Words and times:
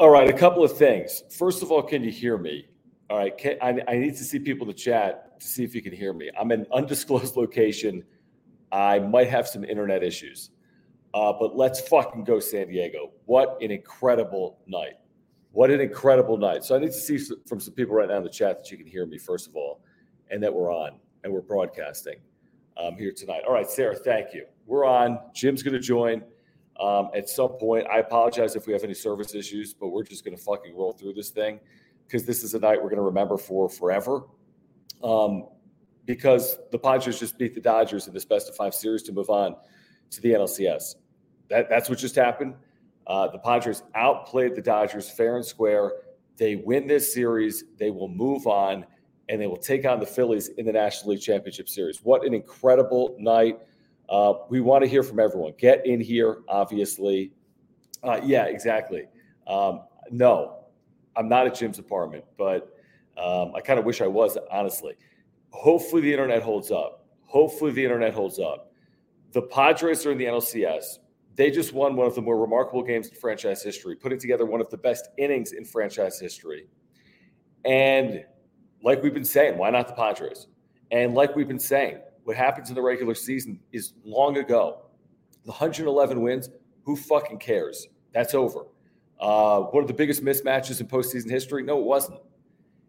All 0.00 0.08
right, 0.08 0.30
a 0.30 0.32
couple 0.32 0.64
of 0.64 0.78
things. 0.78 1.24
First 1.28 1.62
of 1.62 1.70
all, 1.70 1.82
can 1.82 2.02
you 2.02 2.10
hear 2.10 2.38
me? 2.38 2.66
All 3.10 3.18
right, 3.18 3.36
can, 3.36 3.58
I, 3.60 3.82
I 3.86 3.98
need 3.98 4.16
to 4.16 4.24
see 4.24 4.38
people 4.38 4.66
in 4.66 4.68
the 4.68 4.78
chat 4.82 5.38
to 5.38 5.46
see 5.46 5.62
if 5.62 5.74
you 5.74 5.82
can 5.82 5.92
hear 5.92 6.14
me. 6.14 6.30
I'm 6.40 6.50
in 6.52 6.64
undisclosed 6.72 7.36
location. 7.36 8.02
I 8.72 8.98
might 8.98 9.28
have 9.28 9.46
some 9.46 9.62
internet 9.62 10.02
issues, 10.02 10.52
uh, 11.12 11.34
but 11.38 11.54
let's 11.54 11.86
fucking 11.86 12.24
go 12.24 12.40
San 12.40 12.68
Diego. 12.68 13.10
What 13.26 13.58
an 13.60 13.70
incredible 13.70 14.60
night! 14.66 14.94
What 15.52 15.70
an 15.70 15.82
incredible 15.82 16.38
night. 16.38 16.64
So 16.64 16.74
I 16.74 16.78
need 16.78 16.92
to 16.92 16.92
see 16.94 17.18
from 17.46 17.60
some 17.60 17.74
people 17.74 17.94
right 17.94 18.08
now 18.08 18.16
in 18.16 18.24
the 18.24 18.30
chat 18.30 18.56
that 18.56 18.70
you 18.70 18.78
can 18.78 18.86
hear 18.86 19.04
me 19.04 19.18
first 19.18 19.48
of 19.48 19.54
all, 19.54 19.82
and 20.30 20.42
that 20.42 20.54
we're 20.54 20.72
on 20.72 20.92
and 21.24 21.30
we're 21.30 21.42
broadcasting 21.42 22.20
um, 22.78 22.96
here 22.96 23.12
tonight. 23.12 23.42
All 23.46 23.52
right, 23.52 23.70
Sarah, 23.70 23.96
thank 23.96 24.32
you. 24.32 24.46
We're 24.64 24.86
on. 24.86 25.18
Jim's 25.34 25.62
going 25.62 25.74
to 25.74 25.78
join 25.78 26.22
um, 26.78 27.10
at 27.14 27.28
some 27.28 27.50
point. 27.50 27.86
I 27.88 27.98
apologize 27.98 28.56
if 28.56 28.66
we 28.66 28.72
have 28.72 28.84
any 28.84 28.94
service 28.94 29.34
issues, 29.34 29.74
but 29.74 29.88
we're 29.88 30.04
just 30.04 30.24
going 30.24 30.36
to 30.36 30.42
fucking 30.42 30.76
roll 30.76 30.92
through 30.92 31.14
this 31.14 31.30
thing 31.30 31.60
because 32.06 32.24
this 32.24 32.42
is 32.42 32.54
a 32.54 32.58
night 32.58 32.76
we're 32.76 32.88
going 32.88 32.96
to 32.96 33.02
remember 33.02 33.36
for 33.36 33.68
forever. 33.68 34.22
Um, 35.02 35.46
because 36.06 36.58
the 36.72 36.78
Padres 36.78 37.20
just 37.20 37.38
beat 37.38 37.54
the 37.54 37.60
Dodgers 37.60 38.08
in 38.08 38.14
this 38.14 38.24
best 38.24 38.48
of 38.48 38.56
five 38.56 38.74
series 38.74 39.02
to 39.04 39.12
move 39.12 39.30
on 39.30 39.54
to 40.10 40.20
the 40.20 40.30
NLCS. 40.30 40.96
That, 41.48 41.68
that's 41.68 41.88
what 41.88 41.98
just 41.98 42.16
happened. 42.16 42.54
Uh, 43.06 43.28
the 43.28 43.38
Padres 43.38 43.82
outplayed 43.94 44.54
the 44.54 44.62
Dodgers 44.62 45.08
fair 45.08 45.36
and 45.36 45.44
square. 45.44 45.92
They 46.36 46.56
win 46.56 46.86
this 46.86 47.12
series. 47.12 47.64
They 47.78 47.90
will 47.90 48.08
move 48.08 48.46
on 48.46 48.86
and 49.28 49.40
they 49.40 49.46
will 49.46 49.56
take 49.56 49.86
on 49.86 50.00
the 50.00 50.06
Phillies 50.06 50.48
in 50.48 50.66
the 50.66 50.72
National 50.72 51.12
League 51.12 51.20
Championship 51.20 51.68
Series. 51.68 52.00
What 52.02 52.24
an 52.24 52.34
incredible 52.34 53.14
night. 53.18 53.58
Uh, 54.10 54.34
we 54.48 54.60
want 54.60 54.82
to 54.82 54.90
hear 54.90 55.02
from 55.02 55.20
everyone. 55.20 55.52
Get 55.56 55.86
in 55.86 56.00
here, 56.00 56.38
obviously. 56.48 57.32
Uh, 58.02 58.20
yeah, 58.24 58.44
exactly. 58.44 59.04
Um, 59.46 59.82
no, 60.10 60.64
I'm 61.16 61.28
not 61.28 61.46
at 61.46 61.54
Jim's 61.54 61.78
apartment, 61.78 62.24
but 62.36 62.74
um, 63.16 63.52
I 63.54 63.60
kind 63.60 63.78
of 63.78 63.84
wish 63.84 64.00
I 64.00 64.06
was, 64.06 64.36
honestly. 64.50 64.94
Hopefully, 65.50 66.02
the 66.02 66.12
internet 66.12 66.42
holds 66.42 66.70
up. 66.70 67.06
Hopefully, 67.26 67.72
the 67.72 67.84
internet 67.84 68.12
holds 68.12 68.38
up. 68.38 68.72
The 69.32 69.42
Padres 69.42 70.04
are 70.06 70.12
in 70.12 70.18
the 70.18 70.24
NLCS. 70.24 70.98
They 71.36 71.50
just 71.50 71.72
won 71.72 71.94
one 71.94 72.06
of 72.06 72.14
the 72.14 72.22
more 72.22 72.38
remarkable 72.38 72.82
games 72.82 73.08
in 73.08 73.14
franchise 73.14 73.62
history, 73.62 73.94
putting 73.94 74.18
together 74.18 74.44
one 74.44 74.60
of 74.60 74.68
the 74.70 74.76
best 74.76 75.08
innings 75.18 75.52
in 75.52 75.64
franchise 75.64 76.18
history. 76.18 76.66
And 77.64 78.24
like 78.82 79.02
we've 79.02 79.14
been 79.14 79.24
saying, 79.24 79.56
why 79.56 79.70
not 79.70 79.86
the 79.86 79.94
Padres? 79.94 80.48
And 80.90 81.14
like 81.14 81.36
we've 81.36 81.48
been 81.48 81.60
saying, 81.60 82.00
what 82.30 82.36
happens 82.36 82.68
in 82.68 82.76
the 82.76 82.82
regular 82.82 83.12
season 83.12 83.58
is 83.72 83.92
long 84.04 84.36
ago. 84.36 84.82
The 85.46 85.50
111 85.50 86.20
wins, 86.20 86.48
who 86.84 86.94
fucking 86.94 87.38
cares? 87.38 87.88
That's 88.12 88.36
over. 88.36 88.66
Uh, 89.18 89.62
one 89.62 89.82
of 89.82 89.88
the 89.88 89.94
biggest 89.94 90.24
mismatches 90.24 90.80
in 90.80 90.86
postseason 90.86 91.28
history? 91.28 91.64
No, 91.64 91.80
it 91.80 91.84
wasn't. 91.84 92.20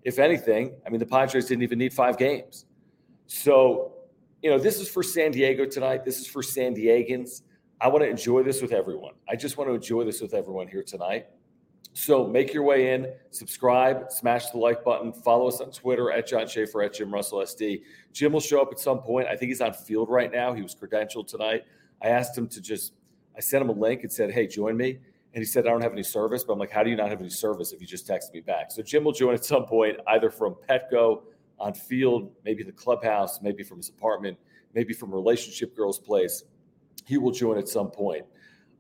If 0.04 0.20
anything, 0.20 0.76
I 0.86 0.92
mean, 0.92 1.00
the 1.00 1.08
Padres 1.08 1.48
didn't 1.48 1.64
even 1.64 1.80
need 1.80 1.92
five 1.92 2.20
games. 2.20 2.68
So, 3.26 3.94
you 4.44 4.52
know, 4.52 4.60
this 4.60 4.80
is 4.80 4.88
for 4.88 5.02
San 5.02 5.32
Diego 5.32 5.66
tonight. 5.66 6.06
This 6.06 6.20
is 6.20 6.28
for 6.28 6.44
San 6.44 6.76
Diegans. 6.76 7.42
I 7.80 7.88
want 7.88 8.04
to 8.04 8.10
enjoy 8.12 8.44
this 8.44 8.62
with 8.62 8.74
everyone. 8.74 9.16
I 9.28 9.36
just 9.36 9.58
want 9.58 9.72
to 9.72 9.74
enjoy 9.74 10.04
this 10.04 10.22
with 10.22 10.36
everyone 10.36 10.68
here 10.68 10.84
tonight. 10.84 11.26
So 11.94 12.26
make 12.26 12.54
your 12.54 12.64
way 12.64 12.94
in, 12.94 13.12
subscribe, 13.32 14.12
smash 14.12 14.50
the 14.52 14.58
like 14.58 14.84
button, 14.84 15.12
follow 15.12 15.48
us 15.48 15.60
on 15.60 15.72
Twitter 15.72 16.10
at 16.12 16.26
John 16.26 16.48
Schaefer 16.48 16.82
at 16.84 16.94
Jim 16.94 17.14
Russell 17.14 17.40
SD. 17.40 17.82
Jim 18.14 18.32
will 18.32 18.40
show 18.40 18.62
up 18.62 18.70
at 18.72 18.80
some 18.80 19.00
point. 19.00 19.28
I 19.28 19.36
think 19.36 19.50
he's 19.50 19.60
on 19.60 19.74
field 19.74 20.10
right 20.10 20.32
now. 20.32 20.54
He 20.54 20.62
was 20.62 20.74
credentialed 20.74 21.28
tonight. 21.28 21.66
I 22.02 22.08
asked 22.08 22.38
him 22.38 22.48
to 22.48 22.62
just, 22.62 22.94
I 23.36 23.42
sent 23.42 23.62
him 23.62 23.70
a 23.70 23.74
link 23.74 24.04
and 24.04 24.12
said, 24.12 24.32
hey, 24.32 24.48
join 24.48 24.78
me. 24.78 25.00
And 25.34 25.42
he 25.42 25.46
said, 25.46 25.66
I 25.66 25.70
don't 25.70 25.82
have 25.82 25.92
any 25.92 26.04
service. 26.04 26.44
But 26.44 26.54
I'm 26.54 26.60
like, 26.60 26.72
how 26.72 26.84
do 26.84 26.90
you 26.90 26.96
not 26.96 27.10
have 27.10 27.20
any 27.20 27.30
service 27.30 27.74
if 27.74 27.82
you 27.82 27.88
just 27.88 28.08
text 28.08 28.34
me 28.34 28.40
back? 28.40 28.72
So 28.72 28.82
Jim 28.82 29.04
will 29.04 29.12
join 29.12 29.34
at 29.34 29.44
some 29.44 29.66
point, 29.66 29.98
either 30.08 30.30
from 30.30 30.56
Petco 30.70 31.24
on 31.60 31.74
field, 31.74 32.32
maybe 32.44 32.64
the 32.64 32.72
clubhouse, 32.72 33.42
maybe 33.42 33.64
from 33.64 33.78
his 33.78 33.90
apartment, 33.90 34.38
maybe 34.74 34.94
from 34.94 35.14
Relationship 35.14 35.76
Girls 35.76 36.00
Place. 36.00 36.44
He 37.06 37.18
will 37.18 37.32
join 37.32 37.58
at 37.58 37.68
some 37.68 37.92
point. 37.92 38.26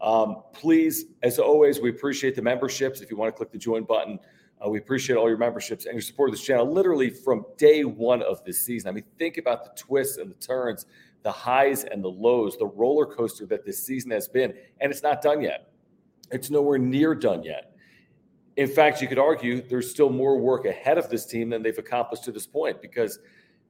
Um, 0.02 0.44
please, 0.52 1.06
as 1.22 1.38
always, 1.38 1.80
we 1.80 1.90
appreciate 1.90 2.36
the 2.36 2.42
memberships. 2.42 3.02
If 3.02 3.12
you 3.12 3.18
want 3.18 3.34
to 3.34 3.38
click 3.38 3.52
the 3.52 3.58
join 3.58 3.84
button, 3.84 4.20
uh, 4.64 4.70
we 4.70 4.80
appreciate 4.80 5.16
all 5.16 5.30
your 5.30 5.38
memberships 5.38 5.86
and 5.86 5.94
your 5.94 6.02
support 6.02 6.30
of 6.30 6.36
this 6.36 6.44
channel 6.44 6.72
literally 6.72 7.10
from 7.10 7.46
day 7.58 7.84
one 7.84 8.22
of 8.24 8.44
this 8.44 8.60
season. 8.62 8.90
I 8.90 8.92
mean, 8.92 9.04
think 9.18 9.38
about 9.38 9.64
the 9.64 9.72
twists 9.76 10.18
and 10.18 10.30
the 10.30 10.36
turns, 10.36 10.86
the 11.24 11.32
highs 11.32 11.84
and 11.84 12.04
the 12.04 12.10
lows, 12.10 12.58
the 12.58 12.66
roller 12.66 13.06
coaster 13.06 13.46
that 13.48 13.66
this 13.66 13.84
season 13.84 14.12
has 14.12 14.28
been. 14.28 14.54
And 14.80 14.92
it's 14.92 15.04
not 15.04 15.22
done 15.22 15.42
yet, 15.42 15.72
it's 16.32 16.50
nowhere 16.50 16.78
near 16.78 17.16
done 17.16 17.44
yet. 17.44 17.76
In 18.58 18.68
fact, 18.68 19.02
you 19.02 19.08
could 19.08 19.20
argue 19.20 19.62
there's 19.62 19.90
still 19.90 20.10
more 20.10 20.38
work 20.38 20.66
ahead 20.66 20.98
of 20.98 21.10
this 21.10 21.26
team 21.26 21.50
than 21.50 21.64
they've 21.64 21.78
accomplished 21.78 22.26
to 22.26 22.32
this 22.32 22.46
point 22.46 22.82
because 22.82 23.20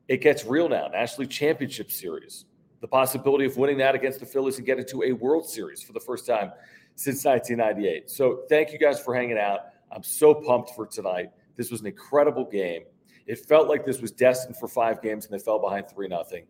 it 0.08 0.22
gets 0.22 0.44
real 0.44 0.68
now. 0.68 0.88
National 0.88 1.22
League 1.22 1.30
Championship 1.30 1.92
Series, 1.92 2.46
the 2.82 2.88
possibility 2.88 3.46
of 3.46 3.56
winning 3.58 3.78
that 3.78 3.96
against 3.96 4.20
the 4.20 4.26
Phillies 4.26 4.58
and 4.58 4.66
getting 4.66 4.86
to 4.88 5.04
a 5.04 5.12
World 5.14 5.48
Series 5.48 5.82
for 5.82 5.94
the 5.94 6.00
first 6.00 6.26
time 6.26 6.52
since 6.96 7.24
1998. 7.24 8.10
So 8.10 8.42
thank 8.50 8.74
you 8.74 8.80
guys 8.80 9.00
for 9.00 9.16
hanging 9.16 9.38
out. 9.38 9.62
I'm 9.92 10.04
so 10.04 10.34
pumped 10.34 10.72
for 10.72 10.88
tonight. 10.88 11.30
This 11.56 11.70
was 11.70 11.82
an 11.82 11.88
incredible 11.88 12.46
game. 12.46 12.84
It 13.28 13.40
felt 13.46 13.70
like 13.70 13.86
this 13.86 14.02
was 14.02 14.12
destined 14.12 14.58
for 14.58 14.68
five 14.68 15.02
games 15.02 15.26
and 15.26 15.34
they 15.34 15.44
fell 15.44 15.60
behind 15.60 15.90
3 15.90 16.08
nothing. 16.08 16.46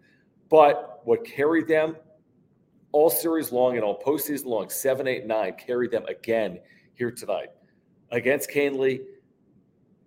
But 0.50 1.02
what 1.04 1.26
carried 1.26 1.68
them 1.68 1.96
all 2.92 3.10
series 3.10 3.52
long 3.52 3.76
and 3.76 3.84
all 3.84 4.00
postseason 4.00 4.46
long, 4.46 4.70
seven, 4.70 5.08
eight, 5.08 5.26
nine, 5.26 5.54
carried 5.54 5.92
them 5.92 6.06
again 6.08 6.60
here 6.94 7.12
tonight 7.12 7.50
against 8.12 8.50
Kahnle. 8.50 9.00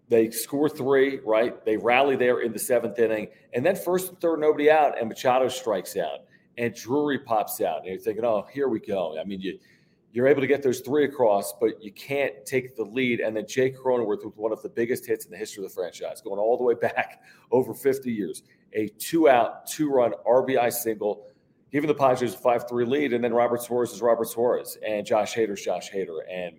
They 0.08 0.30
score 0.30 0.68
three, 0.68 1.20
right? 1.24 1.64
They 1.64 1.76
rally 1.76 2.16
there 2.16 2.40
in 2.40 2.52
the 2.52 2.58
seventh 2.58 2.98
inning. 2.98 3.28
And 3.54 3.64
then 3.64 3.74
first 3.74 4.10
and 4.10 4.20
third, 4.20 4.40
nobody 4.40 4.70
out, 4.70 4.98
and 4.98 5.08
Machado 5.08 5.48
strikes 5.48 5.96
out. 5.96 6.20
And 6.58 6.74
Drury 6.74 7.18
pops 7.18 7.60
out. 7.60 7.78
And 7.78 7.86
you're 7.86 7.98
thinking, 7.98 8.24
oh, 8.24 8.46
here 8.52 8.68
we 8.68 8.80
go. 8.80 9.18
I 9.18 9.24
mean, 9.24 9.40
you, 9.40 9.58
you're 10.12 10.28
able 10.28 10.42
to 10.42 10.46
get 10.46 10.62
those 10.62 10.80
three 10.80 11.04
across, 11.04 11.54
but 11.60 11.82
you 11.82 11.90
can't 11.90 12.46
take 12.46 12.76
the 12.76 12.84
lead. 12.84 13.20
And 13.20 13.36
then 13.36 13.46
Jake 13.48 13.76
Cronenworth 13.76 14.24
with 14.24 14.36
one 14.36 14.52
of 14.52 14.62
the 14.62 14.68
biggest 14.68 15.06
hits 15.06 15.24
in 15.24 15.30
the 15.32 15.36
history 15.36 15.64
of 15.64 15.70
the 15.70 15.74
franchise, 15.74 16.20
going 16.20 16.38
all 16.38 16.56
the 16.56 16.62
way 16.62 16.74
back 16.74 17.22
over 17.50 17.74
50 17.74 18.12
years. 18.12 18.44
A 18.74 18.88
two 18.98 19.28
out, 19.28 19.66
two 19.66 19.90
run 19.90 20.12
RBI 20.26 20.72
single, 20.72 21.26
giving 21.72 21.88
the 21.88 21.94
Padres 21.94 22.34
a 22.34 22.38
5 22.38 22.68
3 22.68 22.84
lead. 22.84 23.12
And 23.14 23.24
then 23.24 23.32
Robert 23.32 23.62
Suarez 23.62 23.92
is 23.92 24.02
Robert 24.02 24.28
Suarez, 24.28 24.76
and 24.86 25.04
Josh 25.06 25.34
Hader's 25.34 25.62
Josh 25.62 25.90
Hader. 25.90 26.18
And 26.30 26.56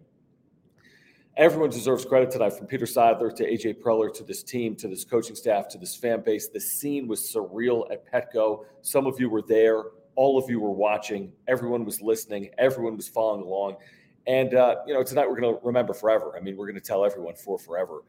Everyone 1.38 1.70
deserves 1.70 2.06
credit 2.06 2.32
tonight 2.32 2.54
from 2.54 2.66
Peter 2.66 2.86
Seidler 2.86 3.36
to 3.36 3.44
AJ 3.44 3.82
Preller 3.82 4.14
to 4.14 4.24
this 4.24 4.42
team, 4.42 4.74
to 4.78 4.88
this 4.88 5.04
coaching 5.04 5.36
staff, 5.36 5.68
to 5.68 5.78
this 5.78 5.94
fan 5.94 6.22
base. 6.22 6.48
The 6.48 6.62
scene 6.62 7.10
was 7.10 7.20
surreal 7.20 7.92
at 7.92 8.10
Petco. 8.10 8.64
Some 8.84 9.06
of 9.06 9.20
you 9.20 9.30
were 9.30 9.42
there. 9.42 9.84
All 10.16 10.38
of 10.38 10.50
you 10.50 10.62
were 10.62 10.72
watching. 10.72 11.34
Everyone 11.50 11.84
was 11.84 12.02
listening. 12.02 12.52
Everyone 12.58 12.96
was 12.96 13.10
following 13.10 13.42
along. 13.42 13.76
And, 14.28 14.54
uh, 14.54 14.78
you 14.88 14.94
know, 14.94 15.04
tonight 15.04 15.30
we're 15.30 15.38
going 15.38 15.54
to 15.54 15.60
remember 15.62 15.94
forever. 15.94 16.38
I 16.38 16.40
mean, 16.40 16.56
we're 16.56 16.68
going 16.68 16.80
to 16.80 16.88
tell 16.88 17.04
everyone 17.04 17.36
for 17.36 17.60
forever 17.60 18.04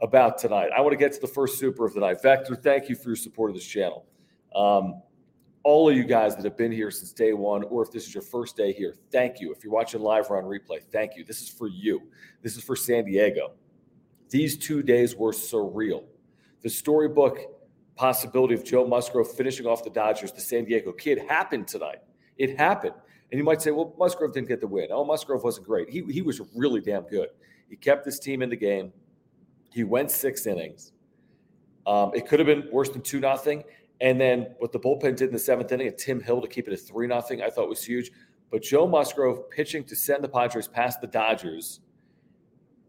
about 0.00 0.38
tonight. 0.38 0.70
I 0.76 0.80
want 0.80 0.92
to 0.92 0.96
get 0.96 1.12
to 1.14 1.20
the 1.20 1.26
first 1.26 1.58
super 1.58 1.84
of 1.84 1.94
the 1.94 2.00
night. 2.00 2.22
Vector, 2.22 2.54
thank 2.54 2.88
you 2.88 2.94
for 2.94 3.08
your 3.08 3.16
support 3.16 3.50
of 3.50 3.56
this 3.56 3.66
channel. 3.66 4.06
Um, 4.54 5.02
all 5.68 5.90
of 5.90 5.94
you 5.94 6.02
guys 6.04 6.34
that 6.34 6.46
have 6.46 6.56
been 6.56 6.72
here 6.72 6.90
since 6.90 7.12
day 7.12 7.34
one, 7.34 7.62
or 7.64 7.82
if 7.82 7.92
this 7.92 8.06
is 8.06 8.14
your 8.14 8.22
first 8.22 8.56
day 8.56 8.72
here, 8.72 8.94
thank 9.12 9.38
you. 9.38 9.52
If 9.52 9.62
you're 9.62 9.70
watching 9.70 10.00
live 10.00 10.30
or 10.30 10.38
on 10.38 10.44
replay, 10.44 10.82
thank 10.82 11.14
you. 11.14 11.24
This 11.24 11.42
is 11.42 11.50
for 11.50 11.68
you. 11.68 12.00
This 12.40 12.56
is 12.56 12.64
for 12.64 12.74
San 12.74 13.04
Diego. 13.04 13.52
These 14.30 14.56
two 14.56 14.82
days 14.82 15.14
were 15.14 15.30
surreal. 15.30 16.04
The 16.62 16.70
storybook 16.70 17.40
possibility 17.96 18.54
of 18.54 18.64
Joe 18.64 18.86
Musgrove 18.86 19.30
finishing 19.30 19.66
off 19.66 19.84
the 19.84 19.90
Dodgers, 19.90 20.32
the 20.32 20.40
San 20.40 20.64
Diego 20.64 20.90
kid, 20.90 21.18
happened 21.28 21.68
tonight. 21.68 21.98
It 22.38 22.56
happened. 22.56 22.94
And 23.30 23.36
you 23.38 23.44
might 23.44 23.60
say, 23.60 23.70
well, 23.70 23.94
Musgrove 23.98 24.32
didn't 24.32 24.48
get 24.48 24.62
the 24.62 24.66
win. 24.66 24.88
Oh, 24.90 25.04
Musgrove 25.04 25.44
wasn't 25.44 25.66
great. 25.66 25.90
He, 25.90 26.02
he 26.10 26.22
was 26.22 26.40
really 26.56 26.80
damn 26.80 27.02
good. 27.02 27.28
He 27.68 27.76
kept 27.76 28.06
this 28.06 28.18
team 28.18 28.40
in 28.40 28.48
the 28.48 28.56
game. 28.56 28.90
He 29.70 29.84
went 29.84 30.10
six 30.10 30.46
innings. 30.46 30.92
Um, 31.86 32.12
it 32.14 32.26
could 32.26 32.38
have 32.38 32.46
been 32.46 32.68
worse 32.72 32.88
than 32.88 33.02
2 33.02 33.20
nothing. 33.20 33.64
And 34.00 34.20
then 34.20 34.54
what 34.58 34.72
the 34.72 34.78
bullpen 34.78 35.16
did 35.16 35.28
in 35.28 35.32
the 35.32 35.38
seventh 35.38 35.72
inning, 35.72 35.88
and 35.88 35.98
Tim 35.98 36.20
Hill 36.20 36.40
to 36.40 36.48
keep 36.48 36.68
it 36.68 36.72
at 36.72 36.80
3 36.80 37.06
nothing, 37.06 37.42
I 37.42 37.50
thought 37.50 37.68
was 37.68 37.84
huge. 37.84 38.10
But 38.50 38.62
Joe 38.62 38.86
Musgrove 38.86 39.50
pitching 39.50 39.84
to 39.84 39.96
send 39.96 40.22
the 40.22 40.28
Padres 40.28 40.68
past 40.68 41.00
the 41.00 41.06
Dodgers 41.06 41.80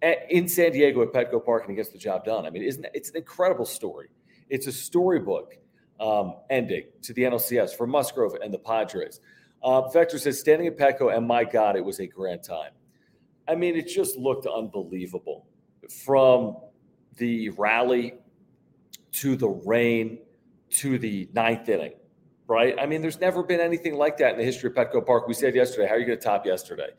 in 0.01 0.47
San 0.47 0.71
Diego 0.71 1.01
at 1.01 1.11
Petco 1.11 1.43
Park 1.43 1.63
and 1.63 1.71
he 1.71 1.75
gets 1.75 1.89
the 1.89 1.97
job 1.97 2.23
done. 2.23 2.45
I 2.45 2.49
mean, 2.49 2.63
isn't 2.63 2.85
it's 2.93 3.09
an 3.09 3.17
incredible 3.17 3.65
story? 3.65 4.07
It's 4.49 4.67
a 4.67 4.71
storybook 4.71 5.57
um, 5.99 6.35
ending 6.49 6.85
to 7.03 7.13
the 7.13 7.23
NLCS 7.23 7.75
for 7.75 7.85
Musgrove 7.85 8.35
and 8.41 8.53
the 8.53 8.59
Padres. 8.59 9.19
Uh, 9.61 9.89
Vector 9.89 10.17
says, 10.17 10.39
standing 10.39 10.67
at 10.67 10.77
Petco, 10.77 11.15
and 11.15 11.27
my 11.27 11.43
God, 11.43 11.75
it 11.75 11.83
was 11.83 11.99
a 11.99 12.07
grand 12.07 12.43
time. 12.43 12.71
I 13.47 13.55
mean, 13.55 13.75
it 13.75 13.87
just 13.87 14.17
looked 14.17 14.45
unbelievable 14.45 15.47
from 16.05 16.55
the 17.17 17.49
rally 17.49 18.13
to 19.11 19.35
the 19.35 19.49
rain 19.49 20.19
to 20.71 20.97
the 20.97 21.29
ninth 21.33 21.67
inning, 21.69 21.93
right? 22.47 22.75
I 22.79 22.85
mean, 22.85 23.01
there's 23.01 23.19
never 23.19 23.43
been 23.43 23.59
anything 23.59 23.95
like 23.95 24.17
that 24.17 24.33
in 24.33 24.37
the 24.37 24.43
history 24.43 24.69
of 24.69 24.75
Petco 24.75 25.05
Park. 25.05 25.27
We 25.27 25.33
said 25.33 25.55
yesterday, 25.55 25.87
how 25.87 25.95
are 25.95 25.99
you 25.99 26.05
going 26.05 26.17
to 26.17 26.23
top 26.23 26.45
yesterday? 26.45 26.89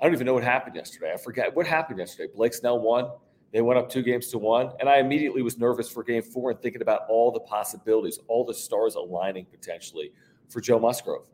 I 0.00 0.04
don't 0.04 0.12
even 0.12 0.26
know 0.26 0.34
what 0.34 0.44
happened 0.44 0.76
yesterday. 0.76 1.12
I 1.12 1.16
forget 1.16 1.54
what 1.54 1.66
happened 1.66 1.98
yesterday. 1.98 2.32
Blake 2.34 2.54
Snell 2.54 2.80
won. 2.80 3.10
They 3.52 3.62
went 3.62 3.78
up 3.78 3.88
two 3.88 4.02
games 4.02 4.28
to 4.32 4.38
one. 4.38 4.72
And 4.80 4.88
I 4.88 4.98
immediately 4.98 5.40
was 5.40 5.58
nervous 5.58 5.88
for 5.88 6.02
game 6.02 6.22
four 6.22 6.50
and 6.50 6.60
thinking 6.60 6.82
about 6.82 7.02
all 7.08 7.30
the 7.30 7.40
possibilities, 7.40 8.18
all 8.26 8.44
the 8.44 8.54
stars 8.54 8.96
aligning 8.96 9.46
potentially 9.46 10.12
for 10.48 10.60
Joe 10.60 10.78
Musgrove 10.80 11.24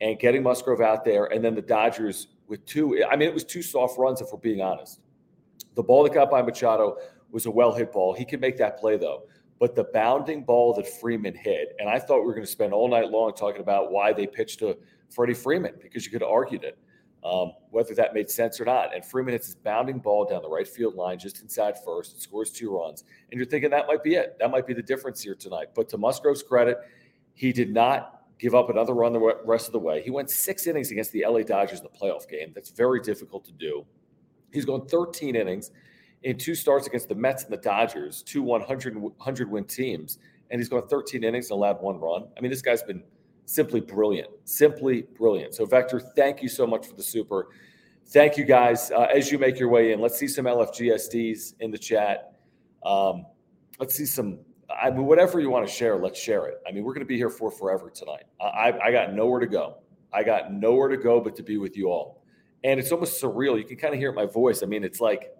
and 0.00 0.18
getting 0.18 0.42
Musgrove 0.42 0.80
out 0.80 1.04
there. 1.04 1.26
And 1.26 1.44
then 1.44 1.54
the 1.54 1.62
Dodgers 1.62 2.28
with 2.46 2.64
two, 2.66 3.04
I 3.04 3.16
mean, 3.16 3.28
it 3.28 3.34
was 3.34 3.44
two 3.44 3.62
soft 3.62 3.98
runs, 3.98 4.20
if 4.20 4.28
we're 4.32 4.38
being 4.38 4.60
honest. 4.60 5.00
The 5.74 5.82
ball 5.82 6.04
that 6.04 6.14
got 6.14 6.30
by 6.30 6.42
Machado 6.42 6.98
was 7.30 7.46
a 7.46 7.50
well 7.50 7.72
hit 7.72 7.92
ball. 7.92 8.14
He 8.14 8.24
can 8.24 8.38
make 8.38 8.56
that 8.58 8.78
play, 8.78 8.96
though. 8.96 9.24
But 9.58 9.74
the 9.74 9.84
bounding 9.84 10.44
ball 10.44 10.74
that 10.74 10.86
Freeman 11.00 11.34
hit, 11.34 11.76
and 11.78 11.88
I 11.88 11.98
thought 11.98 12.20
we 12.20 12.26
were 12.26 12.34
going 12.34 12.46
to 12.46 12.50
spend 12.50 12.72
all 12.72 12.88
night 12.88 13.10
long 13.10 13.32
talking 13.34 13.60
about 13.60 13.92
why 13.92 14.12
they 14.12 14.26
pitched 14.26 14.58
to 14.60 14.76
Freddie 15.10 15.34
Freeman 15.34 15.74
because 15.80 16.04
you 16.04 16.10
could 16.10 16.22
have 16.22 16.30
argued 16.30 16.64
it, 16.64 16.76
um, 17.22 17.52
whether 17.70 17.94
that 17.94 18.14
made 18.14 18.28
sense 18.28 18.60
or 18.60 18.64
not. 18.64 18.94
And 18.94 19.04
Freeman 19.04 19.32
hits 19.32 19.46
this 19.46 19.54
bounding 19.54 20.00
ball 20.00 20.24
down 20.24 20.42
the 20.42 20.48
right 20.48 20.66
field 20.66 20.96
line 20.96 21.18
just 21.18 21.40
inside 21.40 21.76
first, 21.84 22.12
and 22.12 22.20
scores 22.20 22.50
two 22.50 22.76
runs. 22.76 23.04
And 23.30 23.38
you're 23.38 23.46
thinking 23.46 23.70
that 23.70 23.86
might 23.86 24.02
be 24.02 24.14
it. 24.14 24.36
That 24.40 24.50
might 24.50 24.66
be 24.66 24.74
the 24.74 24.82
difference 24.82 25.22
here 25.22 25.36
tonight. 25.36 25.68
But 25.74 25.88
to 25.90 25.98
Musgrove's 25.98 26.42
credit, 26.42 26.78
he 27.34 27.52
did 27.52 27.72
not 27.72 28.22
give 28.38 28.54
up 28.54 28.68
another 28.70 28.92
run 28.92 29.12
the 29.12 29.38
rest 29.44 29.66
of 29.66 29.72
the 29.72 29.78
way. 29.78 30.02
He 30.02 30.10
went 30.10 30.30
six 30.30 30.66
innings 30.66 30.90
against 30.90 31.12
the 31.12 31.24
LA 31.26 31.42
Dodgers 31.42 31.78
in 31.78 31.84
the 31.84 31.98
playoff 31.98 32.28
game. 32.28 32.50
That's 32.54 32.70
very 32.70 33.00
difficult 33.00 33.44
to 33.44 33.52
do. 33.52 33.86
He's 34.52 34.64
gone 34.64 34.86
13 34.86 35.36
innings 35.36 35.70
in 36.24 36.38
two 36.38 36.54
starts 36.54 36.86
against 36.86 37.08
the 37.08 37.14
Mets 37.14 37.44
and 37.44 37.52
the 37.52 37.58
Dodgers, 37.58 38.22
two 38.22 38.42
100, 38.42 38.96
100 38.96 39.50
win 39.50 39.64
teams, 39.64 40.18
and 40.50 40.60
he's 40.60 40.68
gone 40.68 40.88
13 40.88 41.22
innings 41.22 41.50
and 41.50 41.56
allowed 41.56 41.80
one 41.80 42.00
run. 42.00 42.26
I 42.36 42.40
mean, 42.40 42.50
this 42.50 42.62
guy's 42.62 42.82
been 42.82 43.02
simply 43.44 43.80
brilliant, 43.80 44.28
simply 44.44 45.02
brilliant. 45.16 45.54
So, 45.54 45.66
Vector, 45.66 46.00
thank 46.00 46.42
you 46.42 46.48
so 46.48 46.66
much 46.66 46.86
for 46.86 46.94
the 46.94 47.02
super. 47.02 47.48
Thank 48.08 48.36
you 48.36 48.44
guys. 48.44 48.90
Uh, 48.90 49.06
as 49.14 49.30
you 49.30 49.38
make 49.38 49.58
your 49.58 49.68
way 49.68 49.92
in, 49.92 50.00
let's 50.00 50.18
see 50.18 50.28
some 50.28 50.46
LFGSDs 50.46 51.54
in 51.60 51.70
the 51.70 51.78
chat. 51.78 52.34
Um, 52.84 53.26
let's 53.78 53.94
see 53.94 54.06
some. 54.06 54.38
I 54.70 54.90
mean, 54.90 55.04
whatever 55.04 55.40
you 55.40 55.50
want 55.50 55.66
to 55.66 55.72
share, 55.72 55.96
let's 55.96 56.18
share 56.18 56.46
it. 56.46 56.56
I 56.66 56.72
mean, 56.72 56.84
we're 56.84 56.94
going 56.94 57.04
to 57.04 57.08
be 57.08 57.18
here 57.18 57.30
for 57.30 57.50
forever 57.50 57.90
tonight. 57.90 58.24
I, 58.40 58.72
I 58.82 58.92
got 58.92 59.12
nowhere 59.12 59.40
to 59.40 59.46
go. 59.46 59.76
I 60.12 60.22
got 60.22 60.52
nowhere 60.52 60.88
to 60.88 60.96
go 60.96 61.20
but 61.20 61.36
to 61.36 61.42
be 61.42 61.58
with 61.58 61.76
you 61.76 61.88
all. 61.88 62.22
And 62.62 62.80
it's 62.80 62.92
almost 62.92 63.22
surreal. 63.22 63.58
You 63.58 63.64
can 63.64 63.76
kind 63.76 63.92
of 63.92 64.00
hear 64.00 64.12
my 64.12 64.24
voice. 64.24 64.62
I 64.62 64.66
mean, 64.66 64.84
it's 64.84 65.00
like 65.00 65.34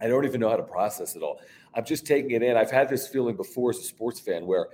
I 0.00 0.08
don't 0.08 0.24
even 0.24 0.40
know 0.40 0.50
how 0.50 0.56
to 0.56 0.62
process 0.62 1.16
it 1.16 1.22
all. 1.22 1.40
I'm 1.74 1.84
just 1.84 2.06
taking 2.06 2.30
it 2.32 2.42
in. 2.42 2.56
I've 2.56 2.70
had 2.70 2.88
this 2.88 3.08
feeling 3.08 3.36
before 3.36 3.70
as 3.70 3.78
a 3.78 3.82
sports 3.82 4.20
fan 4.20 4.46
where, 4.46 4.68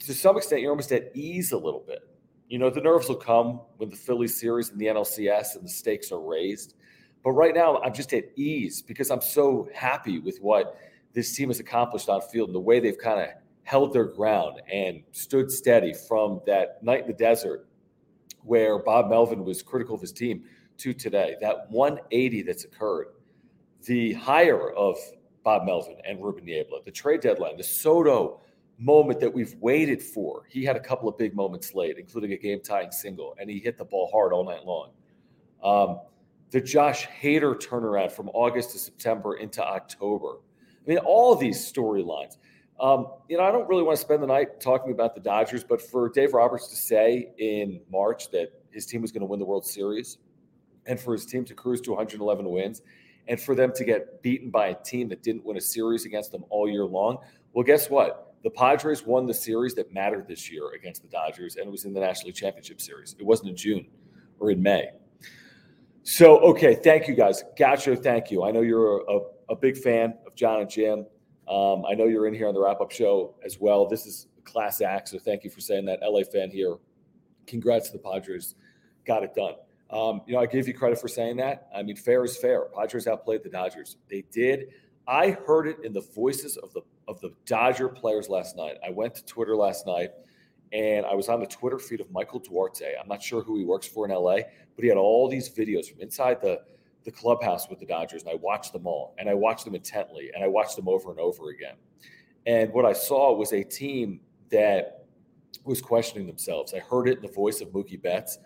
to 0.00 0.14
some 0.14 0.36
extent, 0.36 0.60
you're 0.60 0.70
almost 0.70 0.92
at 0.92 1.10
ease 1.14 1.52
a 1.52 1.56
little 1.56 1.84
bit. 1.86 2.00
You 2.48 2.58
know, 2.58 2.70
the 2.70 2.80
nerves 2.80 3.08
will 3.08 3.16
come 3.16 3.60
when 3.78 3.90
the 3.90 3.96
Phillies 3.96 4.38
series 4.38 4.70
and 4.70 4.78
the 4.78 4.86
NLCS 4.86 5.56
and 5.56 5.64
the 5.64 5.68
stakes 5.68 6.12
are 6.12 6.20
raised. 6.20 6.74
But 7.22 7.32
right 7.32 7.54
now, 7.54 7.78
I'm 7.78 7.94
just 7.94 8.12
at 8.12 8.24
ease 8.36 8.82
because 8.82 9.10
I'm 9.10 9.22
so 9.22 9.68
happy 9.74 10.18
with 10.18 10.38
what 10.38 10.78
this 11.14 11.34
team 11.34 11.48
has 11.48 11.58
accomplished 11.58 12.08
on 12.08 12.20
field 12.20 12.50
and 12.50 12.54
the 12.54 12.60
way 12.60 12.80
they've 12.80 12.98
kind 12.98 13.20
of 13.20 13.28
held 13.62 13.94
their 13.94 14.04
ground 14.04 14.60
and 14.70 15.02
stood 15.12 15.50
steady 15.50 15.94
from 15.94 16.40
that 16.46 16.82
night 16.82 17.02
in 17.02 17.06
the 17.06 17.14
desert 17.14 17.66
where 18.42 18.78
Bob 18.78 19.08
Melvin 19.08 19.42
was 19.42 19.62
critical 19.62 19.94
of 19.94 20.02
his 20.02 20.12
team 20.12 20.44
to 20.76 20.92
today. 20.92 21.36
That 21.40 21.70
180 21.70 22.42
that's 22.42 22.64
occurred 22.64 23.06
the 23.84 24.12
hire 24.14 24.70
of 24.70 24.96
Bob 25.42 25.64
Melvin 25.64 25.96
and 26.06 26.22
Ruben 26.22 26.44
Niebla, 26.44 26.80
the 26.84 26.90
trade 26.90 27.20
deadline, 27.20 27.56
the 27.56 27.62
Soto 27.62 28.40
moment 28.78 29.20
that 29.20 29.32
we've 29.32 29.54
waited 29.60 30.02
for. 30.02 30.44
He 30.48 30.64
had 30.64 30.76
a 30.76 30.80
couple 30.80 31.08
of 31.08 31.16
big 31.16 31.34
moments 31.34 31.74
late, 31.74 31.98
including 31.98 32.32
a 32.32 32.36
game 32.36 32.60
tying 32.60 32.90
single, 32.90 33.36
and 33.38 33.48
he 33.48 33.58
hit 33.58 33.78
the 33.78 33.84
ball 33.84 34.10
hard 34.12 34.32
all 34.32 34.44
night 34.44 34.64
long. 34.64 34.90
Um, 35.62 36.00
the 36.50 36.60
Josh 36.60 37.06
Hader 37.22 37.54
turnaround 37.54 38.12
from 38.12 38.28
August 38.30 38.70
to 38.72 38.78
September 38.78 39.36
into 39.36 39.64
October. 39.64 40.38
I 40.84 40.88
mean, 40.88 40.98
all 40.98 41.34
these 41.34 41.58
storylines. 41.58 42.36
Um, 42.80 43.06
you 43.28 43.36
know, 43.36 43.44
I 43.44 43.52
don't 43.52 43.68
really 43.68 43.82
want 43.82 43.96
to 43.96 44.00
spend 44.00 44.22
the 44.22 44.26
night 44.26 44.60
talking 44.60 44.92
about 44.92 45.14
the 45.14 45.20
Dodgers, 45.20 45.62
but 45.62 45.80
for 45.80 46.08
Dave 46.08 46.34
Roberts 46.34 46.68
to 46.68 46.76
say 46.76 47.32
in 47.38 47.80
March 47.90 48.30
that 48.32 48.52
his 48.70 48.86
team 48.86 49.00
was 49.00 49.12
going 49.12 49.20
to 49.20 49.26
win 49.26 49.38
the 49.38 49.44
World 49.46 49.64
Series 49.64 50.18
and 50.86 50.98
for 50.98 51.12
his 51.12 51.24
team 51.24 51.44
to 51.44 51.54
cruise 51.54 51.80
to 51.82 51.90
111 51.90 52.48
wins 52.48 52.82
and 53.28 53.40
for 53.40 53.54
them 53.54 53.72
to 53.74 53.84
get 53.84 54.22
beaten 54.22 54.50
by 54.50 54.68
a 54.68 54.74
team 54.74 55.08
that 55.08 55.22
didn't 55.22 55.44
win 55.44 55.56
a 55.56 55.60
series 55.60 56.04
against 56.04 56.32
them 56.32 56.44
all 56.50 56.68
year 56.68 56.84
long. 56.84 57.18
Well, 57.52 57.64
guess 57.64 57.88
what? 57.88 58.34
The 58.42 58.50
Padres 58.50 59.06
won 59.06 59.26
the 59.26 59.34
series 59.34 59.74
that 59.74 59.92
mattered 59.92 60.28
this 60.28 60.50
year 60.50 60.72
against 60.76 61.02
the 61.02 61.08
Dodgers, 61.08 61.56
and 61.56 61.66
it 61.66 61.70
was 61.70 61.86
in 61.86 61.94
the 61.94 62.00
National 62.00 62.26
League 62.26 62.36
Championship 62.36 62.80
Series. 62.80 63.16
It 63.18 63.24
wasn't 63.24 63.50
in 63.50 63.56
June 63.56 63.86
or 64.38 64.50
in 64.50 64.62
May. 64.62 64.90
So, 66.02 66.38
okay, 66.40 66.74
thank 66.74 67.08
you 67.08 67.14
guys. 67.14 67.42
Gotcha, 67.56 67.96
thank 67.96 68.30
you. 68.30 68.44
I 68.44 68.50
know 68.50 68.60
you're 68.60 69.02
a, 69.08 69.20
a 69.48 69.56
big 69.56 69.78
fan 69.78 70.14
of 70.26 70.34
John 70.34 70.60
and 70.60 70.68
Jim. 70.68 71.06
Um, 71.48 71.84
I 71.86 71.94
know 71.94 72.04
you're 72.04 72.26
in 72.26 72.34
here 72.34 72.46
on 72.46 72.54
the 72.54 72.60
wrap 72.60 72.82
up 72.82 72.90
show 72.90 73.34
as 73.42 73.58
well. 73.58 73.86
This 73.86 74.04
is 74.04 74.26
class 74.44 74.82
act, 74.82 75.08
so 75.08 75.18
thank 75.18 75.44
you 75.44 75.50
for 75.50 75.60
saying 75.60 75.86
that. 75.86 76.00
LA 76.02 76.20
fan 76.30 76.50
here. 76.50 76.76
Congrats 77.46 77.90
to 77.90 77.96
the 77.96 78.02
Padres. 78.02 78.54
Got 79.06 79.22
it 79.22 79.34
done. 79.34 79.54
Um, 79.94 80.22
you 80.26 80.34
know, 80.34 80.40
I 80.40 80.46
give 80.46 80.66
you 80.66 80.74
credit 80.74 81.00
for 81.00 81.08
saying 81.08 81.36
that. 81.36 81.68
I 81.74 81.82
mean, 81.82 81.96
fair 81.96 82.24
is 82.24 82.36
fair. 82.36 82.64
Padres 82.76 83.06
outplayed 83.06 83.42
the 83.42 83.48
Dodgers. 83.48 83.96
They 84.10 84.24
did. 84.32 84.70
I 85.06 85.30
heard 85.30 85.68
it 85.68 85.78
in 85.84 85.92
the 85.92 86.00
voices 86.14 86.56
of 86.56 86.72
the 86.72 86.82
of 87.06 87.20
the 87.20 87.30
Dodger 87.46 87.88
players 87.88 88.28
last 88.28 88.56
night. 88.56 88.76
I 88.84 88.90
went 88.90 89.14
to 89.16 89.24
Twitter 89.24 89.54
last 89.54 89.86
night 89.86 90.10
and 90.72 91.06
I 91.06 91.14
was 91.14 91.28
on 91.28 91.40
the 91.40 91.46
Twitter 91.46 91.78
feed 91.78 92.00
of 92.00 92.10
Michael 92.10 92.40
Duarte. 92.40 92.94
I'm 93.00 93.08
not 93.08 93.22
sure 93.22 93.42
who 93.42 93.56
he 93.58 93.64
works 93.64 93.86
for 93.86 94.04
in 94.04 94.10
LA, 94.10 94.38
but 94.74 94.82
he 94.82 94.88
had 94.88 94.98
all 94.98 95.28
these 95.28 95.48
videos 95.48 95.90
from 95.90 96.00
inside 96.00 96.40
the 96.40 96.60
the 97.04 97.12
clubhouse 97.12 97.68
with 97.68 97.78
the 97.78 97.86
Dodgers, 97.86 98.22
and 98.22 98.30
I 98.30 98.36
watched 98.36 98.72
them 98.72 98.86
all, 98.86 99.14
and 99.18 99.28
I 99.28 99.34
watched 99.34 99.66
them 99.66 99.74
intently, 99.74 100.30
and 100.34 100.42
I 100.42 100.48
watched 100.48 100.74
them 100.74 100.88
over 100.88 101.10
and 101.10 101.20
over 101.20 101.50
again. 101.50 101.74
And 102.46 102.72
what 102.72 102.86
I 102.86 102.94
saw 102.94 103.34
was 103.34 103.52
a 103.52 103.62
team 103.62 104.20
that 104.50 105.04
was 105.64 105.82
questioning 105.82 106.26
themselves. 106.26 106.72
I 106.72 106.78
heard 106.78 107.06
it 107.08 107.16
in 107.18 107.22
the 107.22 107.32
voice 107.32 107.60
of 107.60 107.68
Mookie 107.68 108.00
Betts 108.00 108.38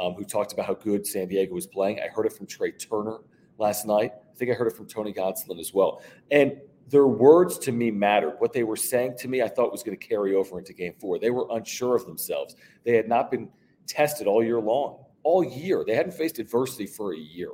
um, 0.00 0.14
who 0.14 0.24
talked 0.24 0.52
about 0.52 0.66
how 0.66 0.74
good 0.74 1.06
San 1.06 1.28
Diego 1.28 1.54
was 1.54 1.66
playing. 1.66 2.00
I 2.00 2.08
heard 2.08 2.26
it 2.26 2.32
from 2.32 2.46
Trea 2.46 2.72
Turner 2.72 3.18
last 3.58 3.86
night. 3.86 4.12
I 4.32 4.36
think 4.36 4.50
I 4.50 4.54
heard 4.54 4.68
it 4.68 4.76
from 4.76 4.86
Tony 4.86 5.12
Gonsolin 5.12 5.60
as 5.60 5.74
well. 5.74 6.02
And 6.30 6.56
their 6.88 7.06
words 7.06 7.58
to 7.58 7.72
me 7.72 7.90
mattered. 7.90 8.36
What 8.38 8.52
they 8.52 8.64
were 8.64 8.76
saying 8.76 9.16
to 9.18 9.28
me, 9.28 9.42
I 9.42 9.48
thought 9.48 9.70
was 9.70 9.82
going 9.82 9.96
to 9.96 10.06
carry 10.06 10.34
over 10.34 10.58
into 10.58 10.72
game 10.72 10.94
four. 10.98 11.18
They 11.18 11.30
were 11.30 11.46
unsure 11.50 11.94
of 11.94 12.06
themselves. 12.06 12.56
They 12.84 12.96
had 12.96 13.08
not 13.08 13.30
been 13.30 13.48
tested 13.86 14.26
all 14.26 14.42
year 14.42 14.60
long, 14.60 15.04
all 15.22 15.44
year. 15.44 15.84
They 15.86 15.94
hadn't 15.94 16.12
faced 16.12 16.38
adversity 16.38 16.86
for 16.86 17.14
a 17.14 17.18
year. 17.18 17.50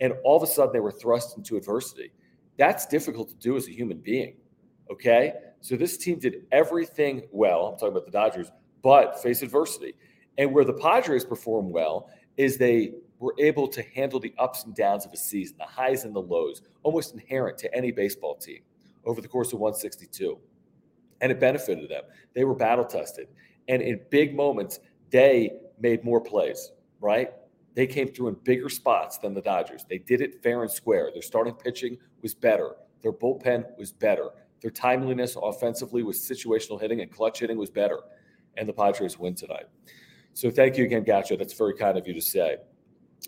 And 0.00 0.14
all 0.24 0.36
of 0.36 0.42
a 0.42 0.46
sudden, 0.46 0.72
they 0.72 0.80
were 0.80 0.90
thrust 0.90 1.36
into 1.36 1.56
adversity. 1.56 2.12
That's 2.56 2.86
difficult 2.86 3.28
to 3.28 3.36
do 3.36 3.56
as 3.56 3.68
a 3.68 3.70
human 3.70 3.98
being. 3.98 4.34
Okay. 4.90 5.34
So 5.60 5.76
this 5.76 5.96
team 5.96 6.18
did 6.18 6.46
everything 6.50 7.28
well. 7.30 7.66
I'm 7.66 7.74
talking 7.74 7.88
about 7.88 8.06
the 8.06 8.10
Dodgers, 8.10 8.50
but 8.82 9.22
face 9.22 9.42
adversity. 9.42 9.94
And 10.38 10.52
where 10.52 10.64
the 10.64 10.72
Padres 10.72 11.24
perform 11.24 11.70
well 11.70 12.10
is 12.36 12.56
they 12.56 12.92
were 13.18 13.34
able 13.38 13.68
to 13.68 13.82
handle 13.94 14.18
the 14.18 14.34
ups 14.38 14.64
and 14.64 14.74
downs 14.74 15.06
of 15.06 15.12
a 15.12 15.16
season, 15.16 15.56
the 15.58 15.64
highs 15.64 16.04
and 16.04 16.14
the 16.14 16.20
lows, 16.20 16.62
almost 16.82 17.14
inherent 17.14 17.58
to 17.58 17.74
any 17.74 17.92
baseball 17.92 18.34
team 18.34 18.60
over 19.04 19.20
the 19.20 19.28
course 19.28 19.52
of 19.52 19.60
162. 19.60 20.38
And 21.20 21.30
it 21.30 21.38
benefited 21.38 21.88
them. 21.88 22.02
They 22.34 22.44
were 22.44 22.54
battle 22.54 22.84
tested. 22.84 23.28
And 23.68 23.80
in 23.80 24.00
big 24.10 24.34
moments, 24.34 24.80
they 25.10 25.52
made 25.78 26.04
more 26.04 26.20
plays, 26.20 26.72
right? 27.00 27.30
They 27.74 27.86
came 27.86 28.08
through 28.08 28.28
in 28.28 28.34
bigger 28.42 28.68
spots 28.68 29.18
than 29.18 29.34
the 29.34 29.40
Dodgers. 29.40 29.84
They 29.88 29.98
did 29.98 30.20
it 30.20 30.42
fair 30.42 30.62
and 30.62 30.70
square. 30.70 31.10
Their 31.12 31.22
starting 31.22 31.54
pitching 31.54 31.98
was 32.22 32.34
better. 32.34 32.74
Their 33.02 33.12
bullpen 33.12 33.64
was 33.78 33.92
better. 33.92 34.30
Their 34.60 34.70
timeliness 34.70 35.36
offensively 35.40 36.02
with 36.02 36.16
situational 36.16 36.80
hitting 36.80 37.00
and 37.00 37.10
clutch 37.10 37.40
hitting 37.40 37.58
was 37.58 37.70
better. 37.70 38.00
And 38.56 38.68
the 38.68 38.72
Padres 38.72 39.18
win 39.18 39.34
tonight. 39.34 39.66
So 40.34 40.50
thank 40.50 40.76
you 40.76 40.84
again, 40.84 41.04
Gaucho. 41.04 41.36
That's 41.36 41.52
very 41.52 41.74
kind 41.74 41.98
of 41.98 42.06
you 42.06 42.14
to 42.14 42.20
say. 42.20 42.56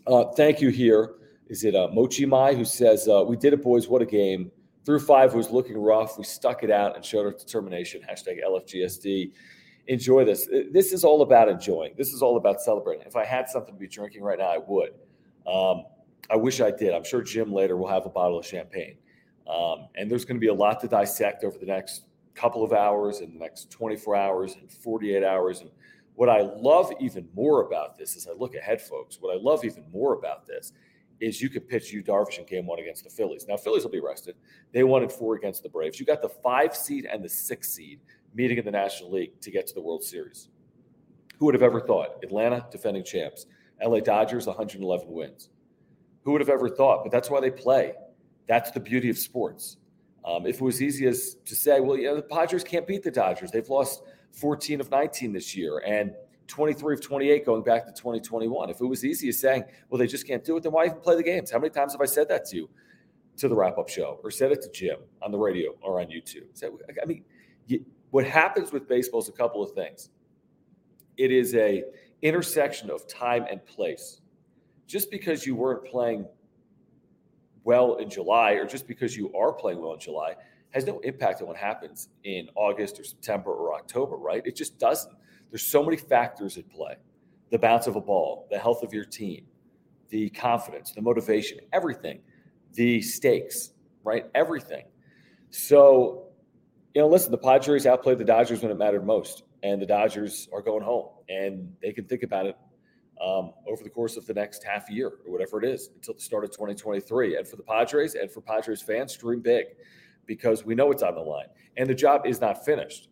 Uh, 0.07 0.25
thank 0.37 0.61
you 0.61 0.71
here. 0.71 1.15
Is 1.49 1.65
it 1.65 1.75
uh, 1.75 1.89
Mochi 1.93 2.27
Mai 2.27 2.55
who 2.55 2.65
says, 2.65 3.09
uh, 3.09 3.25
We 3.27 3.37
did 3.37 3.53
it, 3.53 3.63
boys. 3.63 3.89
What 3.89 4.03
a 4.03 4.07
game. 4.07 4.51
Through 4.85 5.01
five 5.01 5.35
was 5.35 5.51
looking 5.51 5.79
rough. 5.79 6.19
We 6.19 6.25
stuck 6.25 6.63
it 6.63 6.71
out 6.71 6.97
and 6.97 7.05
showed 7.05 7.25
our 7.25 7.33
determination. 7.33 8.03
Hashtag 8.09 8.39
LFGSD. 8.45 9.33
Enjoy 9.87 10.25
this. 10.25 10.49
Uh, 10.49 10.63
this 10.73 10.93
is 10.93 11.05
all 11.05 11.23
about 11.23 11.49
enjoying. 11.49 11.95
This 11.97 12.13
is 12.13 12.23
all 12.23 12.37
about 12.37 12.61
celebrating. 12.61 13.07
If 13.07 13.17
I 13.17 13.25
had 13.25 13.49
something 13.49 13.75
to 13.75 13.81
be 13.81 13.89
drinking 13.89 14.23
right 14.23 14.39
now, 14.39 14.49
I 14.49 14.59
would. 14.59 14.91
Um, 15.47 15.85
I 16.31 16.37
wish 16.37 16.61
I 16.61 16.71
did. 16.71 16.95
I'm 16.95 17.05
sure 17.05 17.23
Jim 17.23 17.53
later 17.53 17.77
will 17.77 17.89
have 17.89 18.07
a 18.07 18.11
bottle 18.11 18.39
of 18.39 18.47
champagne. 18.47 18.97
Um, 19.47 19.89
and 19.95 20.11
there's 20.11 20.25
going 20.25 20.37
to 20.37 20.41
be 20.41 20.49
a 20.49 20.55
lot 20.55 20.81
to 20.81 20.89
dissect 20.89 21.45
over 21.45 21.59
the 21.59 21.67
next 21.67 22.07
couple 22.35 22.65
of 22.65 22.73
hours 22.73 23.21
and 23.21 23.35
the 23.35 23.39
next 23.39 23.71
24 23.71 24.17
hours 24.17 24.57
and 24.57 24.71
48 24.71 25.23
hours. 25.23 25.61
And 25.61 25.71
what 26.15 26.29
I 26.29 26.43
love 26.43 26.93
even 27.01 27.29
more 27.35 27.63
about 27.63 27.99
this 27.99 28.17
as 28.17 28.27
I 28.29 28.33
look 28.33 28.55
ahead, 28.55 28.81
folks, 28.81 29.19
what 29.21 29.35
I 29.35 29.41
love 29.41 29.65
even 29.65 29.85
more 29.93 30.15
about 30.15 30.47
this 30.47 30.73
is 31.21 31.41
you 31.41 31.49
could 31.49 31.69
pitch 31.69 31.93
Yu 31.93 32.03
Darvish 32.03 32.39
in 32.39 32.45
game 32.45 32.67
one 32.67 32.79
against 32.79 33.05
the 33.05 33.11
Phillies. 33.11 33.47
Now, 33.49 33.57
Phillies 33.57 33.85
will 33.85 33.91
be 33.91 34.01
rested. 34.01 34.35
They 34.73 34.85
wanted 34.85 35.11
four 35.11 35.37
against 35.37 35.63
the 35.63 35.69
Braves. 35.69 35.99
You 35.99 36.07
got 36.07 36.23
the 36.23 36.29
five 36.29 36.77
seed 36.77 37.07
and 37.07 37.25
the 37.25 37.29
six 37.29 37.73
seed 37.73 38.01
meeting 38.35 38.59
in 38.59 38.65
the 38.65 38.71
National 38.71 39.13
League 39.13 39.41
to 39.41 39.51
get 39.51 39.67
to 39.69 39.75
the 39.75 39.81
World 39.81 40.03
Series. 40.03 40.49
Who 41.39 41.47
would 41.47 41.55
have 41.55 41.63
ever 41.63 41.81
thought? 41.81 42.23
Atlanta, 42.23 42.67
defending 42.71 43.05
champs. 43.05 43.47
LA 43.85 44.01
Dodgers, 44.01 44.47
111 44.47 45.07
wins. 45.09 45.51
Who 46.23 46.33
would 46.33 46.41
have 46.41 46.49
ever 46.49 46.69
thought? 46.69 47.05
But 47.05 47.13
that's 47.13 47.31
why 47.31 47.41
they 47.41 47.51
play. 47.51 47.93
That's 48.47 48.71
the 48.71 48.81
beauty 48.81 49.11
of 49.11 49.19
sports. 49.19 49.79
Um, 50.25 50.47
if 50.47 50.57
it 50.57 50.65
was 50.65 50.81
easy 50.81 51.07
as 51.07 51.37
to 51.45 51.55
say, 51.55 51.81
well, 51.81 51.99
yeah, 51.99 52.15
the 52.15 52.23
Padres 52.23 52.65
can't 52.65 52.87
beat 52.87 53.03
the 53.03 53.11
Dodgers. 53.11 53.51
They've 53.51 53.69
lost 53.69 54.03
14 54.35 54.81
of 54.81 54.91
19 54.91 55.33
this 55.33 55.57
year 55.57 55.79
and 55.79 56.15
23 56.49 56.95
of 56.95 57.01
28 57.01 57.47
going 57.47 57.63
back 57.63 57.87
to 57.87 57.93
2021. 57.93 58.71
If 58.71 58.81
it 58.81 58.85
was 58.85 59.05
easy 59.05 59.29
as 59.29 59.39
saying, 59.39 59.65
well, 59.89 59.99
they 59.99 60.07
just 60.07 60.27
can't 60.27 60.45
do 60.45 60.57
it, 60.57 60.63
then 60.63 60.73
why 60.73 60.87
even 60.87 60.99
play 60.99 61.17
the 61.17 61.23
games? 61.23 61.51
How 61.51 61.59
many 61.59 61.71
times 61.71 61.93
have 61.93 62.01
I 62.01 62.07
said 62.07 62.29
that 62.29 62.45
to 62.47 62.57
you, 62.57 62.71
to 63.39 63.49
the 63.49 63.55
wrap 63.55 63.79
up 63.79 63.89
show, 63.89 64.21
or 64.23 64.31
said 64.31 64.53
it 64.53 64.61
to 64.63 64.71
Jim 64.71 64.99
on 65.23 65.31
the 65.31 65.39
radio 65.39 65.75
or 65.81 66.01
on 66.01 66.07
YouTube? 66.07 66.49
So, 66.53 66.79
I 67.01 67.07
mean, 67.07 67.25
what 68.11 68.27
happens 68.27 68.73
with 68.73 68.89
baseball 68.89 69.21
is 69.21 69.29
a 69.29 69.33
couple 69.33 69.63
of 69.63 69.73
things. 69.73 70.11
It 71.17 71.31
is 71.31 71.55
a 71.55 71.85
intersection 72.23 72.91
of 72.91 73.07
time 73.07 73.47
and 73.51 73.65
place. 73.65 74.21
Just 74.87 75.11
because 75.11 75.47
you 75.47 75.55
weren't 75.55 75.85
playing 75.85 76.27
well 77.63 77.97
in 77.97 78.11
July, 78.11 78.53
or 78.53 78.67
just 78.67 78.87
because 78.87 79.17
you 79.17 79.33
are 79.35 79.53
playing 79.53 79.81
well 79.81 79.95
in 79.95 80.01
July, 80.01 80.35
has 80.75 80.85
no 80.85 80.99
impact 81.01 81.41
on 81.41 81.47
what 81.47 81.57
happens 81.57 82.09
in 82.25 82.49
August 82.57 82.99
or 82.99 83.05
September 83.05 83.53
or 83.53 83.75
October, 83.75 84.17
right? 84.17 84.43
It 84.45 84.57
just 84.57 84.79
doesn't. 84.79 85.15
There's 85.51 85.65
so 85.65 85.85
many 85.85 85.97
factors 85.97 86.59
at 86.59 86.69
play 86.69 86.97
the 87.51 87.59
bounce 87.59 87.87
of 87.87 87.95
a 87.95 88.01
ball, 88.01 88.49
the 88.51 88.59
health 88.59 88.83
of 88.83 88.93
your 88.93 89.05
team, 89.05 89.47
the 90.09 90.29
confidence, 90.31 90.91
the 90.91 91.01
motivation, 91.01 91.59
everything, 91.73 92.21
the 92.73 93.01
stakes, 93.01 93.71
right? 94.03 94.25
Everything. 94.35 94.85
So, 95.51 96.31
you 96.95 97.03
know, 97.03 97.07
listen, 97.07 97.31
the 97.31 97.39
Padres 97.39 97.87
outplayed 97.87 98.19
the 98.19 98.25
Dodgers 98.25 98.61
when 98.61 98.73
it 98.73 98.79
mattered 98.79 99.07
most, 99.07 99.45
and 99.63 99.81
the 99.81 99.87
Dodgers 99.87 100.49
are 100.53 100.63
going 100.63 100.83
home, 100.83 101.11
and 101.29 101.73
they 101.81 101.93
can 101.93 102.07
think 102.07 102.25
about 102.25 102.47
it 102.47 102.57
um, 103.25 103.53
over 103.69 103.85
the 103.85 103.91
course 103.91 104.17
of 104.17 104.27
the 104.27 104.35
next 104.35 104.65
half 104.65 104.91
year 104.91 105.13
or 105.25 105.31
whatever 105.31 105.63
it 105.63 105.69
is 105.69 105.91
until 105.95 106.15
the 106.15 106.21
start 106.21 106.43
of 106.43 106.51
2023. 106.51 107.37
And 107.37 107.47
for 107.47 107.55
the 107.55 107.63
Padres 107.63 108.17
and 108.17 108.29
for 108.29 108.41
Padres 108.41 108.83
fans, 108.83 109.17
dream 109.17 109.41
big 109.41 109.67
because 110.27 110.65
we 110.65 110.75
know 110.75 110.91
it's 110.91 111.03
on 111.03 111.15
the 111.15 111.21
line. 111.21 111.47
And 111.77 111.89
the 111.89 111.95
job 111.95 112.27
is 112.27 112.41
not 112.41 112.65
finished. 112.65 113.09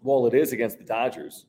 While 0.00 0.26
it 0.26 0.34
is 0.34 0.52
against 0.52 0.78
the 0.78 0.84
Dodgers, 0.84 1.46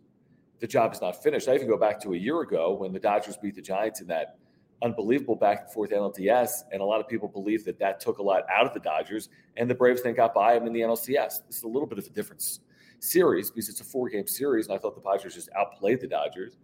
the 0.59 0.67
job 0.67 0.93
is 0.93 1.01
not 1.01 1.21
finished. 1.21 1.47
I 1.47 1.55
even 1.55 1.67
go 1.67 1.77
back 1.77 1.99
to 2.01 2.13
a 2.13 2.17
year 2.17 2.41
ago 2.41 2.73
when 2.73 2.93
the 2.93 2.99
Dodgers 2.99 3.37
beat 3.37 3.55
the 3.55 3.61
Giants 3.61 4.01
in 4.01 4.07
that 4.07 4.37
unbelievable 4.83 5.35
back 5.35 5.61
and 5.61 5.71
forth 5.71 5.91
NLDS, 5.91 6.63
and 6.71 6.81
a 6.81 6.85
lot 6.85 6.99
of 6.99 7.07
people 7.07 7.27
believe 7.27 7.63
that 7.65 7.79
that 7.79 7.99
took 7.99 8.19
a 8.19 8.23
lot 8.23 8.43
out 8.53 8.65
of 8.65 8.73
the 8.73 8.79
Dodgers, 8.79 9.29
and 9.57 9.69
the 9.69 9.75
Braves 9.75 10.03
then 10.03 10.13
got 10.13 10.33
by 10.33 10.53
them 10.53 10.67
in 10.67 10.73
the 10.73 10.81
NLCS. 10.81 11.45
This 11.47 11.57
is 11.57 11.63
a 11.63 11.67
little 11.67 11.87
bit 11.87 11.97
of 11.97 12.05
a 12.05 12.09
different 12.09 12.59
series 12.99 13.49
because 13.49 13.69
it's 13.69 13.81
a 13.81 13.83
four 13.83 14.09
game 14.09 14.27
series, 14.27 14.67
and 14.67 14.75
I 14.75 14.77
thought 14.77 14.95
the 14.95 15.01
Padres 15.01 15.33
just 15.33 15.49
outplayed 15.55 16.01
the 16.01 16.07
Dodgers. 16.07 16.57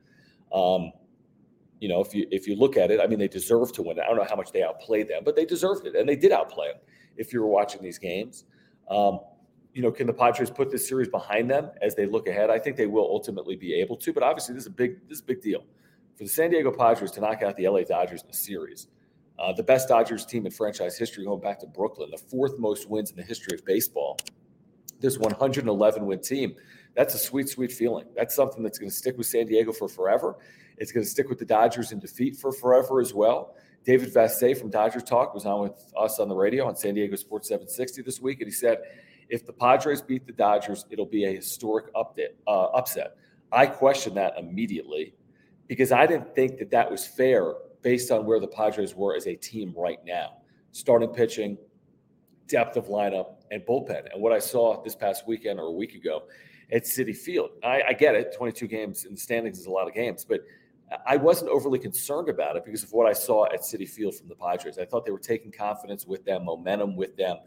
Um, 0.54 0.92
you 1.80 1.88
know, 1.88 2.02
if 2.02 2.14
you 2.14 2.28
if 2.30 2.48
you 2.48 2.56
look 2.56 2.78
at 2.78 2.92
it, 2.92 3.00
I 3.00 3.08
mean, 3.08 3.20
they 3.20 3.28
deserve 3.28 3.72
to 3.74 3.82
win. 3.82 4.00
I 4.00 4.06
don't 4.08 4.18
know 4.18 4.28
how 4.30 4.36
much 4.36 4.52
they 4.52 4.64
outplayed 4.64 5.08
them, 5.08 5.24
but 5.24 5.36
they 5.36 5.46
deserved 5.46 5.86
it, 5.88 5.96
and 5.96 6.08
they 6.08 6.16
did 6.16 6.32
outplay 6.32 6.68
them. 6.68 6.78
If 7.20 7.34
you 7.34 7.42
were 7.42 7.48
watching 7.48 7.84
these 7.84 8.00
games, 8.00 8.46
um, 8.90 9.20
you 9.74 9.82
know, 9.82 9.92
can 9.92 10.08
the 10.08 10.14
Padres 10.14 10.50
put 10.50 10.72
this 10.72 10.88
series 10.88 11.08
behind 11.08 11.50
them 11.50 11.70
as 11.82 11.96
they 11.96 12.06
look 12.06 12.28
ahead? 12.28 12.50
I 12.50 12.58
think 12.58 12.76
they 12.76 12.88
will 12.88 13.06
ultimately 13.06 13.56
be 13.56 13.74
able 13.76 13.98
to. 13.98 14.12
But 14.12 14.24
obviously, 14.24 14.56
this 14.56 14.64
is 14.64 14.68
a 14.68 14.72
big 14.72 15.08
this 15.08 15.18
is 15.18 15.22
a 15.22 15.26
big 15.26 15.42
deal 15.42 15.64
for 16.16 16.24
the 16.24 16.30
San 16.30 16.50
Diego 16.50 16.72
Padres 16.72 17.12
to 17.12 17.22
knock 17.22 17.44
out 17.44 17.56
the 17.56 17.68
LA 17.68 17.82
Dodgers 17.82 18.22
in 18.22 18.28
the 18.28 18.34
series. 18.34 18.88
Uh, 19.38 19.54
the 19.54 19.64
best 19.64 19.88
Dodgers 19.88 20.26
team 20.26 20.46
in 20.46 20.52
franchise 20.52 20.98
history, 20.98 21.24
going 21.24 21.40
back 21.40 21.60
to 21.60 21.68
Brooklyn, 21.68 22.10
the 22.12 22.18
fourth 22.18 22.60
most 22.60 22.90
wins 22.90 23.12
in 23.12 23.16
the 23.16 23.24
history 23.24 23.58
of 23.58 23.64
baseball. 23.64 24.18
This 25.00 25.18
111 25.18 26.06
win 26.06 26.20
team. 26.20 26.56
That's 26.94 27.14
a 27.14 27.18
sweet, 27.18 27.48
sweet 27.48 27.72
feeling. 27.72 28.06
That's 28.16 28.36
something 28.36 28.64
that's 28.64 28.78
going 28.78 28.90
to 28.90 28.96
stick 28.96 29.18
with 29.18 29.28
San 29.28 29.46
Diego 29.46 29.72
for 29.72 29.88
forever. 29.88 30.36
It's 30.78 30.92
going 30.92 31.06
to 31.06 31.10
stick 31.10 31.30
with 31.30 31.40
the 31.40 31.46
Dodgers 31.46 31.94
in 31.94 32.00
defeat 32.00 32.36
for 32.36 32.52
forever 32.52 33.00
as 33.00 33.14
well. 33.14 33.56
David 33.90 34.14
Vassegh 34.14 34.56
from 34.56 34.70
Dodger 34.70 35.02
Talk 35.02 35.34
was 35.34 35.48
on 35.48 35.62
with 35.62 35.92
us 35.98 36.20
on 36.20 36.30
the 36.30 36.36
radio 36.36 36.68
on 36.68 36.76
San 36.76 36.94
Diego 36.94 37.16
Sports 37.16 37.48
760 37.48 38.04
this 38.04 38.22
week, 38.22 38.40
and 38.40 38.48
he 38.48 38.52
said, 38.52 38.78
if 39.30 39.48
the 39.48 39.52
Padres 39.52 40.00
beat 40.00 40.28
the 40.28 40.32
Dodgers, 40.32 40.86
it'll 40.92 41.08
be 41.08 41.26
a 41.26 41.34
historic 41.34 41.92
update, 41.96 42.36
uh, 42.46 42.66
upset. 42.66 43.18
I 43.52 43.66
questioned 43.66 44.16
that 44.16 44.38
immediately 44.38 45.16
because 45.66 45.92
I 45.92 46.06
didn't 46.06 46.36
think 46.36 46.60
that 46.60 46.70
that 46.70 46.92
was 46.92 47.08
fair 47.08 47.56
based 47.82 48.12
on 48.12 48.28
where 48.28 48.40
the 48.40 48.48
Padres 48.48 48.94
were 48.94 49.16
as 49.16 49.26
a 49.26 49.34
team 49.34 49.74
right 49.76 50.06
now. 50.06 50.34
Starting 50.72 51.10
pitching, 51.10 51.58
depth 52.48 52.78
of 52.78 52.90
lineup, 52.90 53.38
and 53.50 53.64
bullpen. 53.64 54.14
And 54.14 54.22
what 54.22 54.32
I 54.32 54.38
saw 54.38 54.84
this 54.84 54.94
past 54.94 55.28
weekend 55.28 55.60
or 55.60 55.66
a 55.66 55.72
week 55.72 55.96
ago 55.96 56.26
at 56.72 56.84
Citi 56.84 57.18
Field, 57.18 57.50
I, 57.64 57.82
I 57.88 57.94
get 57.94 58.14
it. 58.14 58.36
22 58.38 58.68
games 58.68 59.06
in 59.06 59.16
the 59.16 59.20
standings 59.20 59.58
is 59.58 59.66
a 59.66 59.72
lot 59.72 59.88
of 59.88 59.96
games, 59.96 60.24
but– 60.24 60.42
I 61.06 61.18
wasn't 61.18 61.52
overly 61.52 61.78
concerned 61.78 62.30
about 62.30 62.56
it 62.56 62.66
because 62.66 62.84
of 62.84 62.92
what 62.92 63.08
I 63.08 63.14
saw 63.14 63.46
at 63.46 63.62
Citi 63.62 63.88
Field 63.88 64.16
from 64.16 64.28
the 64.28 64.36
Padres. 64.36 64.78
I 64.80 64.86
thought 64.86 65.06
they 65.06 65.12
were 65.12 65.20
taking 65.20 65.52
confidence 65.52 66.06
with 66.06 66.26
them, 66.26 66.46
momentum 66.46 66.96
with 66.96 67.16
them. 67.16 67.38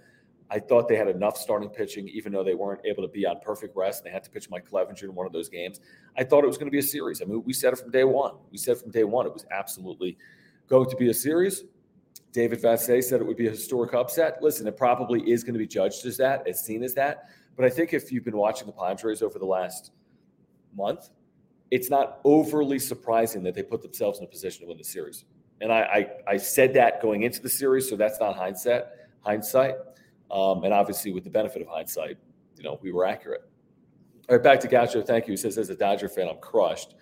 I 0.50 0.58
thought 0.58 0.86
they 0.86 0.96
had 0.96 1.08
enough 1.08 1.36
starting 1.36 1.70
pitching, 1.70 2.08
even 2.08 2.30
though 2.30 2.44
they 2.44 2.54
weren't 2.54 2.82
able 2.84 3.02
to 3.02 3.08
be 3.08 3.24
on 3.26 3.40
perfect 3.40 3.74
rest. 3.74 4.00
And 4.00 4.06
they 4.06 4.12
had 4.12 4.22
to 4.24 4.30
pitch 4.30 4.50
Mike 4.50 4.68
Clevinger 4.70 5.04
in 5.04 5.14
one 5.14 5.26
of 5.26 5.32
those 5.32 5.48
games. 5.48 5.80
I 6.16 6.24
thought 6.24 6.44
it 6.44 6.46
was 6.46 6.58
going 6.58 6.66
to 6.66 6.72
be 6.72 6.78
a 6.78 6.82
series. 6.82 7.22
I 7.22 7.24
mean, 7.24 7.42
we 7.44 7.52
said 7.52 7.72
it 7.72 7.78
from 7.78 7.90
day 7.90 8.04
one. 8.04 8.34
We 8.50 8.58
said 8.58 8.78
from 8.78 8.90
day 8.90 9.04
one 9.04 9.26
it 9.26 9.32
was 9.32 9.46
absolutely 9.50 10.18
going 10.68 10.90
to 10.90 10.96
be 10.96 11.08
a 11.08 11.14
series. 11.14 11.64
David 12.32 12.60
Vassegh 12.60 13.02
said 13.02 13.20
it 13.20 13.26
would 13.26 13.36
be 13.36 13.46
a 13.46 13.50
historic 13.50 13.94
upset. 13.94 14.42
Listen, 14.42 14.66
it 14.66 14.76
probably 14.76 15.20
is 15.30 15.42
going 15.42 15.54
to 15.54 15.58
be 15.58 15.66
judged 15.66 16.06
as 16.06 16.16
that, 16.18 16.46
as 16.46 16.64
seen 16.64 16.82
as 16.82 16.94
that. 16.94 17.30
But 17.56 17.66
I 17.66 17.70
think 17.70 17.92
if 17.92 18.12
you've 18.12 18.24
been 18.24 18.36
watching 18.36 18.66
the 18.66 18.72
Padres 18.72 19.22
over 19.22 19.38
the 19.38 19.46
last 19.46 19.92
month, 20.74 21.10
it's 21.72 21.88
not 21.88 22.20
overly 22.24 22.78
surprising 22.78 23.42
that 23.42 23.54
they 23.54 23.62
put 23.62 23.80
themselves 23.80 24.18
in 24.18 24.26
a 24.26 24.28
position 24.28 24.60
to 24.60 24.68
win 24.68 24.76
the 24.76 24.84
series. 24.84 25.24
And 25.62 25.72
I, 25.72 26.10
I, 26.28 26.32
I 26.32 26.36
said 26.36 26.74
that 26.74 27.00
going 27.00 27.22
into 27.22 27.40
the 27.40 27.48
series, 27.48 27.88
so 27.88 27.96
that's 27.96 28.20
not 28.20 28.36
hindsight. 28.36 28.82
Hindsight, 29.20 29.76
um, 30.30 30.64
and 30.64 30.74
obviously 30.74 31.12
with 31.12 31.24
the 31.24 31.30
benefit 31.30 31.62
of 31.62 31.68
hindsight, 31.68 32.18
you 32.58 32.62
know 32.62 32.78
we 32.82 32.92
were 32.92 33.06
accurate. 33.06 33.48
All 34.28 34.36
right, 34.36 34.44
back 34.44 34.60
to 34.60 34.68
Gaucho. 34.68 35.00
Thank 35.00 35.26
you. 35.26 35.32
He 35.32 35.36
says, 35.38 35.56
as 35.56 35.70
a 35.70 35.74
Dodger 35.74 36.10
fan, 36.10 36.28
I'm 36.28 36.40
crushed. 36.40 36.94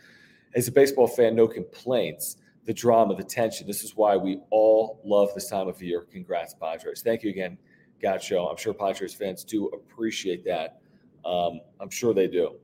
As 0.55 0.69
a 0.69 0.73
baseball 0.73 1.09
fan, 1.09 1.35
no 1.35 1.49
complaints. 1.49 2.37
The 2.65 2.75
drama, 2.75 3.17
the 3.17 3.25
tension. 3.25 3.67
This 3.67 3.83
is 3.83 3.97
why 3.97 4.17
we 4.17 4.39
all 4.50 5.00
love 5.05 5.31
this 5.35 5.49
time 5.49 5.67
of 5.67 5.83
year. 5.83 6.03
Congrats, 6.03 6.55
Padres. 6.55 7.03
Thank 7.03 7.25
you 7.25 7.31
again, 7.31 7.59
Gaucho. 8.00 8.47
I'm 8.47 8.57
sure 8.57 8.73
Padres 8.73 9.15
fans 9.15 9.43
do 9.43 9.67
appreciate 9.69 10.45
that. 10.45 10.81
Um, 11.25 11.61
I'm 11.81 11.91
sure 11.91 12.15
they 12.15 12.29
do. 12.29 12.55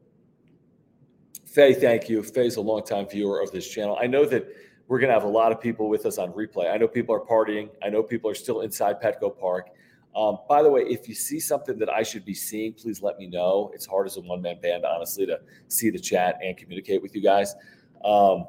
Faye, 1.44 1.74
thank 1.74 2.08
you. 2.08 2.22
Faye's 2.22 2.56
a 2.56 2.60
longtime 2.60 3.08
viewer 3.08 3.40
of 3.40 3.50
this 3.52 3.68
channel. 3.68 3.98
I 4.00 4.06
know 4.06 4.24
that 4.26 4.46
we're 4.88 4.98
going 4.98 5.08
to 5.08 5.14
have 5.14 5.24
a 5.24 5.28
lot 5.28 5.52
of 5.52 5.60
people 5.60 5.88
with 5.88 6.06
us 6.06 6.18
on 6.18 6.32
replay. 6.32 6.72
I 6.72 6.76
know 6.76 6.86
people 6.86 7.14
are 7.14 7.20
partying. 7.20 7.70
I 7.82 7.88
know 7.88 8.02
people 8.02 8.30
are 8.30 8.34
still 8.34 8.60
inside 8.60 9.00
Petco 9.00 9.36
Park. 9.36 9.70
Um, 10.14 10.38
by 10.48 10.62
the 10.62 10.70
way, 10.70 10.82
if 10.82 11.08
you 11.08 11.14
see 11.14 11.38
something 11.38 11.78
that 11.78 11.90
I 11.90 12.02
should 12.02 12.24
be 12.24 12.34
seeing, 12.34 12.72
please 12.72 13.02
let 13.02 13.18
me 13.18 13.26
know. 13.26 13.70
It's 13.74 13.84
hard 13.84 14.06
as 14.06 14.16
a 14.16 14.20
one 14.20 14.40
man 14.40 14.58
band, 14.60 14.84
honestly, 14.84 15.26
to 15.26 15.40
see 15.68 15.90
the 15.90 15.98
chat 15.98 16.38
and 16.42 16.56
communicate 16.56 17.02
with 17.02 17.14
you 17.14 17.20
guys. 17.20 17.54
Um, 18.02 18.46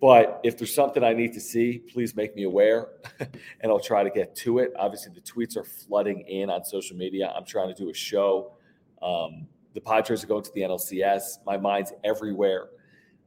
but 0.00 0.40
if 0.42 0.58
there's 0.58 0.74
something 0.74 1.04
I 1.04 1.12
need 1.12 1.32
to 1.34 1.40
see, 1.40 1.78
please 1.78 2.16
make 2.16 2.34
me 2.34 2.42
aware 2.42 2.88
and 3.20 3.30
I'll 3.64 3.80
try 3.80 4.02
to 4.02 4.10
get 4.10 4.34
to 4.36 4.58
it. 4.58 4.72
Obviously, 4.76 5.12
the 5.14 5.20
tweets 5.20 5.56
are 5.56 5.64
flooding 5.64 6.20
in 6.22 6.50
on 6.50 6.64
social 6.64 6.96
media. 6.96 7.32
I'm 7.34 7.44
trying 7.44 7.68
to 7.68 7.74
do 7.74 7.90
a 7.90 7.94
show. 7.94 8.52
Um, 9.00 9.46
the 9.74 9.80
Padres 9.80 10.24
are 10.24 10.26
going 10.26 10.44
to 10.44 10.52
the 10.54 10.62
NLCS. 10.62 11.38
My 11.44 11.56
mind's 11.56 11.92
everywhere. 12.04 12.68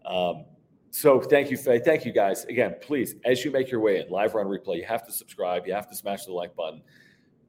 Um, 0.06 0.46
so 0.90 1.20
thank 1.20 1.52
you, 1.52 1.58
Faye. 1.58 1.80
Thank 1.80 2.06
you, 2.06 2.14
guys. 2.14 2.46
Again, 2.46 2.76
please, 2.82 3.16
as 3.26 3.44
you 3.44 3.52
make 3.52 3.70
your 3.70 3.82
way 3.82 4.00
in, 4.00 4.10
live 4.10 4.34
run 4.34 4.48
replay, 4.48 4.78
you 4.78 4.86
have 4.86 5.06
to 5.06 5.12
subscribe. 5.12 5.68
You 5.68 5.74
have 5.74 5.90
to 5.90 5.96
smash 5.96 6.26
the 6.26 6.32
like 6.32 6.56
button. 6.56 6.82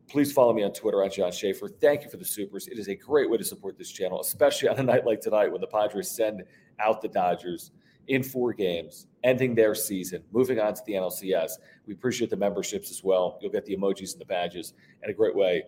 Please 0.09 0.33
follow 0.33 0.53
me 0.53 0.65
on 0.65 0.73
Twitter 0.73 1.03
at 1.05 1.13
John 1.13 1.31
Schaefer. 1.31 1.69
Thank 1.69 2.03
you 2.03 2.11
for 2.11 2.17
the 2.17 2.25
supers. 2.25 2.67
It 2.67 2.79
is 2.79 2.89
a 2.89 2.95
great 2.95 3.31
way 3.31 3.37
to 3.37 3.45
support 3.45 3.79
this 3.79 3.91
channel, 3.91 4.21
especially 4.21 4.69
on 4.69 4.79
a 4.79 4.83
night 4.93 5.07
like 5.07 5.21
tonight 5.21 5.53
when 5.53 5.61
the 5.61 5.67
Padres 5.67 6.11
send 6.11 6.43
out 6.81 7.01
the 7.01 7.09
Dodgers 7.09 7.71
in 8.09 8.23
four 8.23 8.55
games, 8.55 9.07
ending 9.23 9.55
their 9.55 9.75
season, 9.75 10.23
moving 10.33 10.59
on 10.59 10.75
to 10.75 10.83
the 10.87 10.95
NLCS. 10.95 11.53
We 11.87 11.93
appreciate 11.93 12.31
the 12.31 12.37
memberships 12.37 12.91
as 12.91 13.05
well. 13.05 13.39
You'll 13.41 13.53
get 13.53 13.67
the 13.67 13.77
emojis 13.77 14.13
and 14.13 14.21
the 14.21 14.25
badges, 14.25 14.73
and 15.03 15.11
a 15.11 15.15
great 15.15 15.37
way, 15.37 15.65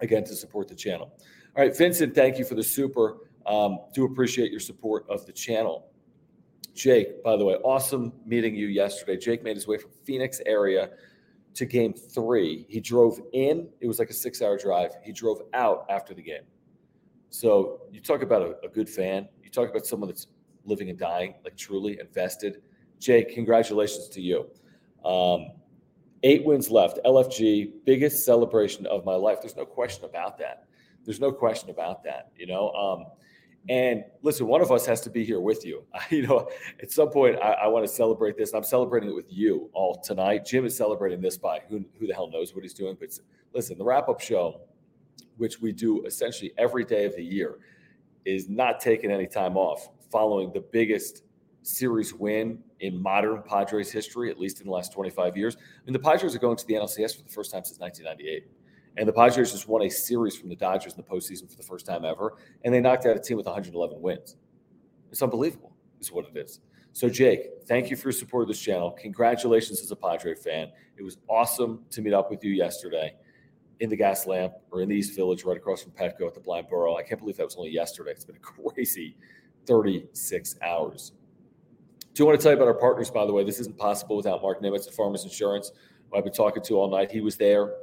again, 0.00 0.24
to 0.24 0.34
support 0.34 0.68
the 0.68 0.74
channel. 0.74 1.12
All 1.56 1.62
right, 1.62 1.74
Vincent, 1.74 2.14
thank 2.14 2.38
you 2.38 2.44
for 2.44 2.54
the 2.54 2.62
super. 2.62 3.16
Um, 3.46 3.78
do 3.94 4.04
appreciate 4.04 4.50
your 4.50 4.60
support 4.60 5.06
of 5.08 5.24
the 5.24 5.32
channel. 5.32 5.86
Jake, 6.74 7.22
by 7.24 7.34
the 7.38 7.46
way, 7.46 7.54
awesome 7.64 8.12
meeting 8.26 8.54
you 8.54 8.66
yesterday. 8.66 9.16
Jake 9.16 9.42
made 9.42 9.56
his 9.56 9.66
way 9.66 9.78
from 9.78 9.90
Phoenix 10.04 10.42
area 10.44 10.90
to 11.54 11.64
game 11.64 11.94
three. 11.94 12.66
He 12.68 12.78
drove 12.78 13.18
in, 13.32 13.70
it 13.80 13.86
was 13.86 13.98
like 13.98 14.10
a 14.10 14.12
six 14.12 14.42
hour 14.42 14.58
drive. 14.58 14.90
He 15.02 15.12
drove 15.12 15.40
out 15.54 15.86
after 15.88 16.12
the 16.12 16.20
game. 16.20 16.42
So 17.30 17.80
you 17.90 18.00
talk 18.00 18.20
about 18.20 18.42
a, 18.42 18.56
a 18.62 18.68
good 18.68 18.90
fan. 18.90 19.26
You 19.42 19.48
talk 19.48 19.70
about 19.70 19.86
someone 19.86 20.10
that's 20.10 20.26
living 20.66 20.90
and 20.90 20.98
dying, 20.98 21.36
like 21.42 21.56
truly 21.56 21.98
invested. 21.98 22.60
Jake, 23.00 23.34
congratulations 23.34 24.10
to 24.10 24.20
you. 24.20 24.46
Um, 25.06 25.52
eight 26.22 26.44
wins 26.44 26.70
left. 26.70 26.98
LFG, 27.06 27.72
biggest 27.86 28.26
celebration 28.26 28.84
of 28.84 29.06
my 29.06 29.14
life. 29.14 29.38
There's 29.40 29.56
no 29.56 29.64
question 29.64 30.04
about 30.04 30.36
that. 30.36 30.66
There's 31.06 31.20
no 31.20 31.32
question 31.32 31.70
about 31.70 32.02
that. 32.04 32.30
You 32.36 32.46
know, 32.46 32.70
um, 32.72 33.06
And 33.68 34.04
listen, 34.22 34.46
one 34.46 34.60
of 34.60 34.70
us 34.70 34.86
has 34.86 35.00
to 35.02 35.10
be 35.10 35.24
here 35.24 35.40
with 35.40 35.64
you. 35.64 35.84
you 36.10 36.26
know, 36.26 36.48
at 36.82 36.92
some 36.92 37.10
point, 37.10 37.36
I, 37.42 37.52
I 37.52 37.66
want 37.68 37.86
to 37.86 37.92
celebrate 37.92 38.36
this. 38.36 38.52
I'm 38.52 38.64
celebrating 38.64 39.08
it 39.08 39.14
with 39.14 39.32
you 39.32 39.70
all 39.72 40.00
tonight. 40.00 40.44
Jim 40.44 40.64
is 40.66 40.76
celebrating 40.76 41.20
this 41.20 41.38
by 41.38 41.62
who, 41.68 41.84
who 41.98 42.06
the 42.06 42.14
hell 42.14 42.30
knows 42.30 42.54
what 42.54 42.62
he's 42.62 42.74
doing. 42.74 42.96
But 42.98 43.18
listen, 43.54 43.78
the 43.78 43.84
wrap 43.84 44.08
up 44.08 44.20
show, 44.20 44.60
which 45.36 45.60
we 45.60 45.72
do 45.72 46.04
essentially 46.04 46.52
every 46.58 46.84
day 46.84 47.06
of 47.06 47.16
the 47.16 47.24
year, 47.24 47.58
is 48.24 48.48
not 48.48 48.80
taking 48.80 49.10
any 49.10 49.26
time 49.26 49.56
off 49.56 49.88
following 50.10 50.52
the 50.52 50.60
biggest 50.60 51.22
series 51.62 52.14
win 52.14 52.58
in 52.80 53.00
modern 53.00 53.42
Padres 53.42 53.90
history, 53.90 54.30
at 54.30 54.38
least 54.38 54.60
in 54.60 54.66
the 54.66 54.72
last 54.72 54.92
25 54.92 55.36
years. 55.36 55.56
I 55.56 55.84
mean, 55.84 55.92
the 55.92 55.98
Padres 55.98 56.34
are 56.34 56.38
going 56.38 56.56
to 56.56 56.66
the 56.66 56.74
NLCS 56.74 57.16
for 57.16 57.22
the 57.22 57.30
first 57.30 57.50
time 57.50 57.64
since 57.64 57.78
1998. 57.80 58.46
And 58.96 59.06
the 59.06 59.12
Padres 59.12 59.52
just 59.52 59.68
won 59.68 59.82
a 59.82 59.90
series 59.90 60.36
from 60.36 60.48
the 60.48 60.56
Dodgers 60.56 60.94
in 60.94 60.96
the 60.96 61.02
postseason 61.02 61.50
for 61.50 61.56
the 61.56 61.62
first 61.62 61.86
time 61.86 62.04
ever. 62.04 62.34
And 62.64 62.72
they 62.72 62.80
knocked 62.80 63.04
out 63.04 63.16
a 63.16 63.20
team 63.20 63.36
with 63.36 63.46
111 63.46 64.00
wins. 64.00 64.36
It's 65.10 65.22
unbelievable, 65.22 65.76
is 66.00 66.10
what 66.10 66.26
it 66.26 66.36
is. 66.36 66.60
So, 66.92 67.10
Jake, 67.10 67.48
thank 67.66 67.90
you 67.90 67.96
for 67.96 68.08
your 68.08 68.12
support 68.12 68.42
of 68.42 68.48
this 68.48 68.60
channel. 68.60 68.90
Congratulations 68.90 69.82
as 69.82 69.90
a 69.90 69.96
Padre 69.96 70.34
fan. 70.34 70.70
It 70.96 71.02
was 71.02 71.18
awesome 71.28 71.84
to 71.90 72.00
meet 72.00 72.14
up 72.14 72.30
with 72.30 72.42
you 72.42 72.52
yesterday 72.52 73.14
in 73.80 73.90
the 73.90 73.96
Gaslamp 73.96 74.54
or 74.70 74.80
in 74.80 74.88
the 74.88 74.94
East 74.94 75.14
Village, 75.14 75.44
right 75.44 75.58
across 75.58 75.82
from 75.82 75.92
Petco 75.92 76.26
at 76.26 76.32
the 76.32 76.40
Blind 76.40 76.68
Burro. 76.68 76.96
I 76.96 77.02
can't 77.02 77.20
believe 77.20 77.36
that 77.36 77.44
was 77.44 77.56
only 77.56 77.70
yesterday. 77.70 78.12
It's 78.12 78.24
been 78.24 78.36
a 78.36 78.38
crazy 78.72 79.14
36 79.66 80.56
hours. 80.62 81.12
Do 82.14 82.22
you 82.22 82.26
want 82.26 82.40
to 82.40 82.42
tell 82.42 82.52
you 82.52 82.56
about 82.56 82.68
our 82.68 82.80
partners, 82.80 83.10
by 83.10 83.26
the 83.26 83.32
way. 83.32 83.44
This 83.44 83.60
isn't 83.60 83.76
possible 83.76 84.16
without 84.16 84.40
Mark 84.40 84.62
Nimitz 84.62 84.88
at 84.88 84.94
Farmers 84.94 85.24
Insurance, 85.24 85.72
who 86.10 86.16
I've 86.16 86.24
been 86.24 86.32
talking 86.32 86.62
to 86.62 86.74
all 86.74 86.90
night. 86.90 87.10
He 87.10 87.20
was 87.20 87.36
there 87.36 87.74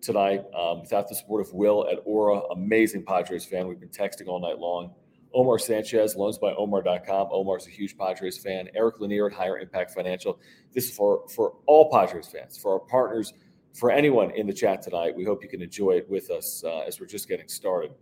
tonight 0.00 0.44
um, 0.54 0.80
without 0.80 1.08
the 1.08 1.14
support 1.14 1.46
of 1.46 1.52
Will 1.52 1.86
at 1.90 1.98
Aura, 2.04 2.40
amazing 2.52 3.04
Padres 3.04 3.44
fan. 3.44 3.66
We've 3.66 3.80
been 3.80 3.88
texting 3.88 4.28
all 4.28 4.40
night 4.40 4.58
long. 4.58 4.92
Omar 5.34 5.58
Sanchez, 5.58 6.16
loans 6.16 6.38
by 6.38 6.52
loansbyomar.com. 6.54 7.28
Omar's 7.30 7.66
a 7.66 7.70
huge 7.70 7.98
Padres 7.98 8.38
fan. 8.38 8.68
Eric 8.74 9.00
Lanier 9.00 9.26
at 9.26 9.32
Higher 9.32 9.58
Impact 9.58 9.90
Financial. 9.90 10.38
This 10.72 10.86
is 10.86 10.96
for, 10.96 11.28
for 11.28 11.54
all 11.66 11.90
Padres 11.90 12.28
fans, 12.28 12.56
for 12.56 12.72
our 12.72 12.78
partners, 12.80 13.34
for 13.74 13.90
anyone 13.90 14.30
in 14.30 14.46
the 14.46 14.52
chat 14.52 14.80
tonight. 14.80 15.14
We 15.14 15.24
hope 15.24 15.42
you 15.42 15.48
can 15.48 15.60
enjoy 15.60 15.92
it 15.92 16.08
with 16.08 16.30
us 16.30 16.64
uh, 16.64 16.80
as 16.80 16.98
we're 17.00 17.06
just 17.06 17.28
getting 17.28 17.48
started. 17.48 17.92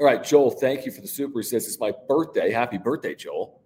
All 0.00 0.06
right, 0.06 0.22
Joel, 0.22 0.50
thank 0.50 0.86
you 0.86 0.92
for 0.92 1.00
the 1.00 1.08
super. 1.08 1.40
He 1.40 1.42
says 1.42 1.66
it's 1.66 1.80
my 1.80 1.92
birthday. 2.08 2.50
Happy 2.50 2.78
birthday, 2.78 3.14
Joel. 3.14 3.60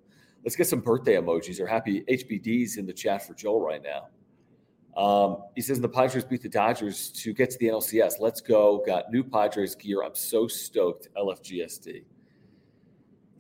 Let's 0.45 0.57
get 0.57 0.67
some 0.67 0.81
birthday 0.81 1.15
emojis 1.15 1.61
or 1.61 1.67
happy 1.67 2.03
HBDs 2.09 2.79
in 2.79 2.87
the 2.87 2.93
chat 2.93 3.25
for 3.27 3.35
Joel 3.35 3.61
right 3.61 3.83
now. 3.83 4.09
Um, 4.97 5.45
he 5.55 5.63
says 5.63 5.81
the 5.81 5.89
Padres 5.89 6.25
beat 6.25 6.43
the 6.43 6.49
Dodgers 6.49 7.11
to 7.11 7.33
get 7.33 7.51
to 7.51 7.59
the 7.59 7.69
NLCS. 7.69 8.15
Let's 8.21 8.41
go. 8.41 8.83
Got 8.85 9.11
new 9.11 9.25
Padres 9.25 9.75
gear. 9.75 10.03
I'm 10.03 10.15
so 10.15 10.47
stoked. 10.47 11.09
LFGSD. 11.17 12.05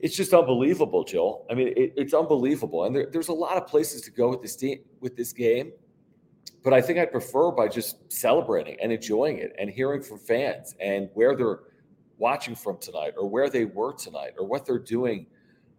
It's 0.01 0.17
just 0.17 0.33
unbelievable, 0.33 1.05
Joel. 1.05 1.47
I 1.51 1.55
mean, 1.55 1.69
it, 1.69 1.93
it's 1.97 2.15
unbelievable. 2.15 2.85
And 2.85 2.97
there, 2.97 3.07
there's 3.13 3.29
a 3.29 3.35
lot 3.35 3.57
of 3.57 3.67
places 3.67 4.01
to 4.03 4.11
go 4.11 4.31
with 4.31 4.43
this 4.43 4.57
team, 4.57 4.81
with 5.01 5.17
this 5.17 5.33
game. 5.33 5.73
But 6.65 6.73
I 6.73 6.81
think 6.81 6.99
I'd 6.99 7.13
prefer 7.13 7.51
by 7.51 7.69
just 7.69 8.11
celebrating 8.11 8.79
and 8.81 8.93
enjoying 8.93 9.39
it 9.39 9.53
and 9.59 9.69
hearing 9.69 10.03
from 10.03 10.19
fans 10.19 10.75
and 10.81 11.09
where 11.15 11.37
they're– 11.37 11.61
watching 12.23 12.55
from 12.55 12.79
tonight 12.79 13.13
or 13.19 13.29
where 13.29 13.51
they 13.51 13.65
were 13.65 13.93
tonight 13.93 14.33
or 14.39 14.47
what 14.47 14.65
they're 14.65 14.79
doing 14.79 15.27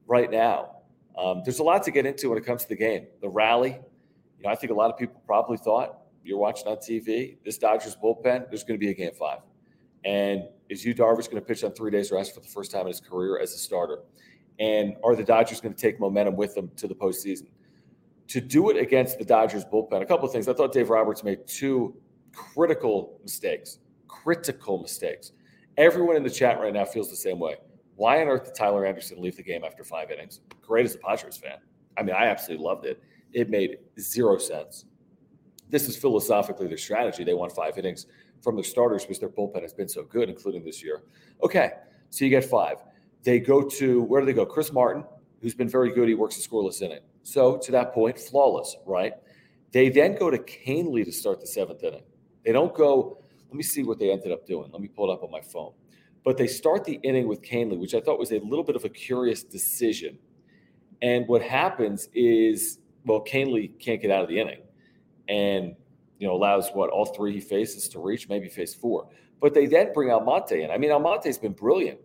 right 0.07 0.29
now. 0.29 0.75
Um, 1.17 1.41
there's 1.45 1.59
a 1.59 1.63
lot 1.63 1.83
to 1.83 1.91
get 1.91 2.05
into 2.05 2.29
when 2.29 2.37
it 2.37 2.45
comes 2.45 2.63
to 2.63 2.69
the 2.69 2.75
game. 2.75 3.07
The 3.21 3.29
rally, 3.29 3.79
you 4.43 4.49
know, 4.49 4.53
I 4.53 4.55
think 4.55 4.71
a 4.71 4.75
lot 4.75 4.91
of 4.91 4.97
people 4.97 5.21
probably 5.25 5.57
thought 5.57 5.99
you're 6.21 6.37
watching 6.37 6.67
on 6.67 6.75
TV, 6.77 7.37
this 7.45 7.57
Dodgers 7.57 7.95
bullpen, 7.95 8.49
there's 8.49 8.63
going 8.63 8.77
to 8.77 8.85
be 8.85 8.89
a 8.89 8.93
game 8.93 9.13
five. 9.17 9.39
And 10.03 10.43
is 10.67 10.83
Yu 10.83 10.93
Darvish 10.93 11.29
going 11.29 11.35
to 11.35 11.41
pitch 11.41 11.63
on 11.63 11.71
three 11.71 11.91
days 11.91 12.11
rest 12.11 12.35
for 12.35 12.41
the 12.41 12.47
first 12.47 12.69
time 12.69 12.81
in 12.81 12.87
his 12.87 12.99
career 12.99 13.39
as 13.39 13.53
a 13.53 13.57
starter? 13.57 13.99
And 14.59 14.95
are 15.01 15.15
the 15.15 15.23
Dodgers 15.23 15.61
going 15.61 15.73
to 15.73 15.81
take 15.81 15.97
momentum 15.97 16.35
with 16.35 16.55
them 16.55 16.69
to 16.75 16.87
the 16.87 16.95
postseason? 16.95 17.47
To 18.27 18.41
do 18.41 18.69
it 18.69 18.75
against 18.75 19.17
the 19.17 19.23
Dodgers 19.23 19.63
bullpen, 19.63 20.01
a 20.01 20.05
couple 20.05 20.25
of 20.25 20.33
things. 20.33 20.49
I 20.49 20.53
thought 20.53 20.73
Dave 20.73 20.89
Roberts 20.89 21.23
made 21.23 21.47
two 21.47 21.95
critical 22.33 23.17
mistakes, 23.23 23.79
critical 24.09 24.81
mistakes. 24.81 25.31
Everyone 25.77 26.17
in 26.17 26.23
the 26.23 26.29
chat 26.29 26.59
right 26.59 26.73
now 26.73 26.83
feels 26.83 27.09
the 27.09 27.15
same 27.15 27.39
way. 27.39 27.55
Why 27.95 28.21
on 28.21 28.27
earth 28.27 28.43
did 28.43 28.55
Tyler 28.55 28.85
Anderson 28.85 29.21
leave 29.21 29.37
the 29.37 29.43
game 29.43 29.63
after 29.63 29.85
five 29.85 30.11
innings? 30.11 30.41
Great 30.61 30.85
as 30.85 30.95
a 30.95 30.97
Padres 30.97 31.37
fan. 31.37 31.59
I 31.97 32.03
mean, 32.03 32.15
I 32.15 32.25
absolutely 32.25 32.65
loved 32.65 32.85
it. 32.85 33.01
It 33.33 33.49
made 33.49 33.77
zero 33.99 34.37
sense. 34.37 34.85
This 35.69 35.87
is 35.89 35.97
philosophically 35.97 36.67
their 36.67 36.77
strategy. 36.77 37.23
They 37.23 37.33
want 37.33 37.51
five 37.51 37.77
innings 37.77 38.05
from 38.41 38.55
the 38.55 38.63
starters 38.63 39.03
because 39.03 39.19
their 39.19 39.29
bullpen 39.29 39.61
has 39.61 39.73
been 39.73 39.87
so 39.87 40.03
good, 40.03 40.29
including 40.29 40.63
this 40.63 40.83
year. 40.83 41.03
Okay, 41.41 41.71
so 42.09 42.25
you 42.25 42.29
get 42.29 42.45
five. 42.45 42.77
They 43.23 43.39
go 43.39 43.61
to 43.61 44.03
where 44.03 44.21
do 44.21 44.27
they 44.27 44.33
go? 44.33 44.45
Chris 44.45 44.71
Martin, 44.71 45.03
who's 45.41 45.55
been 45.55 45.69
very 45.69 45.93
good. 45.93 46.07
He 46.07 46.15
works 46.15 46.37
a 46.37 46.47
scoreless 46.47 46.81
inning. 46.81 46.99
So 47.23 47.57
to 47.57 47.71
that 47.71 47.93
point, 47.93 48.19
flawless, 48.19 48.75
right? 48.85 49.13
They 49.71 49.89
then 49.89 50.15
go 50.15 50.29
to 50.29 50.37
Kahnle 50.37 51.03
to 51.03 51.11
start 51.11 51.39
the 51.39 51.47
seventh 51.47 51.83
inning. 51.83 52.03
They 52.45 52.51
don't 52.51 52.75
go 52.75 53.17
let 53.53 53.57
me 53.57 53.63
see 53.63 53.83
what 53.83 53.99
they 53.99 54.11
ended 54.11 54.31
up 54.31 54.47
doing. 54.47 54.71
Let 54.71 54.81
me 54.81 54.87
pull 54.87 55.11
it 55.11 55.13
up 55.13 55.21
on 55.21 55.29
my 55.29 55.41
phone. 55.41 55.73
But 56.25 56.37
they 56.37 56.47
start 56.47 56.85
the 56.85 56.99
inning 57.03 57.27
with 57.27 57.43
Kahnle, 57.43 57.77
which 57.77 57.93
I 57.93 58.01
thought 58.01 58.17
was 58.17 58.31
a 58.31 58.39
little 58.39 58.63
bit 58.63 58.75
of 58.75 58.83
a 58.83 58.89
curious 58.89 59.43
decision. 59.43 60.17
And 61.03 61.27
what 61.27 61.43
happens 61.43 62.09
is, 62.15 62.79
well, 63.05 63.23
Kahnle 63.23 63.77
can't 63.79 64.01
get 64.01 64.11
out 64.11 64.23
of 64.23 64.29
the 64.29 64.39
inning, 64.39 64.61
and 65.27 65.75
you 66.19 66.27
know 66.27 66.33
allows 66.33 66.69
what 66.69 66.89
all 66.89 67.05
three 67.05 67.33
he 67.33 67.39
faces 67.39 67.87
to 67.89 67.99
reach, 67.99 68.29
maybe 68.29 68.49
face 68.49 68.73
four. 68.73 69.09
But 69.41 69.53
they 69.53 69.65
then 69.65 69.91
bring 69.93 70.09
Almonte 70.09 70.63
in. 70.63 70.71
I 70.71 70.77
mean, 70.77 70.91
Almonte's 70.91 71.37
been 71.37 71.53
brilliant. 71.53 71.99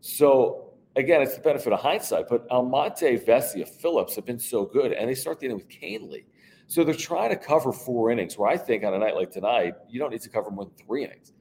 So 0.00 0.70
again, 0.96 1.22
it's 1.22 1.34
the 1.34 1.40
benefit 1.40 1.72
of 1.72 1.80
hindsight. 1.80 2.28
But 2.28 2.46
Almonte, 2.50 3.18
Vesia, 3.18 3.68
Phillips 3.68 4.16
have 4.16 4.24
been 4.24 4.38
so 4.38 4.64
good, 4.64 4.92
and 4.92 5.08
they 5.08 5.14
start 5.14 5.40
the 5.40 5.46
inning 5.46 5.58
with 5.58 5.68
Kahnle. 5.68 6.24
So 6.66 6.84
they're 6.84 6.94
trying 6.94 7.30
to 7.30 7.36
cover 7.36 7.72
four 7.72 8.10
innings, 8.10 8.38
where 8.38 8.48
I 8.48 8.56
think 8.56 8.84
on 8.84 8.94
a 8.94 8.98
night 8.98 9.16
like 9.16 9.30
tonight, 9.30 9.74
you 9.88 9.98
don't 9.98 10.10
need 10.10 10.20
to 10.22 10.28
cover 10.28 10.50
more 10.50 10.66
than 10.66 10.74
three 10.74 11.04
innings. 11.04 11.32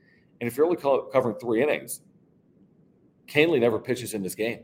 And 0.41 0.47
if 0.47 0.58
you're 0.58 0.65
only 0.65 0.78
covering 0.78 1.36
three 1.36 1.62
innings, 1.62 2.02
Kahnle 3.28 3.60
never 3.60 3.78
pitches 3.78 4.15
in 4.15 4.23
this 4.23 4.34
game, 4.34 4.62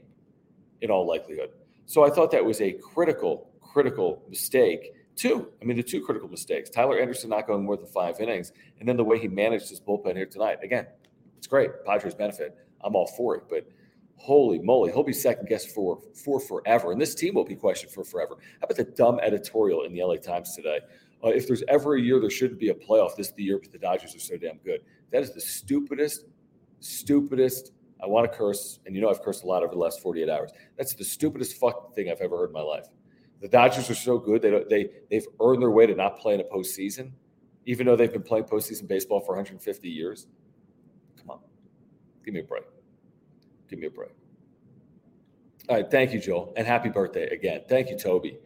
in 0.82 0.90
all 0.90 1.08
likelihood. 1.08 1.50
So 1.86 2.04
I 2.04 2.10
thought 2.10 2.32
that 2.32 2.44
was 2.44 2.62
a 2.62 2.72
critical, 2.72 3.52
critical 3.76 4.24
mistake. 4.30 4.94
Two, 5.18 5.52
I 5.62 5.66
mean, 5.66 5.76
the 5.76 5.84
two 5.84 6.02
critical 6.02 6.30
mistakes 6.30 6.70
Tyler 6.70 6.98
Anderson 6.98 7.30
not 7.30 7.46
going 7.46 7.66
more 7.66 7.76
than 7.76 7.88
five 7.88 8.22
innings, 8.22 8.54
and 8.80 8.88
then 8.88 8.96
the 8.96 9.04
way 9.04 9.20
he 9.20 9.28
managed 9.28 9.70
his 9.70 9.82
bullpen 9.82 10.16
here 10.16 10.26
tonight. 10.26 10.60
Again, 10.64 10.88
it's 11.38 11.48
great. 11.48 11.72
Padres 11.86 12.16
benefit. 12.16 12.56
I'm 12.82 12.96
all 12.96 13.08
for 13.18 13.36
it. 13.36 13.44
But 13.50 13.68
holy 14.16 14.60
moly, 14.60 14.94
he'll 14.94 15.04
be 15.04 15.12
second 15.12 15.50
guessed 15.50 15.72
for 15.76 16.00
for 16.24 16.40
forever, 16.40 16.94
and 16.94 17.02
this 17.02 17.16
team 17.16 17.36
will 17.36 17.44
be 17.44 17.56
questioned 17.56 17.92
for 17.92 18.06
forever. 18.06 18.38
How 18.62 18.66
about 18.66 18.78
the 18.78 18.86
dumb 18.86 19.20
editorial 19.22 19.84
in 19.84 19.94
the 19.94 20.02
LA 20.02 20.16
Times 20.16 20.56
today? 20.56 20.80
Uh, 21.22 21.30
if 21.30 21.46
there's 21.46 21.64
ever 21.68 21.96
a 21.96 22.02
year 22.02 22.22
there 22.22 22.30
shouldn't 22.30 22.62
be 22.62 22.70
a 22.70 22.74
playoff, 22.74 23.18
this 23.18 23.28
is 23.28 23.34
the 23.34 23.44
year 23.44 23.58
because 23.58 23.74
the 23.74 23.80
Dodgers 23.80 24.16
are 24.16 24.20
so 24.20 24.38
damn 24.38 24.58
good. 24.60 24.80
That 25.12 25.22
is 25.22 25.34
the 25.34 25.42
stupidest, 25.42 26.28
stupidest. 26.80 27.74
I 28.02 28.08
want 28.08 28.32
to 28.32 28.38
curse, 28.38 28.80
and 28.86 28.96
you 28.96 29.02
know 29.02 29.10
I've 29.10 29.22
cursed 29.22 29.44
a 29.44 29.48
lot 29.48 29.64
over 29.64 29.74
the 29.74 29.80
last 29.80 30.02
48 30.02 30.30
hours. 30.30 30.52
That's 30.78 30.94
the 30.94 31.04
stupidest 31.04 31.58
fucking 31.58 31.94
thing 31.94 32.10
I've 32.10 32.22
ever 32.22 32.38
heard 32.38 32.52
in 32.52 32.54
my 32.54 32.62
life. 32.62 32.86
The 33.46 33.50
Dodgers 33.50 33.92
are 33.92 33.96
so 33.96 34.18
good; 34.18 34.42
they 34.42 34.64
they 34.68 34.90
they've 35.12 35.28
earned 35.40 35.62
their 35.62 35.70
way 35.70 35.86
to 35.86 35.94
not 35.94 36.18
play 36.18 36.34
in 36.34 36.42
a 36.42 36.44
postseason, 36.44 37.12
even 37.68 37.86
though 37.86 37.96
they've 37.96 38.12
been 38.12 38.24
playing 38.24 38.46
postseason 38.46 38.88
baseball 38.88 39.20
for 39.20 39.36
150 39.36 39.88
years. 39.88 40.26
Come 41.16 41.30
on, 41.30 41.40
give 42.26 42.34
me 42.34 42.40
a 42.40 42.44
break. 42.44 42.64
Give 43.70 43.78
me 43.78 43.86
a 43.86 43.92
break. 43.92 44.10
All 45.70 45.76
right. 45.76 45.92
Thank 45.92 46.12
you, 46.12 46.20
Joel. 46.20 46.54
And 46.58 46.66
happy 46.66 46.90
birthday 46.90 47.28
again. 47.28 47.62
Thank 47.70 47.92
you, 47.92 48.00
Toby, 48.00 48.40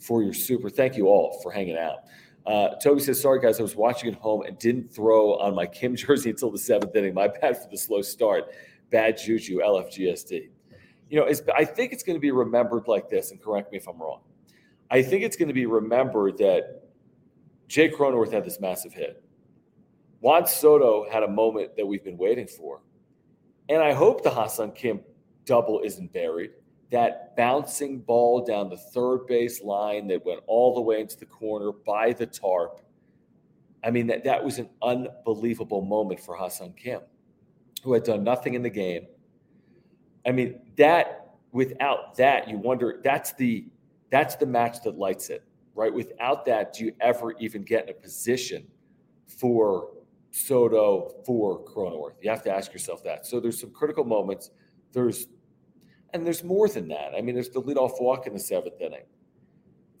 for 0.00 0.24
your 0.24 0.34
super. 0.34 0.68
Thank 0.68 0.96
you 0.96 1.06
all 1.06 1.38
for 1.44 1.52
hanging 1.52 1.78
out. 1.78 1.98
Uh, 2.44 2.70
Toby 2.82 3.02
says, 3.02 3.20
Sorry, 3.20 3.40
guys, 3.40 3.60
I 3.60 3.62
was 3.62 3.76
watching 3.76 4.12
at 4.12 4.18
home 4.18 4.42
and 4.42 4.58
didn't 4.58 4.92
throw 4.92 5.38
on 5.38 5.54
my 5.54 5.66
Kim 5.66 5.94
jersey 6.04 6.30
until 6.30 6.50
the 6.50 6.58
seventh 6.58 6.96
inning. 6.96 7.14
My 7.14 7.28
bad 7.28 7.56
for 7.56 7.68
the 7.70 7.78
slow 7.78 8.02
start. 8.02 8.52
Bad 8.90 9.16
juju, 9.16 9.60
LFGSD. 9.60 10.48
You 11.08 11.20
know, 11.20 11.32
I 11.56 11.64
think 11.64 11.92
it's 11.92 12.02
going 12.02 12.16
to 12.16 12.20
be 12.20 12.32
remembered 12.32 12.88
like 12.88 13.08
this, 13.08 13.30
and 13.30 13.40
correct 13.40 13.70
me 13.70 13.78
if 13.78 13.86
I'm 13.86 13.96
wrong. 13.96 14.22
I 14.90 15.02
think 15.02 15.22
it's 15.22 15.36
going 15.36 15.48
to 15.48 15.54
be 15.54 15.66
remembered 15.66 16.38
that 16.38 16.82
Jay 17.68 17.88
Cronenworth 17.88 18.32
had 18.32 18.44
this 18.44 18.60
massive 18.60 18.92
hit. 18.92 19.22
Juan 20.20 20.46
Soto 20.46 21.08
had 21.10 21.22
a 21.22 21.28
moment 21.28 21.76
that 21.76 21.86
we've 21.86 22.04
been 22.04 22.18
waiting 22.18 22.46
for. 22.46 22.82
And 23.68 23.80
I 23.82 23.92
hope 23.92 24.22
the 24.22 24.30
Ha-Seong 24.30 24.74
Kim 24.74 25.00
double 25.44 25.80
isn't 25.84 26.12
buried. 26.12 26.50
That 26.90 27.36
bouncing 27.36 28.00
ball 28.00 28.44
down 28.44 28.68
the 28.68 28.76
third 28.76 29.26
base 29.28 29.62
line 29.62 30.08
that 30.08 30.26
went 30.26 30.40
all 30.48 30.74
the 30.74 30.80
way 30.80 31.00
into 31.00 31.16
the 31.16 31.26
corner 31.26 31.70
by 31.70 32.12
the 32.12 32.26
tarp. 32.26 32.80
I 33.84 33.90
mean, 33.92 34.08
that, 34.08 34.24
that 34.24 34.44
was 34.44 34.58
an 34.58 34.68
unbelievable 34.82 35.82
moment 35.82 36.20
for 36.20 36.34
Ha-Seong 36.34 36.76
Kim, 36.76 37.00
who 37.84 37.92
had 37.92 38.02
done 38.02 38.24
nothing 38.24 38.54
in 38.54 38.62
the 38.62 38.70
game. 38.70 39.06
I 40.26 40.32
mean, 40.32 40.60
that 40.76 41.36
without 41.52 42.16
that, 42.16 42.48
you 42.48 42.58
wonder 42.58 43.00
that's 43.02 43.32
the 43.34 43.66
that's 44.10 44.36
the 44.36 44.46
match 44.46 44.82
that 44.84 44.98
lights 44.98 45.30
it, 45.30 45.44
right? 45.74 45.92
Without 45.92 46.44
that, 46.46 46.74
do 46.74 46.84
you 46.84 46.92
ever 47.00 47.32
even 47.38 47.62
get 47.62 47.84
in 47.84 47.90
a 47.90 47.94
position 47.94 48.66
for 49.26 49.90
Soto 50.30 51.14
for 51.24 51.64
Cronenworth? 51.64 52.14
You 52.20 52.30
have 52.30 52.42
to 52.44 52.52
ask 52.52 52.72
yourself 52.72 53.02
that. 53.04 53.26
So 53.26 53.40
there's 53.40 53.60
some 53.60 53.70
critical 53.70 54.04
moments. 54.04 54.50
There's 54.92 55.26
And 56.12 56.26
there's 56.26 56.42
more 56.42 56.68
than 56.68 56.88
that. 56.88 57.12
I 57.16 57.20
mean, 57.20 57.34
there's 57.34 57.50
the 57.50 57.62
leadoff 57.62 58.00
walk 58.00 58.26
in 58.26 58.32
the 58.32 58.40
seventh 58.40 58.80
inning. 58.80 59.04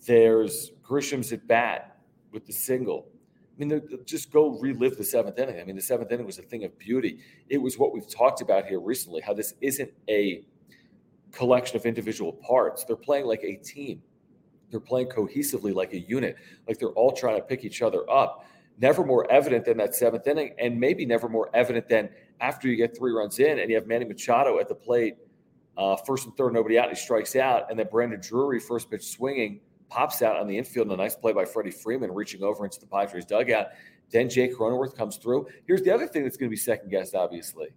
There's 0.06 0.72
Grisham's 0.82 1.32
at 1.32 1.46
bat 1.46 1.98
with 2.32 2.46
the 2.46 2.52
single. 2.52 3.06
I 3.54 3.64
mean, 3.64 3.80
just 4.06 4.32
go 4.32 4.58
relive 4.58 4.96
the 4.96 5.04
seventh 5.04 5.38
inning. 5.38 5.60
I 5.60 5.64
mean, 5.64 5.76
the 5.76 5.82
seventh 5.82 6.10
inning 6.10 6.26
was 6.26 6.38
a 6.38 6.42
thing 6.42 6.64
of 6.64 6.76
beauty. 6.78 7.18
It 7.48 7.58
was 7.58 7.78
what 7.78 7.92
we've 7.92 8.08
talked 8.08 8.40
about 8.40 8.66
here 8.66 8.80
recently 8.80 9.20
how 9.20 9.34
this 9.34 9.54
isn't 9.60 9.92
a 10.08 10.42
collection 11.32 11.76
of 11.76 11.86
individual 11.86 12.32
parts. 12.32 12.84
They're 12.84 12.96
playing 12.96 13.26
like 13.26 13.42
a 13.44 13.56
team, 13.56 14.02
they're 14.70 14.80
playing 14.80 15.08
cohesively 15.08 15.74
like 15.74 15.92
a 15.92 16.00
unit, 16.00 16.36
like 16.68 16.78
they're 16.78 16.88
all 16.90 17.12
trying 17.12 17.36
to 17.36 17.42
pick 17.42 17.64
each 17.64 17.82
other 17.82 18.08
up. 18.10 18.44
Never 18.78 19.04
more 19.04 19.30
evident 19.30 19.66
than 19.66 19.76
that 19.76 19.94
seventh 19.94 20.26
inning, 20.26 20.54
and 20.58 20.78
maybe 20.78 21.04
never 21.04 21.28
more 21.28 21.50
evident 21.54 21.88
than 21.88 22.08
after 22.40 22.68
you 22.68 22.76
get 22.76 22.96
three 22.96 23.12
runs 23.12 23.38
in 23.38 23.58
and 23.58 23.68
you 23.68 23.76
have 23.76 23.86
Manny 23.86 24.06
Machado 24.06 24.58
at 24.58 24.68
the 24.68 24.74
plate, 24.74 25.16
uh, 25.76 25.96
first 25.96 26.24
and 26.24 26.36
third, 26.36 26.54
nobody 26.54 26.78
out, 26.78 26.88
and 26.88 26.96
he 26.96 27.02
strikes 27.02 27.36
out, 27.36 27.70
and 27.70 27.78
then 27.78 27.86
Brandon 27.90 28.20
Drury, 28.20 28.58
first 28.58 28.90
pitch 28.90 29.06
swinging 29.06 29.60
pops 29.90 30.22
out 30.22 30.36
on 30.36 30.46
the 30.46 30.56
infield 30.56 30.86
and 30.86 30.94
a 30.94 30.96
nice 30.96 31.16
play 31.16 31.32
by 31.32 31.44
Freddie 31.44 31.70
Freeman 31.70 32.12
reaching 32.12 32.42
over 32.42 32.64
into 32.64 32.80
the 32.80 32.86
Padres 32.86 33.24
dugout. 33.26 33.68
Then 34.10 34.28
Jake 34.30 34.56
Cronenworth 34.56 34.96
comes 34.96 35.16
through. 35.16 35.48
Here's 35.66 35.82
the 35.82 35.90
other 35.90 36.06
thing 36.06 36.22
that's 36.22 36.36
going 36.36 36.48
to 36.48 36.50
be 36.50 36.56
second 36.56 36.90
guessed, 36.90 37.14
obviously, 37.14 37.68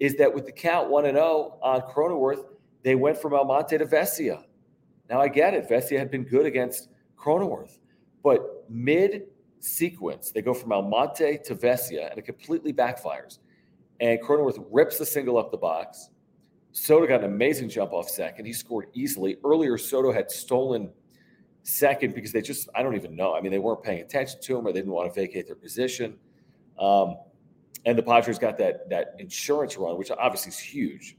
is 0.00 0.16
that 0.16 0.32
with 0.32 0.46
the 0.46 0.52
count 0.52 0.90
1 0.90 1.06
and 1.06 1.16
0 1.16 1.58
on 1.62 1.80
Cronenworth, 1.82 2.44
they 2.84 2.94
went 2.94 3.16
from 3.16 3.34
Almonte 3.34 3.76
to 3.76 3.86
Vesia. 3.86 4.44
Now 5.10 5.20
I 5.20 5.28
get 5.28 5.54
it. 5.54 5.68
Vesia 5.68 5.98
had 5.98 6.10
been 6.10 6.22
good 6.22 6.46
against 6.46 6.90
Cronenworth, 7.18 7.78
but 8.22 8.64
mid 8.68 9.24
sequence, 9.58 10.30
they 10.30 10.42
go 10.42 10.54
from 10.54 10.70
Almonte 10.72 11.38
to 11.38 11.56
Vesia 11.56 12.10
and 12.10 12.18
it 12.18 12.22
completely 12.22 12.72
backfires. 12.72 13.38
And 14.00 14.20
Cronenworth 14.22 14.64
rips 14.70 14.98
the 14.98 15.06
single 15.06 15.38
up 15.38 15.50
the 15.50 15.56
box. 15.56 16.10
Soto 16.72 17.06
got 17.06 17.20
an 17.20 17.26
amazing 17.26 17.68
jump 17.68 17.92
off 17.92 18.08
second. 18.08 18.44
He 18.44 18.52
scored 18.52 18.88
easily. 18.92 19.36
Earlier, 19.44 19.78
Soto 19.78 20.12
had 20.12 20.30
stolen 20.30 20.90
second 21.62 22.14
because 22.14 22.32
they 22.32 22.42
just 22.42 22.68
I 22.74 22.82
don't 22.82 22.96
even 22.96 23.16
know. 23.16 23.34
I 23.34 23.40
mean, 23.40 23.52
they 23.52 23.58
weren't 23.58 23.82
paying 23.82 24.02
attention 24.02 24.40
to 24.42 24.58
him 24.58 24.66
or 24.66 24.72
they 24.72 24.80
didn't 24.80 24.92
want 24.92 25.12
to 25.12 25.18
vacate 25.18 25.46
their 25.46 25.56
position. 25.56 26.16
Um, 26.78 27.16
and 27.86 27.96
the 27.96 28.02
Padres 28.02 28.38
got 28.38 28.58
that 28.58 28.90
that 28.90 29.14
insurance 29.18 29.76
run, 29.78 29.96
which 29.96 30.10
obviously 30.10 30.50
is 30.50 30.58
huge. 30.58 31.16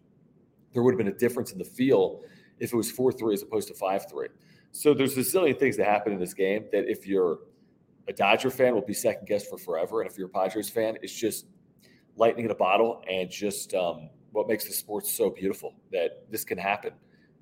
There 0.75 0.83
would 0.83 0.93
have 0.93 0.99
been 0.99 1.07
a 1.07 1.17
difference 1.17 1.51
in 1.51 1.57
the 1.57 1.65
feel 1.65 2.21
if 2.59 2.71
it 2.71 2.75
was 2.75 2.91
four 2.91 3.11
three 3.11 3.33
as 3.33 3.41
opposed 3.41 3.69
to 3.69 3.73
five 3.73 4.07
three. 4.07 4.27
So 4.71 4.93
there's 4.93 5.17
a 5.17 5.21
zillion 5.21 5.57
things 5.57 5.77
that 5.77 5.87
happen 5.87 6.13
in 6.13 6.19
this 6.19 6.33
game 6.33 6.65
that 6.71 6.87
if 6.87 7.07
you're 7.07 7.39
a 8.07 8.13
Dodger 8.13 8.51
fan 8.51 8.75
will 8.75 8.81
be 8.81 8.93
second 8.93 9.25
guessed 9.25 9.49
for 9.49 9.57
forever, 9.57 10.01
and 10.01 10.11
if 10.11 10.17
you're 10.17 10.27
a 10.27 10.29
Padres 10.29 10.69
fan, 10.69 10.97
it's 11.01 11.13
just 11.13 11.47
lightning 12.17 12.45
in 12.45 12.51
a 12.51 12.55
bottle 12.55 13.01
and 13.09 13.31
just 13.31 13.73
um, 13.73 14.09
what 14.31 14.47
makes 14.47 14.65
the 14.65 14.73
sport 14.73 15.07
so 15.07 15.29
beautiful 15.29 15.73
that 15.91 16.29
this 16.29 16.43
can 16.43 16.57
happen. 16.57 16.91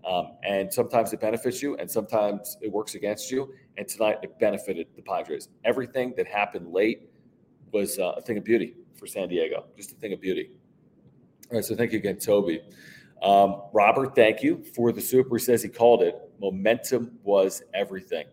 Um, 0.07 0.33
and 0.43 0.71
sometimes 0.71 1.11
it 1.13 1.21
benefits 1.21 1.61
you, 1.61 1.75
and 1.77 1.89
sometimes 1.89 2.57
it 2.61 2.71
works 2.71 2.93
against 2.95 3.31
you. 3.31 3.53
And 3.77 3.87
tonight 3.87 4.19
it 4.21 4.37
benefited 4.39 4.87
the 4.95 5.01
Padres. 5.01 5.49
Everything 5.65 6.13
that 6.17 6.27
happened 6.27 6.71
late 6.71 7.09
was 7.71 7.97
uh, 7.97 8.13
a 8.17 8.21
thing 8.21 8.37
of 8.37 8.43
beauty 8.43 8.75
for 8.95 9.07
San 9.07 9.27
Diego, 9.27 9.65
just 9.75 9.91
a 9.91 9.95
thing 9.95 10.13
of 10.13 10.21
beauty. 10.21 10.51
All 11.49 11.57
right, 11.57 11.65
so 11.65 11.75
thank 11.75 11.91
you 11.93 11.99
again, 11.99 12.17
Toby. 12.19 12.61
Um, 13.23 13.61
Robert, 13.71 14.15
thank 14.15 14.43
you 14.43 14.63
for 14.75 14.91
the 14.91 15.01
super. 15.01 15.39
Says 15.39 15.63
he 15.63 15.69
called 15.69 16.03
it. 16.03 16.15
Momentum 16.41 17.17
was 17.23 17.63
everything. 17.73 18.25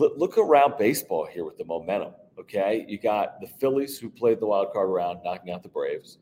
L- 0.00 0.16
look 0.16 0.36
around 0.36 0.76
baseball 0.76 1.26
here 1.26 1.44
with 1.44 1.56
the 1.56 1.64
momentum. 1.64 2.12
Okay, 2.38 2.84
you 2.88 2.98
got 2.98 3.40
the 3.40 3.46
Phillies 3.46 3.98
who 3.98 4.10
played 4.10 4.40
the 4.40 4.46
wild 4.46 4.72
card 4.72 4.90
round, 4.90 5.20
knocking 5.24 5.52
out 5.52 5.62
the 5.62 5.68
Braves. 5.68 6.18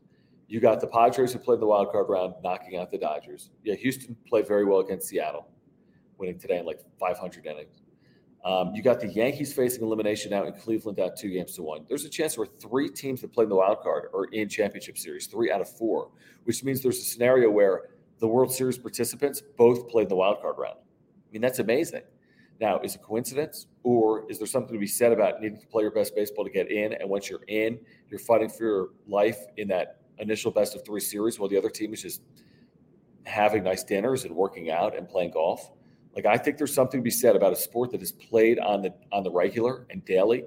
You 0.46 0.60
got 0.60 0.80
the 0.80 0.86
Padres 0.86 1.32
who 1.32 1.38
played 1.38 1.60
the 1.60 1.66
wild 1.66 1.90
card 1.90 2.06
round, 2.08 2.34
knocking 2.44 2.76
out 2.76 2.90
the 2.90 2.98
Dodgers. 2.98 3.50
Yeah, 3.64 3.74
Houston 3.74 4.14
played 4.28 4.46
very 4.46 4.64
well 4.64 4.80
against 4.80 5.08
Seattle, 5.08 5.48
winning 6.18 6.38
today 6.38 6.58
in 6.58 6.66
like 6.66 6.80
500 7.00 7.46
innings. 7.46 7.83
Um, 8.44 8.74
you 8.74 8.82
got 8.82 9.00
the 9.00 9.08
Yankees 9.08 9.54
facing 9.54 9.82
elimination 9.82 10.30
now 10.30 10.44
in 10.44 10.52
Cleveland, 10.52 10.98
down 10.98 11.10
two 11.16 11.30
games 11.30 11.54
to 11.54 11.62
one. 11.62 11.86
There's 11.88 12.04
a 12.04 12.10
chance 12.10 12.36
where 12.36 12.46
three 12.46 12.90
teams 12.90 13.22
that 13.22 13.32
play 13.32 13.44
in 13.44 13.48
the 13.48 13.56
wild 13.56 13.80
card 13.80 14.08
are 14.12 14.26
in 14.32 14.50
championship 14.50 14.98
series, 14.98 15.26
three 15.26 15.50
out 15.50 15.62
of 15.62 15.68
four, 15.68 16.10
which 16.44 16.62
means 16.62 16.82
there's 16.82 16.98
a 16.98 17.04
scenario 17.04 17.50
where 17.50 17.84
the 18.18 18.28
World 18.28 18.52
Series 18.52 18.76
participants 18.76 19.42
both 19.56 19.88
played 19.88 20.10
the 20.10 20.16
wild 20.16 20.42
card 20.42 20.56
round. 20.58 20.76
I 20.78 21.32
mean, 21.32 21.40
that's 21.40 21.58
amazing. 21.58 22.02
Now, 22.60 22.80
is 22.80 22.94
it 22.94 23.02
coincidence, 23.02 23.66
or 23.82 24.30
is 24.30 24.38
there 24.38 24.46
something 24.46 24.74
to 24.74 24.78
be 24.78 24.86
said 24.86 25.10
about 25.10 25.40
needing 25.40 25.58
to 25.60 25.66
play 25.66 25.82
your 25.82 25.90
best 25.90 26.14
baseball 26.14 26.44
to 26.44 26.50
get 26.50 26.70
in? 26.70 26.92
And 26.92 27.08
once 27.08 27.28
you're 27.28 27.42
in, 27.48 27.80
you're 28.10 28.20
fighting 28.20 28.48
for 28.48 28.64
your 28.64 28.88
life 29.08 29.38
in 29.56 29.68
that 29.68 30.02
initial 30.18 30.50
best 30.50 30.76
of 30.76 30.84
three 30.84 31.00
series 31.00 31.38
while 31.38 31.48
the 31.48 31.56
other 31.56 31.70
team 31.70 31.92
is 31.92 32.02
just 32.02 32.22
having 33.24 33.64
nice 33.64 33.82
dinners 33.82 34.24
and 34.24 34.36
working 34.36 34.70
out 34.70 34.96
and 34.96 35.08
playing 35.08 35.32
golf. 35.32 35.72
Like 36.14 36.26
I 36.26 36.36
think 36.36 36.58
there's 36.58 36.74
something 36.74 37.00
to 37.00 37.04
be 37.04 37.10
said 37.10 37.36
about 37.36 37.52
a 37.52 37.56
sport 37.56 37.90
that 37.90 38.02
is 38.02 38.12
played 38.12 38.58
on 38.58 38.82
the 38.82 38.94
on 39.12 39.22
the 39.22 39.30
regular 39.30 39.86
and 39.90 40.04
daily 40.04 40.44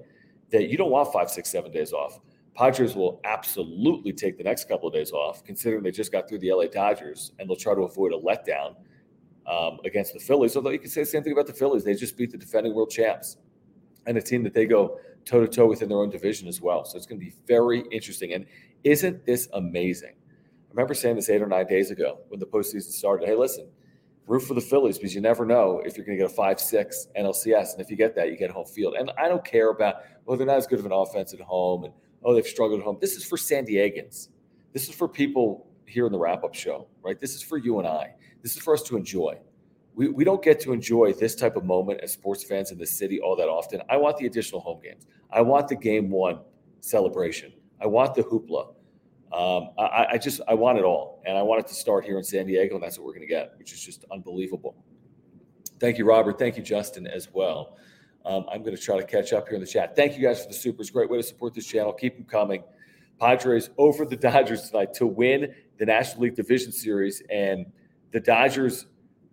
that 0.52 0.70
you 0.70 0.78
don't 0.78 0.92
want 0.92 1.12
five, 1.12 1.30
six, 1.30 1.50
seven 1.50 1.72
days 1.72 1.92
off. 1.92 2.20
Padres 2.56 2.96
will 2.96 3.22
absolutely 3.24 4.12
take 4.12 4.38
the 4.38 4.44
next 4.44 4.68
couple 4.68 4.88
of 4.88 4.94
days 4.94 5.12
off, 5.12 5.44
considering 5.44 5.84
they 5.84 5.92
just 5.92 6.12
got 6.12 6.28
through 6.28 6.40
the 6.40 6.52
LA 6.52 6.66
Dodgers, 6.66 7.34
and 7.38 7.48
they'll 7.48 7.56
try 7.56 7.76
to 7.76 7.82
avoid 7.82 8.14
a 8.14 8.18
letdown 8.18 8.76
um, 9.46 9.80
against 9.86 10.14
the 10.14 10.20
Phillies. 10.20 10.56
Although 10.56 10.72
you 10.72 10.80
can 10.80 10.90
say 10.90 11.02
the 11.02 11.06
same 11.06 11.24
thing 11.24 11.34
about 11.34 11.46
the 11.46 11.54
Phillies, 11.54 11.84
they 11.84 11.94
just 11.94 12.18
beat 12.18 12.32
the 12.32 12.38
defending 12.38 12.74
world 12.74 12.90
champs 12.90 13.38
and 14.08 14.18
a 14.18 14.22
team 14.22 14.44
that 14.44 14.54
they 14.54 14.66
go 14.66 15.00
toe 15.26 15.42
to 15.42 15.48
toe 15.48 15.68
within 15.68 15.90
their 15.90 16.00
own 16.00 16.10
division 16.10 16.48
as 16.48 16.62
well. 16.62 16.86
So 16.86 16.98
it's 16.98 17.06
going 17.06 17.20
to 17.20 17.26
be 17.26 17.34
very 17.48 17.82
interesting. 17.92 18.34
And 18.34 18.46
isn't 18.84 19.26
this 19.26 19.48
amazing? 19.54 20.14
I 20.16 20.70
remember 20.72 20.94
saying 20.94 21.18
this 21.18 21.30
eight 21.30 21.42
or 21.42 21.48
nine 21.48 21.68
days 21.68 21.92
ago 21.92 22.20
when 22.30 22.40
the 22.40 22.46
postseason 22.46 22.92
started. 22.92 23.28
Hey, 23.28 23.36
listen, 23.36 23.68
root 24.28 24.42
for 24.42 24.54
the 24.54 24.62
Phillies 24.62 24.98
because 24.98 25.16
you 25.16 25.22
never 25.22 25.46
know 25.46 25.82
if 25.86 25.98
you're 25.98 26.06
going 26.06 26.18
to 26.18 26.24
get 26.24 26.32
a 26.32 26.36
5 26.36 26.60
6 26.60 27.08
NLCS. 27.18 27.74
And 27.74 27.82
if 27.82 27.90
you 27.90 27.96
get 27.96 28.14
that, 28.16 28.30
you 28.30 28.38
get 28.38 28.50
a 28.50 28.54
home 28.54 28.66
field. 28.66 28.96
And 28.96 29.12
I 29.18 29.28
don't 29.28 29.44
care 29.44 29.70
about, 29.70 30.04
well, 30.26 30.38
they're 30.38 30.46
not 30.46 30.58
as 30.58 30.68
good 30.68 30.80
of 30.80 30.86
an 30.86 30.92
offense 30.92 31.34
at 31.34 31.40
home 31.40 31.86
and, 31.86 31.94
oh, 32.24 32.36
they've 32.36 32.46
struggled 32.46 32.82
at 32.82 32.86
home. 32.86 32.98
This 33.00 33.16
is 33.16 33.24
for 33.24 33.38
San 33.38 33.66
Diegans. 33.66 34.28
This 34.74 34.90
is 34.90 34.94
for 34.94 35.08
people 35.08 35.68
here 35.86 36.06
in 36.06 36.12
the 36.12 36.20
wrap 36.20 36.44
up 36.44 36.54
show, 36.54 36.88
right? 37.02 37.20
This 37.20 37.34
is 37.34 37.42
for 37.42 37.58
you 37.58 37.80
and 37.80 37.88
I. 37.88 38.14
This 38.44 38.56
is 38.56 38.62
for 38.62 38.74
us 38.74 38.84
to 38.84 38.98
enjoy. 38.98 39.40
We, 39.96 40.10
we 40.10 40.24
don't 40.24 40.44
get 40.44 40.60
to 40.62 40.74
enjoy 40.74 41.14
this 41.14 41.34
type 41.34 41.56
of 41.56 41.64
moment 41.64 42.02
as 42.04 42.12
sports 42.12 42.44
fans 42.44 42.72
in 42.72 42.78
the 42.78 42.86
city 42.86 43.20
all 43.20 43.36
that 43.38 43.48
often. 43.48 43.82
I 43.90 43.98
want 43.98 44.18
the 44.18 44.28
additional 44.28 44.62
home 44.62 44.80
games. 44.84 45.08
I 45.32 45.42
want 45.42 45.70
the 45.70 45.76
game 45.76 46.10
one 46.10 46.42
celebration. 46.82 47.54
I 47.82 47.88
want 47.88 48.14
the 48.14 48.24
hoopla. 48.24 48.74
Um, 49.32 49.72
I, 49.78 50.08
I, 50.14 50.18
just 50.18 50.40
I 50.48 50.54
want 50.54 50.78
it 50.78 50.86
all, 50.86 51.22
and 51.26 51.38
I 51.38 51.42
want 51.42 51.60
it 51.60 51.68
to 51.68 51.74
start 51.74 52.06
here 52.06 52.18
in 52.18 52.24
San 52.24 52.46
Diego, 52.48 52.76
and 52.76 52.84
that's 52.84 52.98
what 52.98 53.06
we're 53.06 53.14
going 53.14 53.28
to 53.28 53.34
get, 53.34 53.54
which 53.58 53.74
is 53.74 53.82
just 53.82 54.06
unbelievable. 54.12 54.76
Thank 55.80 55.98
you, 55.98 56.06
Robert. 56.06 56.40
Thank 56.40 56.58
you, 56.58 56.64
Justin, 56.64 57.08
as 57.08 57.28
well. 57.34 57.78
Um, 58.26 58.46
I'm 58.52 58.64
going 58.64 58.76
to 58.76 58.82
try 58.82 58.98
to 58.98 59.06
catch 59.06 59.34
up 59.34 59.48
here 59.48 59.56
in 59.56 59.62
the 59.62 59.68
chat. 59.68 59.96
Thank 59.96 60.18
you 60.18 60.22
guys 60.22 60.42
for 60.42 60.48
the 60.48 60.54
supers. 60.54 60.90
Great 60.90 61.10
way 61.10 61.18
to 61.18 61.24
support 61.24 61.54
this 61.54 61.66
channel. 61.66 61.94
Keep 61.94 62.16
them 62.16 62.26
coming. 62.26 62.64
Padres 63.20 63.70
over 63.78 64.06
the 64.06 64.16
Dodgers 64.16 64.70
tonight 64.70 64.94
to 64.96 65.08
win 65.08 65.54
the 65.78 65.86
National 65.86 66.24
League 66.24 66.36
Division 66.36 66.72
Series, 66.72 67.22
and 67.30 67.66
the 68.12 68.20
Dodgers 68.20 68.88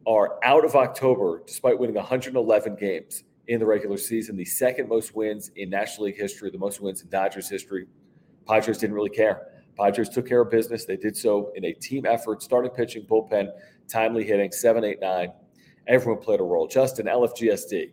are 0.07 0.39
out 0.43 0.65
of 0.65 0.75
October 0.75 1.43
despite 1.47 1.79
winning 1.79 1.97
111 1.97 2.77
games 2.77 3.25
in 3.49 3.61
the 3.61 3.67
regular 3.67 3.97
season, 3.97 4.37
the 4.37 4.45
second 4.45 4.89
most 4.89 5.15
wins 5.15 5.51
in 5.57 5.69
National 5.71 6.07
League 6.07 6.17
history, 6.17 6.51
the 6.51 6.59
most 6.59 6.81
wins 6.81 7.03
in 7.03 7.09
Dodgers 7.09 7.49
history. 7.49 7.87
Padres 8.47 8.79
didn't 8.79 8.95
really 8.95 9.11
care. 9.11 9.49
Padres 9.77 10.09
took 10.09 10.29
care 10.29 10.41
of 10.41 10.51
business. 10.51 10.85
They 10.85 10.97
did 10.97 11.17
so 11.17 11.53
in 11.55 11.65
a 11.65 11.73
team 11.73 12.07
effort, 12.07 12.43
starting 12.43 12.71
pitching, 12.71 13.05
bullpen, 13.05 13.51
timely 13.89 14.25
hitting, 14.25 14.53
seven, 14.53 14.85
eight, 14.85 15.01
nine. 15.01 15.33
Everyone 15.87 16.23
played 16.23 16.41
a 16.41 16.45
role. 16.45 16.67
Justin, 16.67 17.07
LFGSD, 17.07 17.93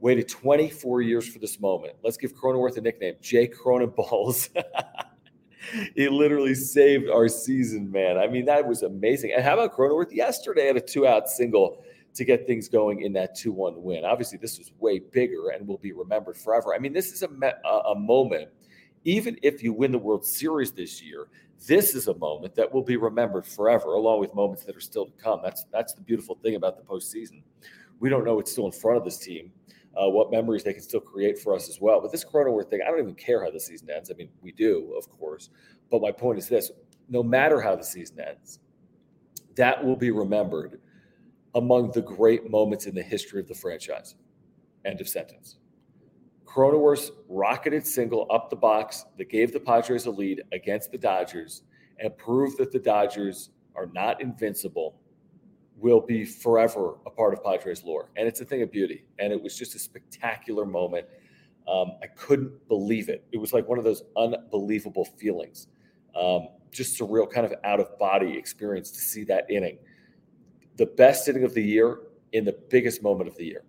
waited 0.00 0.28
24 0.28 1.02
years 1.02 1.28
for 1.28 1.38
this 1.38 1.60
moment. 1.60 1.94
Let's 2.02 2.16
give 2.16 2.34
Cronenworth 2.34 2.76
a 2.76 2.80
nickname, 2.80 3.14
Jay 3.20 3.46
Cronenballs. 3.46 4.48
he 5.94 6.08
literally 6.08 6.54
saved 6.54 7.08
our 7.08 7.28
season, 7.28 7.90
man. 7.90 8.18
I 8.18 8.26
mean, 8.26 8.46
that 8.46 8.66
was 8.66 8.82
amazing. 8.82 9.32
And 9.34 9.44
how 9.44 9.54
about 9.54 9.76
Cronenworth 9.76 10.12
yesterday 10.12 10.68
at 10.68 10.76
a 10.76 10.80
two 10.80 11.06
out 11.06 11.28
single 11.28 11.84
to 12.14 12.24
get 12.24 12.46
things 12.46 12.68
going 12.68 13.02
in 13.02 13.12
that 13.12 13.36
2 13.36 13.52
1 13.52 13.82
win? 13.82 14.04
Obviously, 14.04 14.38
this 14.38 14.58
was 14.58 14.72
way 14.80 14.98
bigger 14.98 15.50
and 15.50 15.66
will 15.66 15.78
be 15.78 15.92
remembered 15.92 16.36
forever. 16.36 16.74
I 16.74 16.78
mean, 16.78 16.92
this 16.92 17.12
is 17.12 17.22
a, 17.22 17.28
a 17.68 17.94
moment 17.94 18.48
even 19.04 19.38
if 19.42 19.62
you 19.62 19.72
win 19.72 19.92
the 19.92 19.98
World 19.98 20.24
Series 20.24 20.72
this 20.72 21.02
year, 21.02 21.28
this 21.66 21.94
is 21.94 22.08
a 22.08 22.14
moment 22.14 22.54
that 22.54 22.72
will 22.72 22.82
be 22.82 22.96
remembered 22.96 23.46
forever, 23.46 23.94
along 23.94 24.20
with 24.20 24.34
moments 24.34 24.64
that 24.64 24.76
are 24.76 24.80
still 24.80 25.06
to 25.06 25.12
come. 25.12 25.40
That's 25.42 25.64
that's 25.72 25.92
the 25.94 26.00
beautiful 26.00 26.36
thing 26.42 26.56
about 26.56 26.76
the 26.76 26.82
postseason. 26.82 27.42
We 28.00 28.08
don't 28.08 28.24
know 28.24 28.34
what's 28.34 28.50
still 28.50 28.66
in 28.66 28.72
front 28.72 28.98
of 28.98 29.04
this 29.04 29.18
team, 29.18 29.52
uh, 29.96 30.08
what 30.08 30.32
memories 30.32 30.64
they 30.64 30.72
can 30.72 30.82
still 30.82 31.00
create 31.00 31.38
for 31.38 31.54
us 31.54 31.68
as 31.68 31.80
well. 31.80 32.00
But 32.00 32.10
this 32.10 32.24
Cronenworth 32.24 32.68
thing, 32.68 32.80
I 32.84 32.90
don't 32.90 32.98
even 32.98 33.14
care 33.14 33.44
how 33.44 33.50
the 33.50 33.60
season 33.60 33.90
ends. 33.90 34.10
I 34.10 34.14
mean, 34.14 34.28
we 34.40 34.52
do, 34.52 34.92
of 34.98 35.08
course. 35.18 35.50
But 35.90 36.02
my 36.02 36.10
point 36.10 36.38
is 36.38 36.48
this: 36.48 36.70
no 37.08 37.22
matter 37.22 37.60
how 37.60 37.76
the 37.76 37.84
season 37.84 38.20
ends, 38.20 38.58
that 39.54 39.84
will 39.84 39.96
be 39.96 40.10
remembered 40.10 40.80
among 41.54 41.92
the 41.92 42.02
great 42.02 42.50
moments 42.50 42.86
in 42.86 42.94
the 42.94 43.02
history 43.02 43.40
of 43.40 43.46
the 43.46 43.54
franchise. 43.54 44.16
End 44.84 45.00
of 45.00 45.08
sentence. 45.08 45.58
Cronenworth's 46.52 47.12
rocketed 47.28 47.86
single 47.86 48.26
up 48.30 48.50
the 48.50 48.56
box 48.56 49.06
that 49.16 49.30
gave 49.30 49.52
the 49.52 49.60
Padres 49.60 50.04
a 50.04 50.10
lead 50.10 50.42
against 50.52 50.92
the 50.92 50.98
Dodgers 50.98 51.62
and 51.98 52.16
proved 52.18 52.58
that 52.58 52.70
the 52.70 52.78
Dodgers 52.78 53.50
are 53.74 53.86
not 53.86 54.20
invincible 54.20 54.96
will 55.78 56.00
be 56.00 56.24
forever 56.26 56.96
a 57.06 57.10
part 57.10 57.32
of 57.32 57.42
Padres 57.42 57.82
lore. 57.84 58.10
And 58.16 58.28
it's 58.28 58.42
a 58.42 58.44
thing 58.44 58.60
of 58.60 58.70
beauty. 58.70 59.04
And 59.18 59.32
it 59.32 59.42
was 59.42 59.56
just 59.56 59.74
a 59.74 59.78
spectacular 59.78 60.66
moment. 60.66 61.06
Um, 61.66 61.92
I 62.02 62.06
couldn't 62.08 62.68
believe 62.68 63.08
it. 63.08 63.24
It 63.32 63.38
was 63.38 63.54
like 63.54 63.66
one 63.66 63.78
of 63.78 63.84
those 63.84 64.02
unbelievable 64.16 65.06
feelings. 65.06 65.68
Um, 66.14 66.48
just 66.70 67.00
a 67.00 67.04
real 67.04 67.26
kind 67.26 67.46
of 67.46 67.54
out 67.64 67.80
of 67.80 67.98
body 67.98 68.36
experience 68.36 68.90
to 68.90 69.00
see 69.00 69.24
that 69.24 69.50
inning. 69.50 69.78
The 70.76 70.86
best 70.86 71.28
inning 71.28 71.44
of 71.44 71.54
the 71.54 71.62
year 71.62 72.00
in 72.32 72.44
the 72.44 72.56
biggest 72.68 73.02
moment 73.02 73.28
of 73.28 73.36
the 73.36 73.46
year. 73.46 73.64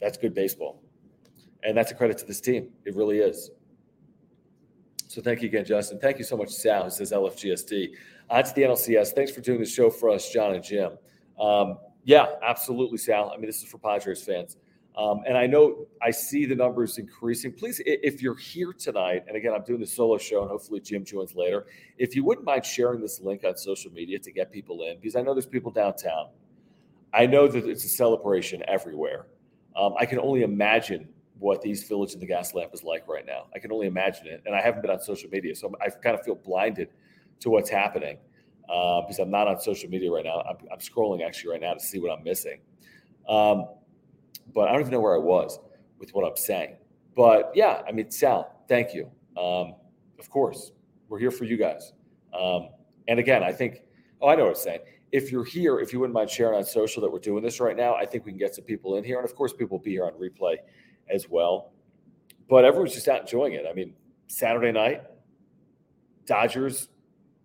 That's 0.00 0.16
good 0.16 0.34
baseball. 0.34 0.82
And 1.64 1.76
that's 1.76 1.90
a 1.92 1.94
credit 1.94 2.18
to 2.18 2.24
this 2.24 2.40
team. 2.40 2.70
It 2.84 2.96
really 2.96 3.18
is. 3.18 3.50
So 5.08 5.20
thank 5.20 5.42
you 5.42 5.48
again, 5.48 5.64
Justin. 5.64 5.98
Thank 5.98 6.18
you 6.18 6.24
so 6.24 6.36
much, 6.36 6.50
Sal, 6.50 6.84
who 6.84 6.90
says 6.90 7.12
LFGSD. 7.12 7.90
On 8.30 8.42
to 8.42 8.54
the 8.54 8.62
NLCS. 8.62 9.12
Thanks 9.12 9.30
for 9.30 9.42
doing 9.42 9.60
the 9.60 9.66
show 9.66 9.90
for 9.90 10.08
us, 10.08 10.30
John 10.30 10.54
and 10.54 10.64
Jim. 10.64 10.92
Um, 11.38 11.78
yeah, 12.04 12.26
absolutely, 12.42 12.98
Sal. 12.98 13.30
I 13.30 13.36
mean, 13.36 13.46
this 13.46 13.62
is 13.62 13.68
for 13.68 13.78
Padres 13.78 14.22
fans. 14.24 14.56
Um, 14.96 15.20
and 15.26 15.38
I 15.38 15.46
know 15.46 15.86
I 16.02 16.10
see 16.10 16.44
the 16.44 16.54
numbers 16.54 16.98
increasing. 16.98 17.52
Please, 17.52 17.80
if 17.84 18.20
you're 18.20 18.36
here 18.36 18.72
tonight, 18.72 19.24
and 19.26 19.36
again, 19.36 19.52
I'm 19.54 19.64
doing 19.64 19.80
the 19.80 19.86
solo 19.86 20.18
show, 20.18 20.42
and 20.42 20.50
hopefully 20.50 20.80
Jim 20.80 21.04
joins 21.04 21.34
later. 21.34 21.66
If 21.96 22.14
you 22.14 22.24
wouldn't 22.24 22.46
mind 22.46 22.64
sharing 22.66 23.00
this 23.00 23.20
link 23.20 23.42
on 23.44 23.56
social 23.56 23.90
media 23.90 24.18
to 24.18 24.32
get 24.32 24.52
people 24.52 24.82
in, 24.84 24.96
because 24.96 25.16
I 25.16 25.22
know 25.22 25.32
there's 25.34 25.46
people 25.46 25.70
downtown. 25.70 26.28
I 27.14 27.26
know 27.26 27.48
that 27.48 27.66
it's 27.66 27.84
a 27.84 27.88
celebration 27.88 28.62
everywhere. 28.68 29.26
Um, 29.76 29.94
I 29.98 30.04
can 30.04 30.18
only 30.18 30.42
imagine 30.42 31.08
what 31.42 31.60
these 31.60 31.82
Village 31.88 32.14
in 32.14 32.20
the 32.20 32.26
Gaslamp 32.26 32.72
is 32.72 32.84
like 32.84 33.08
right 33.08 33.26
now. 33.26 33.46
I 33.54 33.58
can 33.58 33.72
only 33.72 33.88
imagine 33.88 34.28
it, 34.28 34.42
and 34.46 34.54
I 34.54 34.60
haven't 34.60 34.80
been 34.80 34.92
on 34.92 35.00
social 35.00 35.28
media, 35.28 35.54
so 35.56 35.72
I 35.84 35.90
kind 35.90 36.16
of 36.16 36.24
feel 36.24 36.36
blinded 36.36 36.88
to 37.40 37.50
what's 37.50 37.68
happening 37.68 38.18
uh, 38.72 39.00
because 39.00 39.18
I'm 39.18 39.30
not 39.30 39.48
on 39.48 39.60
social 39.60 39.90
media 39.90 40.10
right 40.10 40.24
now. 40.24 40.40
I'm, 40.48 40.56
I'm, 40.72 40.78
scrolling 40.78 41.26
actually 41.26 41.50
right 41.50 41.60
now 41.60 41.74
to 41.74 41.80
see 41.80 41.98
what 41.98 42.16
I'm 42.16 42.22
missing. 42.22 42.60
Um, 43.28 43.66
but 44.54 44.68
I 44.68 44.72
don't 44.72 44.82
even 44.82 44.92
know 44.92 45.00
where 45.00 45.16
I 45.16 45.18
was 45.18 45.58
with 45.98 46.10
what 46.14 46.24
I'm 46.24 46.36
saying. 46.36 46.76
But 47.16 47.50
yeah, 47.54 47.82
I 47.86 47.90
mean, 47.90 48.10
Sal, 48.10 48.62
thank 48.68 48.94
you. 48.94 49.10
Um, 49.36 49.74
of 50.20 50.30
course, 50.30 50.70
we're 51.08 51.18
here 51.18 51.32
for 51.32 51.44
you 51.44 51.56
guys. 51.56 51.92
Um, 52.32 52.68
and 53.08 53.18
again, 53.18 53.42
I 53.42 53.52
think, 53.52 53.82
oh, 54.20 54.28
I 54.28 54.36
know 54.36 54.44
what 54.44 54.50
I'm 54.50 54.62
saying. 54.62 54.80
If 55.10 55.32
you're 55.32 55.44
here, 55.44 55.80
if 55.80 55.92
you 55.92 55.98
wouldn't 55.98 56.14
mind 56.14 56.30
sharing 56.30 56.56
on 56.56 56.64
social 56.64 57.02
that 57.02 57.10
we're 57.10 57.18
doing 57.18 57.42
this 57.42 57.58
right 57.58 57.76
now, 57.76 57.96
I 57.96 58.06
think 58.06 58.24
we 58.24 58.30
can 58.30 58.38
get 58.38 58.54
some 58.54 58.64
people 58.64 58.96
in 58.96 59.04
here. 59.04 59.18
And 59.18 59.28
of 59.28 59.34
course, 59.34 59.52
people 59.52 59.78
will 59.78 59.84
be 59.84 59.90
here 59.90 60.06
on 60.06 60.12
replay 60.12 60.56
as 61.08 61.28
well. 61.28 61.72
But 62.48 62.64
everyone's 62.64 62.94
just 62.94 63.08
out 63.08 63.20
enjoying 63.20 63.54
it. 63.54 63.64
I 63.68 63.72
mean, 63.72 63.94
Saturday 64.26 64.72
night, 64.72 65.02
Dodgers 66.26 66.88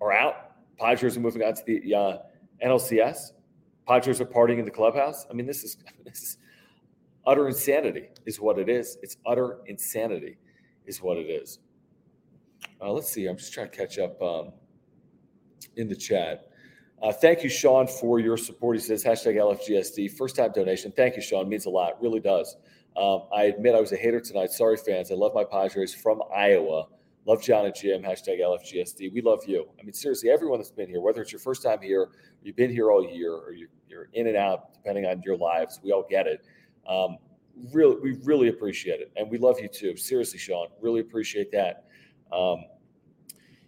are 0.02 0.12
out. 0.12 0.52
Padres 0.78 1.18
are 1.18 1.20
moving 1.20 1.44
on 1.44 1.56
to 1.56 1.64
the 1.66 1.94
uh, 1.94 2.18
NLCS. 2.64 3.32
Padres 3.88 4.22
are 4.22 4.26
partying 4.26 4.60
in 4.60 4.66
the 4.66 4.72
clubhouse. 4.72 5.26
I 5.30 5.34
mean, 5.34 5.46
this 5.46 5.64
is 5.64 5.78
this 6.06 6.22
is 6.22 6.38
utter 7.26 7.48
insanity, 7.48 8.10
is 8.26 8.40
what 8.40 8.60
it 8.60 8.70
is. 8.70 8.98
It's 9.02 9.18
utter 9.26 9.60
insanity, 9.66 10.38
is 10.86 11.02
what 11.02 11.18
it 11.18 11.30
is. 11.30 11.60
Uh, 12.82 12.92
let's 12.92 13.10
see. 13.10 13.26
I'm 13.28 13.38
just 13.38 13.54
trying 13.54 13.70
to 13.70 13.76
catch 13.76 13.98
up 13.98 14.22
um, 14.22 14.52
in 15.76 15.88
the 15.88 15.96
chat. 15.96 16.50
Uh, 17.02 17.12
thank 17.12 17.44
you, 17.44 17.50
Sean, 17.50 17.88
for 17.88 18.20
your 18.20 18.38
support. 18.38 18.76
He 18.76 18.82
says 18.82 19.04
hashtag 19.04 19.36
LFGSD 19.36 20.12
first 20.18 20.36
time 20.36 20.52
donation. 20.52 20.92
Thank 20.92 21.16
you, 21.16 21.22
Sean. 21.22 21.48
Means 21.48 21.66
a 21.66 21.70
lot. 21.70 22.02
Really 22.02 22.20
does. 22.20 22.56
Um, 22.98 23.24
I 23.34 23.44
admit 23.44 23.76
I 23.76 23.80
was 23.80 23.92
a 23.92 23.96
hater 23.96 24.20
tonight. 24.20 24.52
Sorry, 24.52 24.76
fans. 24.76 25.12
I 25.12 25.16
love 25.16 25.34
my 25.36 25.44
Padres 25.44 25.94
from 25.94 26.22
Iowa. 26.36 26.88
Love 27.26 27.44
John 27.44 27.66
and 27.66 27.76
Jim. 27.76 28.02
Hashtag 28.02 28.40
LFGSD. 28.40 29.14
We 29.14 29.22
love 29.22 29.42
you. 29.46 29.68
I 29.80 29.84
mean, 29.84 29.94
seriously, 29.94 30.30
everyone 30.32 30.60
that's 30.60 30.72
been 30.72 30.90
here, 30.90 31.02
whether 31.02 31.22
it's 31.22 31.32
your 31.32 31.40
first 31.40 31.62
time 31.62 31.82
here, 31.82 32.10
you've 32.42 32.56
been 32.56 32.72
here 32.72 32.90
all 32.90 33.08
year, 33.08 33.34
or 33.34 33.52
you're, 33.54 33.70
you're 33.88 34.10
in 34.14 34.28
and 34.28 34.36
out, 34.38 34.74
depending 34.74 35.06
on 35.06 35.22
your 35.24 35.38
lives, 35.38 35.80
we 35.84 35.92
all 35.92 36.06
get 36.10 36.26
it. 36.26 36.44
Um, 36.90 37.18
really, 37.72 37.98
we 38.02 38.14
really 38.24 38.48
appreciate 38.48 39.00
it, 39.00 39.12
and 39.16 39.30
we 39.30 39.38
love 39.38 39.60
you 39.60 39.68
too. 39.68 39.96
Seriously, 39.96 40.40
Sean, 40.40 40.68
really 40.82 41.02
appreciate 41.02 41.52
that. 41.52 41.86
Um, 42.32 42.64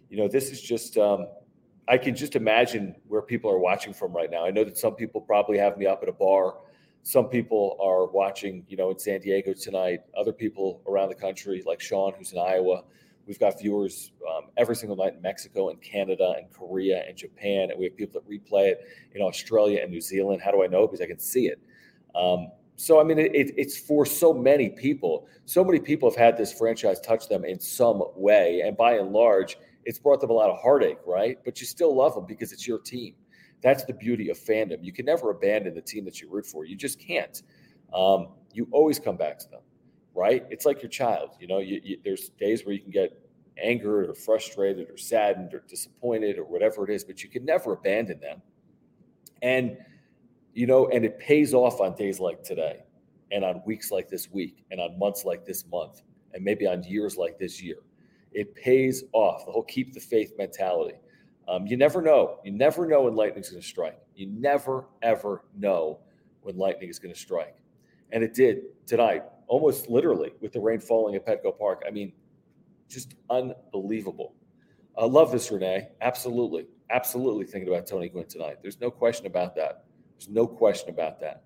you 0.08 0.16
know, 0.16 0.28
this 0.28 0.50
is 0.50 0.60
just. 0.60 0.96
Um, 0.96 1.26
I 1.88 1.98
can 1.98 2.14
just 2.14 2.36
imagine 2.36 2.94
where 3.08 3.20
people 3.20 3.50
are 3.50 3.58
watching 3.58 3.92
from 3.92 4.12
right 4.12 4.30
now. 4.30 4.46
I 4.46 4.52
know 4.52 4.62
that 4.62 4.78
some 4.78 4.94
people 4.94 5.20
probably 5.20 5.58
have 5.58 5.76
me 5.76 5.86
up 5.86 6.04
at 6.04 6.08
a 6.08 6.12
bar. 6.12 6.54
Some 7.02 7.26
people 7.28 7.76
are 7.82 8.06
watching, 8.06 8.64
you 8.68 8.76
know, 8.76 8.90
in 8.90 8.98
San 8.98 9.20
Diego 9.20 9.54
tonight. 9.54 10.00
Other 10.16 10.32
people 10.32 10.82
around 10.86 11.08
the 11.08 11.14
country, 11.14 11.62
like 11.66 11.80
Sean, 11.80 12.12
who's 12.16 12.32
in 12.32 12.38
Iowa. 12.38 12.82
We've 13.26 13.38
got 13.38 13.58
viewers 13.60 14.12
um, 14.28 14.46
every 14.56 14.76
single 14.76 14.96
night 14.96 15.14
in 15.14 15.22
Mexico 15.22 15.70
and 15.70 15.80
Canada 15.80 16.34
and 16.36 16.50
Korea 16.50 17.04
and 17.06 17.16
Japan, 17.16 17.70
and 17.70 17.78
we 17.78 17.84
have 17.84 17.96
people 17.96 18.20
that 18.20 18.28
replay 18.28 18.68
it 18.68 18.80
in 19.14 19.22
Australia 19.22 19.80
and 19.82 19.90
New 19.90 20.00
Zealand. 20.00 20.42
How 20.42 20.50
do 20.50 20.62
I 20.62 20.66
know? 20.66 20.86
Because 20.86 21.00
I 21.00 21.06
can 21.06 21.18
see 21.18 21.46
it. 21.46 21.60
Um, 22.14 22.48
so, 22.76 22.98
I 22.98 23.04
mean, 23.04 23.18
it, 23.18 23.30
it's 23.34 23.78
for 23.78 24.06
so 24.06 24.32
many 24.32 24.70
people. 24.70 25.28
So 25.44 25.62
many 25.62 25.78
people 25.78 26.10
have 26.10 26.16
had 26.16 26.36
this 26.36 26.52
franchise 26.52 26.98
touch 27.00 27.28
them 27.28 27.44
in 27.44 27.60
some 27.60 28.02
way. 28.16 28.62
And 28.64 28.74
by 28.76 28.94
and 28.94 29.12
large, 29.12 29.58
it's 29.84 29.98
brought 29.98 30.20
them 30.20 30.30
a 30.30 30.32
lot 30.32 30.50
of 30.50 30.58
heartache, 30.60 30.98
right? 31.06 31.38
But 31.44 31.60
you 31.60 31.66
still 31.66 31.94
love 31.94 32.14
them 32.14 32.24
because 32.26 32.52
it's 32.52 32.66
your 32.66 32.78
team. 32.78 33.14
That's 33.62 33.84
the 33.84 33.92
beauty 33.92 34.30
of 34.30 34.38
fandom. 34.38 34.78
You 34.82 34.92
can 34.92 35.06
never 35.06 35.30
abandon 35.30 35.74
the 35.74 35.82
team 35.82 36.04
that 36.06 36.20
you 36.20 36.30
root 36.30 36.46
for. 36.46 36.64
You 36.64 36.76
just 36.76 36.98
can't. 36.98 37.42
Um, 37.92 38.28
you 38.52 38.68
always 38.70 38.98
come 38.98 39.16
back 39.16 39.38
to 39.40 39.48
them, 39.48 39.60
right? 40.14 40.44
It's 40.50 40.64
like 40.64 40.82
your 40.82 40.90
child. 40.90 41.30
You 41.38 41.46
know, 41.46 41.58
you, 41.58 41.80
you, 41.84 41.98
there's 42.02 42.30
days 42.30 42.64
where 42.64 42.74
you 42.74 42.80
can 42.80 42.90
get 42.90 43.20
angered 43.62 44.08
or 44.08 44.14
frustrated 44.14 44.88
or 44.88 44.96
saddened 44.96 45.52
or 45.52 45.62
disappointed 45.68 46.38
or 46.38 46.44
whatever 46.44 46.88
it 46.88 46.94
is, 46.94 47.04
but 47.04 47.22
you 47.22 47.28
can 47.28 47.44
never 47.44 47.72
abandon 47.72 48.20
them. 48.20 48.42
And– 49.42 49.76
you 50.54 50.66
know, 50.66 50.88
and 50.88 51.04
it 51.04 51.18
pays 51.18 51.54
off 51.54 51.80
on 51.80 51.94
days 51.94 52.20
like 52.20 52.42
today 52.42 52.80
and 53.30 53.44
on 53.44 53.62
weeks 53.64 53.90
like 53.90 54.08
this 54.08 54.30
week 54.30 54.64
and 54.70 54.80
on 54.80 54.98
months 54.98 55.24
like 55.24 55.44
this 55.44 55.64
month 55.70 56.02
and 56.34 56.44
maybe 56.44 56.66
on 56.66 56.82
years 56.82 57.16
like 57.16 57.38
this 57.38 57.62
year. 57.62 57.78
It 58.32 58.54
pays 58.54 59.04
off 59.12 59.46
the 59.46 59.52
whole 59.52 59.62
keep 59.62 59.92
the 59.92 60.00
faith 60.00 60.32
mentality. 60.38 60.96
Um, 61.48 61.66
you 61.66 61.76
never 61.76 62.00
know. 62.00 62.38
You 62.44 62.52
never 62.52 62.86
know 62.86 63.02
when 63.02 63.14
lightning's 63.16 63.50
going 63.50 63.62
to 63.62 63.66
strike. 63.66 63.98
You 64.14 64.26
never, 64.26 64.86
ever 65.02 65.44
know 65.56 65.98
when 66.42 66.56
lightning 66.56 66.88
is 66.88 66.98
going 66.98 67.12
to 67.14 67.20
strike. 67.20 67.56
And 68.12 68.22
it 68.22 68.34
did 68.34 68.86
tonight, 68.86 69.24
almost 69.46 69.88
literally, 69.88 70.32
with 70.40 70.52
the 70.52 70.60
rain 70.60 70.80
falling 70.80 71.14
at 71.14 71.26
Petco 71.26 71.56
Park. 71.56 71.82
I 71.86 71.90
mean, 71.90 72.12
just 72.88 73.14
unbelievable. 73.30 74.34
I 74.98 75.04
love 75.04 75.32
this, 75.32 75.50
Renee. 75.50 75.88
Absolutely. 76.00 76.66
Absolutely 76.90 77.46
thinking 77.46 77.72
about 77.72 77.86
Tony 77.86 78.08
Gwynn 78.08 78.26
tonight. 78.26 78.58
There's 78.62 78.80
no 78.80 78.90
question 78.90 79.26
about 79.26 79.54
that. 79.56 79.84
There's 80.18 80.28
no 80.28 80.46
question 80.46 80.90
about 80.90 81.20
that. 81.20 81.44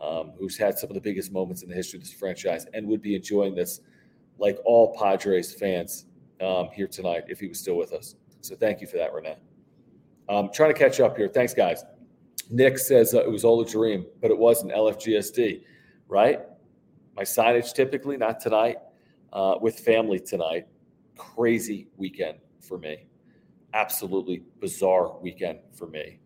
Um, 0.00 0.32
who's 0.38 0.56
had 0.56 0.78
some 0.78 0.90
of 0.90 0.94
the 0.94 1.00
biggest 1.00 1.32
moments 1.32 1.62
in 1.62 1.68
the 1.68 1.74
history 1.74 1.98
of 1.98 2.04
this 2.04 2.12
franchise 2.12 2.66
and 2.72 2.86
would 2.86 3.02
be 3.02 3.16
enjoying 3.16 3.54
this 3.54 3.80
like 4.38 4.58
all 4.64 4.96
Padres 4.96 5.52
fans 5.52 6.06
um, 6.40 6.68
here 6.72 6.86
tonight 6.86 7.24
if 7.26 7.40
he 7.40 7.48
was 7.48 7.58
still 7.58 7.76
with 7.76 7.92
us. 7.92 8.14
So 8.40 8.56
thank 8.56 8.80
you 8.80 8.86
for 8.86 8.96
that, 8.96 9.12
Renee. 9.12 9.36
Um, 10.28 10.50
trying 10.52 10.72
to 10.72 10.78
catch 10.78 11.00
up 11.00 11.16
here. 11.16 11.28
Thanks, 11.28 11.54
guys. 11.54 11.84
Nick 12.50 12.78
says 12.78 13.14
uh, 13.14 13.22
it 13.22 13.30
was 13.30 13.44
all 13.44 13.60
a 13.60 13.66
dream, 13.66 14.06
but 14.20 14.30
it 14.30 14.38
wasn't 14.38 14.72
LFGSD, 14.72 15.62
right? 16.08 16.40
My 17.14 17.22
signage 17.22 17.74
typically, 17.74 18.16
not 18.16 18.40
tonight, 18.40 18.76
uh, 19.32 19.56
with 19.60 19.78
family 19.80 20.20
tonight. 20.20 20.66
Crazy 21.16 21.88
weekend 21.96 22.38
for 22.60 22.78
me. 22.78 23.06
Absolutely 23.74 24.42
bizarre 24.60 25.18
weekend 25.18 25.58
for 25.72 25.86
me. 25.86 26.20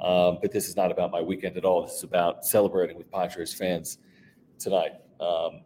Um, 0.00 0.38
but 0.42 0.52
this 0.52 0.68
is 0.68 0.76
not 0.76 0.90
about 0.90 1.10
my 1.10 1.20
weekend 1.20 1.56
at 1.56 1.64
all. 1.64 1.82
This 1.82 1.94
is 1.94 2.02
about 2.04 2.44
celebrating 2.44 2.96
with 2.96 3.10
Padres 3.10 3.54
fans 3.54 3.98
tonight. 4.58 4.92
Um, 5.20 5.62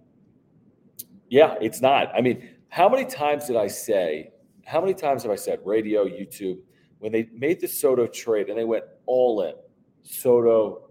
yeah, 1.28 1.56
it's 1.60 1.80
not. 1.80 2.14
I 2.14 2.20
mean, 2.20 2.48
how 2.68 2.88
many 2.88 3.04
times 3.04 3.46
did 3.46 3.56
I 3.56 3.66
say, 3.66 4.30
how 4.68 4.80
many 4.80 4.92
times 4.92 5.22
have 5.22 5.32
I 5.32 5.36
said 5.36 5.60
radio, 5.64 6.04
YouTube, 6.04 6.58
when 6.98 7.10
they 7.10 7.28
made 7.32 7.60
the 7.60 7.66
Soto 7.66 8.06
trade 8.06 8.48
and 8.48 8.58
they 8.58 8.64
went 8.64 8.84
all 9.06 9.40
in 9.42 9.54
Soto, 10.02 10.90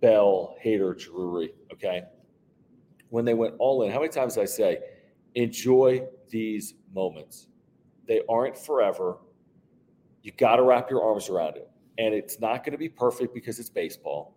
Bell, 0.00 0.54
Hader, 0.64 0.96
Drury, 0.96 1.52
okay? 1.72 2.04
When 3.08 3.24
they 3.24 3.34
went 3.34 3.54
all 3.58 3.82
in, 3.82 3.90
how 3.90 3.98
many 3.98 4.10
times 4.10 4.34
did 4.34 4.42
I 4.42 4.46
say, 4.46 4.78
enjoy 5.34 6.04
these 6.30 6.74
moments? 6.94 7.48
They 8.06 8.20
aren't 8.28 8.56
forever. 8.56 9.18
You 10.22 10.30
got 10.32 10.56
to 10.56 10.62
wrap 10.62 10.88
your 10.88 11.02
arms 11.02 11.28
around 11.28 11.56
it 11.56 11.68
and 11.98 12.14
it's 12.14 12.38
not 12.38 12.64
going 12.64 12.72
to 12.72 12.78
be 12.78 12.88
perfect 12.88 13.34
because 13.34 13.58
it's 13.58 13.70
baseball. 13.70 14.36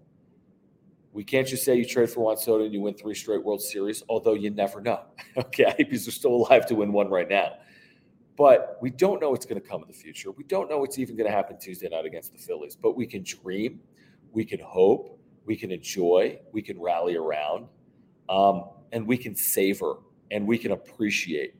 We 1.14 1.24
can't 1.24 1.48
just 1.48 1.64
say 1.64 1.76
you 1.78 1.86
trade 1.86 2.10
for 2.10 2.22
Juan 2.22 2.38
Soto 2.38 2.66
and 2.66 2.74
you 2.74 2.82
win 2.82 2.96
three 2.96 3.14
straight 3.14 3.44
World 3.44 3.62
Series, 3.62 4.04
although 4.10 4.34
you 4.34 4.50
never 4.50 4.82
know. 4.82 5.02
okay, 5.38 5.74
because 5.78 6.06
they're 6.06 6.12
still 6.12 6.36
alive 6.36 6.66
to 6.66 6.76
win 6.76 6.92
one 6.92 7.10
right 7.10 7.30
now. 7.30 7.54
But 8.38 8.78
we 8.82 8.90
don't 8.90 9.22
know 9.22 9.32
what's 9.32 9.46
going 9.46 9.62
to 9.62 9.68
come 9.68 9.82
in 9.82 9.88
the 9.88 9.94
future. 9.94 10.32
We 10.32 10.44
don't 10.44 10.70
know 10.70 10.80
what's 10.80 11.00
even 11.00 11.16
going 11.16 11.30
to 11.30 11.36
happen 11.36 11.58
Tuesday 11.58 11.88
night 11.88 12.06
against 12.06 12.34
the 12.34 12.40
Phillies. 12.40 12.76
But 12.76 12.96
we 12.96 13.06
can 13.06 13.24
dream, 13.24 13.80
we 14.32 14.44
can 14.44 14.60
hope, 14.60 15.20
we 15.46 15.56
can 15.56 15.72
enjoy, 15.72 16.40
we 16.52 16.62
can 16.62 16.80
rally 16.80 17.16
around, 17.16 17.68
um, 18.30 18.66
and 18.92 19.08
we 19.08 19.18
can 19.18 19.36
savor 19.36 19.98
and 20.32 20.46
we 20.46 20.58
can 20.58 20.72
appreciate. 20.72 21.56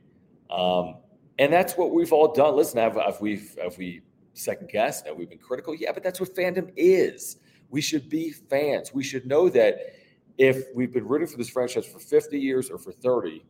Um, 0.50 0.96
and 1.38 1.52
that's 1.52 1.76
what 1.76 1.92
we've 1.92 2.12
all 2.12 2.32
done. 2.32 2.56
Listen, 2.56 2.78
have, 2.78 2.96
have 2.96 3.20
we 3.20 3.42
have 3.62 3.78
we 3.78 4.02
second 4.34 4.68
guessed, 4.68 5.04
that 5.04 5.16
we've 5.16 5.28
been 5.28 5.38
critical. 5.38 5.74
Yeah, 5.74 5.92
but 5.92 6.02
that's 6.02 6.20
what 6.20 6.34
fandom 6.34 6.72
is. 6.76 7.38
We 7.70 7.80
should 7.80 8.08
be 8.08 8.30
fans. 8.30 8.92
We 8.92 9.02
should 9.02 9.26
know 9.26 9.48
that 9.50 9.94
if 10.38 10.66
we've 10.74 10.92
been 10.92 11.06
rooting 11.06 11.26
for 11.26 11.36
this 11.36 11.48
franchise 11.48 11.86
for 11.86 11.98
50 11.98 12.38
years 12.38 12.70
or 12.70 12.78
for 12.78 12.92
30 12.92 13.44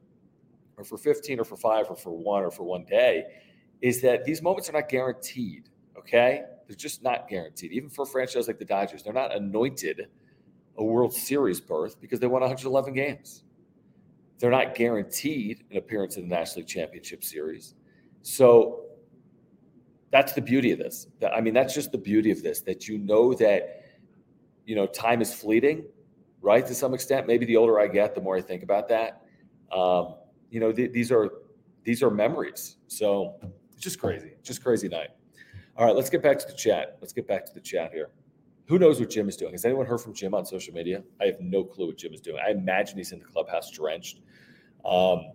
or 0.77 0.85
for 0.85 0.99
15 0.99 1.41
or 1.41 1.45
for 1.45 1.57
five 1.57 1.87
or 1.89 1.97
for 1.97 2.11
one 2.11 2.45
or 2.45 2.51
for 2.51 2.65
one 2.65 2.85
day, 2.85 3.25
is 3.81 4.01
that 4.03 4.25
these 4.25 4.43
moments 4.43 4.69
are 4.69 4.73
not 4.73 4.89
guaranteed. 4.89 5.69
Okay. 5.99 6.43
They're 6.67 6.77
just 6.77 7.03
not 7.03 7.29
guaranteed. 7.29 7.73
Even 7.73 7.89
for 7.89 8.03
a 8.03 8.07
franchise 8.07 8.49
like 8.49 8.59
the 8.59 8.65
Dodgers, 8.65 9.03
they're 9.03 9.13
not 9.13 9.35
anointed 9.35 10.09
a 10.79 10.85
World 10.85 11.15
Series 11.15 11.61
berth 11.61 12.01
because 12.01 12.21
they 12.21 12.27
won 12.27 12.43
111 12.43 12.93
games. 12.93 13.45
They're 14.39 14.51
not 14.51 14.75
guaranteed 14.75 15.65
an 15.71 15.79
appearance 15.79 16.17
in 16.17 16.29
the 16.29 16.35
National 16.35 16.59
League 16.61 16.69
Championship 16.69 17.25
Series. 17.25 17.75
So 18.23 18.87
that's 20.11 20.33
the 20.33 20.43
beauty 20.43 20.73
of 20.73 20.79
this. 20.79 21.07
I 21.33 21.41
mean, 21.41 21.55
that's 21.55 21.75
just 21.75 21.93
the 21.93 21.99
beauty 21.99 22.31
of 22.31 22.43
this 22.43 22.61
that 22.63 22.87
you 22.89 22.99
know 22.99 23.33
that, 23.35 23.85
you 24.67 24.75
know, 24.75 24.87
time 24.87 25.23
is 25.23 25.33
fleeting, 25.33 25.85
right? 26.43 26.67
To 26.67 26.75
some 26.75 26.93
extent. 26.93 27.27
Maybe 27.27 27.47
the 27.47 27.57
older 27.57 27.81
I 27.81 27.87
get, 27.87 28.15
the 28.15 28.21
more 28.21 28.37
I 28.37 28.43
think 28.43 28.63
about 28.63 28.89
that. 28.89 29.23
Um, 29.73 30.17
you 30.57 30.61
know, 30.61 30.73
th- 30.73 30.91
these 30.91 31.13
are 31.13 31.31
these 31.85 32.03
are 32.03 32.11
memories. 32.11 32.79
So 32.89 33.35
it's 33.75 33.83
just 33.83 34.01
crazy, 34.01 34.33
just 34.43 34.63
crazy 34.63 34.89
night. 34.89 35.11
All 35.77 35.85
right, 35.85 35.95
let's 35.95 36.09
get 36.09 36.23
back 36.23 36.39
to 36.39 36.47
the 36.47 36.55
chat. 36.55 36.97
Let's 37.03 37.13
get 37.13 37.29
back 37.29 37.45
to 37.45 37.53
the 37.53 37.61
chat 37.61 37.93
here. 37.93 38.09
Who 38.69 38.79
knows 38.79 38.99
what 38.99 39.11
Jim 39.11 39.29
is 39.29 39.37
doing? 39.37 39.53
Has 39.53 39.67
anyone 39.67 39.85
heard 39.85 40.01
from 40.01 40.15
Jim 40.15 40.33
on 40.33 40.47
social 40.47 40.73
media? 40.73 41.03
I 41.21 41.27
have 41.27 41.39
no 41.41 41.63
clue 41.63 41.89
what 41.89 41.99
Jim 41.99 42.15
is 42.15 42.23
doing. 42.23 42.39
I 42.43 42.53
imagine 42.53 42.97
he's 42.97 43.13
in 43.13 43.19
the 43.19 43.27
clubhouse 43.27 43.71
drenched. 43.71 44.23
Um, 44.83 45.33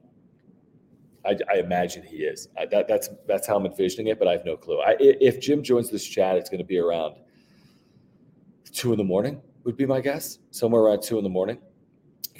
I, 1.23 1.37
I, 1.53 1.59
imagine 1.59 2.01
he 2.01 2.23
is. 2.23 2.47
I, 2.57 2.65
that, 2.65 2.87
that's 2.87 3.09
that's 3.27 3.45
how 3.45 3.57
I'm 3.57 3.67
envisioning 3.67 4.07
it, 4.07 4.17
but 4.17 4.27
I 4.27 4.31
have 4.31 4.43
no 4.43 4.57
clue. 4.57 4.79
I, 4.79 4.95
if 4.99 5.39
Jim 5.39 5.61
joins 5.61 5.91
this 5.91 6.03
chat, 6.03 6.35
it's 6.35 6.49
going 6.49 6.57
to 6.57 6.65
be 6.65 6.79
around 6.79 7.17
two 8.73 8.91
in 8.91 8.97
the 8.97 9.03
morning. 9.03 9.39
Would 9.65 9.77
be 9.77 9.85
my 9.85 10.01
guess, 10.01 10.39
somewhere 10.49 10.81
around 10.81 11.03
two 11.03 11.19
in 11.19 11.23
the 11.23 11.29
morning. 11.29 11.59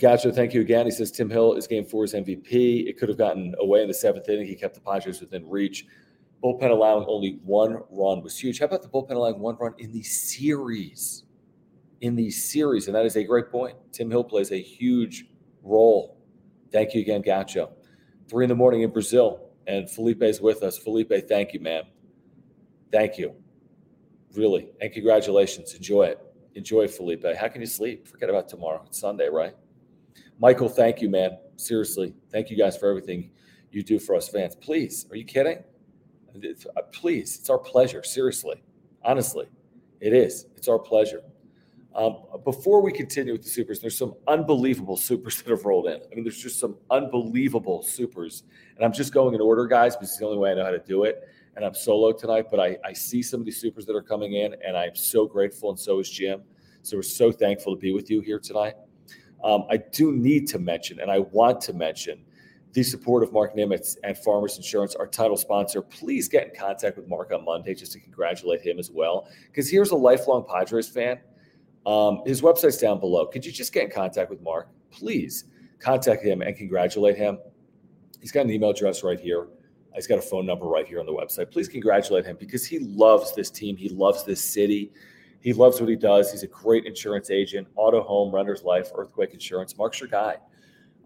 Gotcha. 0.02 0.34
Thank 0.34 0.56
you 0.56 0.62
again. 0.62 0.88
He 0.88 0.92
says 0.92 1.12
Tim 1.12 1.30
Hill 1.30 1.54
is 1.54 1.68
Game 1.68 1.86
Four's 1.86 2.14
MVP. 2.14 2.88
It 2.88 2.98
could 2.98 3.08
have 3.08 3.20
gotten 3.20 3.54
away 3.60 3.84
in 3.84 3.88
the 3.88 3.94
seventh 3.94 4.28
inning. 4.28 4.48
He 4.48 4.56
kept 4.56 4.74
the 4.74 4.82
Padres 4.82 5.22
within 5.22 5.48
reach. 5.48 5.86
Bullpen 6.44 6.72
allowing 6.72 7.06
only 7.08 7.40
one 7.44 7.78
run 7.92 8.24
was 8.24 8.36
huge. 8.36 8.58
How 8.58 8.66
about 8.66 8.82
the 8.82 8.88
bullpen 8.90 9.12
allowing 9.12 9.38
one 9.38 9.58
run 9.58 9.76
in 9.78 9.92
the 9.92 10.02
series? 10.02 11.26
In 12.02 12.16
the 12.16 12.32
series, 12.32 12.88
and 12.88 12.96
that 12.96 13.06
is 13.06 13.16
a 13.16 13.24
great 13.24 13.52
point. 13.52 13.76
Tim 13.92 14.10
Hill 14.10 14.24
plays 14.24 14.52
a 14.52 14.60
huge 14.60 15.26
role. 15.62 16.18
Thank 16.72 16.96
you 16.96 17.02
again, 17.02 17.22
Gaucho. 17.22 17.70
Three 18.28 18.46
in 18.46 18.50
the 18.50 18.56
morning 18.56 18.82
in 18.82 18.90
Brazil, 18.90 19.52
and 19.68 19.88
Felipe 19.88 20.24
is 20.24 20.42
with 20.42 20.64
us. 20.64 20.80
Felipe, 20.80 21.14
thank 21.30 21.54
you, 21.54 21.60
man. 21.60 21.84
Thank 22.92 23.20
you. 23.20 23.36
Really. 24.34 24.70
And 24.82 24.92
congratulations. 24.92 25.76
Enjoy 25.76 26.06
it. 26.06 26.20
Enjoy, 26.56 26.88
Felipe. 26.88 27.24
How 27.38 27.48
can 27.50 27.62
you 27.62 27.68
sleep? 27.68 28.08
Forget 28.08 28.32
about 28.32 28.50
tomorrow. 28.50 28.84
It's 28.88 29.00
Sunday, 29.00 29.30
right? 29.30 29.54
Michael, 30.42 30.70
thank 30.70 31.04
you, 31.04 31.10
man. 31.10 31.38
Seriously. 31.56 32.16
Thank 32.32 32.50
you 32.50 32.58
guys 32.58 32.76
for 32.76 32.90
everything 32.90 33.30
you 33.72 33.84
do 33.84 34.00
for 34.00 34.16
us 34.16 34.28
fans. 34.28 34.56
Please, 34.56 35.06
are 35.12 35.16
you 35.16 35.24
kidding? 35.24 35.60
Uh, 36.36 36.82
please, 36.92 37.38
it's 37.38 37.50
our 37.52 37.60
pleasure. 37.60 38.02
Seriously, 38.02 38.64
honestly, 39.04 39.46
it 40.00 40.14
is. 40.14 40.48
It's 40.58 40.68
our 40.68 40.80
pleasure. 40.80 41.22
Um, 41.94 42.24
before 42.44 42.82
we 42.82 42.92
continue 42.92 43.34
with 43.34 43.44
the 43.44 43.50
supers, 43.50 43.82
there's 43.82 43.96
some 43.96 44.16
unbelievable 44.28 44.98
supers 44.98 45.38
that 45.44 45.52
have 45.52 45.64
rolled 45.64 45.86
in. 45.86 46.02
I 46.12 46.16
mean, 46.16 46.24
there's 46.24 46.42
just 46.42 46.60
some 46.60 46.76
unbelievable 46.90 47.84
supers, 47.84 48.42
and 48.76 48.84
I'm 48.84 48.94
just 48.94 49.14
going 49.14 49.36
in 49.36 49.42
order, 49.42 49.68
guys, 49.68 49.96
because 49.96 50.10
it's 50.10 50.18
the 50.18 50.26
only 50.26 50.40
way 50.40 50.52
I 50.52 50.54
know 50.56 50.66
how 50.66 50.72
to 50.72 50.80
do 50.80 51.04
it. 51.04 51.22
And 51.56 51.64
I'm 51.64 51.76
solo 51.76 52.14
tonight, 52.14 52.46
but 52.50 52.60
I, 52.60 52.78
I 52.84 52.94
see 52.94 53.22
some 53.22 53.42
of 53.42 53.46
these 53.46 53.62
supers 53.62 53.86
that 53.86 53.96
are 53.96 54.02
coming 54.02 54.34
in, 54.34 54.56
and 54.66 54.76
I'm 54.76 54.96
so 54.96 55.28
grateful, 55.28 55.70
and 55.70 55.78
so 55.78 56.00
is 56.00 56.10
Jim. 56.10 56.42
So 56.82 56.98
we're 56.98 57.04
so 57.04 57.32
thankful 57.32 57.76
to 57.76 57.80
be 57.80 57.92
with 57.92 58.10
you 58.10 58.22
here 58.22 58.40
tonight. 58.40 58.74
Um, 59.44 59.66
I 59.70 59.78
do 59.78 60.12
need 60.12 60.48
to 60.50 60.60
mention, 60.60 61.00
and 61.00 61.10
I 61.10 61.20
want 61.20 61.62
to 61.62 61.74
mention 61.74 62.24
the 62.74 62.84
support 62.84 63.24
of 63.24 63.34
Mark 63.34 63.56
Nimitz 63.56 63.98
and 64.04 64.18
Farmers 64.18 64.56
Insurance, 64.58 64.96
our 64.96 65.08
title 65.08 65.36
sponsor. 65.36 65.82
Please 65.82 66.28
get 66.28 66.48
in 66.48 66.56
contact 66.56 66.98
with 66.98 67.08
Mark 67.08 67.32
on 67.34 67.44
Monday 67.44 67.74
just 67.74 67.92
to 67.94 68.00
congratulate 68.00 68.62
him 68.62 68.80
as 68.80 68.90
well. 68.90 69.28
Because 69.48 69.70
here's 69.70 69.92
a 69.92 69.96
lifelong 69.96 70.46
Padres 70.48 70.88
fan. 70.88 71.20
Um, 71.86 72.22
his 72.26 72.42
website's 72.42 72.78
down 72.78 73.00
below. 73.00 73.26
Could 73.26 73.46
you 73.46 73.52
just 73.52 73.74
get 73.74 73.86
in 73.86 73.92
contact 73.92 74.30
with 74.30 74.42
Mark? 74.42 74.70
Please 74.92 75.46
contact 75.80 76.24
him 76.24 76.42
and 76.42 76.56
congratulate 76.56 77.18
him. 77.18 77.40
He's 78.22 78.32
got 78.32 78.46
an 78.46 78.52
email 78.52 78.70
address 78.70 79.04
right 79.04 79.20
here. 79.20 79.48
He's 79.96 80.08
got 80.08 80.20
a 80.20 80.22
phone 80.22 80.46
number 80.46 80.68
right 80.68 80.88
here 80.88 81.00
on 81.00 81.06
the 81.06 81.12
website. 81.12 81.52
Please 81.52 81.68
congratulate 81.68 82.26
him 82.26 82.38
because 82.40 82.66
he 82.66 82.80
loves 82.80 83.36
this 83.36 83.50
team. 83.50 83.76
He 83.76 83.90
loves 83.90 84.24
this 84.24 84.42
city. 84.42 84.92
He 85.42 85.54
loves 85.54 85.80
what 85.80 85.90
he 85.90 85.96
does. 85.96 86.32
He's 86.32 86.44
a 86.44 86.48
great 86.48 86.86
insurance 86.86 87.32
agent, 87.32 87.68
auto, 87.76 88.04
home, 88.04 88.34
renter's 88.34 88.64
life, 88.64 88.92
earthquake 88.96 89.34
insurance. 89.34 89.76
Mark's 89.76 90.00
your 90.00 90.08
guy. 90.08 90.38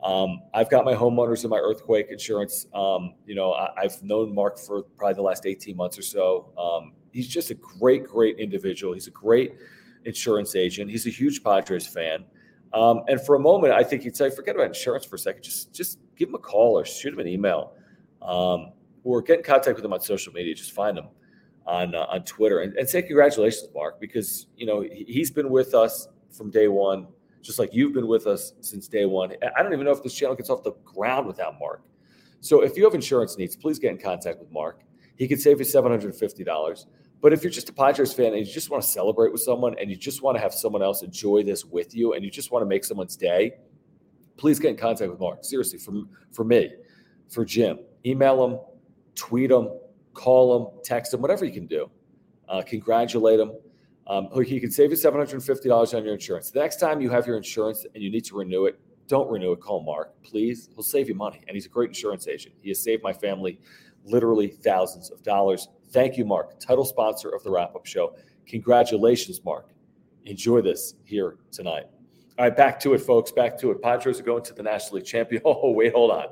Um, 0.04 0.42
I've 0.54 0.70
got 0.70 0.84
my 0.84 0.94
homeowners 0.94 1.42
and 1.42 1.50
my 1.50 1.58
earthquake 1.58 2.08
insurance. 2.12 2.68
Um, 2.74 3.16
you 3.26 3.34
know, 3.34 3.54
I, 3.54 3.72
have 3.82 4.04
known 4.04 4.36
Mark 4.36 4.60
for 4.60 4.84
probably 4.98 5.16
the 5.16 5.22
last 5.22 5.46
18 5.46 5.76
months 5.76 5.98
or 5.98 6.02
so. 6.02 6.52
Um, 6.58 6.92
he's 7.12 7.30
just 7.30 7.50
a 7.50 7.56
great, 7.56 8.06
great 8.06 8.38
individual. 8.38 8.94
He's 8.94 9.08
a 9.08 9.12
great 9.12 9.56
insurance 10.04 10.56
agent. 10.56 10.92
He's 10.92 11.08
a 11.08 11.10
huge 11.10 11.44
Padres 11.44 11.88
fan. 11.88 12.26
Um, 12.74 13.04
and 13.08 13.22
for 13.22 13.36
a 13.36 13.40
moment, 13.40 13.74
I 13.74 13.84
think 13.84 14.04
he'd 14.04 14.18
say, 14.18 14.30
forget 14.30 14.54
about 14.56 14.68
insurance 14.68 15.06
for 15.06 15.16
a 15.16 15.20
second. 15.20 15.44
Just, 15.44 15.74
just 15.74 15.98
give 16.18 16.28
him 16.28 16.36
a 16.36 16.40
call 16.40 16.78
or 16.78 16.84
shoot 16.84 17.14
him 17.14 17.20
an 17.20 17.28
email, 17.28 17.74
um, 18.22 18.74
or 19.06 19.22
get 19.22 19.38
in 19.38 19.44
contact 19.44 19.78
with 19.78 19.86
him 19.86 19.94
on 19.94 20.02
social 20.02 20.34
media. 20.34 20.54
Just 20.54 20.74
find 20.74 20.98
him 20.98 21.08
on 21.66 21.96
uh, 21.96 22.06
on 22.10 22.24
Twitter 22.24 22.60
and, 22.60 22.76
and 22.76 22.88
say 22.88 23.02
congratulations, 23.02 23.70
Mark, 23.74 24.00
because 24.00 24.48
you 24.56 24.66
know 24.66 24.82
he's 24.82 25.32
been 25.32 25.50
with 25.50 25.74
us 25.74 26.08
from 26.32 26.52
day 26.52 26.68
one 26.68 27.08
just 27.46 27.60
like 27.60 27.74
you've 27.74 27.94
been 27.94 28.08
with 28.08 28.28
us 28.28 28.54
since 28.62 28.88
day 28.88 29.06
one. 29.06 29.32
I 29.56 29.62
don't 29.62 29.72
even 29.72 29.86
know 29.86 29.92
if 29.92 30.04
this 30.04 30.14
channel 30.14 30.36
gets 30.36 30.50
off 30.50 30.64
the 30.64 30.74
ground 30.84 31.28
without 31.28 31.60
Mark. 31.60 31.84
So 32.42 32.62
if 32.62 32.76
you 32.76 32.84
have 32.84 32.96
insurance 32.96 33.38
needs, 33.38 33.56
please 33.56 33.80
get 33.80 33.92
in 33.92 33.98
contact 33.98 34.40
with 34.40 34.52
Mark. 34.52 34.82
He 35.16 35.28
could 35.28 35.40
save 35.40 35.60
you 35.60 35.66
$750. 35.66 36.86
But 37.22 37.34
if 37.34 37.44
you're 37.44 37.52
just 37.52 37.70
a 37.70 37.74
Padres 37.74 38.14
fan 38.14 38.34
and 38.34 38.46
you 38.46 38.52
just 38.52 38.70
want 38.70 38.84
to 38.84 38.90
celebrate 38.90 39.32
with 39.32 39.42
someone 39.42 39.76
and 39.80 39.90
you 39.90 39.96
just 39.96 40.22
want 40.22 40.36
to 40.36 40.42
have 40.42 40.54
someone 40.54 40.84
else 40.84 41.02
enjoy 41.02 41.44
this 41.44 41.64
with 41.64 41.96
you 41.96 42.14
and 42.14 42.26
you 42.26 42.32
just 42.32 42.52
want 42.52 42.62
to 42.64 42.68
make 42.68 42.84
someone's 42.84 43.16
day, 43.16 43.54
please 44.38 44.60
get 44.60 44.72
in 44.72 44.78
contact 44.78 45.10
with 45.10 45.20
Mark. 45.20 45.44
Seriously, 45.44 45.80
for, 45.80 45.94
for 46.32 46.44
me, 46.44 46.72
for 47.30 47.46
Jim, 47.46 47.80
email 48.06 48.44
him, 48.44 48.60
tweet 49.16 49.52
him, 49.52 49.70
call 50.16 50.58
them, 50.58 50.82
text 50.84 51.12
them, 51.12 51.22
whatever 51.22 51.46
you 51.46 51.54
can 51.54 51.68
do. 51.68 51.90
Uh, 52.50 52.64
congratulate 52.64 53.38
them. 53.38 53.54
Um, 54.08 54.30
he 54.44 54.60
can 54.60 54.72
save 54.72 54.92
you 54.92 54.98
$750 54.98 55.98
on 55.98 56.04
your 56.04 56.14
insurance. 56.14 56.52
The 56.52 56.60
next 56.60 56.80
time 56.80 57.02
you 57.02 57.10
have 57.10 57.26
your 57.28 57.38
insurance 57.38 57.86
and 57.94 58.04
you 58.04 58.12
need 58.12 58.26
to 58.26 58.36
renew 58.36 58.66
it, 58.66 58.80
don't 59.08 59.30
renew 59.30 59.52
it. 59.52 59.60
Call 59.60 59.84
Mark, 59.84 60.14
please. 60.24 60.70
He'll 60.74 60.84
save 60.84 61.08
you 61.10 61.16
money. 61.16 61.42
And 61.48 61.56
he's 61.56 61.66
a 61.66 61.70
great 61.70 61.90
insurance 61.90 62.28
agent. 62.28 62.56
He 62.62 62.70
has 62.70 62.82
saved 62.82 63.04
my 63.04 63.14
family 63.14 63.60
literally 64.04 64.48
thousands 64.48 65.10
of 65.10 65.24
dollars. 65.24 65.68
Thank 65.90 66.18
you, 66.18 66.26
Mark, 66.26 66.60
title 66.60 66.86
sponsor 66.86 67.30
of 67.30 67.44
the 67.44 67.52
wrap 67.52 67.76
up 67.76 67.86
show. 67.86 68.16
Congratulations, 68.48 69.42
Mark. 69.44 69.70
Enjoy 70.26 70.62
this 70.62 70.96
here 71.04 71.38
tonight. 71.52 71.86
All 72.38 72.46
right, 72.46 72.56
back 72.56 72.80
to 72.82 72.94
it, 72.94 73.00
folks. 73.00 73.32
Back 73.32 73.58
to 73.60 73.72
it. 73.72 73.82
Padres 73.82 74.20
are 74.20 74.24
going 74.24 74.44
to 74.44 74.54
the 74.54 74.64
National 74.64 74.98
League 74.98 75.06
champion. 75.06 75.42
Oh, 75.46 75.72
wait, 75.72 75.94
hold 75.94 76.12
on. 76.12 76.28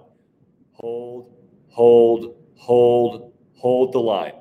Hold, 0.74 1.32
hold, 1.70 2.36
hold, 2.56 3.33
hold 3.64 3.94
the 3.94 4.00
line. 4.00 4.34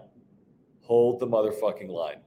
Hold 0.80 1.20
the 1.20 1.26
motherfucking 1.28 1.88
line. 1.88 2.18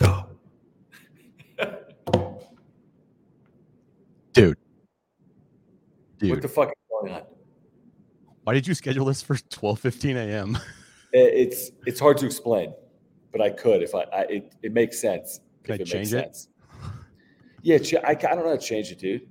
Dude. 4.32 4.58
Dude. 6.18 6.30
What 6.30 6.42
the 6.42 6.48
fuck 6.48 6.68
is 6.68 6.74
going 6.90 7.12
on? 7.14 7.22
Why 8.42 8.54
did 8.54 8.66
you 8.66 8.74
schedule 8.74 9.04
this 9.06 9.22
for 9.22 9.36
12:15 9.36 10.16
a.m.? 10.16 10.58
It's 11.12 11.72
it's 11.86 11.98
hard 11.98 12.18
to 12.18 12.26
explain, 12.26 12.72
but 13.32 13.40
I 13.40 13.50
could 13.50 13.82
if 13.82 13.96
I, 13.96 14.02
I 14.12 14.20
it, 14.28 14.54
it 14.62 14.72
makes 14.72 15.00
sense. 15.00 15.40
Can 15.64 15.72
I 15.72 15.76
it 15.78 15.84
change 15.84 16.14
it? 16.14 16.46
Yeah, 17.62 17.78
I, 18.04 18.10
I 18.10 18.14
don't 18.14 18.38
know 18.38 18.50
how 18.50 18.56
to 18.56 18.58
change 18.58 18.92
it, 18.92 19.00
dude. 19.00 19.28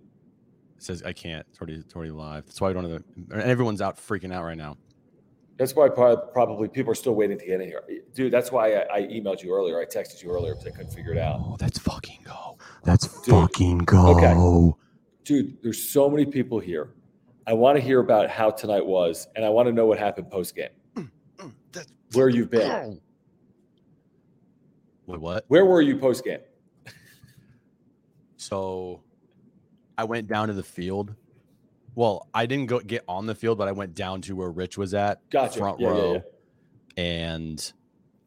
It 0.80 0.84
says 0.86 1.03
I 1.03 1.13
can't. 1.13 1.45
It's 1.49 1.59
already 1.59 1.75
it's 1.75 1.95
already 1.95 2.11
live. 2.11 2.45
That's 2.45 2.61
why 2.61 2.69
I 2.69 2.73
don't 2.73 2.89
have. 2.89 3.41
Everyone's 3.41 3.82
out 3.82 3.97
freaking 3.97 4.34
out 4.34 4.43
right 4.43 4.57
now. 4.57 4.77
That's 5.57 5.75
why 5.75 5.89
probably 5.89 6.69
people 6.69 6.91
are 6.93 6.95
still 6.95 7.15
waiting 7.15 7.38
to 7.38 7.45
get 7.45 7.59
in 7.59 7.67
here, 7.67 7.84
dude. 8.13 8.32
That's 8.32 8.49
why 8.49 8.75
I, 8.75 8.99
I 8.99 9.01
emailed 9.01 9.43
you 9.43 9.53
earlier. 9.53 9.77
I 9.77 9.84
texted 9.84 10.23
you 10.23 10.32
earlier 10.32 10.55
because 10.55 10.67
I 10.67 10.71
couldn't 10.71 10.93
figure 10.93 11.11
it 11.11 11.17
out. 11.17 11.41
Oh, 11.43 11.57
that's 11.59 11.77
fucking 11.80 12.21
go. 12.23 12.57
That's 12.86 13.21
dude, 13.23 13.36
fucking 13.36 13.80
go. 13.80 14.15
Okay 14.15 14.73
dude, 15.30 15.61
there's 15.61 15.88
so 15.88 16.09
many 16.09 16.25
people 16.25 16.59
here. 16.59 16.89
I 17.45 17.53
want 17.53 17.77
to 17.77 17.82
hear 17.84 17.99
about 17.99 18.32
how 18.32 18.49
tonight 18.49 18.84
was, 18.84 19.27
and 19.36 19.45
I 19.45 19.49
want 19.49 19.67
to 19.67 19.71
know 19.71 19.86
what 19.86 19.99
happened 19.99 20.32
post 20.32 20.55
game. 20.55 20.69
Mm, 20.95 21.11
mm, 21.38 21.86
Where 22.13 22.30
you've 22.30 22.49
been. 22.49 22.99
Wait, 25.05 25.19
what? 25.19 25.45
Where 25.47 25.65
were 25.65 25.82
you 25.82 25.97
post 25.97 26.23
game? 26.23 26.39
so 28.38 29.03
I 29.99 30.05
went 30.05 30.27
down 30.27 30.47
to 30.47 30.53
the 30.53 30.63
field 30.63 31.13
Well, 31.95 32.27
I 32.33 32.45
didn't 32.45 32.67
go 32.67 32.79
get 32.79 33.03
on 33.07 33.25
the 33.25 33.35
field, 33.35 33.57
but 33.57 33.67
I 33.67 33.73
went 33.73 33.93
down 33.95 34.21
to 34.21 34.35
where 34.35 34.49
Rich 34.49 34.77
was 34.77 34.93
at, 34.93 35.19
Gotcha. 35.29 35.59
front 35.59 35.79
Yeah, 35.79 35.87
yeah, 35.87 35.93
row, 35.93 36.13
yeah. 36.95 37.03
and 37.03 37.73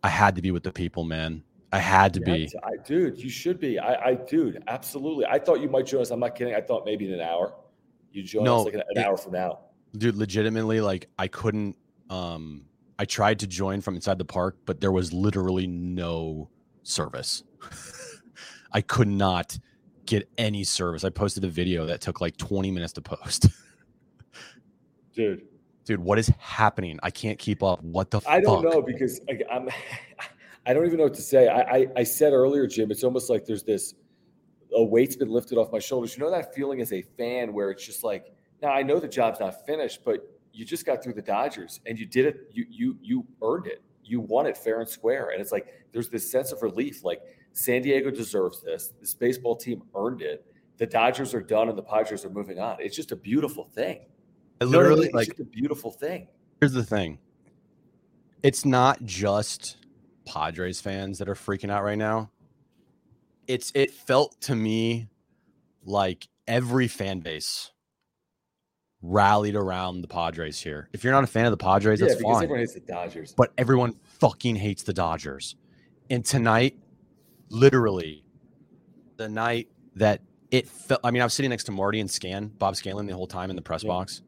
I 0.02 0.08
had 0.10 0.36
to 0.36 0.42
be 0.42 0.50
with 0.50 0.62
the 0.64 0.72
people, 0.72 1.04
man. 1.04 1.42
I 1.72 1.78
had 1.78 2.12
to 2.14 2.20
be. 2.20 2.50
I, 2.62 2.72
dude, 2.84 3.18
you 3.18 3.30
should 3.30 3.58
be. 3.58 3.78
I, 3.78 4.08
I, 4.10 4.14
dude, 4.14 4.62
absolutely. 4.66 5.24
I 5.24 5.38
thought 5.38 5.60
you 5.62 5.70
might 5.70 5.86
join 5.86 6.02
us. 6.02 6.10
I'm 6.10 6.20
not 6.20 6.34
kidding. 6.34 6.54
I 6.54 6.60
thought 6.60 6.84
maybe 6.84 7.06
in 7.06 7.14
an 7.14 7.20
hour. 7.20 7.54
You 8.12 8.22
join 8.22 8.44
No, 8.44 8.58
us 8.58 8.64
like 8.66 8.74
an, 8.74 8.80
an 8.90 8.98
it- 9.00 9.06
hour 9.06 9.16
from 9.16 9.32
now. 9.32 9.60
dude 9.96 10.16
legitimately 10.16 10.80
like 10.82 11.08
i 11.18 11.26
couldn't 11.28 11.76
um 12.10 12.64
i 12.98 13.04
tried 13.06 13.38
to 13.38 13.46
join 13.46 13.80
from 13.80 13.94
inside 13.94 14.18
the 14.18 14.24
park 14.24 14.56
but 14.66 14.80
there 14.82 14.92
was 14.92 15.12
literally 15.12 15.66
no 15.66 16.48
service 16.82 17.42
i 18.72 18.80
could 18.80 19.08
not 19.08 19.58
get 20.18 20.28
any 20.38 20.64
service 20.64 21.04
i 21.04 21.10
posted 21.10 21.44
a 21.44 21.48
video 21.48 21.86
that 21.86 22.00
took 22.00 22.20
like 22.20 22.36
20 22.36 22.70
minutes 22.70 22.92
to 22.92 23.00
post 23.00 23.48
Dude, 25.14 25.42
dude 25.84 26.00
what 26.00 26.18
is 26.18 26.32
happening 26.38 26.98
i 27.02 27.10
can't 27.10 27.38
keep 27.38 27.62
up 27.62 27.82
what 27.82 28.10
the 28.10 28.20
I 28.26 28.40
don't 28.40 28.62
know 28.62 28.80
because 28.80 29.20
I, 29.28 29.38
I'm, 29.50 29.68
I 30.66 30.72
don't 30.72 30.86
even 30.86 30.98
know 30.98 31.04
what 31.04 31.14
to 31.14 31.22
say. 31.22 31.48
I, 31.48 31.60
I, 31.60 31.86
I 31.96 32.02
said 32.04 32.32
earlier, 32.32 32.66
Jim, 32.66 32.90
it's 32.90 33.02
almost 33.02 33.28
like 33.28 33.44
there's 33.44 33.64
this, 33.64 33.94
a 34.74 34.82
weight's 34.82 35.16
been 35.16 35.28
lifted 35.28 35.58
off 35.58 35.72
my 35.72 35.78
shoulders. 35.78 36.16
You 36.16 36.22
know 36.22 36.30
that 36.30 36.54
feeling 36.54 36.80
as 36.80 36.92
a 36.92 37.02
fan 37.02 37.52
where 37.52 37.70
it's 37.70 37.84
just 37.84 38.04
like, 38.04 38.32
now 38.62 38.70
I 38.70 38.82
know 38.82 39.00
the 39.00 39.08
job's 39.08 39.40
not 39.40 39.66
finished, 39.66 40.04
but 40.04 40.20
you 40.52 40.64
just 40.64 40.86
got 40.86 41.02
through 41.02 41.14
the 41.14 41.22
Dodgers 41.22 41.80
and 41.86 41.98
you 41.98 42.06
did 42.06 42.26
it. 42.26 42.50
You, 42.52 42.66
you, 42.70 42.96
you 43.02 43.26
earned 43.42 43.66
it. 43.66 43.82
You 44.04 44.20
won 44.20 44.46
it 44.46 44.56
fair 44.56 44.80
and 44.80 44.88
square. 44.88 45.30
And 45.30 45.40
it's 45.40 45.52
like, 45.52 45.66
there's 45.92 46.08
this 46.08 46.30
sense 46.30 46.52
of 46.52 46.62
relief. 46.62 47.02
Like 47.02 47.22
San 47.52 47.82
Diego 47.82 48.10
deserves 48.10 48.62
this. 48.62 48.92
This 49.00 49.14
baseball 49.14 49.56
team 49.56 49.82
earned 49.94 50.22
it. 50.22 50.46
The 50.78 50.86
Dodgers 50.86 51.34
are 51.34 51.42
done 51.42 51.68
and 51.68 51.76
the 51.76 51.82
Padres 51.82 52.24
are 52.24 52.30
moving 52.30 52.58
on. 52.58 52.76
It's 52.80 52.96
just 52.96 53.12
a 53.12 53.16
beautiful 53.16 53.64
thing. 53.64 54.00
I 54.60 54.64
You 54.64 54.70
know 54.70 54.78
what 54.78 54.86
I 54.86 54.88
literally 54.88 55.06
it's 55.06 55.14
like 55.14 55.26
just 55.28 55.40
a 55.40 55.44
beautiful 55.44 55.90
thing. 55.90 56.28
here's 56.60 56.72
the 56.72 56.84
thing 56.84 57.18
it's 58.44 58.64
not 58.64 59.02
just 59.04 59.78
padres 60.24 60.80
fans 60.80 61.18
that 61.18 61.28
are 61.28 61.34
freaking 61.34 61.70
out 61.70 61.82
right 61.82 61.98
now 61.98 62.30
it's 63.48 63.72
it 63.74 63.90
felt 63.90 64.40
to 64.42 64.54
me 64.54 65.08
like 65.84 66.28
every 66.46 66.86
fan 66.86 67.18
base 67.20 67.72
rallied 69.02 69.56
around 69.56 70.00
the 70.00 70.06
padres 70.08 70.60
here 70.60 70.88
if 70.92 71.02
you're 71.02 71.12
not 71.12 71.24
a 71.24 71.26
fan 71.26 71.44
of 71.44 71.50
the 71.50 71.56
padres 71.56 72.00
yeah, 72.00 72.06
that's 72.06 72.18
because 72.18 72.34
fine 72.34 72.44
everyone 72.44 72.60
hates 72.60 72.74
the 72.74 72.80
Dodgers. 72.80 73.34
but 73.36 73.52
everyone 73.58 73.94
fucking 74.20 74.54
hates 74.54 74.84
the 74.84 74.92
dodgers 74.92 75.56
and 76.10 76.24
tonight 76.24 76.76
literally 77.52 78.24
the 79.16 79.28
night 79.28 79.68
that 79.94 80.20
it 80.50 80.66
felt 80.68 81.00
i 81.04 81.10
mean 81.10 81.20
i 81.22 81.24
was 81.24 81.34
sitting 81.34 81.50
next 81.50 81.64
to 81.64 81.72
marty 81.72 82.00
and 82.00 82.10
scan 82.10 82.48
bob 82.48 82.74
Scanlan 82.74 83.06
the 83.06 83.14
whole 83.14 83.26
time 83.26 83.50
in 83.50 83.56
the 83.56 83.62
press 83.62 83.84
Yeah. 83.84 83.88
box 83.88 84.22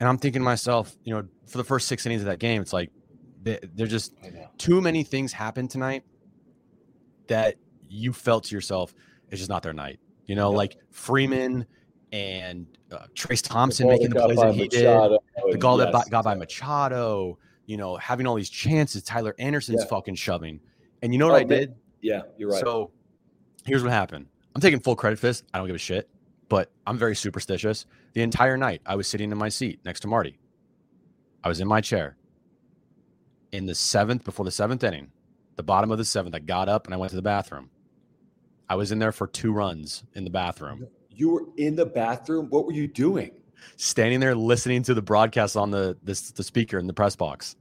and 0.00 0.08
i'm 0.08 0.16
thinking 0.18 0.40
to 0.40 0.44
myself 0.44 0.96
you 1.04 1.14
know 1.14 1.26
for 1.46 1.58
the 1.58 1.64
first 1.64 1.86
six 1.86 2.04
innings 2.06 2.22
of 2.22 2.26
that 2.26 2.38
game 2.38 2.60
it's 2.62 2.72
like 2.72 2.90
they- 3.42 3.60
they're 3.74 3.86
just 3.86 4.14
too 4.58 4.80
many 4.80 5.04
things 5.04 5.32
happened 5.32 5.70
tonight 5.70 6.02
that 7.28 7.56
you 7.88 8.12
felt 8.12 8.44
to 8.44 8.54
yourself 8.54 8.94
it's 9.30 9.38
just 9.40 9.50
not 9.50 9.62
their 9.62 9.72
night 9.74 9.98
you 10.26 10.34
know 10.34 10.50
Yeah. 10.50 10.56
like 10.56 10.76
freeman 10.90 11.66
and 12.12 12.66
uh, 12.92 12.98
Trayce 13.14 13.42
Thompson 13.42 13.86
ball 13.88 13.96
making 13.98 14.10
the 14.10 14.20
plays 14.24 14.38
that 14.38 14.54
he 14.54 14.68
did 14.68 14.84
the 15.50 15.58
goal 15.58 15.76
that 15.78 15.90
yes, 15.92 16.04
bi- 16.04 16.10
got 16.10 16.24
by. 16.24 16.34
Machado, 16.36 17.36
you 17.66 17.76
know, 17.76 17.96
having 17.96 18.28
all 18.28 18.36
these 18.36 18.48
chances, 18.48 19.02
Tyler 19.02 19.34
Anderson's 19.40 19.80
Yeah. 19.82 19.88
fucking 19.88 20.14
shoving. 20.14 20.60
And 21.02 21.12
you 21.12 21.18
know 21.18 21.26
what 21.26 21.34
Oh, 21.34 21.38
I 21.38 21.42
did? 21.44 21.74
Yeah, 22.06 22.22
you're 22.38 22.50
right. 22.50 22.60
So 22.60 22.90
here's 23.64 23.82
what 23.82 23.92
happened. 23.92 24.26
I'm 24.54 24.60
taking 24.60 24.80
full 24.80 24.96
credit 24.96 25.18
for 25.18 25.26
this. 25.26 25.42
I 25.52 25.58
don't 25.58 25.66
give 25.66 25.76
a 25.76 25.78
shit, 25.78 26.08
but 26.48 26.70
I'm 26.86 26.96
very 26.96 27.16
superstitious. 27.16 27.86
The 28.14 28.22
entire 28.22 28.56
night, 28.56 28.80
I 28.86 28.96
was 28.96 29.06
sitting 29.06 29.30
in 29.32 29.38
my 29.38 29.48
seat 29.48 29.80
next 29.84 30.00
to 30.00 30.08
Marty. 30.08 30.38
I 31.44 31.48
was 31.48 31.60
in 31.60 31.68
my 31.68 31.80
chair. 31.80 32.16
In 33.52 33.66
the 33.66 33.74
seventh, 33.74 34.24
before 34.24 34.44
the 34.44 34.50
seventh 34.50 34.82
inning, 34.82 35.10
the 35.56 35.62
bottom 35.62 35.90
of 35.90 35.98
the 35.98 36.04
seventh, 36.04 36.34
I 36.34 36.38
got 36.40 36.68
up 36.68 36.86
and 36.86 36.94
I 36.94 36.96
went 36.96 37.10
to 37.10 37.16
the 37.16 37.22
bathroom. 37.22 37.70
I 38.68 38.74
was 38.76 38.92
in 38.92 38.98
there 38.98 39.12
for 39.12 39.26
two 39.26 39.52
runs 39.52 40.04
in 40.14 40.24
the 40.24 40.30
bathroom, 40.30 40.88
you 41.10 41.30
were 41.30 41.44
in 41.56 41.76
the 41.76 41.86
bathroom. 41.86 42.46
What 42.50 42.66
were 42.66 42.72
you 42.72 42.86
doing? 42.88 43.30
standing 43.76 44.20
there 44.20 44.34
listening 44.34 44.82
to 44.84 44.94
the 44.94 45.02
broadcast 45.02 45.56
on 45.56 45.70
the 45.70 45.96
the, 46.04 46.32
the 46.36 46.42
speaker 46.42 46.78
in 46.78 46.86
the 46.86 46.92
press 46.92 47.16
box. 47.16 47.56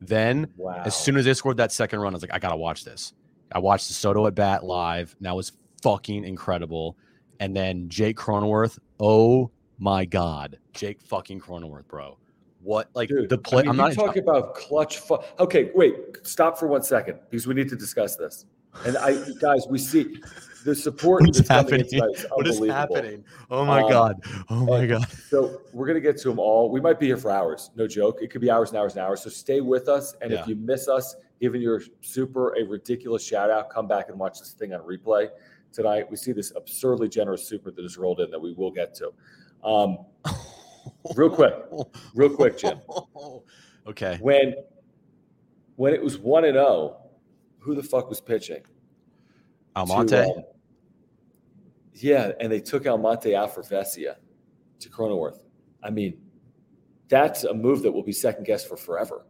Then 0.00 0.52
Wow. 0.56 0.82
As 0.84 0.94
soon 0.94 1.16
as 1.16 1.24
they 1.24 1.34
scored 1.34 1.56
that 1.56 1.72
second 1.72 2.00
run, 2.00 2.12
I 2.12 2.16
was 2.16 2.22
like, 2.22 2.34
I 2.34 2.38
gotta 2.38 2.56
watch 2.56 2.84
this. 2.84 3.12
I 3.54 3.60
watched 3.60 3.86
the 3.88 3.94
Soto 3.94 4.26
at 4.26 4.34
bat 4.34 4.64
live, 4.64 5.14
and 5.18 5.26
that 5.26 5.36
was 5.36 5.52
fucking 5.82 6.24
incredible. 6.24 6.96
And 7.40 7.56
then 7.56 7.88
Jake 7.88 8.16
Cronenworth, 8.16 8.78
oh 8.98 9.50
my 9.78 10.04
god, 10.04 10.58
Jake 10.72 11.00
fucking 11.00 11.40
Cronenworth, 11.40 11.86
bro. 11.86 12.18
What 12.62 12.90
like 12.94 13.08
Dude, 13.10 13.28
the 13.28 13.38
play? 13.38 13.60
I 13.60 13.62
mean, 13.62 13.80
I'm 13.80 13.90
you 13.90 13.96
not 13.96 14.06
talking 14.06 14.22
about 14.22 14.54
clutch. 14.54 14.98
Fu- 14.98 15.18
okay, 15.38 15.70
wait. 15.74 15.96
Stop 16.26 16.58
for 16.58 16.66
one 16.66 16.82
second 16.82 17.18
because 17.30 17.46
we 17.46 17.54
need 17.54 17.68
to 17.68 17.76
discuss 17.76 18.16
this. 18.16 18.46
And 18.86 18.96
I, 18.96 19.14
guys, 19.38 19.66
we 19.68 19.78
see 19.78 20.16
the 20.64 20.74
support 20.74 21.20
What 21.22 21.30
is 21.30 21.36
that's 21.36 21.48
happening? 21.48 21.80
in 21.92 22.04
is 22.10 22.26
What 22.30 22.46
is 22.48 22.58
happening? 22.66 23.24
Oh 23.50 23.64
my 23.64 23.82
Um, 23.82 23.90
god! 23.90 24.24
Oh 24.48 24.64
my 24.64 24.86
god! 24.86 25.06
So 25.28 25.60
we're 25.72 25.86
gonna 25.86 26.00
get 26.00 26.16
to 26.22 26.28
them 26.30 26.38
all. 26.40 26.70
We 26.70 26.80
might 26.80 26.98
be 26.98 27.06
here 27.06 27.18
for 27.18 27.30
hours, 27.30 27.70
no 27.76 27.86
joke. 27.86 28.18
It 28.22 28.30
could 28.30 28.40
be 28.40 28.50
hours 28.50 28.70
and 28.70 28.78
hours 28.78 28.94
and 28.96 29.04
hours. 29.04 29.20
So 29.22 29.30
stay 29.30 29.60
with 29.60 29.88
us. 29.88 30.14
And 30.22 30.32
Yeah. 30.32 30.40
if 30.40 30.48
you 30.48 30.56
miss 30.56 30.88
us, 30.88 31.14
giving 31.44 31.60
your 31.60 31.82
super 32.00 32.54
a 32.56 32.64
ridiculous 32.64 33.22
shout 33.22 33.50
out, 33.50 33.68
come 33.68 33.86
back 33.86 34.08
and 34.08 34.18
watch 34.18 34.38
this 34.38 34.52
thing 34.52 34.72
on 34.72 34.80
replay 34.80 35.28
tonight. 35.74 36.10
We 36.10 36.16
see 36.16 36.32
this 36.32 36.54
absurdly 36.56 37.06
generous 37.06 37.46
super 37.46 37.70
that 37.70 37.84
is 37.84 37.98
rolled 37.98 38.20
in 38.20 38.30
that 38.30 38.40
we 38.40 38.54
will 38.54 38.70
get 38.70 38.94
to. 38.94 39.12
Um, 39.62 39.98
real 41.14 41.28
quick, 41.28 41.52
real 42.14 42.30
quick, 42.30 42.56
Jim. 42.56 42.80
okay, 43.86 44.16
When 44.22 44.54
when 45.76 45.92
it 45.92 46.02
was 46.02 46.16
one 46.16 46.46
and 46.46 46.54
zero, 46.54 46.96
who 47.58 47.74
the 47.74 47.82
fuck 47.82 48.08
was 48.08 48.22
pitching? 48.22 48.62
to, 48.62 49.80
Almonte. 49.80 50.24
um, 50.24 50.44
yeah, 51.92 52.32
and 52.40 52.50
they 52.50 52.60
took 52.60 52.86
Almonte 52.86 53.34
out 53.34 53.54
for 53.54 53.62
Vesia 53.62 54.14
to 54.80 54.88
Cronenworth. 54.88 55.40
I 55.82 55.90
mean, 55.90 56.16
that's 57.08 57.44
a 57.44 57.52
move 57.52 57.82
that 57.82 57.92
will 57.92 58.02
be 58.02 58.12
second 58.12 58.44
guessed 58.44 58.66
for 58.66 58.78
forever. 58.78 59.26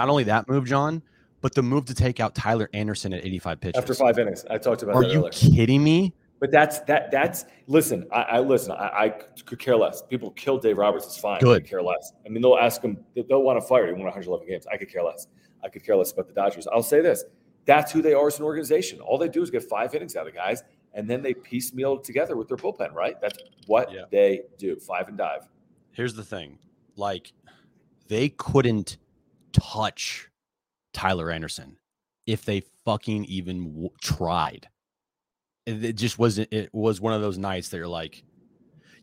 Not 0.00 0.08
only 0.08 0.24
that 0.24 0.48
move, 0.48 0.64
John, 0.64 1.02
but 1.42 1.54
the 1.54 1.62
move 1.62 1.84
to 1.86 1.94
take 1.94 2.20
out 2.20 2.34
Tyler 2.34 2.70
Anderson 2.72 3.12
at 3.12 3.22
85 3.22 3.60
pitches. 3.60 3.78
After 3.78 3.92
five 3.94 4.18
innings, 4.18 4.46
I 4.48 4.56
talked 4.56 4.82
about 4.82 4.94
Are 4.96 5.02
you 5.04 5.18
earlier. 5.18 5.30
kidding 5.30 5.84
me? 5.84 6.14
But 6.38 6.50
that's 6.50 6.78
that. 6.80 7.10
That's 7.10 7.44
listen. 7.66 8.06
I, 8.10 8.22
I 8.22 8.38
listen. 8.40 8.72
I, 8.72 8.86
I 8.86 9.08
could 9.44 9.58
care 9.58 9.76
less. 9.76 10.00
People 10.00 10.30
kill 10.30 10.56
Dave 10.56 10.78
Roberts. 10.78 11.04
It's 11.04 11.18
fine. 11.18 11.36
I 11.36 11.40
Good. 11.40 11.62
could 11.64 11.70
care 11.70 11.82
less. 11.82 12.14
I 12.24 12.30
mean, 12.30 12.40
they'll 12.40 12.56
ask 12.56 12.80
him. 12.80 12.96
They'll 13.14 13.42
want 13.42 13.60
to 13.60 13.66
fire 13.66 13.88
him. 13.88 13.96
Won 13.96 14.04
111 14.04 14.48
games. 14.48 14.66
I 14.72 14.78
could 14.78 14.90
care 14.90 15.02
less. 15.02 15.26
I 15.62 15.68
could 15.68 15.84
care 15.84 15.96
less 15.96 16.12
about 16.12 16.28
the 16.28 16.32
Dodgers. 16.32 16.66
I'll 16.66 16.82
say 16.82 17.02
this. 17.02 17.24
That's 17.66 17.92
who 17.92 18.00
they 18.00 18.14
are 18.14 18.26
as 18.26 18.38
an 18.38 18.46
organization. 18.46 19.00
All 19.00 19.18
they 19.18 19.28
do 19.28 19.42
is 19.42 19.50
get 19.50 19.64
five 19.64 19.94
innings 19.94 20.16
out 20.16 20.26
of 20.26 20.34
guys, 20.34 20.62
and 20.94 21.10
then 21.10 21.20
they 21.20 21.34
piecemeal 21.34 21.98
together 21.98 22.38
with 22.38 22.48
their 22.48 22.56
bullpen. 22.56 22.94
Right. 22.94 23.20
That's 23.20 23.36
what 23.66 23.92
Yeah. 23.92 24.04
they 24.10 24.40
do. 24.56 24.76
Five 24.76 25.08
and 25.08 25.18
dive. 25.18 25.46
here's 25.92 26.14
the 26.14 26.24
thing 26.24 26.58
like 26.96 27.32
they 28.08 28.30
couldn't 28.30 28.96
touch 29.52 30.28
tyler 30.92 31.30
anderson 31.30 31.76
if 32.26 32.44
they 32.44 32.62
fucking 32.84 33.24
even 33.26 33.68
w- 33.70 33.90
tried. 34.02 34.68
It, 35.66 35.84
it 35.84 35.92
just 35.96 36.18
wasn't 36.18 36.52
it 36.52 36.70
was 36.72 37.00
one 37.00 37.12
of 37.12 37.20
those 37.22 37.38
nights 37.38 37.68
that 37.70 37.76
you're 37.76 37.88
like 37.88 38.22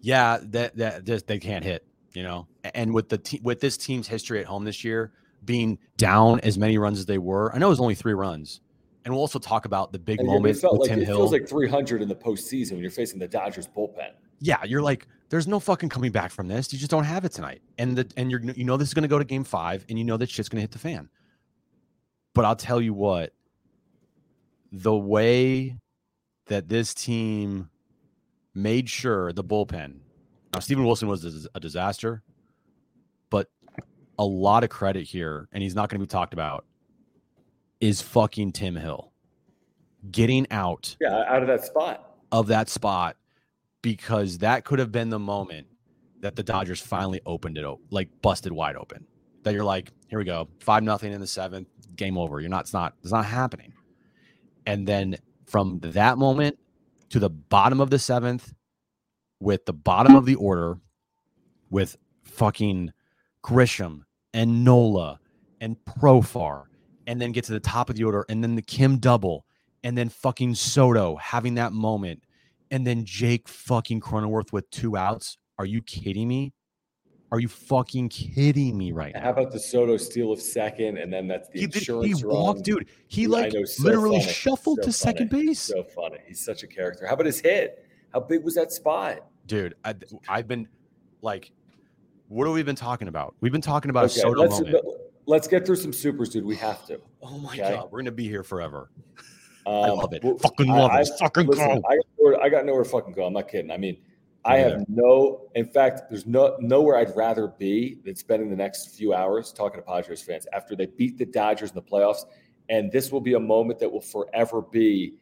yeah 0.01 0.39
that 0.43 0.75
that 0.77 1.27
they 1.27 1.39
can't 1.39 1.63
hit 1.63 1.85
you 2.13 2.23
know? 2.23 2.47
And 2.73 2.93
with 2.95 3.09
the 3.09 3.17
te- 3.19 3.41
with 3.43 3.59
this 3.59 3.77
team's 3.77 4.07
history 4.07 4.39
at 4.39 4.45
home 4.47 4.63
this 4.63 4.83
year 4.83 5.11
being 5.45 5.77
down 5.97 6.39
as 6.39 6.57
many 6.57 6.77
runs 6.77 6.97
as 6.99 7.05
they 7.05 7.17
were 7.19 7.53
i 7.53 7.57
know 7.57 7.67
it 7.67 7.69
was 7.69 7.79
only 7.79 7.95
three 7.95 8.13
runs 8.13 8.61
and 9.05 9.13
we'll 9.13 9.21
also 9.21 9.39
talk 9.39 9.65
about 9.65 9.91
the 9.91 9.99
big 9.99 10.19
And 10.19 10.27
moment 10.27 10.57
it 10.57 10.63
with 10.71 10.79
like 10.81 10.89
tim 10.89 10.99
it 11.01 11.05
hill. 11.05 11.17
feels 11.17 11.31
like 11.31 11.47
300 11.47 12.01
in 12.01 12.09
the 12.09 12.15
postseason 12.15 12.73
when 12.73 12.81
you're 12.81 12.89
facing 12.91 13.19
the 13.19 13.27
Dodgers 13.27 13.67
bullpen. 13.67 14.11
yeah, 14.39 14.63
you're 14.65 14.81
like, 14.81 15.07
there's 15.29 15.47
no 15.47 15.59
fucking 15.59 15.89
coming 15.89 16.11
back 16.11 16.31
from 16.31 16.47
this. 16.47 16.71
You 16.71 16.79
just 16.79 16.91
don't 16.91 17.03
have 17.03 17.25
it 17.25 17.31
tonight, 17.33 17.61
and 17.77 17.97
the 17.97 18.07
and 18.17 18.31
you're 18.31 18.41
you 18.41 18.63
know 18.63 18.77
this 18.77 18.87
is 18.87 18.93
gonna 18.93 19.07
go 19.07 19.19
to 19.19 19.25
game 19.25 19.43
five, 19.43 19.85
and 19.89 19.97
you 19.97 20.05
know 20.05 20.17
that 20.17 20.29
shit's 20.29 20.49
gonna 20.49 20.61
hit 20.61 20.71
the 20.71 20.79
fan. 20.79 21.09
But 22.33 22.45
I'll 22.45 22.55
tell 22.55 22.79
you 22.81 22.93
what, 22.93 23.33
the 24.71 24.95
way 24.95 25.77
that 26.47 26.69
this 26.69 26.93
team 26.93 27.69
made 28.53 28.89
sure 28.89 29.33
the 29.33 29.43
bullpen. 29.43 29.99
Now 30.53 30.59
Steven 30.59 30.85
Wilson 30.85 31.07
was 31.07 31.25
a 31.25 31.47
a 31.55 31.59
disaster, 31.59 32.23
but 33.29 33.49
a 34.17 34.25
lot 34.25 34.63
of 34.63 34.69
credit 34.69 35.03
here, 35.03 35.47
and 35.51 35.61
he's 35.61 35.75
not 35.75 35.89
going 35.89 35.99
to 35.99 36.05
be 36.05 36.09
talked 36.09 36.33
about. 36.33 36.65
Is 37.79 38.01
fucking 38.01 38.53
Tim 38.53 38.75
Hill 38.75 39.11
getting 40.09 40.47
out 40.51 40.95
Yeah, 40.99 41.23
out 41.27 41.41
of 41.43 41.47
that 41.47 41.63
spot. 41.63 42.15
of 42.31 42.47
that 42.47 42.69
spot 42.69 43.17
because 43.87 44.39
that 44.39 44.65
could 44.65 44.79
have 44.79 44.91
been 44.91 45.07
the 45.07 45.17
moment 45.17 45.65
that 46.19 46.35
the 46.35 46.43
Dodgers 46.43 46.81
finally 46.81 47.21
opened 47.25 47.57
it 47.57 47.63
up, 47.63 47.79
like 47.89 48.09
busted 48.21 48.51
wide 48.51 48.75
open. 48.75 49.07
That 49.43 49.53
you're 49.53 49.63
like, 49.63 49.93
here 50.09 50.19
we 50.19 50.25
go, 50.25 50.49
five 50.59 50.83
nothing 50.83 51.13
in 51.13 51.21
the 51.21 51.25
seventh, 51.25 51.69
game 51.95 52.17
over. 52.17 52.41
You're 52.41 52.49
not, 52.49 52.65
it's 52.65 52.73
not, 52.73 52.95
it's 53.01 53.13
not 53.13 53.23
happening. 53.23 53.71
And 54.65 54.85
then 54.85 55.15
from 55.45 55.79
that 55.83 56.17
moment 56.17 56.59
to 57.11 57.19
the 57.19 57.29
bottom 57.29 57.79
of 57.79 57.89
the 57.89 57.97
seventh, 57.97 58.53
with 59.39 59.65
the 59.65 59.71
bottom 59.71 60.17
of 60.17 60.25
the 60.25 60.35
order 60.35 60.79
with 61.69 61.95
fucking 62.25 62.91
Grisham 63.41 64.01
and 64.33 64.65
Nola 64.65 65.17
and 65.61 65.77
Profar, 65.85 66.65
and 67.05 67.21
then 67.21 67.31
get 67.31 67.45
to 67.45 67.53
the 67.53 67.61
top 67.61 67.89
of 67.89 67.95
the 67.95 68.03
order, 68.03 68.25
and 68.27 68.43
then 68.43 68.55
the 68.55 68.61
Kim 68.61 68.97
double, 68.97 69.45
and 69.85 69.97
then 69.97 70.09
fucking 70.09 70.55
Soto 70.55 71.15
having 71.15 71.53
that 71.53 71.71
moment, 71.71 72.21
and 72.71 72.85
then 72.85 73.05
Jake 73.05 73.47
fucking 73.47 74.01
Cronenworth 74.01 74.51
with 74.51 74.69
two 74.69 74.97
outs. 74.97 75.37
Are 75.59 75.65
you 75.65 75.81
kidding 75.81 76.27
me? 76.27 76.53
Are 77.31 77.39
you 77.39 77.47
fucking 77.49 78.07
kidding 78.09 78.77
me 78.77 78.93
right 78.93 79.13
now? 79.13 79.19
How 79.21 79.29
about 79.31 79.51
the 79.51 79.59
Soto 79.59 79.97
steal 79.97 80.31
of 80.31 80.41
second, 80.41 80.97
and 80.97 81.11
then 81.11 81.27
that's 81.27 81.49
the 81.49 81.59
He, 81.59 81.67
did- 81.67 81.75
insurance 81.77 82.19
he 82.19 82.25
run? 82.25 82.61
dude. 82.61 82.87
He 83.07 83.27
like 83.27 83.51
know, 83.53 83.65
so 83.65 83.83
literally 83.83 84.19
funny, 84.21 84.31
shuffled 84.31 84.79
so 84.79 84.85
to 84.85 84.91
second 84.93 85.29
base. 85.29 85.59
So 85.59 85.83
funny. 85.83 86.19
He's 86.27 86.43
such 86.43 86.63
a 86.63 86.67
character. 86.67 87.05
How 87.05 87.13
about 87.15 87.25
his 87.25 87.39
hit? 87.41 87.83
How 88.13 88.21
big 88.21 88.43
was 88.43 88.55
that 88.55 88.71
spot? 88.71 89.19
dude 89.47 89.75
I, 89.85 89.95
i've 90.27 90.45
been 90.45 90.67
like 91.21 91.53
what 92.27 92.45
have 92.47 92.53
we 92.53 92.61
been 92.63 92.75
talking 92.75 93.07
about 93.07 93.33
we've 93.39 93.53
been 93.53 93.61
talking 93.61 93.89
about 93.89 94.01
a 94.03 94.05
Okay, 94.07 94.19
Soto 94.19 94.41
let's 94.41 94.59
moment 94.59 94.85
let's 95.25 95.47
get 95.47 95.65
through 95.65 95.77
some 95.77 95.93
supers, 95.93 96.27
dude. 96.27 96.43
We 96.43 96.57
have 96.57 96.85
to. 96.87 96.99
oh 97.23 97.37
my 97.37 97.49
okay. 97.51 97.75
god 97.75 97.89
we're 97.89 97.99
gonna 97.99 98.11
be 98.11 98.27
here 98.27 98.43
forever 98.43 98.89
Um, 99.67 99.73
i 99.73 99.89
love 99.89 100.13
it 100.13 100.21
w- 100.21 100.39
fucking 100.39 100.69
I- 100.71 100.79
love 100.79 100.91
I- 100.91 101.01
it 101.01 101.09
fucking 101.19 101.47
Listen, 101.47 101.83
I 101.89 101.95
got, 101.97 102.05
nowhere, 102.17 102.41
I 102.41 102.49
got 102.49 102.65
nowhere 102.65 102.83
to 102.83 102.89
fucking 102.89 103.13
go. 103.13 103.25
I'm 103.25 103.33
not 103.33 103.49
kidding. 103.49 103.69
I 103.69 103.75
mean, 103.77 103.97
I 104.45 104.57
have 104.59 104.85
no. 104.87 105.49
In 105.55 105.65
fact, 105.65 106.09
there's 106.09 106.25
no 106.25 106.55
nowhere 106.61 106.95
I'd 106.95 107.13
rather 107.17 107.47
be 107.47 107.97
than 108.05 108.15
spending 108.15 108.49
the 108.49 108.55
next 108.55 108.95
few 108.95 109.13
hours 109.13 109.51
talking 109.51 109.81
to 109.81 109.85
Padres 109.85 110.21
fans 110.21 110.47
after 110.53 110.73
they 110.73 110.85
beat 110.85 111.17
the 111.17 111.25
Dodgers 111.25 111.71
in 111.71 111.75
the 111.75 111.81
playoffs. 111.81 112.23
And 112.69 112.89
this 112.89 113.11
will 113.11 113.19
be 113.19 113.33
a 113.33 113.39
moment 113.39 113.77
that 113.79 113.91
will 113.91 113.99
forever 113.99 114.61
be 114.61 115.15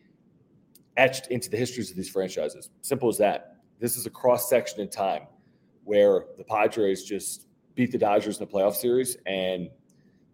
etched 0.96 1.28
into 1.28 1.50
the 1.50 1.58
histories 1.58 1.90
of 1.90 1.98
these 1.98 2.10
franchises. 2.10 2.70
Simple 2.82 3.10
as 3.10 3.18
that. 3.18 3.56
This 3.80 3.98
is 3.98 4.06
a 4.06 4.12
cross 4.12 4.48
section 4.48 4.80
in 4.80 4.90
time 4.90 5.24
where 5.86 6.26
the 6.38 6.44
Padres 6.44 7.04
just 7.04 7.48
beat 7.74 7.92
the 7.92 7.98
Dodgers 7.98 8.40
in 8.40 8.46
the 8.46 8.52
playoff 8.52 8.76
series, 8.76 9.18
and 9.26 9.70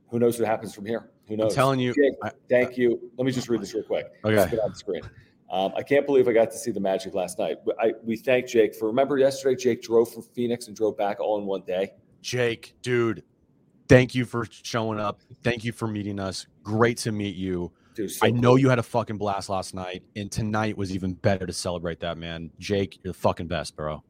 who 0.09 0.19
knows 0.19 0.37
what 0.37 0.47
happens 0.49 0.75
from 0.75 0.85
here? 0.85 1.10
Who 1.39 1.45
i'm 1.45 1.51
telling 1.51 1.79
you 1.79 1.93
Jake, 1.93 2.13
I- 2.23 2.31
thank 2.49 2.77
you. 2.77 2.99
Let 3.17 3.25
me 3.25 3.31
just 3.31 3.49
read 3.49 3.61
this 3.61 3.73
real 3.73 3.83
quick. 3.83 4.07
Okay. 4.25 4.49
Get 4.51 4.59
on 4.59 4.71
the 4.71 4.75
screen. 4.75 5.01
Um, 5.49 5.73
I 5.75 5.83
can't 5.83 6.05
believe 6.05 6.27
I 6.29 6.33
got 6.33 6.49
to 6.51 6.57
see 6.57 6.71
the 6.71 6.79
Magic 6.79 7.13
last 7.13 7.37
night. 7.37 7.57
I, 7.79 7.91
we 8.03 8.15
thank 8.15 8.47
Jake 8.47 8.73
for 8.73 8.87
remember 8.87 9.17
yesterday. 9.17 9.55
Jake 9.61 9.81
drove 9.81 10.11
from 10.13 10.21
Phoenix 10.23 10.67
and 10.67 10.75
drove 10.75 10.97
back 10.97 11.19
all 11.19 11.37
in 11.39 11.45
one 11.45 11.61
day. 11.63 11.91
jake 12.21 12.75
dude 12.83 13.23
thank 13.89 14.13
you 14.15 14.23
for 14.25 14.45
showing 14.63 14.99
up 14.99 15.19
thank 15.43 15.63
you 15.63 15.71
for 15.73 15.87
meeting 15.87 16.19
us 16.19 16.45
great 16.63 16.97
to 16.97 17.11
meet 17.11 17.35
you 17.35 17.71
Dude, 17.95 18.11
so 18.11 18.25
i 18.25 18.29
know 18.29 18.49
cool. 18.51 18.59
you 18.59 18.69
had 18.69 18.77
a 18.79 18.83
fucking 18.83 19.17
blast 19.17 19.49
last 19.49 19.73
night 19.73 20.03
and 20.15 20.31
tonight 20.31 20.77
was 20.77 20.93
even 20.93 21.13
better 21.15 21.45
to 21.47 21.51
celebrate 21.51 21.99
that 22.01 22.17
man 22.19 22.51
jake 22.59 22.99
you're 23.03 23.11
the 23.11 23.17
fucking 23.19 23.47
best 23.47 23.75
bro 23.75 24.01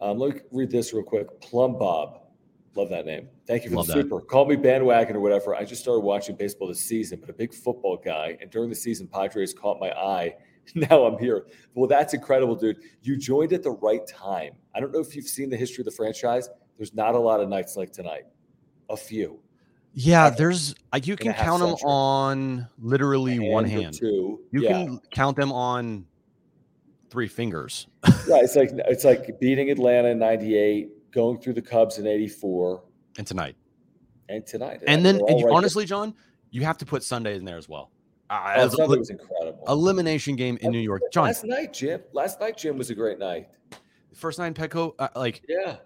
Um, 0.00 0.16
let 0.18 0.34
me 0.36 0.40
read 0.52 0.70
this 0.70 0.92
real 0.94 1.02
quick. 1.02 1.26
Plum 1.40 1.76
Bob, 1.76 2.20
love 2.74 2.88
that 2.90 3.06
name. 3.06 3.28
Thank 3.46 3.64
you 3.64 3.70
for 3.70 3.76
Love 3.76 3.86
the 3.88 3.94
that. 3.94 4.02
super. 4.02 4.20
Call 4.20 4.46
me 4.46 4.56
bandwagon 4.56 5.16
or 5.16 5.20
whatever. 5.20 5.54
I 5.54 5.64
just 5.64 5.82
started 5.82 6.00
watching 6.00 6.36
baseball 6.36 6.68
this 6.68 6.80
season, 6.80 7.18
but 7.20 7.28
a 7.30 7.32
big 7.32 7.52
football 7.52 7.96
guy. 7.96 8.36
And 8.40 8.50
during 8.50 8.68
the 8.70 8.76
season, 8.76 9.08
Padres 9.08 9.52
caught 9.54 9.80
my 9.80 9.90
eye. 9.92 10.34
Now 10.74 11.04
I'm 11.06 11.18
here. 11.18 11.46
Well, 11.74 11.88
that's 11.88 12.12
incredible, 12.12 12.54
dude. 12.54 12.76
You 13.00 13.16
joined 13.16 13.54
at 13.54 13.62
the 13.62 13.70
right 13.70 14.06
time. 14.06 14.52
I 14.74 14.80
don't 14.80 14.92
know 14.92 15.00
if 15.00 15.16
you've 15.16 15.24
seen 15.26 15.48
the 15.48 15.56
history 15.56 15.80
of 15.80 15.86
the 15.86 15.90
franchise. 15.92 16.50
There's 16.76 16.92
not 16.92 17.14
a 17.14 17.18
lot 17.18 17.40
of 17.40 17.48
nights 17.48 17.74
like 17.74 17.90
tonight. 17.90 18.24
A 18.90 18.96
few. 18.96 19.40
yeah 19.94 20.26
Okay. 20.26 20.36
there's 20.36 20.74
like 20.92 21.06
you 21.06 21.16
can 21.16 21.32
count 21.32 21.60
them 21.60 21.70
century. 21.70 21.88
on 21.90 22.68
literally 22.78 23.38
one 23.38 23.64
hand 23.64 23.94
Two. 23.94 24.40
You 24.50 24.62
yeah. 24.62 24.72
can 24.72 25.00
count 25.10 25.38
them 25.38 25.52
on 25.52 26.04
three 27.08 27.28
fingers. 27.28 27.86
Right. 28.28 28.44
It's 28.44 28.54
like 28.54 28.68
it's 28.74 29.04
like 29.04 29.40
beating 29.40 29.70
Atlanta 29.70 30.08
in 30.08 30.18
'98, 30.18 30.90
going 31.18 31.38
through 31.40 31.54
the 31.54 31.62
Cubs 31.62 31.98
in 31.98 32.06
'84, 32.06 32.84
And 33.18 33.26
tonight. 33.26 33.56
and 34.28 34.46
tonight. 34.46 34.80
And 34.86 35.04
then 35.04 35.16
and 35.16 35.28
you, 35.28 35.34
right 35.34 35.42
there. 35.46 35.52
honestly, 35.52 35.84
John, 35.84 36.14
you 36.50 36.62
have 36.62 36.78
to 36.78 36.86
put 36.86 37.02
Sunday 37.02 37.34
in 37.36 37.44
there 37.44 37.56
as 37.58 37.68
well. 37.68 37.90
Uh, 38.30 38.54
Oh, 38.56 38.68
Sunday 38.68 38.98
was 38.98 39.10
incredible. 39.10 39.64
elimination 39.68 40.36
game 40.36 40.58
in 40.60 40.70
New 40.70 40.78
York. 40.78 41.02
John, 41.12 41.24
Last 41.24 41.44
night, 41.44 41.72
Jim. 41.72 42.00
Last 42.12 42.38
night, 42.40 42.56
Jim 42.56 42.78
was 42.78 42.90
a 42.90 42.94
great 42.94 43.18
night. 43.18 43.48
first 44.14 44.38
nine 44.38 44.54
Petco, 44.54 44.94
uh, 44.98 45.08
like 45.16 45.42
Yeah. 45.48 45.76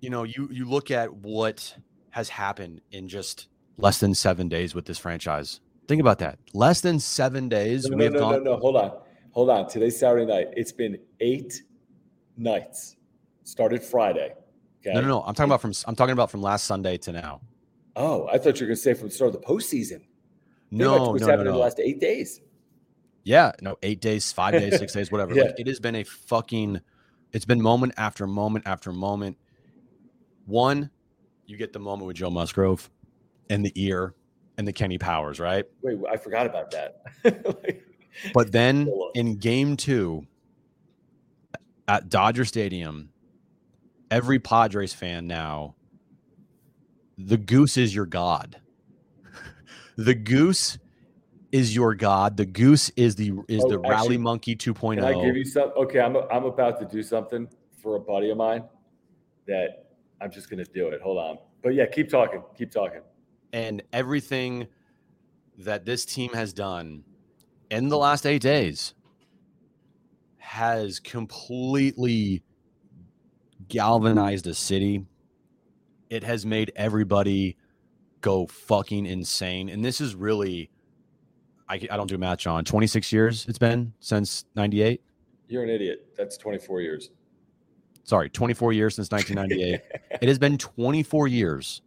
you 0.00 0.10
know, 0.10 0.24
you 0.24 0.48
you 0.52 0.64
look 0.66 0.90
at 0.90 1.12
what 1.14 1.74
has 2.10 2.28
happened 2.28 2.80
in 2.90 3.08
just 3.08 3.48
less 3.78 4.00
than 4.00 4.14
seven 4.14 4.48
days 4.48 4.74
with 4.74 4.84
this 4.84 4.98
franchise. 4.98 5.60
Think 5.88 6.00
about 6.00 6.18
that. 6.18 6.38
Less 6.52 6.80
than 6.82 6.98
seven 7.00 7.48
days, 7.48 7.84
No, 7.88 7.96
we 7.96 8.00
no, 8.00 8.04
have 8.04 8.12
no, 8.12 8.18
no, 8.20 8.30
gone. 8.36 8.44
no. 8.44 8.56
Hold 8.58 8.76
on. 8.76 8.92
Hold 9.32 9.50
on. 9.50 9.68
Today's 9.68 9.98
Saturday 9.98 10.26
night. 10.26 10.48
It's 10.56 10.72
been 10.72 10.98
eight 11.20 11.62
nights. 12.36 12.96
Started 13.44 13.82
Friday. 13.82 14.34
Okay. 14.84 14.94
No, 14.94 15.00
no, 15.00 15.08
no. 15.08 15.22
I'm 15.22 15.34
talking 15.34 15.50
about 15.50 15.60
from 15.60 15.72
I'm 15.86 15.94
talking 15.94 16.12
about 16.12 16.30
from 16.30 16.42
last 16.42 16.64
Sunday 16.64 16.98
to 16.98 17.12
now. 17.12 17.40
Oh, 17.94 18.26
I 18.32 18.38
thought 18.38 18.58
you 18.58 18.64
were 18.64 18.68
going 18.68 18.76
to 18.76 18.82
say 18.82 18.94
from 18.94 19.08
the 19.08 19.14
start 19.14 19.34
of 19.34 19.40
the 19.40 19.46
postseason. 19.46 20.02
No, 20.70 20.96
no, 20.96 21.12
no, 21.12 21.26
happened 21.26 21.48
in 21.48 21.54
the 21.54 21.58
last 21.58 21.78
eight 21.78 22.00
days. 22.00 22.40
Yeah, 23.24 23.52
no, 23.60 23.76
eight 23.82 24.00
days, 24.00 24.32
five 24.32 24.52
days, 24.54 24.78
six 24.78 24.92
days, 24.92 25.12
whatever. 25.12 25.34
Yeah. 25.34 25.44
Like, 25.44 25.60
it 25.60 25.66
has 25.66 25.78
been 25.78 25.96
a 25.96 26.04
fucking. 26.04 26.80
It's 27.32 27.44
been 27.44 27.62
moment 27.62 27.94
after 27.96 28.26
moment 28.26 28.66
after 28.66 28.92
moment. 28.92 29.38
One, 30.46 30.90
you 31.46 31.56
get 31.56 31.72
the 31.72 31.78
moment 31.78 32.06
with 32.06 32.16
Joe 32.16 32.30
Musgrove, 32.30 32.90
and 33.48 33.64
the 33.64 33.72
ear, 33.76 34.14
and 34.58 34.66
the 34.66 34.72
Kenny 34.72 34.98
Powers, 34.98 35.38
right? 35.38 35.64
Wait, 35.82 35.98
I 36.10 36.16
forgot 36.16 36.46
about 36.46 36.72
that. 36.72 37.02
Like, 37.24 37.86
But 38.34 38.52
then 38.52 38.92
in 39.14 39.36
game 39.36 39.76
two 39.76 40.26
at 41.88 42.08
Dodger 42.08 42.44
Stadium, 42.44 43.11
every 44.12 44.38
Padres 44.38 44.92
fan 44.92 45.26
now, 45.26 45.74
the 47.18 47.36
goose 47.36 47.76
is 47.76 47.94
your 47.94 48.06
god. 48.06 48.60
the 49.96 50.14
goose 50.14 50.78
is 51.50 51.74
your 51.74 51.94
god. 51.94 52.36
The 52.36 52.46
goose 52.46 52.90
is 52.96 53.16
the 53.16 53.32
is 53.48 53.62
Oh, 53.64 53.68
the 53.68 53.78
rally 53.78 54.18
monkey 54.18 54.52
oh. 54.52 54.72
2.0. 54.72 54.94
Can 54.96 55.04
I 55.04 55.24
give 55.24 55.36
you 55.36 55.44
some? 55.44 55.72
Okay, 55.76 56.00
I'm 56.00 56.16
I'm 56.30 56.44
about 56.44 56.78
to 56.80 56.86
do 56.86 57.02
something 57.02 57.48
for 57.82 57.96
a 57.96 58.00
buddy 58.00 58.30
of 58.30 58.36
mine 58.36 58.64
that 59.46 59.86
I'm 60.20 60.30
just 60.30 60.48
going 60.48 60.64
to 60.64 60.70
do 60.72 60.88
it. 60.88 61.00
Hold 61.02 61.18
on. 61.18 61.38
But 61.62 61.74
yeah, 61.74 61.86
keep 61.86 62.08
talking. 62.08 62.42
Keep 62.56 62.70
talking. 62.70 63.00
and 63.52 63.82
everything 63.92 64.66
that 65.58 65.84
this 65.84 66.06
team 66.06 66.32
has 66.32 66.52
done 66.54 67.04
in 67.70 67.88
the 67.88 67.98
last 67.98 68.24
eight 68.24 68.40
days 68.40 68.94
has 70.38 70.98
completely 70.98 72.42
galvanized 73.72 74.46
a 74.46 74.54
city. 74.54 75.06
It 76.10 76.22
has 76.24 76.44
made 76.44 76.70
everybody 76.76 77.56
go 78.20 78.46
fucking 78.46 79.06
insane. 79.06 79.70
And 79.70 79.82
this 79.82 79.98
is 79.98 80.14
really, 80.14 80.70
I, 81.70 81.76
I 81.90 81.96
don't 81.96 82.06
do 82.06 82.18
math, 82.18 82.38
John. 82.38 82.64
26 82.64 83.10
years 83.12 83.46
it's 83.48 83.58
been 83.58 83.94
since 83.98 84.44
98. 84.56 85.02
You're 85.48 85.64
an 85.64 85.70
idiot. 85.70 86.12
That's 86.18 86.36
24 86.36 86.82
years. 86.82 87.10
Sorry, 88.04 88.28
24 88.28 88.74
years 88.74 88.94
since 88.94 89.10
1998. 89.10 89.80
it 90.20 90.28
has 90.28 90.38
been 90.38 90.58
24 90.58 91.28
years 91.28 91.80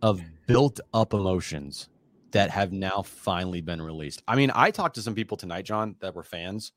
of 0.00 0.22
built 0.46 0.80
up 0.94 1.12
emotions 1.12 1.90
that 2.30 2.48
have 2.50 2.72
now 2.72 3.02
finally 3.02 3.60
been 3.60 3.82
released. 3.82 4.22
I 4.26 4.34
mean, 4.34 4.50
I 4.54 4.70
talked 4.70 4.94
to 4.94 5.02
some 5.02 5.14
people 5.14 5.36
tonight, 5.36 5.66
John, 5.66 5.96
that 6.00 6.14
were 6.14 6.22
fans, 6.22 6.72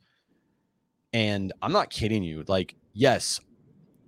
and 1.14 1.54
I'm 1.62 1.72
not 1.72 1.90
kidding 1.90 2.24
you. 2.24 2.44
Like, 2.48 2.76
yes, 2.94 3.40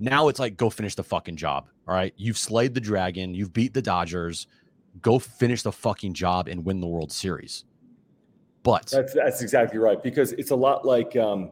now 0.01 0.27
it's 0.27 0.39
like 0.39 0.57
go 0.57 0.69
finish 0.69 0.95
the 0.95 1.03
fucking 1.03 1.35
job. 1.37 1.67
All 1.87 1.93
right, 1.93 2.13
you've 2.17 2.37
slayed 2.37 2.73
the 2.73 2.81
dragon, 2.81 3.33
you've 3.33 3.53
beat 3.53 3.73
the 3.73 3.81
Dodgers. 3.81 4.47
Go 5.01 5.19
finish 5.19 5.61
the 5.63 5.71
fucking 5.71 6.13
job 6.13 6.47
and 6.49 6.65
win 6.65 6.81
the 6.81 6.87
World 6.87 7.11
Series. 7.13 7.63
But 8.63 8.87
That's 8.87 9.13
that's 9.13 9.41
exactly 9.41 9.79
right 9.79 10.01
because 10.03 10.33
it's 10.33 10.51
a 10.51 10.55
lot 10.55 10.85
like 10.85 11.15
um, 11.15 11.51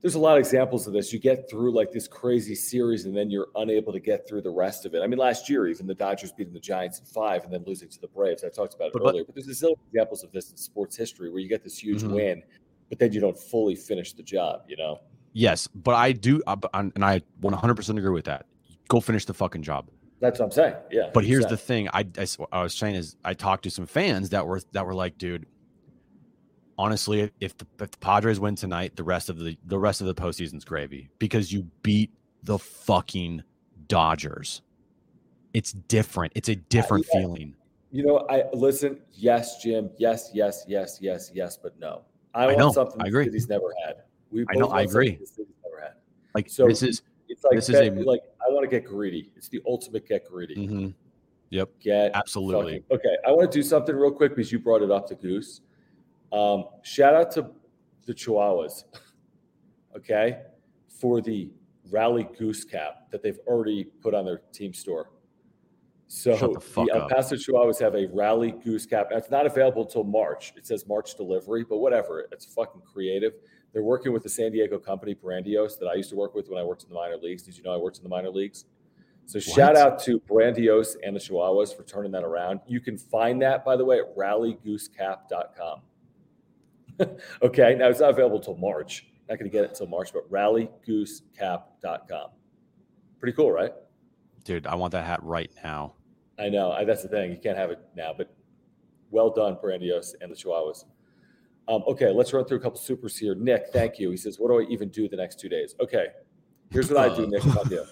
there's 0.00 0.14
a 0.14 0.18
lot 0.18 0.32
of 0.32 0.38
examples 0.40 0.86
of 0.86 0.92
this. 0.92 1.12
You 1.12 1.18
get 1.18 1.48
through 1.50 1.72
like 1.72 1.92
this 1.92 2.08
crazy 2.08 2.54
series 2.54 3.04
and 3.04 3.16
then 3.16 3.30
you're 3.30 3.48
unable 3.56 3.92
to 3.92 4.00
get 4.00 4.26
through 4.26 4.42
the 4.42 4.50
rest 4.50 4.84
of 4.86 4.94
it. 4.94 5.00
I 5.02 5.06
mean, 5.06 5.18
last 5.18 5.48
year 5.50 5.68
even 5.68 5.86
the 5.86 5.94
Dodgers 5.94 6.32
beating 6.32 6.52
the 6.54 6.58
Giants 6.60 6.98
in 7.00 7.04
five 7.04 7.44
and 7.44 7.52
then 7.52 7.62
losing 7.66 7.88
to 7.90 8.00
the 8.00 8.08
Braves. 8.08 8.42
I 8.44 8.48
talked 8.48 8.74
about 8.74 8.86
it 8.88 8.92
But- 8.94 9.02
earlier, 9.02 9.24
but 9.24 9.34
there's 9.34 9.46
a 9.48 9.66
zillion 9.66 9.76
examples 9.92 10.24
of 10.24 10.32
this 10.32 10.50
in 10.50 10.56
sports 10.56 10.96
history 10.96 11.30
where 11.30 11.40
you 11.40 11.48
get 11.48 11.62
this 11.62 11.78
huge 11.78 12.02
Mhm. 12.02 12.14
win, 12.14 12.42
but 12.88 12.98
then 12.98 13.12
you 13.12 13.20
don't 13.20 13.38
fully 13.38 13.74
finish 13.76 14.12
the 14.14 14.22
job. 14.22 14.62
You 14.68 14.76
know. 14.78 15.00
Yes, 15.32 15.68
but 15.68 15.94
I 15.94 16.12
do, 16.12 16.42
uh, 16.46 16.56
and 16.74 17.04
I 17.04 17.22
100% 17.40 17.98
agree 17.98 18.10
with 18.10 18.24
that. 18.26 18.46
Go 18.88 19.00
finish 19.00 19.24
the 19.24 19.34
fucking 19.34 19.62
job. 19.62 19.88
That's 20.20 20.38
what 20.38 20.46
I'm 20.46 20.52
saying. 20.52 20.74
Yeah. 20.90 21.10
But 21.12 21.24
here's 21.24 21.46
100%. 21.46 21.48
the 21.48 21.56
thing: 21.56 21.88
I 21.92 22.04
was 22.52 22.74
saying 22.74 22.94
is 22.94 23.16
I 23.24 23.34
talked 23.34 23.64
to 23.64 23.70
some 23.70 23.86
fans 23.86 24.30
that 24.30 24.46
were 24.46 24.60
that 24.70 24.86
were 24.86 24.94
like, 24.94 25.18
dude, 25.18 25.46
honestly, 26.78 27.30
if 27.40 27.56
the, 27.56 27.66
if 27.80 27.90
the 27.90 27.98
Padres 27.98 28.38
win 28.38 28.54
tonight, 28.54 28.96
the 28.96 29.02
rest 29.02 29.30
of 29.30 29.38
the 29.38 29.56
the 29.66 29.78
rest 29.78 30.00
of 30.00 30.06
the 30.06 30.14
postseason's 30.14 30.64
gravy 30.64 31.10
because 31.18 31.52
you 31.52 31.66
beat 31.82 32.12
the 32.44 32.58
fucking 32.58 33.42
Dodgers. 33.88 34.62
It's 35.54 35.72
different. 35.72 36.32
It's 36.34 36.48
a 36.48 36.56
different 36.56 37.06
yeah. 37.12 37.20
feeling. 37.20 37.54
You 37.90 38.06
know, 38.06 38.26
I 38.30 38.44
listen. 38.52 39.00
Yes, 39.12 39.62
Jim. 39.62 39.90
Yes, 39.98 40.30
yes, 40.32 40.64
yes, 40.66 40.98
yes, 41.00 41.30
yes, 41.34 41.58
but 41.60 41.78
no. 41.78 42.02
I, 42.34 42.44
I 42.44 42.46
want 42.46 42.58
know, 42.58 42.72
something 42.72 43.02
I 43.02 43.08
agree. 43.08 43.24
city's 43.24 43.48
never 43.48 43.74
had. 43.84 43.96
We 44.32 44.46
I 44.48 44.54
know, 44.54 44.68
I 44.68 44.82
agree. 44.82 45.18
The. 45.36 45.46
Like 46.34 46.48
So 46.48 46.66
this 46.66 46.82
is 46.82 47.02
It's 47.28 47.44
like 47.44 47.54
This 47.54 47.68
is 47.68 47.74
a- 47.76 47.90
like 47.90 48.22
I 48.40 48.50
want 48.50 48.64
to 48.64 48.68
get 48.70 48.84
greedy. 48.88 49.30
It's 49.36 49.48
the 49.48 49.60
ultimate 49.66 50.06
get 50.08 50.28
greedy. 50.28 50.66
hmm 50.66 50.88
Yep. 51.50 51.68
Get 51.80 52.12
Absolutely. 52.14 52.80
fucking- 52.80 52.96
okay, 52.96 53.16
I 53.26 53.30
want 53.32 53.52
to 53.52 53.58
do 53.58 53.62
something 53.62 53.94
real 53.94 54.10
quick 54.10 54.34
because 54.34 54.50
you 54.50 54.58
brought 54.58 54.80
it 54.80 54.90
up 54.90 55.06
to 55.08 55.14
Goose. 55.14 55.60
Um, 56.32 56.64
shout 56.82 57.14
out 57.14 57.30
to 57.32 57.50
the 58.06 58.14
Chihuahuas, 58.14 58.84
okay, 59.96 60.40
for 60.88 61.20
the 61.20 61.50
Rally 61.90 62.26
Goose 62.38 62.64
cap 62.64 63.10
that 63.10 63.22
they've 63.22 63.38
already 63.46 63.84
put 63.84 64.14
on 64.14 64.24
their 64.24 64.38
team 64.52 64.72
store. 64.72 65.10
So 66.08 66.34
Shut 66.36 66.54
the 66.54 66.60
fuck 66.60 66.88
El. 66.90 67.06
Paso 67.10 67.36
Chihuahuas 67.36 67.78
have 67.80 67.94
a 67.94 68.06
Rally 68.06 68.52
Goose 68.64 68.86
cap. 68.86 69.08
It's 69.10 69.30
not 69.30 69.44
available 69.44 69.82
until 69.82 70.04
March. 70.04 70.54
It 70.56 70.66
says 70.66 70.86
March 70.86 71.14
delivery, 71.16 71.64
but 71.68 71.78
whatever. 71.78 72.26
It's 72.32 72.46
fucking 72.46 72.80
creative. 72.82 73.34
They're 73.72 73.82
working 73.82 74.12
with 74.12 74.22
the 74.22 74.28
San 74.28 74.52
Diego 74.52 74.78
company 74.78 75.14
Brandiose 75.14 75.78
that 75.78 75.86
I 75.86 75.94
used 75.94 76.10
to 76.10 76.16
work 76.16 76.34
with 76.34 76.48
when 76.48 76.60
I 76.60 76.64
worked 76.64 76.82
in 76.82 76.90
the 76.90 76.94
minor 76.94 77.16
leagues. 77.16 77.42
Did 77.42 77.56
you 77.56 77.64
know 77.64 77.72
I 77.72 77.78
worked 77.78 77.96
in 77.96 78.02
the 78.02 78.08
minor 78.08 78.30
leagues? 78.30 78.66
So 79.26 79.38
shout 79.38 79.76
out 79.76 80.02
to 80.04 80.20
Brandiose 80.20 80.96
and 81.02 81.16
the 81.16 81.20
Chihuahuas 81.20 81.76
for 81.76 81.84
turning 81.84 82.12
that 82.12 82.24
around. 82.24 82.60
You 82.66 82.80
can 82.80 82.98
find 82.98 83.40
that, 83.42 83.64
by 83.64 83.76
the 83.76 83.84
way, 83.84 83.98
at 83.98 84.16
rallygoosecap.com. 84.16 85.80
okay, 87.42 87.74
now 87.74 87.88
it's 87.88 88.00
not 88.00 88.10
available 88.10 88.38
until 88.38 88.56
March. 88.56 89.06
Not 89.28 89.38
going 89.38 89.50
to 89.50 89.56
get 89.56 89.64
it 89.64 89.70
until 89.70 89.86
March, 89.86 90.12
but 90.12 90.30
rallygoosecap.com. 90.30 92.30
Pretty 93.20 93.36
cool, 93.36 93.52
right? 93.52 93.72
Dude, 94.44 94.66
I 94.66 94.74
want 94.74 94.92
that 94.92 95.06
hat 95.06 95.22
right 95.22 95.50
now. 95.62 95.94
I 96.38 96.48
know. 96.48 96.72
I, 96.72 96.84
that's 96.84 97.02
the 97.02 97.08
thing. 97.08 97.30
You 97.30 97.38
can't 97.38 97.56
have 97.56 97.70
it 97.70 97.78
now, 97.94 98.12
but 98.16 98.34
well 99.10 99.30
done, 99.30 99.56
Brandiose 99.62 100.14
and 100.20 100.30
the 100.30 100.36
Chihuahuas. 100.36 100.84
Um, 101.68 101.82
okay, 101.86 102.10
let's 102.10 102.32
run 102.32 102.44
through 102.44 102.58
a 102.58 102.60
couple 102.60 102.78
supers 102.78 103.16
here. 103.16 103.34
Nick, 103.34 103.68
thank 103.72 103.98
you. 103.98 104.10
He 104.10 104.16
says, 104.16 104.38
What 104.38 104.48
do 104.48 104.60
I 104.60 104.70
even 104.70 104.88
do 104.88 105.08
the 105.08 105.16
next 105.16 105.38
two 105.38 105.48
days? 105.48 105.74
Okay, 105.80 106.06
here's 106.70 106.90
what 106.90 106.98
I 106.98 107.14
do. 107.14 107.26
Nick. 107.26 107.44
I'll 107.46 107.64
do. 107.64 107.84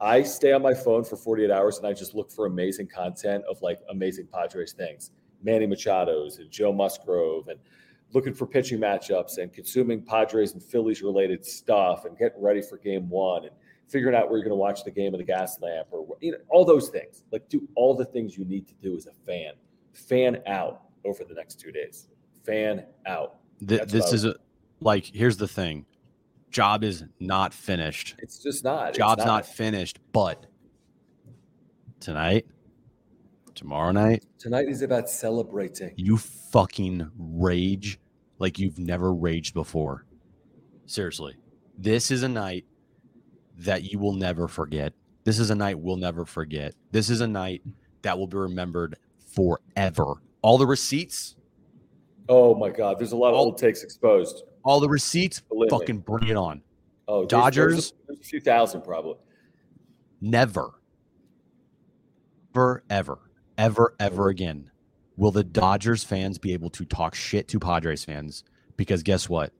I 0.00 0.22
stay 0.22 0.52
on 0.52 0.62
my 0.62 0.74
phone 0.74 1.04
for 1.04 1.16
48 1.16 1.50
hours 1.50 1.78
and 1.78 1.86
I 1.86 1.92
just 1.92 2.14
look 2.14 2.30
for 2.30 2.46
amazing 2.46 2.88
content 2.88 3.44
of 3.48 3.60
like 3.62 3.80
amazing 3.90 4.28
Padres 4.32 4.72
things. 4.72 5.10
Manny 5.42 5.66
Machado's 5.66 6.38
and 6.38 6.50
Joe 6.50 6.72
Musgrove 6.72 7.48
and 7.48 7.58
looking 8.12 8.34
for 8.34 8.46
pitching 8.46 8.78
matchups 8.78 9.38
and 9.38 9.52
consuming 9.52 10.02
Padres 10.02 10.52
and 10.52 10.62
Phillies 10.62 11.02
related 11.02 11.44
stuff 11.44 12.04
and 12.04 12.16
getting 12.16 12.42
ready 12.42 12.62
for 12.62 12.78
game 12.78 13.08
one 13.08 13.44
and 13.44 13.52
figuring 13.88 14.16
out 14.16 14.28
where 14.28 14.38
you're 14.38 14.44
going 14.44 14.56
to 14.56 14.56
watch 14.56 14.84
the 14.84 14.90
game 14.90 15.14
of 15.14 15.18
the 15.18 15.26
Gaslamp 15.26 15.84
or 15.90 16.16
you 16.20 16.32
know 16.32 16.38
all 16.48 16.64
those 16.64 16.88
things. 16.88 17.22
Like 17.30 17.48
do 17.48 17.68
all 17.74 17.94
the 17.94 18.06
things 18.06 18.36
you 18.36 18.44
need 18.44 18.66
to 18.68 18.74
do 18.82 18.96
as 18.96 19.06
a 19.06 19.12
fan. 19.26 19.52
Fan 19.92 20.42
out 20.46 20.82
over 21.04 21.24
the 21.24 21.34
next 21.34 21.60
two 21.60 21.70
days. 21.70 22.08
Fan 22.44 22.84
out. 23.06 23.36
Th- 23.66 23.82
this 23.82 24.12
is 24.12 24.24
a 24.24 24.34
like. 24.80 25.06
Here's 25.06 25.36
the 25.36 25.48
thing. 25.48 25.86
Job 26.50 26.84
is 26.84 27.04
not 27.20 27.52
finished. 27.54 28.14
It's 28.18 28.38
just 28.38 28.64
not. 28.64 28.94
Job's 28.94 29.24
not. 29.24 29.46
finished. 29.46 29.98
But 30.12 30.46
tonight, 32.00 32.46
tomorrow 33.54 33.92
night, 33.92 34.24
Tonight 34.38 34.68
is 34.68 34.82
about 34.82 35.08
celebrating. 35.08 35.92
you 35.96 36.16
fucking 36.18 37.10
rage 37.18 37.98
like 38.38 38.58
you've 38.58 38.78
never 38.78 39.12
raged 39.14 39.54
before. 39.54 40.04
Seriously, 40.86 41.36
this 41.78 42.10
is 42.10 42.22
a 42.22 42.28
night 42.28 42.64
that 43.58 43.90
you 43.90 43.98
will 43.98 44.12
never 44.12 44.48
forget. 44.48 44.92
This 45.24 45.38
is 45.38 45.48
a 45.50 45.54
night 45.54 45.78
we'll 45.78 45.96
never 45.96 46.24
forget. 46.26 46.74
This 46.92 47.08
is 47.08 47.20
a 47.22 47.26
night 47.26 47.62
that 48.02 48.18
will 48.18 48.26
be 48.26 48.36
remembered 48.36 48.96
forever. 49.34 50.14
All 50.42 50.58
the 50.58 50.66
receipts, 50.66 51.36
Oh 52.28 52.54
my 52.54 52.70
God, 52.70 52.98
there's 52.98 53.12
a 53.12 53.16
lot 53.16 53.28
of 53.30 53.34
All- 53.34 53.46
old 53.46 53.58
takes 53.58 53.82
exposed. 53.82 54.44
all 54.64 54.80
the 54.80 54.88
receipts, 54.88 55.40
Believe 55.40 55.70
me. 55.70 55.78
fucking 55.78 55.98
bring 55.98 56.28
it 56.28 56.36
on. 56.36 56.62
Oh, 57.06 57.26
Dodgers? 57.26 57.72
There's 57.74 57.90
a, 57.90 57.94
there's 58.06 58.18
a 58.20 58.24
few 58.24 58.40
thousand 58.40 58.82
probably. 58.82 59.16
Never, 60.22 60.80
ever, 62.54 62.82
ever, 62.88 63.18
ever, 63.58 63.94
ever 64.00 64.28
again 64.28 64.70
will 65.16 65.30
the 65.30 65.44
Dodgers 65.44 66.02
fans 66.02 66.38
be 66.38 66.52
able 66.54 66.70
to 66.70 66.84
talk 66.84 67.14
shit 67.14 67.46
to 67.48 67.58
Padres 67.60 68.04
fans 68.04 68.42
because 68.76 69.02
guess 69.02 69.28
what? 69.28 69.52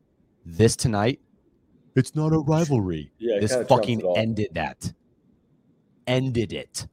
This 0.46 0.74
tonight, 0.74 1.20
it's 1.94 2.14
not 2.14 2.32
a 2.32 2.38
rivalry. 2.38 3.12
Yeah, 3.18 3.38
this 3.40 3.54
fucking 3.68 4.02
ended 4.16 4.48
that. 4.54 4.92
Ended 6.06 6.52
it. 6.52 6.86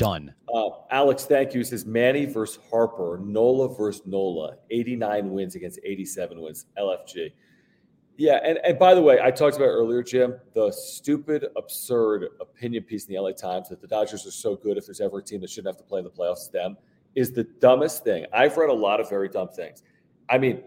Done. 0.00 0.34
Uh, 0.50 0.70
Alex, 0.90 1.26
thank 1.26 1.52
you. 1.52 1.60
He 1.60 1.64
says 1.64 1.84
Manny 1.84 2.24
versus 2.24 2.58
Harper, 2.70 3.20
Nola 3.22 3.68
versus 3.68 4.00
Nola, 4.06 4.56
89 4.70 5.30
wins 5.30 5.56
against 5.56 5.78
87 5.84 6.40
wins, 6.40 6.64
LFG. 6.78 7.30
Yeah, 8.16 8.40
and, 8.42 8.58
and 8.64 8.78
by 8.78 8.94
the 8.94 9.02
way, 9.02 9.20
I 9.22 9.30
talked 9.30 9.56
about 9.56 9.66
earlier, 9.66 10.02
Jim, 10.02 10.40
the 10.54 10.72
stupid, 10.72 11.48
absurd 11.54 12.28
opinion 12.40 12.84
piece 12.84 13.04
in 13.08 13.14
the 13.14 13.20
LA 13.20 13.32
Times 13.32 13.68
that 13.68 13.82
the 13.82 13.86
Dodgers 13.86 14.26
are 14.26 14.30
so 14.30 14.56
good 14.56 14.78
if 14.78 14.86
there's 14.86 15.02
ever 15.02 15.18
a 15.18 15.22
team 15.22 15.42
that 15.42 15.50
shouldn't 15.50 15.74
have 15.74 15.84
to 15.84 15.86
play 15.86 15.98
in 15.98 16.04
the 16.06 16.10
playoffs, 16.10 16.50
them, 16.50 16.78
is 17.14 17.32
the 17.32 17.44
dumbest 17.60 18.02
thing. 18.02 18.24
I've 18.32 18.56
read 18.56 18.70
a 18.70 18.72
lot 18.72 19.00
of 19.00 19.10
very 19.10 19.28
dumb 19.28 19.48
things. 19.48 19.82
I 20.30 20.38
mean, 20.38 20.62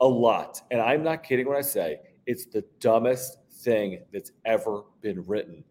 a 0.00 0.08
lot. 0.08 0.60
And 0.72 0.80
I'm 0.80 1.04
not 1.04 1.22
kidding 1.22 1.46
when 1.46 1.56
I 1.56 1.60
say 1.60 2.00
it's 2.26 2.46
the 2.46 2.64
dumbest 2.80 3.38
thing 3.48 4.00
that's 4.12 4.32
ever 4.44 4.82
been 5.02 5.22
written 5.22 5.62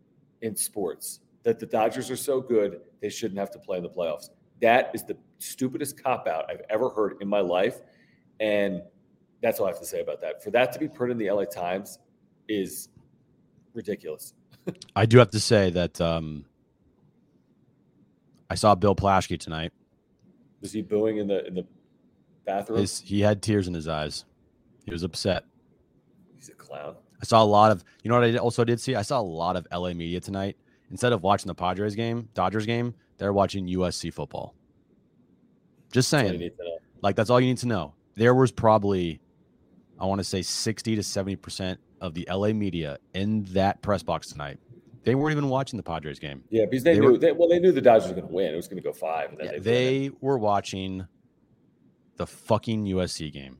in 0.42 0.56
sports 0.56 1.20
that 1.44 1.60
the 1.60 1.66
Dodgers 1.66 2.10
are 2.12 2.16
so 2.18 2.40
good 2.40 2.82
they 3.02 3.10
shouldn't 3.10 3.40
have 3.40 3.52
to 3.52 3.60
play 3.60 3.78
in 3.78 3.84
the 3.84 3.90
playoffs. 3.90 4.30
That 4.62 4.92
is 4.94 5.04
the 5.04 5.18
stupidest 5.40 6.02
cop 6.02 6.28
out 6.28 6.46
I've 6.50 6.62
ever 6.70 6.90
heard 6.90 7.18
in 7.20 7.28
my 7.28 7.40
life. 7.40 7.82
And 8.40 8.82
that's 9.42 9.60
all 9.60 9.66
I 9.66 9.70
have 9.70 9.80
to 9.80 9.86
say 9.86 10.02
about 10.02 10.22
that. 10.22 10.44
For 10.44 10.52
that 10.52 10.72
to 10.74 10.80
be 10.80 10.88
put 10.88 11.10
in 11.10 11.18
the 11.18 11.32
LA 11.32 11.46
Times 11.46 12.00
is 12.48 12.90
ridiculous. 13.74 14.34
I 14.96 15.06
do 15.06 15.18
have 15.18 15.32
to 15.32 15.40
say 15.40 15.72
that 15.72 16.00
um, 16.00 16.46
I 18.50 18.56
saw 18.56 18.76
Bill 18.76 18.96
Plaschke 18.96 19.40
tonight. 19.40 19.72
Was 20.62 20.72
he 20.72 20.84
booing 20.84 21.18
in 21.18 21.28
the 21.28 21.46
in 21.48 21.56
the 21.56 21.66
bathroom? 22.46 22.80
His, 22.80 23.00
he 23.00 23.22
had 23.22 23.42
tears 23.42 23.68
in 23.68 23.74
his 23.74 23.88
eyes. 23.88 24.26
He 24.86 24.92
was 24.92 25.02
upset. 25.02 25.46
He's 26.36 26.50
a 26.50 26.54
clown. 26.54 26.96
I 27.22 27.26
saw 27.26 27.44
a 27.44 27.46
lot 27.46 27.72
of, 27.72 27.84
you 28.04 28.10
know 28.10 28.20
what 28.20 28.30
I 28.30 28.38
also 28.38 28.64
did 28.64 28.80
see? 28.80 28.96
I 28.96 29.04
saw 29.04 29.20
a 29.20 29.22
lot 29.22 29.56
of 29.56 29.68
LA 29.72 29.94
media 29.94 30.20
tonight. 30.20 30.58
Instead 30.92 31.14
of 31.14 31.24
watching 31.24 31.48
the 31.48 31.56
Padres 31.56 31.96
game, 31.96 32.28
Dodgers 32.34 32.66
game, 32.66 32.94
they're 33.18 33.34
watching 33.34 33.66
USC 33.68 34.14
football. 34.14 34.54
Just 35.92 36.12
That's 36.12 36.28
saying. 36.30 36.40
know. 36.40 36.78
Like, 37.02 37.16
that's 37.16 37.30
all 37.30 37.40
you 37.40 37.48
need 37.48 37.58
to 37.60 37.68
know. 37.68 37.94
There 38.16 38.36
was 38.36 38.52
probably, 38.52 39.22
I 40.00 40.06
want 40.06 40.20
to 40.20 40.24
say 40.26 40.42
60 40.42 40.96
to 40.98 41.02
70% 41.02 41.78
of 42.02 42.14
the 42.14 42.28
LA 42.30 42.50
media 42.50 42.98
in 43.14 43.44
that 43.54 43.82
press 43.82 44.04
box 44.04 44.28
tonight. 44.28 44.60
They 45.04 45.16
weren't 45.16 45.32
even 45.32 45.50
watching 45.50 45.78
the 45.78 45.84
Padres 45.84 46.20
game. 46.20 46.44
Yeah, 46.50 46.66
because 46.70 46.84
they, 46.84 46.94
They 46.94 47.00
knew 47.00 47.12
were- 47.14 47.18
they, 47.18 47.32
well, 47.32 47.48
they 47.50 47.60
knew 47.60 47.72
the 47.72 47.82
Dodgers 47.82 48.10
were 48.10 48.16
going 48.16 48.28
to 48.28 48.34
win. 48.34 48.54
It 48.54 48.56
was 48.58 48.68
going 48.68 48.78
to 48.78 48.84
go 48.84 48.94
five, 48.94 49.36
Yeah, 49.42 49.52
they, 49.54 49.60
they 49.60 50.12
were 50.20 50.38
watching 50.38 51.08
the 52.18 52.28
fucking 52.28 52.86
USC 52.86 53.32
game. 53.32 53.58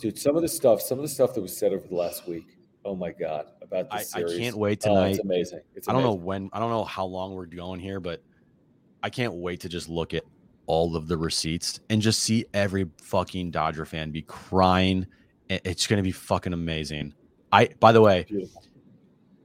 dude. 0.00 0.16
Some 0.18 0.36
of 0.36 0.42
the 0.42 0.48
stuff, 0.48 0.80
some 0.80 0.98
of 0.98 1.02
the 1.02 1.08
stuff 1.08 1.34
that 1.34 1.40
was 1.42 1.54
said 1.56 1.72
over 1.72 1.86
the 1.86 1.94
last 1.96 2.26
week. 2.28 2.55
Oh 2.86 2.94
my 2.94 3.10
god, 3.10 3.46
about 3.60 3.88
I, 3.90 3.98
this 3.98 4.14
I 4.14 4.18
series. 4.20 4.38
can't 4.38 4.56
wait 4.56 4.80
Oh, 4.86 4.94
tonight. 4.94 5.08
it's 5.10 5.18
amazing. 5.18 5.60
It's 5.74 5.88
I 5.88 5.92
don't 5.92 6.02
know 6.04 6.14
when, 6.14 6.48
I 6.52 6.60
don't 6.60 6.70
know 6.70 6.84
how 6.84 7.04
long 7.04 7.34
we're 7.34 7.46
going 7.46 7.80
here, 7.80 7.98
but 7.98 8.22
I 9.02 9.10
can't 9.10 9.34
wait 9.34 9.58
to 9.62 9.68
just 9.68 9.88
look 9.88 10.14
at 10.14 10.22
all 10.66 10.94
of 10.94 11.08
the 11.08 11.16
receipts 11.16 11.80
and 11.90 12.00
just 12.00 12.20
see 12.22 12.44
every 12.54 12.88
fucking 13.02 13.50
Dodger 13.50 13.84
fan 13.86 14.12
be 14.12 14.22
crying. 14.22 15.04
It's 15.48 15.86
going 15.88 15.96
to 15.98 16.02
be 16.04 16.12
fucking 16.12 16.52
amazing. 16.52 17.12
I, 17.52 17.70
by 17.80 17.90
the 17.90 18.00
way, 18.00 18.24
Beautiful. 18.28 18.62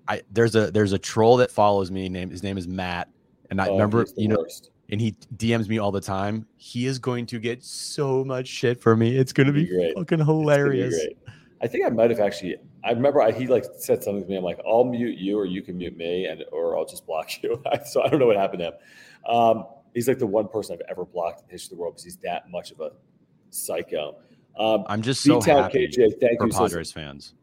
I 0.08 0.22
there's 0.32 0.56
a 0.56 0.70
there's 0.72 0.94
a 0.94 1.00
troll 1.00 1.38
that 1.38 1.50
follows 1.52 1.89
me. 1.89 2.10
Name 2.10 2.30
his 2.30 2.44
name 2.44 2.58
is 2.60 2.68
Matt, 2.68 3.10
and 3.50 3.60
I 3.60 3.68
Oh, 3.68 3.74
remember 3.74 4.06
you 4.18 4.28
know, 4.28 4.38
worst. 4.38 4.70
and 4.89 5.02
he 5.02 5.16
DMs 5.38 5.68
me 5.68 5.80
all 5.80 5.92
the 5.92 6.02
time. 6.02 6.46
He 6.58 6.86
is 6.86 7.00
going 7.00 7.26
to 7.28 7.39
get 7.39 7.64
so 7.64 8.24
much 8.24 8.48
shit 8.48 8.80
for 8.82 8.96
me. 8.96 9.16
It's 9.18 9.34
going 9.34 9.48
to 9.48 9.54
Be 9.54 9.66
be 9.66 9.94
fucking 9.96 10.20
be 10.20 10.24
hilarious. 10.26 10.96
great. 10.96 11.18
I 11.62 11.68
think 11.68 11.86
I 11.86 11.89
might 11.89 12.10
have 12.12 12.20
actually. 12.20 12.56
I 12.84 12.92
remember 12.92 13.22
I, 13.22 13.32
he 13.32 13.48
like 13.48 13.66
said 13.78 14.04
something 14.04 14.24
to 14.24 14.30
me. 14.30 14.36
I'm 14.38 14.44
like, 14.44 14.60
I'll 14.66 14.84
mute 14.84 15.18
you, 15.18 15.38
or 15.38 15.46
you 15.46 15.62
can 15.62 15.78
mute 15.78 15.96
me, 15.96 16.26
and 16.26 16.44
or 16.52 16.78
I'll 16.78 16.86
just 16.86 17.06
block 17.06 17.44
you. 17.44 17.62
so 17.86 18.04
I 18.04 18.10
don't 18.10 18.20
know 18.20 18.28
what 18.28 18.38
happened 18.38 18.60
to 18.60 18.66
him. 18.68 18.74
Um, 19.36 19.66
he's 19.94 20.08
like 20.08 20.20
the 20.20 20.28
one 20.28 20.48
person 20.48 20.76
I've 20.76 20.90
ever 20.90 21.06
blocked 21.06 21.42
in 21.42 21.48
the 21.48 21.52
history 21.52 21.74
of 21.74 21.78
the 21.78 21.82
world 21.82 21.94
because 21.96 22.06
he's 22.06 22.18
that 22.18 22.50
much 22.50 22.72
of 22.72 22.80
a 22.80 22.92
psycho. 23.50 24.18
Um, 24.58 24.84
I'm 24.88 25.02
just 25.02 25.24
so 25.24 25.40
B-Town 25.40 25.64
happy 25.64 25.88
KJ, 25.88 26.20
thank 26.20 26.40
for 26.40 26.48
you. 26.48 26.52
Says, 26.52 26.60
Padres 26.60 26.92
fans. 26.92 27.34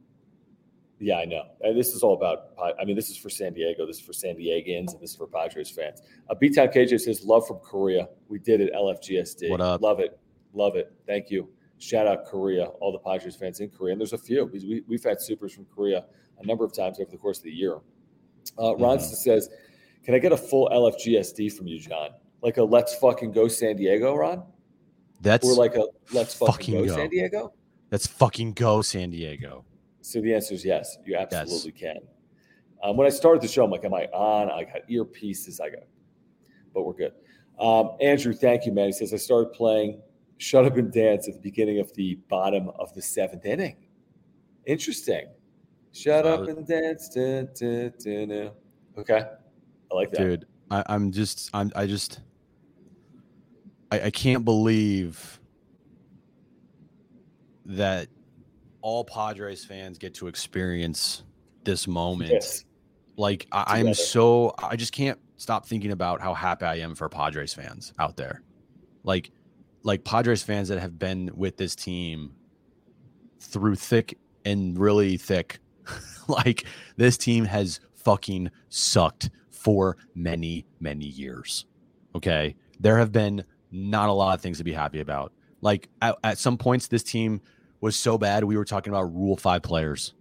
yeah, 0.98 1.16
I 1.18 1.24
know. 1.24 1.44
And 1.62 1.78
this 1.78 1.94
is 1.94 2.02
all 2.02 2.14
about. 2.14 2.48
I 2.80 2.84
mean, 2.84 2.96
this 2.96 3.08
is 3.08 3.16
for 3.16 3.30
San 3.30 3.52
Diego. 3.52 3.86
This 3.86 3.98
is 3.98 4.02
for 4.02 4.12
San 4.12 4.36
Diegans, 4.36 4.92
and 4.92 5.00
this 5.00 5.10
is 5.10 5.16
for 5.16 5.26
Padres 5.26 5.70
fans. 5.70 6.02
Uh, 6.28 6.34
B-Town 6.34 6.68
KJ 6.68 7.00
says, 7.00 7.24
"Love 7.24 7.46
from 7.46 7.58
Korea. 7.58 8.08
We 8.28 8.38
did 8.38 8.60
it. 8.60 8.72
LFGSD. 8.74 9.50
What 9.50 9.60
up? 9.60 9.80
Love 9.80 10.00
it. 10.00 10.18
Love 10.52 10.76
it. 10.76 10.92
Thank 11.06 11.30
you. 11.30 11.48
Shout 11.78 12.06
out 12.06 12.24
Korea. 12.26 12.64
All 12.80 12.90
the 12.92 12.98
Padres 12.98 13.36
fans 13.36 13.60
in 13.60 13.70
Korea, 13.70 13.92
and 13.92 14.00
there's 14.00 14.12
a 14.12 14.18
few 14.18 14.46
because 14.46 14.64
we, 14.64 14.82
we've 14.88 15.02
had 15.04 15.20
supers 15.20 15.52
from 15.54 15.64
Korea 15.66 16.06
a 16.40 16.46
number 16.46 16.64
of 16.64 16.72
times 16.74 16.98
over 17.00 17.10
the 17.10 17.16
course 17.16 17.38
of 17.38 17.44
the 17.44 17.52
year. 17.52 17.78
Uh, 18.58 18.74
Ron 18.76 18.98
Mhm. 18.98 19.02
says, 19.14 19.48
"Can 20.04 20.14
I 20.14 20.18
get 20.18 20.32
a 20.32 20.36
full 20.36 20.68
LFGSD 20.72 21.48
from 21.50 21.66
you, 21.68 21.78
John? 21.78 22.10
Like 22.42 22.56
a 22.56 22.62
Let's 22.64 22.94
fucking 22.96 23.32
go 23.32 23.46
San 23.48 23.76
Diego, 23.76 24.14
Ron, 24.14 24.42
That's 25.20 25.46
or 25.46 25.54
like 25.54 25.76
a 25.76 25.86
Let's 26.12 26.34
fucking, 26.34 26.52
fucking 26.52 26.74
go, 26.74 26.86
go. 26.86 26.94
San 26.96 27.08
Diego?" 27.10 27.52
that's 27.90 28.06
fucking 28.06 28.52
go 28.52 28.82
San 28.82 29.10
Diego. 29.10 29.64
So 30.02 30.20
the 30.20 30.34
answer 30.34 30.54
is 30.54 30.64
yes. 30.64 30.98
You 31.06 31.16
absolutely 31.16 31.72
can. 31.72 31.98
Um, 32.82 32.96
when 32.96 33.06
I 33.06 33.10
started 33.10 33.42
the 33.42 33.48
show, 33.48 33.64
I'm 33.64 33.70
like, 33.70 33.84
am 33.84 33.92
I 33.94 34.06
on? 34.06 34.50
I 34.50 34.64
got 34.64 34.86
earpieces. 34.88 35.60
I 35.60 35.70
got, 35.70 35.80
but 36.74 36.84
we're 36.84 36.92
good. 36.92 37.12
Um, 37.58 37.96
Andrew, 38.00 38.32
thank 38.32 38.66
you, 38.66 38.72
man. 38.72 38.86
He 38.86 38.92
says 38.92 39.12
I 39.12 39.16
started 39.16 39.52
playing 39.52 40.00
Shut 40.38 40.64
Up 40.64 40.76
and 40.76 40.92
Dance 40.92 41.28
at 41.28 41.34
the 41.34 41.40
beginning 41.40 41.80
of 41.80 41.92
the 41.94 42.16
bottom 42.28 42.70
of 42.78 42.94
the 42.94 43.02
seventh 43.02 43.44
inning. 43.44 43.76
Interesting. 44.66 45.26
Shut 45.92 46.26
up 46.26 46.46
and 46.46 46.66
dance. 46.66 47.08
Da, 47.08 47.42
da, 47.58 47.88
da, 47.98 48.50
okay, 48.98 49.24
I 49.90 49.94
like 49.94 50.10
that, 50.10 50.18
dude. 50.18 50.46
I, 50.70 50.84
I'm 50.86 51.10
just, 51.10 51.50
I'm, 51.54 51.72
I 51.74 51.86
just, 51.86 52.20
I, 53.90 54.02
I 54.02 54.10
can't 54.10 54.44
believe 54.44 55.40
that 57.64 58.08
all 58.80 59.04
Padres 59.04 59.64
fans 59.64 59.98
get 59.98 60.14
to 60.14 60.28
experience 60.28 61.24
this 61.64 61.88
moment. 61.88 62.30
Yes. 62.32 62.64
Like 63.16 63.48
I, 63.50 63.78
I'm 63.78 63.94
so 63.94 64.54
I 64.58 64.76
just 64.76 64.92
can't 64.92 65.18
stop 65.36 65.66
thinking 65.66 65.90
about 65.90 66.20
how 66.20 66.34
happy 66.34 66.66
I 66.66 66.76
am 66.76 66.94
for 66.94 67.08
Padres 67.08 67.52
fans 67.52 67.92
out 67.98 68.16
there. 68.16 68.42
Like 69.02 69.32
like 69.82 70.04
Padres 70.04 70.42
fans 70.42 70.68
that 70.68 70.78
have 70.78 70.98
been 70.98 71.30
with 71.34 71.56
this 71.56 71.74
team 71.74 72.34
through 73.40 73.76
thick 73.76 74.18
and 74.44 74.78
really 74.78 75.16
thick. 75.16 75.58
like 76.28 76.64
this 76.96 77.16
team 77.16 77.44
has 77.44 77.80
fucking 77.94 78.50
sucked 78.68 79.30
for 79.50 79.96
many, 80.14 80.66
many 80.80 81.06
years. 81.06 81.66
Okay. 82.14 82.54
There 82.80 82.98
have 82.98 83.12
been 83.12 83.44
not 83.70 84.08
a 84.08 84.12
lot 84.12 84.34
of 84.34 84.40
things 84.40 84.58
to 84.58 84.64
be 84.64 84.72
happy 84.72 85.00
about. 85.00 85.32
Like 85.60 85.88
at, 86.02 86.16
at 86.22 86.38
some 86.38 86.56
points, 86.56 86.88
this 86.88 87.02
team 87.02 87.40
was 87.80 87.96
so 87.96 88.18
bad. 88.18 88.44
We 88.44 88.56
were 88.56 88.64
talking 88.64 88.92
about 88.92 89.14
rule 89.14 89.36
five 89.36 89.62
players. 89.62 90.14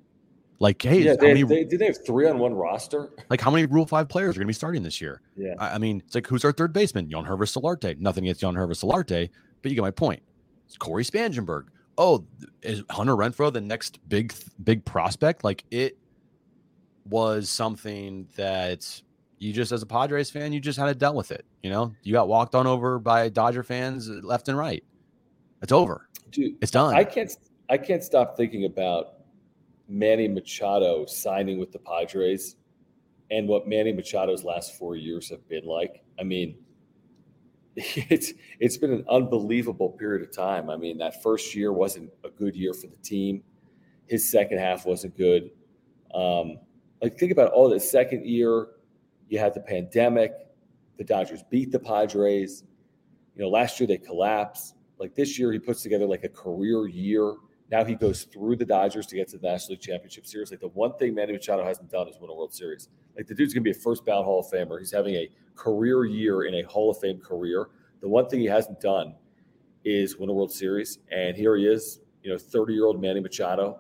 Like, 0.60 0.82
hey, 0.82 1.02
yeah, 1.02 1.16
they, 1.20 1.28
many, 1.28 1.44
they, 1.44 1.64
did 1.64 1.80
they 1.80 1.86
have 1.86 2.04
three 2.04 2.28
on 2.28 2.40
one 2.40 2.54
roster? 2.54 3.10
Like, 3.30 3.40
how 3.40 3.52
many 3.52 3.68
Rule 3.68 3.86
Five 3.86 4.10
players 4.10 4.32
are 4.36 4.40
going 4.40 4.46
to 4.46 4.48
be 4.48 4.54
starting 4.54 4.82
this 4.82 5.00
year? 5.00 5.22
Yeah, 5.36 5.54
I, 5.60 5.76
I, 5.76 5.78
mean, 5.78 6.02
it's 6.04 6.16
like 6.16 6.26
who's 6.26 6.44
our 6.44 6.52
third 6.52 6.74
baseman? 6.74 7.08
Yangervis 7.10 7.56
Solarte. 7.56 8.00
Nothing 8.00 8.26
against 8.26 8.42
Yangervis 8.42 8.84
Solarte, 8.84 9.30
but 9.62 9.72
you 9.72 9.76
get 9.76 9.82
my 9.82 9.92
point. 9.92 10.22
It's 10.66 10.78
Cory 10.78 11.04
Spangenberg. 11.04 11.66
Oh, 11.98 12.26
is 12.62 12.84
Hunter 12.90 13.16
Renfroe 13.16 13.52
the 13.52 13.62
next 13.62 14.00
big 14.08 14.34
big 14.64 14.86
prospect? 14.86 15.44
Like 15.44 15.64
it 15.72 15.98
was 17.06 17.50
something 17.50 18.28
that 18.36 19.02
you 19.40 19.54
just 19.54 19.72
as 19.72 19.82
a 19.82 19.86
Padres 19.86 20.30
fan, 20.30 20.54
you 20.54 20.60
just 20.60 20.78
had 20.78 20.86
to 20.86 20.96
dealt 20.96 21.16
with 21.16 21.32
it. 21.32 21.46
You 21.64 21.70
know, 21.70 21.94
you 22.04 22.14
got 22.14 22.28
walked 22.28 22.56
on 22.56 22.68
over 22.68 23.00
by 23.00 23.30
Dodger 23.30 23.64
fans 23.64 24.10
left 24.10 24.48
and 24.48 24.58
right. 24.58 24.84
It's 25.62 25.72
over. 25.72 26.08
Dude, 26.32 26.56
it's 26.62 26.72
done. 26.72 26.96
I 26.96 27.04
can't 27.04 27.36
I 27.70 27.78
can't 27.78 28.04
stop 28.04 28.38
thinking 28.38 28.66
about 28.66 29.14
Manny 29.90 30.28
Machado 30.28 31.06
signing 31.06 31.60
with 31.60 31.72
the 31.72 31.80
Padres 31.80 32.56
and 33.32 33.48
what 33.48 33.68
Manny 33.68 33.94
Machado's 33.94 34.44
last 34.44 34.76
four 34.78 34.96
years 34.96 35.30
have 35.30 35.48
been 35.50 35.66
like. 35.66 36.04
I 36.20 36.24
mean, 36.24 36.58
it's 38.10 38.34
it's 38.60 38.76
been 38.76 38.92
an 38.92 39.06
unbelievable 39.08 39.90
period 39.90 40.28
of 40.28 40.36
time. 40.36 40.70
I 40.70 40.78
mean, 40.78 40.98
that 40.98 41.22
first 41.22 41.54
year 41.54 41.72
wasn't 41.72 42.12
a 42.24 42.30
good 42.30 42.56
year 42.56 42.74
for 42.74 42.88
the 42.88 42.96
team. 42.98 43.44
His 44.08 44.30
second 44.32 44.58
half 44.58 44.86
wasn't 44.86 45.16
good. 45.16 45.52
Um, 46.14 46.58
like 47.02 47.20
think 47.20 47.32
about 47.32 47.52
all 47.52 47.70
the 47.70 47.80
second 47.80 48.26
year, 48.26 48.70
you 49.30 49.38
had 49.38 49.54
the 49.54 49.60
pandemic. 49.60 50.32
The 50.98 51.04
Dodgers 51.04 51.44
beat 51.52 51.72
the 51.72 51.80
Padres. 51.80 52.64
You 53.36 53.44
know, 53.44 53.50
last 53.50 53.80
year 53.80 53.86
they 53.86 54.00
collapsed. 54.00 54.74
Like 55.00 55.14
this 55.14 55.38
year, 55.38 55.52
he 55.52 55.60
puts 55.60 55.84
together 55.84 56.08
like 56.08 56.24
a 56.24 56.30
career 56.30 56.88
year 56.88 57.36
now 57.70 57.84
he 57.84 57.96
goes 57.96 58.24
through 58.24 58.56
the 58.56 58.66
Dodgers 58.66 59.06
to 59.08 59.16
get 59.16 59.28
to 59.30 59.38
the 59.38 59.48
National 59.48 59.72
League 59.72 59.82
Championship 59.82 60.26
Series. 60.26 60.52
Like 60.52 60.62
the 60.62 60.70
one 60.70 60.94
thing 60.94 61.14
Manny 61.14 61.34
Machado 61.34 61.66
hasn't 61.66 61.92
done 61.92 62.08
is 62.08 62.16
win 62.20 62.30
a 62.30 62.34
World 62.34 62.54
Series. 62.54 62.88
Like 63.16 63.28
the 63.28 63.36
dude's 63.36 63.54
gonna 63.54 63.64
be 63.64 63.72
a 63.72 63.76
first 63.76 64.06
bound 64.06 64.26
Hall 64.26 64.40
of 64.40 64.46
Famer. 64.48 64.80
He's 64.80 64.92
having 64.92 65.16
a 65.16 65.30
career 65.58 66.06
year 66.06 66.44
in 66.44 66.56
a 66.56 66.62
Hall 66.64 66.90
of 66.90 67.00
Fame 67.00 67.20
career. 67.20 67.70
The 68.02 68.08
one 68.08 68.30
thing 68.30 68.40
he 68.40 68.46
hasn't 68.46 68.80
done 68.80 69.16
is 69.84 70.18
win 70.18 70.30
a 70.30 70.34
World 70.34 70.52
Series. 70.52 71.00
And 71.12 71.36
here 71.36 71.56
he 71.56 71.66
is, 71.66 72.00
you 72.24 72.32
know, 72.32 72.38
30 72.38 72.74
year 72.74 72.86
old 72.86 73.02
Manny 73.02 73.20
Machado, 73.20 73.80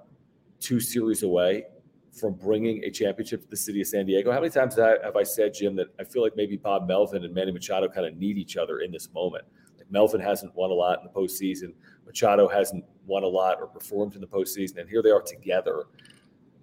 two 0.60 0.80
series 0.80 1.24
away 1.24 1.66
from 2.12 2.34
bringing 2.34 2.84
a 2.84 2.90
championship 2.90 3.44
to 3.44 3.50
the 3.50 3.58
city 3.58 3.82
of 3.82 3.88
San 3.88 4.06
Diego. 4.06 4.32
How 4.32 4.40
many 4.40 4.50
times 4.50 4.76
have 4.76 5.16
I 5.16 5.24
said, 5.24 5.54
Jim, 5.54 5.76
that 5.76 5.88
I 6.00 6.04
feel 6.04 6.24
like 6.24 6.36
maybe 6.36 6.58
Bob 6.58 6.88
Melvin 6.88 7.24
and 7.24 7.34
Manny 7.34 7.52
Machado 7.52 7.88
kind 7.88 8.08
of 8.08 8.18
need 8.18 8.38
each 8.38 8.58
other 8.58 8.80
in 8.80 8.92
this 8.92 9.14
moment? 9.14 9.46
Like 9.78 9.90
Melvin 9.92 10.20
hasn't 10.20 10.56
won 10.56 10.72
a 10.72 10.74
lot 10.74 11.00
in 11.00 11.04
the 11.06 11.12
postseason. 11.12 11.74
Machado 12.06 12.48
hasn't 12.48 12.84
won 13.06 13.24
a 13.24 13.28
lot 13.28 13.58
or 13.60 13.68
performed 13.68 14.16
in 14.16 14.22
the 14.22 14.28
postseason, 14.28 14.80
and 14.80 14.90
here 14.90 15.04
they 15.04 15.12
are 15.12 15.22
together. 15.22 15.86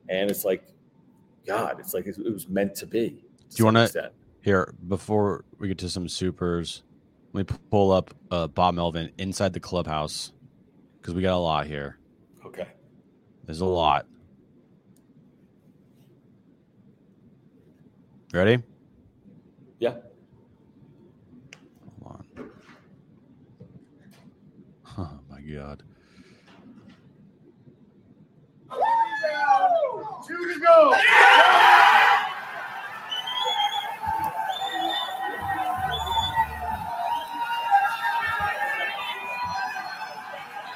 And 0.09 0.31
it's 0.31 0.45
like, 0.45 0.65
God, 1.47 1.79
it's 1.79 1.95
like 1.95 2.07
it, 2.07 2.19
was 2.19 2.49
meant 2.49 2.75
to 2.77 2.87
be. 2.87 3.25
To 3.51 3.57
Do 3.57 3.57
you 3.59 3.65
want 3.67 3.77
to 3.77 4.13
here 4.45 4.75
before 4.87 5.43
we 5.59 5.69
get 5.69 5.79
to 5.79 5.89
some 5.89 6.07
supers? 6.09 6.83
Let 7.33 7.51
me 7.51 7.57
pull 7.71 7.91
up 7.91 8.15
uh, 8.31 8.47
Bob 8.47 8.75
Melvin 8.75 9.11
inside 9.19 9.55
the 9.55 9.61
clubhouse 9.61 10.33
because 11.01 11.15
we 11.15 11.23
got 11.23 11.35
a 11.35 11.39
lot 11.39 11.67
here. 11.67 11.99
Okay, 12.45 12.69
there's 13.45 13.63
a 13.63 13.65
lot. 13.65 14.07
Ready? 18.33 18.63
Yeah. 19.79 19.95
Hold 22.03 22.21
on. 22.37 22.51
Oh 24.99 25.11
my 25.31 25.41
God. 25.41 25.83
Two 30.27 30.55
to 30.55 30.61
go. 30.61 30.95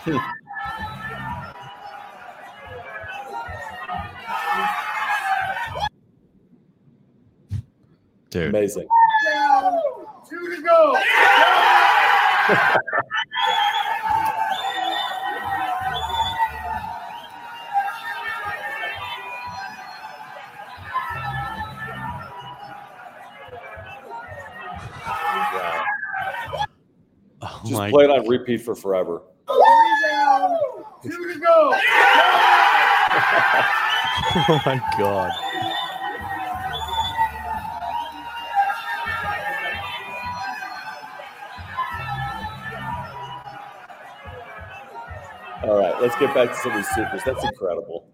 Dude. 8.30 8.49
Amazing. 8.51 8.86
Two 10.28 10.55
to 10.55 10.62
go. 10.62 10.94
Just 27.62 27.72
my 27.72 27.90
play 27.90 28.05
it 28.05 28.11
on 28.11 28.26
repeat 28.26 28.62
for 28.62 28.74
forever. 28.74 29.22
Two 31.03 31.32
to 31.32 31.38
go. 31.38 31.72
oh 34.30 34.61
my 34.66 34.80
god. 34.99 35.30
All 45.64 45.78
right, 45.78 46.01
let's 46.01 46.16
get 46.18 46.34
back 46.34 46.49
to 46.49 46.55
some 46.57 46.72
of 46.72 46.78
these 46.78 46.88
supers. 46.88 47.22
That's 47.24 47.44
incredible. 47.44 48.09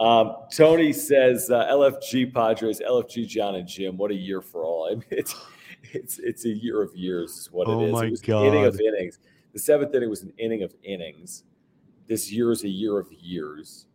Um, 0.00 0.36
Tony 0.54 0.92
says 0.92 1.50
uh, 1.50 1.66
LFG 1.66 2.32
Padres, 2.32 2.80
LFG 2.80 3.26
John 3.26 3.54
and 3.56 3.68
Jim. 3.68 3.96
What 3.96 4.10
a 4.10 4.14
year 4.14 4.40
for 4.40 4.64
all. 4.64 4.88
I 4.90 4.94
mean, 4.94 5.04
it's 5.10 5.34
it's 5.92 6.18
it's 6.18 6.44
a 6.44 6.50
year 6.50 6.82
of 6.82 6.94
years 6.96 7.36
is 7.36 7.52
what 7.52 7.68
oh 7.68 7.80
it 7.80 7.86
is. 7.86 7.92
My 7.92 8.04
it 8.06 8.10
was 8.10 8.20
God. 8.20 8.42
an 8.42 8.48
inning 8.48 8.64
of 8.64 8.80
innings. 8.80 9.18
The 9.52 9.58
seventh 9.58 9.94
inning 9.94 10.10
was 10.10 10.22
an 10.22 10.32
inning 10.38 10.62
of 10.62 10.74
innings. 10.82 11.44
This 12.06 12.30
year 12.30 12.52
is 12.52 12.64
a 12.64 12.68
year 12.68 12.98
of 12.98 13.12
years. 13.12 13.86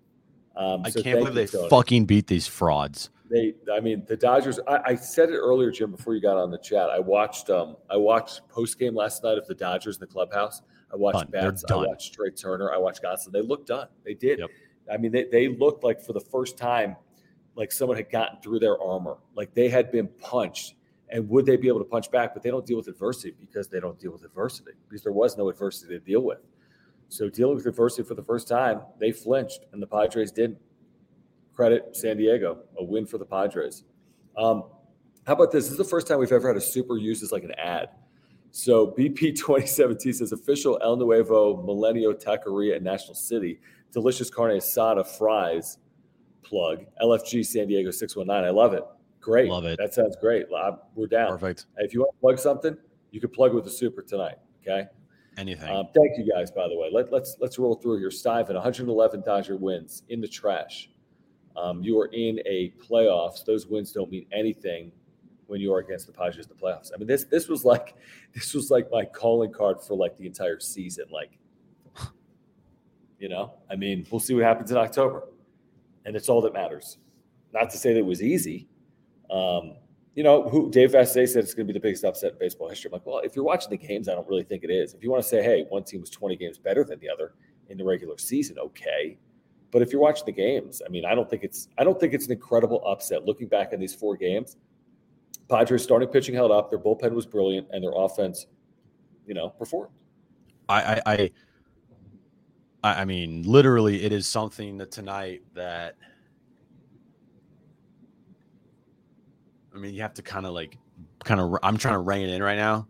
Um, 0.55 0.82
I 0.86 0.89
so 0.89 1.01
can't 1.01 1.20
believe 1.20 1.34
they 1.34 1.45
Tony. 1.45 1.70
fucking 1.70 2.05
beat 2.05 2.28
these 2.28 2.47
frauds. 2.47 3.09
They, 3.30 3.53
I 3.74 3.80
mean, 3.80 4.03
the 4.07 4.18
Dodgers. 4.18 4.59
I, 4.68 4.82
I, 4.88 4.95
said 4.95 5.30
it 5.30 5.38
earlier, 5.38 5.72
Jim, 5.72 5.91
before 5.91 6.14
you 6.14 6.22
got 6.22 6.36
on 6.36 6.51
the 6.51 6.57
chat. 6.57 6.89
I 6.89 6.99
watched, 6.99 7.49
um, 7.49 7.78
I 7.89 7.95
watched 7.95 8.41
post 8.49 8.78
game 8.78 8.93
last 8.93 9.24
night 9.24 9.38
of 9.38 9.47
the 9.47 9.55
Dodgers 9.55 9.95
in 9.95 10.01
the 10.01 10.07
clubhouse. 10.07 10.62
I 10.91 10.97
watched 10.97 11.32
done. 11.32 11.51
Bats. 11.51 11.64
I 11.72 11.76
watched 11.76 12.14
Trea 12.14 12.32
Turner. 12.32 12.74
I 12.74 12.78
watched 12.78 13.01
Gonsolin. 13.01 13.32
They 13.32 13.41
looked 13.41 13.68
done. 13.68 13.88
They 14.03 14.14
did. 14.14 14.39
Yep. 14.39 14.49
I 14.91 14.97
mean, 14.97 15.14
they, 15.14 15.24
they 15.32 15.47
looked 15.47 15.86
like 15.86 16.01
for 16.01 16.12
the 16.12 16.20
first 16.20 16.57
time, 16.57 16.97
like 17.55 17.72
someone 17.72 17.95
had 17.95 18.09
gotten 18.09 18.41
through 18.41 18.59
their 18.59 18.82
armor, 18.82 19.18
like 19.36 19.53
they 19.53 19.70
had 19.70 19.89
been 19.91 20.09
punched 20.20 20.76
and 21.12 21.28
would 21.30 21.45
they 21.45 21.57
be 21.57 21.68
able 21.68 21.80
to 21.80 21.86
punch 21.86 22.09
back? 22.09 22.34
But 22.34 22.41
they 22.41 22.49
don't 22.49 22.66
deal 22.66 22.78
with 22.78 22.88
adversity 22.88 23.36
because 23.39 23.68
they 23.68 23.80
don't 23.80 23.99
deal 23.99 24.12
with 24.12 24.24
adversity 24.24 24.72
because 24.88 25.03
there 25.03 25.12
was 25.12 25.38
no 25.38 25.49
adversity 25.49 25.93
to 25.93 25.99
deal 25.99 26.22
with. 26.22 26.39
So 27.12 27.30
dealing 27.30 27.57
with 27.57 27.66
adversity 27.66 28.07
for 28.07 28.16
the 28.16 28.24
first 28.24 28.47
time, 28.47 28.84
they 28.97 29.12
flinched, 29.12 29.66
and 29.74 29.82
the 29.82 29.86
Padres 29.86 30.32
didn't. 30.32 30.57
Credit 31.53 31.93
San 31.93 32.16
Diego, 32.16 32.59
a 32.80 32.84
win 32.86 33.05
for 33.05 33.18
the 33.18 33.26
Padres. 33.26 33.84
Um, 34.38 34.64
how 35.28 35.34
about 35.34 35.51
this? 35.51 35.66
This 35.66 35.74
is 35.74 35.78
the 35.78 35.84
first 35.84 36.07
time 36.07 36.20
we've 36.20 36.32
ever 36.32 36.47
had 36.47 36.55
a 36.55 36.62
super 36.62 36.97
use 36.97 37.22
as 37.22 37.34
like 37.34 37.43
an 37.43 37.51
ad. 37.59 37.89
So 38.51 38.88
BP 38.97 39.36
2017 39.36 40.14
says 40.14 40.32
official 40.32 40.80
El 40.82 40.95
Nuevo 40.95 41.62
Milenio 41.62 42.14
Taqueria 42.14 42.78
at 42.78 42.82
National 42.82 43.14
City, 43.14 43.59
delicious 43.91 44.30
carne 44.30 44.57
asada 44.57 45.05
fries 45.05 45.80
plug. 46.43 46.86
LFG 47.03 47.45
San 47.45 47.68
Diego 47.68 47.91
619. 47.91 48.47
I 48.47 48.51
love 48.51 48.74
it. 48.74 48.86
Great. 49.20 49.49
Love 49.49 49.66
it. 49.66 49.78
That 49.80 49.93
sounds 49.93 50.16
great. 50.16 50.45
We're 50.95 51.07
down. 51.07 51.32
Perfect. 51.32 51.66
If 51.76 51.93
you 51.93 51.99
want 51.99 52.16
to 52.16 52.20
plug 52.22 52.39
something, 52.39 52.78
you 53.12 53.20
can 53.20 53.32
plug 53.32 53.53
with 53.53 53.66
the 53.66 53.70
super 53.70 54.01
tonight. 54.01 54.38
Okay. 54.66 54.88
Anything. 55.38 55.70
Um, 55.70 55.88
thank 55.96 56.18
you 56.18 56.30
guys, 56.30 56.52
by 56.52 56.68
the 56.68 56.76
way. 56.78 56.90
Let, 56.92 57.12
let's 57.12 57.38
let's 57.40 57.58
roll 57.58 57.76
through 57.76 58.00
here. 58.00 58.10
Stuyven, 58.10 58.54
111 58.54 59.24
Dodger 59.26 59.56
wins 59.56 60.04
in 60.10 60.20
the 60.20 60.28
trash. 60.28 60.90
Um, 61.56 61.82
you 61.82 62.00
are 62.00 62.08
in 62.08 62.40
a 62.46 62.74
playoffs. 62.86 63.46
Those 63.46 63.68
wins 63.68 63.92
don't 63.92 64.10
mean 64.10 64.26
anything 64.32 64.92
when 65.48 65.60
you 65.60 65.74
are 65.74 65.80
against 65.80 66.08
the 66.08 66.14
Padres 66.14 66.46
in 66.46 66.56
the 66.56 66.62
playoffs. 66.62 66.92
I 66.94 66.98
mean, 66.98 67.08
this 67.08 67.24
this 67.26 67.48
was 67.48 67.64
like 67.64 67.96
this 68.34 68.54
was 68.54 68.72
like 68.72 68.90
my 68.92 69.06
calling 69.06 69.52
card 69.52 69.82
for 69.82 69.96
like 69.96 70.18
the 70.18 70.26
entire 70.26 70.60
season. 70.60 71.06
Like, 71.12 71.38
you 73.20 73.30
know, 73.30 73.54
I 73.70 73.76
mean, 73.76 74.06
we'll 74.12 74.20
see 74.20 74.34
what 74.34 74.44
happens 74.44 74.72
in 74.72 74.78
October, 74.78 75.30
and 76.06 76.16
it's 76.16 76.28
all 76.28 76.42
that 76.42 76.54
matters. 76.54 76.98
Not 77.54 77.70
to 77.70 77.78
say 77.78 77.94
that 77.94 78.00
it 78.00 78.06
was 78.06 78.22
easy. 78.22 78.68
Um, 79.30 79.76
you 80.16 80.24
know, 80.24 80.49
who 80.49 80.70
Dave 80.70 80.91
Vassay 80.91 81.28
said 81.28 81.43
it's 81.43 81.53
going 81.53 81.66
to 81.66 81.74
be 81.74 81.78
the 81.78 81.82
biggest 81.82 82.03
upset 82.03 82.34
in 82.34 82.38
baseball 82.38 82.70
history. 82.70 82.89
I'm 82.89 82.93
like, 82.93 83.05
well, 83.05 83.20
if 83.20 83.36
you're 83.36 83.45
watching 83.45 83.70
the 83.70 83.78
games, 83.78 84.09
I 84.09 84.14
don't 84.14 84.28
really 84.28 84.43
think 84.43 84.64
it 84.64 84.70
is. 84.70 84.93
If 84.93 85.03
you 85.03 85.09
want 85.09 85.24
to 85.24 85.30
say, 85.30 85.41
hey, 85.41 85.66
one 85.70 85.84
team 85.84 86.01
was 86.01 86.09
20 86.09 86.36
games 86.36 86.57
better 86.57 86.84
than 86.84 86.99
the 86.99 87.09
other 87.09 87.34
in 87.70 87.78
the 87.78 87.86
regular 87.86 88.18
season, 88.18 88.57
okay. 88.59 89.18
But 89.72 89.82
if 89.82 89.93
you're 89.93 90.01
watching 90.01 90.26
the 90.26 90.34
games, 90.34 90.82
I 90.86 90.89
mean, 90.89 91.05
I 91.05 91.16
don't 91.16 91.30
think 91.30 91.43
it's 91.43 91.70
I 91.78 91.86
don't 91.86 91.97
think 91.97 92.14
it's 92.14 92.26
an 92.26 92.34
incredible 92.34 92.86
upset. 92.86 93.26
Looking 93.26 93.47
back 93.47 93.70
on 93.72 93.80
these 93.80 93.95
four 93.95 94.18
games, 94.18 94.57
Padres 95.47 95.82
starting 95.82 96.09
pitching 96.09 96.36
held 96.36 96.51
up, 96.51 96.70
their 96.70 96.80
bullpen 96.80 97.14
was 97.14 97.26
brilliant, 97.26 97.70
and 97.72 97.82
their 97.82 97.93
offense, 97.95 98.47
you 99.26 99.34
know, 99.34 99.47
performed. 99.49 99.93
I, 100.68 100.82
I, 100.82 101.01
I, 101.05 101.32
I 102.84 103.01
I 103.01 103.05
mean, 103.05 103.43
literally, 103.43 104.03
it 104.03 104.12
is 104.12 104.28
something 104.28 104.78
that 104.78 104.91
tonight 104.91 105.43
that. 105.53 105.95
I 109.74 109.78
mean, 109.78 109.94
you 109.94 110.02
have 110.02 110.14
to 110.16 110.22
kind 110.22 110.46
of 110.46 110.54
like, 110.54 110.78
kind 111.24 111.40
of. 111.40 111.56
I'm 111.64 111.78
trying 111.78 111.94
to 111.96 112.00
rein 112.00 112.28
it 112.28 112.34
in 112.34 112.44
right 112.44 112.58
now. 112.58 112.88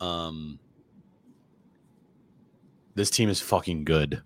Um, 0.00 0.58
this 2.94 3.10
team 3.10 3.28
is 3.28 3.40
fucking 3.40 3.84
good. 3.84 4.22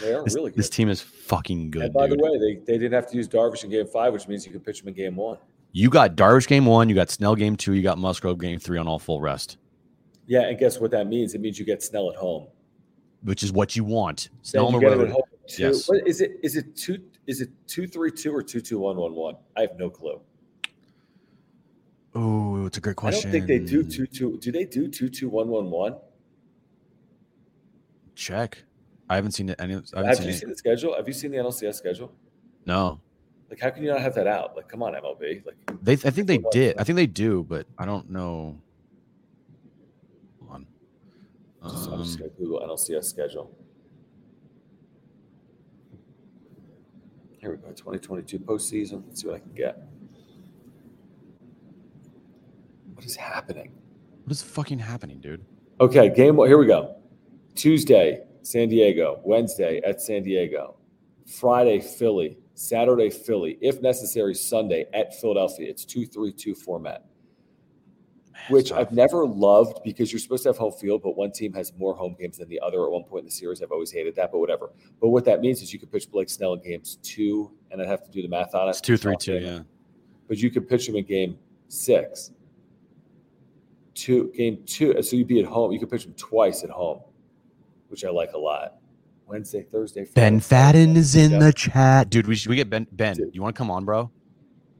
They 0.00 0.12
are 0.12 0.24
This, 0.24 0.34
really 0.34 0.50
good. 0.50 0.58
this 0.58 0.68
team 0.68 0.88
is 0.88 1.00
fucking 1.00 1.70
good. 1.70 1.84
and 1.84 1.92
by 1.94 2.08
dude. 2.08 2.18
the 2.18 2.22
way, 2.24 2.38
they, 2.38 2.54
they 2.64 2.78
didn't 2.78 2.92
have 2.94 3.08
to 3.10 3.16
use 3.16 3.28
Darvish 3.28 3.62
in 3.64 3.70
game 3.70 3.86
five, 3.86 4.12
which 4.12 4.26
means 4.26 4.44
you 4.44 4.50
can 4.52 4.60
pitch 4.60 4.82
him 4.82 4.88
in 4.88 4.94
game 4.94 5.14
one. 5.16 5.38
You 5.72 5.88
got 5.90 6.16
Darvish 6.16 6.46
game 6.48 6.66
one, 6.66 6.88
you 6.88 6.94
got 6.94 7.10
Snell 7.10 7.34
game 7.36 7.56
two, 7.56 7.74
you 7.74 7.82
got 7.82 7.98
Musgrove 7.98 8.38
game 8.38 8.58
three 8.58 8.78
on 8.78 8.86
all 8.88 8.98
full 8.98 9.20
rest, 9.20 9.56
Yeah, 10.26 10.42
and 10.42 10.58
guess 10.58 10.80
what 10.80 10.90
that 10.92 11.06
means? 11.08 11.34
It 11.34 11.40
means 11.40 11.58
you 11.58 11.64
get 11.64 11.82
Snell 11.82 12.10
at 12.10 12.16
home. 12.16 12.46
which 13.22 13.42
is 13.44 13.52
what 13.52 13.74
you 13.76 13.84
want. 13.84 14.30
Snell 14.42 14.66
on 14.66 14.72
the 14.72 14.78
road. 14.80 15.00
at 15.08 15.12
home 15.12 15.22
too. 15.48 15.62
Yes. 15.64 15.88
What, 15.88 16.06
is 16.06 16.20
it 16.20 16.32
is 16.42 16.56
it 16.56 16.74
two 16.76 16.98
is 17.26 17.40
it 17.40 17.50
two 17.66 17.86
three 17.86 18.10
two 18.10 18.34
or 18.34 18.42
two 18.42 18.60
two 18.60 18.78
one 18.78 18.96
one 18.96 19.14
one? 19.14 19.36
I 19.56 19.62
have 19.62 19.76
no 19.78 19.90
clue. 19.90 20.20
Oh, 22.14 22.66
it's 22.66 22.78
a 22.78 22.80
great 22.80 22.96
question. 22.96 23.30
I 23.30 23.38
don't 23.38 23.46
think 23.46 23.66
they 23.66 23.70
do 23.70 23.82
two 23.82 24.06
two. 24.06 24.38
Do 24.38 24.52
they 24.52 24.64
do 24.64 24.88
two 24.88 25.08
two 25.08 25.28
one 25.28 25.48
one 25.48 25.70
one? 25.70 25.96
Check. 28.14 28.62
I 29.08 29.16
haven't 29.16 29.32
seen 29.32 29.48
it. 29.48 29.56
Any, 29.60 29.74
I 29.74 29.76
haven't 29.96 30.06
Have 30.06 30.16
seen 30.18 30.26
you 30.28 30.32
it. 30.32 30.38
seen 30.38 30.48
the 30.48 30.56
schedule? 30.56 30.94
Have 30.96 31.06
you 31.08 31.12
seen 31.14 31.30
the 31.32 31.38
NLCS 31.38 31.74
schedule? 31.74 32.12
No, 32.66 33.00
Like, 33.50 33.60
how 33.60 33.68
can 33.68 33.82
you 33.82 33.90
not 33.90 34.00
have 34.00 34.14
that 34.14 34.26
out? 34.26 34.56
Like, 34.56 34.68
come 34.68 34.82
on, 34.82 34.94
MLB. 34.94 35.44
Like, 35.44 35.56
they. 35.82 35.92
I 35.92 35.96
think 36.10 36.26
they 36.26 36.38
did. 36.50 36.78
I 36.78 36.84
think 36.84 36.96
they 36.96 37.06
do, 37.06 37.44
but 37.44 37.66
I 37.76 37.84
don't 37.84 38.08
know. 38.08 38.58
Hold 40.40 40.52
on. 40.52 40.66
just, 41.70 41.90
I'm 41.90 42.02
just 42.02 42.14
Um, 42.14 42.18
gonna 42.28 42.30
Google 42.38 42.60
NLCS 42.60 43.04
schedule. 43.04 43.54
Here 47.44 47.50
we 47.50 47.58
go. 47.58 47.68
2022 47.68 48.38
postseason. 48.38 49.02
Let's 49.06 49.20
see 49.20 49.26
what 49.26 49.36
I 49.36 49.40
can 49.40 49.52
get. 49.52 49.82
What 52.94 53.04
is 53.04 53.14
happening? 53.16 53.70
what 54.22 54.32
is 54.32 54.40
fucking 54.40 54.78
happening, 54.78 55.20
dude? 55.20 55.44
Okay, 55.78 56.08
game 56.08 56.36
one. 56.36 56.48
Here 56.48 56.56
we 56.56 56.64
go. 56.64 56.96
Tuesday, 57.54 58.24
San 58.40 58.70
Diego. 58.70 59.20
Wednesday 59.24 59.82
at 59.84 60.00
San 60.00 60.22
Diego. 60.22 60.76
Friday, 61.38 61.80
Philly. 61.80 62.38
Saturday, 62.54 63.10
Philly. 63.10 63.58
If 63.60 63.82
necessary, 63.82 64.34
Sunday 64.34 64.86
at 64.94 65.20
Philadelphia. 65.20 65.68
It's 65.68 65.84
2 65.84 66.06
3 66.06 66.32
2 66.32 66.54
format, 66.54 67.04
which 68.48 68.70
tough. 68.70 68.78
I've 68.78 68.92
never 68.92 69.26
loved 69.26 69.80
because 69.84 70.12
you're 70.12 70.18
supposed 70.18 70.42
to 70.44 70.48
have 70.50 70.56
home 70.58 70.72
field, 70.72 71.02
but 71.02 71.16
one 71.16 71.30
team 71.32 71.52
has 71.54 71.72
more 71.76 71.94
home 71.94 72.16
games 72.18 72.38
than 72.38 72.48
the 72.48 72.60
other 72.60 72.84
at 72.84 72.90
one 72.90 73.04
point 73.04 73.20
in 73.20 73.26
the 73.26 73.30
series. 73.30 73.62
I've 73.62 73.72
always 73.72 73.90
hated 73.92 74.16
that, 74.16 74.32
but 74.32 74.38
whatever. 74.38 74.70
But 75.00 75.08
what 75.08 75.24
that 75.26 75.40
means 75.40 75.62
is 75.62 75.72
you 75.72 75.78
could 75.78 75.90
pitch 75.92 76.10
Blake 76.10 76.28
Snell 76.28 76.54
in 76.54 76.62
games 76.62 76.98
two, 77.02 77.52
and 77.70 77.80
I'd 77.80 77.88
have 77.88 78.04
to 78.04 78.10
do 78.10 78.22
the 78.22 78.28
math 78.28 78.54
on 78.54 78.66
it. 78.68 78.70
It's 78.70 78.80
two, 78.80 78.96
three, 78.96 79.16
two. 79.16 79.38
Yeah. 79.38 79.60
But 80.28 80.38
you 80.38 80.50
could 80.50 80.68
pitch 80.68 80.88
him 80.88 80.96
in 80.96 81.04
game 81.04 81.38
six. 81.68 82.32
Two 83.94 84.32
game 84.34 84.62
two. 84.66 84.96
Uh, 84.96 85.02
so 85.02 85.14
you'd 85.16 85.28
be 85.28 85.38
at 85.40 85.46
home. 85.46 85.70
You 85.70 85.78
could 85.78 85.90
pitch 85.90 86.04
him 86.04 86.14
twice 86.14 86.64
at 86.64 86.70
home, 86.70 87.00
which 87.88 88.04
I 88.04 88.10
like 88.10 88.32
a 88.32 88.38
lot. 88.38 88.78
Wednesday, 89.26 89.62
Thursday, 89.62 90.06
Ben 90.14 90.38
Friday, 90.40 90.84
Fadden 90.86 90.96
is 90.96 91.14
in 91.16 91.32
Yeah. 91.32 91.38
the 91.38 91.52
chat, 91.52 92.10
dude. 92.10 92.26
We 92.26 92.34
should 92.34 92.50
we 92.50 92.56
get 92.56 92.68
Ben. 92.68 92.86
Ben, 92.92 93.16
Dude. 93.16 93.34
you 93.34 93.40
want 93.42 93.54
to 93.54 93.58
come 93.58 93.70
on, 93.70 93.84
bro? 93.84 94.10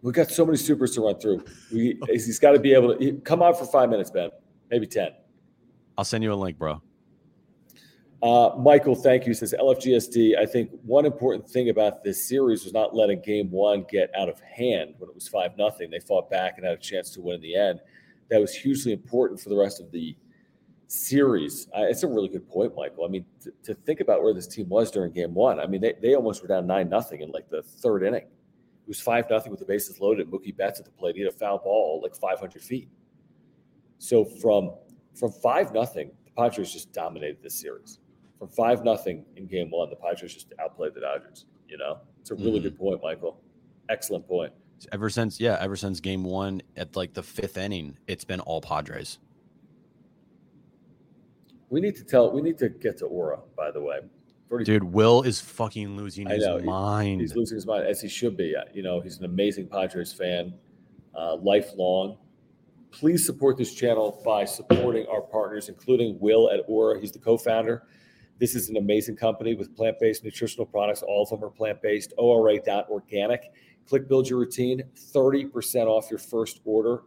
We've 0.04 0.12
got 0.12 0.30
so 0.30 0.44
many 0.44 0.58
supers 0.58 0.90
to 0.96 1.00
run 1.00 1.18
through. 1.18 1.42
We, 1.72 1.98
he's 2.10 2.38
got 2.38 2.52
to 2.52 2.58
be 2.58 2.74
able 2.74 2.94
to 2.94 3.12
come 3.24 3.42
on 3.42 3.54
for 3.54 3.64
five 3.64 3.88
minutes, 3.88 4.10
Ben, 4.10 4.28
maybe 4.70 4.86
10. 4.86 5.08
I'll 5.96 6.04
send 6.04 6.22
you 6.22 6.30
a 6.30 6.34
link, 6.34 6.58
bro. 6.58 6.82
Uh, 8.22 8.50
Michael, 8.58 8.94
thank 8.94 9.26
you. 9.26 9.32
Says 9.32 9.54
LFGSD. 9.58 10.36
I 10.36 10.44
think 10.44 10.70
one 10.82 11.06
important 11.06 11.48
thing 11.48 11.70
about 11.70 12.04
this 12.04 12.28
series 12.28 12.64
was 12.64 12.74
not 12.74 12.94
letting 12.94 13.22
game 13.22 13.50
one 13.50 13.86
get 13.90 14.10
out 14.14 14.28
of 14.28 14.38
hand 14.40 14.92
when 14.98 15.08
it 15.08 15.14
was 15.14 15.26
5 15.26 15.56
nothing. 15.56 15.88
They 15.88 16.00
fought 16.00 16.28
back 16.28 16.58
and 16.58 16.66
had 16.66 16.74
a 16.74 16.80
chance 16.80 17.08
to 17.12 17.22
win 17.22 17.36
in 17.36 17.40
the 17.40 17.56
end. 17.56 17.80
That 18.28 18.42
was 18.42 18.54
hugely 18.54 18.92
important 18.92 19.40
for 19.40 19.48
the 19.48 19.56
rest 19.56 19.80
of 19.80 19.90
the 19.90 20.14
series. 20.86 21.66
Uh, 21.74 21.84
it's 21.84 22.02
a 22.02 22.08
really 22.08 22.28
good 22.28 22.46
point, 22.46 22.76
Michael. 22.76 23.06
I 23.06 23.08
mean, 23.08 23.24
t- 23.42 23.52
to 23.62 23.72
think 23.72 24.00
about 24.00 24.22
where 24.22 24.34
this 24.34 24.48
team 24.48 24.68
was 24.68 24.90
during 24.90 25.12
game 25.12 25.32
one, 25.32 25.60
I 25.60 25.66
mean, 25.66 25.80
they, 25.80 25.94
they 26.02 26.14
almost 26.14 26.42
were 26.42 26.48
down 26.48 26.66
9 26.66 26.90
nothing 26.90 27.22
in 27.22 27.30
like 27.30 27.48
the 27.48 27.62
third 27.62 28.02
inning. 28.02 28.26
It 28.84 28.88
was 28.88 29.00
5 29.00 29.30
nothing 29.30 29.50
with 29.50 29.60
the 29.60 29.66
bases 29.66 29.98
loaded. 29.98 30.30
Mookie 30.30 30.54
Betts 30.54 30.78
at 30.78 30.84
the 30.84 30.90
plate. 30.90 31.16
He 31.16 31.22
had 31.22 31.32
a 31.32 31.36
foul 31.36 31.58
ball 31.58 32.00
like 32.02 32.14
500 32.14 32.62
feet. 32.62 32.88
So 33.98 34.24
from 34.24 34.74
from 35.14 35.30
5 35.30 35.72
nothing, 35.72 36.10
the 36.24 36.30
Padres 36.32 36.72
just 36.72 36.92
dominated 36.92 37.38
this 37.42 37.54
series. 37.54 38.00
From 38.38 38.48
5 38.48 38.84
nothing 38.84 39.24
in 39.36 39.46
game 39.46 39.70
one, 39.70 39.88
the 39.88 39.96
Padres 39.96 40.34
just 40.34 40.52
outplayed 40.58 40.92
the 40.92 41.00
Dodgers. 41.00 41.46
You 41.68 41.78
know, 41.78 42.00
it's 42.20 42.30
a 42.30 42.34
really 42.34 42.58
Mhm. 42.60 42.64
good 42.64 42.78
point, 42.78 43.02
Michael. 43.02 43.40
Excellent 43.88 44.26
point. 44.26 44.52
Ever 44.92 45.08
since, 45.08 45.40
yeah, 45.40 45.56
ever 45.60 45.76
since 45.76 46.00
game 46.00 46.24
one 46.24 46.60
at 46.76 46.94
like 46.94 47.14
the 47.14 47.22
fifth 47.22 47.56
inning, 47.56 47.96
it's 48.06 48.24
been 48.24 48.40
all 48.40 48.60
Padres. 48.60 49.18
We 51.70 51.80
need 51.80 51.94
to 51.96 52.04
tell. 52.04 52.30
We 52.32 52.42
need 52.42 52.58
to 52.58 52.68
get 52.68 52.98
to 52.98 53.06
Ora. 53.06 53.40
By 53.56 53.70
the 53.70 53.80
way, 53.80 54.00
Already- 54.50 54.64
Dude, 54.64 54.84
Will 54.84 55.22
is 55.22 55.40
fucking 55.40 55.96
losing 55.96 56.28
his 56.28 56.44
mind. 56.64 57.20
he's 57.20 57.34
losing 57.34 57.56
his 57.56 57.66
mind 57.66 57.86
as 57.86 58.00
he 58.00 58.08
should 58.08 58.36
be. 58.36 58.54
You 58.72 58.82
know, 58.82 59.00
he's 59.00 59.18
an 59.18 59.24
amazing 59.24 59.68
Padres 59.68 60.12
fan, 60.12 60.54
uh, 61.14 61.36
lifelong. 61.36 62.18
Please 62.90 63.26
support 63.26 63.56
this 63.56 63.74
channel 63.74 64.22
by 64.24 64.44
supporting 64.44 65.06
our 65.06 65.22
partners, 65.22 65.68
including 65.68 66.18
Will 66.20 66.50
at 66.50 66.60
Ora. 66.68 67.00
He's 67.00 67.10
the 67.10 67.18
co-founder. 67.18 67.82
This 68.38 68.54
is 68.54 68.68
an 68.68 68.76
amazing 68.76 69.16
company 69.16 69.54
with 69.54 69.74
plant-based 69.74 70.22
nutritional 70.24 70.66
products. 70.66 71.02
All 71.02 71.22
of 71.22 71.30
them 71.30 71.42
are 71.44 71.50
plant-based. 71.50 72.12
ORA.organic. 72.18 73.50
Click 73.86 74.08
build 74.08 74.28
your 74.28 74.38
routine. 74.38 74.82
30% 74.96 75.86
off 75.86 76.10
your 76.10 76.18
first 76.18 76.60
order. 76.64 77.02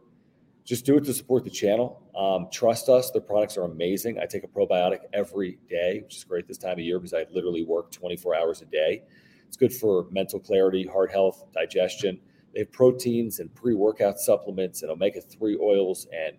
Just 0.68 0.84
do 0.84 0.98
it 0.98 1.06
to 1.06 1.14
support 1.14 1.46
the 1.46 1.50
channel. 1.50 2.04
Um, 2.14 2.50
trust 2.52 2.90
us. 2.90 3.10
Their 3.10 3.22
products 3.22 3.56
are 3.56 3.64
amazing. 3.64 4.20
I 4.20 4.26
take 4.26 4.44
a 4.44 4.48
probiotic 4.48 5.00
every 5.14 5.60
day, 5.70 6.02
which 6.04 6.18
is 6.18 6.26
great 6.26 6.46
this 6.46 6.58
time 6.58 6.74
of 6.74 6.80
year 6.80 7.00
because 7.00 7.14
I 7.14 7.26
literally 7.32 7.64
work 7.64 7.90
24 7.90 8.36
hours 8.36 8.62
a 8.62 8.66
day. 8.66 9.04
It's 9.48 9.56
good 9.56 9.74
for 9.74 10.08
mental 10.12 10.42
clarity, 10.42 10.86
heart 10.86 11.10
health, 11.10 11.46
digestion. 11.54 12.20
They 12.54 12.60
have 12.60 12.72
proteins 12.74 13.40
and 13.40 13.54
pre 13.56 13.76
workout 13.76 14.20
supplements 14.20 14.82
and 14.82 14.92
omega 14.92 15.22
3 15.22 15.58
oils 15.62 16.06
and 16.12 16.36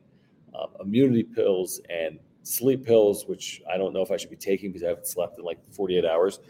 um, 0.54 0.72
immunity 0.78 1.22
pills 1.22 1.80
and 1.88 2.18
sleep 2.42 2.84
pills, 2.84 3.24
which 3.26 3.62
I 3.72 3.78
don't 3.78 3.94
know 3.94 4.02
if 4.02 4.10
I 4.10 4.18
should 4.18 4.28
be 4.28 4.36
taking 4.36 4.72
because 4.72 4.84
I 4.84 4.88
haven't 4.88 5.06
slept 5.06 5.38
in 5.38 5.44
like 5.44 5.58
48 5.72 6.04
hours. 6.04 6.40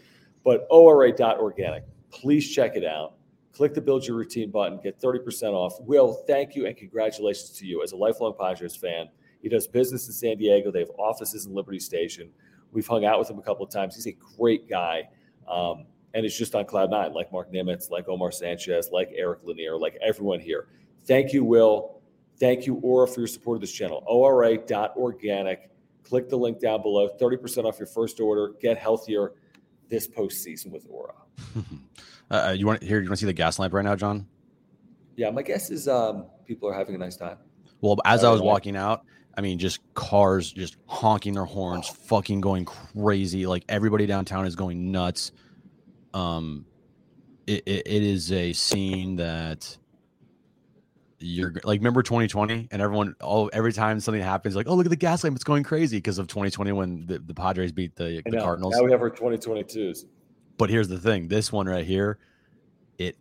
But 0.43 0.67
ORA.organic, 0.69 1.85
please 2.11 2.49
check 2.53 2.75
it 2.75 2.83
out. 2.83 3.13
Click 3.59 3.73
the 3.73 3.81
build 3.81 4.07
your 4.07 4.15
routine 4.15 4.49
button, 4.51 4.79
get 4.81 5.01
30% 5.01 5.51
off. 5.51 5.73
Will, 5.81 6.13
thank 6.25 6.55
you 6.55 6.65
and 6.65 6.77
congratulations 6.77 7.49
to 7.49 7.65
you 7.65 7.83
as 7.83 7.91
a 7.91 7.95
lifelong 7.97 8.33
Padres 8.39 8.73
fan. 8.73 9.09
He 9.41 9.49
does 9.49 9.67
business 9.67 10.07
in 10.07 10.13
San 10.13 10.37
Diego. 10.37 10.71
They 10.71 10.79
have 10.79 10.91
offices 10.97 11.45
in 11.45 11.53
Liberty 11.53 11.81
Station. 11.81 12.29
We've 12.71 12.87
hung 12.87 13.03
out 13.03 13.19
with 13.19 13.29
him 13.29 13.37
a 13.37 13.41
couple 13.41 13.65
of 13.65 13.69
times. 13.69 13.95
He's 13.95 14.07
a 14.07 14.15
great 14.37 14.69
guy. 14.69 15.09
Um, 15.45 15.87
and 16.13 16.25
it's 16.25 16.37
just 16.37 16.55
on 16.55 16.67
cloud 16.67 16.89
nine, 16.89 17.11
like 17.11 17.33
Mark 17.33 17.51
Nimitz, 17.51 17.89
like 17.91 18.07
Omar 18.07 18.31
Sanchez, 18.31 18.91
like 18.93 19.11
Eric 19.13 19.39
Lanier, 19.43 19.77
like 19.77 19.97
everyone 20.01 20.39
here. 20.39 20.67
Thank 21.03 21.33
you, 21.33 21.43
Will. 21.43 21.99
Thank 22.39 22.65
you, 22.65 22.75
Ora, 22.75 23.09
for 23.09 23.19
your 23.19 23.27
support 23.27 23.57
of 23.57 23.61
this 23.61 23.73
channel. 23.73 24.05
ORA.organic. 24.07 25.69
Click 26.05 26.29
the 26.29 26.37
link 26.37 26.61
down 26.61 26.81
below. 26.81 27.09
30% 27.19 27.65
off 27.65 27.77
your 27.77 27.87
first 27.87 28.21
order. 28.21 28.53
Get 28.61 28.77
healthier 28.77 29.33
this 29.89 30.07
postseason 30.07 30.71
with 30.71 30.87
Ora. 30.89 31.15
Uh, 32.31 32.53
you 32.57 32.65
want 32.67 32.83
here? 32.83 32.99
You 32.99 33.09
want 33.09 33.19
to 33.19 33.25
see 33.25 33.31
the 33.31 33.33
Gaslamp 33.33 33.73
right 33.73 33.83
now, 33.83 33.95
John? 33.95 34.27
Yeah, 35.15 35.31
my 35.31 35.41
guess 35.41 35.69
is 35.69 35.87
um, 35.87 36.27
people 36.45 36.69
are 36.69 36.73
having 36.73 36.95
a 36.95 36.97
nice 36.97 37.17
time. 37.17 37.37
Well, 37.81 37.97
as 38.05 38.23
I 38.23 38.29
Oh, 38.29 38.33
was 38.33 38.41
walking 38.41 38.75
out, 38.75 39.03
I 39.37 39.41
mean, 39.41 39.57
just 39.57 39.79
cars 39.93 40.51
just 40.51 40.77
honking 40.85 41.33
their 41.33 41.45
horns, 41.45 41.87
fucking 41.87 42.41
going 42.41 42.65
crazy. 42.65 43.45
Like 43.45 43.63
everybody 43.69 44.05
downtown 44.05 44.45
is 44.45 44.55
going 44.55 44.91
nuts. 44.91 45.31
Um, 46.13 46.65
it, 47.47 47.63
it, 47.65 47.87
it 47.87 48.03
is 48.03 48.31
a 48.31 48.53
scene 48.53 49.15
that 49.17 49.77
you're 51.19 51.53
like, 51.63 51.79
remember 51.79 52.01
2020 52.03 52.69
and 52.71 52.81
everyone, 52.81 53.15
all 53.21 53.49
every 53.53 53.73
time 53.73 53.99
something 53.99 54.21
happens, 54.21 54.55
like, 54.55 54.67
oh, 54.67 54.75
look 54.75 54.85
at 54.85 54.89
the 54.89 54.97
Gaslamp, 54.97 55.35
it's 55.35 55.43
going 55.43 55.63
crazy 55.63 55.97
because 55.97 56.17
of 56.17 56.27
2020 56.27 56.71
when 56.71 57.05
the, 57.07 57.19
the 57.19 57.33
Padres 57.33 57.71
beat 57.71 57.95
the, 57.95 58.21
the. 58.25 58.39
Cardinals. 58.39 58.75
Now 58.75 58.83
we 58.83 58.91
have 58.91 59.01
our 59.01 59.09
2022s. 59.09 60.05
But 60.59 60.69
here's 60.69 60.89
the 60.89 60.99
thing: 60.99 61.29
this 61.29 61.51
one 61.53 61.67
right 61.67 61.85
here, 61.85 62.19
it 62.97 63.15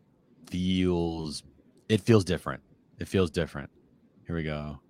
feels, 0.51 1.45
it 1.89 2.01
feels 2.01 2.25
different. 2.25 2.61
It 2.99 3.07
feels 3.07 3.31
different. 3.31 3.71
Here 4.27 4.35
we 4.35 4.43
go. 4.43 4.81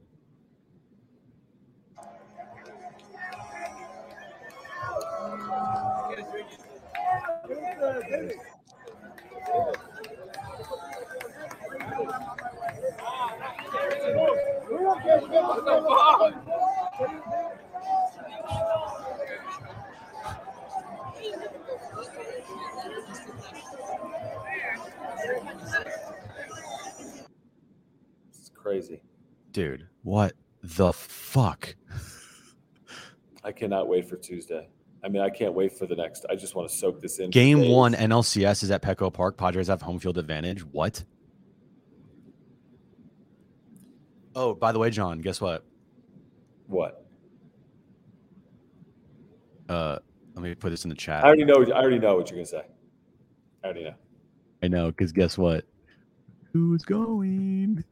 It's 28.30 28.50
crazy. 28.68 29.00
dude 29.52 29.86
what 30.02 30.32
the 30.62 30.92
fuck 30.92 31.74
I 33.44 33.52
cannot 33.52 33.88
wait 33.88 34.06
for 34.06 34.16
Tuesday. 34.16 34.68
I 35.02 35.08
mean, 35.08 35.22
I 35.22 35.30
can't 35.30 35.54
wait 35.54 35.72
for 35.72 35.86
the 35.86 35.94
next. 35.94 36.26
I 36.28 36.34
just 36.34 36.54
want 36.56 36.68
to 36.68 36.76
soak 36.76 37.00
this 37.00 37.18
in. 37.20 37.30
game 37.30 37.68
one 37.68 37.94
nlcs 37.94 38.62
is 38.62 38.70
at 38.70 38.82
petco 38.82 39.12
park 39.12 39.36
padres 39.38 39.68
have 39.68 39.80
home 39.80 39.98
field 40.00 40.18
advantage 40.18 40.64
what 40.66 41.04
oh 44.34 44.54
by 44.54 44.72
the 44.72 44.78
way 44.78 44.90
john 44.90 45.20
guess 45.20 45.40
what 45.40 45.64
What? 46.66 47.06
uh 49.68 49.98
let 50.34 50.42
me 50.42 50.54
put 50.54 50.70
this 50.70 50.84
in 50.84 50.90
the 50.90 50.94
chat 50.96 51.24
I 51.24 51.28
already 51.28 51.44
know. 51.44 51.54
I 51.64 51.70
already 51.80 51.98
know 51.98 52.16
what 52.16 52.28
you're 52.30 52.36
gonna 52.38 52.46
say. 52.46 52.64
I 53.62 53.66
already 53.66 53.84
know. 53.84 53.94
i 54.62 54.68
know 54.68 54.88
because 54.88 55.12
guess 55.12 55.38
what 55.38 55.64
who's 56.52 56.84
going 56.84 57.84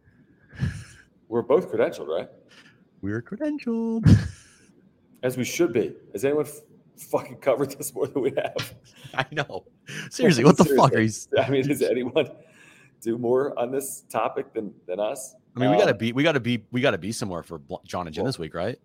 We're 1.29 1.43
both 1.43 1.71
credentialed, 1.71 2.09
right? 2.09 2.29
we're 3.03 3.21
credentialed 3.23 4.09
As 5.23 5.37
we 5.37 5.45
should 5.45 5.73
be. 5.73 5.95
Has 6.13 6.25
anyone 6.25 6.47
f- 6.47 6.61
fucking 6.97 7.37
covered 7.39 7.71
this 7.77 7.95
more 7.95 8.07
than 8.07 8.23
we 8.23 8.33
have? 8.37 8.75
i 9.15 9.25
know 9.33 9.65
seriously 10.11 10.45
what 10.45 10.57
the 10.57 10.65
fuck 10.65 10.93
are 10.95 11.01
you 11.01 11.11
I 11.39 11.49
mean, 11.51 11.67
does 11.67 11.83
anyone 11.83 12.29
do 13.03 13.19
more 13.19 13.57
on 13.59 13.71
this 13.71 14.05
topic 14.09 14.53
than 14.55 14.73
than 14.87 14.99
us? 14.99 15.35
i 15.55 15.61
mean 15.61 15.71
we 15.71 15.77
gotta 15.77 15.93
Um, 15.93 15.99
be 15.99 16.13
we 16.13 16.23
gotta 16.23 16.41
be 16.41 16.65
we 16.73 16.81
gotta 16.81 16.99
be 16.99 17.13
somewhere 17.13 17.43
for 17.43 17.61
john 17.85 18.07
and 18.07 18.15
jen 18.15 18.25
Well- 18.25 18.33
this 18.33 18.39
week 18.39 18.55
right 18.55 18.79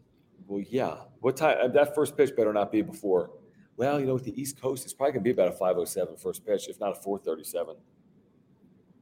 Well, 0.47 0.63
yeah. 0.69 0.95
What 1.21 1.37
time? 1.37 1.57
uh, 1.63 1.67
That 1.69 1.95
first 1.95 2.17
pitch 2.17 2.35
better 2.35 2.51
not 2.51 2.71
be 2.71 2.81
before. 2.81 3.29
Well, 3.77 3.99
you 4.01 4.05
know, 4.05 4.15
with 4.15 4.25
the 4.25 4.35
East 4.39 4.59
Coast, 4.61 4.83
it's 4.83 4.93
probably 4.93 5.13
gonna 5.13 5.23
be 5.23 5.31
about 5.31 5.47
a 5.47 5.51
507 5.53 6.17
first 6.17 6.45
pitch, 6.45 6.67
if 6.67 6.77
not 6.79 6.91
a 6.91 7.01
437. 7.01 7.75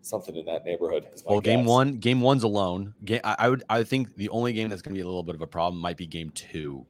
Something 0.02 0.36
in 0.38 0.46
that 0.46 0.66
neighborhood. 0.66 1.08
Well, 1.26 1.42
game 1.42 1.60
guess. 1.60 1.68
one, 1.68 1.94
game 1.98 2.22
one's 2.22 2.44
alone. 2.44 2.94
Game, 3.04 3.20
I, 3.24 3.36
I 3.40 3.50
would, 3.50 3.64
I 3.70 3.84
think 3.84 4.16
the 4.16 4.30
only 4.30 4.54
game 4.54 4.70
that's 4.70 4.82
going 4.82 4.94
to 4.96 4.98
be 4.98 5.02
a 5.02 5.06
little 5.06 5.24
bit 5.24 5.36
of 5.36 5.42
a 5.42 5.48
problem 5.48 5.82
might 5.82 5.98
be 5.98 6.08
game 6.08 6.32
two, 6.32 6.86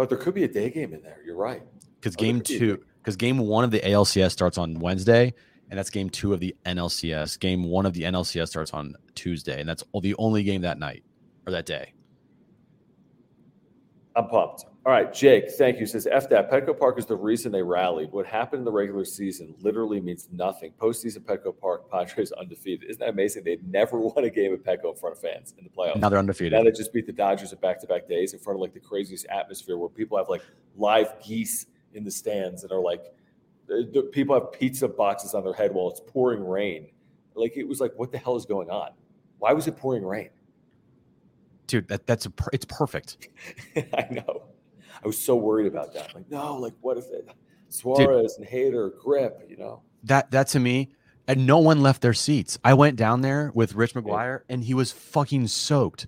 Oh, 0.00 0.06
there 0.06 0.16
could 0.16 0.32
be 0.32 0.44
a 0.44 0.48
day 0.48 0.70
game 0.70 0.94
in 0.94 1.02
there. 1.02 1.18
You're 1.26 1.36
right. 1.36 1.62
because 2.00 2.16
Oh, 2.16 2.20
game 2.22 2.38
could 2.38 2.48
be 2.48 2.56
a 2.56 2.58
two, 2.58 2.84
because 3.02 3.16
game 3.16 3.36
one 3.36 3.64
of 3.64 3.70
the 3.70 3.80
ALCS 3.80 4.30
starts 4.30 4.56
on 4.56 4.78
Wednesday, 4.78 5.34
and 5.68 5.78
that's 5.78 5.90
game 5.90 6.08
two 6.08 6.32
of 6.32 6.40
the 6.40 6.56
NLCS. 6.64 7.38
Game 7.38 7.64
one 7.64 7.84
of 7.84 7.92
the 7.92 8.04
NLCS 8.04 8.48
starts 8.48 8.72
on 8.72 8.94
Tuesday, 9.14 9.60
and 9.60 9.68
that's 9.68 9.84
the 10.00 10.14
only 10.16 10.42
game 10.42 10.62
that 10.62 10.78
night 10.78 11.04
or 11.46 11.52
that 11.52 11.66
day. 11.66 11.92
I'm 14.16 14.26
pumped. 14.26 14.64
All 14.86 14.92
right, 14.92 15.12
Jake, 15.12 15.50
thank 15.58 15.78
you. 15.78 15.84
Says 15.84 16.08
F 16.10 16.30
that. 16.30 16.50
Petco 16.50 16.76
Park 16.78 16.98
is 16.98 17.04
the 17.04 17.14
reason 17.14 17.52
they 17.52 17.62
rallied. 17.62 18.10
What 18.12 18.24
happened 18.24 18.60
in 18.60 18.64
the 18.64 18.72
regular 18.72 19.04
season 19.04 19.54
literally 19.60 20.00
means 20.00 20.28
nothing. 20.32 20.72
Postseason 20.80 21.18
Petco 21.18 21.58
Park, 21.58 21.90
Padres 21.90 22.32
undefeated. 22.32 22.88
Isn't 22.88 23.00
that 23.00 23.10
amazing? 23.10 23.44
They 23.44 23.58
never 23.66 23.98
won 24.00 24.24
a 24.24 24.30
game 24.30 24.54
at 24.54 24.64
Petco 24.64 24.90
in 24.92 24.96
front 24.96 25.16
of 25.16 25.20
fans 25.20 25.54
in 25.58 25.64
the 25.64 25.70
playoffs. 25.70 25.96
Now 26.00 26.08
they're 26.08 26.18
undefeated. 26.18 26.54
Now 26.54 26.64
they 26.64 26.70
just 26.70 26.94
beat 26.94 27.06
the 27.06 27.12
Dodgers 27.12 27.52
at 27.52 27.60
back-to-back 27.60 28.08
days 28.08 28.32
in 28.32 28.38
front 28.38 28.56
of 28.56 28.62
like 28.62 28.72
the 28.72 28.80
craziest 28.80 29.26
atmosphere 29.26 29.76
where 29.76 29.90
people 29.90 30.16
have 30.16 30.30
like 30.30 30.42
live 30.76 31.12
geese 31.22 31.66
in 31.92 32.02
the 32.02 32.10
stands 32.10 32.62
and 32.62 32.72
are 32.72 32.80
like 32.80 33.04
people 34.12 34.34
have 34.34 34.50
pizza 34.50 34.88
boxes 34.88 35.34
on 35.34 35.44
their 35.44 35.52
head 35.52 35.74
while 35.74 35.90
it's 35.90 36.00
pouring 36.06 36.42
rain. 36.42 36.88
Like 37.34 37.56
it 37.58 37.68
was 37.68 37.80
like, 37.80 37.92
what 37.96 38.12
the 38.12 38.18
hell 38.18 38.34
is 38.34 38.46
going 38.46 38.70
on? 38.70 38.92
Why 39.40 39.52
was 39.52 39.66
it 39.66 39.76
pouring 39.76 40.06
rain? 40.06 40.30
Dude, 41.66 41.86
that, 41.88 42.06
that's 42.06 42.26
a, 42.26 42.30
per- 42.30 42.50
it's 42.52 42.64
perfect. 42.64 43.28
I 43.76 44.06
know. 44.10 44.44
I 45.02 45.06
was 45.06 45.18
so 45.18 45.36
worried 45.36 45.66
about 45.66 45.94
that. 45.94 46.14
Like, 46.14 46.30
no, 46.30 46.56
like 46.56 46.74
what 46.80 46.98
if 46.98 47.04
it 47.10 47.28
Suarez 47.68 48.36
and 48.38 48.46
Hader 48.46 48.98
grip, 48.98 49.46
you 49.48 49.56
know? 49.56 49.82
That 50.04 50.30
that 50.30 50.48
to 50.48 50.60
me, 50.60 50.90
and 51.26 51.46
no 51.46 51.58
one 51.58 51.82
left 51.82 52.02
their 52.02 52.14
seats. 52.14 52.58
I 52.64 52.74
went 52.74 52.96
down 52.96 53.20
there 53.20 53.52
with 53.54 53.74
Rich 53.74 53.94
McGuire, 53.94 54.40
and 54.48 54.64
he 54.64 54.74
was 54.74 54.92
fucking 54.92 55.46
soaked, 55.48 56.06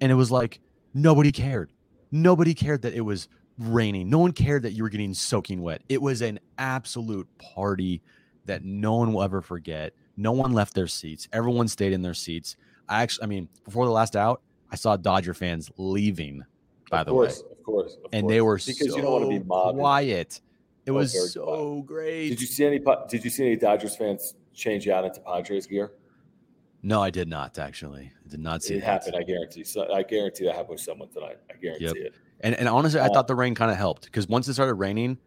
and 0.00 0.10
it 0.10 0.14
was 0.14 0.30
like 0.30 0.60
nobody 0.94 1.32
cared. 1.32 1.70
Nobody 2.10 2.54
cared 2.54 2.82
that 2.82 2.94
it 2.94 3.00
was 3.00 3.28
raining. 3.58 4.08
No 4.08 4.18
one 4.18 4.32
cared 4.32 4.62
that 4.62 4.72
you 4.72 4.82
were 4.82 4.88
getting 4.88 5.14
soaking 5.14 5.62
wet. 5.62 5.82
It 5.88 6.00
was 6.00 6.22
an 6.22 6.40
absolute 6.58 7.28
party 7.38 8.02
that 8.46 8.64
no 8.64 8.94
one 8.94 9.12
will 9.12 9.22
ever 9.22 9.40
forget. 9.40 9.92
No 10.16 10.32
one 10.32 10.52
left 10.52 10.74
their 10.74 10.86
seats. 10.86 11.28
Everyone 11.32 11.68
stayed 11.68 11.92
in 11.92 12.02
their 12.02 12.14
seats. 12.14 12.56
I 12.88 13.02
actually, 13.02 13.24
I 13.24 13.26
mean, 13.26 13.48
before 13.64 13.86
the 13.86 13.92
last 13.92 14.16
out, 14.16 14.42
I 14.70 14.76
saw 14.76 14.96
Dodger 14.96 15.34
fans 15.34 15.70
leaving. 15.76 16.42
By 16.90 17.00
of 17.00 17.06
the 17.06 17.14
way, 17.14 17.26
course, 17.26 17.42
of 17.62 17.66
course, 17.66 17.96
of 18.04 18.10
and 18.12 18.22
course. 18.24 18.32
they 18.32 18.40
were 18.40 18.56
because 18.56 18.78
so 18.90 18.96
you 18.96 19.02
don't 19.02 19.12
want 19.12 19.24
to 19.24 19.30
be 19.30 19.38
mobbed. 19.44 19.78
quiet. 19.78 20.40
It 20.84 20.90
Oh, 20.90 20.94
was 20.94 21.32
so 21.32 21.82
great. 21.86 22.30
Did 22.30 22.40
you 22.40 22.46
see 22.46 22.64
any? 22.64 22.80
Did 23.08 23.24
you 23.24 23.30
see 23.30 23.46
any 23.46 23.56
Dodgers 23.56 23.94
fans 23.96 24.34
change 24.52 24.88
out 24.88 25.04
into 25.04 25.20
Padres 25.20 25.66
gear? 25.66 25.92
No, 26.82 27.00
I 27.00 27.10
did 27.10 27.28
not 27.28 27.58
actually. 27.58 28.10
I 28.24 28.28
did 28.28 28.40
not 28.40 28.62
see 28.64 28.74
It 28.74 28.80
that. 28.80 28.86
happened. 28.86 29.14
I 29.16 29.22
guarantee. 29.22 29.62
So 29.62 29.92
I 29.92 30.02
guarantee 30.02 30.44
that 30.46 30.52
happened 30.54 30.70
with 30.70 30.80
someone 30.80 31.08
tonight. 31.10 31.38
I 31.50 31.56
guarantee 31.56 31.84
Yep. 31.86 31.94
it. 31.96 32.14
And 32.40 32.56
and 32.56 32.68
honestly, 32.68 32.98
I 32.98 33.06
Uh, 33.06 33.12
thought 33.14 33.28
the 33.28 33.36
rain 33.36 33.54
kind 33.54 33.70
of 33.70 33.76
helped 33.76 34.06
because 34.06 34.28
once 34.28 34.48
it 34.48 34.54
started 34.54 34.74
raining, 34.74 35.18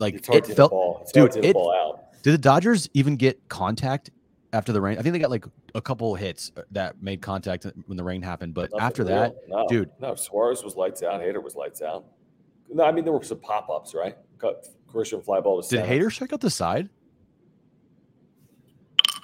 like 0.00 0.14
it 0.14 0.26
felt. 0.26 0.44
the 0.46 0.54
ball. 0.68 0.98
It's 1.02 1.12
dude, 1.12 1.20
hard 1.20 1.32
to 1.32 1.38
hit 1.38 1.44
it- 1.44 1.48
the 1.50 1.54
ball 1.54 1.72
out. 1.72 2.22
Did 2.24 2.32
the 2.32 2.38
Dodgers 2.38 2.88
even 2.94 3.14
get 3.16 3.48
contact 3.48 4.10
after 4.52 4.72
the 4.72 4.80
rain? 4.80 4.98
I 4.98 5.02
think 5.02 5.12
they 5.12 5.18
got 5.18 5.30
like 5.30 5.44
a 5.74 5.80
couple 5.80 6.14
hits 6.14 6.52
uh, 6.56 6.62
that 6.72 7.02
made 7.02 7.20
contact 7.20 7.66
when 7.86 7.96
the 7.96 8.04
rain 8.04 8.22
happened, 8.22 8.54
but 8.54 8.70
Nothing 8.70 8.80
after 8.86 9.04
real. 9.04 9.14
that, 9.16 9.34
no, 9.48 9.66
dude. 9.68 9.90
no. 10.00 10.14
Suarez 10.14 10.62
was 10.64 10.76
lights 10.76 11.02
out. 11.02 11.20
Hader 11.20 11.42
was 11.42 11.54
lights 11.54 11.82
out. 11.82 12.04
No, 12.72 12.84
I 12.84 12.92
mean 12.92 13.04
there 13.04 13.12
were 13.12 13.22
some 13.22 13.40
pop 13.40 13.68
ups, 13.70 13.94
right? 13.94 14.16
Cut 14.38 14.66
Christian 14.86 15.20
fly 15.22 15.40
ball 15.40 15.62
to 15.62 15.68
did. 15.76 15.84
Hader 15.84 16.10
check 16.10 16.32
out 16.32 16.40
the 16.40 16.50
side? 16.50 16.88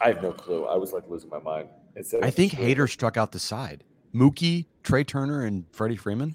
I 0.02 0.08
have 0.08 0.22
no 0.22 0.32
clue. 0.32 0.64
I 0.66 0.76
was 0.76 0.92
like 0.92 1.08
losing 1.08 1.30
my 1.30 1.38
mind. 1.38 1.68
I 2.22 2.30
think 2.30 2.52
Hader 2.52 2.90
struck 2.90 3.16
out 3.16 3.30
the 3.32 3.38
side. 3.38 3.84
Mookie, 4.14 4.66
Trea 4.82 5.04
Turner, 5.04 5.44
and 5.44 5.64
Freddie 5.70 5.96
Freeman. 5.96 6.34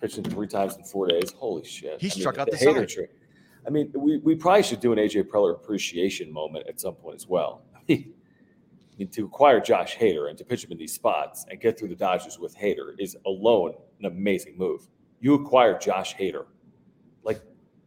pitching 0.00 0.24
three 0.24 0.46
times 0.46 0.76
in 0.76 0.84
four 0.84 1.06
days. 1.08 1.32
Holy 1.32 1.64
shit! 1.64 2.00
He 2.00 2.06
I 2.08 2.10
mean, 2.10 2.20
struck 2.20 2.38
out 2.38 2.50
the 2.50 2.56
Hader. 2.56 2.88
side. 2.90 3.08
I 3.66 3.70
mean, 3.70 3.92
we, 3.94 4.18
we 4.18 4.34
probably 4.34 4.62
should 4.64 4.80
do 4.80 4.92
an 4.92 4.98
AJ 4.98 5.24
Preller 5.24 5.52
appreciation 5.52 6.32
moment 6.32 6.66
at 6.68 6.80
some 6.80 6.94
point 6.94 7.14
as 7.16 7.28
well. 7.28 7.62
I 7.76 7.80
mean, 7.88 7.98
I 7.98 7.98
mean, 7.98 8.14
to 8.98 9.24
acquire 9.24 9.60
Josh 9.60 9.96
Hader 9.96 10.28
and 10.28 10.38
to 10.38 10.44
pitch 10.44 10.64
him 10.64 10.72
in 10.72 10.78
these 10.78 10.92
spots 10.92 11.44
and 11.50 11.60
get 11.60 11.78
through 11.78 11.88
the 11.88 11.96
Dodgers 11.96 12.38
with 12.38 12.56
Hader 12.56 12.94
is 12.98 13.16
alone 13.26 13.74
an 13.98 14.06
amazing 14.06 14.56
move. 14.56 14.86
You 15.20 15.34
acquire 15.34 15.78
Josh 15.78 16.14
Hader, 16.16 16.46
like 17.22 17.40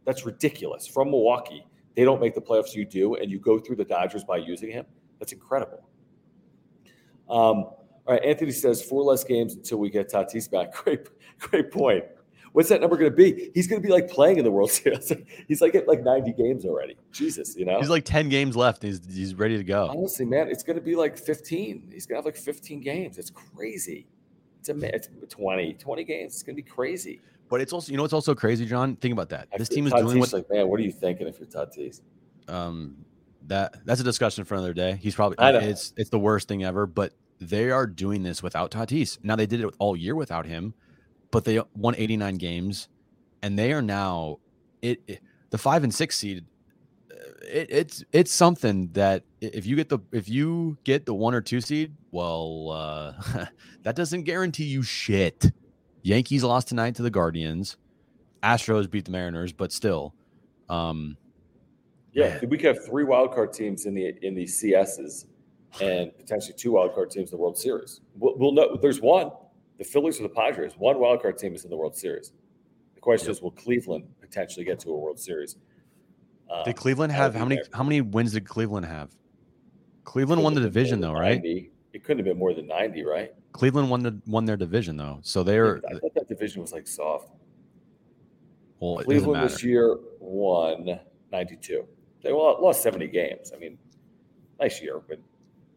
that's 0.04 0.26
ridiculous. 0.26 0.86
From 0.86 1.10
Milwaukee, 1.10 1.66
they 1.94 2.04
don't 2.04 2.20
make 2.20 2.34
the 2.34 2.40
playoffs. 2.40 2.74
You 2.74 2.84
do, 2.84 3.14
and 3.14 3.30
you 3.30 3.38
go 3.38 3.58
through 3.58 3.76
the 3.76 3.84
Dodgers 3.84 4.24
by 4.24 4.38
using 4.38 4.70
him. 4.70 4.86
That's 5.18 5.32
incredible. 5.32 5.88
Um, 7.28 7.64
all 8.06 8.14
right, 8.14 8.24
Anthony 8.24 8.52
says 8.52 8.82
four 8.82 9.02
less 9.02 9.24
games 9.24 9.54
until 9.54 9.78
we 9.78 9.90
get 9.90 10.10
Tatis 10.10 10.50
back. 10.50 10.72
Great, 10.84 11.08
great 11.40 11.70
point. 11.70 12.04
What's 12.56 12.70
that 12.70 12.80
number 12.80 12.96
going 12.96 13.10
to 13.10 13.14
be? 13.14 13.50
He's 13.52 13.66
going 13.66 13.82
to 13.82 13.86
be 13.86 13.92
like 13.92 14.08
playing 14.08 14.38
in 14.38 14.44
the 14.44 14.50
World 14.50 14.70
Series. 14.72 15.12
He's 15.46 15.60
like 15.60 15.74
at 15.74 15.86
like 15.86 16.02
90 16.02 16.32
games 16.32 16.64
already. 16.64 16.96
Jesus, 17.12 17.54
you 17.54 17.66
know. 17.66 17.78
He's 17.78 17.90
like 17.90 18.06
ten 18.06 18.30
games 18.30 18.56
left. 18.56 18.82
He's 18.82 18.98
he's 19.06 19.34
ready 19.34 19.58
to 19.58 19.62
go. 19.62 19.88
Honestly, 19.90 20.24
man, 20.24 20.48
it's 20.48 20.62
going 20.62 20.78
to 20.78 20.82
be 20.82 20.96
like 20.96 21.18
15. 21.18 21.90
He's 21.92 22.06
going 22.06 22.14
to 22.14 22.20
have 22.20 22.24
like 22.24 22.42
15 22.42 22.80
games. 22.80 23.18
It's 23.18 23.28
crazy. 23.28 24.06
It's 24.60 24.70
a 24.70 24.74
man, 24.74 24.92
it's 24.94 25.10
20, 25.28 25.74
20 25.74 26.04
games. 26.04 26.32
It's 26.32 26.42
going 26.42 26.56
to 26.56 26.62
be 26.62 26.66
crazy. 26.66 27.20
But 27.50 27.60
it's 27.60 27.74
also 27.74 27.92
you 27.92 27.98
know 27.98 28.04
it's 28.04 28.14
also 28.14 28.34
crazy, 28.34 28.64
John. 28.64 28.96
Think 28.96 29.12
about 29.12 29.28
that. 29.28 29.48
This 29.58 29.68
team 29.68 29.86
is 29.86 29.92
Tatis 29.92 30.06
doing 30.06 30.18
what 30.20 30.32
like, 30.32 30.50
man, 30.50 30.66
what 30.68 30.80
are 30.80 30.82
you 30.82 30.92
thinking 30.92 31.28
if 31.28 31.38
you're 31.38 31.48
Tatis? 31.48 32.00
um 32.48 32.96
that 33.48 33.84
that's 33.84 34.00
a 34.00 34.04
discussion 34.04 34.44
for 34.44 34.54
another 34.54 34.72
day. 34.72 34.98
He's 35.02 35.14
probably 35.14 35.36
it's 35.40 35.92
it's 35.98 36.08
the 36.08 36.18
worst 36.18 36.48
thing 36.48 36.64
ever, 36.64 36.86
but 36.86 37.12
they 37.38 37.70
are 37.70 37.86
doing 37.86 38.22
this 38.22 38.42
without 38.42 38.70
Tatis. 38.70 39.18
Now 39.22 39.36
they 39.36 39.46
did 39.46 39.60
it 39.60 39.74
all 39.78 39.94
year 39.94 40.14
without 40.14 40.46
him, 40.46 40.72
but 41.30 41.44
they 41.44 41.60
won 41.74 41.94
89 41.96 42.36
games, 42.36 42.88
and 43.42 43.58
they 43.58 43.72
are 43.72 43.82
now 43.82 44.38
it, 44.82 45.00
it- 45.06 45.20
the 45.50 45.58
five 45.58 45.84
and 45.84 45.94
six 45.94 46.16
seed. 46.16 46.44
uh, 47.10 47.14
It, 47.48 47.66
it's 47.70 48.04
it's 48.12 48.32
something 48.32 48.88
that 48.92 49.22
if 49.40 49.64
you 49.66 49.76
get 49.76 49.88
the 49.88 50.00
if 50.12 50.28
you 50.28 50.76
get 50.84 51.06
the 51.06 51.14
one 51.14 51.34
or 51.34 51.40
two 51.40 51.60
seed, 51.60 51.94
well, 52.10 52.70
uh, 52.72 53.46
that 53.82 53.94
doesn't 53.96 54.24
guarantee 54.24 54.64
you 54.64 54.82
shit. 54.82 55.52
Yankees 56.02 56.42
lost 56.44 56.68
tonight 56.68 56.94
to 56.96 57.02
the 57.02 57.10
Guardians. 57.10 57.76
Astros 58.42 58.90
beat 58.90 59.04
the 59.06 59.10
Mariners, 59.10 59.52
but 59.52 59.72
still, 59.72 60.14
um, 60.68 61.16
Yeah, 62.12 62.38
we 62.48 62.56
could 62.58 62.76
have 62.76 62.84
three 62.86 63.04
wild 63.04 63.32
card 63.34 63.52
teams 63.52 63.86
in 63.86 63.94
the 63.94 64.14
in 64.22 64.34
the 64.34 64.44
CSs, 64.44 65.26
and 65.80 66.16
potentially 66.16 66.54
two 66.56 66.72
wild 66.72 66.94
card 66.94 67.10
teams 67.10 67.30
in 67.32 67.36
the 67.36 67.42
World 67.42 67.56
Series. 67.58 68.00
We'll, 68.18 68.36
we'll 68.36 68.52
know. 68.52 68.76
There's 68.80 69.00
one. 69.00 69.30
The 69.78 69.84
Phillies 69.84 70.18
or 70.20 70.24
the 70.24 70.28
Padres. 70.30 70.72
One 70.78 70.98
wild 70.98 71.22
card 71.22 71.38
team 71.38 71.54
is 71.54 71.64
in 71.64 71.70
the 71.70 71.76
World 71.76 71.96
Series. 71.96 72.32
The 72.94 73.00
question 73.00 73.30
is, 73.30 73.42
will 73.42 73.50
Cleveland 73.52 74.04
potentially 74.20 74.64
get 74.64 74.80
to 74.80 74.90
a 74.90 74.98
World 74.98 75.18
Series? 75.20 75.56
Um, 76.50 76.62
Did 76.64 76.76
Cleveland 76.76 77.12
have 77.12 77.34
how 77.34 77.44
many 77.44 77.56
there. 77.56 77.64
how 77.72 77.82
many 77.82 78.00
wins 78.00 78.32
did 78.32 78.46
Cleveland 78.46 78.86
have? 78.86 79.10
Cleveland 80.04 80.42
won 80.42 80.54
the 80.54 80.60
Couldn't 80.60 80.64
have 80.68 80.72
been 80.74 80.82
division 80.82 81.00
though, 81.00 81.12
than 81.12 81.20
right? 81.20 81.44
It 81.92 82.04
couldn't 82.04 82.18
have 82.18 82.24
been 82.26 82.38
more 82.38 82.54
than 82.54 82.66
ninety, 82.66 83.04
right? 83.04 83.32
Cleveland 83.52 83.90
won 83.90 84.02
the 84.02 84.20
won 84.26 84.44
their 84.44 84.56
division 84.56 84.96
though, 84.96 85.18
so 85.22 85.42
they're 85.42 85.78
I 85.88 85.98
thought 85.98 86.14
that 86.14 86.28
division 86.28 86.62
was 86.62 86.72
like 86.72 86.86
soft. 86.86 87.30
well. 88.80 88.98
Cleveland 88.98 89.42
this 89.42 89.62
year 89.64 89.96
won 90.20 91.00
92. 91.32 91.84
They 92.22 92.30
lost 92.32 92.82
70 92.82 93.08
games. 93.08 93.52
I 93.54 93.58
mean, 93.58 93.78
nice 94.60 94.80
year, 94.80 95.00
but 95.08 95.18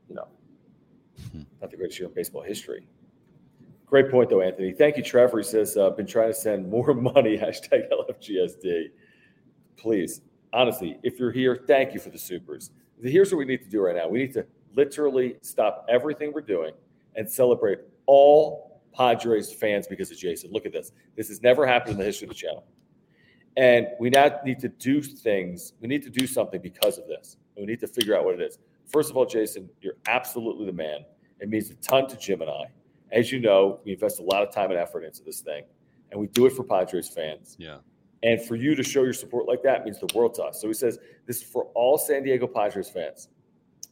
you 0.07 0.15
know, 0.15 0.27
Hmm. 1.31 1.41
not 1.61 1.69
the 1.71 1.77
greatest 1.77 1.99
year 1.99 2.07
in 2.09 2.13
baseball 2.15 2.41
history. 2.43 2.85
Great 3.89 4.11
point, 4.11 4.29
though, 4.29 4.41
Anthony. 4.41 4.71
Thank 4.71 4.97
you, 4.97 5.03
Trevor. 5.03 5.39
He 5.39 5.43
says, 5.43 5.75
uh, 5.75 5.89
been 5.89 6.05
trying 6.05 6.29
to 6.29 6.33
send 6.33 6.69
more 6.69 6.93
money, 7.15 7.37
hashtag 7.37 7.89
LFGSD. 7.91 8.89
Please, 9.77 10.21
honestly, 10.53 10.99
if 11.01 11.19
you're 11.19 11.31
here, 11.31 11.63
thank 11.67 11.93
you 11.93 11.99
for 11.99 12.09
the 12.09 12.17
supers. 12.17 12.71
Here's 13.01 13.31
what 13.31 13.39
we 13.39 13.45
need 13.45 13.63
to 13.63 13.69
do 13.69 13.81
right 13.81 13.95
now. 13.95 14.07
We 14.07 14.19
need 14.19 14.33
to 14.33 14.45
literally 14.75 15.37
stop 15.41 15.85
everything 15.89 16.31
we're 16.33 16.41
doing 16.41 16.73
and 17.15 17.29
celebrate 17.29 17.79
all 18.05 18.81
Padres 18.93 19.51
fans 19.51 19.87
because 19.87 20.11
of 20.11 20.17
Jason. 20.17 20.51
Look 20.51 20.67
at 20.67 20.71
this. 20.71 20.91
This 21.15 21.27
has 21.29 21.41
never 21.41 21.65
happened 21.65 21.93
in 21.93 21.97
the 21.97 22.05
history 22.05 22.25
of 22.25 22.29
the 22.29 22.35
channel. 22.35 22.65
And 23.57 23.87
we 23.99 24.11
now 24.11 24.39
need 24.45 24.59
to 24.59 24.69
do 24.69 25.01
things. 25.01 25.73
We 25.81 25.87
need 25.87 26.03
to 26.03 26.09
do 26.09 26.27
something 26.27 26.61
because 26.61 26.99
of 26.99 27.07
this. 27.07 27.37
And 27.55 27.65
we 27.65 27.71
need 27.71 27.79
to 27.79 27.87
figure 27.87 28.15
out 28.15 28.23
what 28.23 28.35
it 28.35 28.41
is. 28.41 28.59
First 28.85 29.09
of 29.09 29.17
all, 29.17 29.25
Jason, 29.25 29.67
you're 29.81 29.97
absolutely 30.07 30.65
the 30.65 30.73
man. 30.73 31.05
It 31.39 31.49
means 31.49 31.71
a 31.71 31.75
ton 31.75 32.07
to 32.07 32.17
Jim 32.17 32.41
and 32.41 32.49
I. 32.49 32.65
As 33.11 33.31
you 33.31 33.39
know, 33.39 33.79
we 33.83 33.93
invest 33.93 34.19
a 34.19 34.23
lot 34.23 34.43
of 34.43 34.53
time 34.53 34.71
and 34.71 34.79
effort 34.79 35.03
into 35.03 35.23
this 35.23 35.41
thing, 35.41 35.63
and 36.11 36.19
we 36.19 36.27
do 36.27 36.45
it 36.45 36.53
for 36.53 36.63
Padres 36.63 37.09
fans. 37.09 37.55
Yeah. 37.59 37.77
And 38.21 38.41
for 38.41 38.55
you 38.55 38.75
to 38.75 38.83
show 38.83 39.03
your 39.03 39.13
support 39.13 39.47
like 39.47 39.63
that 39.63 39.85
means 39.85 39.99
the 39.99 40.09
world 40.13 40.33
to 40.35 40.43
us. 40.43 40.61
So 40.61 40.67
he 40.67 40.73
says 40.73 40.99
this 41.25 41.37
is 41.37 41.43
for 41.43 41.65
all 41.73 41.97
San 41.97 42.23
Diego 42.23 42.47
Padres 42.47 42.89
fans. 42.89 43.29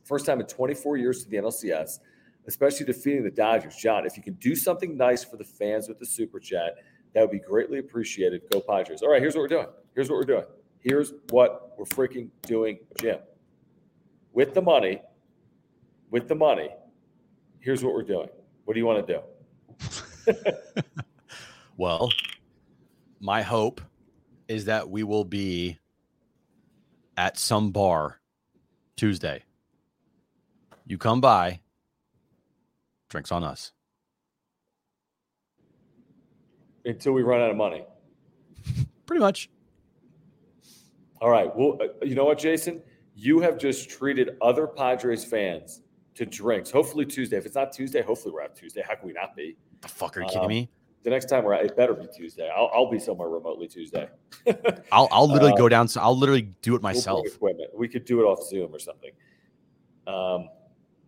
First 0.03 0.25
time 0.25 0.39
in 0.39 0.45
24 0.45 0.97
years 0.97 1.23
to 1.23 1.29
the 1.29 1.37
NLCS, 1.37 1.99
especially 2.47 2.85
defeating 2.85 3.23
the 3.23 3.31
Dodgers. 3.31 3.75
John, 3.75 4.05
if 4.05 4.17
you 4.17 4.23
can 4.23 4.33
do 4.35 4.55
something 4.55 4.97
nice 4.97 5.23
for 5.23 5.37
the 5.37 5.43
fans 5.43 5.87
with 5.87 5.99
the 5.99 6.05
super 6.05 6.39
chat, 6.39 6.75
that 7.13 7.21
would 7.21 7.31
be 7.31 7.39
greatly 7.39 7.79
appreciated. 7.79 8.41
Go 8.51 8.59
Padres. 8.59 9.01
All 9.01 9.09
right, 9.09 9.21
here's 9.21 9.35
what 9.35 9.41
we're 9.41 9.47
doing. 9.47 9.67
Here's 9.95 10.09
what 10.09 10.17
we're 10.17 10.23
doing. 10.23 10.45
Here's 10.79 11.13
what 11.29 11.73
we're 11.77 11.85
freaking 11.85 12.29
doing, 12.43 12.79
Jim. 12.99 13.19
With 14.33 14.53
the 14.53 14.61
money, 14.61 15.01
with 16.11 16.27
the 16.27 16.35
money, 16.35 16.69
here's 17.59 17.83
what 17.83 17.93
we're 17.93 18.03
doing. 18.03 18.29
What 18.67 18.73
do 18.73 18.81
you 18.81 18.85
want 18.85 19.07
to 19.07 19.13
do? 19.13 20.33
Well, 21.77 22.09
my 23.19 23.43
hope 23.43 23.81
is 24.47 24.65
that 24.65 24.89
we 24.89 25.03
will 25.03 25.23
be 25.23 25.77
at 27.15 27.37
some 27.37 27.71
bar 27.71 28.19
Tuesday. 28.95 29.43
You 30.87 30.97
come 30.97 31.21
by, 31.21 31.59
drinks 33.09 33.31
on 33.31 33.43
us. 33.43 33.73
Until 36.83 37.13
we 37.13 37.21
run 37.21 37.41
out 37.41 37.51
of 37.51 37.57
money. 37.57 37.85
Pretty 39.05 39.19
much. 39.19 39.51
All 41.21 41.29
right. 41.29 41.55
Well, 41.55 41.77
uh, 41.79 42.05
you 42.05 42.15
know 42.15 42.25
what, 42.25 42.39
Jason? 42.39 42.81
You 43.13 43.39
have 43.39 43.59
just 43.59 43.89
treated 43.89 44.31
other 44.41 44.65
Padres 44.65 45.23
fans 45.23 45.81
to 46.17 46.25
drinks. 46.25 46.69
Hopefully 46.71 47.05
Tuesday. 47.05 47.37
If 47.37 47.45
it's 47.45 47.55
not 47.55 47.71
Tuesday, 47.71 48.01
hopefully 48.01 48.33
we're 48.33 48.41
out 48.43 48.55
Tuesday. 48.55 48.83
How 48.87 48.95
can 48.95 49.07
we 49.07 49.13
not 49.13 49.35
be? 49.35 49.55
The 49.81 49.87
fuck 49.87 50.17
are 50.17 50.21
you 50.21 50.27
kidding 50.27 50.41
Um, 50.43 50.47
me? 50.49 50.69
The 51.03 51.09
next 51.11 51.25
time 51.29 51.43
we're 51.45 51.53
out, 51.53 51.63
it 51.63 51.75
better 51.77 51.93
be 51.93 52.07
Tuesday. 52.13 52.49
I'll, 52.53 52.69
I'll 52.73 52.89
be 52.89 52.99
somewhere 52.99 53.29
remotely 53.29 53.67
Tuesday. 53.67 54.09
I'll 54.91 55.07
I'll 55.11 55.27
literally 55.27 55.53
uh, 55.53 55.57
go 55.57 55.69
down. 55.69 55.87
So 55.87 56.01
I'll 56.01 56.17
literally 56.17 56.53
do 56.61 56.71
it 56.75 56.81
We'll 56.81 56.93
myself. 56.93 57.25
equipment. 57.25 57.69
We 57.77 57.87
could 57.87 58.03
do 58.03 58.19
it 58.19 58.23
off 58.25 58.43
Zoom 58.47 58.73
or 58.75 58.79
something. 58.79 59.11
Um, 60.05 60.49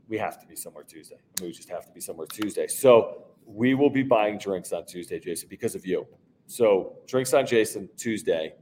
we 0.07 0.17
have 0.17 0.39
to 0.39 0.47
be 0.47 0.55
somewhere 0.55 0.83
Tuesday. 0.83 1.15
I 1.15 1.41
mean, 1.41 1.49
we 1.49 1.53
just 1.55 1.69
have 1.69 1.85
to 1.85 1.91
be 1.91 1.99
somewhere 2.01 2.27
Tuesday. 2.27 2.67
So 2.67 3.25
we 3.45 3.73
will 3.73 3.89
be 3.89 4.03
buying 4.03 4.37
drinks 4.37 4.71
on 4.71 4.85
Tuesday, 4.85 5.19
Jason, 5.19 5.49
because 5.49 5.75
of 5.75 5.85
you. 5.85 6.05
So 6.45 6.97
drinks 7.07 7.33
on 7.33 7.45
Jason 7.45 7.89
Tuesday 7.97 8.53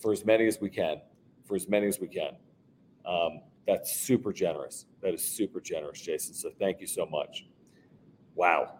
for 0.00 0.12
as 0.12 0.24
many 0.24 0.46
as 0.46 0.60
we 0.60 0.70
can, 0.70 1.00
for 1.44 1.56
as 1.56 1.68
many 1.68 1.86
as 1.88 2.00
we 2.00 2.08
can. 2.08 2.36
Um, 3.04 3.40
that's 3.66 3.96
super 3.96 4.32
generous. 4.32 4.86
That 5.02 5.14
is 5.14 5.22
super 5.24 5.60
generous, 5.60 6.00
Jason. 6.00 6.34
So 6.34 6.50
thank 6.58 6.80
you 6.80 6.86
so 6.86 7.06
much. 7.06 7.46
Wow. 8.34 8.78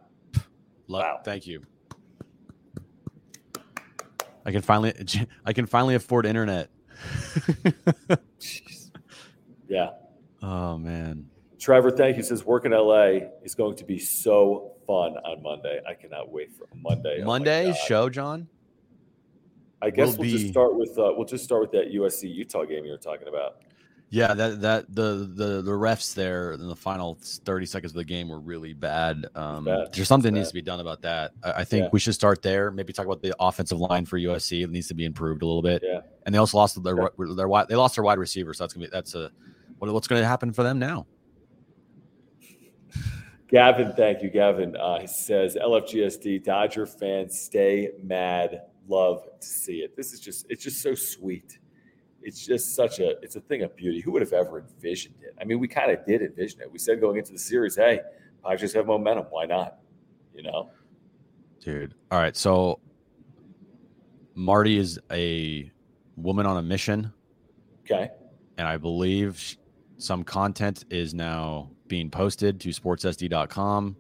Lo- 0.88 1.00
Wow. 1.00 1.20
Thank 1.24 1.46
you. 1.46 1.62
I 4.44 4.52
can 4.52 4.62
finally 4.62 4.92
I 5.44 5.52
can 5.52 5.66
finally 5.66 5.94
afford 5.96 6.26
internet. 6.26 6.70
Yeah. 9.68 9.90
oh 10.42 10.78
man. 10.78 11.28
Trevor, 11.58 11.90
thank 11.90 12.16
you. 12.16 12.22
Says 12.22 12.44
work 12.44 12.64
in 12.64 12.70
LA 12.72 13.28
is 13.42 13.54
going 13.56 13.74
to 13.76 13.84
be 13.84 13.98
so 13.98 14.72
fun 14.86 15.16
on 15.24 15.42
Monday. 15.42 15.80
I 15.88 15.94
cannot 15.94 16.30
wait 16.30 16.52
for 16.52 16.68
Monday. 16.76 17.16
Oh 17.16 17.20
my 17.22 17.38
Monday's 17.38 17.74
God. 17.74 17.86
show, 17.88 18.08
John. 18.08 18.46
I 19.82 19.90
guess 19.90 20.12
will 20.16 20.22
we'll 20.22 20.30
just 20.30 20.48
start 20.48 20.76
with 20.76 20.90
uh, 20.98 21.12
we'll 21.16 21.26
just 21.26 21.42
start 21.44 21.62
with 21.62 21.72
that 21.72 21.92
USC 21.92 22.32
Utah 22.32 22.64
game 22.64 22.84
you 22.84 22.92
were 22.92 22.96
talking 22.98 23.26
about. 23.28 23.62
Yeah, 24.08 24.34
that 24.34 24.60
that 24.60 24.94
the 24.94 25.28
the 25.34 25.62
the 25.62 25.72
refs 25.72 26.14
there 26.14 26.52
in 26.52 26.68
the 26.68 26.76
final 26.76 27.18
thirty 27.20 27.66
seconds 27.66 27.90
of 27.92 27.96
the 27.96 28.04
game 28.04 28.28
were 28.28 28.38
really 28.38 28.72
bad. 28.72 29.26
Um, 29.34 29.64
bad. 29.64 29.92
There's 29.92 30.06
something 30.06 30.28
It's 30.32 30.36
needs 30.36 30.48
to 30.50 30.54
be 30.54 30.62
done 30.62 30.78
about 30.78 31.02
that. 31.02 31.32
I, 31.42 31.52
I 31.52 31.64
think 31.64 31.84
Yeah. 31.84 31.88
we 31.92 31.98
should 31.98 32.14
start 32.14 32.40
there. 32.40 32.70
Maybe 32.70 32.92
talk 32.92 33.04
about 33.06 33.20
the 33.20 33.34
offensive 33.40 33.80
line 33.80 34.06
for 34.06 34.16
USC. 34.16 34.62
It 34.62 34.70
needs 34.70 34.86
to 34.88 34.94
be 34.94 35.04
improved 35.06 35.42
a 35.42 35.46
little 35.46 35.60
bit. 35.62 35.82
Yeah. 35.84 36.00
And 36.24 36.32
they 36.32 36.38
also 36.38 36.56
lost 36.56 36.80
their 36.82 36.96
Yeah. 36.96 37.08
their 37.34 37.48
wide 37.48 37.66
they 37.68 37.74
lost 37.74 37.96
their 37.96 38.04
wide 38.04 38.18
receiver. 38.18 38.54
So 38.54 38.62
that's 38.62 38.74
gonna 38.74 38.86
be 38.86 38.90
that's 38.92 39.14
a 39.16 39.32
what, 39.78 39.92
what's 39.92 40.06
going 40.08 40.22
to 40.22 40.26
happen 40.28 40.52
for 40.52 40.62
them 40.62 40.78
now? 40.78 41.06
Gavin, 43.48 43.92
thank 43.96 44.22
you, 44.22 44.30
Gavin. 44.30 44.74
Uh, 44.76 45.00
he 45.00 45.06
says 45.06 45.56
LFGSD 45.60 46.44
Dodger 46.44 46.86
fans 46.86 47.38
stay 47.38 47.90
mad. 48.02 48.62
Love 48.88 49.28
to 49.40 49.46
see 49.46 49.78
it. 49.80 49.96
This 49.96 50.12
is 50.12 50.20
just 50.20 50.46
it's 50.48 50.62
just 50.62 50.80
so 50.80 50.94
sweet. 50.94 51.58
It's 52.26 52.44
just 52.44 52.74
such 52.74 52.98
a 52.98 53.10
it's 53.22 53.36
a 53.36 53.40
thing 53.40 53.62
of 53.62 53.76
beauty. 53.76 54.00
Who 54.00 54.10
would 54.10 54.20
have 54.20 54.32
ever 54.32 54.58
envisioned 54.58 55.14
it? 55.22 55.32
I 55.40 55.44
mean, 55.44 55.60
we 55.60 55.68
kind 55.68 55.92
of 55.92 56.04
did 56.04 56.22
envision 56.22 56.60
it. 56.60 56.70
We 56.70 56.80
said 56.80 57.00
going 57.00 57.18
into 57.18 57.30
the 57.30 57.38
series, 57.38 57.76
hey, 57.76 58.00
Padres 58.44 58.72
have 58.72 58.86
momentum. 58.86 59.26
Why 59.30 59.46
not? 59.46 59.78
You 60.34 60.42
know, 60.42 60.70
Dude. 61.60 61.94
All 62.10 62.18
right. 62.18 62.36
So 62.36 62.80
Marty 64.34 64.76
is 64.76 64.98
a 65.12 65.70
woman 66.16 66.46
on 66.46 66.56
a 66.56 66.62
mission, 66.62 67.12
okay. 67.84 68.10
and 68.58 68.66
I 68.66 68.76
believe 68.76 69.56
some 69.96 70.24
content 70.24 70.84
is 70.90 71.14
now 71.14 71.70
being 71.86 72.10
posted 72.10 72.60
to 72.60 72.70
sportssd.com. 72.70 73.96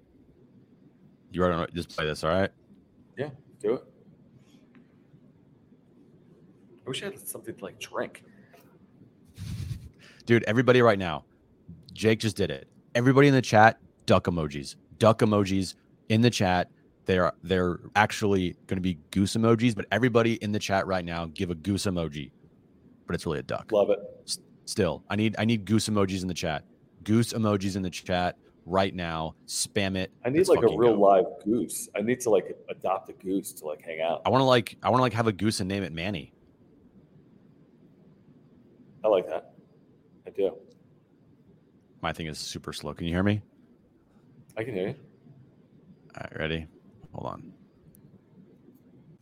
You 1.30 1.44
ready 1.44 1.72
just 1.72 1.90
play 1.96 2.06
this, 2.06 2.24
all 2.24 2.30
right? 2.30 2.50
Yeah, 3.16 3.30
do 3.60 3.74
it. 3.74 3.84
I 6.86 6.88
wish 6.88 7.02
I 7.02 7.06
had 7.06 7.26
something 7.26 7.54
to 7.54 7.64
like 7.64 7.80
drink. 7.80 8.22
Dude, 10.24 10.44
everybody 10.44 10.82
right 10.82 10.98
now, 10.98 11.24
Jake 11.92 12.20
just 12.20 12.36
did 12.36 12.50
it. 12.50 12.68
Everybody 12.94 13.26
in 13.26 13.34
the 13.34 13.42
chat, 13.42 13.78
duck 14.06 14.24
emojis. 14.24 14.76
Duck 14.98 15.18
emojis 15.18 15.74
in 16.08 16.20
the 16.20 16.30
chat. 16.30 16.70
They're 17.04 17.32
they're 17.42 17.80
actually 17.96 18.56
going 18.66 18.76
to 18.76 18.82
be 18.82 18.98
goose 19.10 19.34
emojis, 19.34 19.74
but 19.74 19.86
everybody 19.90 20.34
in 20.34 20.52
the 20.52 20.58
chat 20.58 20.86
right 20.86 21.04
now 21.04 21.26
give 21.26 21.50
a 21.50 21.54
goose 21.56 21.86
emoji. 21.86 22.30
But 23.06 23.14
it's 23.14 23.26
really 23.26 23.40
a 23.40 23.44
duck. 23.44 23.70
Love 23.72 23.90
it. 23.90 23.98
Still, 24.64 25.02
I 25.10 25.16
need 25.16 25.34
I 25.38 25.44
need 25.44 25.64
goose 25.64 25.88
emojis 25.88 26.22
in 26.22 26.28
the 26.28 26.34
chat. 26.34 26.64
Goose 27.02 27.32
emojis 27.32 27.76
in 27.76 27.82
the 27.82 27.90
chat 27.90 28.36
right 28.64 28.94
now. 28.94 29.34
Spam 29.46 29.96
it. 29.96 30.12
I 30.24 30.30
need 30.30 30.46
like 30.48 30.62
a 30.62 30.76
real 30.76 30.94
go. 30.96 31.00
live 31.00 31.24
goose. 31.44 31.88
I 31.96 32.02
need 32.02 32.20
to 32.20 32.30
like 32.30 32.56
adopt 32.68 33.08
a 33.08 33.12
goose 33.12 33.52
to 33.54 33.66
like 33.66 33.82
hang 33.82 34.00
out. 34.00 34.22
I 34.24 34.28
want 34.28 34.40
to 34.40 34.46
like 34.46 34.76
I 34.82 34.90
want 34.90 34.98
to 34.98 35.02
like 35.02 35.14
have 35.14 35.26
a 35.26 35.32
goose 35.32 35.58
and 35.60 35.68
name 35.68 35.82
it 35.82 35.92
Manny. 35.92 36.32
I 39.06 39.08
like 39.08 39.28
that. 39.28 39.52
I 40.26 40.30
do. 40.30 40.56
My 42.02 42.12
thing 42.12 42.26
is 42.26 42.38
super 42.38 42.72
slow. 42.72 42.92
Can 42.92 43.06
you 43.06 43.12
hear 43.12 43.22
me? 43.22 43.40
I 44.56 44.64
can 44.64 44.74
hear 44.74 44.88
you. 44.88 44.94
All 46.16 46.24
right, 46.24 46.40
ready? 46.40 46.66
Hold 47.12 47.26
on. 47.32 47.52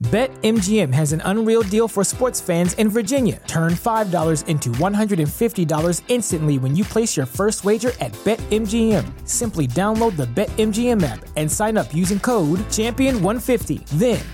BetMGM 0.05 0.93
has 0.93 1.13
an 1.13 1.23
unreal 1.25 1.63
deal 1.63 1.89
for 1.89 2.05
sports 2.05 2.41
fans 2.41 2.75
in 2.75 2.91
Virginia. 2.91 3.41
Turn 3.47 3.73
$5 3.73 4.47
into 4.49 4.69
$150 4.71 6.03
instantly 6.09 6.59
when 6.59 6.77
you 6.77 6.85
place 6.85 7.17
your 7.17 7.27
first 7.27 7.65
wager 7.65 7.93
at 8.01 8.13
BetMGM. 8.25 9.29
Simply 9.29 9.67
download 9.67 10.17
the 10.17 10.27
BetMGM 10.27 11.03
app 11.03 11.25
and 11.37 11.51
sign 11.51 11.79
up 11.79 11.95
using 11.95 12.21
code 12.21 12.59
Champion150. 12.71 13.87
Then, 13.91 14.21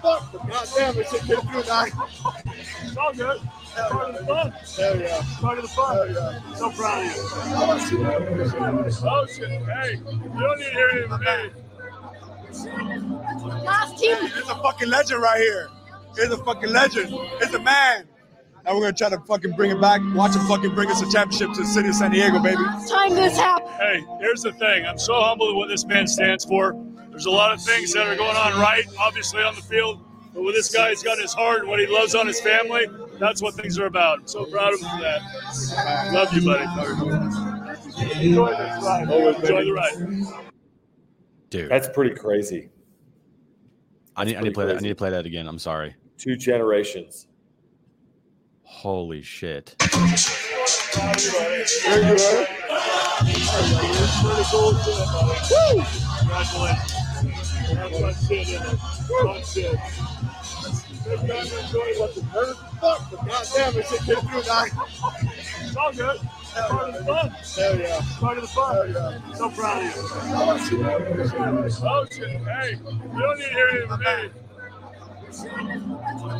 Fuck, 0.00 0.32
but 0.32 0.48
goddamn, 0.48 0.94
through. 0.94 1.60
It's 2.80 2.96
all 2.96 3.12
good. 3.12 3.40
Part 3.76 4.10
of 4.10 4.16
the 4.16 4.24
fun. 4.26 4.50
Hell 4.76 5.00
yeah. 5.00 5.22
Part 5.40 5.58
of 5.58 5.62
the 5.62 5.68
fun. 5.68 5.96
Hell 5.96 6.10
yeah. 6.12 6.54
So 6.54 6.70
proud 6.70 7.06
of 7.06 7.12
you. 7.14 7.22
Oh 9.02 9.26
shit. 9.28 9.48
Hey, 9.48 9.90
you 9.94 10.04
don't 10.40 10.58
need 10.58 10.74
me. 10.74 11.50
Last 13.64 13.98
team. 13.98 14.16
A 14.16 14.62
fucking 14.62 14.88
legend 14.88 15.22
right 15.22 15.38
here. 15.38 15.68
It's 16.16 16.32
a 16.34 16.38
fucking 16.44 16.70
legend. 16.72 17.08
It's 17.40 17.54
a 17.54 17.60
man. 17.60 18.09
And 18.64 18.76
we're 18.76 18.82
gonna 18.82 18.92
try 18.92 19.08
to 19.08 19.18
fucking 19.20 19.52
bring 19.52 19.70
it 19.70 19.80
back. 19.80 20.00
Watch 20.14 20.34
him 20.34 20.46
fucking 20.46 20.74
bring 20.74 20.90
us 20.90 21.00
a 21.02 21.10
championship 21.10 21.52
to 21.54 21.60
the 21.62 21.66
city 21.66 21.88
of 21.88 21.94
San 21.94 22.10
Diego, 22.10 22.38
baby. 22.40 22.62
Time 22.88 23.14
this 23.14 23.36
happened. 23.36 23.70
Hey, 23.78 24.04
here's 24.20 24.42
the 24.42 24.52
thing. 24.52 24.86
I'm 24.86 24.98
so 24.98 25.20
humble 25.20 25.50
at 25.50 25.56
what 25.56 25.68
this 25.68 25.84
man 25.86 26.06
stands 26.06 26.44
for. 26.44 26.74
There's 27.10 27.26
a 27.26 27.30
lot 27.30 27.52
of 27.52 27.62
things 27.62 27.92
that 27.94 28.06
are 28.06 28.16
going 28.16 28.36
on 28.36 28.60
right, 28.60 28.84
obviously 28.98 29.42
on 29.42 29.54
the 29.54 29.62
field, 29.62 30.04
but 30.32 30.42
with 30.42 30.54
this 30.54 30.72
guy, 30.72 30.90
he's 30.90 31.02
got 31.02 31.18
his 31.18 31.32
heart 31.32 31.60
and 31.60 31.68
what 31.68 31.80
he 31.80 31.86
loves 31.86 32.14
on 32.14 32.26
his 32.26 32.40
family. 32.40 32.86
That's 33.18 33.42
what 33.42 33.54
things 33.54 33.78
are 33.78 33.86
about. 33.86 34.20
I'm 34.20 34.26
so 34.28 34.44
proud 34.46 34.74
of 34.74 34.80
him 34.80 34.88
for 34.88 35.00
that. 35.00 36.10
Love 36.12 36.32
you, 36.32 36.44
buddy. 36.44 36.64
Enjoy 38.26 38.50
this 38.50 38.84
ride. 38.84 39.02
Enjoy 39.10 39.64
the 39.64 39.72
ride. 39.72 40.42
Dude, 41.50 41.68
That's 41.68 41.88
pretty 41.88 42.14
crazy. 42.14 42.70
I 44.16 44.24
need, 44.24 44.36
I 44.36 44.40
need 44.40 44.50
to 44.50 44.52
pretty 44.52 44.54
play 44.54 44.66
that. 44.66 44.76
I 44.76 44.80
need 44.80 44.88
to 44.90 44.94
play 44.94 45.10
that 45.10 45.26
again. 45.26 45.48
I'm 45.48 45.58
sorry. 45.58 45.96
Two 46.16 46.36
generations. 46.36 47.26
Holy 48.70 49.22
shit. 49.22 49.76
Regular. 49.78 50.16
Congratulations. 53.20 54.14
That's 57.74 58.00
my 58.00 58.12
shit 58.12 58.48
in 58.48 58.62
it. 58.62 58.78
My 59.24 59.42
shit. 59.42 59.76
This 61.04 61.20
guy 61.20 61.40
enjoyed 61.60 61.98
what 61.98 62.14
the 62.14 62.22
hurt. 62.22 62.56
Fuck, 62.80 63.10
but 63.10 63.26
goddamn, 63.26 63.76
it 63.76 63.84
should 63.86 64.06
get 64.06 64.18
through 64.20 64.42
now. 64.46 64.64
It's 65.60 65.76
all 65.76 65.92
good. 65.92 66.18
Part 66.54 66.88
of 66.88 66.94
the 66.94 67.04
fun. 67.04 67.28
Hell 67.28 67.78
yeah. 67.78 68.00
Part 68.18 68.38
of 68.38 68.42
the 68.42 68.48
fun. 68.48 68.74
Hell 68.74 68.88
yeah. 68.88 69.20
So 69.34 69.50
proud 69.50 69.84
of 69.84 69.84
you. 69.84 69.92
Oh 71.82 72.06
shit. 72.10 72.28
Hey, 72.28 72.70
you 72.72 72.78
don't 73.20 73.38
need 73.38 73.44
to 73.44 73.50
hear 73.50 73.68
it 73.68 73.86
from 73.88 74.00
me. 74.00 74.30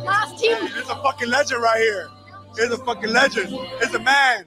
Last 0.03 0.39
team. 0.39 0.57
It's 0.61 0.89
a 0.89 0.95
fucking 0.95 1.29
legend 1.29 1.61
right 1.61 1.79
here. 1.79 2.09
It's 2.57 2.73
a 2.73 2.77
fucking 2.77 3.11
legend. 3.11 3.49
It's 3.81 3.93
a 3.93 3.99
man. 3.99 4.45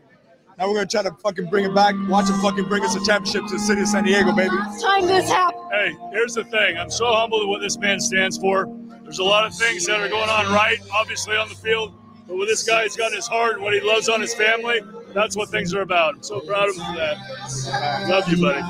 Now 0.58 0.68
we're 0.68 0.74
gonna 0.74 0.86
try 0.86 1.02
to 1.02 1.10
fucking 1.22 1.46
bring 1.50 1.64
it 1.64 1.74
back. 1.74 1.94
Watch 2.08 2.28
him 2.28 2.40
fucking 2.40 2.66
bring 2.66 2.84
us 2.84 2.94
a 2.94 3.04
championship 3.04 3.46
to 3.46 3.54
the 3.54 3.58
city 3.58 3.80
of 3.80 3.88
San 3.88 4.04
Diego, 4.04 4.32
baby. 4.32 4.54
Time 4.80 5.06
this 5.06 5.28
happened. 5.28 5.64
Hey, 5.72 5.96
here's 6.12 6.34
the 6.34 6.44
thing. 6.44 6.78
I'm 6.78 6.90
so 6.90 7.12
humble 7.12 7.42
at 7.42 7.48
what 7.48 7.60
this 7.60 7.76
man 7.78 7.98
stands 7.98 8.38
for. 8.38 8.68
There's 9.02 9.18
a 9.18 9.24
lot 9.24 9.44
of 9.46 9.54
things 9.54 9.84
that 9.86 10.00
are 10.00 10.08
going 10.08 10.30
on 10.30 10.46
right, 10.52 10.78
obviously 10.92 11.36
on 11.36 11.48
the 11.48 11.56
field, 11.56 11.92
but 12.28 12.36
with 12.36 12.48
this 12.48 12.62
guy, 12.62 12.84
he's 12.84 12.96
got 12.96 13.12
his 13.12 13.26
heart 13.26 13.54
and 13.54 13.64
what 13.64 13.74
he 13.74 13.80
loves 13.80 14.08
on 14.08 14.20
his 14.20 14.32
family. 14.34 14.80
That's 15.12 15.36
what 15.36 15.50
things 15.50 15.74
are 15.74 15.82
about. 15.82 16.14
I'm 16.14 16.22
so 16.22 16.40
proud 16.40 16.68
of 16.68 16.76
him 16.76 16.84
for 16.84 16.96
that. 16.96 18.06
Love 18.08 18.28
you, 18.28 18.40
buddy. 18.40 18.60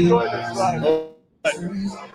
Enjoy 0.00 0.24
this 0.24 0.56
ride. 0.56 2.12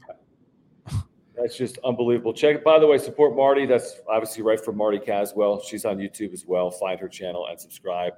That's 1.37 1.55
just 1.55 1.77
unbelievable. 1.83 2.33
Check. 2.33 2.63
By 2.63 2.79
the 2.79 2.87
way, 2.87 2.97
support 2.97 3.35
Marty. 3.35 3.65
That's 3.65 4.01
obviously 4.09 4.41
right 4.41 4.59
from 4.59 4.75
Marty 4.75 4.97
Caswell. 4.97 5.61
She's 5.61 5.85
on 5.85 5.97
YouTube 5.97 6.33
as 6.33 6.45
well. 6.45 6.71
Find 6.71 6.99
her 6.99 7.07
channel 7.07 7.45
and 7.47 7.59
subscribe. 7.59 8.13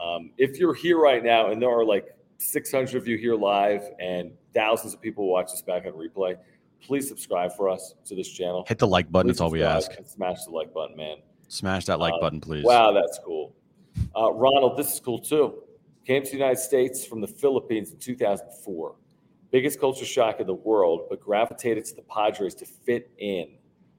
Um, 0.00 0.32
if 0.36 0.58
you're 0.58 0.74
here 0.74 0.98
right 0.98 1.22
now, 1.22 1.50
and 1.50 1.62
there 1.62 1.70
are 1.70 1.84
like 1.84 2.06
600 2.38 2.96
of 2.96 3.06
you 3.06 3.16
here 3.16 3.36
live, 3.36 3.82
and 4.00 4.32
thousands 4.52 4.94
of 4.94 5.00
people 5.00 5.28
watch 5.28 5.52
this 5.52 5.62
back 5.62 5.86
on 5.86 5.92
replay, 5.92 6.36
please 6.80 7.06
subscribe 7.06 7.52
for 7.56 7.68
us 7.68 7.94
to 8.06 8.16
this 8.16 8.28
channel. 8.28 8.64
Hit 8.66 8.78
the 8.78 8.86
like 8.86 9.10
button. 9.12 9.28
Please 9.28 9.34
That's 9.34 9.40
all 9.42 9.50
we 9.50 9.62
ask. 9.62 9.92
Smash 10.06 10.44
the 10.44 10.50
like 10.50 10.74
button, 10.74 10.96
man. 10.96 11.18
Smash 11.48 11.84
that 11.86 12.00
like 12.00 12.14
Uh, 12.14 12.20
button, 12.20 12.40
please. 12.40 12.64
Wow, 12.64 12.92
that's 12.92 13.20
cool. 13.24 13.54
Uh, 14.16 14.32
Ronald, 14.32 14.76
this 14.76 14.92
is 14.92 15.00
cool 15.00 15.18
too. 15.18 15.62
Came 16.04 16.24
to 16.24 16.30
the 16.30 16.36
United 16.36 16.58
States 16.58 17.04
from 17.04 17.20
the 17.20 17.28
Philippines 17.28 17.92
in 17.92 17.98
2004. 17.98 18.96
Biggest 19.50 19.80
culture 19.80 20.04
shock 20.04 20.38
in 20.40 20.46
the 20.46 20.54
world, 20.54 21.06
but 21.08 21.20
gravitated 21.20 21.84
to 21.86 21.94
the 21.96 22.02
Padres 22.02 22.54
to 22.56 22.64
fit 22.64 23.10
in. 23.18 23.56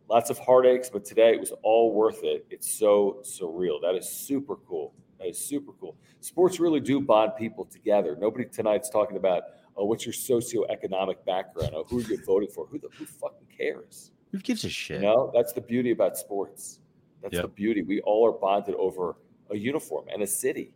Lots 0.09 0.29
of 0.29 0.37
heartaches, 0.39 0.89
but 0.89 1.03
today 1.05 1.31
it 1.33 1.39
was 1.39 1.51
all 1.63 1.93
worth 1.93 2.23
it. 2.23 2.45
It's 2.49 2.71
so 2.71 3.21
surreal. 3.23 3.81
That 3.81 3.95
is 3.95 4.07
super 4.09 4.55
cool. 4.55 4.93
That 5.19 5.27
is 5.27 5.37
super 5.37 5.73
cool. 5.79 5.97
Sports 6.21 6.59
really 6.59 6.79
do 6.79 7.01
bond 7.01 7.33
people 7.37 7.65
together. 7.65 8.15
Nobody 8.19 8.45
tonight's 8.45 8.89
talking 8.89 9.17
about, 9.17 9.43
oh, 9.75 9.85
what's 9.85 10.05
your 10.05 10.13
socioeconomic 10.13 11.23
background? 11.25 11.71
Oh, 11.75 11.83
who 11.89 11.99
are 11.99 12.01
you 12.01 12.17
voting 12.25 12.49
for? 12.49 12.65
Who 12.67 12.79
the 12.79 12.89
who 12.97 13.05
fucking 13.05 13.47
cares? 13.55 14.11
Who 14.31 14.39
gives 14.39 14.63
a 14.63 14.69
shit? 14.69 15.01
You 15.01 15.07
know, 15.07 15.31
that's 15.33 15.51
the 15.53 15.61
beauty 15.61 15.91
about 15.91 16.17
sports. 16.17 16.79
That's 17.21 17.33
Yep. 17.35 17.43
the 17.43 17.49
beauty. 17.49 17.81
We 17.83 18.01
all 18.01 18.25
are 18.25 18.31
bonded 18.31 18.75
over 18.75 19.17
a 19.49 19.57
uniform 19.57 20.05
and 20.11 20.23
a 20.23 20.27
city. 20.27 20.73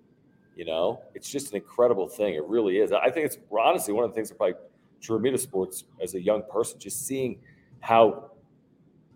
You 0.56 0.66
know, 0.66 1.02
it's 1.14 1.30
just 1.30 1.52
an 1.52 1.58
incredible 1.58 2.08
thing. 2.08 2.36
It 2.36 2.46
really 2.46 2.78
is. 2.78 2.92
I 2.92 3.12
think 3.12 3.26
it's 3.26 3.38
honestly 3.52 3.94
one 3.94 4.06
of 4.06 4.12
the 4.12 4.16
things 4.16 4.30
that 4.30 4.38
probably 4.38 4.56
drew 5.02 5.20
me 5.20 5.32
to 5.32 5.38
sports 5.38 5.84
as 6.02 6.16
a 6.16 6.22
young 6.22 6.44
person. 6.50 6.80
Just 6.80 7.06
seeing 7.06 7.42
how 7.82 8.32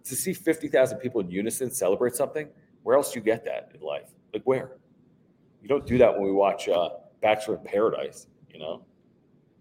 to 0.04 0.16
see 0.16 0.34
fifty 0.34 0.68
thousand 0.68 1.00
people 1.00 1.22
in 1.22 1.32
unison 1.32 1.72
celebrate 1.72 2.16
something. 2.16 2.50
Where 2.84 2.98
else 2.98 3.14
do 3.14 3.20
you 3.20 3.26
get 3.26 3.46
that 3.46 3.72
in 3.74 3.82
life? 3.82 4.10
Like 4.34 4.44
where? 4.44 4.78
You 5.62 5.68
don't 5.70 5.86
do 5.86 5.98
that 5.98 6.14
when 6.14 6.24
we 6.24 6.32
watch 6.32 6.68
uh, 6.68 6.90
Bachelor 7.22 7.56
in 7.58 7.64
Paradise. 7.64 8.28
You 8.54 8.60
know, 8.60 8.86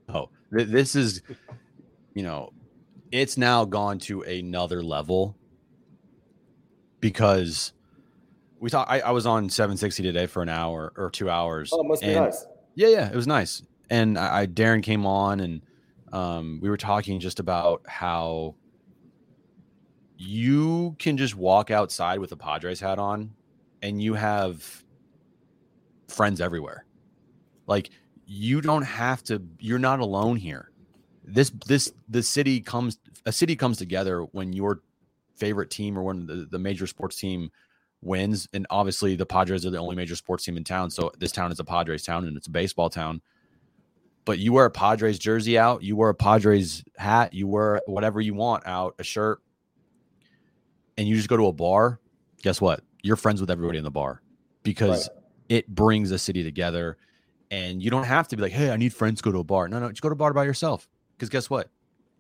Oh, 0.09 0.30
th- 0.56 0.68
this 0.68 0.94
is, 0.96 1.22
you 2.14 2.22
know, 2.22 2.50
it's 3.12 3.36
now 3.36 3.64
gone 3.64 3.98
to 4.00 4.22
another 4.22 4.82
level 4.82 5.36
because 7.00 7.72
we 8.60 8.70
thought 8.70 8.89
I, 8.90 9.01
I 9.01 9.10
was 9.10 9.26
on 9.26 9.48
760 9.48 10.02
today 10.02 10.26
for 10.26 10.43
an 10.43 10.48
hour 10.48 10.93
or 10.97 11.10
two 11.10 11.30
hours. 11.30 11.70
oh, 11.72 11.80
it 11.80 11.86
must 11.86 12.02
be 12.02 12.14
nice. 12.14 12.47
Yeah, 12.74 12.89
yeah, 12.89 13.09
it 13.09 13.14
was 13.14 13.26
nice. 13.26 13.62
And 13.90 14.18
I, 14.18 14.40
I 14.40 14.47
Darren 14.47 14.82
came 14.82 15.06
on 15.06 15.40
and 15.40 15.62
um, 16.12 16.59
we 16.62 16.68
were 16.68 16.76
talking 16.76 17.20
just 17.20 17.40
about 17.40 17.82
how 17.86 18.55
you 20.16 20.97
can 20.98 21.16
just 21.16 21.36
walk 21.36 21.70
outside 21.70 22.18
with 22.18 22.32
a 22.32 22.36
Padres 22.36 22.80
hat 22.80 22.98
on 22.98 23.30
and 23.82 24.02
you 24.02 24.14
have 24.14 24.85
friends 26.09 26.40
everywhere. 26.40 26.85
Like 27.66 27.90
you 28.26 28.60
don't 28.60 28.82
have 28.82 29.22
to 29.24 29.43
you're 29.59 29.78
not 29.78 30.01
alone 30.01 30.36
here. 30.36 30.70
This 31.24 31.51
this 31.66 31.93
the 32.09 32.22
city 32.22 32.60
comes 32.60 32.98
a 33.26 33.32
city 33.32 33.55
comes 33.55 33.76
together 33.76 34.22
when 34.32 34.52
your 34.52 34.80
favorite 35.36 35.70
team 35.70 35.97
or 35.97 36.02
when 36.02 36.26
the, 36.26 36.48
the 36.51 36.59
major 36.59 36.86
sports 36.86 37.16
team 37.16 37.51
wins. 38.02 38.48
And 38.52 38.66
obviously, 38.70 39.16
the 39.16 39.26
Padres 39.26 39.64
are 39.66 39.70
the 39.70 39.78
only 39.78 39.96
major 39.96 40.16
sports 40.16 40.44
team 40.44 40.56
in 40.56 40.64
town. 40.64 40.90
So 40.90 41.10
this 41.18 41.32
town 41.32 41.50
is 41.52 41.60
a 41.60 41.64
Padres 41.64 42.04
town 42.04 42.26
and 42.26 42.36
it's 42.36 42.46
a 42.46 42.50
baseball 42.50 42.90
town. 42.90 43.20
But 44.24 44.38
you 44.38 44.52
wear 44.52 44.66
a 44.66 44.70
Padres 44.70 45.18
jersey 45.18 45.56
out, 45.58 45.82
you 45.82 45.96
wear 45.96 46.10
a 46.10 46.14
Padres 46.14 46.84
hat, 46.96 47.32
you 47.32 47.46
wear 47.46 47.80
whatever 47.86 48.20
you 48.20 48.34
want 48.34 48.66
out, 48.66 48.94
a 48.98 49.02
shirt, 49.02 49.40
and 50.96 51.08
you 51.08 51.16
just 51.16 51.28
go 51.28 51.36
to 51.36 51.46
a 51.46 51.52
bar. 51.52 52.00
Guess 52.42 52.60
what? 52.60 52.82
You're 53.02 53.16
friends 53.16 53.40
with 53.40 53.50
everybody 53.50 53.78
in 53.78 53.84
the 53.84 53.90
bar 53.90 54.22
because 54.62 55.08
Right. 55.08 55.18
it 55.48 55.68
brings 55.68 56.10
the 56.10 56.18
city 56.18 56.42
together. 56.42 56.98
And 57.50 57.82
you 57.82 57.90
don't 57.90 58.04
have 58.04 58.28
to 58.28 58.36
be 58.36 58.42
like, 58.42 58.52
hey, 58.52 58.70
I 58.70 58.76
need 58.76 58.92
friends 58.92 59.20
to 59.20 59.24
go 59.24 59.32
to 59.32 59.38
a 59.38 59.44
bar. 59.44 59.68
No, 59.68 59.78
no, 59.78 59.88
just 59.88 60.02
go 60.02 60.10
to 60.10 60.12
a 60.12 60.16
bar 60.16 60.34
by 60.34 60.44
yourself. 60.44 60.86
Because 61.16 61.30
guess 61.30 61.48
what? 61.48 61.70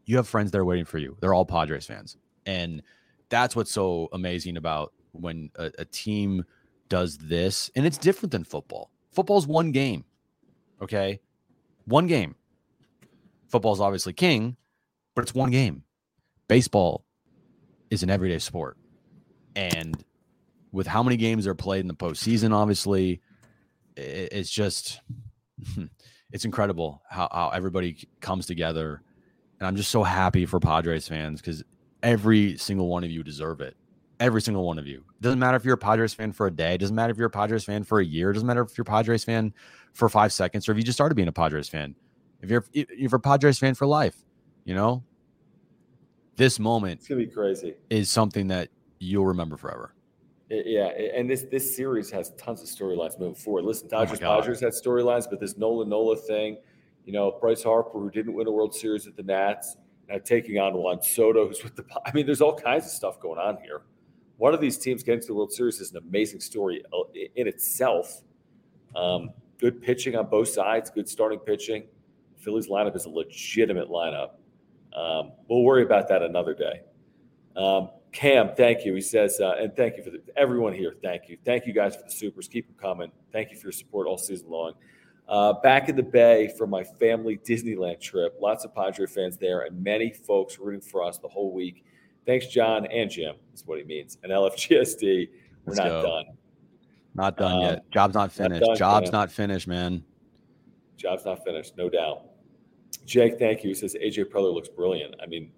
You 0.06 0.16
have 0.16 0.26
friends 0.26 0.50
there 0.50 0.64
waiting 0.64 0.86
for 0.86 0.96
you. 0.96 1.16
They're 1.20 1.34
all 1.34 1.44
Padres 1.44 1.84
fans. 1.84 2.16
And 2.46 2.82
that's 3.28 3.54
what's 3.54 3.70
so 3.70 4.08
amazing 4.14 4.56
about 4.56 4.94
when 5.18 5.50
a, 5.56 5.70
a 5.78 5.84
team 5.84 6.44
does 6.88 7.18
this. 7.18 7.70
And 7.76 7.86
it's 7.86 7.98
different 7.98 8.32
than 8.32 8.44
football. 8.44 8.90
Football's 9.12 9.46
one 9.46 9.72
game. 9.72 10.04
Okay. 10.82 11.20
One 11.84 12.06
game. 12.06 12.34
Football's 13.48 13.80
obviously 13.80 14.12
king, 14.12 14.56
but 15.14 15.22
it's 15.22 15.34
one 15.34 15.50
game. 15.50 15.82
Baseball 16.48 17.04
is 17.90 18.02
an 18.02 18.10
everyday 18.10 18.38
sport. 18.38 18.76
And 19.56 20.04
with 20.70 20.86
how 20.86 21.02
many 21.02 21.16
games 21.16 21.46
are 21.46 21.54
played 21.54 21.80
in 21.80 21.88
the 21.88 21.94
postseason, 21.94 22.54
obviously, 22.54 23.22
it's 23.96 24.50
just 24.50 25.00
it's 26.32 26.44
incredible 26.44 27.02
how, 27.08 27.28
how 27.32 27.50
everybody 27.50 28.06
comes 28.20 28.46
together. 28.46 29.02
And 29.58 29.66
I'm 29.66 29.76
just 29.76 29.90
so 29.90 30.02
happy 30.02 30.46
for 30.46 30.60
Padres 30.60 31.08
fans 31.08 31.40
because 31.40 31.64
every 32.02 32.56
single 32.58 32.88
one 32.88 33.02
of 33.02 33.10
you 33.10 33.22
deserve 33.22 33.60
it. 33.60 33.76
Every 34.20 34.42
single 34.42 34.64
one 34.64 34.78
of 34.78 34.86
you. 34.86 34.98
It 34.98 35.22
doesn't 35.22 35.38
matter 35.38 35.56
if 35.56 35.64
you're 35.64 35.74
a 35.74 35.78
Padres 35.78 36.12
fan 36.12 36.32
for 36.32 36.48
a 36.48 36.50
day. 36.50 36.74
It 36.74 36.78
Doesn't 36.78 36.96
matter 36.96 37.12
if 37.12 37.18
you're 37.18 37.28
a 37.28 37.30
Padres 37.30 37.64
fan 37.64 37.84
for 37.84 38.00
a 38.00 38.04
year. 38.04 38.30
It 38.30 38.34
Doesn't 38.34 38.46
matter 38.46 38.62
if 38.62 38.76
you're 38.76 38.82
a 38.82 38.84
Padres 38.84 39.22
fan 39.22 39.54
for 39.92 40.08
five 40.08 40.32
seconds 40.32 40.68
or 40.68 40.72
if 40.72 40.78
you 40.78 40.82
just 40.84 40.96
started 40.96 41.14
being 41.14 41.28
a 41.28 41.32
Padres 41.32 41.68
fan. 41.68 41.94
If 42.40 42.50
you're 42.50 42.64
if 42.72 42.88
you're 42.90 43.14
a 43.14 43.20
Padres 43.20 43.58
fan 43.58 43.74
for 43.74 43.86
life, 43.86 44.16
you 44.64 44.74
know, 44.74 45.04
this 46.36 46.58
moment 46.58 47.00
It's 47.00 47.08
gonna 47.08 47.20
be 47.20 47.26
crazy. 47.26 47.74
is 47.90 48.10
something 48.10 48.48
that 48.48 48.68
you'll 49.00 49.26
remember 49.26 49.56
forever. 49.56 49.94
I- 50.50 50.62
Yeah, 50.66 50.86
and 50.86 51.28
this 51.28 51.42
this 51.50 51.76
series 51.76 52.10
has 52.10 52.30
tons 52.38 52.62
of 52.62 52.68
storylines 52.68 53.18
moving 53.18 53.34
forward. 53.34 53.64
Listen, 53.64 53.86
Oh 53.92 53.98
Dodgers 53.98 54.18
God. 54.18 54.40
Dodgers 54.40 54.60
had 54.60 54.72
storylines, 54.72 55.28
but 55.30 55.40
this 55.40 55.56
Nola 55.56 55.84
Nola 55.84 56.16
thing, 56.16 56.58
you 57.04 57.12
know, 57.12 57.36
Bryce 57.40 57.62
Harper 57.62 57.98
who 58.00 58.10
didn't 58.10 58.34
win 58.34 58.46
a 58.46 58.50
World 58.52 58.74
Series 58.74 59.06
at 59.06 59.16
the 59.16 59.22
Nats, 59.22 59.76
now 60.08 60.18
taking 60.18 60.58
on 60.58 60.74
Juan 60.74 61.02
Soto, 61.02 61.46
who's 61.48 61.62
with 61.62 61.76
the. 61.76 61.84
I 62.06 62.12
mean, 62.12 62.24
there's 62.26 62.40
all 62.40 62.54
kinds 62.54 62.84
of 62.86 62.90
stuff 62.92 63.20
going 63.20 63.38
on 63.38 63.58
here. 63.62 63.82
One 64.38 64.54
of 64.54 64.60
these 64.60 64.78
teams 64.78 65.02
getting 65.02 65.20
to 65.20 65.26
the 65.26 65.34
World 65.34 65.52
Series 65.52 65.80
is 65.80 65.90
an 65.90 65.98
amazing 65.98 66.40
story 66.40 66.82
uh, 66.92 67.02
in 67.34 67.46
itself. 67.46 68.22
Um, 68.94 69.30
good 69.60 69.82
pitching 69.82 70.16
on 70.16 70.28
both 70.28 70.48
sides, 70.48 70.90
good 70.90 71.08
starting 71.08 71.40
pitching. 71.40 71.84
Phillies 72.36 72.68
lineup 72.68 72.94
is 72.96 73.04
a 73.04 73.10
legitimate 73.10 73.88
lineup. 73.88 74.30
Um, 74.96 75.32
we'll 75.48 75.64
worry 75.64 75.82
about 75.82 76.08
that 76.08 76.22
another 76.22 76.54
day. 76.54 76.82
Um, 77.56 77.90
Cam, 78.12 78.54
thank 78.56 78.84
you. 78.84 78.94
He 78.94 79.00
says, 79.00 79.40
uh, 79.40 79.56
and 79.58 79.74
thank 79.76 79.96
you 79.96 80.04
for 80.04 80.10
the, 80.10 80.22
everyone 80.36 80.72
here. 80.72 80.94
Thank 81.02 81.28
you. 81.28 81.36
Thank 81.44 81.66
you 81.66 81.72
guys 81.72 81.96
for 81.96 82.04
the 82.04 82.10
supers. 82.10 82.48
Keep 82.48 82.68
them 82.68 82.76
coming. 82.80 83.12
Thank 83.32 83.50
you 83.50 83.56
for 83.56 83.66
your 83.66 83.72
support 83.72 84.06
all 84.06 84.16
season 84.16 84.48
long. 84.48 84.74
Uh, 85.28 85.52
back 85.52 85.88
in 85.88 85.96
the 85.96 86.02
Bay 86.02 86.50
for 86.56 86.66
my 86.66 86.82
family 86.84 87.38
Disneyland 87.38 88.00
trip. 88.00 88.36
Lots 88.40 88.64
of 88.64 88.74
Padre 88.74 89.06
fans 89.06 89.36
there 89.36 89.62
and 89.62 89.82
many 89.82 90.12
folks 90.12 90.58
rooting 90.58 90.80
for 90.80 91.02
us 91.02 91.18
the 91.18 91.28
whole 91.28 91.52
week. 91.52 91.84
Thanks, 92.28 92.46
John 92.48 92.84
and 92.88 93.10
Jim, 93.10 93.36
is 93.54 93.64
what 93.66 93.78
he 93.78 93.84
means. 93.84 94.18
And 94.22 94.30
LFGSD, 94.30 95.28
we're 95.64 95.72
Let's 95.72 95.78
not 95.78 95.88
go. 95.88 96.02
done. 96.02 96.24
Not 97.14 97.36
done 97.38 97.52
Um, 97.54 97.60
yet. 97.62 97.90
Job's 97.90 98.12
not 98.14 98.30
finished. 98.30 98.66
done, 98.66 98.76
Job's 98.76 99.06
Cam. 99.08 99.18
not 99.18 99.32
finished, 99.32 99.66
man. 99.66 100.04
Job's 100.98 101.24
not 101.24 101.42
finished, 101.42 101.78
no 101.78 101.88
doubt. 101.88 102.26
Jake, 103.06 103.38
thank 103.38 103.64
you. 103.64 103.68
He 103.70 103.74
says 103.74 103.96
AJ 103.98 104.24
Preller 104.26 104.52
looks 104.52 104.68
brilliant. 104.68 105.14
I 105.22 105.26
mean, 105.26 105.50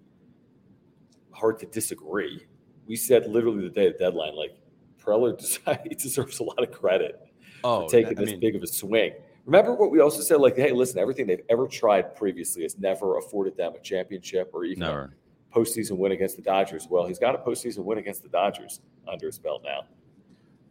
hard 1.33 1.59
to 1.59 1.65
disagree. 1.65 2.41
We 2.87 2.95
said 2.95 3.27
literally 3.29 3.63
the 3.63 3.69
day 3.69 3.87
of 3.87 3.93
the 3.97 3.99
deadline, 3.99 4.37
like 4.37 4.55
Preller 5.03 5.37
he 5.89 5.93
deserves 5.95 6.39
a 6.39 6.43
lot 6.43 6.63
of 6.63 6.71
credit 6.71 7.19
Oh, 7.65 7.81
for 7.85 7.89
taking 7.91 8.17
I 8.17 8.21
this 8.21 8.31
mean, 8.31 8.39
big 8.39 8.55
of 8.55 8.63
a 8.63 8.67
swing. 8.67 9.11
Remember 9.45 9.73
what 9.73 9.91
we 9.91 9.99
also 9.99 10.21
said, 10.21 10.39
like, 10.39 10.55
hey, 10.55 10.71
listen, 10.71 10.99
everything 10.99 11.27
they've 11.27 11.43
ever 11.49 11.67
tried 11.67 12.15
previously 12.15 12.63
has 12.63 12.77
never 12.79 13.17
afforded 13.17 13.57
them 13.57 13.73
a 13.75 13.79
championship 13.81 14.51
or 14.53 14.63
even 14.63 14.79
never. 14.79 15.17
Postseason 15.53 15.97
win 15.97 16.11
against 16.11 16.35
the 16.35 16.41
Dodgers. 16.41 16.87
Well, 16.89 17.05
he's 17.05 17.19
got 17.19 17.35
a 17.35 17.37
postseason 17.37 17.83
win 17.83 17.97
against 17.97 18.23
the 18.23 18.29
Dodgers 18.29 18.81
under 19.07 19.27
his 19.27 19.37
belt 19.37 19.63
now. 19.63 19.81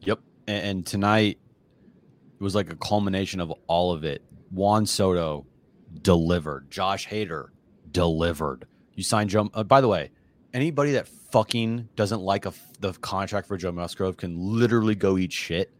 Yep. 0.00 0.20
And, 0.46 0.86
tonight 0.86 1.38
it 2.38 2.42
was 2.42 2.54
like 2.54 2.72
a 2.72 2.76
culmination 2.76 3.40
of 3.40 3.52
all 3.66 3.92
of 3.92 4.04
it. 4.04 4.22
Juan 4.50 4.86
Soto 4.86 5.46
delivered. 6.02 6.70
Josh 6.70 7.06
Hader 7.06 7.48
delivered. 7.92 8.66
You 8.94 9.02
signed 9.02 9.30
Joe. 9.30 9.50
Uh, 9.54 9.62
by 9.62 9.80
the 9.80 9.88
way, 9.88 10.10
anybody 10.54 10.92
that 10.92 11.06
fucking 11.06 11.88
doesn't 11.94 12.20
like 12.20 12.46
a, 12.46 12.52
the 12.80 12.92
contract 12.94 13.46
for 13.46 13.56
Joe 13.56 13.72
Musgrove 13.72 14.16
can 14.16 14.36
literally 14.36 14.94
go 14.94 15.18
eat 15.18 15.32
shit 15.32 15.70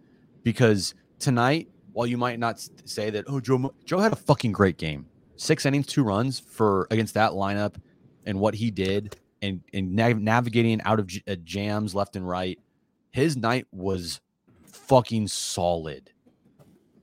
because 0.42 0.94
tonight, 1.18 1.68
while 1.92 2.06
you 2.06 2.18
might 2.18 2.38
not 2.38 2.64
say 2.84 3.10
that, 3.10 3.24
oh, 3.26 3.40
Joe, 3.40 3.74
Joe 3.84 3.98
had 3.98 4.12
a 4.12 4.16
fucking 4.16 4.52
great 4.52 4.76
game. 4.76 5.06
Six 5.36 5.66
innings, 5.66 5.86
two 5.86 6.04
runs 6.04 6.38
for 6.38 6.86
against 6.90 7.14
that 7.14 7.32
lineup 7.32 7.76
and 8.26 8.38
what 8.38 8.54
he 8.54 8.70
did 8.70 9.16
and, 9.42 9.62
and 9.72 9.94
nav- 9.94 10.20
navigating 10.20 10.80
out 10.82 10.98
of 11.00 11.06
j- 11.06 11.22
uh, 11.28 11.36
jams 11.44 11.94
left 11.94 12.16
and 12.16 12.28
right. 12.28 12.58
His 13.10 13.36
night 13.36 13.66
was 13.72 14.20
fucking 14.64 15.28
solid. 15.28 16.10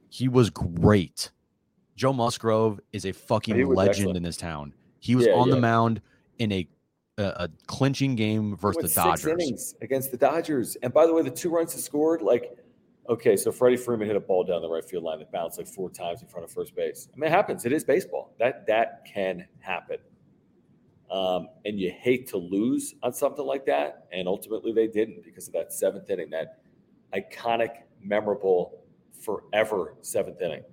He 0.10 0.28
was 0.28 0.50
great. 0.50 1.32
Joe 1.96 2.14
Musgrove 2.14 2.80
is 2.94 3.06
a 3.06 3.12
fucking 3.12 3.68
legend 3.68 3.90
excellent. 3.98 4.18
in 4.18 4.24
this 4.24 4.38
town. 4.38 4.74
He 5.00 5.16
was 5.16 5.26
Yeah, 5.26 5.34
on 5.34 5.50
the 5.50 5.60
mound 5.60 6.02
in 6.40 6.52
a 6.52 6.68
a, 7.20 7.24
a 7.24 7.50
clinching 7.66 8.16
game 8.16 8.56
versus 8.56 8.94
the 8.94 9.02
Dodgers. 9.02 9.74
against 9.82 10.12
the 10.12 10.18
Dodgers. 10.18 10.78
And 10.84 10.94
by 10.94 11.08
the 11.08 11.14
way, 11.16 11.24
the 11.24 11.32
two 11.32 11.50
runs 11.50 11.74
he 11.74 11.80
scored, 11.82 12.22
like, 12.22 12.56
okay, 13.10 13.36
so 13.36 13.52
Freddie 13.52 13.76
Freeman 13.78 14.06
hit 14.08 14.16
a 14.16 14.20
ball 14.20 14.44
down 14.44 14.62
the 14.62 14.70
right 14.70 14.86
field 14.88 15.04
line 15.04 15.18
that 15.18 15.32
bounced 15.32 15.58
like 15.58 15.66
four 15.66 15.90
times 15.90 16.22
in 16.22 16.28
front 16.28 16.44
of 16.46 16.52
first 16.52 16.76
base. 16.76 17.10
I 17.12 17.18
mean, 17.18 17.32
it 17.32 17.34
happens. 17.34 17.66
It 17.66 17.74
is 17.74 17.84
baseball. 17.84 18.36
That 18.38 18.68
that 18.68 19.04
can 19.12 19.48
happen. 19.60 19.98
Um, 21.10 21.50
and 21.66 21.80
you 21.80 21.92
hate 21.92 22.28
to 22.28 22.38
lose 22.38 22.96
on 23.02 23.14
something 23.14 23.46
like 23.46 23.66
that. 23.66 24.08
And 24.12 24.28
ultimately, 24.28 24.74
they 24.74 24.88
didn't 24.88 25.24
because 25.24 25.48
of 25.48 25.54
that 25.54 25.72
seventh 25.72 26.10
inning, 26.10 26.30
that 26.32 26.60
iconic, 27.14 27.84
memorable, 28.02 28.84
forever 29.22 29.96
seventh 30.02 30.42
inning. 30.42 30.64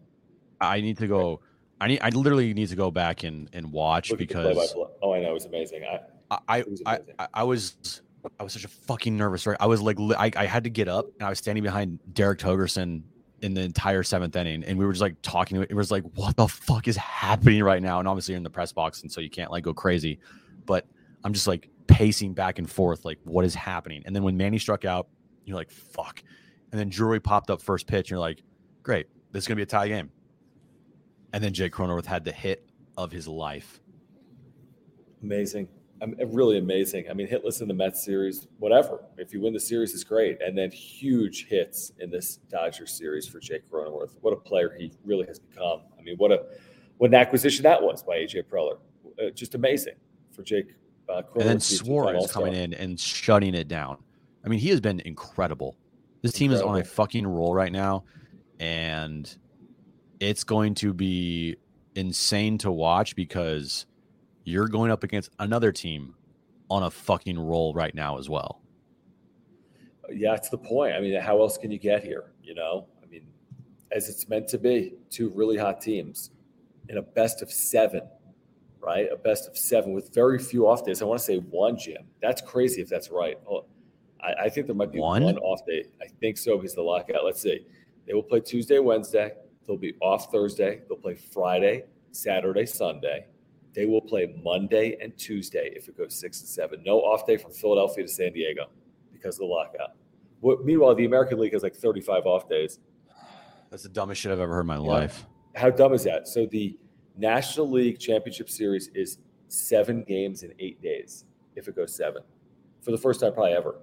I 0.60 0.80
need 0.80 0.98
to 0.98 1.06
go. 1.06 1.40
I 1.80 1.88
need. 1.88 2.00
I 2.02 2.08
literally 2.10 2.52
need 2.54 2.68
to 2.68 2.76
go 2.76 2.90
back 2.90 3.24
and 3.24 3.48
and 3.52 3.70
watch 3.70 4.10
Look 4.10 4.18
because 4.18 4.74
oh, 5.02 5.12
I 5.12 5.20
know 5.20 5.30
it 5.30 5.34
was 5.34 5.44
amazing. 5.44 5.84
I, 5.84 6.00
I 6.30 6.38
I, 6.48 6.64
was 6.68 6.82
I 6.86 6.96
amazing. 6.96 7.14
I- 7.18 7.28
I 7.34 7.42
was 7.44 8.02
I 8.40 8.42
was 8.42 8.52
such 8.54 8.64
a 8.64 8.68
fucking 8.68 9.16
nervous. 9.16 9.46
Right, 9.46 9.56
I 9.60 9.66
was 9.66 9.82
like 9.82 9.98
I, 10.00 10.30
I 10.36 10.46
had 10.46 10.64
to 10.64 10.70
get 10.70 10.88
up 10.88 11.06
and 11.18 11.26
I 11.26 11.28
was 11.28 11.38
standing 11.38 11.62
behind 11.62 11.98
Derek 12.12 12.38
Togerson 12.38 13.02
in 13.44 13.52
the 13.52 13.60
entire 13.60 14.02
seventh 14.02 14.34
inning, 14.36 14.64
and 14.64 14.78
we 14.78 14.86
were 14.86 14.92
just 14.92 15.02
like 15.02 15.16
talking. 15.20 15.62
It 15.62 15.74
was 15.74 15.90
like, 15.90 16.02
what 16.14 16.34
the 16.34 16.48
fuck 16.48 16.88
is 16.88 16.96
happening 16.96 17.62
right 17.62 17.82
now? 17.82 17.98
And 17.98 18.08
obviously 18.08 18.32
you're 18.32 18.38
in 18.38 18.42
the 18.42 18.48
press 18.48 18.72
box, 18.72 19.02
and 19.02 19.12
so 19.12 19.20
you 19.20 19.28
can't 19.28 19.50
like 19.50 19.62
go 19.62 19.74
crazy. 19.74 20.18
But 20.64 20.86
I'm 21.24 21.34
just 21.34 21.46
like 21.46 21.68
pacing 21.86 22.32
back 22.32 22.58
and 22.58 22.68
forth, 22.68 23.04
like 23.04 23.18
what 23.24 23.44
is 23.44 23.54
happening? 23.54 24.02
And 24.06 24.16
then 24.16 24.22
when 24.22 24.34
Manny 24.34 24.58
struck 24.58 24.86
out, 24.86 25.08
you're 25.44 25.58
like, 25.58 25.70
fuck. 25.70 26.22
And 26.72 26.80
then 26.80 26.88
Drury 26.88 27.20
popped 27.20 27.50
up 27.50 27.60
first 27.60 27.86
pitch, 27.86 28.06
and 28.06 28.12
you're 28.12 28.18
like, 28.18 28.42
great, 28.82 29.08
this 29.32 29.44
is 29.44 29.48
gonna 29.48 29.56
be 29.56 29.62
a 29.62 29.66
tie 29.66 29.88
game. 29.88 30.10
And 31.34 31.44
then 31.44 31.52
Jake 31.52 31.74
Cronenworth 31.74 32.06
had 32.06 32.24
the 32.24 32.32
hit 32.32 32.66
of 32.96 33.12
his 33.12 33.28
life. 33.28 33.78
Amazing. 35.22 35.68
I'm 36.20 36.34
really 36.34 36.58
amazing. 36.58 37.06
I 37.08 37.14
mean, 37.14 37.26
hitless 37.26 37.62
in 37.62 37.68
the 37.68 37.74
Mets 37.74 38.04
series, 38.04 38.46
whatever. 38.58 39.04
If 39.16 39.32
you 39.32 39.40
win 39.40 39.54
the 39.54 39.60
series, 39.60 39.94
it's 39.94 40.04
great. 40.04 40.38
And 40.42 40.56
then 40.56 40.70
huge 40.70 41.46
hits 41.46 41.92
in 41.98 42.10
this 42.10 42.36
Dodgers 42.50 42.92
series 42.92 43.26
for 43.26 43.40
Jake 43.40 43.70
Cronenworth. 43.70 44.10
What 44.20 44.32
a 44.32 44.36
player 44.36 44.74
he 44.78 44.92
really 45.04 45.26
has 45.26 45.38
become. 45.38 45.80
I 45.98 46.02
mean, 46.02 46.16
what 46.18 46.30
a 46.30 46.44
what 46.98 47.08
an 47.08 47.14
acquisition 47.14 47.62
that 47.62 47.82
was 47.82 48.02
by 48.02 48.18
AJ 48.18 48.44
Preller. 48.44 48.78
Uh, 49.18 49.30
just 49.30 49.54
amazing 49.54 49.94
for 50.30 50.42
Jake 50.42 50.74
uh, 51.08 51.22
Cronenworth. 51.22 51.40
and 51.40 51.48
then 51.48 51.58
to 51.58 51.68
be 51.70 51.74
a 51.74 51.78
two-time 51.78 51.86
Suarez 51.86 52.32
coming 52.32 52.54
in 52.54 52.74
and 52.74 53.00
shutting 53.00 53.54
it 53.54 53.68
down. 53.68 53.96
I 54.44 54.48
mean, 54.48 54.58
he 54.58 54.68
has 54.68 54.80
been 54.80 55.00
incredible. 55.00 55.76
This 56.20 56.32
team 56.32 56.52
is 56.52 56.60
on 56.60 56.80
a 56.80 56.84
fucking 56.84 57.26
roll 57.26 57.54
right 57.54 57.72
now, 57.72 58.04
and 58.60 59.34
it's 60.20 60.44
going 60.44 60.74
to 60.76 60.92
be 60.92 61.56
insane 61.94 62.58
to 62.58 62.70
watch 62.70 63.16
because 63.16 63.86
you're 64.44 64.68
going 64.68 64.90
up 64.90 65.02
against 65.02 65.30
another 65.38 65.72
team 65.72 66.14
on 66.70 66.84
a 66.84 66.90
fucking 66.90 67.38
roll 67.38 67.74
right 67.74 67.94
now 67.94 68.18
as 68.18 68.28
well. 68.28 68.60
Yeah, 70.10 70.34
it's 70.34 70.50
the 70.50 70.58
point. 70.58 70.94
I 70.94 71.00
mean, 71.00 71.18
how 71.20 71.40
else 71.40 71.56
can 71.56 71.70
you 71.70 71.78
get 71.78 72.02
here? 72.04 72.32
You 72.42 72.54
know, 72.54 72.86
I 73.02 73.06
mean, 73.06 73.26
as 73.90 74.08
it's 74.08 74.28
meant 74.28 74.48
to 74.48 74.58
be, 74.58 74.94
two 75.10 75.30
really 75.30 75.56
hot 75.56 75.80
teams 75.80 76.30
in 76.88 76.98
a 76.98 77.02
best 77.02 77.40
of 77.42 77.50
seven, 77.50 78.02
right? 78.80 79.08
A 79.10 79.16
best 79.16 79.48
of 79.48 79.56
seven 79.56 79.94
with 79.94 80.12
very 80.14 80.38
few 80.38 80.68
off 80.68 80.84
days. 80.84 81.00
I 81.00 81.06
want 81.06 81.20
to 81.20 81.24
say 81.24 81.38
one, 81.38 81.78
Jim. 81.78 82.04
That's 82.20 82.42
crazy 82.42 82.82
if 82.82 82.88
that's 82.88 83.10
right. 83.10 83.38
Oh, 83.50 83.64
I, 84.20 84.44
I 84.44 84.48
think 84.50 84.66
there 84.66 84.76
might 84.76 84.92
be 84.92 84.98
One? 85.00 85.24
one? 85.24 85.38
off 85.38 85.64
day. 85.66 85.86
I 86.02 86.06
think 86.20 86.36
so 86.36 86.58
because 86.58 86.74
the 86.74 86.82
lockout. 86.82 87.24
Let's 87.24 87.40
see. 87.40 87.66
They 88.06 88.12
will 88.12 88.22
play 88.22 88.40
Tuesday, 88.40 88.78
Wednesday. 88.78 89.32
They'll 89.66 89.78
be 89.78 89.94
off 90.02 90.30
Thursday. 90.30 90.82
They'll 90.88 90.98
play 90.98 91.14
Friday, 91.14 91.84
Saturday, 92.12 92.66
Sunday. 92.66 93.26
They 93.74 93.86
will 93.86 94.00
play 94.00 94.34
Monday 94.42 94.96
and 95.00 95.16
Tuesday 95.18 95.72
if 95.74 95.88
it 95.88 95.96
goes 95.98 96.14
six 96.14 96.40
and 96.40 96.48
seven. 96.48 96.82
No 96.84 97.00
off 97.00 97.26
day 97.26 97.36
from 97.36 97.50
Philadelphia 97.52 98.04
to 98.04 98.08
San 98.08 98.32
Diego 98.32 98.66
because 99.12 99.34
of 99.36 99.40
the 99.40 99.46
lockout. 99.46 99.90
What, 100.40 100.64
meanwhile, 100.64 100.94
the 100.94 101.06
American 101.06 101.38
League 101.40 101.52
has 101.54 101.62
like 101.62 101.74
35 101.74 102.24
off 102.26 102.48
days. 102.48 102.78
That's 103.70 103.82
the 103.82 103.88
dumbest 103.88 104.20
shit 104.20 104.30
I've 104.30 104.40
ever 104.40 104.54
heard 104.54 104.60
in 104.60 104.66
my 104.66 104.76
Yeah. 104.76 104.80
life. 104.82 105.26
How 105.56 105.70
dumb 105.70 105.92
is 105.92 106.04
that? 106.04 106.28
So 106.28 106.46
the 106.46 106.78
National 107.16 107.68
League 107.70 107.98
Championship 107.98 108.48
Series 108.50 108.88
is 108.94 109.18
seven 109.48 110.02
games 110.04 110.42
in 110.42 110.52
eight 110.58 110.80
days 110.82 111.24
if 111.56 111.68
it 111.68 111.76
goes 111.76 111.94
seven 111.94 112.22
for 112.80 112.90
the 112.90 112.98
first 112.98 113.20
time 113.20 113.32
probably 113.32 113.52
ever. 113.52 113.76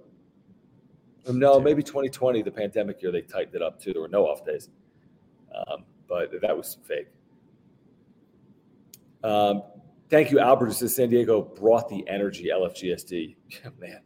Um, 1.27 1.39
No, 1.39 1.55
Dude. 1.55 1.63
maybe 1.65 1.83
2020, 1.83 2.41
the 2.41 2.51
pandemic 2.51 3.01
year, 3.01 3.11
they 3.11 3.21
tightened 3.21 3.55
it 3.55 3.61
up 3.61 3.79
too. 3.81 3.93
There 3.93 4.01
were 4.01 4.07
no 4.07 4.25
off 4.27 4.45
days, 4.45 4.69
um, 5.67 5.83
but 6.07 6.29
that 6.41 6.55
was 6.55 6.77
fake. 6.83 7.07
Um, 9.23 9.63
thank 10.11 10.29
you, 10.29 10.39
Albert. 10.39 10.67
It 10.67 10.73
says 10.73 10.95
San 10.95 11.09
Diego 11.09 11.41
brought 11.41 11.89
the 11.89 12.07
energy. 12.07 12.51
LFGSD, 12.53 13.35
man, 13.79 14.01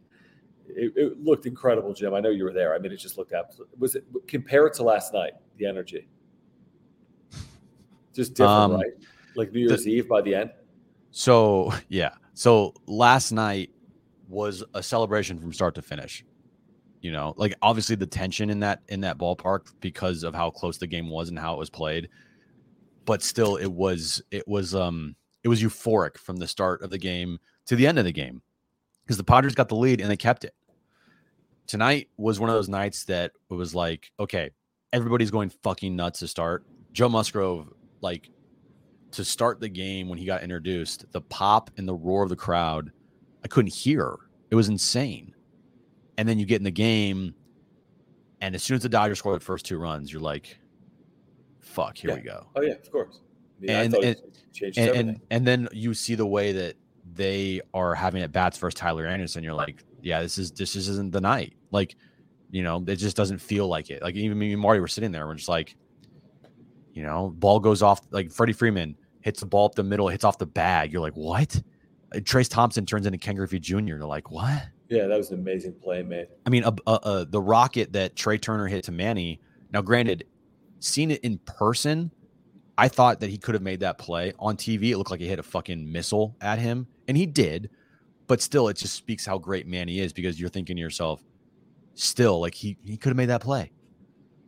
it, 0.69 0.93
it 0.95 1.21
looked 1.21 1.45
incredible, 1.45 1.93
Jim. 1.93 2.13
I 2.13 2.21
know 2.21 2.29
you 2.29 2.45
were 2.45 2.53
there. 2.53 2.73
I 2.73 2.79
mean, 2.79 2.93
it 2.93 2.97
just 2.97 3.17
looked 3.17 3.33
absolutely. 3.33 3.75
Was 3.77 3.95
it 3.95 4.05
compare 4.27 4.67
it 4.67 4.73
to 4.75 4.83
last 4.83 5.13
night? 5.13 5.33
The 5.57 5.65
energy, 5.65 6.07
just 8.13 8.35
different, 8.35 8.51
Um, 8.51 8.73
right? 8.75 8.93
Like 9.35 9.51
New 9.51 9.61
Year's 9.61 9.87
Eve 9.87 10.07
by 10.07 10.21
the 10.21 10.35
end. 10.35 10.51
So 11.11 11.73
yeah. 11.89 12.11
So 12.33 12.73
last 12.85 13.31
night 13.31 13.71
was 14.27 14.63
a 14.73 14.81
celebration 14.83 15.39
from 15.39 15.51
start 15.51 15.75
to 15.75 15.81
finish. 15.81 16.23
You 17.01 17.11
know, 17.11 17.35
like 17.37 17.53
obviously 17.61 17.95
the 17.95 18.07
tension 18.07 18.49
in 18.49 18.59
that 18.61 18.81
in 18.89 19.01
that 19.01 19.17
ballpark 19.17 19.71
because 19.79 20.23
of 20.23 20.33
how 20.33 20.49
close 20.49 20.77
the 20.77 20.87
game 20.87 21.09
was 21.09 21.29
and 21.29 21.37
how 21.37 21.53
it 21.53 21.59
was 21.59 21.69
played. 21.69 22.09
But 23.05 23.21
still 23.21 23.57
it 23.57 23.71
was 23.71 24.23
it 24.31 24.47
was 24.47 24.73
um 24.73 25.15
it 25.45 25.47
was 25.47 25.61
euphoric 25.61 26.17
from 26.17 26.37
the 26.37 26.47
start 26.47 26.81
of 26.81 26.89
the 26.89 26.97
game 26.97 27.39
to 27.67 27.75
the 27.75 27.85
end 27.85 27.99
of 27.99 28.03
the 28.03 28.11
game. 28.11 28.41
Because 29.05 29.15
the 29.15 29.23
Padres 29.23 29.53
got 29.53 29.69
the 29.69 29.75
lead 29.75 30.01
and 30.01 30.09
they 30.09 30.17
kept 30.17 30.43
it. 30.43 30.55
Tonight 31.67 32.09
was 32.17 32.39
one 32.39 32.49
of 32.49 32.55
those 32.55 32.67
nights 32.67 33.03
that 33.05 33.31
it 33.51 33.53
was 33.53 33.75
like, 33.75 34.11
okay, 34.19 34.49
everybody's 34.91 35.29
going 35.29 35.51
fucking 35.61 35.95
nuts 35.95 36.19
to 36.21 36.27
start. 36.27 36.65
Joe 36.93 37.09
Musgrove, 37.09 37.71
like 38.01 38.31
to 39.11 39.23
start 39.23 39.59
the 39.59 39.69
game 39.69 40.09
when 40.09 40.17
he 40.17 40.25
got 40.25 40.41
introduced, 40.41 41.05
the 41.11 41.21
pop 41.21 41.69
and 41.77 41.87
the 41.87 41.93
roar 41.93 42.23
of 42.23 42.29
the 42.29 42.35
crowd, 42.35 42.91
I 43.43 43.47
couldn't 43.47 43.71
hear. 43.71 44.15
It 44.49 44.55
was 44.55 44.67
insane. 44.67 45.35
And 46.17 46.27
then 46.27 46.39
you 46.39 46.45
get 46.47 46.55
in 46.57 46.63
the 46.63 46.71
game, 46.71 47.35
and 48.41 48.55
as 48.55 48.63
soon 48.63 48.77
as 48.77 48.81
the 48.81 48.89
Dodgers 48.89 49.19
score 49.19 49.33
the 49.35 49.39
first 49.39 49.65
two 49.65 49.77
runs, 49.77 50.11
you're 50.11 50.21
like, 50.21 50.57
"Fuck, 51.59 51.97
here 51.97 52.09
Yeah. 52.11 52.15
we 52.15 52.21
go." 52.21 52.47
Oh 52.55 52.61
yeah, 52.61 52.73
of 52.73 52.91
course. 52.91 53.19
I 53.57 53.61
mean, 53.61 53.69
And- 53.85 53.93
and- 54.03 54.21
And, 54.77 54.87
and 55.09 55.21
and 55.31 55.47
then 55.47 55.67
you 55.73 55.93
see 55.93 56.15
the 56.15 56.25
way 56.25 56.53
that 56.53 56.75
they 57.13 57.59
are 57.73 57.93
having 57.93 58.23
at 58.23 58.31
bats 58.31 58.57
versus 58.57 58.73
Tyler 58.79 59.05
Anderson. 59.05 59.43
You're 59.43 59.53
like, 59.53 59.83
"Yeah, 60.01 60.21
this 60.21 60.37
is 60.37 60.51
this 60.51 60.73
just 60.73 60.87
isn't 60.89 61.11
the 61.11 61.19
night." 61.21 61.53
Like, 61.71 61.95
you 62.51 62.63
know, 62.63 62.83
it 62.87 62.95
just 62.95 63.17
doesn't 63.17 63.39
feel 63.39 63.67
like 63.67 63.89
it. 63.89 64.01
Like 64.01 64.15
even 64.15 64.37
me 64.39 64.53
and 64.53 64.61
Marty 64.61 64.79
were 64.79 64.87
sitting 64.87 65.11
there, 65.11 65.27
we're 65.27 65.35
just 65.35 65.49
like, 65.49 65.75
you 66.93 67.03
know, 67.03 67.29
ball 67.35 67.59
goes 67.59 67.81
off. 67.81 68.01
Like 68.11 68.31
Freddie 68.31 68.53
Freeman 68.53 68.95
hits 69.21 69.41
the 69.41 69.45
ball 69.45 69.65
up 69.65 69.75
the 69.75 69.83
middle, 69.83 70.07
hits 70.07 70.23
off 70.23 70.37
the 70.37 70.45
bag. 70.45 70.93
You're 70.93 71.01
like, 71.01 71.15
what? 71.17 71.61
Uh, 72.13 72.19
Trayce 72.19 72.49
Thompson 72.49 72.85
turns 72.85 73.05
into 73.05 73.17
Ken 73.17 73.35
Griffey 73.35 73.59
Jr. 73.59 73.79
You're 73.79 74.05
like, 74.05 74.31
what? 74.31 74.67
yeah, 74.89 75.07
that 75.07 75.17
was 75.17 75.31
an 75.31 75.39
amazing 75.39 75.73
play, 75.73 76.01
man. 76.03 76.27
I 76.45 76.49
mean, 76.49 76.63
uh, 76.63 76.71
uh, 76.87 76.99
uh, 77.03 77.25
the 77.27 77.41
rocket 77.41 77.91
that 77.93 78.15
Trea 78.15 78.37
Turner 78.37 78.67
hit 78.67 78.83
to 78.85 78.91
Manny. 78.91 79.41
Now, 79.73 79.81
granted, 79.81 80.25
seeing 80.79 81.09
it 81.11 81.21
in 81.21 81.39
person, 81.39 82.11
I 82.77 82.87
thought 82.87 83.19
that 83.21 83.29
he 83.29 83.37
could 83.37 83.55
have 83.55 83.61
made 83.61 83.79
that 83.81 83.97
play 83.97 84.33
on 84.39 84.57
TV. 84.57 84.91
It 84.91 84.97
looked 84.97 85.11
like 85.11 85.21
he 85.21 85.27
hit 85.27 85.39
a 85.39 85.43
fucking 85.43 85.91
missile 85.91 86.35
at 86.41 86.59
him, 86.59 86.87
and 87.07 87.15
he 87.15 87.25
did. 87.25 87.69
But 88.27 88.41
still, 88.41 88.67
it 88.67 88.77
just 88.77 88.95
speaks 88.95 89.25
how 89.25 89.37
great 89.37 89.67
Manny 89.67 89.99
is 89.99 90.11
because 90.11 90.39
you're 90.39 90.49
thinking 90.49 90.75
to 90.75 90.81
yourself, 90.81 91.23
still, 91.93 92.39
like 92.41 92.55
he 92.55 92.77
he 92.83 92.97
could 92.97 93.09
have 93.09 93.17
made 93.17 93.27
that 93.27 93.41
play, 93.41 93.71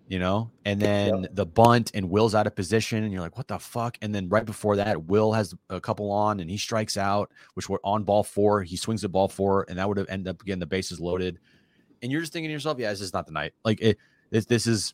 you 0.08 0.20
know. 0.20 0.52
And 0.66 0.82
then 0.82 1.28
the 1.32 1.46
bunt 1.46 1.92
and 1.94 2.10
Wil's 2.10 2.36
out 2.36 2.48
of 2.48 2.56
position, 2.56 3.04
and 3.04 3.14
you're 3.14 3.22
like, 3.22 3.38
what 3.38 3.48
the 3.48 3.60
fuck? 3.60 3.98
And 4.02 4.14
then 4.14 4.28
right 4.30 4.46
before 4.46 4.76
that, 4.78 5.06
Wil 5.06 5.32
has 5.32 5.54
a 5.70 5.80
couple 5.80 6.12
on, 6.12 6.40
and 6.40 6.50
he 6.50 6.58
strikes 6.58 6.98
out, 6.98 7.32
which 7.54 7.70
were 7.70 7.80
on 7.84 8.04
ball 8.04 8.24
four. 8.24 8.64
He 8.64 8.76
swings 8.76 9.04
the 9.04 9.10
ball 9.10 9.28
four, 9.28 9.66
and 9.70 9.78
that 9.78 9.88
would 9.88 9.98
have 9.98 10.10
ended 10.10 10.28
up 10.28 10.44
getting 10.44 10.60
the 10.60 10.66
bases 10.66 11.00
loaded. 11.00 11.40
And 12.02 12.12
you're 12.12 12.22
just 12.22 12.34
thinking 12.34 12.50
to 12.50 12.54
yourself, 12.54 12.80
yeah, 12.80 12.90
this 12.90 13.02
is 13.02 13.14
not 13.14 13.26
the 13.26 13.32
night. 13.32 13.54
Like 13.64 13.80
it, 13.82 13.98
this, 14.32 14.46
this 14.46 14.68
is 14.68 14.94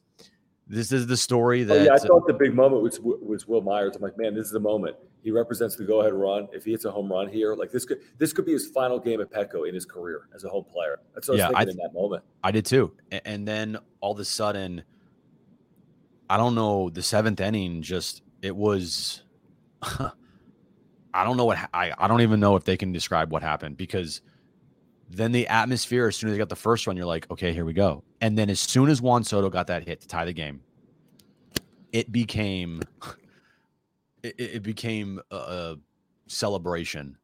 this 0.68 0.92
is 0.92 1.08
the 1.08 1.18
story 1.18 1.64
that. 1.64 1.82
Oh, 1.82 1.84
yeah, 1.84 1.94
I 1.94 1.98
thought 1.98 2.26
the 2.28 2.34
big 2.34 2.54
moment 2.54 2.84
was 2.84 3.00
was 3.02 3.48
Wil 3.48 3.62
Myers. 3.62 3.96
I'm 3.96 4.02
like, 4.02 4.18
man, 4.18 4.34
this 4.34 4.46
is 4.46 4.52
the 4.52 4.60
moment. 4.60 4.96
He 5.24 5.32
represents 5.32 5.76
the 5.76 5.86
go-ahead 5.86 6.14
run. 6.14 6.48
If 6.52 6.66
he 6.66 6.72
hits 6.72 6.86
a 6.86 6.92
home 6.92 7.12
run 7.12 7.30
here, 7.30 7.56
like 7.56 7.72
this 7.72 7.86
could 7.86 8.00
this 8.18 8.34
could 8.34 8.46
be 8.46 8.54
his 8.54 8.68
final 8.68 9.00
game 9.00 9.22
at 9.22 9.32
Petco 9.32 9.68
in 9.68 9.74
his 9.74 9.86
career 9.86 10.28
as 10.34 10.44
a 10.44 10.50
home 10.50 10.66
player. 10.66 11.00
That's 11.14 11.28
what 11.28 11.38
Yeah, 11.38 11.48
I 11.48 11.50
was 11.50 11.56
I 11.56 11.60
thinking 11.66 11.80
in 11.80 11.88
that 11.88 11.94
moment. 11.94 12.24
I 12.44 12.52
did 12.52 12.66
too. 12.66 12.94
And 13.26 13.48
then 13.48 13.78
all 14.02 14.14
of 14.14 14.20
a 14.20 14.26
sudden, 14.26 14.84
I 16.30 16.38
don't 16.38 16.56
know, 16.56 16.90
the 16.90 17.02
seventh 17.02 17.40
inning 17.40 17.82
just 17.82 18.22
it 18.42 18.56
was 18.56 19.24
I 19.82 21.24
don't 21.24 21.38
know 21.38 21.46
what 21.46 21.58
I 21.74 21.94
I 21.98 22.08
don't 22.08 22.22
even 22.22 22.40
know 22.40 22.56
if 22.56 22.64
they 22.64 22.78
can 22.78 22.92
describe 22.92 23.32
what 23.32 23.44
happened 23.44 23.78
because 23.78 24.22
then 25.16 25.32
the 25.32 25.48
atmosphere 25.48 26.08
as 26.08 26.16
soon 26.16 26.30
as 26.30 26.34
they 26.34 26.38
got 26.38 26.50
the 26.50 26.56
first 26.56 26.88
one, 26.88 26.98
you're 26.98 27.06
like, 27.06 27.30
okay, 27.30 27.54
here 27.54 27.66
we 27.66 27.74
go. 27.74 28.04
And 28.22 28.38
then 28.38 28.50
as 28.50 28.60
soon 28.60 28.90
as 28.90 29.02
Juan 29.02 29.24
Soto 29.24 29.50
got 29.50 29.68
that 29.68 29.88
hit 29.88 30.02
to 30.02 30.08
tie 30.08 30.26
the 30.26 30.34
game, 30.34 30.62
it 31.92 32.12
became 32.12 32.82
it, 34.24 34.36
it 34.38 34.56
it 34.56 34.64
became 34.64 35.20
a, 35.32 35.36
a 35.36 35.76
celebration. 36.28 37.18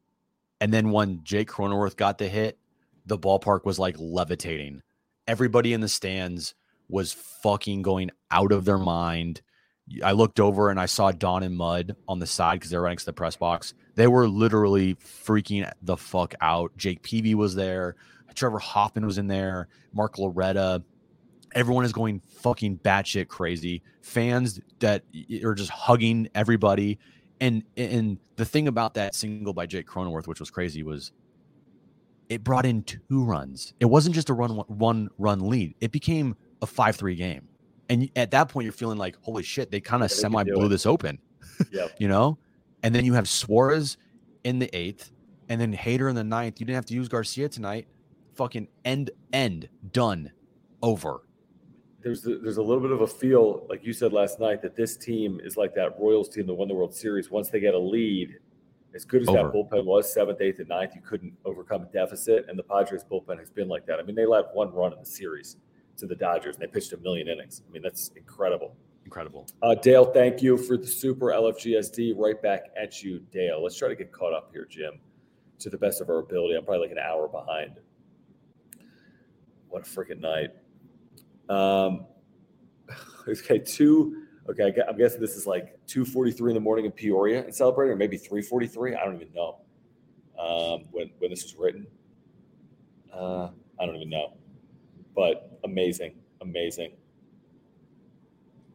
And 0.62 0.74
then 0.74 0.92
when 0.92 1.22
Jake 1.24 1.50
Cronenworth 1.50 1.96
got 1.96 2.18
the 2.18 2.28
hit, 2.28 2.58
the 3.06 3.18
ballpark 3.18 3.66
was 3.66 3.80
like 3.80 3.96
levitating. 3.98 4.82
Everybody 5.28 5.74
in 5.74 5.82
the 5.82 5.88
stands 5.88 6.54
was 6.90 7.14
fucking 7.14 7.82
going 7.82 8.12
out 8.32 8.52
of 8.52 8.66
their 8.66 8.78
mind. 8.78 9.42
I 10.04 10.12
looked 10.12 10.40
over 10.40 10.70
and 10.70 10.80
I 10.80 10.86
saw 10.86 11.12
Don 11.12 11.44
and 11.44 11.56
Mud 11.56 11.96
on 12.08 12.20
the 12.20 12.28
side 12.28 12.56
because 12.56 12.72
they're 12.72 12.82
right 12.82 12.92
next 12.92 13.04
to 13.04 13.08
the 13.08 13.14
press 13.14 13.36
box. 13.36 13.74
They 14.00 14.08
were 14.08 14.30
literally 14.30 14.96
freaking 14.96 15.70
the 15.82 15.98
fuck 15.98 16.34
out. 16.40 16.72
Jake 16.78 17.02
Peavy 17.02 17.36
was 17.36 17.54
there. 17.54 17.98
Trevor 18.34 18.60
Hoffman 18.60 19.06
was 19.06 19.18
in 19.18 19.28
there. 19.28 19.68
Mark 19.92 20.18
Loretta. 20.18 20.82
Everyone 21.54 21.84
is 21.84 21.92
going 21.92 22.22
fucking 22.42 22.78
batshit 22.78 23.28
crazy. 23.28 23.82
Fans 24.02 24.62
that 24.80 25.04
are 25.44 25.54
just 25.54 25.70
hugging 25.70 26.30
everybody. 26.34 26.98
And 27.42 27.64
and 27.76 28.18
the 28.38 28.46
thing 28.46 28.70
about 28.70 28.94
that 28.94 29.16
single 29.16 29.52
by 29.54 29.66
Jake 29.66 29.86
Cronenworth, 29.86 30.28
which 30.28 30.40
was 30.40 30.50
crazy, 30.50 30.82
was 30.82 31.12
it 32.30 32.42
brought 32.42 32.66
in 32.66 32.84
two 32.84 33.02
runs. 33.12 33.74
It 33.82 33.86
wasn't 33.88 34.16
just 34.16 34.30
a 34.30 34.34
run 34.34 34.52
one 34.68 35.10
run 35.18 35.42
lead. 35.42 35.76
It 35.82 35.92
became 35.92 36.38
a 36.62 36.66
five 36.66 36.96
three 36.96 37.16
game. 37.16 37.50
And 37.90 38.10
at 38.16 38.32
that 38.32 38.48
point, 38.48 38.64
you're 38.64 38.72
feeling 38.72 38.98
like, 38.98 39.18
holy 39.24 39.44
shit, 39.44 39.72
they 39.72 39.82
kind 39.82 40.04
of 40.04 40.10
Yeah, 40.10 40.16
semi 40.16 40.44
blew 40.46 40.68
it. 40.68 40.70
this 40.70 40.86
open, 40.86 41.20
Yeah. 41.70 41.88
you 42.00 42.08
know? 42.08 42.38
And 42.84 42.96
then 42.96 43.06
you 43.06 43.14
have 43.14 43.28
Suarez 43.28 43.98
in 44.44 44.60
the 44.60 44.74
eighth, 44.76 45.12
and 45.50 45.60
then 45.60 45.74
Hader 45.76 46.10
in 46.10 46.16
the 46.16 46.24
ninth. 46.24 46.60
You 46.60 46.66
didn't 46.66 46.76
have 46.76 46.86
to 46.86 46.94
use 46.94 47.08
Garcia 47.08 47.50
tonight. 47.50 47.88
Fucking 48.36 48.68
end, 48.86 49.12
end, 49.34 49.68
done, 49.92 50.32
over. 50.82 51.22
There's 52.02 52.22
the, 52.22 52.40
there's 52.42 52.58
a 52.58 52.62
little 52.62 52.82
bit 52.82 52.92
of 52.92 53.02
a 53.02 53.08
feel, 53.08 53.66
like 53.70 53.84
you 53.84 53.92
said 53.92 54.14
last 54.14 54.40
night, 54.40 54.62
that 54.62 54.76
this 54.76 54.96
team 54.96 55.42
is 55.44 55.58
like 55.58 55.76
that 55.76 56.00
Royals 56.00 56.30
team 56.30 56.48
that 56.48 56.54
won 56.54 56.70
the 56.70 56.74
World 56.74 56.96
Series. 56.96 57.30
Once 57.30 57.50
they 57.50 57.60
get 57.60 57.74
a 57.74 57.80
lead, 57.80 58.38
as 58.96 59.04
good 59.04 59.22
as 59.22 59.28
Over. 59.28 59.44
that 59.44 59.54
bullpen 59.54 59.84
was, 59.86 60.12
seventh, 60.12 60.40
eighth, 60.40 60.60
and 60.60 60.70
ninth, 60.70 60.96
you 60.96 61.02
couldn't 61.02 61.34
overcome 61.44 61.84
a 61.84 61.86
deficit. 61.86 62.46
And 62.48 62.58
the 62.58 62.64
Padres 62.64 63.04
bullpen 63.04 63.38
has 63.40 63.50
been 63.50 63.68
like 63.68 63.86
that. 63.88 64.00
I 64.00 64.04
mean, 64.04 64.16
they 64.16 64.26
let 64.26 64.46
one 64.54 64.74
run 64.74 64.94
in 64.94 65.00
the 65.00 65.06
series 65.06 65.58
to 65.98 66.08
the 66.08 66.16
Dodgers, 66.16 66.56
and 66.56 66.64
they 66.64 66.68
pitched 66.68 66.94
a 66.94 66.98
million 66.98 67.28
innings. 67.28 67.62
I 67.68 67.72
mean, 67.72 67.82
that's 67.82 68.12
incredible. 68.16 68.76
Incredible. 69.10 69.48
Uh, 69.64 69.74
Dale, 69.74 70.06
thank 70.06 70.44
you 70.44 70.56
for 70.56 70.78
the 70.78 70.86
super 70.86 71.30
LFGSD. 71.32 72.14
Right 72.16 72.40
back 72.40 72.66
at 72.80 73.02
you, 73.02 73.18
Dale. 73.32 73.64
Let's 73.64 73.76
try 73.76 73.88
to 73.88 73.96
get 73.96 74.12
caught 74.12 74.34
up 74.34 74.52
here, 74.54 74.68
Jim, 74.70 75.00
to 75.58 75.72
the 75.72 75.80
best 75.80 76.00
of 76.00 76.10
our 76.10 76.20
ability. 76.20 76.54
I'm 76.54 76.64
probably 76.64 76.90
like 76.90 76.92
an 76.92 77.00
hour 77.00 77.28
behind. 77.28 77.80
What 79.68 79.82
a 79.82 79.90
freaking 79.90 80.20
night. 80.20 80.52
Um, 81.50 82.06
okay, 83.28 83.58
two. 83.58 84.26
Okay, 84.48 84.72
I'm 84.88 84.96
guessing 84.96 85.20
this 85.20 85.36
is 85.36 85.48
like 85.48 85.80
2:43 85.88 86.50
in 86.50 86.54
the 86.54 86.60
morning 86.60 86.86
in 86.86 86.92
Peoria 86.92 87.44
and 87.44 87.56
celebrating, 87.56 87.94
or 87.94 87.96
maybe 87.96 88.16
3:43. 88.16 88.96
I 88.96 89.06
don't 89.06 89.16
even 89.16 89.34
know 89.34 89.62
um, 90.38 90.86
when 90.92 91.10
when 91.18 91.32
this 91.32 91.42
was 91.42 91.56
written. 91.58 91.88
Uh, 93.12 93.50
I 93.80 93.88
don't 93.88 93.96
even 93.96 94.12
know, 94.12 94.38
but 95.16 95.60
amazing, 95.64 96.14
amazing. 96.42 96.92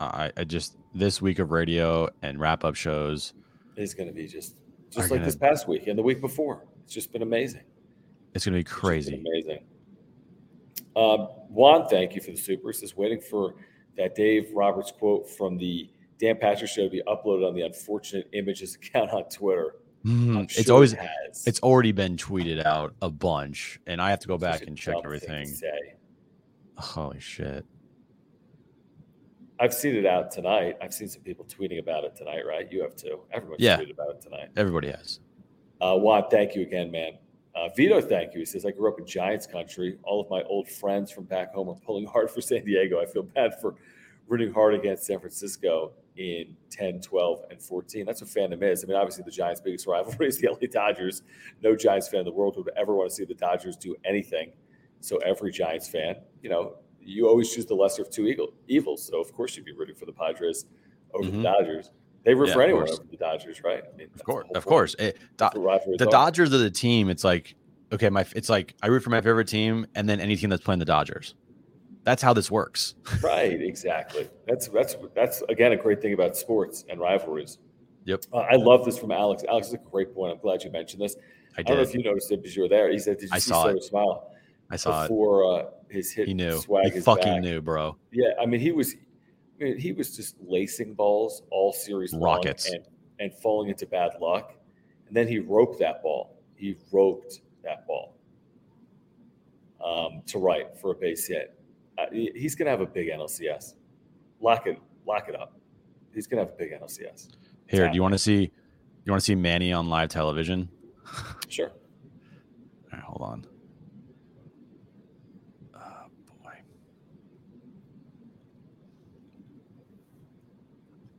I, 0.01 0.33
I 0.37 0.45
just 0.45 0.77
this 0.95 1.21
week 1.23 1.39
of 1.39 1.51
radio 1.51 2.09
and 2.23 2.39
wrap 2.39 2.65
up 2.65 2.75
shows. 2.75 3.33
is 3.77 3.95
going 3.95 4.09
to 4.09 4.15
be 4.15 4.27
just 4.27 4.57
just 4.91 5.11
like 5.11 5.19
gonna- 5.21 5.25
this 5.25 5.37
past 5.37 5.67
week 5.69 5.87
and 5.87 5.99
the 5.99 6.03
week 6.03 6.21
before. 6.21 6.65
It's 6.85 6.93
just 6.93 7.13
been 7.13 7.23
amazing. 7.23 7.63
It's 8.35 8.45
be 8.45 8.59
It's 8.59 8.69
just 8.71 8.81
been 8.81 8.89
crazy. 8.89 9.15
amazing. 9.27 9.65
Um, 10.97 11.29
Juan, 11.49 11.89
thank 11.89 12.15
you 12.15 12.21
for 12.21 12.31
the 12.33 12.37
super. 12.37 12.73
Says 12.73 12.97
waiting 12.97 13.21
for 13.21 13.55
that 13.97 14.15
Dave 14.15 14.51
Roberts 14.55 14.93
quote 14.93 15.29
from 15.29 15.57
the 15.57 15.89
Dan 16.19 16.37
Patrick 16.41 16.71
show 16.71 16.85
to 16.85 16.91
be 16.91 17.03
uploaded 17.07 17.47
on 17.49 17.55
the 17.55 17.63
unfortunate 17.63 18.29
images 18.33 18.75
account 18.77 19.11
on 19.11 19.25
Twitter. 19.29 19.77
Mhm. 20.05 20.37
I'm 20.37 20.43
It's 20.51 20.69
always 20.71 20.93
it 20.93 20.99
has. 21.01 21.45
it's 21.47 21.61
already 21.61 21.93
been 21.93 22.17
tweeted 22.17 22.65
out 22.65 22.95
a 23.03 23.11
bunch, 23.11 23.81
and 23.87 24.01
I 24.03 24.11
have 24.11 24.21
to 24.21 24.29
go 24.29 24.37
back 24.39 24.63
and 24.67 24.77
check 24.77 24.97
to 24.99 25.05
everything. 25.05 25.49
Holy 26.77 27.21
shit! 27.21 27.65
I've 29.61 29.73
seen 29.75 29.95
it 29.95 30.07
out 30.07 30.31
tonight. 30.31 30.77
I've 30.83 30.93
seen 30.93 31.09
some 31.09 31.23
people 31.23 31.45
tweeting 31.45 31.79
about 31.79 32.05
it 32.05 32.17
tonight, 32.17 32.43
right? 32.47 32.71
You 32.71 32.83
have 32.83 32.97
too. 32.97 33.21
Everyone's 33.33 33.63
Yeah. 33.63 33.77
tweeted 33.79 33.93
about 33.93 34.11
it 34.11 34.21
tonight. 34.21 34.49
Everybody 34.57 34.89
has. 34.91 35.21
Uh, 35.81 35.97
Juan, 35.99 36.25
thank 36.31 36.55
you 36.57 36.63
again, 36.63 36.91
man. 36.91 37.19
Uh, 37.55 37.69
Vito, 37.77 38.01
thank 38.01 38.33
you. 38.35 38.41
He 38.41 38.45
says, 38.47 38.67
I 38.67 38.73
grew 38.73 38.91
up 38.93 38.99
in 38.99 39.07
Giants 39.07 39.47
country. 39.47 39.97
All 40.03 40.21
of 40.21 40.29
my 40.29 40.43
old 40.43 40.69
friends 40.69 41.13
from 41.13 41.25
back 41.25 41.55
home 41.55 41.69
are 41.69 41.77
pulling 41.77 42.05
hard 42.05 42.31
for 42.31 42.41
San 42.41 42.65
Diego. 42.65 43.01
I 43.01 43.07
feel 43.07 43.23
bad 43.23 43.61
for 43.61 43.77
rooting 44.27 44.53
hard 44.53 44.75
against 44.75 45.05
San 45.05 45.21
Francisco 45.21 45.93
in 46.17 46.57
10, 46.71 47.01
12, 47.01 47.45
and 47.51 47.63
14. 47.63 48.07
That's 48.07 48.23
what 48.23 48.31
fandom 48.31 48.63
is. 48.63 48.83
I 48.83 48.89
mean, 48.89 48.97
obviously, 48.97 49.23
the 49.25 49.31
Giants' 49.31 49.61
biggest 49.61 49.87
rivalry 49.87 50.27
is 50.27 50.39
the 50.41 50.49
LA 50.51 50.67
Dodgers. 50.69 51.23
No 51.63 51.77
Giants 51.77 52.09
fan 52.09 52.21
in 52.21 52.27
the 52.27 52.33
world 52.33 52.57
would 52.57 52.71
ever 52.77 52.93
want 52.95 53.11
to 53.11 53.15
see 53.15 53.25
the 53.25 53.35
Dodgers 53.35 53.77
do 53.77 53.95
anything. 54.05 54.53
So, 55.01 55.19
every 55.19 55.53
Giants 55.53 55.87
fan, 55.89 56.17
you 56.43 56.51
know, 56.51 56.77
you 57.05 57.29
always 57.29 57.53
choose 57.55 57.67
the 57.67 57.75
lesser 57.75 58.03
of 58.03 58.11
two 58.11 58.27
eagle, 58.27 58.53
evils. 58.69 59.07
So, 59.07 59.21
of 59.21 59.33
course, 59.33 59.57
you'd 59.57 59.65
be 59.67 59.73
rooting 59.73 59.95
for 59.95 60.07
the 60.07 60.13
Padres 60.13 60.67
over 61.13 61.29
Mhm. 61.29 61.37
the 61.37 61.43
Dodgers. 61.43 61.91
They 62.25 62.35
root 62.35 62.49
Yeah, 62.49 62.55
for 62.55 62.63
anyone 62.63 62.89
over 62.91 63.03
the 63.11 63.17
Dodgers, 63.17 63.63
right? 63.63 63.83
I 63.93 63.97
mean, 63.97 64.09
Of 64.15 64.25
course, 64.25 64.47
of 64.55 64.65
course. 64.65 64.95
It, 64.99 65.19
Do- 65.19 65.27
That's 65.37 65.57
what 65.57 65.65
rivalries 65.65 65.99
the. 65.99 66.07
Dodgers 66.07 66.55
are 66.55 66.59
the 66.59 66.71
team. 66.71 67.11
It's 67.11 67.25
like 67.25 67.55
okay, 67.93 68.09
my 68.09 68.25
it's 68.35 68.49
like 68.49 68.75
I 68.83 68.87
root 68.89 69.03
for 69.03 69.11
my 69.11 69.21
favorite 69.21 69.47
team, 69.49 69.87
and 69.95 70.09
then 70.09 70.21
any 70.21 70.35
team 70.37 70.51
that's 70.51 70.63
playing 70.65 70.79
the 70.79 70.85
Dodgers. 70.87 71.35
That's 72.03 72.23
how 72.23 72.33
this 72.35 72.51
works. 72.51 72.95
Right, 73.23 73.61
exactly. 73.61 74.29
That's 74.47 74.69
that's 74.69 74.97
that's 75.15 75.43
again 75.49 75.73
a 75.73 75.77
great 75.77 76.01
thing 76.01 76.15
about 76.15 76.37
sports 76.37 76.85
and 76.89 76.99
rivalries. 77.01 77.59
Yep. 78.07 78.25
Uh, 78.33 78.39
I 78.39 78.57
love 78.57 78.85
this 78.85 78.99
from 78.99 79.13
Alex. 79.13 79.45
Alex 79.49 79.69
is 79.69 79.75
a 79.75 79.79
great 79.79 80.15
point. 80.15 80.33
I'm 80.33 80.39
glad 80.39 80.63
you 80.65 80.71
mentioned 80.71 81.03
this. 81.03 81.17
I 81.57 81.61
I, 81.61 81.63
don't 81.63 81.77
know 81.77 81.83
if 81.83 81.95
you 81.95 82.03
noticed 82.03 82.31
it 82.33 82.43
because 82.43 82.57
you 82.57 82.63
were 82.63 82.69
there. 82.69 82.91
He 82.91 82.99
said, 82.99 83.19
"Did 83.19 83.25
you 83.31 83.31
I 83.33 83.39
see 83.39 83.51
saw 83.51 83.65
Soto 83.65 83.77
it. 83.77 83.85
smile 83.85 84.31
I 84.71 84.77
saw 84.77 85.05
it. 85.05 85.09
before 85.09 85.61
uh, 85.61 85.65
his 85.95 86.13
hit? 86.13 86.29
He 86.29 86.35
knew. 86.35 86.61
Swag 86.61 86.93
He 86.93 86.99
is 86.99 87.05
fucking 87.05 87.25
back. 87.25 87.43
knew, 87.43 87.61
bro. 87.61 87.97
Yeah, 88.13 88.31
I 88.41 88.47
mean 88.47 88.61
he 88.61 88.73
was. 88.73 88.95
I 89.61 89.65
mean, 89.65 89.79
he 89.79 89.93
was 89.93 90.17
just 90.17 90.37
lacing 90.47 90.95
balls 90.95 91.43
all 91.51 91.73
series 91.73 92.13
long 92.13 92.23
Rockets. 92.23 92.71
and 92.71 92.85
and 93.21 93.33
falling 93.33 93.71
into 93.71 93.87
bad 93.87 94.13
luck, 94.21 94.55
and 95.07 95.17
then 95.17 95.29
he 95.29 95.39
roped 95.39 95.79
that 95.79 96.03
ball. 96.03 96.43
He 96.57 96.77
roped 96.93 97.41
that 97.63 97.87
ball 97.87 98.17
um, 99.85 100.23
to 100.27 100.39
right 100.39 100.77
for 100.81 100.91
a 100.91 100.95
base 100.95 101.27
hit. 101.27 101.59
Uh, 101.97 102.07
he's 102.11 102.55
going 102.55 102.67
to 102.67 102.71
have 102.71 102.81
a 102.81 102.87
big 102.87 103.09
NLCS. 103.09 103.75
Lock 104.41 104.67
it, 104.67 104.79
lock 105.07 105.29
it 105.29 105.37
up. 105.37 105.57
He's 106.13 106.27
going 106.27 106.45
to 106.45 106.51
have 106.51 106.55
a 106.55 106.59
big 106.59 106.73
NLCS. 106.73 107.29
Here, 107.69 107.89
do 107.89 107.95
you 107.95 108.03
want 108.03 108.15
to 108.15 108.19
see? 108.19 108.51
You 109.05 109.13
want 109.13 109.21
to 109.21 109.25
see 109.25 109.35
Manny 109.35 109.73
on 109.73 109.89
live 109.89 110.09
television? 110.09 110.69
Sure. 111.49 111.69
All 111.71 112.91
right, 112.93 113.03
hold 113.03 113.23
on. 113.23 113.47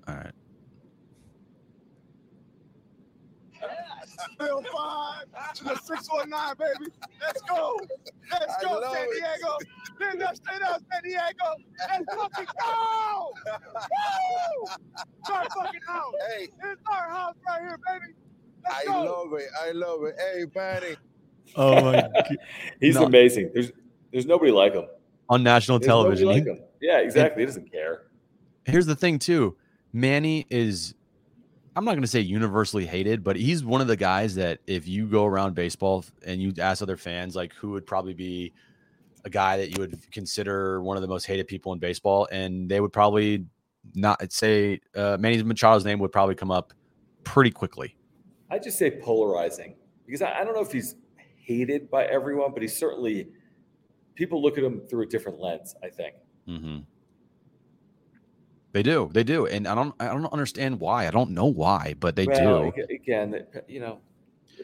All 0.08 0.16
right. 0.16 0.32
Bill 4.40 4.62
five 4.74 5.54
to 5.56 5.64
the 5.64 5.76
619, 5.76 6.56
baby. 6.60 6.92
Let's 7.22 7.42
go. 7.44 7.80
Let's 8.32 8.54
I 8.60 8.64
go, 8.64 8.82
San. 8.94 9.08
Diego. 9.12 9.58
Then 10.00 10.20
let's 10.20 10.38
stay 10.38 10.60
down, 10.60 10.80
San 10.92 11.04
Diego. 11.04 11.56
Let's 11.90 12.16
fucking 12.16 12.46
go. 12.62 13.34
Woo! 13.46 14.68
It's 15.20 15.30
our 15.30 15.44
fucking 15.50 15.82
house. 15.88 16.14
Hey, 16.38 16.44
It's 16.44 16.82
our 16.92 17.10
house 17.10 17.36
right 17.48 17.62
here, 17.62 17.80
baby. 17.88 18.14
Let's 18.64 18.76
I 18.82 18.86
go. 18.92 19.04
love 19.04 19.40
it. 19.40 19.48
I 19.64 19.72
love 19.72 20.00
it. 20.04 20.16
Hey, 20.20 20.46
Manny. 20.56 20.96
Oh 21.56 21.82
my 21.84 22.02
god. 22.02 22.38
He's 22.80 22.96
No. 22.96 23.06
amazing. 23.06 23.52
There's 23.54 23.72
there's 24.12 24.26
nobody 24.26 24.52
like 24.52 24.74
him. 24.74 24.86
On 25.30 25.42
national 25.44 25.80
There's 25.80 25.88
television. 25.88 26.28
like 26.28 26.44
He- 26.44 26.50
him. 26.50 26.60
Yeah, 26.82 27.00
exactly. 27.00 27.42
He 27.42 27.46
doesn't 27.48 27.72
care. 27.72 28.04
here's 28.66 28.86
the 28.86 28.96
thing 28.96 29.18
too 29.20 29.56
manny 29.96 30.46
is 30.50 30.94
i'm 31.76 31.86
not 31.86 31.92
going 31.92 32.02
to 32.02 32.08
say 32.08 32.20
universally 32.20 32.86
hated 32.86 33.24
but 33.24 33.36
he's 33.36 33.64
one 33.64 33.82
of 33.82 33.88
the 33.88 33.96
guys 33.96 34.36
that 34.36 34.60
if 34.68 34.88
you 34.88 35.06
go 35.08 35.26
around 35.26 35.56
baseball 35.56 36.04
and 36.26 36.42
you 36.42 36.54
ask 36.60 36.82
other 36.82 36.98
fans 36.98 37.36
like 37.36 37.54
who 37.54 37.72
would 37.72 37.86
probably 37.86 38.14
be 38.14 38.52
a 39.24 39.30
guy 39.30 39.58
that 39.58 39.72
you 39.72 39.80
would 39.80 39.98
consider 40.12 40.82
one 40.82 40.98
of 40.98 41.02
the 41.02 41.08
most 41.08 41.26
hated 41.26 41.48
people 41.48 41.72
in 41.74 41.80
baseball 41.80 42.28
and 42.32 42.70
they 42.70 42.82
would 42.82 42.94
probably 42.94 43.46
not 43.94 44.32
say 44.32 44.80
uh, 44.96 45.18
manny 45.20 45.42
machado's 45.42 45.86
name 45.86 46.00
would 46.00 46.12
probably 46.12 46.36
come 46.36 46.52
up 46.52 46.74
pretty 47.24 47.50
quickly 47.50 47.96
I 48.50 48.60
just 48.60 48.78
say 48.78 48.92
polarizing 48.92 49.76
because 50.06 50.22
I, 50.22 50.40
I 50.40 50.44
don't 50.44 50.54
know 50.54 50.62
if 50.62 50.72
he's 50.72 50.96
hated 51.46 51.90
by 51.90 52.06
everyone, 52.06 52.52
but 52.54 52.62
he's 52.62 52.76
certainly 52.76 53.28
people 54.16 54.42
look 54.42 54.58
at 54.58 54.64
him 54.64 54.82
through 54.82 55.04
a 55.04 55.06
different 55.08 55.40
lens. 55.40 55.76
I 55.84 55.90
think. 55.90 56.16
hmm 56.46 56.80
they 58.76 58.84
do 58.84 59.10
they 59.14 59.24
do 59.24 59.46
and 59.48 59.70
i 59.70 59.74
don't 59.74 59.96
i 60.02 60.08
don't 60.08 60.32
understand 60.34 60.78
why 60.82 61.08
i 61.08 61.10
don't 61.10 61.30
know 61.30 61.46
why 61.46 61.96
but 62.02 62.14
they 62.18 62.28
Well, 62.28 62.72
do 62.72 62.84
Again, 62.94 63.46
uh, 63.56 63.60
you 63.70 63.80
know, 63.80 64.00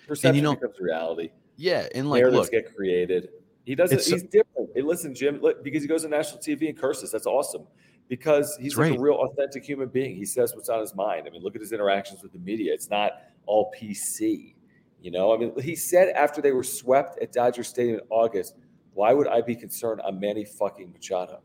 perception 0.06 0.44
know- 0.44 0.56
becomes 0.56 0.76
reality. 0.82 1.30
yeah 1.56 1.88
and 1.96 2.10
like 2.10 2.20
Narratives 2.20 2.42
look 2.44 2.52
get 2.52 2.76
created. 2.76 3.30
He 3.64 3.76
doesn't. 3.76 4.04
He's 4.04 4.24
different. 4.24 4.72
Hey, 4.76 4.82
listen, 4.82 5.14
Jim, 5.14 5.40
look, 5.40 5.64
because 5.64 5.84
he 5.84 5.88
goes 5.88 6.04
on 6.04 6.10
national 6.10 6.40
TV 6.42 6.68
and 6.68 6.78
curses. 6.78 7.12
That's 7.12 7.28
awesome. 7.28 7.68
Because 8.10 8.58
he's 8.60 8.76
like 8.76 8.90
right. 8.90 8.98
a 9.00 9.02
real 9.02 9.14
authentic 9.14 9.64
human 9.64 9.88
being. 9.88 10.16
He 10.16 10.26
says 10.26 10.56
what's 10.56 10.68
on 10.68 10.82
his 10.82 10.96
mind. 10.96 11.28
I 11.28 11.30
mean, 11.30 11.44
look 11.44 11.54
at 11.56 11.62
his 11.62 11.72
interactions 11.72 12.24
with 12.24 12.34
the 12.34 12.40
media. 12.40 12.74
It's 12.74 12.90
not 12.90 13.12
all 13.46 13.72
PC. 13.80 14.56
You 15.00 15.12
know, 15.12 15.32
I 15.34 15.38
mean, 15.38 15.54
he 15.62 15.76
said 15.76 16.10
after 16.16 16.42
they 16.42 16.52
were 16.52 16.64
swept 16.64 17.22
at 17.22 17.32
Dodger 17.32 17.64
Stadium 17.64 18.00
in 18.00 18.06
August, 18.10 18.56
"Why 18.96 19.14
would 19.14 19.28
I 19.28 19.42
be 19.42 19.56
concerned? 19.56 20.02
I'm 20.04 20.20
Manny 20.20 20.44
fucking 20.44 20.92
Machado. 20.92 21.40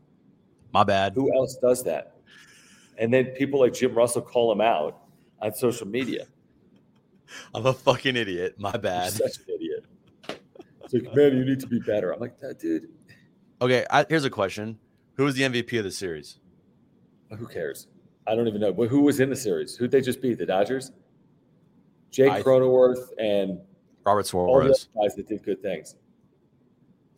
my 0.73 0.83
bad 0.83 1.13
Who 1.13 1.31
else 1.33 1.55
does 1.61 1.83
that?" 1.83 2.16
And 2.97 3.13
then 3.13 3.25
people 3.27 3.59
like 3.59 3.73
Jim 3.73 3.93
Russell 3.93 4.21
call 4.21 4.51
him 4.51 4.61
out 4.61 5.01
on 5.41 5.53
social 5.53 5.87
media. 5.87 6.25
i'm 7.53 7.65
a 7.65 7.73
fucking 7.73 8.15
idiot 8.15 8.55
my 8.57 8.71
You're 8.71 8.81
bad 8.81 9.11
such 9.11 9.37
an 9.39 9.55
idiot. 9.55 9.85
It's 10.83 10.93
like, 10.93 11.13
man, 11.15 11.35
you 11.37 11.43
need 11.45 11.59
to 11.59 11.67
be 11.67 11.79
better. 11.79 12.13
I'm 12.13 12.19
like, 12.19 12.39
that 12.39 12.59
dude, 12.59 12.87
Okay, 13.61 13.85
I, 13.89 14.05
here's 14.07 14.23
a 14.23 14.29
question: 14.29 14.77
Who 15.15 15.23
was 15.25 15.35
the 15.35 15.43
MVP 15.43 15.77
of 15.77 15.83
the 15.83 15.91
series? 15.91 16.39
Who 17.37 17.47
cares? 17.47 17.87
I 18.25 18.35
don't 18.35 18.47
even 18.47 18.61
know. 18.61 18.71
But 18.71 18.87
who 18.89 19.01
was 19.01 19.19
in 19.19 19.29
the 19.29 19.35
series? 19.35 19.75
Who'd 19.75 19.91
they 19.91 20.01
just 20.01 20.21
beat? 20.21 20.37
The 20.37 20.45
Dodgers? 20.45 20.91
Jake 22.11 22.31
I- 22.31 22.41
Cronenworth 22.41 23.09
and 23.19 23.59
Robert 24.05 24.33
all 24.33 24.47
Suarez. 24.47 24.87
guys 24.95 25.15
that 25.15 25.27
did 25.27 25.43
good 25.43 25.61
things. 25.61 25.95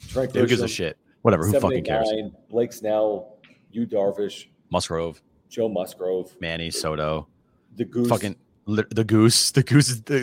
Trent 0.07 0.33
Who 0.35 0.47
gives 0.47 0.61
a 0.61 0.67
shit? 0.67 0.97
Whatever. 1.21 1.45
Who 1.45 1.59
fucking 1.59 1.83
cares? 1.83 2.09
Blake 2.49 2.73
Snell, 2.73 3.37
you 3.71 3.85
Darvish, 3.85 4.47
Musgrove, 4.71 5.21
Joe 5.49 5.67
Musgrove, 5.69 6.35
Manny, 6.39 6.69
Soto, 6.71 7.27
the 7.75 7.85
Goose. 7.85 8.07
fucking 8.07 8.35
the 8.67 9.03
goose. 9.03 9.49
The 9.51 9.63
goose 9.63 9.89
is 9.89 10.03
the 10.03 10.19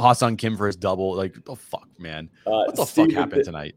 Ha-Seong 0.00 0.38
Kim 0.38 0.56
for 0.56 0.66
his 0.66 0.76
double. 0.76 1.14
Like, 1.14 1.44
the 1.44 1.54
fuck, 1.54 1.88
man? 1.98 2.30
uh, 2.46 2.50
What 2.64 2.76
the 2.76 2.84
Steven, 2.86 3.10
fuck 3.10 3.18
happened 3.18 3.44
tonight? 3.44 3.74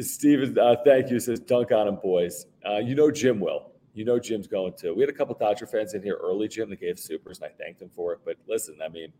Steven, 0.00 0.58
uh, 0.58 0.74
thank 0.84 1.08
you. 1.10 1.20
Says 1.20 1.38
dunk 1.38 1.70
on 1.70 1.86
him, 1.86 1.96
boys. 2.02 2.46
Uh, 2.68 2.78
you 2.78 2.96
know 2.96 3.12
Jim 3.12 3.38
will. 3.38 3.70
You 3.92 4.04
know 4.04 4.18
Jim's 4.18 4.48
going 4.48 4.72
to. 4.78 4.92
We 4.92 5.02
had 5.02 5.08
a 5.08 5.12
couple 5.12 5.36
Dodger 5.36 5.68
fans 5.68 5.94
in 5.94 6.02
here 6.02 6.18
early, 6.20 6.48
Jim, 6.48 6.68
that 6.70 6.80
gave 6.80 6.98
supers, 6.98 7.38
and 7.40 7.46
I 7.48 7.62
thanked 7.62 7.78
them 7.78 7.90
for 7.94 8.12
it. 8.12 8.18
But 8.24 8.36
listen, 8.48 8.76
I 8.84 8.88
mean, 8.88 9.12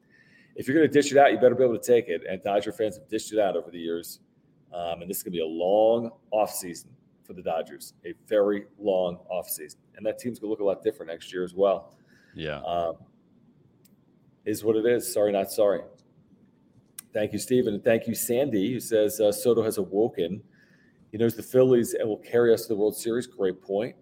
if 0.57 0.66
you're 0.66 0.77
going 0.77 0.89
to 0.89 0.93
dish 0.93 1.12
it 1.12 1.19
out, 1.19 1.31
you 1.31 1.39
better 1.39 1.55
be 1.55 1.62
able 1.62 1.78
to 1.78 1.86
take 1.93 2.09
it. 2.09 2.23
And 2.28 2.43
Dodger 2.43 2.73
fans 2.73 2.97
have 2.97 3.09
dished 3.09 3.32
it 3.32 3.39
out 3.39 3.57
over 3.57 3.70
the 3.70 3.78
years. 3.78 4.19
Um, 4.73 5.03
and 5.03 5.09
this 5.09 5.19
is 5.19 5.23
going 5.23 5.32
to 5.32 5.36
be 5.39 5.43
a 5.43 5.47
long 5.47 6.11
offseason 6.32 6.86
for 7.23 7.35
the 7.35 7.43
Dodgers, 7.43 7.93
a 8.05 8.15
very 8.27 8.65
long 8.81 9.19
offseason. 9.32 9.77
And 9.97 10.05
that 10.07 10.19
team's 10.19 10.39
going 10.39 10.49
to 10.49 10.51
look 10.51 10.61
a 10.61 10.65
lot 10.65 10.83
different 10.83 11.11
next 11.11 11.33
year 11.33 11.45
as 11.45 11.55
well. 11.55 11.97
Yeah. 12.35 12.61
Um, 12.61 12.97
is 14.45 14.65
what 14.65 14.77
it 14.77 14.87
is. 14.87 15.11
Sorry, 15.12 15.33
not 15.33 15.51
sorry. 15.51 15.81
Thank 17.12 17.33
you, 17.33 17.39
Stephen. 17.39 17.75
And 17.75 17.85
thank 17.85 18.07
you, 18.07 18.15
Sandy, 18.15 18.73
who 18.73 18.81
says 18.81 19.21
uh, 19.21 19.31
Soto 19.31 19.62
has 19.62 19.79
awoken. 19.79 20.43
He 21.12 21.19
knows 21.19 21.37
the 21.37 21.43
Phillies 21.43 21.95
and 21.95 22.09
will 22.09 22.19
carry 22.19 22.53
us 22.53 22.62
to 22.62 22.69
the 22.69 22.77
World 22.77 22.97
Series. 22.97 23.27
Great 23.27 23.62
point. 23.62 23.95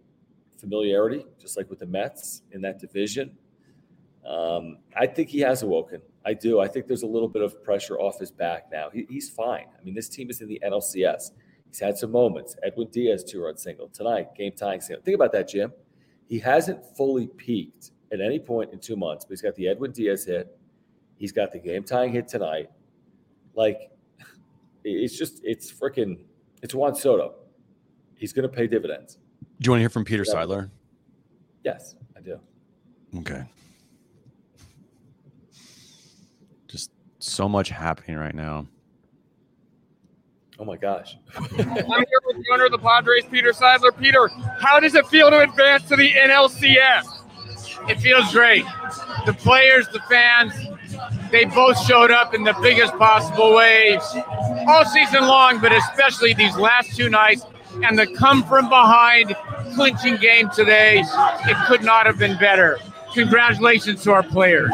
Familiarity, 0.56 1.26
just 1.38 1.56
like 1.56 1.68
with 1.68 1.80
the 1.80 1.86
Mets 1.86 2.42
in 2.52 2.62
that 2.62 2.78
division. 2.78 3.36
Um, 4.26 4.78
I 4.96 5.06
think 5.06 5.28
he 5.28 5.40
has 5.40 5.62
awoken. 5.62 6.00
I 6.24 6.34
do. 6.34 6.60
I 6.60 6.68
think 6.68 6.86
there's 6.86 7.02
a 7.02 7.06
little 7.06 7.28
bit 7.28 7.42
of 7.42 7.62
pressure 7.62 7.98
off 7.98 8.18
his 8.18 8.30
back 8.30 8.68
now. 8.72 8.88
He, 8.90 9.06
he's 9.10 9.28
fine. 9.28 9.66
I 9.78 9.84
mean, 9.84 9.94
this 9.94 10.08
team 10.08 10.30
is 10.30 10.40
in 10.40 10.48
the 10.48 10.60
NLCS. 10.64 11.32
He's 11.72 11.80
had 11.80 11.96
some 11.96 12.10
moments. 12.12 12.54
Edwin 12.62 12.88
Diaz 12.88 13.24
two 13.24 13.42
run 13.42 13.56
single 13.56 13.88
tonight, 13.88 14.34
game 14.34 14.52
tying 14.54 14.82
single. 14.82 15.02
Think 15.02 15.14
about 15.14 15.32
that, 15.32 15.48
Jim. 15.48 15.72
He 16.28 16.38
hasn't 16.38 16.84
fully 16.98 17.28
peaked 17.28 17.92
at 18.12 18.20
any 18.20 18.38
point 18.38 18.74
in 18.74 18.78
two 18.78 18.94
months, 18.94 19.24
but 19.24 19.30
he's 19.32 19.40
got 19.40 19.54
the 19.54 19.68
Edwin 19.68 19.90
Diaz 19.90 20.26
hit. 20.26 20.54
He's 21.16 21.32
got 21.32 21.50
the 21.50 21.58
game 21.58 21.82
tying 21.82 22.12
hit 22.12 22.28
tonight. 22.28 22.68
Like, 23.54 23.90
it's 24.84 25.16
just, 25.16 25.40
it's 25.44 25.72
freaking, 25.72 26.18
it's 26.62 26.74
Juan 26.74 26.94
Soto. 26.94 27.36
He's 28.16 28.34
going 28.34 28.46
to 28.46 28.54
pay 28.54 28.66
dividends. 28.66 29.16
Do 29.60 29.68
you 29.68 29.70
want 29.70 29.78
to 29.78 29.82
hear 29.84 29.88
from 29.88 30.04
Peter 30.04 30.24
Yeah. 30.26 30.34
Seidler? 30.34 30.70
Yes, 31.64 31.94
I 32.14 32.20
do. 32.20 32.38
Okay. 33.16 33.44
Just 36.68 36.90
so 37.18 37.48
much 37.48 37.70
happening 37.70 38.18
right 38.18 38.34
now. 38.34 38.66
Oh 40.62 40.64
my 40.64 40.76
gosh. 40.76 41.16
I'm 41.34 41.48
here 41.48 42.20
with 42.24 42.36
the 42.36 42.44
owner 42.52 42.66
of 42.66 42.70
the 42.70 42.78
Padres, 42.78 43.24
Peter 43.28 43.50
Seidler. 43.50 43.98
Peter, 43.98 44.28
how 44.60 44.78
does 44.78 44.94
it 44.94 45.08
feel 45.08 45.28
to 45.28 45.40
advance 45.40 45.88
to 45.88 45.96
the 45.96 46.12
NLCS? 46.12 47.90
It 47.90 47.98
feels 47.98 48.30
great. 48.30 48.64
The 49.26 49.32
players, 49.32 49.88
the 49.88 49.98
fans, 50.08 50.52
they 51.32 51.46
both 51.46 51.84
showed 51.84 52.12
up 52.12 52.32
in 52.32 52.44
the 52.44 52.54
biggest 52.62 52.92
possible 52.92 53.56
ways 53.56 53.98
all 54.68 54.84
season 54.84 55.22
long, 55.22 55.60
but 55.60 55.72
especially 55.72 56.32
these 56.32 56.56
last 56.56 56.94
two 56.94 57.10
nights. 57.10 57.44
And 57.82 57.98
the 57.98 58.06
come 58.14 58.44
from 58.44 58.68
behind 58.68 59.34
clinching 59.74 60.18
game 60.18 60.48
today, 60.50 61.02
it 61.02 61.56
could 61.66 61.82
not 61.82 62.06
have 62.06 62.18
been 62.18 62.38
better. 62.38 62.78
Congratulations 63.14 64.00
to 64.04 64.12
our 64.12 64.22
players. 64.22 64.70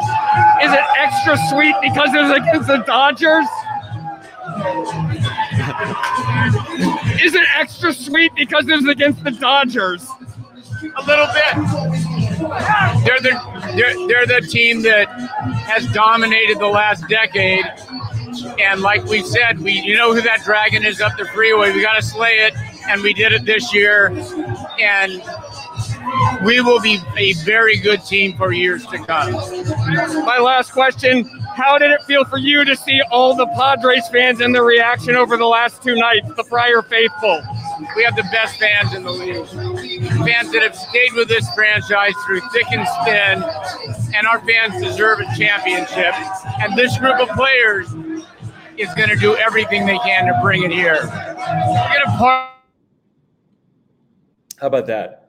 Is 0.61 0.71
it 0.71 0.85
extra 0.99 1.35
sweet 1.49 1.73
because 1.81 2.13
it 2.13 2.21
was 2.21 2.37
against 2.37 2.67
the 2.67 2.83
Dodgers? 2.85 3.47
Is 7.21 7.35
it 7.35 7.47
extra 7.57 7.93
sweet 7.93 8.31
because 8.35 8.67
it 8.67 8.75
was 8.75 8.87
against 8.87 9.23
the 9.23 9.31
Dodgers? 9.31 10.07
A 10.97 11.03
little 11.05 11.27
bit. 11.27 11.55
They're 13.05 13.19
the 13.19 13.39
they're, 13.75 14.07
they're 14.07 14.25
the 14.25 14.47
team 14.47 14.81
that 14.83 15.07
has 15.67 15.85
dominated 15.91 16.59
the 16.59 16.67
last 16.67 17.07
decade. 17.07 17.65
And 18.59 18.81
like 18.81 19.03
we 19.05 19.21
said, 19.21 19.59
we 19.59 19.73
you 19.73 19.95
know 19.95 20.13
who 20.13 20.21
that 20.21 20.43
dragon 20.43 20.85
is 20.85 21.01
up 21.01 21.17
the 21.17 21.25
freeway. 21.25 21.71
We 21.73 21.81
got 21.81 21.95
to 21.95 22.01
slay 22.01 22.39
it, 22.39 22.55
and 22.87 23.01
we 23.01 23.13
did 23.13 23.33
it 23.33 23.45
this 23.45 23.73
year. 23.73 24.07
And 24.79 25.21
we 26.43 26.61
will 26.61 26.79
be 26.81 26.99
a 27.17 27.33
very 27.45 27.77
good 27.77 28.03
team 28.05 28.35
for 28.37 28.51
years 28.51 28.85
to 28.87 28.97
come. 28.97 29.33
My 30.25 30.39
last 30.39 30.71
question 30.71 31.25
How 31.55 31.77
did 31.77 31.91
it 31.91 32.01
feel 32.03 32.25
for 32.25 32.37
you 32.37 32.63
to 32.65 32.75
see 32.75 33.01
all 33.11 33.35
the 33.35 33.47
Padres 33.47 34.07
fans 34.09 34.41
and 34.41 34.53
the 34.53 34.61
reaction 34.61 35.15
over 35.15 35.37
the 35.37 35.45
last 35.45 35.83
two 35.83 35.95
nights, 35.95 36.27
the 36.35 36.43
Friar 36.43 36.81
faithful? 36.81 37.41
We 37.95 38.03
have 38.03 38.15
the 38.15 38.27
best 38.31 38.59
fans 38.59 38.93
in 38.93 39.03
the 39.03 39.11
league. 39.11 39.47
Fans 39.47 40.51
that 40.51 40.61
have 40.61 40.75
stayed 40.75 41.13
with 41.13 41.27
this 41.27 41.47
franchise 41.53 42.13
through 42.25 42.41
thick 42.51 42.65
and 42.71 42.87
thin, 43.05 44.13
and 44.15 44.27
our 44.27 44.39
fans 44.41 44.81
deserve 44.81 45.19
a 45.19 45.35
championship. 45.37 46.13
And 46.59 46.77
this 46.77 46.97
group 46.97 47.19
of 47.19 47.29
players 47.29 47.87
is 48.77 48.93
going 48.95 49.09
to 49.09 49.15
do 49.15 49.35
everything 49.35 49.85
they 49.85 49.97
can 49.99 50.25
to 50.25 50.39
bring 50.41 50.63
it 50.63 50.71
here. 50.71 50.99
We're 51.03 51.89
going 51.93 52.05
to 52.05 52.17
par- 52.17 52.51
How 54.59 54.67
about 54.67 54.87
that? 54.87 55.28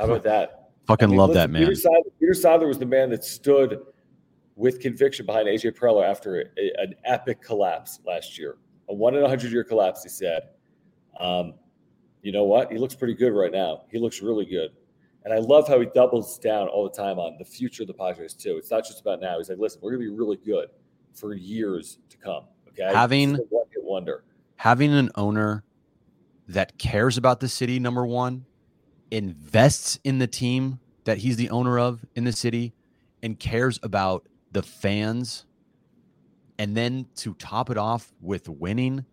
How 0.00 0.06
about 0.06 0.24
that? 0.24 0.70
Fucking 0.86 1.10
love 1.10 1.34
that, 1.34 1.50
man. 1.50 1.62
Peter 1.62 1.72
Seidler, 1.72 2.10
Peter 2.18 2.66
was 2.66 2.78
the 2.78 2.86
man 2.86 3.10
that 3.10 3.22
stood 3.22 3.80
with 4.56 4.80
conviction 4.80 5.26
behind 5.26 5.46
AJ 5.46 5.76
Preller 5.78 6.08
after 6.08 6.40
a, 6.40 6.82
an 6.82 6.94
epic 7.04 7.42
collapse 7.42 8.00
last 8.06 8.38
year, 8.38 8.56
a 8.88 8.94
one 8.94 9.14
in 9.14 9.22
a 9.22 9.28
hundred 9.28 9.52
year 9.52 9.62
collapse. 9.62 10.02
He 10.02 10.08
said, 10.08 10.48
um, 11.18 11.54
"You 12.22 12.32
know 12.32 12.44
what? 12.44 12.72
He 12.72 12.78
looks 12.78 12.94
pretty 12.94 13.14
good 13.14 13.32
right 13.32 13.52
now. 13.52 13.82
He 13.90 13.98
looks 13.98 14.22
really 14.22 14.46
good." 14.46 14.70
And 15.24 15.34
I 15.34 15.38
love 15.38 15.68
how 15.68 15.78
he 15.78 15.86
doubles 15.94 16.38
down 16.38 16.68
all 16.68 16.82
the 16.84 16.96
time 16.96 17.18
on 17.18 17.36
the 17.38 17.44
future 17.44 17.82
of 17.82 17.86
the 17.86 17.94
Padres 17.94 18.32
too. 18.32 18.56
It's 18.56 18.70
not 18.70 18.86
just 18.86 19.02
about 19.02 19.20
now. 19.20 19.36
He's 19.36 19.50
like, 19.50 19.58
"Listen, 19.58 19.80
we're 19.82 19.90
going 19.90 20.02
to 20.02 20.10
be 20.10 20.16
really 20.16 20.38
good 20.38 20.68
for 21.12 21.34
years 21.34 21.98
to 22.08 22.16
come." 22.16 22.44
Okay, 22.68 22.90
Having- 22.92 23.36
a 23.36 23.40
wonder. 23.82 24.24
Having 24.56 24.92
an 24.94 25.10
owner 25.14 25.64
that 26.48 26.78
cares 26.78 27.16
about 27.16 27.40
the 27.40 27.48
city, 27.48 27.78
number 27.78 28.06
one, 28.06 28.44
invests 29.10 29.98
in 30.04 30.18
the 30.18 30.26
team 30.26 30.80
that 31.04 31.18
he's 31.18 31.36
the 31.36 31.50
owner 31.50 31.78
of 31.78 32.04
in 32.14 32.24
the 32.24 32.32
city, 32.32 32.74
and 33.22 33.38
cares 33.38 33.78
about 33.82 34.26
the 34.52 34.62
fans, 34.62 35.46
and 36.58 36.76
then 36.76 37.06
to 37.16 37.34
top 37.34 37.70
it 37.70 37.78
off 37.78 38.12
with 38.20 38.48
winning. 38.48 39.04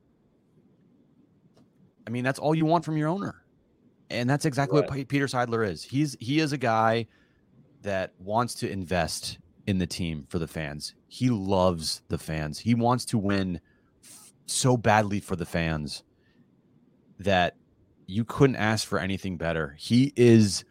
I 2.06 2.10
mean, 2.10 2.24
that's 2.24 2.40
all 2.40 2.56
you 2.56 2.65
want 2.65 2.86
from 2.86 2.98
your 2.98 3.10
owner. 3.10 3.44
And 4.10 4.30
that's 4.30 4.45
exactly 4.45 4.82
what 4.82 5.07
Peter 5.10 5.26
Seidler 5.28 5.68
is. 5.69 5.84
He's 5.84 6.15
he 6.19 6.40
is 6.40 6.53
a 6.53 6.57
guy 6.57 7.07
that 7.82 8.14
wants 8.19 8.56
to 8.56 8.69
invest 8.69 9.40
in 9.65 9.80
the 9.80 9.88
team 9.88 10.26
for 10.30 10.40
the 10.40 10.48
fans. 10.48 10.95
He 11.07 11.30
loves 11.30 12.02
the 12.07 12.18
fans. 12.18 12.60
He 12.60 12.74
wants 12.74 13.03
to 13.06 13.18
win 13.18 13.60
f- 14.02 14.34
so 14.45 14.78
badly 14.78 15.19
for 15.19 15.36
the 15.36 15.45
fans 15.45 16.03
that 17.19 17.57
you 18.08 18.26
couldn't 18.26 18.56
ask 18.56 18.88
for 18.88 18.98
anything 19.00 19.38
better. 19.38 19.76
He 19.78 20.14
is 20.16 20.66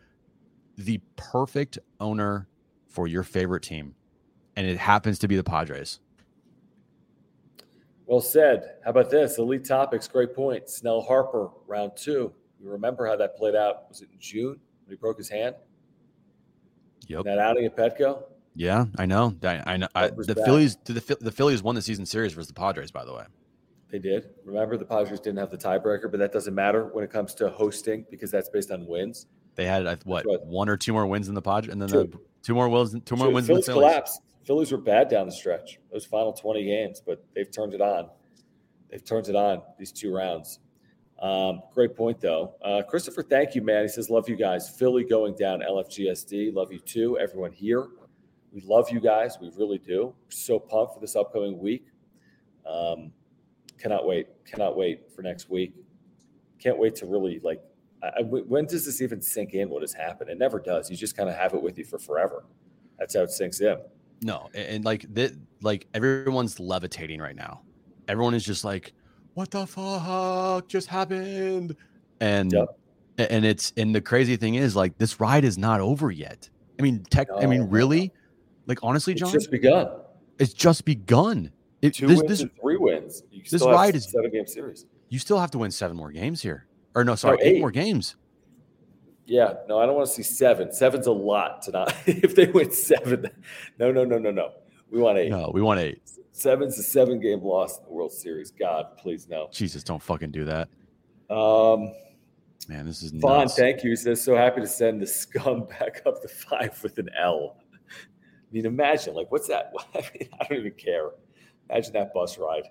the 0.76 1.00
perfect 1.16 1.78
owner 2.00 2.48
for 2.88 3.06
your 3.06 3.22
favorite 3.22 3.62
team. 3.62 3.94
And 4.56 4.66
it 4.66 4.78
happens 4.78 5.18
to 5.20 5.28
be 5.28 5.36
the 5.36 5.44
Padres. 5.44 6.00
Well 8.06 8.20
said. 8.20 8.76
How 8.84 8.90
about 8.90 9.10
this? 9.10 9.38
Elite 9.38 9.64
topics. 9.64 10.08
Great 10.08 10.34
point. 10.34 10.70
Snell 10.70 11.02
Harper, 11.02 11.50
round 11.66 11.92
two. 11.94 12.32
You 12.60 12.70
remember 12.70 13.06
how 13.06 13.16
that 13.16 13.36
played 13.36 13.54
out? 13.54 13.88
Was 13.88 14.00
it 14.00 14.08
in 14.10 14.18
June 14.18 14.58
when 14.84 14.90
he 14.90 14.96
broke 14.96 15.18
his 15.18 15.28
hand? 15.28 15.56
Yep. 17.08 17.24
That 17.24 17.38
outing 17.38 17.66
at 17.66 17.76
Petco. 17.76 18.22
Yeah, 18.54 18.86
I 18.96 19.04
know. 19.04 19.36
I, 19.42 19.62
I 19.66 19.76
know. 19.76 19.88
I, 19.94 20.08
the 20.08 20.34
back. 20.34 20.46
Phillies, 20.46 20.76
the 20.84 20.94
the 21.20 21.30
Phillies 21.30 21.62
won 21.62 21.74
the 21.74 21.82
season 21.82 22.06
series 22.06 22.32
versus 22.32 22.48
the 22.48 22.54
Padres. 22.54 22.90
By 22.90 23.04
the 23.04 23.12
way, 23.12 23.24
They 23.90 23.98
did. 24.00 24.30
Remember, 24.44 24.76
the 24.76 24.84
Padres 24.84 25.20
didn't 25.20 25.38
have 25.38 25.50
the 25.50 25.56
tiebreaker, 25.58 26.10
but 26.10 26.18
that 26.18 26.32
doesn't 26.32 26.54
matter 26.54 26.86
when 26.92 27.04
it 27.04 27.10
comes 27.10 27.34
to 27.36 27.48
hosting 27.50 28.04
because 28.10 28.30
that's 28.30 28.48
based 28.48 28.70
on 28.70 28.86
wins. 28.86 29.26
they 29.54 29.64
had 29.64 29.86
I- 29.86 29.96
what 30.04 30.24
one 30.44 30.68
or 30.68 30.76
two 30.76 30.92
more 30.92 31.06
wins 31.06 31.28
in 31.28 31.34
the 31.34 31.40
Padres, 31.42 31.72
and 31.72 31.80
then 31.80 31.88
Two. 31.88 32.04
the 32.04 32.18
two 32.42 32.54
more 32.54 32.68
wins, 32.68 32.94
two 33.04 33.16
more 33.16 33.28
So 33.28 33.32
wins 33.32 33.46
the 33.46 33.52
Phillies 33.54 33.66
Phillies. 33.66 33.80
collapsed. 33.90 34.20
Phillies 34.44 34.70
were 34.72 34.78
bad 34.78 35.08
down 35.08 35.26
the 35.26 35.32
stretch. 35.32 35.78
Those 35.90 36.04
final 36.04 36.32
20 36.32 36.62
games, 36.64 37.00
but 37.04 37.24
they've 37.34 37.50
turned 37.50 37.72
it 37.74 37.80
on. 37.80 38.10
They've 38.90 39.02
turned 39.04 39.28
it 39.28 39.34
on 39.34 39.62
these 39.78 39.92
two 39.92 40.14
rounds. 40.14 40.60
Um, 41.18 41.62
great 41.72 41.96
point, 41.96 42.20
though. 42.20 42.54
Uh, 42.62 42.82
Christopher, 42.82 43.22
thank 43.22 43.54
you, 43.54 43.62
man. 43.62 43.82
He 43.82 43.88
says, 43.88 44.10
Love 44.10 44.28
you 44.28 44.36
guys. 44.36 44.68
Philly 44.68 45.02
going 45.04 45.34
down 45.34 45.60
LFGSD. 45.62 46.52
Love 46.54 46.70
you 46.70 46.78
too. 46.78 47.18
Everyone 47.18 47.50
here. 47.52 47.86
We 48.52 48.60
love 48.60 48.90
you 48.90 49.00
guys. 49.00 49.38
We 49.40 49.50
really 49.56 49.78
do. 49.78 50.06
We're 50.24 50.30
so 50.30 50.58
pumped 50.58 50.94
for 50.94 51.00
this 51.00 51.16
upcoming 51.16 51.58
week. 51.58 51.86
Um, 52.66 53.12
cannot 53.78 54.06
wait. 54.06 54.28
Cannot 54.44 54.76
wait 54.76 55.10
for 55.14 55.22
next 55.22 55.50
week. 55.50 55.74
Can't 56.58 56.78
wait 56.78 56.94
to 56.96 57.06
really 57.06 57.40
like. 57.42 57.62
I, 58.02 58.08
I- 58.18 58.22
when 58.22 58.66
does 58.66 58.84
this 58.86 59.00
even 59.02 59.20
sink 59.20 59.54
in? 59.54 59.68
What 59.70 59.82
has 59.82 59.92
happened? 59.92 60.30
It 60.30 60.38
never 60.38 60.58
does. 60.60 60.90
You 60.90 60.96
just 60.96 61.16
kind 61.16 61.28
of 61.28 61.34
have 61.36 61.54
it 61.54 61.62
with 61.62 61.78
you 61.78 61.84
for 61.84 61.98
forever. 61.98 62.44
That's 62.98 63.14
how 63.14 63.22
it 63.22 63.30
sinks 63.30 63.60
in. 63.60 63.76
No, 64.22 64.48
and, 64.54 64.66
and 64.68 64.84
like 64.84 65.12
that, 65.14 65.32
like 65.62 65.86
everyone's 65.94 66.58
levitating 66.58 67.20
right 67.20 67.36
now. 67.36 67.62
Everyone 68.08 68.34
is 68.34 68.44
just 68.44 68.64
like, 68.64 68.92
"What 69.34 69.50
the 69.50 69.66
fuck 69.66 70.68
just 70.68 70.88
happened?" 70.88 71.76
And 72.20 72.52
Yep. 72.52 72.78
and 73.30 73.44
it's 73.44 73.72
and 73.76 73.94
the 73.94 74.00
crazy 74.00 74.36
thing 74.36 74.54
is 74.54 74.74
like 74.74 74.96
this 74.98 75.20
ride 75.20 75.44
is 75.44 75.58
not 75.58 75.80
over 75.80 76.10
yet. 76.10 76.48
I 76.78 76.82
mean, 76.82 77.04
tech. 77.10 77.28
I 77.36 77.42
No, 77.42 77.48
mean, 77.48 77.60
no, 77.60 77.66
really, 77.66 78.12
like 78.66 78.78
honestly, 78.82 79.12
John, 79.14 79.28
It's 79.28 79.44
just 79.44 79.50
begun. 79.50 79.88
it's 80.38 80.54
just 80.54 80.84
begun. 80.86 81.50
It, 81.86 81.94
Two 81.94 82.06
this, 82.06 82.18
wins 82.22 82.28
this 82.40 82.48
three 82.60 82.76
wins. 82.76 83.22
You 83.30 83.42
this 83.50 83.62
ride 83.62 83.94
is- 83.94 84.10
seven 84.10 84.30
game 84.30 84.46
series. 84.46 84.86
you 85.08 85.18
still 85.18 85.38
have 85.38 85.50
to 85.52 85.58
win 85.58 85.70
seven 85.70 85.96
more 85.96 86.10
games 86.10 86.42
here, 86.42 86.66
or 86.94 87.04
no, 87.04 87.14
sorry, 87.14 87.38
eight. 87.42 87.56
eight 87.56 87.60
more 87.60 87.70
games. 87.70 88.16
Yeah, 89.26 89.54
no, 89.68 89.78
I 89.80 89.86
don't 89.86 89.96
want 89.96 90.06
to 90.08 90.14
see 90.14 90.22
seven. 90.22 90.72
Seven's 90.72 91.06
a 91.08 91.12
lot 91.12 91.62
to 91.62 91.72
not. 91.72 91.94
if 92.06 92.34
they 92.36 92.46
win 92.46 92.70
seven, 92.70 93.26
no, 93.78 93.90
no, 93.90 94.04
no, 94.04 94.18
no, 94.18 94.30
no. 94.30 94.52
We 94.90 95.00
want 95.00 95.18
eight. 95.18 95.30
No, 95.30 95.50
we 95.52 95.62
want 95.62 95.80
eight. 95.80 96.00
Seven's 96.30 96.78
a 96.78 96.82
seven 96.82 97.18
game 97.18 97.42
loss 97.42 97.78
in 97.78 97.84
the 97.84 97.90
World 97.90 98.12
Series. 98.12 98.50
God, 98.52 98.96
please 98.98 99.26
no. 99.28 99.48
Jesus, 99.50 99.82
don't 99.82 100.02
fucking 100.02 100.30
do 100.30 100.44
that, 100.44 100.68
Um, 101.28 101.92
man. 102.68 102.86
This 102.86 103.02
is 103.02 103.10
Vaughn, 103.12 103.40
nuts. 103.44 103.56
thank 103.56 103.82
you. 103.82 103.90
He 103.90 103.96
says, 103.96 104.22
so 104.22 104.36
happy 104.36 104.60
to 104.60 104.66
send 104.68 105.00
the 105.02 105.06
scum 105.06 105.64
back 105.80 106.02
up 106.06 106.22
to 106.22 106.28
five 106.28 106.78
with 106.82 106.98
an 106.98 107.08
L. 107.18 107.56
I 107.58 108.52
mean, 108.52 108.64
imagine, 108.66 109.14
like, 109.14 109.32
what's 109.32 109.48
that? 109.48 109.72
I, 109.94 109.98
mean, 110.14 110.28
I 110.40 110.44
don't 110.46 110.58
even 110.58 110.72
care. 110.72 111.10
Imagine 111.70 111.92
that 111.94 112.14
bus 112.14 112.38
ride. 112.38 112.68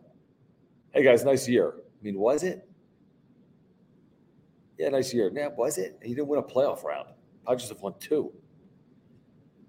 Hey, 0.94 1.04
guys, 1.04 1.26
nice 1.26 1.48
year. 1.48 1.74
I 1.78 2.04
mean, 2.04 2.18
was 2.18 2.44
it? 2.44 2.68
Yeah, 4.78 4.90
nice 4.90 5.14
year. 5.14 5.32
Yeah, 5.34 5.50
was 5.56 5.78
it? 5.78 6.00
He 6.02 6.10
didn't 6.10 6.28
win 6.28 6.40
a 6.40 6.44
playoff 6.44 6.84
round. 6.84 7.10
Padres 7.46 7.70
have 7.70 7.82
won 7.82 7.94
two. 8.00 8.32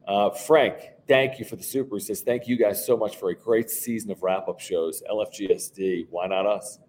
Uh, 0.06 0.30
Frank, 0.30 0.74
thank 1.08 1.38
you 1.38 1.44
for 1.44 1.56
the 1.56 1.62
super. 1.62 1.96
He 1.96 2.00
says, 2.00 2.20
thank 2.20 2.46
you 2.46 2.56
guys 2.56 2.84
so 2.84 2.96
much 2.96 3.16
for 3.16 3.30
a 3.30 3.34
great 3.34 3.70
season 3.70 4.10
of 4.10 4.22
wrap 4.22 4.48
up 4.48 4.60
shows. 4.60 5.02
LFGSD, 5.10 6.06
why 6.10 6.26
not 6.26 6.46
us? 6.46 6.78
Why 6.78 6.86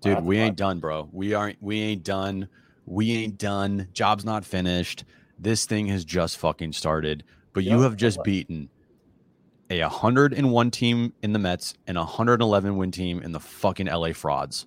Dude, 0.00 0.14
not 0.14 0.24
we 0.24 0.38
ain't 0.38 0.56
done, 0.56 0.78
bro. 0.78 1.08
We 1.12 1.34
aren't. 1.34 1.62
We 1.62 1.80
ain't 1.80 2.04
done. 2.04 2.48
We 2.84 3.12
ain't 3.12 3.38
done. 3.38 3.88
Job's 3.92 4.24
not 4.24 4.44
finished. 4.44 5.04
This 5.38 5.64
thing 5.66 5.86
has 5.86 6.04
just 6.04 6.38
fucking 6.38 6.72
started. 6.72 7.24
But 7.52 7.64
you 7.64 7.80
have 7.80 7.96
just 7.96 8.22
beaten 8.22 8.68
a 9.70 9.80
101 9.82 10.70
team 10.70 11.12
in 11.22 11.32
the 11.32 11.38
Mets 11.38 11.74
and 11.86 11.96
a 11.98 12.02
111 12.02 12.76
win 12.76 12.90
team 12.90 13.22
in 13.22 13.32
the 13.32 13.40
fucking 13.40 13.86
LA 13.86 14.12
Frauds. 14.12 14.66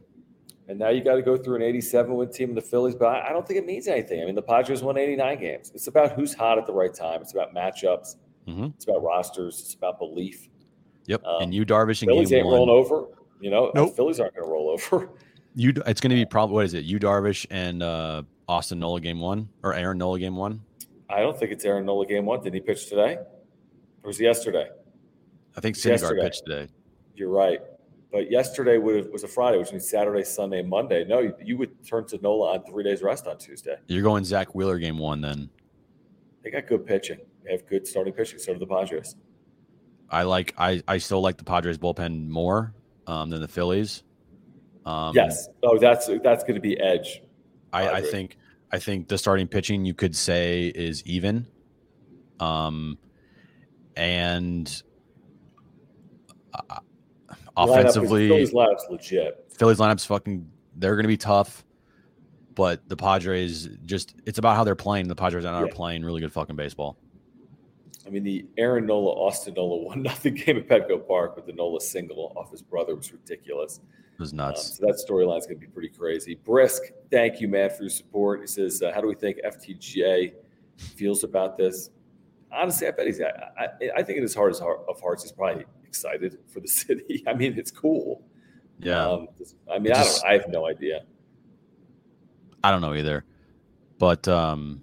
And 0.68 0.80
now 0.80 0.90
you 0.90 1.04
got 1.04 1.16
to 1.16 1.22
go 1.22 1.36
through 1.36 1.58
an 1.58 1.62
87 1.64 2.14
win 2.16 2.32
team 2.32 2.50
in 2.50 2.56
the 2.56 2.62
Phillies, 2.62 2.96
but 2.96 3.06
I, 3.08 3.30
I 3.30 3.34
don't 3.34 3.46
think 3.46 3.60
it 3.60 3.66
means 3.66 3.88
anything. 3.88 4.22
I 4.22 4.26
mean, 4.26 4.36
the 4.36 4.42
Padres 4.42 4.82
won 4.82 4.98
89 4.98 5.40
games. 5.40 5.72
It's 5.76 5.88
about 5.88 6.14
who's 6.14 6.34
hot 6.34 6.58
at 6.58 6.66
the 6.66 6.74
right 6.74 6.94
time. 6.94 7.22
It's 7.22 7.34
about 7.34 7.54
matchups. 7.54 8.16
Mhm. 8.48 8.74
It's 8.76 8.86
about 8.86 9.04
rosters. 9.04 9.60
It's 9.60 9.74
about 9.74 10.00
belief. 10.00 10.48
Yep. 11.08 11.24
Um, 11.26 11.42
and 11.44 11.54
you 11.54 11.66
Darvish 11.66 12.04
in 12.04 12.10
Phillies 12.10 12.30
game 12.30 12.40
ain't 12.40 12.48
one. 12.48 12.56
rolling 12.56 12.70
over. 12.70 13.06
You 13.42 13.50
know, 13.50 13.72
Nope. 13.76 13.96
Phillies 13.96 14.20
aren't 14.20 14.36
going 14.36 14.46
to 14.46 14.52
roll 14.52 14.70
over. 14.70 15.10
You 15.56 15.74
it's 15.86 16.00
going 16.00 16.12
to 16.12 16.16
be 16.16 16.24
probably 16.26 16.54
what 16.54 16.66
is 16.66 16.74
it? 16.74 16.86
You 16.86 16.98
Darvish 16.98 17.46
and 17.52 17.84
uh, 17.84 18.22
Austin 18.48 18.80
Nola 18.80 19.02
game 19.02 19.20
one 19.20 19.50
or 19.64 19.74
Aaron 19.74 19.98
Nola 19.98 20.18
game 20.18 20.38
one. 20.38 20.62
I 21.10 21.20
don't 21.20 21.38
think 21.38 21.52
it's 21.52 21.66
Aaron 21.66 21.86
Nola 21.86 22.06
game 22.06 22.26
one. 22.26 22.42
Did 22.42 22.54
he 22.54 22.62
pitch 22.62 22.88
today? 22.88 23.16
Or 24.04 24.08
was 24.08 24.22
it 24.22 24.24
yesterday? 24.24 24.70
I 25.58 25.62
think 25.62 25.76
Syndergaard 25.76 26.22
pitched 26.22 26.44
today. 26.46 26.72
You're 27.16 27.30
right. 27.30 27.60
But 28.12 28.30
yesterday 28.30 28.78
would 28.78 28.96
have, 28.96 29.08
was 29.08 29.24
a 29.24 29.28
Friday, 29.28 29.58
which 29.58 29.72
means 29.72 29.90
Saturday, 29.90 30.24
Sunday, 30.24 30.62
Monday. 30.62 31.06
No, 31.06 31.20
you, 31.20 31.34
you 31.42 31.58
would 31.58 31.86
turn 31.86 32.06
to 32.08 32.20
Nola 32.22 32.56
on 32.56 32.64
three 32.66 32.84
days 32.84 33.02
rest 33.02 33.26
on 33.26 33.38
Tuesday. 33.38 33.78
You're 33.88 34.04
going 34.04 34.26
Zack 34.26 34.54
Wheeler 34.54 34.80
game 34.80 34.98
one 34.98 35.22
then. 35.22 35.50
They 36.44 36.52
got 36.52 36.68
good 36.68 36.86
pitching. 36.86 37.20
They 37.46 37.52
have 37.52 37.66
good 37.68 37.88
starting 37.88 38.14
pitching. 38.14 38.40
So 38.40 38.54
do 38.54 38.60
the 38.60 38.68
Padres. 38.68 39.16
I 40.10 40.24
like 40.24 40.54
I 40.58 40.84
I 40.88 40.98
still 40.98 41.22
like 41.22 41.38
the 41.38 41.46
Padres 41.46 41.78
bullpen 41.78 42.28
more 42.28 42.74
um, 43.08 43.30
than 43.30 43.40
the 43.40 43.48
Phillies. 43.48 44.04
Um, 44.86 45.16
yes. 45.16 45.48
Oh, 45.64 45.78
that's 45.78 46.08
that's 46.22 46.44
going 46.44 46.56
to 46.56 46.62
be 46.62 46.78
edge. 46.80 47.22
I, 47.72 47.90
I 47.90 48.02
think 48.02 48.38
I 48.72 48.80
think 48.80 49.08
the 49.08 49.18
starting 49.18 49.48
pitching 49.48 49.86
you 49.86 49.94
could 49.94 50.16
say 50.16 50.68
is 50.68 51.02
even. 51.06 51.48
Um, 52.40 52.98
and 53.96 54.84
uh, 56.54 56.80
offensively, 57.58 58.28
Phillies 58.28 58.52
lineup's 58.54 58.86
legit. 58.90 59.46
Phillies 59.58 59.78
lineup's 59.78 60.06
fucking. 60.06 60.50
They're 60.76 60.96
going 60.96 61.04
to 61.04 61.08
be 61.10 61.18
tough, 61.18 61.64
but 62.56 62.88
the 62.88 62.96
Padres 62.96 63.70
just 63.86 64.16
it's 64.26 64.38
about 64.40 64.56
how 64.56 64.64
they're 64.64 64.76
playing. 64.76 65.08
The 65.08 65.16
Padres 65.16 65.46
are 65.46 65.66
Yeah. 65.66 65.72
playing 65.74 66.04
really 66.04 66.22
good 66.22 66.32
fucking 66.34 66.56
baseball. 66.56 66.98
I 68.06 68.10
mean, 68.10 68.24
the 68.24 68.46
Aaron 68.58 68.88
Nola, 68.88 69.12
Austin 69.12 69.54
Nola 69.54 69.78
one 69.84 70.02
nothing 70.02 70.34
game 70.46 70.58
at 70.58 70.68
Petco 70.68 71.06
Park, 71.08 71.36
but 71.36 71.46
the 71.46 71.54
Nola 71.54 71.80
single 71.82 72.34
off 72.36 72.52
his 72.52 72.62
brother 72.62 72.96
was 72.96 73.12
ridiculous. 73.12 73.80
It 74.14 74.20
was 74.20 74.32
Um, 74.32 74.38
nuts. 74.38 74.78
so 74.78 74.86
that 74.86 74.96
storyline's 74.96 75.46
going 75.46 75.60
to 75.60 75.66
be 75.66 75.72
pretty 75.72 75.90
crazy. 75.90 76.36
Brisk, 76.36 76.82
thank 77.12 77.42
you, 77.42 77.48
man, 77.48 77.70
for 77.70 77.84
your 77.84 77.90
support. 77.90 78.42
He 78.42 78.48
says, 78.48 78.82
uh, 78.82 78.92
"How 78.94 79.02
do 79.02 79.08
we 79.08 79.16
think 79.16 79.38
FTJ 79.44 80.34
feels 80.78 81.24
about 81.24 81.58
this?" 81.58 81.90
Honestly, 82.52 82.88
I 82.88 82.92
bet 82.92 83.06
he's. 83.06 83.22
I, 83.22 83.30
I, 83.58 83.68
I 83.98 84.04
think 84.04 84.18
in 84.18 84.24
his 84.24 84.34
heart 84.36 84.54
of 84.60 85.00
hearts, 85.02 85.24
he's 85.24 85.32
probably 85.32 85.66
excited 85.96 86.38
for 86.48 86.62
the 86.62 86.68
city. 86.82 87.24
I 87.28 87.34
mean, 87.34 87.58
it's 87.58 87.70
cool. 87.72 88.24
yeah, 88.80 89.06
Um, 89.10 89.28
I 89.70 89.78
mean, 89.78 89.92
It 89.92 89.98
I 89.98 90.04
don't. 90.04 90.26
I 90.26 90.34
have 90.34 90.48
no 90.50 90.66
idea. 90.66 91.02
I 92.64 92.72
don't 92.72 92.82
know 92.82 92.94
either, 92.94 93.26
but 93.98 94.28
um, 94.28 94.82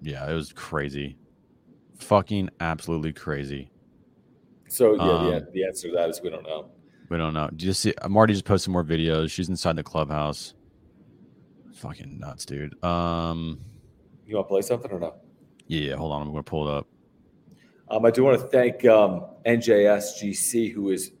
yeah, 0.00 0.28
it 0.30 0.32
was 0.34 0.52
crazy, 0.52 1.18
fucking 1.98 2.48
absolutely 2.60 3.12
crazy. 3.12 3.70
So 4.68 4.94
yeah, 4.94 5.02
Um, 5.02 5.24
the, 5.26 5.46
the 5.52 5.64
answer 5.64 5.88
to 5.88 5.94
that 5.94 6.08
is 6.10 6.20
we 6.22 6.30
don't 6.30 6.44
know. 6.44 6.70
We 7.10 7.16
don't 7.18 7.34
know. 7.34 7.50
Do 7.54 7.66
you 7.66 7.72
see? 7.72 7.94
Marty 8.08 8.32
just 8.32 8.44
posted 8.44 8.72
more 8.72 8.84
videos. 8.84 9.30
She's 9.30 9.48
inside 9.48 9.76
the 9.76 9.82
clubhouse. 9.82 10.54
Fucking 11.74 12.18
nuts, 12.18 12.44
dude. 12.46 12.82
Um, 12.82 13.60
You 14.26 14.36
want 14.36 14.46
to 14.46 14.48
play 14.48 14.62
something 14.62 14.90
or 14.90 14.98
no? 15.00 15.14
yeah. 15.68 15.94
Hold 15.96 16.12
on, 16.12 16.22
I'm 16.22 16.30
gonna 16.30 16.42
pull 16.42 16.68
it 16.68 16.74
up. 16.78 16.86
Um, 17.88 18.04
I 18.04 18.10
do 18.10 18.24
want 18.24 18.40
to 18.40 18.46
thank 18.48 18.84
um, 18.84 19.26
NJSGC, 19.44 20.72
who 20.72 20.90
is 20.90 21.12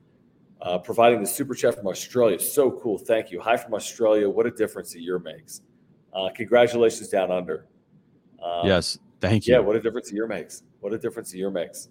uh, 0.62 0.78
providing 0.78 1.20
the 1.20 1.26
super 1.26 1.54
chat 1.54 1.76
from 1.76 1.86
Australia. 1.86 2.38
So 2.40 2.70
cool. 2.70 2.98
Thank 2.98 3.30
you. 3.30 3.40
Hi 3.40 3.56
from 3.56 3.74
Australia. 3.74 4.28
What 4.28 4.46
a 4.46 4.50
difference 4.50 4.94
a 4.94 5.00
year 5.00 5.18
makes. 5.18 5.62
Uh, 6.12 6.28
congratulations 6.34 7.08
down 7.08 7.30
under. 7.30 7.66
Um, 8.42 8.66
yes, 8.66 8.98
thank 9.20 9.46
you. 9.46 9.54
Yeah, 9.54 9.60
what 9.60 9.76
a 9.76 9.80
difference 9.80 10.10
a 10.10 10.14
year 10.14 10.26
makes. 10.26 10.62
What 10.80 10.92
a 10.92 10.98
difference 10.98 11.32
a 11.34 11.36
year 11.36 11.50
makes. 11.50 11.88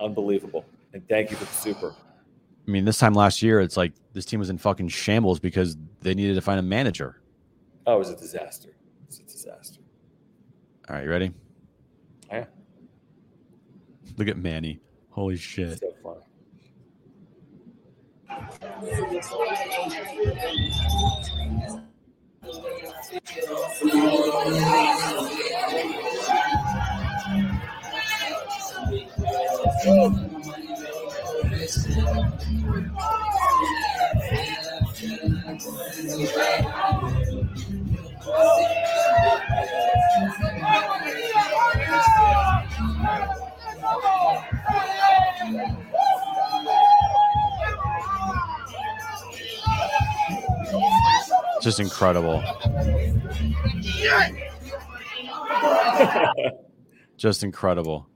Unbelievable. 0.00 0.64
And 0.92 1.06
thank 1.08 1.30
you 1.30 1.36
for 1.36 1.44
the 1.44 1.52
super. 1.52 1.94
I 2.66 2.70
mean, 2.70 2.84
this 2.84 2.98
time 2.98 3.14
last 3.14 3.42
year, 3.42 3.60
it's 3.60 3.76
like 3.76 3.92
this 4.12 4.24
team 4.24 4.38
was 4.38 4.50
in 4.50 4.58
fucking 4.58 4.88
shambles 4.88 5.40
because 5.40 5.76
they 6.00 6.14
needed 6.14 6.34
to 6.34 6.40
find 6.40 6.60
a 6.60 6.62
manager. 6.62 7.20
Oh, 7.86 7.96
it 7.96 7.98
was 7.98 8.10
a 8.10 8.16
disaster. 8.16 8.68
It 8.68 9.06
was 9.06 9.18
a 9.18 9.22
disaster. 9.22 9.80
All 10.88 10.96
right, 10.96 11.04
you 11.04 11.10
ready? 11.10 11.32
Yeah. 12.30 12.44
Look 14.16 14.28
at 14.28 14.36
Manny. 14.36 14.80
Holy 15.10 15.36
shit. 15.36 15.78
So 15.80 15.92
funny. 16.02 16.20
Just 51.60 51.78
incredible. 51.78 52.42
Just 57.16 57.44
incredible. 57.44 58.08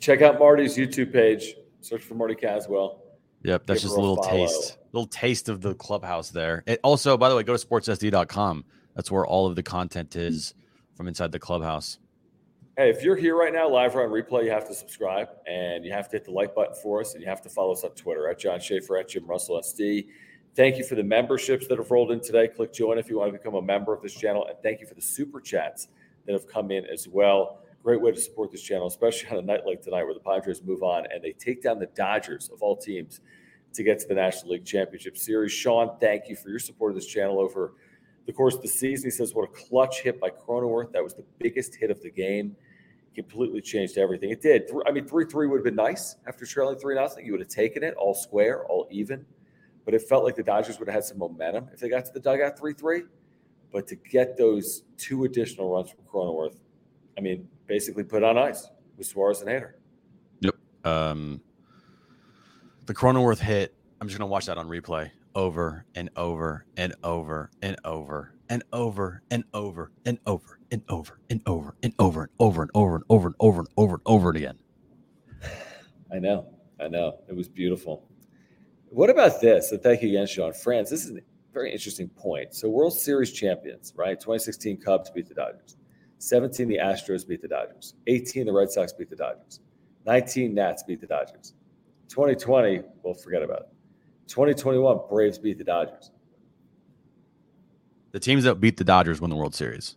Check 0.00 0.22
out 0.22 0.38
Marty's 0.38 0.76
YouTube 0.76 1.12
page. 1.12 1.54
Search 1.82 2.02
for 2.02 2.14
Marty 2.14 2.34
Caswell. 2.34 3.02
Yep, 3.42 3.66
that's 3.66 3.82
Give 3.82 3.90
just 3.90 3.96
a 3.96 3.98
a 3.98 4.00
little 4.00 4.22
follow. 4.22 4.46
taste, 4.46 4.78
little 4.92 5.06
taste 5.06 5.50
of 5.50 5.60
the 5.60 5.74
clubhouse 5.74 6.30
there. 6.30 6.62
It 6.66 6.80
also, 6.82 7.18
by 7.18 7.28
the 7.28 7.36
way, 7.36 7.42
go 7.42 7.54
to 7.54 7.66
sportssd.com. 7.66 8.64
That's 8.94 9.10
where 9.10 9.26
all 9.26 9.46
of 9.46 9.56
the 9.56 9.62
content 9.62 10.16
is 10.16 10.54
from 10.96 11.08
inside 11.08 11.32
the 11.32 11.38
clubhouse. 11.38 11.98
Hey, 12.76 12.90
if 12.90 13.04
you're 13.04 13.14
here 13.14 13.36
right 13.36 13.52
now, 13.52 13.68
live 13.68 13.94
or 13.94 14.02
on 14.02 14.10
replay, 14.10 14.42
you 14.42 14.50
have 14.50 14.66
to 14.66 14.74
subscribe 14.74 15.28
and 15.46 15.84
you 15.84 15.92
have 15.92 16.08
to 16.08 16.16
hit 16.16 16.24
the 16.24 16.32
like 16.32 16.56
button 16.56 16.74
for 16.82 17.00
us, 17.00 17.14
and 17.14 17.22
you 17.22 17.28
have 17.28 17.40
to 17.42 17.48
follow 17.48 17.70
us 17.70 17.84
on 17.84 17.92
Twitter 17.92 18.28
at 18.28 18.40
John 18.40 18.58
Schaefer 18.58 18.96
at 18.96 19.08
Jim 19.08 19.24
Russell 19.28 19.60
SD. 19.60 20.08
Thank 20.56 20.78
you 20.78 20.82
for 20.82 20.96
the 20.96 21.04
memberships 21.04 21.68
that 21.68 21.78
have 21.78 21.92
rolled 21.92 22.10
in 22.10 22.20
today. 22.20 22.48
Click 22.48 22.72
join 22.72 22.98
if 22.98 23.08
you 23.08 23.16
want 23.16 23.32
to 23.32 23.38
become 23.38 23.54
a 23.54 23.62
member 23.62 23.94
of 23.94 24.02
this 24.02 24.12
channel, 24.12 24.44
and 24.48 24.58
thank 24.60 24.80
you 24.80 24.88
for 24.88 24.94
the 24.94 25.00
super 25.00 25.40
chats 25.40 25.86
that 26.26 26.32
have 26.32 26.48
come 26.48 26.72
in 26.72 26.84
as 26.86 27.06
well. 27.06 27.60
Great 27.84 28.00
way 28.00 28.10
to 28.10 28.20
support 28.20 28.50
this 28.50 28.62
channel, 28.62 28.88
especially 28.88 29.28
on 29.28 29.38
a 29.38 29.42
night 29.42 29.60
like 29.64 29.80
tonight 29.80 30.02
where 30.02 30.14
the 30.14 30.18
Padres 30.18 30.60
move 30.60 30.82
on 30.82 31.06
and 31.12 31.22
they 31.22 31.30
take 31.30 31.62
down 31.62 31.78
the 31.78 31.86
Dodgers 31.94 32.50
of 32.52 32.60
all 32.60 32.76
teams 32.76 33.20
to 33.72 33.84
get 33.84 34.00
to 34.00 34.08
the 34.08 34.14
National 34.14 34.50
League 34.50 34.64
Championship 34.64 35.16
Series. 35.16 35.52
Sean, 35.52 35.96
thank 36.00 36.28
you 36.28 36.34
for 36.34 36.48
your 36.48 36.58
support 36.58 36.90
of 36.90 36.96
this 36.96 37.06
channel 37.06 37.38
over 37.38 37.74
the 38.26 38.32
course 38.32 38.56
of 38.56 38.62
the 38.62 38.68
season. 38.68 39.06
He 39.06 39.10
says, 39.12 39.32
What 39.32 39.44
a 39.44 39.52
clutch 39.52 40.00
hit 40.00 40.20
by 40.20 40.30
Cronenworth. 40.30 40.90
That 40.90 41.04
was 41.04 41.14
the 41.14 41.24
biggest 41.38 41.76
hit 41.76 41.92
of 41.92 42.02
the 42.02 42.10
game. 42.10 42.56
Completely 43.14 43.60
changed 43.60 43.96
everything. 43.96 44.30
It 44.30 44.40
did. 44.40 44.70
I 44.86 44.90
mean, 44.90 45.06
3 45.06 45.26
3 45.26 45.46
would 45.46 45.58
have 45.58 45.64
been 45.64 45.76
nice 45.76 46.16
after 46.26 46.44
trailing 46.44 46.78
3 46.78 46.96
nothing. 46.96 47.24
You 47.24 47.32
would 47.32 47.40
have 47.40 47.48
taken 47.48 47.82
it 47.82 47.94
all 47.94 48.14
square, 48.14 48.64
all 48.66 48.88
even. 48.90 49.24
But 49.84 49.94
it 49.94 50.02
felt 50.02 50.24
like 50.24 50.34
the 50.34 50.42
Dodgers 50.42 50.78
would 50.78 50.88
have 50.88 50.94
had 50.94 51.04
some 51.04 51.18
momentum 51.18 51.68
if 51.72 51.78
they 51.78 51.88
got 51.88 52.04
to 52.06 52.12
the 52.12 52.20
dugout 52.20 52.58
3 52.58 52.72
3. 52.72 53.02
But 53.72 53.86
to 53.88 53.96
get 53.96 54.36
those 54.36 54.82
two 54.96 55.24
additional 55.24 55.70
runs 55.70 55.90
from 55.90 56.04
Cronenworth, 56.04 56.56
I 57.16 57.20
mean, 57.20 57.48
basically 57.66 58.04
put 58.04 58.22
on 58.22 58.38
ice 58.38 58.68
with 58.96 59.06
Suarez 59.06 59.40
and 59.40 59.50
Hader. 59.50 59.72
Yep. 60.40 60.54
Um, 60.84 61.40
the 62.86 62.94
Cronenworth 62.94 63.38
hit. 63.38 63.74
I'm 64.00 64.08
just 64.08 64.18
gonna 64.18 64.30
watch 64.30 64.46
that 64.46 64.58
on 64.58 64.68
replay 64.68 65.10
over 65.34 65.84
and 65.94 66.10
over 66.16 66.64
and 66.76 66.94
over 67.02 67.50
and 67.62 67.76
over 67.84 68.32
and 68.48 68.62
over 68.62 68.62
and 68.62 68.62
over 68.72 69.22
and 69.30 69.44
over 69.52 69.92
and 70.04 70.18
over 70.26 70.53
and 70.70 70.82
over 70.88 71.20
and 71.30 71.40
over 71.46 71.76
and 71.82 71.94
over 71.98 72.22
and 72.22 72.30
over 72.38 72.62
and 72.62 72.70
over 72.74 72.96
and 72.96 73.04
over 73.08 73.26
and 73.28 73.36
over 73.40 73.60
and 73.60 73.68
over 73.76 73.94
and 73.94 74.02
over 74.06 74.30
again. 74.30 74.58
I 76.12 76.18
know. 76.18 76.48
I 76.80 76.88
know. 76.88 77.18
It 77.28 77.36
was 77.36 77.48
beautiful. 77.48 78.08
What 78.88 79.10
about 79.10 79.40
this? 79.40 79.72
And 79.72 79.82
thank 79.82 80.02
you 80.02 80.10
again, 80.10 80.26
Sean. 80.26 80.52
France, 80.52 80.90
this 80.90 81.04
is 81.04 81.10
a 81.10 81.20
very 81.52 81.72
interesting 81.72 82.08
point. 82.08 82.54
So, 82.54 82.68
World 82.68 82.92
Series 82.92 83.32
champions, 83.32 83.92
right? 83.96 84.18
2016 84.18 84.80
Cubs 84.80 85.10
beat 85.10 85.28
the 85.28 85.34
Dodgers. 85.34 85.76
17, 86.18 86.68
the 86.68 86.78
Astros 86.78 87.26
beat 87.26 87.42
the 87.42 87.48
Dodgers. 87.48 87.94
18, 88.06 88.46
the 88.46 88.52
Red 88.52 88.70
Sox 88.70 88.92
beat 88.92 89.10
the 89.10 89.16
Dodgers. 89.16 89.60
19, 90.06 90.54
Nats 90.54 90.82
beat 90.82 91.00
the 91.00 91.06
Dodgers. 91.06 91.54
2020, 92.08 92.82
well, 93.02 93.14
forget 93.14 93.42
about 93.42 93.60
it. 93.60 93.68
2021, 94.28 95.00
Braves 95.08 95.38
beat 95.38 95.58
the 95.58 95.64
Dodgers. 95.64 96.10
The 98.12 98.20
teams 98.20 98.44
that 98.44 98.60
beat 98.60 98.76
the 98.76 98.84
Dodgers 98.84 99.20
win 99.20 99.30
the 99.30 99.36
World 99.36 99.54
Series. 99.54 99.96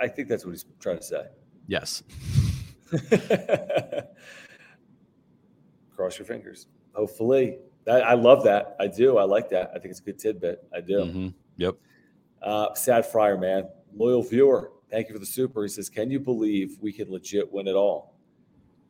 I 0.00 0.08
think 0.08 0.28
that's 0.28 0.44
what 0.44 0.52
he's 0.52 0.64
trying 0.80 0.96
to 0.98 1.02
say. 1.04 1.26
Yes. 1.66 2.02
Cross 5.94 6.18
your 6.18 6.26
fingers. 6.26 6.66
Hopefully, 6.94 7.58
that, 7.84 8.02
I 8.04 8.14
love 8.14 8.44
that. 8.44 8.76
I 8.80 8.86
do. 8.86 9.18
I 9.18 9.24
like 9.24 9.48
that. 9.50 9.70
I 9.74 9.78
think 9.78 9.90
it's 9.90 10.00
a 10.00 10.02
good 10.04 10.18
tidbit. 10.18 10.66
I 10.74 10.80
do. 10.80 10.98
Mhm. 10.98 11.34
Yep. 11.56 11.76
Uh, 12.42 12.74
Sad 12.74 13.04
Fryer, 13.06 13.36
man, 13.38 13.68
loyal 13.94 14.22
viewer. 14.22 14.72
Thank 14.90 15.08
you 15.08 15.14
for 15.14 15.18
the 15.18 15.26
super. 15.26 15.62
He 15.62 15.68
says, 15.68 15.88
"Can 15.88 16.10
you 16.10 16.18
believe 16.18 16.78
we 16.80 16.92
can 16.92 17.10
legit 17.10 17.52
win 17.52 17.68
it 17.68 17.74
all?" 17.76 18.16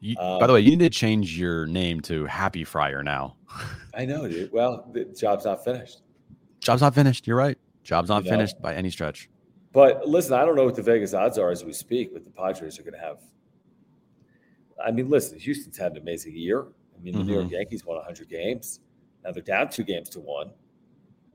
You, 0.00 0.16
Um, 0.18 0.38
by 0.40 0.46
the 0.46 0.52
way, 0.54 0.60
you 0.60 0.70
need 0.70 0.78
to 0.80 0.88
change 0.90 1.38
your 1.38 1.66
name 1.66 2.00
to 2.02 2.24
Happy 2.26 2.64
Fryer 2.64 3.02
now. 3.02 3.36
I 3.94 4.06
know, 4.06 4.26
dude. 4.28 4.50
Well, 4.52 4.88
the 4.92 5.04
job's 5.06 5.44
not 5.44 5.62
finished. 5.64 6.02
Job's 6.60 6.80
not 6.80 6.94
finished. 6.94 7.26
You're 7.26 7.36
right. 7.36 7.58
Job's 7.82 8.08
not 8.08 8.24
You 8.24 8.30
know. 8.30 8.36
finished 8.38 8.60
by 8.62 8.74
any 8.74 8.90
stretch. 8.90 9.28
But 9.72 10.08
listen, 10.08 10.34
I 10.34 10.44
don't 10.44 10.56
know 10.56 10.64
what 10.64 10.74
the 10.74 10.82
Vegas 10.82 11.14
odds 11.14 11.38
are 11.38 11.50
as 11.50 11.64
we 11.64 11.72
speak, 11.72 12.12
but 12.12 12.24
the 12.24 12.30
Padres 12.30 12.78
are 12.78 12.82
going 12.82 12.94
to 12.94 13.00
have. 13.00 13.18
I 14.84 14.90
mean, 14.90 15.08
listen, 15.08 15.38
Houston's 15.38 15.76
had 15.78 15.92
an 15.92 15.98
amazing 15.98 16.34
year. 16.34 16.62
I 16.96 17.02
mean, 17.02 17.14
the 17.16 17.22
New 17.24 17.34
York 17.34 17.46
Mhm. 17.46 17.50
Yankees 17.52 17.84
won 17.86 17.96
100 17.96 18.28
games. 18.28 18.80
Now 19.24 19.30
they're 19.32 19.42
down 19.42 19.68
two 19.70 19.84
games 19.84 20.08
to 20.10 20.20
one. 20.20 20.50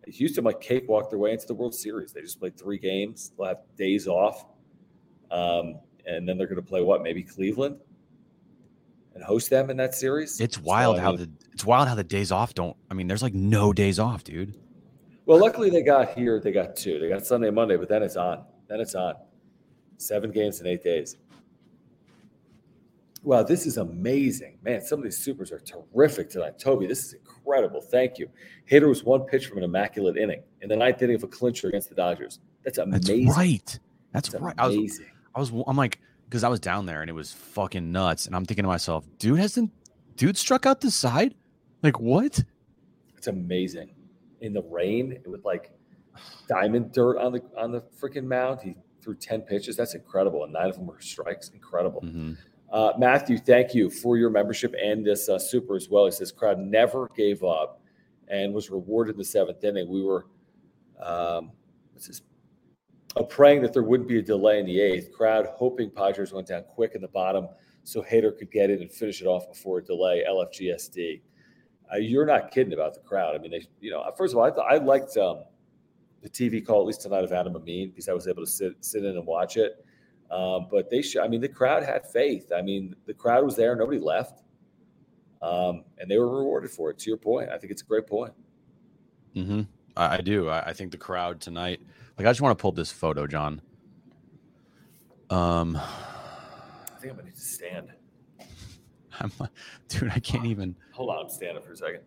Houston 0.07 0.43
might 0.43 0.59
cakewalk 0.59 1.09
their 1.09 1.17
way 1.19 1.31
into 1.31 1.47
the 1.47 1.53
World 1.53 1.73
Series. 1.73 2.11
They 2.11 2.21
just 2.21 2.39
played 2.39 2.57
three 2.57 2.77
games. 2.77 3.31
They'll 3.37 3.47
have 3.47 3.59
days 3.77 4.07
off. 4.07 4.45
Um, 5.31 5.79
and 6.05 6.27
then 6.27 6.37
they're 6.37 6.47
going 6.47 6.61
to 6.61 6.67
play 6.67 6.81
what? 6.81 7.01
Maybe 7.01 7.23
Cleveland 7.23 7.77
and 9.15 9.23
host 9.23 9.49
them 9.49 9.69
in 9.71 9.77
that 9.77 9.95
series. 9.95 10.39
It's 10.41 10.57
So, 10.57 10.61
wild 10.63 10.97
I 10.97 11.01
how 11.01 11.11
mean- 11.11 11.19
the 11.19 11.29
it's 11.53 11.65
wild 11.65 11.87
how 11.87 11.95
the 11.95 12.03
days 12.03 12.31
off 12.31 12.53
don't. 12.53 12.75
I 12.91 12.93
mean, 12.93 13.07
there's 13.07 13.23
like 13.23 13.33
no 13.33 13.71
days 13.73 13.97
off, 13.97 14.23
dude. 14.23 14.55
Well, 15.25 15.39
luckily 15.39 15.69
they 15.69 15.81
got 15.81 16.13
here. 16.17 16.39
They 16.39 16.51
got 16.51 16.75
two. 16.75 16.99
They 16.99 17.09
got 17.09 17.25
Sunday, 17.25 17.49
Monday, 17.49 17.77
but 17.77 17.89
then 17.89 18.03
it's 18.03 18.15
on. 18.15 18.43
Then 18.67 18.79
it's 18.79 18.95
on. 18.95 19.15
Seven 19.97 20.31
games 20.31 20.61
in 20.61 20.67
eight 20.67 20.83
days. 20.83 21.17
Wow, 23.23 23.41
this 23.41 23.65
is 23.65 23.77
amazing, 23.77 24.59
man! 24.61 24.81
Some 24.81 24.99
of 24.99 25.03
these 25.03 25.17
supers 25.17 25.51
are 25.51 25.59
terrific 25.59 26.29
tonight. 26.29 26.59
Toby, 26.59 26.85
this 26.85 27.05
is 27.05 27.13
incredible. 27.13 27.81
Thank 27.81 28.19
you. 28.19 28.29
Hader 28.69 28.87
was 28.87 29.03
one 29.03 29.21
pitch 29.21 29.47
from 29.47 29.57
an 29.57 29.63
immaculate 29.63 30.15
inning 30.15 30.43
in 30.61 30.69
the 30.69 30.75
ninth 30.75 31.01
inning 31.01 31.15
of 31.15 31.23
a 31.23 31.27
clincher 31.27 31.67
against 31.67 31.89
the 31.89 31.95
Dodgers. 31.95 32.39
That's 32.63 32.77
That's 32.77 33.09
amazing. 33.09 33.29
right. 33.29 33.79
That's, 34.11 34.29
That's 34.29 34.43
right. 34.43 34.53
I 34.59 34.67
was 34.67 34.75
amazing. 34.75 35.05
I 35.33 35.39
was 35.39 35.51
I'm 35.65 35.75
like 35.75 35.99
because 36.29 36.43
I 36.43 36.49
was 36.49 36.59
down 36.59 36.85
there 36.85 37.01
and 37.01 37.09
it 37.09 37.13
was 37.13 37.31
fucking 37.31 37.91
nuts, 37.91 38.27
and 38.27 38.35
I'm 38.35 38.45
thinking 38.45 38.61
to 38.63 38.67
myself, 38.69 39.07
dude 39.17 39.39
hasn't 39.39 39.71
dude 40.17 40.37
struck 40.37 40.67
out 40.67 40.81
the 40.81 40.91
side, 40.91 41.33
like 41.81 41.99
what? 41.99 42.43
It's 43.17 43.25
amazing. 43.25 43.94
In 44.45 44.53
the 44.53 44.61
rain 44.61 45.19
with 45.25 45.43
like 45.43 45.71
diamond 46.47 46.91
dirt 46.91 47.17
on 47.17 47.31
the 47.31 47.41
on 47.57 47.71
the 47.71 47.81
freaking 47.99 48.25
mound, 48.25 48.61
he 48.61 48.75
threw 49.01 49.15
ten 49.15 49.41
pitches. 49.41 49.75
That's 49.75 49.95
incredible, 49.95 50.43
and 50.43 50.53
nine 50.53 50.69
of 50.69 50.75
them 50.75 50.85
were 50.85 51.01
strikes. 51.01 51.49
Incredible. 51.49 52.01
Mhm. 52.01 52.37
Uh, 52.71 52.93
Matthew, 52.99 53.39
thank 53.39 53.73
you 53.73 53.89
for 53.89 54.17
your 54.17 54.29
membership 54.29 54.75
and 54.79 55.03
this 55.03 55.29
uh, 55.29 55.39
super 55.39 55.75
as 55.75 55.89
well. 55.89 56.05
He 56.05 56.11
says 56.11 56.31
crowd 56.31 56.59
never 56.59 57.09
gave 57.15 57.43
up 57.43 57.81
and 58.27 58.53
was 58.53 58.69
rewarded 58.69 59.15
in 59.15 59.17
the 59.17 59.25
seventh 59.25 59.63
inning. 59.63 59.87
We 59.89 60.03
were, 60.03 60.27
um, 61.01 61.51
what's 61.93 62.07
this? 62.07 62.21
Uh, 63.15 63.23
praying 63.23 63.63
that 63.63 63.73
there 63.73 63.83
wouldn't 63.83 64.09
be 64.09 64.19
a 64.19 64.21
delay 64.21 64.59
in 64.59 64.65
the 64.67 64.79
eighth. 64.79 65.11
Crowd 65.11 65.47
hoping 65.55 65.89
Padres 65.89 66.33
went 66.33 66.47
down 66.47 66.63
quick 66.63 66.93
in 66.93 67.01
the 67.01 67.07
bottom 67.07 67.47
so 67.83 68.01
Hader 68.03 68.37
could 68.37 68.51
get 68.51 68.69
in 68.69 68.81
and 68.81 68.91
finish 68.91 69.21
it 69.21 69.25
off 69.25 69.47
before 69.47 69.79
a 69.79 69.83
delay. 69.83 70.23
LFGSD. 70.27 71.21
Uh, 71.93 71.97
you're 71.97 72.25
not 72.25 72.51
kidding 72.51 72.73
about 72.73 72.93
the 72.93 72.99
crowd. 73.01 73.35
I 73.35 73.37
mean, 73.37 73.51
they, 73.51 73.65
you 73.79 73.91
know, 73.91 74.03
first 74.17 74.33
of 74.33 74.37
all, 74.37 74.45
I, 74.45 74.49
th- 74.49 74.65
I 74.67 74.77
liked 74.77 75.15
um, 75.17 75.43
the 76.21 76.29
TV 76.29 76.65
call 76.65 76.81
at 76.81 76.87
least 76.87 77.01
tonight 77.01 77.23
of 77.23 77.31
Adam 77.31 77.55
Amin 77.55 77.89
because 77.89 78.09
I 78.09 78.13
was 78.13 78.27
able 78.27 78.43
to 78.43 78.49
sit 78.49 78.73
sit 78.83 79.05
in 79.05 79.15
and 79.17 79.25
watch 79.25 79.57
it. 79.57 79.85
Um, 80.31 80.67
but 80.71 80.89
they 80.89 81.01
should. 81.01 81.21
I 81.21 81.27
mean, 81.27 81.41
the 81.41 81.49
crowd 81.49 81.83
had 81.83 82.07
faith. 82.07 82.51
I 82.55 82.61
mean, 82.61 82.95
the 83.05 83.13
crowd 83.13 83.45
was 83.45 83.55
there. 83.55 83.75
Nobody 83.75 83.99
left, 83.99 84.41
um, 85.41 85.83
and 85.99 86.09
they 86.09 86.17
were 86.17 86.39
rewarded 86.39 86.71
for 86.71 86.89
it. 86.89 86.97
To 86.99 87.09
your 87.09 87.17
point, 87.17 87.49
I 87.49 87.57
think 87.57 87.71
it's 87.71 87.83
a 87.83 87.85
great 87.85 88.07
point. 88.07 88.33
Mm-hmm. 89.35 89.61
I, 89.95 90.17
I 90.17 90.21
do. 90.21 90.49
I, 90.49 90.69
I 90.69 90.73
think 90.73 90.91
the 90.91 90.97
crowd 90.97 91.41
tonight. 91.41 91.79
Like, 92.17 92.25
I 92.25 92.31
just 92.31 92.41
want 92.41 92.57
to 92.57 92.61
pull 92.61 92.71
this 92.71 92.91
photo, 92.91 93.27
John. 93.27 93.61
Um, 95.29 95.75
I 95.75 96.99
think 96.99 97.11
I'm 97.11 97.17
gonna 97.17 97.23
need 97.23 97.35
to 97.35 97.41
stand. 97.41 97.91
I'm, 99.19 99.31
dude, 99.87 100.11
I 100.11 100.19
can't 100.19 100.45
even. 100.45 100.75
Hold 100.91 101.09
on, 101.09 101.25
I'm 101.25 101.29
standing 101.29 101.63
for 101.63 101.73
a 101.73 101.77
second. 101.77 102.01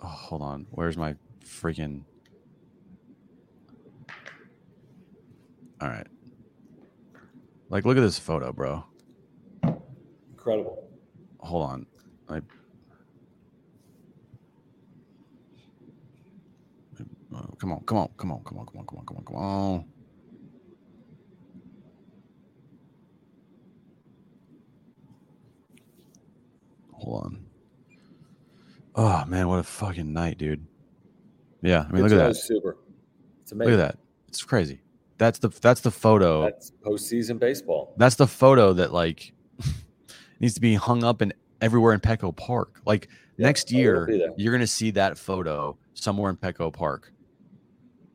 Oh, 0.00 0.06
hold 0.06 0.42
on. 0.42 0.66
Where's 0.70 0.96
my 0.96 1.16
freaking? 1.44 2.02
All 5.80 5.88
right. 5.88 6.06
Like, 7.68 7.84
look 7.84 7.96
at 7.96 8.00
this 8.00 8.18
photo, 8.18 8.52
bro. 8.52 8.84
Incredible. 10.30 10.88
Hold 11.40 11.70
on. 11.70 11.86
I. 12.28 12.40
Come 17.58 17.72
on, 17.72 17.80
come 17.86 17.98
on, 17.98 18.10
come 18.16 18.32
on, 18.32 18.42
come 18.44 18.58
on, 18.58 18.66
come 18.66 18.78
on, 18.78 18.86
come 18.86 18.98
on, 18.98 19.06
come 19.06 19.16
on, 19.18 19.24
come 19.24 19.36
on. 19.36 19.84
Hold 26.98 27.24
on. 27.24 27.46
Oh 28.94 29.24
man, 29.26 29.48
what 29.48 29.60
a 29.60 29.62
fucking 29.62 30.12
night, 30.12 30.38
dude. 30.38 30.66
Yeah, 31.62 31.86
I 31.88 31.92
mean, 31.92 32.02
look 32.02 32.12
at 32.12 32.16
that. 32.16 32.36
Super. 32.36 32.76
It's 33.42 33.52
Look 33.52 33.68
at 33.68 33.76
that. 33.76 33.98
It's 34.26 34.42
crazy. 34.42 34.80
That's 35.18 35.38
the 35.38 35.48
that's 35.48 35.80
the 35.80 35.90
photo. 35.90 36.42
That's 36.42 36.72
postseason 36.84 37.38
baseball. 37.38 37.94
That's 37.96 38.16
the 38.16 38.26
photo 38.26 38.72
that 38.74 38.92
like 38.92 39.32
needs 40.40 40.54
to 40.54 40.60
be 40.60 40.74
hung 40.74 41.04
up 41.04 41.22
in 41.22 41.32
everywhere 41.60 41.92
in 41.94 42.00
Petco 42.00 42.34
Park. 42.34 42.80
Like 42.84 43.08
Yeah, 43.36 43.46
next 43.46 43.70
year, 43.70 44.32
you're 44.36 44.52
gonna 44.52 44.66
see 44.66 44.90
that 44.92 45.16
photo 45.16 45.76
somewhere 45.94 46.30
in 46.30 46.36
Petco 46.36 46.72
Park. 46.72 47.12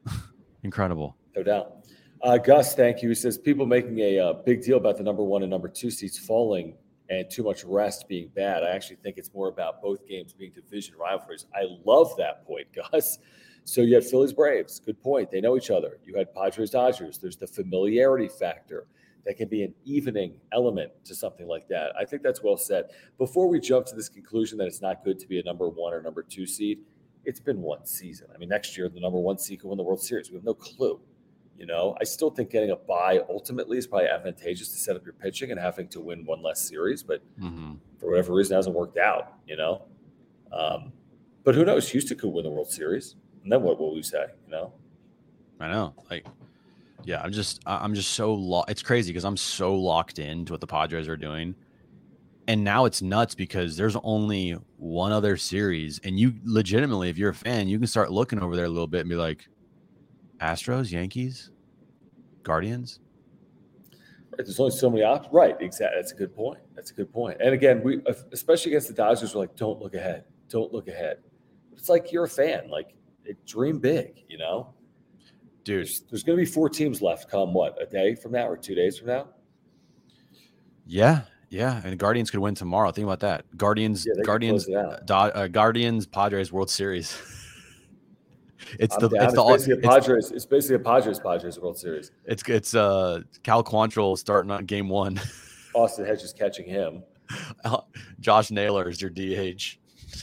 Incredible. 0.63 1.17
No 1.35 1.43
doubt. 1.43 1.77
Uh, 2.21 2.37
Gus, 2.37 2.73
thank 2.73 3.01
you. 3.01 3.09
He 3.09 3.15
says 3.15 3.37
people 3.37 3.65
making 3.65 3.99
a 3.99 4.19
uh, 4.19 4.33
big 4.33 4.63
deal 4.63 4.77
about 4.77 4.97
the 4.97 5.03
number 5.03 5.23
one 5.23 5.43
and 5.43 5.49
number 5.49 5.67
two 5.67 5.91
seats 5.91 6.17
falling 6.17 6.75
and 7.09 7.29
too 7.29 7.43
much 7.43 7.63
rest 7.63 8.07
being 8.07 8.29
bad. 8.35 8.63
I 8.63 8.69
actually 8.69 8.97
think 8.97 9.17
it's 9.17 9.33
more 9.33 9.49
about 9.49 9.81
both 9.81 10.07
games 10.07 10.33
being 10.33 10.51
division 10.51 10.95
rivalries. 10.97 11.45
I 11.53 11.65
love 11.85 12.15
that 12.17 12.45
point, 12.45 12.67
Gus. 12.91 13.19
So 13.65 13.81
you 13.81 13.95
had 13.95 14.03
Phillies 14.03 14.33
Braves. 14.33 14.79
Good 14.79 15.01
point. 15.01 15.31
They 15.31 15.41
know 15.41 15.55
each 15.55 15.69
other. 15.69 15.99
You 16.05 16.17
had 16.17 16.33
Padres 16.33 16.69
Dodgers. 16.69 17.17
There's 17.17 17.37
the 17.37 17.47
familiarity 17.47 18.27
factor 18.27 18.87
that 19.25 19.37
can 19.37 19.47
be 19.47 19.63
an 19.63 19.73
evening 19.85 20.33
element 20.51 20.91
to 21.05 21.15
something 21.15 21.47
like 21.47 21.67
that. 21.69 21.93
I 21.97 22.03
think 22.03 22.23
that's 22.23 22.43
well 22.43 22.57
said. 22.57 22.85
Before 23.17 23.47
we 23.47 23.59
jump 23.59 23.85
to 23.87 23.95
this 23.95 24.09
conclusion 24.09 24.57
that 24.57 24.67
it's 24.67 24.81
not 24.81 25.03
good 25.03 25.17
to 25.19 25.27
be 25.27 25.39
a 25.39 25.43
number 25.43 25.69
one 25.69 25.93
or 25.93 26.01
number 26.01 26.23
two 26.23 26.45
seed, 26.45 26.79
it's 27.25 27.39
been 27.39 27.61
one 27.61 27.85
season. 27.85 28.27
I 28.35 28.37
mean, 28.37 28.49
next 28.49 28.77
year 28.77 28.89
the 28.89 28.99
number 28.99 29.19
one 29.19 29.37
seed 29.37 29.61
could 29.61 29.69
win 29.69 29.77
the 29.77 29.83
World 29.83 30.01
Series. 30.01 30.29
We 30.29 30.35
have 30.35 30.43
no 30.43 30.53
clue. 30.53 30.99
You 31.63 31.67
know, 31.67 31.95
I 32.01 32.03
still 32.03 32.29
think 32.29 32.49
getting 32.49 32.71
a 32.71 32.75
buy 32.75 33.21
ultimately 33.29 33.77
is 33.77 33.87
probably 33.87 34.09
advantageous 34.09 34.67
to 34.73 34.75
set 34.77 34.97
up 34.97 35.05
your 35.05 35.13
pitching 35.13 35.49
and 35.51 35.57
having 35.57 35.87
to 35.89 36.01
win 36.01 36.25
one 36.25 36.41
less 36.43 36.61
series, 36.67 37.01
but 37.03 37.21
Mm-hmm. 37.41 37.75
for 37.99 38.09
whatever 38.09 38.33
reason, 38.33 38.55
it 38.55 38.57
hasn't 38.57 38.75
worked 38.75 38.97
out. 38.97 39.35
You 39.47 39.55
know, 39.55 39.83
um, 40.51 40.91
but 41.45 41.55
who 41.55 41.63
knows? 41.63 41.87
Houston 41.91 42.17
could 42.17 42.31
win 42.33 42.43
the 42.43 42.49
World 42.49 42.69
Series, 42.69 43.15
and 43.43 43.49
then 43.49 43.61
what 43.63 43.79
will 43.79 43.95
we 43.95 44.01
say? 44.03 44.25
You 44.45 44.51
know, 44.51 44.73
I 45.61 45.69
know. 45.69 45.93
Like, 46.11 46.25
yeah, 47.05 47.21
I'm 47.21 47.31
just 47.31 47.61
I'm 47.65 47.93
just 47.93 48.11
so 48.11 48.33
lo- 48.33 48.65
it's 48.67 48.83
crazy 48.83 49.13
because 49.13 49.23
I'm 49.23 49.37
so 49.37 49.73
locked 49.73 50.19
into 50.19 50.51
what 50.51 50.59
the 50.59 50.67
Padres 50.67 51.07
are 51.07 51.15
doing. 51.15 51.55
And 52.49 52.61
now 52.65 52.83
it's 52.83 53.01
nuts 53.01 53.35
because 53.35 53.77
there's 53.77 53.95
only 54.03 54.57
one 54.75 55.13
other 55.13 55.37
series. 55.37 56.01
And 56.03 56.19
you 56.19 56.33
legitimately, 56.43 57.07
if 57.07 57.17
you're 57.17 57.29
a 57.29 57.33
fan, 57.33 57.69
you 57.69 57.77
can 57.77 57.87
start 57.87 58.11
looking 58.11 58.39
over 58.41 58.57
there 58.57 58.65
a 58.65 58.69
little 58.69 58.85
bit 58.85 58.99
and 58.99 59.09
be 59.09 59.15
like, 59.15 59.47
Astros, 60.41 60.91
Yankees, 60.91 61.51
Guardians. 62.43 62.99
There's 64.37 64.59
only 64.59 64.71
so 64.75 64.89
many 64.89 65.03
options. 65.03 65.33
Right, 65.33 65.55
exactly. 65.59 65.97
That's 65.99 66.11
a 66.11 66.15
good 66.15 66.35
point. 66.35 66.59
That's 66.75 66.91
a 66.91 66.93
good 66.93 67.11
point. 67.13 67.37
And 67.39 67.53
again, 67.53 67.83
we 67.83 68.01
especially 68.31 68.71
against 68.71 68.87
the 68.87 68.93
Dodgers, 68.93 69.35
we're 69.35 69.41
like, 69.41 69.55
don't 69.55 69.79
look 69.79 69.93
ahead. 69.93 70.25
Don't 70.49 70.73
look 70.73 70.87
ahead. 70.87 71.17
It's 71.73 71.87
like 71.89 72.11
you're 72.11 72.23
a 72.23 72.29
fan. 72.29 72.69
Like, 72.69 72.95
dream 73.45 73.79
big. 73.79 74.23
You 74.27 74.37
know, 74.39 74.73
Dude, 75.63 75.79
there's, 75.79 76.01
there's 76.09 76.23
going 76.23 76.37
to 76.37 76.43
be 76.43 76.49
four 76.49 76.67
teams 76.67 77.01
left. 77.01 77.29
Come 77.29 77.53
what 77.53 77.79
a 77.81 77.85
day 77.85 78.15
from 78.15 78.31
now 78.31 78.47
or 78.47 78.57
two 78.57 78.73
days 78.75 78.97
from 78.97 79.07
now. 79.07 79.29
yeah, 80.87 81.21
yeah. 81.49 81.81
And 81.83 81.91
the 81.93 81.95
Guardians 81.95 82.31
could 82.31 82.39
win 82.39 82.55
tomorrow. 82.55 82.91
Think 82.91 83.05
about 83.05 83.19
that. 83.21 83.45
Guardians, 83.55 84.05
Yeah, 84.05 84.23
Guardians, 84.23 84.65
close 84.65 84.75
it 84.75 84.79
out. 84.79 85.05
Do- 85.05 85.13
uh, 85.13 85.47
Guardians, 85.47 86.05
Padres 86.07 86.51
World 86.51 86.69
Series. 86.71 87.15
it's 88.79 88.95
the 88.97 89.09
it's 89.09 89.33
the 89.33 89.43
basically 89.43 89.73
a 89.73 89.77
it's, 89.77 89.87
Padres. 89.87 90.31
It's 90.31 90.45
basically 90.45 90.75
a 90.77 90.79
Padres 90.79 91.19
Padres 91.19 91.59
World 91.59 91.77
Series. 91.77 92.11
it's 92.25 92.43
it's 92.47 92.75
uh 92.75 93.21
Cal 93.43 93.63
Quantrill 93.63 94.17
starting 94.17 94.51
on 94.51 94.65
game 94.65 94.89
one. 94.89 95.19
Austin 95.75 96.05
Hedges 96.05 96.33
catching 96.33 96.65
him. 96.67 97.03
Josh 98.19 98.51
Naylor 98.51 98.87
is 98.89 99.01
your 99.01 99.09
DH. 99.09 99.77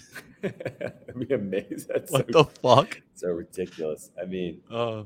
That'd 0.42 1.28
be 1.28 1.34
amazing. 1.34 1.86
That's 1.88 2.10
What 2.12 2.32
so, 2.32 2.42
the 2.42 2.44
fuck? 2.60 3.00
so 3.14 3.28
ridiculous. 3.28 4.10
I 4.20 4.26
mean, 4.26 4.60
Uh, 4.70 5.04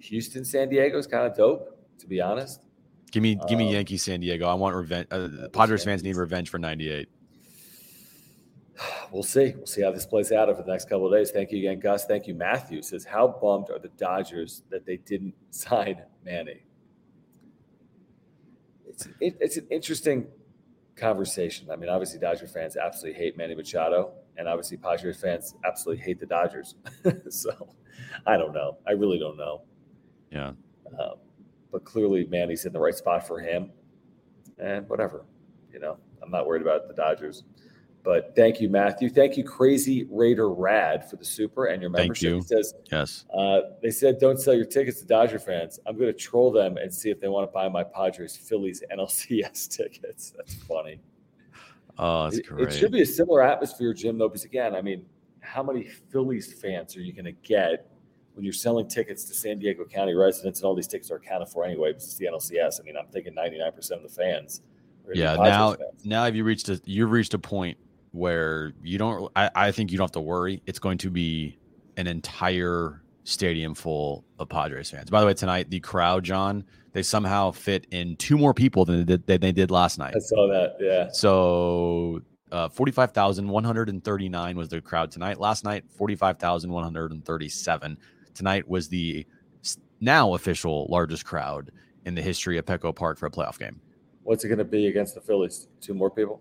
Houston, 0.00 0.44
San 0.44 0.68
Diego 0.68 0.96
is 0.98 1.06
kind 1.06 1.26
of 1.26 1.36
dope, 1.36 1.76
to 1.98 2.06
be 2.06 2.20
honest. 2.20 2.62
give 3.10 3.22
me 3.22 3.38
give 3.48 3.58
me 3.58 3.66
Um, 3.68 3.72
Yankee 3.74 3.96
San 3.98 4.20
Diego. 4.20 4.46
I 4.46 4.54
want 4.54 4.76
revenge. 4.76 5.08
Uh, 5.10 5.28
Padres 5.52 5.84
fans 5.84 6.02
need 6.02 6.16
revenge 6.16 6.48
for 6.48 6.58
'98. 6.58 7.08
We'll 9.12 9.22
see. 9.22 9.54
We'll 9.56 9.66
see 9.66 9.82
how 9.82 9.92
this 9.92 10.06
plays 10.06 10.32
out 10.32 10.48
over 10.48 10.62
the 10.62 10.70
next 10.70 10.88
couple 10.88 11.06
of 11.06 11.12
days. 11.12 11.30
Thank 11.30 11.52
you 11.52 11.58
again, 11.58 11.80
Gus. 11.80 12.04
Thank 12.04 12.26
you, 12.26 12.34
Matthew. 12.34 12.82
Says, 12.82 13.04
how 13.04 13.28
bummed 13.28 13.70
are 13.70 13.78
the 13.78 13.90
Dodgers 13.96 14.62
that 14.70 14.86
they 14.86 14.96
didn't 14.96 15.34
sign 15.50 16.02
Manny? 16.24 16.62
It's 18.86 19.06
it, 19.20 19.36
it's 19.40 19.56
an 19.56 19.66
interesting 19.70 20.26
conversation. 20.96 21.70
I 21.70 21.76
mean, 21.76 21.88
obviously, 21.88 22.20
Dodger 22.20 22.46
fans 22.46 22.76
absolutely 22.76 23.20
hate 23.20 23.36
Manny 23.36 23.54
Machado, 23.54 24.12
and 24.36 24.48
obviously, 24.48 24.76
Padres 24.76 25.20
fans 25.20 25.54
absolutely 25.64 26.04
hate 26.04 26.20
the 26.20 26.26
Dodgers. 26.26 26.74
so, 27.30 27.68
I 28.26 28.36
don't 28.36 28.52
know. 28.52 28.78
I 28.86 28.92
really 28.92 29.18
don't 29.18 29.36
know. 29.36 29.62
Yeah. 30.30 30.52
Um, 30.98 31.14
but 31.70 31.84
clearly, 31.84 32.26
Manny's 32.26 32.64
in 32.66 32.72
the 32.72 32.80
right 32.80 32.94
spot 32.94 33.26
for 33.26 33.40
him, 33.40 33.70
and 34.58 34.88
whatever. 34.88 35.24
You 35.72 35.80
know, 35.80 35.96
I'm 36.22 36.30
not 36.30 36.46
worried 36.46 36.62
about 36.62 36.86
the 36.86 36.94
Dodgers. 36.94 37.44
But 38.04 38.34
thank 38.34 38.60
you, 38.60 38.68
Matthew. 38.68 39.08
Thank 39.10 39.36
you, 39.36 39.44
Crazy 39.44 40.08
Raider 40.10 40.50
Rad, 40.50 41.08
for 41.08 41.14
the 41.16 41.24
super 41.24 41.66
and 41.66 41.80
your 41.80 41.90
membership. 41.90 42.32
Thank 42.32 42.50
you. 42.50 42.56
He 42.56 42.62
says 42.62 42.74
Yes. 42.90 43.24
uh, 43.32 43.60
they 43.80 43.90
said 43.92 44.18
don't 44.18 44.40
sell 44.40 44.54
your 44.54 44.64
tickets 44.64 44.98
to 45.00 45.06
Dodger 45.06 45.38
fans. 45.38 45.78
I'm 45.86 45.96
going 45.96 46.08
to 46.12 46.18
troll 46.18 46.50
them 46.50 46.78
and 46.78 46.92
see 46.92 47.10
if 47.10 47.20
they 47.20 47.28
want 47.28 47.48
to 47.48 47.52
buy 47.52 47.68
my 47.68 47.84
Padres 47.84 48.36
Phillies 48.36 48.82
NLCS 48.92 49.68
tickets. 49.76 50.32
That's 50.36 50.54
funny. 50.54 50.98
Oh, 51.98 52.24
that's 52.24 52.38
It, 52.38 52.46
great. 52.46 52.68
it 52.68 52.72
should 52.72 52.90
be 52.90 53.02
a 53.02 53.06
similar 53.06 53.42
atmosphere, 53.42 53.92
Jim. 53.94 54.18
Though, 54.18 54.28
because 54.28 54.44
again, 54.44 54.74
I 54.74 54.82
mean, 54.82 55.04
how 55.40 55.62
many 55.62 55.84
Phillies 56.10 56.52
fans 56.60 56.96
are 56.96 57.00
you 57.02 57.12
going 57.12 57.26
to 57.26 57.32
get 57.32 57.88
when 58.34 58.42
you're 58.44 58.52
selling 58.52 58.88
tickets 58.88 59.24
to 59.24 59.34
San 59.34 59.58
Diego 59.60 59.84
County 59.84 60.14
residents 60.14 60.58
and 60.60 60.66
all 60.66 60.74
these 60.74 60.88
tickets 60.88 61.10
are 61.12 61.16
accounted 61.16 61.48
for 61.50 61.64
anyway? 61.64 61.90
Because 61.92 62.04
it's 62.04 62.16
the 62.16 62.26
NLCS. 62.26 62.80
I 62.80 62.84
mean, 62.84 62.96
I'm 62.96 63.06
thinking 63.12 63.32
99 63.34 63.70
percent 63.72 64.02
of 64.04 64.10
the 64.10 64.22
fans. 64.22 64.62
are 65.04 65.14
gonna 65.14 65.14
be 65.14 65.20
yeah. 65.20 65.34
Now, 65.36 65.74
fans. 65.74 66.04
now 66.04 66.24
have 66.24 66.34
you 66.34 66.42
reached 66.42 66.68
a 66.68 66.80
you've 66.84 67.12
reached 67.12 67.34
a 67.34 67.38
point 67.38 67.78
where 68.12 68.72
you 68.82 68.98
don't. 68.98 69.30
I, 69.36 69.50
I 69.54 69.72
think 69.72 69.90
you 69.90 69.98
don't 69.98 70.04
have 70.04 70.12
to 70.12 70.20
worry. 70.20 70.62
It's 70.66 70.78
going 70.78 70.98
to 70.98 71.10
be 71.10 71.58
an 71.96 72.06
entire 72.06 73.02
stadium 73.24 73.74
full 73.74 74.24
of 74.38 74.48
Padres 74.48 74.90
fans. 74.90 75.10
By 75.10 75.20
the 75.20 75.26
way, 75.26 75.34
tonight 75.34 75.70
the 75.70 75.80
crowd, 75.80 76.24
John, 76.24 76.64
they 76.92 77.02
somehow 77.02 77.50
fit 77.50 77.86
in 77.90 78.16
two 78.16 78.38
more 78.38 78.54
people 78.54 78.84
than 78.84 78.98
they 78.98 79.04
did, 79.04 79.26
than 79.26 79.40
they 79.40 79.52
did 79.52 79.70
last 79.70 79.98
night. 79.98 80.14
I 80.16 80.20
saw 80.20 80.48
that. 80.48 80.76
Yeah. 80.80 81.08
So 81.12 82.22
uh, 82.50 82.68
45,139 82.68 84.56
was 84.56 84.68
the 84.68 84.80
crowd 84.80 85.10
tonight. 85.10 85.40
Last 85.40 85.64
night, 85.64 85.84
45,137. 85.96 87.98
Tonight 88.34 88.68
was 88.68 88.88
the 88.88 89.26
now 90.00 90.34
official 90.34 90.86
largest 90.90 91.24
crowd 91.24 91.70
in 92.04 92.14
the 92.14 92.22
history 92.22 92.58
of 92.58 92.66
Petco 92.66 92.94
Park 92.94 93.18
for 93.18 93.26
a 93.26 93.30
playoff 93.30 93.58
game, 93.58 93.80
What's 94.24 94.44
it 94.44 94.48
going 94.48 94.58
to 94.58 94.64
be 94.64 94.86
against 94.86 95.14
the 95.14 95.20
Phillies? 95.20 95.68
Two 95.80 95.94
more 95.94 96.10
people. 96.10 96.40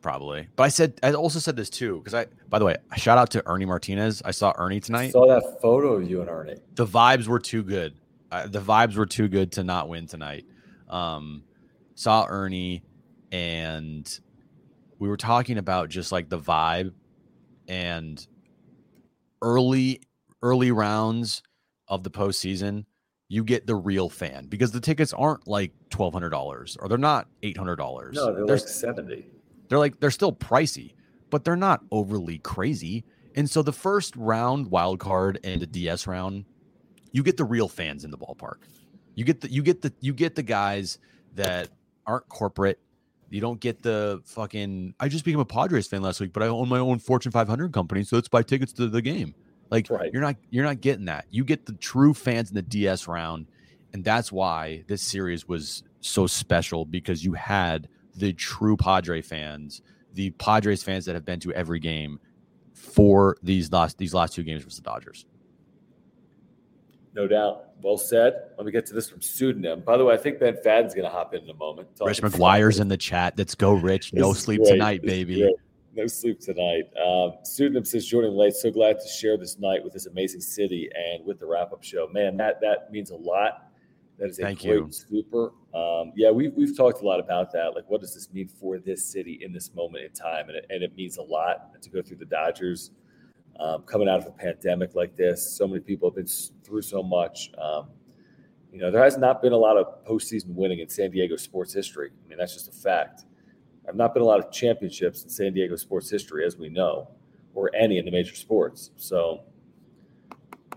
Probably. 0.00 0.48
But 0.56 0.64
I 0.64 0.68
said, 0.68 0.98
I 1.02 1.12
also 1.12 1.38
said 1.38 1.56
this 1.56 1.70
too, 1.70 1.98
because 1.98 2.14
I, 2.14 2.26
by 2.48 2.58
the 2.58 2.64
way, 2.64 2.76
shout 2.96 3.18
out 3.18 3.30
to 3.32 3.42
Ernie 3.48 3.66
Martinez. 3.66 4.22
I 4.24 4.30
saw 4.30 4.52
Ernie 4.56 4.76
I 4.76 4.80
tonight. 4.80 5.12
saw 5.12 5.26
that 5.26 5.60
photo 5.60 5.94
of 5.94 6.08
you 6.08 6.20
and 6.20 6.30
Ernie. 6.30 6.56
the 6.74 6.86
vibes 6.86 7.26
were 7.26 7.38
too 7.40 7.62
good. 7.62 7.94
Uh, 8.30 8.46
the 8.46 8.60
vibes 8.60 8.96
were 8.96 9.06
too 9.06 9.28
good 9.28 9.52
to 9.52 9.64
not 9.64 9.88
win 9.88 10.06
tonight. 10.06 10.44
Um, 10.88 11.42
saw 11.94 12.26
Ernie, 12.28 12.82
and 13.32 14.20
we 14.98 15.08
were 15.08 15.16
talking 15.16 15.58
about 15.58 15.88
just 15.88 16.12
like 16.12 16.28
the 16.28 16.38
vibe 16.38 16.92
and 17.68 18.26
early 19.42 20.00
early 20.42 20.70
rounds 20.70 21.42
of 21.88 22.02
the 22.04 22.10
postseason. 22.10 22.84
You 23.30 23.44
get 23.44 23.66
the 23.66 23.74
real 23.74 24.08
fan 24.08 24.46
because 24.46 24.72
the 24.72 24.80
tickets 24.80 25.12
aren't 25.12 25.46
like 25.46 25.72
twelve 25.90 26.12
hundred 26.14 26.30
dollars 26.30 26.76
or 26.80 26.88
they're 26.88 26.96
not 26.98 27.28
eight 27.42 27.56
hundred 27.58 27.76
dollars. 27.76 28.16
No, 28.16 28.32
they're 28.34 28.46
like 28.46 28.66
70. 28.66 29.26
They're 29.68 29.78
like 29.78 30.00
they're 30.00 30.10
still 30.10 30.32
pricey, 30.32 30.94
but 31.30 31.44
they're 31.44 31.56
not 31.56 31.84
overly 31.90 32.38
crazy. 32.38 33.04
And 33.34 33.48
so 33.48 33.62
the 33.62 33.72
first 33.72 34.16
round 34.16 34.70
wild 34.70 34.98
card 34.98 35.38
and 35.44 35.60
the 35.60 35.66
DS 35.66 36.06
round, 36.06 36.44
you 37.12 37.22
get 37.22 37.36
the 37.36 37.44
real 37.44 37.68
fans 37.68 38.04
in 38.04 38.10
the 38.10 38.18
ballpark. 38.18 38.56
You 39.14 39.24
get 39.24 39.40
the 39.40 39.50
you 39.50 39.62
get 39.62 39.82
the 39.82 39.92
you 40.00 40.12
get 40.12 40.34
the 40.34 40.42
guys 40.42 40.98
that 41.34 41.68
aren't 42.06 42.28
corporate. 42.28 42.78
You 43.30 43.40
don't 43.40 43.60
get 43.60 43.82
the 43.82 44.22
fucking 44.24 44.94
I 44.98 45.08
just 45.08 45.24
became 45.24 45.40
a 45.40 45.44
Padres 45.44 45.86
fan 45.86 46.02
last 46.02 46.20
week, 46.20 46.32
but 46.32 46.42
I 46.42 46.46
own 46.46 46.68
my 46.68 46.78
own 46.78 46.98
Fortune 46.98 47.30
500 47.30 47.72
company, 47.72 48.02
so 48.04 48.16
let's 48.16 48.28
buy 48.28 48.42
tickets 48.42 48.72
to 48.74 48.88
the 48.88 49.02
game. 49.02 49.34
Like 49.70 49.90
Right. 49.90 50.10
you're 50.12 50.22
not 50.22 50.36
you're 50.50 50.64
not 50.64 50.80
getting 50.80 51.04
that. 51.06 51.26
You 51.30 51.44
get 51.44 51.66
the 51.66 51.74
true 51.74 52.14
fans 52.14 52.48
in 52.48 52.54
the 52.54 52.62
DS 52.62 53.06
round, 53.06 53.46
and 53.92 54.02
that's 54.02 54.32
why 54.32 54.82
this 54.88 55.02
series 55.02 55.46
was 55.46 55.82
so 56.00 56.26
special 56.26 56.84
because 56.86 57.24
you 57.24 57.34
had 57.34 57.88
the 58.18 58.32
true 58.32 58.76
Padre 58.76 59.22
fans, 59.22 59.82
the 60.14 60.30
Padres 60.30 60.82
fans 60.82 61.04
that 61.06 61.14
have 61.14 61.24
been 61.24 61.40
to 61.40 61.52
every 61.52 61.78
game 61.78 62.20
for 62.72 63.36
these 63.42 63.70
last 63.72 63.98
these 63.98 64.14
last 64.14 64.34
two 64.34 64.42
games 64.42 64.62
versus 64.62 64.78
the 64.78 64.82
Dodgers. 64.82 65.26
No 67.14 67.26
doubt. 67.26 67.70
Well 67.82 67.98
said. 67.98 68.34
Let 68.56 68.66
me 68.66 68.72
get 68.72 68.86
to 68.86 68.94
this 68.94 69.08
from 69.10 69.20
pseudonym. 69.20 69.80
By 69.80 69.96
the 69.96 70.04
way, 70.04 70.14
I 70.14 70.16
think 70.16 70.38
Ben 70.38 70.56
Fadden's 70.62 70.94
going 70.94 71.04
to 71.04 71.10
hop 71.10 71.34
in 71.34 71.42
in 71.42 71.50
a 71.50 71.54
moment. 71.54 71.88
Rich 72.00 72.22
McGuire's 72.22 72.80
in 72.80 72.88
the 72.88 72.96
chat. 72.96 73.34
Let's 73.36 73.54
go, 73.54 73.72
Rich. 73.72 74.12
No 74.12 74.32
sleep 74.32 74.60
great. 74.60 74.72
tonight, 74.72 75.02
This 75.02 75.10
baby. 75.10 75.54
No 75.94 76.06
sleep 76.06 76.38
tonight. 76.38 76.84
Um, 77.04 77.32
pseudonym 77.42 77.84
says 77.84 78.06
joining 78.06 78.32
late. 78.32 78.54
So 78.54 78.70
glad 78.70 79.00
to 79.00 79.08
share 79.08 79.36
this 79.36 79.58
night 79.58 79.82
with 79.82 79.92
this 79.92 80.06
amazing 80.06 80.40
city 80.40 80.88
and 80.94 81.24
with 81.24 81.40
the 81.40 81.46
wrap 81.46 81.72
up 81.72 81.82
show. 81.82 82.08
Man, 82.12 82.36
that 82.36 82.60
that 82.60 82.92
means 82.92 83.10
a 83.10 83.16
lot. 83.16 83.67
That 84.18 84.30
is 84.30 84.38
a 84.40 84.42
Thank 84.42 84.62
great 84.62 84.74
you. 84.74 84.90
super. 84.90 85.52
Um, 85.72 86.12
yeah, 86.16 86.30
we've 86.30 86.52
we've 86.54 86.76
talked 86.76 87.02
a 87.02 87.04
lot 87.04 87.20
about 87.20 87.52
that. 87.52 87.74
Like, 87.74 87.88
what 87.88 88.00
does 88.00 88.14
this 88.14 88.32
mean 88.32 88.48
for 88.48 88.78
this 88.78 89.04
city 89.04 89.38
in 89.42 89.52
this 89.52 89.72
moment 89.74 90.04
in 90.04 90.12
time? 90.12 90.48
And 90.48 90.58
it, 90.58 90.66
and 90.70 90.82
it 90.82 90.96
means 90.96 91.18
a 91.18 91.22
lot 91.22 91.80
to 91.80 91.90
go 91.90 92.02
through 92.02 92.16
the 92.16 92.24
Dodgers 92.24 92.90
um, 93.60 93.82
coming 93.82 94.08
out 94.08 94.18
of 94.18 94.26
a 94.26 94.30
pandemic 94.30 94.94
like 94.96 95.14
this. 95.16 95.56
So 95.56 95.68
many 95.68 95.80
people 95.80 96.10
have 96.10 96.16
been 96.16 96.26
through 96.64 96.82
so 96.82 97.02
much. 97.02 97.50
Um, 97.58 97.88
you 98.72 98.80
know, 98.80 98.90
there 98.90 99.02
has 99.02 99.16
not 99.16 99.40
been 99.40 99.52
a 99.52 99.56
lot 99.56 99.76
of 99.76 100.04
postseason 100.04 100.48
winning 100.48 100.80
in 100.80 100.88
San 100.88 101.10
Diego 101.10 101.36
sports 101.36 101.72
history. 101.72 102.10
I 102.24 102.28
mean, 102.28 102.38
that's 102.38 102.54
just 102.54 102.68
a 102.68 102.72
fact. 102.72 103.24
There 103.82 103.92
have 103.92 103.96
not 103.96 104.14
been 104.14 104.22
a 104.22 104.26
lot 104.26 104.40
of 104.40 104.50
championships 104.50 105.22
in 105.22 105.30
San 105.30 105.52
Diego 105.54 105.76
sports 105.76 106.10
history, 106.10 106.44
as 106.44 106.56
we 106.56 106.68
know, 106.68 107.08
or 107.54 107.70
any 107.74 107.98
in 107.98 108.04
the 108.04 108.10
major 108.10 108.34
sports. 108.34 108.90
So 108.96 109.44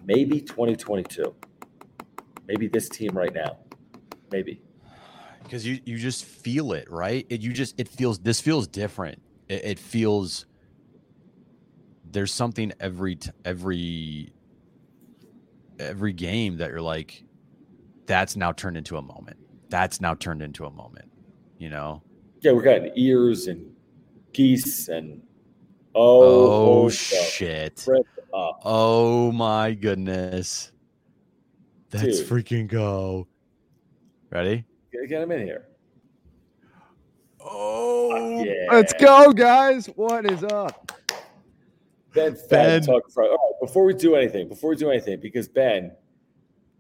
maybe 0.06 0.40
2022. 0.42 1.36
Maybe 2.52 2.68
this 2.68 2.90
team 2.90 3.12
right 3.14 3.34
now. 3.34 3.58
Maybe. 4.32 4.62
because 5.44 5.66
you 5.66 5.80
you 5.86 5.98
just 5.98 6.26
feel 6.26 6.74
it 6.74 6.90
right? 6.90 7.26
It, 7.30 7.42
you 7.42 7.54
just 7.54 7.80
it 7.80 7.88
feels 7.88 8.20
this 8.20 8.40
feels 8.40 8.68
different. 8.68 9.22
It, 9.48 9.66
it 9.66 9.80
feels 9.80 10.46
there's 12.12 12.34
something 12.34 12.74
every 12.80 13.18
every 13.46 14.34
every 15.80 16.14
game 16.14 16.58
that 16.58 16.70
you're 16.70 16.82
like 16.82 17.24
that's 18.06 18.36
now 18.36 18.52
turned 18.52 18.78
into 18.78 18.98
a 18.98 19.02
moment. 19.02 19.38
That's 19.70 20.02
now 20.02 20.14
turned 20.14 20.42
into 20.42 20.66
a 20.66 20.72
moment 20.72 21.12
you 21.62 21.70
know? 21.70 22.02
Yeah, 22.42 22.54
we're 22.54 22.64
getting 22.64 22.92
ears 22.96 23.46
and 23.46 23.72
geese 24.34 24.88
and 24.88 25.22
oh, 25.94 26.24
oh, 26.24 26.84
oh 26.86 26.90
shit. 26.90 27.88
oh 28.34 29.32
my 29.32 29.74
goodness 29.74 30.72
let's 31.94 32.20
Dude. 32.20 32.28
freaking 32.28 32.68
go 32.68 33.28
ready 34.30 34.66
Get, 34.92 35.10
get 35.10 35.22
him 35.22 35.32
in 35.32 35.46
here. 35.46 35.68
oh 37.40 38.44
Yeah. 38.44 38.54
Let's 38.72 38.94
go, 38.94 39.32
guys. 39.32 39.88
What 39.88 40.30
is 40.30 40.44
up? 40.44 40.92
Ben, 42.14 42.34
Ben. 42.34 42.40
Ben. 42.50 42.82
Talk 42.82 43.10
Friday. 43.12 43.30
All 43.30 43.38
right, 43.38 43.68
before 43.68 43.86
we 43.86 43.94
do 43.94 44.16
anything, 44.16 44.50
before 44.50 44.70
we 44.70 44.76
do 44.76 44.92
anything, 44.92 45.20
because 45.22 45.48
Ben, 45.48 45.92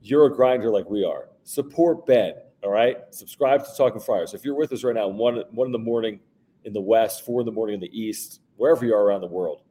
you're 0.01 0.25
a 0.25 0.33
grinder 0.33 0.69
like 0.69 0.89
we 0.89 1.05
are. 1.05 1.29
Support 1.43 2.05
Ben. 2.05 2.33
All 2.63 2.71
right. 2.71 2.97
Subscribe 3.11 3.65
to 3.65 3.69
Talking 3.75 4.01
Friars. 4.01 4.33
If 4.33 4.43
you're 4.45 4.55
with 4.55 4.71
us 4.71 4.83
right 4.83 4.95
now, 4.95 5.07
one 5.07 5.43
one 5.51 5.67
in 5.67 5.71
the 5.71 5.79
morning 5.79 6.19
in 6.65 6.73
the 6.73 6.81
west, 6.81 7.25
four 7.25 7.39
in 7.41 7.45
the 7.45 7.51
morning 7.51 7.75
in 7.75 7.79
the 7.79 7.99
east, 7.99 8.41
wherever 8.57 8.85
you 8.85 8.93
are 8.93 9.03
around 9.03 9.21
the 9.21 9.27
world, 9.27 9.63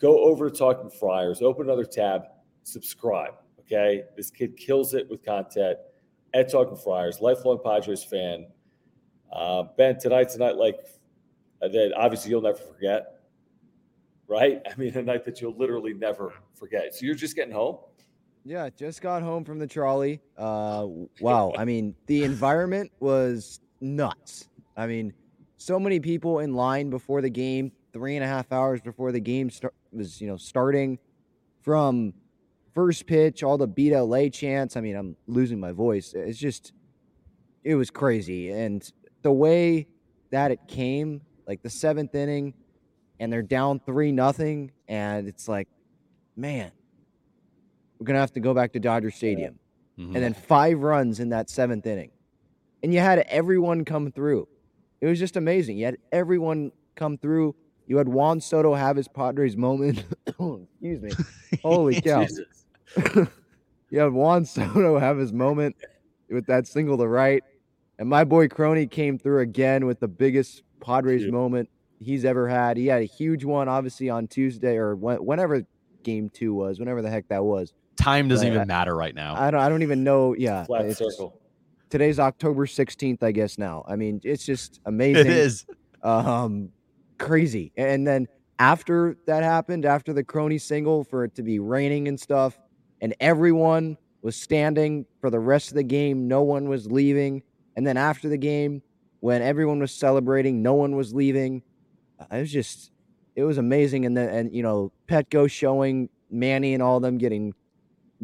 go 0.00 0.18
over 0.24 0.50
to 0.50 0.56
Talking 0.56 0.90
Friars, 0.90 1.42
open 1.42 1.66
another 1.66 1.84
tab, 1.84 2.22
subscribe. 2.62 3.34
Okay. 3.70 4.04
This 4.16 4.30
kid 4.30 4.56
kills 4.56 4.94
it 4.94 5.08
with 5.08 5.24
content 5.24 5.78
at 6.34 6.50
Talking 6.50 6.76
Friars, 6.76 7.20
lifelong 7.20 7.60
Padres 7.64 8.02
fan. 8.04 8.46
Uh, 9.32 9.64
ben, 9.76 9.98
tonight, 9.98 10.28
tonight, 10.28 10.56
like 10.56 10.76
uh, 11.62 11.68
that, 11.68 11.92
obviously 11.96 12.30
you'll 12.30 12.42
never 12.42 12.58
forget 12.58 13.20
right? 14.30 14.62
I 14.70 14.74
mean, 14.78 14.96
a 14.96 15.02
night 15.02 15.24
that 15.26 15.42
you'll 15.42 15.56
literally 15.56 15.92
never 15.92 16.32
forget. 16.54 16.94
So 16.94 17.04
you're 17.04 17.14
just 17.14 17.36
getting 17.36 17.52
home? 17.52 17.76
Yeah, 18.44 18.70
just 18.70 19.02
got 19.02 19.22
home 19.22 19.44
from 19.44 19.58
the 19.58 19.66
trolley. 19.66 20.22
Uh, 20.38 20.86
wow. 21.20 21.52
I 21.58 21.66
mean, 21.66 21.94
the 22.06 22.24
environment 22.24 22.90
was 23.00 23.60
nuts. 23.82 24.48
I 24.76 24.86
mean, 24.86 25.12
so 25.58 25.78
many 25.78 26.00
people 26.00 26.38
in 26.38 26.54
line 26.54 26.88
before 26.88 27.20
the 27.20 27.28
game, 27.28 27.72
three 27.92 28.16
and 28.16 28.24
a 28.24 28.26
half 28.26 28.50
hours 28.50 28.80
before 28.80 29.12
the 29.12 29.20
game 29.20 29.50
start, 29.50 29.74
was, 29.92 30.20
you 30.20 30.28
know, 30.28 30.38
starting 30.38 30.98
from 31.60 32.14
first 32.74 33.06
pitch, 33.06 33.42
all 33.42 33.58
the 33.58 33.66
beat 33.66 33.92
LA 33.94 34.28
chants. 34.28 34.76
I 34.76 34.80
mean, 34.80 34.96
I'm 34.96 35.16
losing 35.26 35.58
my 35.60 35.72
voice. 35.72 36.12
It's 36.14 36.38
just, 36.38 36.72
it 37.64 37.74
was 37.74 37.90
crazy. 37.90 38.50
And 38.50 38.88
the 39.22 39.32
way 39.32 39.86
that 40.30 40.50
it 40.50 40.60
came, 40.68 41.22
like 41.46 41.62
the 41.62 41.70
seventh 41.70 42.14
inning, 42.14 42.54
and 43.18 43.32
they're 43.32 43.42
down 43.42 43.80
three 43.80 44.12
nothing, 44.12 44.70
and 44.88 45.26
it's 45.28 45.46
like, 45.48 45.68
man, 46.36 46.70
we're 47.98 48.06
gonna 48.06 48.20
have 48.20 48.32
to 48.32 48.40
go 48.40 48.54
back 48.54 48.72
to 48.72 48.80
Dodger 48.80 49.10
Stadium, 49.10 49.58
Mhm. 49.98 50.14
and 50.14 50.16
then 50.16 50.32
five 50.34 50.80
runs 50.80 51.20
in 51.20 51.28
that 51.30 51.50
seventh 51.50 51.86
inning, 51.86 52.10
and 52.82 52.94
you 52.94 53.00
had 53.00 53.18
everyone 53.28 53.84
come 53.84 54.10
through. 54.10 54.48
It 55.02 55.06
was 55.06 55.18
just 55.18 55.36
amazing. 55.36 55.76
You 55.76 55.86
had 55.86 55.98
everyone 56.12 56.72
come 56.94 57.18
through. 57.18 57.54
You 57.86 57.98
had 57.98 58.08
Juan 58.08 58.40
Soto 58.40 58.72
have 58.74 58.96
his 58.96 59.08
Padres 59.08 59.56
moment. 59.56 60.04
Excuse 60.28 61.02
me. 61.02 61.10
Holy 61.62 62.00
cow. 62.00 62.22
Jesus. 62.22 62.59
you 63.90 63.98
had 63.98 64.12
Juan 64.12 64.44
Soto 64.44 64.98
have 64.98 65.18
his 65.18 65.32
moment 65.32 65.76
with 66.28 66.46
that 66.46 66.66
single 66.66 66.96
to 66.98 67.06
right. 67.06 67.42
And 67.98 68.08
my 68.08 68.24
boy 68.24 68.48
Crony 68.48 68.86
came 68.86 69.18
through 69.18 69.40
again 69.40 69.86
with 69.86 70.00
the 70.00 70.08
biggest 70.08 70.62
Padres 70.80 71.22
Huge. 71.22 71.32
moment 71.32 71.68
he's 71.98 72.24
ever 72.24 72.48
had. 72.48 72.76
He 72.76 72.86
had 72.86 73.02
a 73.02 73.06
huge 73.06 73.44
one, 73.44 73.68
obviously, 73.68 74.08
on 74.08 74.26
Tuesday 74.26 74.76
or 74.76 74.96
when, 74.96 75.18
whenever 75.18 75.62
game 76.02 76.30
two 76.30 76.54
was, 76.54 76.78
whenever 76.78 77.02
the 77.02 77.10
heck 77.10 77.28
that 77.28 77.44
was. 77.44 77.72
Time 77.96 78.28
doesn't 78.28 78.46
Right, 78.46 78.52
even 78.54 78.62
I- 78.62 78.64
matter 78.64 78.96
right 78.96 79.14
now. 79.14 79.34
I 79.36 79.50
don't, 79.50 79.60
I 79.60 79.68
don't 79.68 79.82
even 79.82 80.02
know. 80.04 80.34
Yeah. 80.36 80.64
Flat 80.64 80.82
it's- 80.86 80.98
circle. 80.98 81.36
Today's 81.90 82.20
October 82.20 82.66
16th, 82.66 83.20
I 83.22 83.32
guess 83.32 83.58
now. 83.58 83.84
I 83.88 83.96
mean, 83.96 84.20
it's 84.22 84.46
just 84.46 84.80
amazing 84.86 85.26
it 85.26 85.32
is. 85.32 85.66
um 86.02 86.70
crazy 87.18 87.70
and 87.76 88.06
then 88.06 88.26
after 88.58 89.14
that 89.26 89.42
happened 89.42 89.84
after 89.84 90.14
the 90.14 90.24
crony 90.24 90.56
single 90.56 91.04
for 91.04 91.24
it 91.24 91.34
to 91.34 91.42
be 91.42 91.58
raining 91.58 92.08
and 92.08 92.18
stuff 92.18 92.58
and 93.00 93.14
everyone 93.20 93.96
was 94.22 94.36
standing 94.36 95.06
for 95.20 95.30
the 95.30 95.40
rest 95.40 95.68
of 95.68 95.74
the 95.74 95.82
game. 95.82 96.28
No 96.28 96.42
one 96.42 96.68
was 96.68 96.90
leaving. 96.90 97.42
And 97.76 97.86
then 97.86 97.96
after 97.96 98.28
the 98.28 98.36
game 98.36 98.82
when 99.20 99.42
everyone 99.42 99.78
was 99.80 99.92
celebrating 99.92 100.62
no 100.62 100.74
one 100.74 100.96
was 100.96 101.14
leaving. 101.14 101.62
Uh, 102.18 102.26
it 102.32 102.40
was 102.40 102.52
just 102.52 102.90
it 103.36 103.44
was 103.44 103.58
amazing. 103.58 104.04
And 104.06 104.16
then 104.16 104.28
and 104.28 104.54
you 104.54 104.62
know 104.62 104.92
petco 105.08 105.50
showing 105.50 106.08
manny 106.30 106.74
and 106.74 106.82
all 106.82 107.00
them 107.00 107.18
getting 107.18 107.54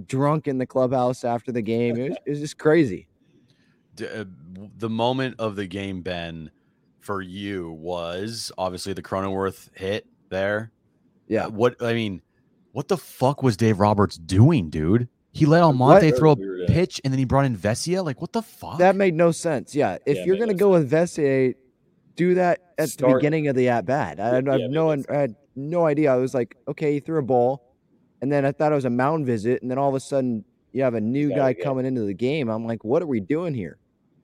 drunk 0.07 0.47
in 0.47 0.59
the 0.59 0.67
clubhouse 0.67 1.25
after 1.25 1.53
the 1.53 1.63
game. 1.63 1.97
It 1.97 2.09
was, 2.11 2.19
it 2.27 2.31
was 2.31 2.41
just 2.41 2.59
crazy. 2.59 3.09
Uh, 4.01 4.25
the 4.77 4.91
moment 4.91 5.37
of 5.39 5.57
the 5.57 5.67
game, 5.67 6.03
Ben, 6.03 6.51
for 7.01 7.23
you 7.23 7.71
was 7.71 8.53
obviously 8.59 8.93
the 8.93 9.03
Cronenworth 9.03 9.71
hit 9.75 10.07
there. 10.29 10.71
yeah. 11.29 11.47
Uh, 11.47 11.51
What 11.51 11.83
I 11.83 11.95
mean, 11.95 12.21
what 12.77 12.89
the 12.89 12.97
fuck 12.99 13.43
was 13.43 13.57
Dave 13.57 13.81
Roberts 13.81 14.19
doing, 14.19 14.69
dude? 14.69 15.09
He 15.33 15.47
let 15.47 15.63
Almonte 15.63 16.11
What? 16.11 16.19
throw 16.19 16.33
a 16.33 16.67
pitch 16.67 17.01
and 17.03 17.11
then 17.13 17.19
he 17.19 17.25
brought 17.25 17.47
in 17.47 17.57
Vesia. 17.57 18.05
Like, 18.05 18.21
what 18.21 18.33
the 18.35 18.43
fuck? 18.43 18.77
That 18.79 18.97
made 18.97 19.15
no 19.15 19.33
sense. 19.33 19.75
Yeah, 19.75 19.97
if 20.05 20.19
Yeah, 20.19 20.25
you're 20.27 20.37
gonna 20.37 20.53
no 20.53 20.59
go 20.59 20.71
with 20.73 20.91
Vesia, 20.91 21.55
do 22.17 22.35
that 22.35 22.61
at 22.77 22.91
Start- 22.91 23.13
the 23.13 23.17
beginning 23.17 23.49
of 23.49 23.57
the 23.57 23.71
at 23.71 23.87
bat. 23.87 24.21
I, 24.21 24.25
I 24.25 24.41
Yeah, 24.41 24.53
have 24.59 24.71
no, 24.71 24.91
I 24.91 24.99
had 25.09 25.35
no 25.55 25.87
idea. 25.87 26.13
I 26.13 26.17
was 26.17 26.35
like, 26.35 26.55
okay, 26.69 26.93
he 26.93 27.01
threw 27.01 27.19
a 27.19 27.23
ball, 27.23 27.75
and 28.21 28.31
then 28.31 28.45
I 28.45 28.53
thought 28.53 28.73
it 28.73 28.75
was 28.75 28.85
a 28.85 28.91
mound 28.91 29.25
visit, 29.25 29.63
and 29.63 29.71
then 29.71 29.79
all 29.79 29.89
of 29.89 29.95
a 29.95 30.01
sudden 30.01 30.45
you 30.73 30.83
have 30.83 30.95
a 30.95 31.01
new 31.01 31.31
guy 31.31 31.55
get- 31.55 31.65
coming 31.65 31.87
into 31.87 32.03
the 32.03 32.13
game. 32.15 32.51
I'm 32.51 32.67
like, 32.67 32.85
what 32.85 33.03
are 33.03 33.07
we 33.07 33.21
doing 33.21 33.55
here? 33.55 33.79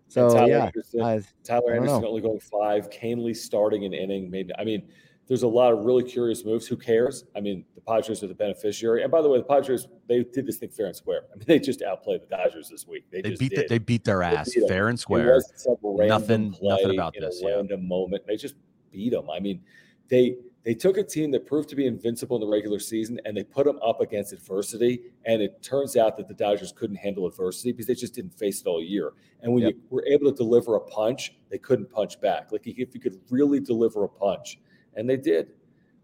And 0.05 0.13
So 0.13 0.29
Tyler 0.29 0.49
yeah, 0.49 0.65
Anderson- 0.67 1.01
I, 1.01 1.21
Tyler 1.43 1.63
I 1.73 1.77
don't 1.77 1.85
Anderson 1.85 2.03
know. 2.03 2.09
only 2.09 2.21
going 2.21 2.41
five. 2.41 2.91
Kahnle 2.91 3.35
starting 3.35 3.87
an 3.87 3.95
inning. 3.95 4.31
Made. 4.31 4.53
I 4.59 4.65
mean, 4.65 4.83
there's 5.27 5.43
a 5.45 5.49
lot 5.49 5.73
of 5.73 5.85
really 5.87 6.03
curious 6.05 6.45
moves. 6.45 6.67
Who 6.67 6.77
cares? 6.77 7.25
I 7.35 7.41
mean, 7.41 7.65
the 7.72 7.72
Padres 7.87 8.23
are 8.23 8.27
the 8.29 8.35
beneficiary. 8.35 9.03
And 9.03 9.11
by 9.11 9.23
the 9.23 9.29
way, 9.29 9.39
the 9.39 9.45
Padres 9.45 9.87
they 10.09 10.23
did 10.25 10.47
this 10.47 10.59
thing 10.59 10.71
fair 10.71 10.87
and 10.87 10.97
square. 10.97 11.23
I 11.33 11.37
mean, 11.37 11.45
they 11.47 11.59
just 11.59 11.83
outplayed 11.83 12.23
the 12.23 12.27
Dodgers 12.27 12.69
this 12.69 12.87
week. 12.87 13.05
They, 13.11 13.23
they 13.23 13.35
beat 13.35 13.55
the, 13.55 13.67
they 13.69 13.79
beat 13.79 14.05
their 14.05 14.23
ass 14.23 14.55
beat 14.55 14.69
fair 14.69 14.89
and 14.89 14.99
square. 14.99 15.41
Nothing- 15.83 16.55
nothing 16.63 16.91
about 16.95 17.15
this, 17.19 17.43
A 17.43 17.47
yeah. 17.49 17.55
random 17.57 17.87
moment. 17.89 18.27
They 18.27 18.37
just 18.37 18.55
beat 18.91 19.11
them. 19.11 19.29
I 19.31 19.41
mean, 19.41 19.63
they 20.09 20.37
they 20.65 20.75
took 20.75 20.97
a 20.97 21.03
team 21.03 21.33
that 21.33 21.45
proved 21.45 21.69
to 21.71 21.75
be 21.77 21.87
invincible 21.87 22.37
in 22.37 22.41
the 22.41 22.47
regular 22.47 22.79
season 22.79 23.19
and 23.25 23.37
they 23.37 23.43
put 23.43 23.67
them 23.67 23.81
up 23.85 24.01
against 24.01 24.33
adversity. 24.33 25.01
And 25.27 25.43
it 25.43 25.61
turns 25.61 25.97
out 25.97 26.17
that 26.19 26.29
the 26.29 26.35
Dodgers 26.35 26.71
couldn't 26.71 26.97
handle 26.97 27.27
adversity 27.27 27.73
because 27.73 27.87
they 27.89 27.95
just 27.97 28.15
didn't 28.15 28.39
face 28.39 28.61
it 28.61 28.69
all 28.69 28.81
year. 28.81 29.13
And 29.41 29.53
when 29.53 29.65
Yep. 29.65 29.73
you 29.73 29.81
were 29.91 30.07
able 30.07 30.31
to 30.31 30.37
deliver 30.37 30.77
a 30.77 30.81
punch, 30.81 31.35
they 31.51 31.59
couldn't 31.59 31.91
punch 31.91 32.21
back. 32.21 32.53
Like 32.53 32.65
if 32.65 32.95
you 32.95 33.01
could 33.01 33.19
really 33.29 33.59
deliver 33.59 34.05
a 34.05 34.09
punch, 34.09 34.61
and 34.95 35.11
they 35.11 35.17
did. 35.17 35.49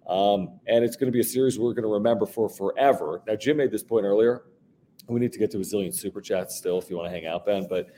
Um, 0.08 0.58
and 0.66 0.84
it's 0.84 0.96
going 0.96 1.08
to 1.08 1.12
be 1.12 1.20
a 1.20 1.24
series 1.24 1.58
we're 1.58 1.74
going 1.74 1.82
to 1.82 1.92
remember 1.92 2.24
for 2.24 2.48
forever. 2.48 3.22
Now, 3.26 3.36
Jim 3.36 3.58
made 3.58 3.70
this 3.70 3.82
point 3.82 4.04
earlier. 4.04 4.44
We 5.06 5.20
need 5.20 5.32
to 5.32 5.38
get 5.38 5.50
to 5.52 5.58
a 5.58 5.60
zillion 5.60 5.94
super 5.94 6.20
chats 6.20 6.56
still 6.56 6.78
if 6.78 6.88
you 6.88 6.96
want 6.96 7.08
to 7.08 7.10
hang 7.10 7.26
out, 7.26 7.44
Ben. 7.44 7.66
But 7.68 7.88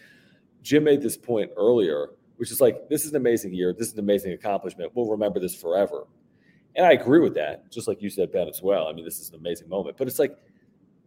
Jim 0.62 0.85
made 0.85 1.03
this 1.03 1.16
point 1.16 1.51
earlier, 1.57 2.11
which 2.37 2.51
is 2.51 2.61
like, 2.61 2.89
this 2.89 3.05
is 3.05 3.11
an 3.11 3.16
amazing 3.16 3.55
year. 3.55 3.73
This 3.73 3.89
is 3.89 3.95
an 3.95 4.01
amazing 4.01 4.32
accomplishment. 4.32 4.91
We'll 4.95 5.11
remember 5.11 5.39
this 5.39 5.55
forever. 5.55 6.07
And 6.77 6.87
I 6.87 6.93
agree 6.93 7.20
with 7.20 7.35
that, 7.35 7.70
just 7.70 7.89
like 7.89 8.01
you 8.03 8.11
said, 8.11 8.32
Ben, 8.32 8.49
as 8.49 8.62
well. 8.62 8.87
I 8.87 8.93
mean, 8.93 9.05
this 9.05 9.20
is 9.20 9.31
an 9.31 9.37
amazing 9.37 9.69
moment. 9.69 9.97
But 9.97 10.07
it's 10.07 10.19
like, 10.19 10.37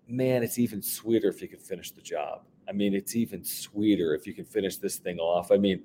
man, 0.07 0.43
it's 0.43 0.59
even 0.59 0.81
sweeter 0.81 1.27
if 1.27 1.41
you 1.41 1.47
can 1.47 1.59
finish 1.59 1.91
the 1.91 2.01
job. 2.01 2.43
I 2.67 2.71
mean, 2.71 2.93
it's 2.93 3.15
even 3.15 3.43
sweeter 3.43 4.13
if 4.13 4.25
you 4.25 4.34
can 4.34 4.45
finish 4.45 4.77
this 4.77 4.97
thing 4.97 5.19
off. 5.19 5.51
I 5.51 5.57
mean, 5.57 5.84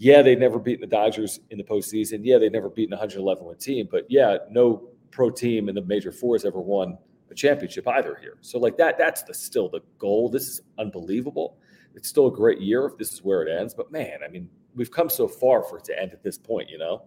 yeah, 0.00 0.22
they'd 0.22 0.40
never 0.40 0.58
beaten 0.58 0.80
the 0.80 0.86
Dodgers 0.86 1.40
in 1.50 1.58
the 1.58 1.64
postseason. 1.64 2.20
Yeah, 2.22 2.38
they'd 2.38 2.52
never 2.52 2.70
beaten 2.70 2.94
a 2.94 2.96
111 2.96 3.44
win 3.44 3.56
team. 3.58 3.86
But 3.90 4.06
yeah, 4.08 4.38
no 4.50 4.88
pro 5.10 5.28
team 5.30 5.68
in 5.68 5.74
the 5.74 5.82
major 5.82 6.10
four 6.10 6.34
has 6.34 6.46
ever 6.46 6.58
won 6.58 6.96
a 7.30 7.34
championship 7.34 7.86
either 7.86 8.16
here. 8.20 8.38
So 8.40 8.58
like 8.58 8.78
that, 8.78 8.96
that's 8.96 9.22
the 9.24 9.34
still 9.34 9.68
the 9.68 9.80
goal. 9.98 10.30
This 10.30 10.48
is 10.48 10.62
unbelievable. 10.78 11.58
It's 11.94 12.08
still 12.08 12.28
a 12.28 12.32
great 12.32 12.60
year 12.62 12.86
if 12.86 12.96
this 12.96 13.12
is 13.12 13.22
where 13.22 13.42
it 13.42 13.54
ends. 13.60 13.74
But 13.74 13.92
man, 13.92 14.20
I 14.24 14.28
mean, 14.28 14.48
we've 14.74 14.90
come 14.90 15.10
so 15.10 15.28
far 15.28 15.62
for 15.62 15.76
it 15.76 15.84
to 15.84 16.00
end 16.00 16.12
at 16.12 16.22
this 16.22 16.38
point, 16.38 16.70
you 16.70 16.78
know? 16.78 17.02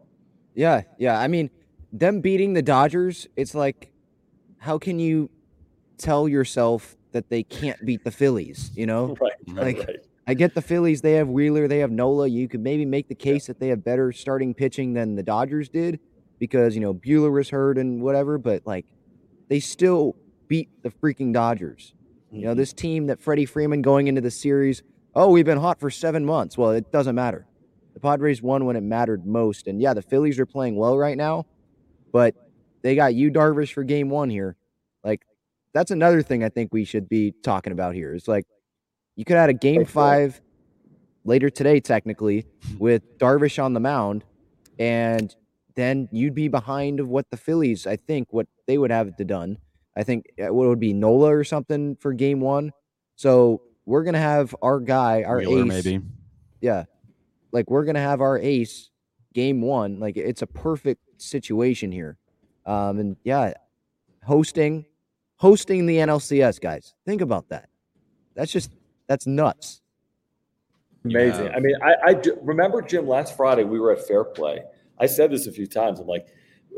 yeah, 0.54 0.82
yeah. 1.00 1.20
I 1.20 1.28
mean, 1.28 1.50
them 1.92 2.22
beating 2.22 2.54
the 2.54 2.62
Dodgers, 2.62 3.28
it's 3.36 3.56
like, 3.56 3.92
how 4.60 4.78
can 4.78 5.00
you 5.00 5.32
tell 5.98 6.28
yourself 6.28 6.96
that 7.12 7.30
they 7.30 7.42
can't 7.42 7.84
beat 7.84 8.04
the 8.04 8.12
Phillies? 8.12 8.70
You 8.76 8.86
know, 8.86 9.16
Right, 9.22 9.32
right, 9.48 9.78
Like- 9.78 9.88
right. 9.88 10.00
I 10.26 10.34
get 10.34 10.56
the 10.56 10.62
Phillies. 10.62 11.02
They 11.02 11.14
have 11.14 11.28
Wheeler. 11.28 11.68
They 11.68 11.80
have 11.80 11.92
Nola. 11.92 12.28
You 12.28 12.48
could 12.48 12.62
maybe 12.62 12.86
make 12.86 13.08
the 13.10 13.16
case 13.16 13.48
that 13.48 13.60
they 13.60 13.68
have 13.70 13.84
better 13.84 14.12
starting 14.12 14.54
pitching 14.54 14.94
than 14.94 15.16
the 15.16 15.24
Dodgers 15.24 15.68
did 15.70 16.00
because, 16.40 16.76
you 16.76 16.82
know, 16.82 16.94
Buehler 16.94 17.32
was 17.32 17.50
hurt 17.50 17.78
and 17.78 18.02
whatever, 18.02 18.38
but 18.38 18.66
like 18.66 18.86
they 19.50 19.60
still 19.60 20.16
beat 20.48 20.70
the 20.82 20.90
freaking 20.90 21.34
Dodgers. 21.34 21.94
You 22.32 22.46
know, 22.46 22.54
Mhm. 22.54 22.58
this 22.58 22.74
team 22.74 23.08
that 23.08 23.20
Freddie 23.20 23.46
Freeman 23.46 23.82
going 23.82 24.08
into 24.08 24.22
the 24.22 24.32
series, 24.32 24.82
oh, 25.14 25.30
we've 25.30 25.46
been 25.46 25.58
hot 25.60 25.80
for 25.80 25.90
seven 25.90 26.26
months. 26.26 26.58
Well, 26.58 26.72
it 26.72 26.92
doesn't 26.92 27.16
matter. 27.16 27.46
The 27.94 28.00
Padres 28.00 28.42
won 28.42 28.66
when 28.66 28.76
it 28.76 28.82
mattered 28.82 29.26
most. 29.26 29.68
And 29.68 29.82
yeah, 29.82 29.94
the 29.94 30.02
Phillies 30.02 30.40
are 30.40 30.46
playing 30.46 30.76
well 30.76 30.98
right 30.98 31.18
now, 31.18 31.46
but 32.12 32.34
they 32.82 32.96
got 32.96 33.14
you 33.14 33.30
Darvish 33.30 33.74
for 33.74 33.84
game 33.84 34.10
one 34.10 34.30
here. 34.30 34.56
Like, 35.04 35.22
that's 35.74 35.92
another 35.92 36.22
thing 36.22 36.44
I 36.44 36.50
think 36.50 36.74
we 36.74 36.86
should 36.86 37.08
be 37.10 37.34
talking 37.44 37.72
about 37.74 37.94
here. 37.94 38.16
It's 38.16 38.28
like 38.28 38.46
you 39.16 39.26
could 39.26 39.38
add 39.38 39.50
a 39.50 39.54
game 39.54 39.82
Go 39.82 39.86
for 39.86 39.90
it. 39.90 39.94
five 39.94 40.42
later 41.26 41.50
today, 41.50 41.80
technically, 41.80 42.46
with 42.78 43.18
Darvish 43.18 43.64
on 43.64 43.74
the 43.74 43.80
mound, 43.80 44.24
and 44.80 45.34
then 45.76 46.08
you'd 46.12 46.36
be 46.36 46.48
behind 46.48 47.00
of 47.00 47.08
what 47.08 47.30
the 47.32 47.38
Phillies, 47.38 47.88
I 47.88 47.96
think, 47.96 48.32
what 48.32 48.48
they 48.68 48.78
would 48.78 48.92
have 48.92 49.16
to 49.16 49.26
done. 49.26 49.58
I 49.96 50.04
think 50.04 50.26
uh, 50.40 50.54
what 50.54 50.68
would 50.68 50.80
be 50.80 50.94
Nola 50.94 51.36
or 51.36 51.44
something 51.44 51.96
for 51.98 52.14
game 52.14 52.40
one. 52.42 52.72
So 53.16 53.62
we're 53.86 54.04
gonna 54.04 54.20
have 54.20 54.56
our 54.62 54.80
guy, 54.80 55.24
our 55.24 55.38
Wheeler, 55.38 55.64
ace, 55.74 55.86
maybe. 55.86 56.02
yeah, 56.62 56.86
like 57.52 57.70
we're 57.70 57.86
gonna 57.86 58.00
have 58.00 58.22
our 58.22 58.40
ace 58.40 58.90
game 59.34 59.62
one. 59.62 60.00
Like 60.00 60.18
it's 60.18 60.42
a 60.42 60.48
perfect 60.48 61.02
situation 61.22 61.92
here. 61.92 62.18
Um, 62.66 62.98
and 63.00 63.18
yeah, 63.24 63.54
hosting, 64.24 64.86
hosting 65.36 65.86
the 65.86 65.98
NLCS, 65.98 66.60
guys. 66.62 66.94
Think 67.06 67.22
about 67.22 67.50
that. 67.50 67.70
That's 68.36 68.52
just 68.52 68.72
that's 69.14 69.28
nuts. 69.28 69.82
Amazing. 71.06 71.46
have- 71.46 71.56
I 71.56 71.60
mean, 71.60 71.76
I, 71.84 71.96
I 72.06 72.14
do, 72.16 72.36
remember 72.42 72.82
Jim 72.82 73.08
last 73.08 73.38
Friday 73.38 73.64
we 73.64 73.80
were 73.80 73.92
at 73.92 74.08
Fair 74.08 74.24
Play. 74.24 74.64
I 75.00 75.06
said 75.06 75.32
this 75.32 75.46
a 75.46 75.52
few 75.52 75.68
times. 75.68 76.00
I'm 76.00 76.08
like, 76.08 76.28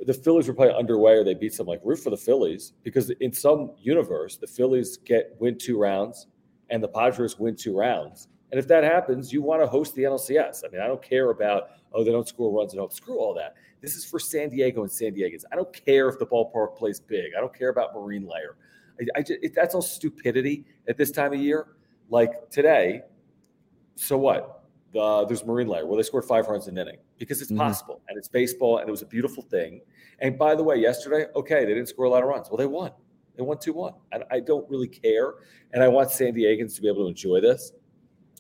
the 0.05 0.13
Phillies 0.13 0.49
were 0.49 0.53
probably 0.53 0.73
underway 0.75 1.13
or 1.13 1.23
they 1.23 1.33
beat 1.33 1.53
some 1.53 1.67
like 1.67 1.79
root 1.85 1.99
for 1.99 2.09
the 2.09 2.17
Phillies 2.17 2.73
because 2.83 3.09
in 3.21 3.31
some 3.31 3.71
universe 3.79 4.35
the 4.35 4.47
Phillies 4.47 4.97
get 4.97 5.33
win 5.39 5.57
two 5.57 5.79
rounds 5.79 6.27
and 6.69 6.83
the 6.83 6.87
Padres 6.89 7.39
win 7.39 7.55
two 7.55 7.77
rounds. 7.77 8.27
And 8.51 8.59
if 8.59 8.67
that 8.67 8.83
happens, 8.83 9.31
you 9.31 9.41
want 9.41 9.61
to 9.61 9.67
host 9.67 9.95
the 9.95 10.03
NLCS. 10.03 10.63
I 10.65 10.71
mean, 10.71 10.81
I 10.81 10.87
don't 10.87 11.01
care 11.01 11.29
about 11.29 11.69
oh 11.93 12.03
they 12.03 12.11
don't 12.11 12.27
score 12.27 12.51
runs 12.51 12.73
at 12.73 12.79
home. 12.81 12.89
Screw 12.91 13.19
all 13.19 13.33
that. 13.35 13.55
This 13.79 13.95
is 13.95 14.03
for 14.03 14.19
San 14.19 14.49
Diego 14.49 14.81
and 14.81 14.91
San 14.91 15.13
Diegans. 15.13 15.43
I 15.53 15.55
don't 15.55 15.71
care 15.71 16.09
if 16.09 16.19
the 16.19 16.25
ballpark 16.25 16.75
plays 16.75 16.99
big. 16.99 17.31
I 17.37 17.39
don't 17.39 17.57
care 17.57 17.69
about 17.69 17.95
marine 17.95 18.27
layer. 18.27 18.57
I, 18.99 19.19
I 19.19 19.21
just, 19.21 19.39
it, 19.41 19.55
that's 19.55 19.75
all 19.75 19.81
stupidity 19.81 20.65
at 20.89 20.97
this 20.97 21.11
time 21.11 21.31
of 21.31 21.39
year. 21.39 21.67
Like 22.09 22.49
today, 22.49 23.01
so 23.95 24.17
what? 24.17 24.63
The, 24.93 25.25
there's 25.25 25.43
Marine 25.45 25.67
Layer. 25.67 25.85
Well, 25.85 25.97
they 25.97 26.03
scored 26.03 26.23
five 26.25 26.47
runs 26.47 26.67
in 26.67 26.77
an 26.77 26.87
inning 26.87 26.99
because 27.17 27.41
it's 27.41 27.51
Mhm. 27.51 27.57
possible 27.57 28.01
and 28.07 28.17
it's 28.17 28.27
baseball 28.29 28.77
and 28.77 28.87
it 28.87 28.91
was 28.91 29.01
a 29.01 29.05
beautiful 29.05 29.43
thing. 29.43 29.81
And 30.19 30.37
by 30.37 30.55
the 30.55 30.63
way, 30.63 30.77
yesterday, 30.77 31.25
okay, 31.35 31.65
they 31.65 31.73
didn't 31.73 31.87
score 31.89 32.05
a 32.05 32.09
lot 32.09 32.23
of 32.23 32.29
runs. 32.29 32.49
Well, 32.49 32.57
they 32.57 32.65
won. 32.67 32.91
They 33.35 33.43
won 33.43 33.57
2 33.57 33.73
1. 33.73 33.93
And 34.13 34.23
I 34.31 34.39
don't 34.39 34.69
really 34.69 34.87
care. 34.87 35.33
And 35.73 35.83
I 35.83 35.89
want 35.89 36.11
San 36.11 36.33
Diegans 36.33 36.75
to 36.75 36.81
be 36.81 36.87
able 36.87 37.03
to 37.03 37.07
enjoy 37.09 37.41
this. 37.41 37.73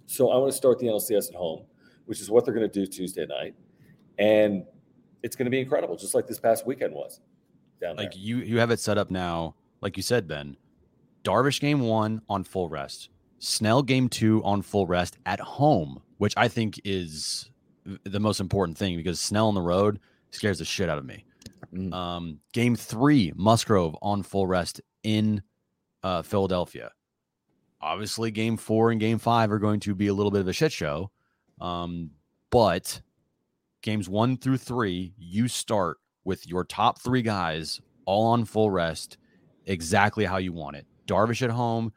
So 0.05 0.29
I 0.29 0.37
want 0.37 0.51
to 0.51 0.55
start 0.57 0.79
the 0.79 0.87
NLCS 0.87 1.29
at 1.29 1.35
home, 1.35 1.65
which 2.05 2.21
is 2.21 2.29
what 2.29 2.45
they're 2.45 2.53
going 2.53 2.69
to 2.69 2.79
do 2.79 2.85
Tuesday 2.85 3.25
night. 3.25 3.55
And 4.17 4.65
it's 5.23 5.35
going 5.35 5.45
to 5.47 5.51
be 5.51 5.59
incredible, 5.59 5.97
just 5.97 6.13
like 6.15 6.27
this 6.27 6.39
past 6.39 6.65
weekend 6.65 6.93
was 6.93 7.19
down 7.81 7.97
there. 7.97 8.05
Like 8.05 8.15
you, 8.15 8.37
you 8.37 8.59
have 8.59 8.71
it 8.71 8.79
set 8.79 8.97
up 8.97 9.11
now. 9.11 9.55
Like 9.81 9.97
you 9.97 10.03
said, 10.03 10.27
Ben, 10.27 10.55
Darvish 11.25 11.59
game 11.59 11.81
one 11.81 12.21
on 12.29 12.45
full 12.45 12.69
rest, 12.69 13.09
Snell 13.39 13.83
game 13.83 14.09
two 14.09 14.43
on 14.43 14.61
full 14.61 14.87
rest 14.87 15.17
at 15.25 15.39
home, 15.39 16.01
which 16.17 16.33
I 16.37 16.47
think 16.47 16.79
is 16.83 17.49
the 18.03 18.19
most 18.19 18.39
important 18.39 18.77
thing 18.77 18.97
because 18.97 19.19
Snell 19.19 19.47
on 19.47 19.55
the 19.55 19.61
road 19.61 19.99
scares 20.31 20.59
the 20.59 20.65
shit 20.65 20.89
out 20.89 20.97
of 20.97 21.05
me. 21.05 21.25
Mm. 21.73 21.93
Um, 21.93 22.39
game 22.53 22.75
three, 22.75 23.33
Musgrove 23.35 23.95
on 24.01 24.23
full 24.23 24.47
rest 24.47 24.81
in 25.03 25.41
uh, 26.03 26.21
Philadelphia. 26.21 26.91
Obviously, 27.81 28.31
game 28.31 28.57
four 28.57 28.91
and 28.91 28.99
game 28.99 29.19
five 29.19 29.51
are 29.51 29.59
going 29.59 29.79
to 29.81 29.93
be 29.93 30.07
a 30.07 30.13
little 30.13 30.31
bit 30.31 30.41
of 30.41 30.47
a 30.47 30.53
shit 30.53 30.71
show. 30.71 31.11
Um, 31.61 32.11
but 32.49 33.01
games 33.81 34.09
one 34.09 34.37
through 34.37 34.57
three, 34.57 35.13
you 35.17 35.47
start 35.47 35.97
with 36.23 36.47
your 36.47 36.63
top 36.63 36.99
three 36.99 37.21
guys 37.21 37.79
all 38.05 38.27
on 38.27 38.45
full 38.45 38.71
rest, 38.71 39.17
exactly 39.65 40.25
how 40.25 40.37
you 40.37 40.53
want 40.53 40.75
it. 40.75 40.85
Darvish 41.07 41.43
at 41.43 41.51
home, 41.51 41.93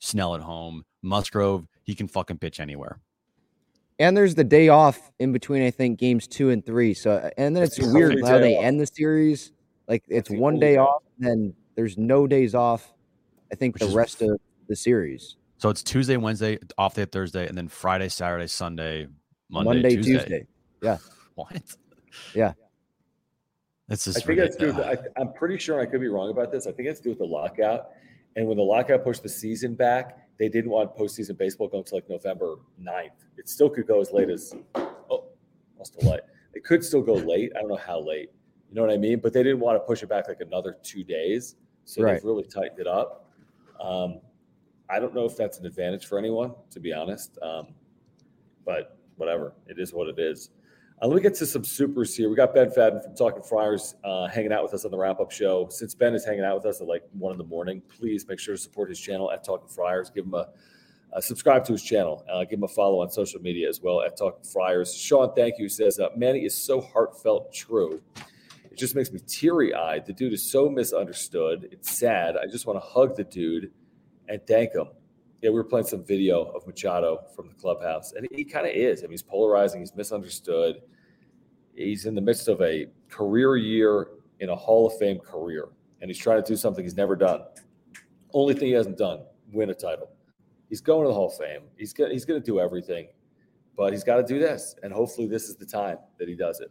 Snell 0.00 0.34
at 0.34 0.40
home, 0.40 0.84
Musgrove, 1.02 1.66
he 1.84 1.94
can 1.94 2.08
fucking 2.08 2.38
pitch 2.38 2.58
anywhere. 2.58 2.98
And 3.98 4.16
there's 4.16 4.34
the 4.34 4.44
day 4.44 4.68
off 4.68 5.12
in 5.18 5.30
between, 5.32 5.62
I 5.62 5.70
think, 5.70 5.98
games 5.98 6.26
two 6.26 6.50
and 6.50 6.64
three. 6.64 6.94
So, 6.94 7.30
and 7.36 7.54
then 7.54 7.62
That's 7.62 7.78
it's 7.78 7.86
the 7.86 7.94
weird 7.94 8.18
how 8.24 8.38
they 8.38 8.56
off. 8.56 8.64
end 8.64 8.80
the 8.80 8.86
series. 8.86 9.52
Like 9.86 10.02
it's 10.08 10.30
the 10.30 10.38
one 10.38 10.58
day 10.58 10.72
day. 10.72 10.78
off, 10.78 11.02
and 11.18 11.26
then 11.28 11.54
there's 11.76 11.98
no 11.98 12.26
days 12.26 12.54
off. 12.54 12.92
I 13.52 13.56
think 13.56 13.74
Which 13.74 13.82
the 13.82 13.88
is- 13.88 13.94
rest 13.94 14.22
of 14.22 14.40
the 14.68 14.76
series. 14.76 15.36
So 15.58 15.68
it's 15.68 15.82
Tuesday, 15.82 16.16
Wednesday, 16.16 16.58
off 16.78 16.94
day 16.94 17.04
Thursday, 17.04 17.46
and 17.46 17.58
then 17.58 17.68
Friday, 17.68 18.08
Saturday, 18.08 18.46
Sunday, 18.46 19.06
Monday, 19.50 19.68
Monday, 19.82 19.96
Tuesday. 19.96 20.12
Tuesday. 20.18 20.46
Yeah. 20.82 20.96
What? 21.34 21.62
Yeah. 22.34 22.52
It's 23.88 24.06
I 24.08 24.12
just 24.12 24.26
think 24.26 24.38
that's 24.38 24.56
due. 24.56 24.72
I, 24.72 24.96
I'm 25.16 25.32
pretty 25.32 25.58
sure 25.58 25.80
I 25.80 25.86
could 25.86 26.00
be 26.00 26.08
wrong 26.08 26.30
about 26.30 26.52
this. 26.52 26.66
I 26.66 26.72
think 26.72 26.88
it's 26.88 27.00
due 27.00 27.10
with 27.10 27.18
the 27.18 27.24
lockout. 27.24 27.90
And 28.36 28.46
when 28.46 28.56
the 28.56 28.62
lockout 28.62 29.04
pushed 29.04 29.22
the 29.22 29.28
season 29.28 29.74
back, 29.74 30.18
they 30.38 30.48
didn't 30.48 30.70
want 30.70 30.96
postseason 30.96 31.36
baseball 31.36 31.68
going 31.68 31.84
to 31.84 31.94
like 31.94 32.08
November 32.08 32.56
9th. 32.80 33.10
It 33.36 33.48
still 33.48 33.68
could 33.68 33.86
go 33.86 34.00
as 34.00 34.10
late 34.12 34.30
as 34.30 34.54
oh, 34.74 35.28
lost 35.78 35.96
a 36.02 36.06
light. 36.06 36.20
It 36.54 36.64
could 36.64 36.84
still 36.84 37.02
go 37.02 37.14
late. 37.14 37.52
I 37.56 37.60
don't 37.60 37.68
know 37.68 37.76
how 37.76 38.00
late. 38.00 38.30
You 38.68 38.76
know 38.76 38.82
what 38.82 38.90
I 38.90 38.96
mean? 38.96 39.20
But 39.20 39.32
they 39.32 39.42
didn't 39.42 39.60
want 39.60 39.76
to 39.76 39.80
push 39.80 40.02
it 40.02 40.08
back 40.08 40.28
like 40.28 40.40
another 40.40 40.76
two 40.82 41.04
days. 41.04 41.56
So 41.84 42.02
Right. 42.02 42.14
they've 42.14 42.24
really 42.24 42.44
tightened 42.44 42.78
it 42.78 42.86
up. 42.86 43.30
Um, 43.80 44.20
I 44.88 44.98
don't 44.98 45.14
know 45.14 45.24
if 45.24 45.36
that's 45.36 45.58
an 45.58 45.66
advantage 45.66 46.06
for 46.06 46.18
anyone, 46.18 46.54
to 46.70 46.80
be 46.80 46.92
honest. 46.92 47.38
Um, 47.42 47.68
but 48.64 48.98
whatever, 49.16 49.52
it 49.66 49.78
is 49.78 49.92
what 49.92 50.08
it 50.08 50.18
is. 50.18 50.50
Uh, 51.02 51.06
let 51.06 51.16
me 51.16 51.22
get 51.22 51.34
to 51.34 51.46
some 51.46 51.64
supers 51.64 52.14
here. 52.14 52.28
We 52.28 52.36
got 52.36 52.52
Ben 52.52 52.68
Fadden 52.68 53.02
from 53.02 53.16
Talking 53.16 53.42
Friars 53.42 53.94
uh, 54.04 54.26
hanging 54.28 54.52
out 54.52 54.62
with 54.62 54.74
us 54.74 54.84
on 54.84 54.90
the 54.90 54.98
wrap 54.98 55.18
up 55.18 55.30
show. 55.30 55.66
Since 55.70 55.94
Ben 55.94 56.14
is 56.14 56.26
hanging 56.26 56.44
out 56.44 56.56
with 56.56 56.66
us 56.66 56.82
at 56.82 56.86
like 56.86 57.04
one 57.12 57.32
in 57.32 57.38
the 57.38 57.44
morning, 57.44 57.80
please 57.88 58.28
make 58.28 58.38
sure 58.38 58.54
to 58.54 58.60
support 58.60 58.90
his 58.90 59.00
channel 59.00 59.30
at 59.30 59.42
Talking 59.42 59.68
Friars. 59.68 60.10
Give 60.10 60.26
him 60.26 60.34
a, 60.34 60.48
uh, 61.14 61.20
subscribe 61.22 61.64
to 61.64 61.72
his 61.72 61.82
channel. 61.82 62.22
Uh, 62.30 62.44
give 62.44 62.58
him 62.58 62.64
a 62.64 62.68
follow 62.68 63.00
on 63.00 63.10
social 63.10 63.40
media 63.40 63.66
as 63.66 63.80
well 63.80 64.02
at 64.02 64.18
Talking 64.18 64.44
Friars. 64.44 64.94
Sean, 64.94 65.32
thank 65.34 65.58
you. 65.58 65.70
Says, 65.70 65.98
uh, 65.98 66.08
Manny 66.16 66.44
is 66.44 66.54
so 66.54 66.82
heartfelt 66.82 67.50
true. 67.54 68.02
It 68.70 68.76
just 68.76 68.94
makes 68.94 69.10
me 69.10 69.20
teary 69.26 69.72
eyed. 69.72 70.04
The 70.04 70.12
dude 70.12 70.34
is 70.34 70.50
so 70.50 70.68
misunderstood. 70.68 71.70
It's 71.72 71.96
sad. 71.96 72.36
I 72.36 72.46
just 72.46 72.66
want 72.66 72.76
to 72.76 72.86
hug 72.86 73.16
the 73.16 73.24
dude 73.24 73.70
and 74.28 74.46
thank 74.46 74.74
him. 74.74 74.88
Yeah, 75.42 75.50
we 75.50 75.54
were 75.54 75.64
playing 75.64 75.86
some 75.86 76.04
video 76.04 76.44
of 76.52 76.66
Machado 76.66 77.24
from 77.34 77.48
the 77.48 77.54
clubhouse, 77.54 78.12
and 78.12 78.28
he 78.30 78.44
kind 78.44 78.66
of 78.66 78.72
is. 78.74 79.00
I 79.00 79.04
mean, 79.04 79.12
he's 79.12 79.22
polarizing. 79.22 79.80
He's 79.80 79.94
misunderstood. 79.94 80.82
He's 81.74 82.04
in 82.04 82.14
the 82.14 82.20
midst 82.20 82.48
of 82.48 82.60
a 82.60 82.88
career 83.08 83.56
year 83.56 84.08
in 84.40 84.50
a 84.50 84.56
Hall 84.56 84.86
of 84.86 84.98
Fame 84.98 85.18
career, 85.18 85.68
and 86.00 86.10
he's 86.10 86.18
trying 86.18 86.42
to 86.42 86.46
do 86.46 86.56
something 86.56 86.84
he's 86.84 86.96
never 86.96 87.16
done. 87.16 87.42
Only 88.34 88.54
thing 88.54 88.68
he 88.68 88.74
hasn't 88.74 88.98
done: 88.98 89.20
win 89.50 89.70
a 89.70 89.74
title. 89.74 90.10
He's 90.68 90.82
going 90.82 91.04
to 91.04 91.08
the 91.08 91.14
Hall 91.14 91.28
of 91.28 91.36
Fame. 91.36 91.62
He's 91.76 91.94
going. 91.94 92.10
He's 92.10 92.26
going 92.26 92.40
to 92.40 92.44
do 92.44 92.60
everything, 92.60 93.08
but 93.76 93.92
he's 93.94 94.04
got 94.04 94.16
to 94.16 94.22
do 94.22 94.38
this, 94.38 94.74
and 94.82 94.92
hopefully, 94.92 95.26
this 95.26 95.48
is 95.48 95.56
the 95.56 95.66
time 95.66 95.96
that 96.18 96.28
he 96.28 96.34
does 96.34 96.60
it. 96.60 96.70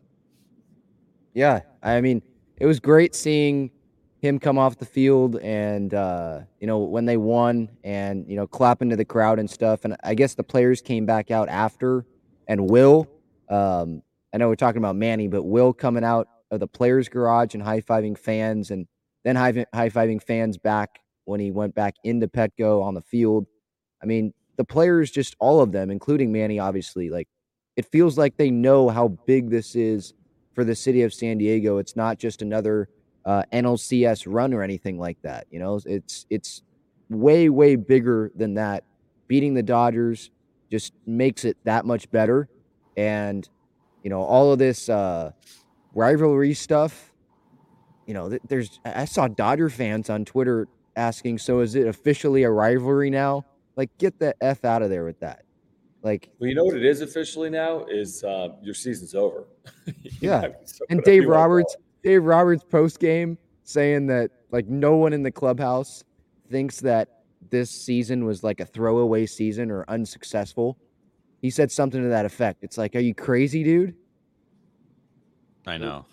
Yeah, 1.33 1.61
I 1.81 2.01
mean, 2.01 2.21
it 2.57 2.67
was 2.67 2.79
great 2.79 3.15
seeing 3.15 3.71
him 4.19 4.37
come 4.37 4.57
off 4.57 4.77
the 4.77 4.85
field 4.85 5.37
and 5.37 5.93
uh, 5.93 6.41
you 6.59 6.67
know 6.67 6.79
when 6.79 7.05
they 7.05 7.17
won 7.17 7.69
and 7.83 8.29
you 8.29 8.35
know 8.35 8.45
clapping 8.45 8.89
to 8.89 8.95
the 8.95 9.05
crowd 9.05 9.39
and 9.39 9.49
stuff. 9.49 9.85
And 9.85 9.95
I 10.03 10.13
guess 10.13 10.35
the 10.35 10.43
players 10.43 10.81
came 10.81 11.05
back 11.05 11.31
out 11.31 11.49
after, 11.49 12.05
and 12.47 12.69
Wil, 12.69 13.07
um, 13.49 14.03
I 14.33 14.37
know 14.37 14.47
we're 14.47 14.55
talking 14.55 14.79
about 14.79 14.95
Manny, 14.95 15.27
but 15.27 15.43
Wil 15.43 15.73
coming 15.73 16.03
out 16.03 16.27
of 16.51 16.59
the 16.59 16.67
players' 16.67 17.09
garage 17.09 17.53
and 17.53 17.63
high 17.63 17.81
fiving 17.81 18.17
fans, 18.17 18.71
and 18.71 18.87
then 19.23 19.35
high 19.35 19.53
fiving 19.89 20.21
fans 20.21 20.57
back 20.57 20.99
when 21.25 21.39
he 21.39 21.51
went 21.51 21.75
back 21.75 21.95
into 22.03 22.27
Petco 22.27 22.83
on 22.83 22.93
the 22.93 23.01
field. 23.01 23.45
I 24.01 24.05
mean, 24.05 24.33
the 24.57 24.65
players, 24.65 25.11
just 25.11 25.35
all 25.39 25.61
of 25.61 25.71
them, 25.71 25.89
including 25.89 26.31
Manny, 26.31 26.59
obviously, 26.59 27.09
like 27.09 27.27
it 27.77 27.85
feels 27.85 28.17
like 28.17 28.35
they 28.35 28.51
know 28.51 28.89
how 28.89 29.07
big 29.07 29.49
this 29.49 29.75
is 29.75 30.13
for 30.53 30.65
the 30.65 30.75
city 30.75 31.03
of 31.03 31.13
San 31.13 31.37
Diego. 31.37 31.77
It's 31.77 31.95
not 31.95 32.19
just 32.19 32.41
another 32.41 32.89
uh, 33.25 33.43
NLCS 33.53 34.25
run 34.27 34.53
or 34.53 34.63
anything 34.63 34.99
like 34.99 35.21
that. 35.21 35.47
You 35.51 35.59
know, 35.59 35.79
it's 35.85 36.25
it's 36.29 36.63
way 37.09 37.49
way 37.49 37.75
bigger 37.75 38.31
than 38.35 38.55
that. 38.55 38.83
Beating 39.27 39.53
the 39.53 39.63
Dodgers 39.63 40.31
just 40.71 40.93
makes 41.05 41.45
it 41.45 41.57
that 41.63 41.85
much 41.85 42.09
better, 42.11 42.49
and 42.97 43.47
you 44.03 44.09
know 44.09 44.21
all 44.21 44.51
of 44.51 44.59
this 44.59 44.89
uh, 44.89 45.31
rivalry 45.93 46.53
stuff. 46.53 47.13
You 48.07 48.13
know, 48.15 48.37
there's 48.47 48.79
I 48.85 49.05
saw 49.05 49.27
Dodger 49.27 49.69
fans 49.69 50.09
on 50.09 50.25
Twitter 50.25 50.67
asking, 50.95 51.37
"So 51.39 51.59
is 51.59 51.75
it 51.75 51.87
officially 51.87 52.43
a 52.43 52.49
rivalry 52.49 53.09
now?" 53.09 53.45
Like, 53.75 53.95
get 53.97 54.19
the 54.19 54.35
f 54.41 54.65
out 54.65 54.81
of 54.81 54.89
there 54.89 55.05
with 55.05 55.19
that. 55.21 55.43
Like, 56.01 56.29
Well, 56.39 56.49
you 56.49 56.55
know 56.55 56.63
what 56.63 56.75
it 56.75 56.85
is 56.85 57.01
officially 57.01 57.49
now 57.49 57.85
is 57.89 58.23
uh, 58.23 58.49
your 58.61 58.73
season's 58.73 59.15
over. 59.15 59.45
Yeah. 60.21 60.49
and 60.89 61.01
Dave 61.03 61.27
Roberts, 61.27 61.75
Dave 62.03 62.23
Roberts 62.23 62.63
post 62.63 62.99
game 62.99 63.37
saying 63.63 64.07
that 64.07 64.31
like 64.51 64.67
no 64.67 64.95
one 64.95 65.13
in 65.13 65.23
the 65.23 65.31
clubhouse 65.31 66.03
thinks 66.49 66.79
that 66.81 67.23
this 67.49 67.69
season 67.69 68.25
was 68.25 68.43
like 68.43 68.59
a 68.59 68.65
throwaway 68.65 69.25
season 69.25 69.71
or 69.71 69.85
unsuccessful. 69.87 70.77
He 71.41 71.49
said 71.49 71.71
something 71.71 72.01
to 72.01 72.09
that 72.09 72.25
effect. 72.25 72.63
It's 72.63 72.77
like, 72.77 72.95
are 72.95 72.99
you 72.99 73.15
crazy, 73.15 73.63
dude? 73.63 73.95
I 75.65 75.77
know. 75.77 76.05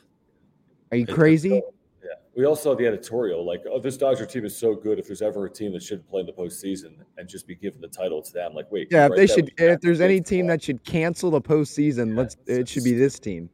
Are 0.93 0.97
you 0.97 1.07
crazy? 1.07 1.63
Yeah. 2.05 2.11
We 2.37 2.45
all 2.45 2.55
saw 2.55 2.77
the 2.77 2.87
editorial 2.87 3.45
like, 3.45 3.65
oh, 3.69 3.81
this 3.81 3.97
Dodger 3.97 4.27
team 4.27 4.45
is 4.45 4.57
so 4.57 4.75
good. 4.75 4.99
If 4.99 5.07
there's 5.07 5.23
ever 5.23 5.47
a 5.47 5.51
team 5.51 5.73
that 5.73 5.83
shouldn't 5.83 6.09
play 6.09 6.21
in 6.21 6.27
the 6.27 6.33
postseason 6.33 6.99
and 7.17 7.29
just 7.29 7.47
be 7.47 7.57
given 7.57 7.81
the 7.81 7.89
title 7.89 8.23
to 8.23 8.33
them, 8.33 8.55
like, 8.55 8.71
wait, 8.71 8.89
Yeah, 8.91 9.07
if 9.07 9.11
right 9.11 9.17
they 9.17 9.27
should, 9.27 9.51
if 9.57 9.81
there's 9.81 10.01
any 10.01 10.21
team 10.21 10.47
that 10.49 10.63
should 10.63 10.85
cancel 10.85 11.31
the 11.31 11.41
postseason, 11.41 12.17
let's 12.17 12.37
it 12.47 12.69
should 12.69 12.85
be 12.85 12.93
this 12.93 13.19
team. 13.19 13.49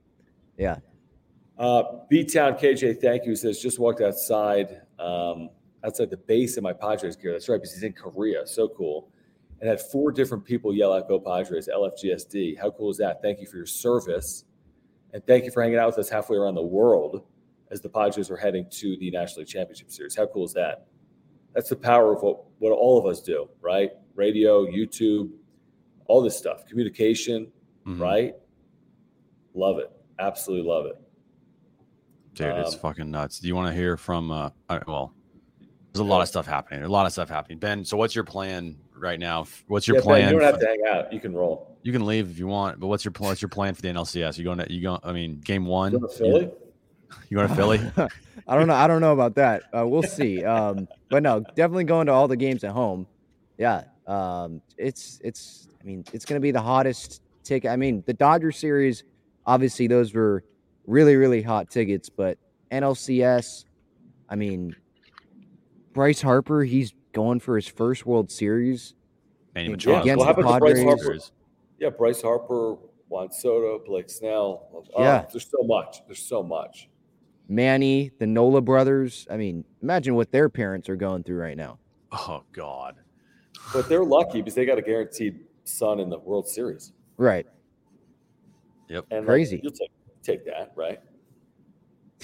Yeah, 0.59 0.77
Uh, 1.63 2.01
B 2.11 2.25
Town 2.25 2.55
KJ, 2.55 3.01
thank 3.01 3.25
you. 3.25 3.37
Says 3.37 3.61
just 3.61 3.79
walked 3.79 4.01
outside, 4.01 4.83
um, 4.99 5.49
outside 5.85 6.11
the 6.11 6.17
base 6.17 6.57
of 6.57 6.65
my 6.65 6.73
Padres 6.73 7.15
gear. 7.15 7.31
That's 7.33 7.49
right, 7.49 7.57
because 7.57 7.73
he's 7.73 7.85
in 7.85 7.93
Korea. 7.93 8.45
So 8.47 8.69
cool. 8.69 9.09
And 9.61 9.69
had 9.71 9.81
four 9.81 10.11
different 10.11 10.45
people 10.45 10.75
yell 10.75 10.93
out 10.93 11.07
"Go 11.07 11.21
Padres!" 11.21 11.69
LFGSD. 11.69 12.59
How 12.59 12.73
cool 12.73 12.91
is 12.91 12.97
that? 12.97 13.23
Thank 13.23 13.39
you 13.41 13.47
for 13.47 13.59
your 13.59 13.67
service, 13.67 14.45
and 15.13 15.25
thank 15.25 15.45
you 15.45 15.53
for 15.53 15.63
hanging 15.63 15.79
out 15.79 15.87
with 15.87 15.99
us 15.99 16.09
halfway 16.09 16.37
around 16.37 16.57
the 16.57 16.63
world 16.63 17.23
as 17.71 17.81
the 17.81 17.89
Padres 17.89 18.29
are 18.29 18.37
heading 18.37 18.67
to 18.71 18.97
the 18.97 19.09
National 19.13 19.39
League 19.43 19.49
Championship 19.49 19.89
Series. 19.93 20.17
How 20.17 20.27
cool 20.27 20.45
is 20.45 20.53
that? 20.55 20.89
That's 21.55 21.69
the 21.69 21.77
power 21.77 22.13
of 22.13 22.23
what 22.23 22.43
what 22.59 22.73
all 22.73 22.99
of 22.99 23.07
us 23.07 23.23
do, 23.23 23.49
right? 23.61 23.93
Radio, 24.17 24.67
YouTube, 24.67 25.31
all 26.09 26.21
this 26.23 26.37
stuff, 26.37 26.67
communication, 26.67 27.53
Mhm. 27.87 28.01
right? 28.01 28.35
Love 29.55 29.79
it. 29.79 29.93
Absolutely 30.19 30.69
love 30.69 30.87
it. 30.87 30.97
Dude, 32.35 32.47
it's 32.57 32.75
Um, 32.75 32.81
fucking 32.81 33.11
nuts. 33.11 33.39
Do 33.41 33.49
you 33.49 33.55
want 33.55 33.69
to 33.69 33.75
hear 33.75 33.97
from? 33.97 34.31
Uh, 34.31 34.51
all 34.69 34.77
right, 34.79 34.87
well, 34.87 35.13
there's 35.93 36.01
a 36.01 36.05
lot 36.05 36.23
of 36.23 36.29
stuff 36.29 36.47
happening. 36.47 36.83
A 36.83 36.89
lot 36.89 37.05
of 37.07 37.13
stuff 37.13 37.29
happening. 37.29 37.59
Ben, 37.59 37.85
so 37.85 37.97
what's 37.97 38.15
your 38.15 38.25
plan 38.25 38.77
right 38.97 39.21
now? 39.21 39.45
What's 39.69 39.87
your 39.87 39.97
Yeah, 39.97 40.01
Ben, 40.01 40.07
plan? 40.07 40.33
you 40.33 40.39
don't 40.39 40.43
have 40.43 40.55
for- 40.55 40.61
to 40.63 40.67
hang 40.67 40.81
out. 40.89 41.13
You 41.13 41.21
can 41.21 41.35
roll. 41.35 41.77
You 41.83 41.93
can 41.93 42.07
leave 42.07 42.31
if 42.31 42.39
you 42.39 42.47
want, 42.47 42.81
but 42.81 42.87
what's 42.87 43.05
your 43.05 43.13
plan? 43.13 43.29
What's 43.31 43.43
your 43.43 43.49
plan 43.51 43.75
for 43.75 43.83
the 43.83 43.89
NLCS? 43.89 44.39
You 44.39 44.45
going 44.45 44.59
to 44.59 44.73
you 44.73 44.83
going? 44.83 45.01
I 45.03 45.13
mean, 45.13 45.41
game 45.45 45.67
one. 45.67 45.93
You 45.93 45.99
go 45.99 46.07
to 46.07 46.15
Philly? 46.15 46.51
You 47.29 47.37
going 47.37 47.49
to 47.49 47.55
Philly? 47.55 47.81
I 48.49 48.57
don't 48.57 48.67
know. 48.67 48.75
I 48.75 48.87
don't 48.87 49.01
know 49.03 49.13
about 49.13 49.35
that. 49.35 49.65
Uh, 49.77 49.87
we'll 49.87 50.03
see. 50.03 50.43
Um, 50.45 50.89
but 51.11 51.23
no, 51.23 51.41
definitely 51.41 51.85
going 51.85 52.07
to 52.07 52.13
all 52.13 52.29
the 52.29 52.37
games 52.37 52.65
at 52.65 52.71
home. 52.71 53.07
Yeah. 53.59 53.85
Um, 54.07 54.63
it's 54.79 55.21
it's. 55.23 55.69
I 55.81 55.85
mean, 55.85 56.05
it's 56.13 56.25
going 56.25 56.37
to 56.37 56.43
be 56.43 56.53
the 56.53 56.63
hottest 56.63 57.21
ticket. 57.45 57.71
I 57.71 57.77
mean, 57.77 58.03
the 58.07 58.15
Dodger 58.15 58.53
series. 58.53 59.05
Obviously, 59.45 59.89
those 59.89 60.15
were 60.15 60.45
really 60.87 61.17
really 61.17 61.43
hot 61.43 61.71
tickets. 61.71 62.09
But 62.09 62.39
NLCS. 62.71 63.65
I 64.29 64.35
mean, 64.37 64.75
Bryce 65.93 66.23
Harper. 66.23 66.63
He's 66.65 66.95
going 67.13 67.41
for 67.41 67.57
his 67.57 67.67
first 67.69 68.07
World 68.07 68.31
Series 68.31 68.95
Manny 69.55 69.67
Yeah, 69.69 69.73
Machado. 69.73 70.01
against 70.01 70.25
Well, 70.25 70.35
the 70.35 70.41
about 70.41 70.53
the 70.55 70.59
Bryce 70.61 70.79
Padres. 70.79 71.05
Harper? 71.05 71.19
Yeah, 71.79 71.91
Bryce 71.91 72.23
Harper 72.23 72.77
Juan 73.09 73.31
Soto, 73.31 73.83
Blake 73.85 74.09
Snell. 74.09 74.69
Oh, 74.73 75.03
Yeah. 75.03 75.27
there's 75.31 75.51
so 75.51 75.63
much. 75.67 75.99
There's 76.07 76.23
so 76.23 76.43
much. 76.43 76.89
Manny, 77.49 78.11
the 78.19 78.27
Nola 78.27 78.63
brothers. 78.63 79.27
I 79.31 79.37
mean, 79.37 79.65
imagine 79.83 80.15
what 80.15 80.33
their 80.33 80.49
parents 80.49 80.89
are 80.89 80.97
going 80.97 81.23
through 81.25 81.37
right 81.39 81.57
now. 81.57 81.79
Oh 82.13 82.43
God. 82.53 82.97
But 83.75 83.89
they're 83.91 84.05
lucky 84.05 84.41
because 84.41 84.55
they 84.55 84.65
got 84.65 84.79
a 84.79 84.83
guaranteed 84.83 85.41
son 85.65 86.01
in 86.01 86.09
the 86.09 86.19
World 86.19 86.49
Series. 86.49 86.93
Right. 87.19 87.47
Yep. 88.89 89.07
And 89.11 89.21
like, 89.21 89.27
Crazy. 89.27 89.61
you'll 89.63 89.73
take 90.23 90.45
take 90.45 90.47
that, 90.47 90.73
right? 90.77 91.01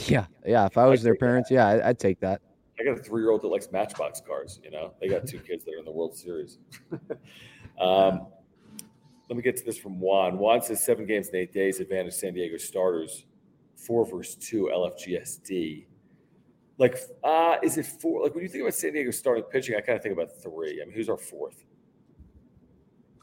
Yeah. 0.06 0.26
Yeah. 0.46 0.66
If 0.66 0.78
I 0.78 0.86
was 0.86 1.02
their 1.02 1.14
take 1.14 1.20
that. 1.20 1.26
parents, 1.26 1.50
yeah, 1.50 1.66
I- 1.66 1.88
I'd 1.90 1.98
take 1.98 2.20
that. 2.20 2.40
I 2.80 2.84
got 2.84 2.98
a 2.98 3.02
three 3.02 3.22
year 3.22 3.30
old 3.30 3.42
that 3.42 3.48
likes 3.48 3.70
Matchbox 3.72 4.20
cars. 4.20 4.60
You 4.62 4.70
know, 4.70 4.94
they 5.00 5.08
got 5.08 5.26
two 5.26 5.40
kids 5.40 5.64
that 5.64 5.74
are 5.74 5.78
in 5.78 5.84
the 5.84 5.90
World 5.90 6.16
Series. 6.16 6.58
um, 7.80 8.28
let 9.28 9.36
me 9.36 9.42
get 9.42 9.56
to 9.56 9.64
this 9.64 9.76
from 9.76 9.98
Juan. 10.00 10.38
Juan 10.38 10.62
says 10.62 10.82
seven 10.84 11.04
games 11.04 11.28
in 11.28 11.36
eight 11.36 11.52
days, 11.52 11.80
advantage 11.80 12.14
San 12.14 12.34
Diego 12.34 12.56
starters, 12.56 13.26
four 13.74 14.06
versus 14.06 14.36
two 14.36 14.70
LFGSD. 14.72 15.86
Like, 16.78 16.96
uh, 17.24 17.56
is 17.62 17.76
it 17.76 17.86
four? 17.86 18.22
Like, 18.22 18.34
when 18.34 18.44
you 18.44 18.48
think 18.48 18.62
about 18.62 18.74
San 18.74 18.92
Diego 18.92 19.10
starting 19.10 19.42
pitching, 19.44 19.74
I 19.74 19.80
kind 19.80 19.96
of 19.96 20.02
think 20.02 20.12
about 20.14 20.30
three. 20.40 20.80
I 20.80 20.84
mean, 20.84 20.94
who's 20.94 21.08
our 21.08 21.18
fourth? 21.18 21.64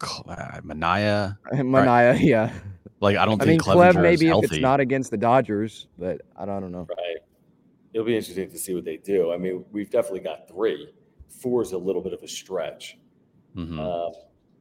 Manaea. 0.02 1.38
Manaea, 1.53 2.19
yeah. 2.22 2.52
Like 3.06 3.18
I 3.18 3.26
don't 3.26 3.40
I 3.40 3.45
mean, 3.45 3.60
think 3.60 3.64
Clem 3.64 3.77
Clevinger 3.77 4.02
maybe 4.02 4.30
is 4.30 4.44
if 4.44 4.52
it's 4.52 4.61
not 4.61 4.80
against 4.80 5.11
the 5.11 5.18
Dodgers, 5.18 5.88
but 5.99 6.22
I 6.36 6.45
don't, 6.45 6.57
I 6.57 6.60
don't 6.60 6.72
know. 6.72 6.88
Right. 6.90 7.18
It'll 7.94 8.06
be 8.06 8.18
interesting 8.18 8.49
to 8.49 8.57
see 8.57 8.73
what 8.73 8.84
they 8.84 8.98
do. 8.98 9.32
I 9.32 9.38
mean, 9.38 9.64
we've 9.72 9.91
definitely 9.91 10.22
got 10.22 10.48
three. 10.48 10.91
Four 11.30 11.61
is 11.61 11.73
a 11.73 11.77
little 11.77 12.02
bit 12.02 12.14
of 12.14 12.23
a 12.23 12.27
stretch. 12.27 12.98
Mhm. 13.56 13.80
Um, 13.80 14.14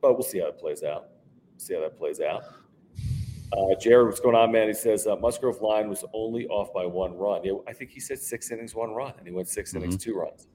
but 0.03 0.13
we'll 0.13 0.23
see 0.23 0.41
how 0.41 0.49
it 0.49 0.59
plays 0.59 0.83
out. 0.83 1.09
See 1.57 1.73
how 1.73 1.81
that 1.81 1.97
plays 1.97 2.21
out. 2.21 2.43
Uh, 3.57 3.75
Jared, 3.81 4.09
what's 4.09 4.21
going 4.21 4.37
on, 4.37 4.53
man? 4.53 4.69
He 4.69 4.75
says 4.75 5.07
uh, 5.07 5.17
Musgrove 5.17 5.63
line 5.63 5.89
was 5.89 6.05
only 6.13 6.47
off 6.49 6.71
by 6.75 6.85
one 6.85 7.17
run. 7.17 7.43
Yeah, 7.45 7.55
I 7.67 7.73
think 7.73 7.91
he 7.91 8.01
said 8.01 8.19
six 8.19 8.51
innings, 8.51 8.75
one 8.75 8.91
run, 8.91 9.15
and 9.17 9.27
he 9.27 9.33
went 9.33 9.49
6 9.49 9.75
innings, 9.75 9.97
two 9.97 10.15
runs. 10.15 10.49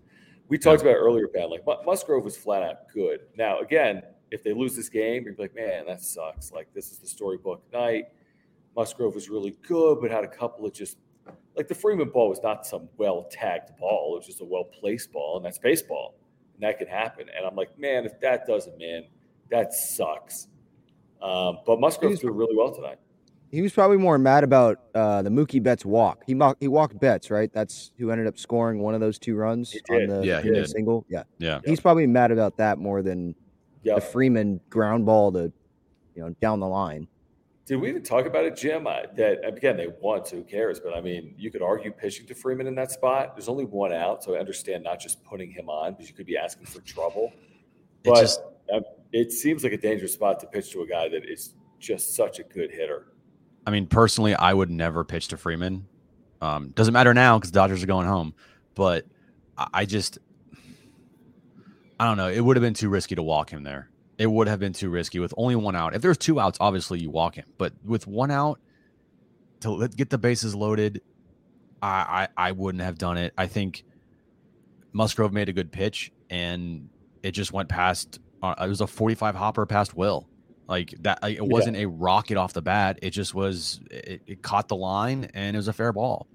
We 0.47 0.59
talked 0.59 0.81
about 0.81 0.91
it 0.91 0.99
earlier, 0.99 1.27
Ben. 1.27 1.49
Like 1.49 1.63
Musgrove 1.85 2.23
was 2.23 2.37
flat 2.37 2.61
out 2.61 2.89
good. 2.93 3.21
Now, 3.35 3.59
again, 3.59 4.03
if 4.31 4.43
they 4.43 4.53
lose 4.53 4.75
this 4.75 4.89
game, 4.89 5.23
you're 5.25 5.35
like, 5.37 5.55
man, 5.55 5.85
that 5.87 6.01
sucks. 6.01 6.51
Like 6.51 6.73
this 6.73 6.91
is 6.91 6.99
the 6.99 7.07
storybook 7.07 7.63
night. 7.73 8.05
Musgrove 8.75 9.15
was 9.15 9.29
really 9.29 9.57
good, 9.67 9.99
but 10.01 10.11
had 10.11 10.23
a 10.23 10.27
couple 10.27 10.65
of 10.65 10.73
just 10.73 10.97
like 11.55 11.67
the 11.67 11.75
Freeman 11.75 12.09
ball 12.09 12.29
was 12.29 12.39
not 12.41 12.65
some 12.65 12.89
well 12.97 13.27
tagged 13.31 13.71
ball. 13.79 14.15
It 14.15 14.19
was 14.19 14.25
just 14.27 14.41
a 14.41 14.45
well 14.45 14.63
placed 14.63 15.11
ball, 15.11 15.37
and 15.37 15.45
that's 15.45 15.59
baseball, 15.59 16.15
and 16.53 16.63
that 16.63 16.77
can 16.77 16.87
happen. 16.87 17.27
And 17.35 17.45
I'm 17.45 17.55
like, 17.55 17.77
man, 17.77 18.05
if 18.05 18.19
that 18.21 18.45
doesn't, 18.47 18.77
man, 18.77 19.05
that 19.51 19.73
sucks. 19.73 20.47
Um, 21.21 21.59
but 21.65 21.79
Musgrove 21.79 22.19
threw 22.19 22.31
really 22.31 22.55
well 22.55 22.73
tonight. 22.73 22.99
He 23.51 23.61
was 23.61 23.73
probably 23.73 23.97
more 23.97 24.17
mad 24.19 24.43
about 24.43 24.79
uh, 24.93 25.23
the 25.23 25.29
Mookie 25.31 25.61
Betts 25.61 25.83
walk. 25.83 26.21
He 26.27 26.35
mock, 26.35 26.57
he 26.59 26.67
walked 26.67 26.99
Betts, 26.99 27.31
right? 27.31 27.51
That's 27.51 27.91
who 27.97 28.11
ended 28.11 28.27
up 28.27 28.37
scoring 28.37 28.79
one 28.79 28.93
of 28.93 29.01
those 29.01 29.17
two 29.17 29.35
runs 29.35 29.75
on 29.89 29.99
did. 30.01 30.09
the, 30.09 30.21
Yeah, 30.23 30.41
he 30.41 30.51
did. 30.51 30.69
single. 30.69 31.03
Yeah, 31.09 31.23
Yeah. 31.39 31.59
he's 31.65 31.79
probably 31.79 32.05
mad 32.05 32.31
about 32.31 32.57
that 32.57 32.77
more 32.77 33.01
than 33.01 33.33
the 33.83 34.01
Freeman 34.01 34.59
ground 34.69 35.05
ball 35.05 35.31
to, 35.33 35.51
you 36.15 36.21
know, 36.23 36.29
down 36.41 36.59
the 36.59 36.67
line. 36.67 37.07
Did 37.65 37.75
we 37.77 37.89
even 37.89 38.01
talk 38.01 38.25
about 38.25 38.45
it, 38.45 38.55
Jim? 38.55 38.87
I, 38.87 39.05
that 39.15 39.45
again, 39.45 39.77
they 39.77 39.87
want 40.01 40.25
to. 40.25 40.37
who 40.37 40.43
cares? 40.43 40.79
But 40.79 40.95
I 40.95 41.01
mean, 41.01 41.35
you 41.37 41.51
could 41.51 41.61
argue 41.61 41.91
pitching 41.91 42.25
to 42.27 42.33
Freeman 42.33 42.65
in 42.65 42.73
that 42.75 42.91
spot. 42.91 43.35
There's 43.35 43.47
only 43.47 43.65
one 43.65 43.93
out, 43.93 44.23
so 44.23 44.35
I 44.35 44.39
understand 44.39 44.83
not 44.83 44.99
just 44.99 45.23
putting 45.23 45.51
him 45.51 45.69
on 45.69 45.91
because 45.93 46.07
you 46.09 46.15
could 46.15 46.25
be 46.25 46.35
asking 46.35 46.65
for 46.65 46.81
trouble. 46.81 47.31
It 48.03 48.09
But 48.09 48.21
just- 48.21 48.41
uh, 48.73 48.79
it 49.11 49.31
seems 49.31 49.63
like 49.63 49.73
a 49.73 49.77
dangerous 49.77 50.13
spot 50.13 50.39
to 50.39 50.47
pitch 50.47 50.71
to 50.71 50.81
a 50.81 50.87
guy 50.87 51.09
that 51.09 51.25
is 51.29 51.53
just 51.79 52.15
such 52.15 52.39
a 52.39 52.43
good 52.43 52.71
hitter. 52.71 53.07
I 53.67 53.71
mean, 53.71 53.87
personally, 53.87 54.33
I 54.35 54.53
would 54.53 54.69
never 54.71 55.03
pitch 55.03 55.27
to 55.29 55.37
Freeman. 55.37 55.87
Um, 56.41 56.69
doesn't 56.69 56.93
matter 56.93 57.13
now 57.13 57.37
because 57.37 57.51
Dodgers 57.51 57.83
are 57.83 57.87
going 57.87 58.07
home, 58.07 58.33
but 58.75 59.05
I, 59.57 59.67
I 59.73 59.85
just, 59.85 60.19
I 61.99 62.05
don't 62.05 62.17
know. 62.17 62.29
It 62.29 62.39
would 62.39 62.55
have 62.55 62.61
been 62.61 62.73
too 62.73 62.89
risky 62.89 63.15
to 63.15 63.23
walk 63.23 63.49
him 63.49 63.63
there. 63.63 63.89
It 64.17 64.27
would 64.27 64.47
have 64.47 64.59
been 64.59 64.73
too 64.73 64.89
risky 64.89 65.19
with 65.19 65.33
only 65.37 65.55
one 65.55 65.75
out. 65.75 65.95
If 65.95 66.01
there's 66.01 66.17
two 66.17 66.39
outs, 66.39 66.57
obviously 66.61 66.99
you 66.99 67.09
walk 67.09 67.35
him, 67.35 67.45
but 67.57 67.73
with 67.85 68.07
one 68.07 68.31
out 68.31 68.59
to 69.61 69.71
let, 69.71 69.95
get 69.95 70.09
the 70.09 70.17
bases 70.17 70.55
loaded, 70.55 71.01
I, 71.81 72.27
I 72.37 72.49
I 72.49 72.51
wouldn't 72.51 72.83
have 72.83 72.97
done 72.97 73.17
it. 73.17 73.33
I 73.37 73.47
think 73.47 73.83
Musgrove 74.93 75.33
made 75.33 75.49
a 75.49 75.53
good 75.53 75.71
pitch, 75.71 76.11
and 76.29 76.89
it 77.23 77.31
just 77.31 77.53
went 77.53 77.69
past. 77.69 78.19
Uh, 78.41 78.55
it 78.61 78.67
was 78.67 78.81
a 78.81 78.87
45 78.87 79.35
hopper 79.35 79.65
past 79.65 79.95
Wil. 79.95 80.27
Like 80.67 80.93
that, 81.01 81.19
it 81.23 81.45
wasn't 81.45 81.77
a 81.77 81.85
rocket 81.87 82.37
off 82.37 82.53
the 82.53 82.61
bat. 82.61 82.99
It 83.01 83.09
just 83.09 83.33
was. 83.33 83.79
It, 83.89 84.21
it 84.27 84.41
caught 84.41 84.67
the 84.67 84.75
line, 84.75 85.29
and 85.33 85.55
it 85.55 85.59
was 85.59 85.67
a 85.67 85.73
fair 85.73 85.91
ball. 85.91 86.27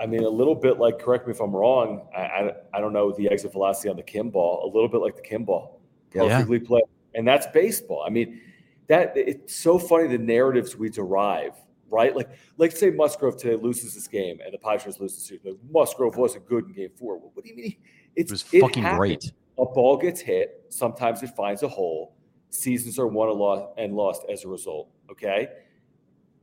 I 0.00 0.06
mean, 0.06 0.24
a 0.24 0.28
little 0.28 0.54
bit 0.54 0.78
like, 0.78 0.98
correct 0.98 1.26
me 1.26 1.32
if 1.32 1.40
I'm 1.40 1.54
wrong. 1.54 2.06
I, 2.16 2.20
I, 2.20 2.52
I 2.74 2.80
don't 2.80 2.92
know 2.92 3.12
the 3.12 3.30
exit 3.30 3.52
velocity 3.52 3.88
on 3.88 3.96
the 3.96 4.02
Kim 4.02 4.30
ball, 4.30 4.64
a 4.64 4.70
little 4.72 4.88
bit 4.88 5.00
like 5.00 5.16
the 5.16 5.22
Kim 5.22 5.44
ball. 5.44 5.80
Yeah. 6.14 6.22
Perfectly 6.28 6.58
played. 6.60 6.84
And 7.14 7.26
that's 7.26 7.46
baseball. 7.48 8.04
I 8.06 8.10
mean, 8.10 8.40
that 8.88 9.12
it's 9.16 9.54
so 9.54 9.78
funny 9.78 10.08
the 10.08 10.18
narratives 10.18 10.76
we 10.76 10.90
derive, 10.90 11.52
right? 11.90 12.14
Like, 12.14 12.30
like 12.58 12.72
say 12.72 12.90
Musgrove 12.90 13.36
today 13.36 13.56
loses 13.56 13.94
this 13.94 14.08
game 14.08 14.40
and 14.44 14.52
the 14.52 14.58
Padres 14.58 15.00
lose 15.00 15.14
the 15.14 15.20
series. 15.20 15.44
Like, 15.44 15.56
Musgrove 15.70 16.16
wasn't 16.16 16.46
good 16.46 16.66
in 16.66 16.72
game 16.72 16.90
four. 16.96 17.18
What 17.18 17.44
do 17.44 17.50
you 17.50 17.56
mean? 17.56 17.76
It's, 18.16 18.30
It 18.30 18.34
was 18.34 18.42
fucking 18.42 18.82
happens. 18.82 18.98
great. 18.98 19.32
A 19.58 19.64
ball 19.64 19.96
gets 19.96 20.20
hit. 20.20 20.64
Sometimes 20.68 21.22
it 21.22 21.30
finds 21.36 21.62
a 21.62 21.68
hole. 21.68 22.14
Seasons 22.50 22.98
are 22.98 23.06
won 23.06 23.28
and 23.30 23.38
lost, 23.38 23.64
and 23.78 23.94
lost 23.94 24.22
as 24.30 24.44
a 24.44 24.48
result. 24.48 24.88
Okay. 25.10 25.48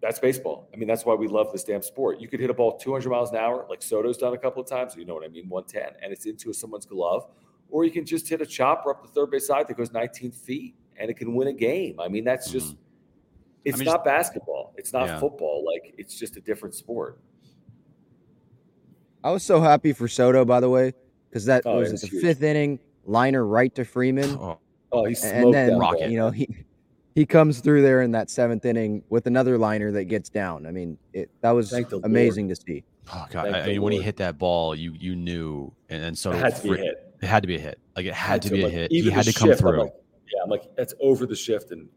That's 0.01 0.17
baseball. 0.19 0.69
I 0.73 0.77
mean, 0.77 0.87
that's 0.87 1.05
why 1.05 1.13
we 1.15 1.27
love 1.27 1.51
this 1.51 1.63
damn 1.65 1.81
sport. 1.81 2.21
You 2.21 2.27
could 2.29 2.39
hit 2.39 2.49
a 2.49 2.53
ball 2.53 2.77
200 2.77 3.09
miles 3.09 3.31
an 3.31 3.37
hour, 3.37 3.65
like 3.69 3.81
Soto's 3.81 4.17
done 4.17 4.33
a 4.33 4.37
couple 4.37 4.61
of 4.61 4.67
times. 4.69 4.95
You 4.95 5.05
know 5.05 5.13
what 5.13 5.25
I 5.25 5.27
mean? 5.27 5.49
110, 5.49 6.01
and 6.01 6.13
it's 6.13 6.25
into 6.25 6.53
someone's 6.53 6.85
glove. 6.85 7.27
Or 7.69 7.83
you 7.83 7.91
can 7.91 8.05
just 8.05 8.27
hit 8.29 8.41
a 8.41 8.45
chopper 8.45 8.91
up 8.91 9.01
the 9.01 9.09
third 9.09 9.29
base 9.31 9.45
side 9.47 9.67
that 9.67 9.75
goes 9.77 9.91
19 9.91 10.31
feet, 10.31 10.75
and 10.97 11.09
it 11.11 11.15
can 11.15 11.35
win 11.35 11.49
a 11.49 11.53
game. 11.53 11.99
I 11.99 12.07
mean, 12.07 12.23
that's 12.23 12.49
just. 12.49 12.67
Mm-hmm. 12.75 12.81
It's 13.65 13.77
mean, 13.77 13.85
not 13.87 13.97
just- 13.97 14.05
basketball. 14.05 14.73
It's 14.77 14.93
not 14.93 15.07
Yeah. 15.07 15.19
football. 15.19 15.65
Like 15.65 15.93
it's 15.97 16.17
just 16.17 16.37
a 16.37 16.41
different 16.41 16.75
sport. 16.75 17.19
I 19.23 19.31
was 19.31 19.43
so 19.43 19.59
happy 19.59 19.91
for 19.91 20.07
Soto, 20.07 20.45
by 20.45 20.61
the 20.61 20.69
way, 20.69 20.93
because 21.29 21.45
that 21.45 21.63
Oh, 21.65 21.79
was 21.79 21.87
it 21.87 21.89
it 21.89 21.91
was 21.91 22.01
the 22.01 22.07
huge. 22.07 22.21
fifth 22.23 22.43
inning 22.43 22.79
liner 23.05 23.45
right 23.45 23.73
to 23.75 23.83
Freeman, 23.83 24.29
Oh, 24.39 24.59
Oh, 24.91 25.03
he 25.05 25.13
smoked 25.13 25.35
and 25.35 25.53
then 25.53 25.69
that 25.73 25.77
Rocket. 25.77 25.99
ball. 25.99 26.09
you 26.09 26.17
know 26.17 26.29
he 26.31 26.47
he 27.15 27.25
comes 27.25 27.59
through 27.59 27.81
there 27.81 28.01
in 28.01 28.11
that 28.11 28.29
seventh 28.29 28.65
inning 28.65 29.03
with 29.09 29.27
another 29.27 29.57
liner 29.57 29.91
that 29.91 30.05
gets 30.05 30.29
down. 30.29 30.65
I 30.65 30.71
mean, 30.71 30.97
it 31.13 31.29
that 31.41 31.51
was 31.51 31.69
Thank 31.69 31.89
the 31.89 31.97
Lord. 31.97 32.05
amazing 32.05 32.49
to 32.49 32.55
see. 32.55 32.83
oh 33.13 33.25
God! 33.29 33.47
I, 33.47 33.59
I 33.59 33.61
the 33.61 33.67
mean, 33.71 33.81
when 33.81 33.93
he 33.93 34.01
hit 34.01 34.17
that 34.17 34.37
ball, 34.37 34.75
you 34.75 34.93
you 34.99 35.15
knew, 35.15 35.71
and, 35.89 36.03
and 36.03 36.17
so 36.17 36.31
It 36.31 36.37
had 36.37 36.55
to 36.57 36.63
be 36.63 36.73
a 36.73 36.77
hit. 36.77 37.13
It 37.21 37.25
had 37.27 37.43
to 37.43 37.47
be 37.47 37.55
a 37.55 37.59
hit. 37.59 37.79
Like 37.95 38.05
it 38.05 38.13
had, 38.13 38.41
to 38.43 38.49
be 38.49 38.63
a 38.63 38.69
hit. 38.69 38.91
He 38.91 39.09
had 39.09 39.25
to 39.25 39.33
come 39.33 39.49
shift, 39.49 39.61
I'm 39.61 39.67
through. 39.69 39.81
like- 39.83 39.93
yeah, 40.33 40.43
I'm 40.43 40.49
like, 40.49 40.73
that's 40.77 40.93
over 41.01 41.25
the 41.25 41.35
shift 41.35 41.71
and 41.71 41.89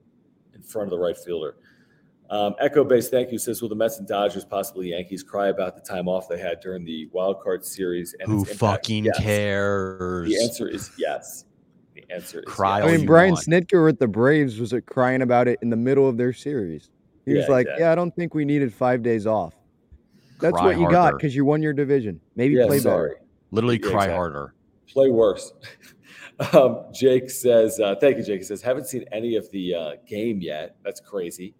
in 0.54 0.62
front 0.62 0.86
of 0.86 0.90
the 0.90 0.98
right 0.98 1.16
fielder. 1.16 1.56
Um, 2.30 2.54
Echo 2.60 2.82
Base, 2.82 3.10
thank 3.10 3.30
you. 3.30 3.38
Says, 3.38 3.60
will 3.60 3.68
the 3.68 3.74
Mets 3.74 3.98
and 3.98 4.08
Dodgers, 4.08 4.44
possibly 4.46 4.88
Yankees, 4.88 5.22
cry 5.22 5.48
about 5.48 5.74
the 5.76 5.82
time 5.82 6.08
off 6.08 6.30
they 6.30 6.38
had 6.38 6.60
during 6.60 6.82
the 6.84 7.06
wild 7.12 7.42
card 7.42 7.62
series? 7.62 8.14
And 8.18 8.32
Who 8.32 8.42
its 8.44 8.54
fucking 8.56 9.04
Yes. 9.04 9.18
cares? 9.18 10.28
The 10.30 10.42
answer 10.42 10.66
is 10.66 10.90
yes. 10.96 11.44
The 11.94 12.04
answer 12.10 12.40
is 12.40 12.44
Cry 12.46 12.78
yes. 12.78 12.88
I 12.88 12.96
mean, 12.96 13.06
Brian 13.06 13.32
want. 13.32 13.46
Snitker 13.46 13.84
with 13.84 13.98
the 13.98 14.08
Braves 14.08 14.58
was 14.58 14.74
crying 14.86 15.22
about 15.22 15.48
it 15.48 15.58
in 15.62 15.70
the 15.70 15.76
middle 15.76 16.08
of 16.08 16.16
their 16.16 16.32
series. 16.32 16.90
He 17.26 17.34
was 17.34 17.48
like, 17.48 17.66
exactly. 17.66 17.82
"Yeah, 17.84 17.92
I 17.92 17.94
don't 17.94 18.14
think 18.16 18.34
we 18.34 18.44
needed 18.44 18.72
five 18.72 19.02
days 19.02 19.26
off. 19.26 19.54
That's 20.40 20.58
Cry 20.58 20.66
what 20.66 20.78
you 20.78 20.90
got 20.90 21.14
because 21.16 21.36
you 21.36 21.44
won 21.44 21.62
your 21.62 21.72
division. 21.72 22.20
Maybe 22.34 22.54
Yeah, 22.54 22.66
play 22.66 22.78
sorry. 22.78 23.10
better." 23.10 23.20
Literally 23.52 23.76
Yeah, 23.76 23.90
cry 23.90 24.04
exactly. 24.04 24.14
harder. 24.16 24.54
Play 24.88 25.10
worse. 25.10 25.52
um, 26.52 26.86
Jake 26.92 27.30
says, 27.30 27.78
uh, 27.78 27.94
thank 28.00 28.16
you, 28.16 28.24
Jake. 28.24 28.40
He 28.40 28.44
says, 28.44 28.62
haven't 28.62 28.86
seen 28.86 29.04
any 29.12 29.36
of 29.36 29.50
the 29.50 29.74
uh, 29.74 29.90
game 30.06 30.40
yet. 30.40 30.76
That's 30.82 31.00
crazy. 31.00 31.54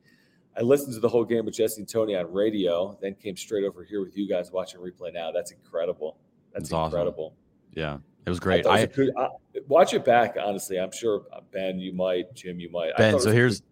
I 0.56 0.62
listened 0.62 0.94
to 0.94 1.00
the 1.00 1.08
whole 1.08 1.24
game 1.24 1.46
with 1.46 1.54
Jesse 1.54 1.80
and 1.80 1.88
Tony 1.88 2.14
on 2.14 2.30
radio, 2.30 2.98
then 3.00 3.14
came 3.14 3.36
straight 3.36 3.64
over 3.64 3.84
here 3.84 4.00
with 4.04 4.16
you 4.16 4.28
guys 4.28 4.52
watching 4.52 4.80
replay 4.80 5.12
now. 5.12 5.30
That's 5.32 5.50
incredible. 5.50 6.18
That's 6.52 6.64
It's 6.64 6.72
awesome. 6.72 6.98
incredible. 6.98 7.34
Yeah, 7.72 7.98
it 8.24 8.30
was 8.30 8.40
great. 8.40 8.60
it 8.60 8.66
I, 8.66 8.72
was 8.72 8.82
a 8.84 8.86
good- 8.88 9.10
uh, 9.16 9.28
watch 9.68 9.94
it 9.94 10.04
back. 10.04 10.36
Honestly, 10.42 10.78
I'm 10.78 10.92
sure 10.92 11.22
uh, 11.32 11.40
Ben, 11.52 11.78
you 11.78 11.92
might, 11.92 12.32
Jim, 12.34 12.60
you 12.60 12.70
might. 12.70 12.96
Ben, 12.96 13.18
so 13.20 13.30
here's 13.32 13.62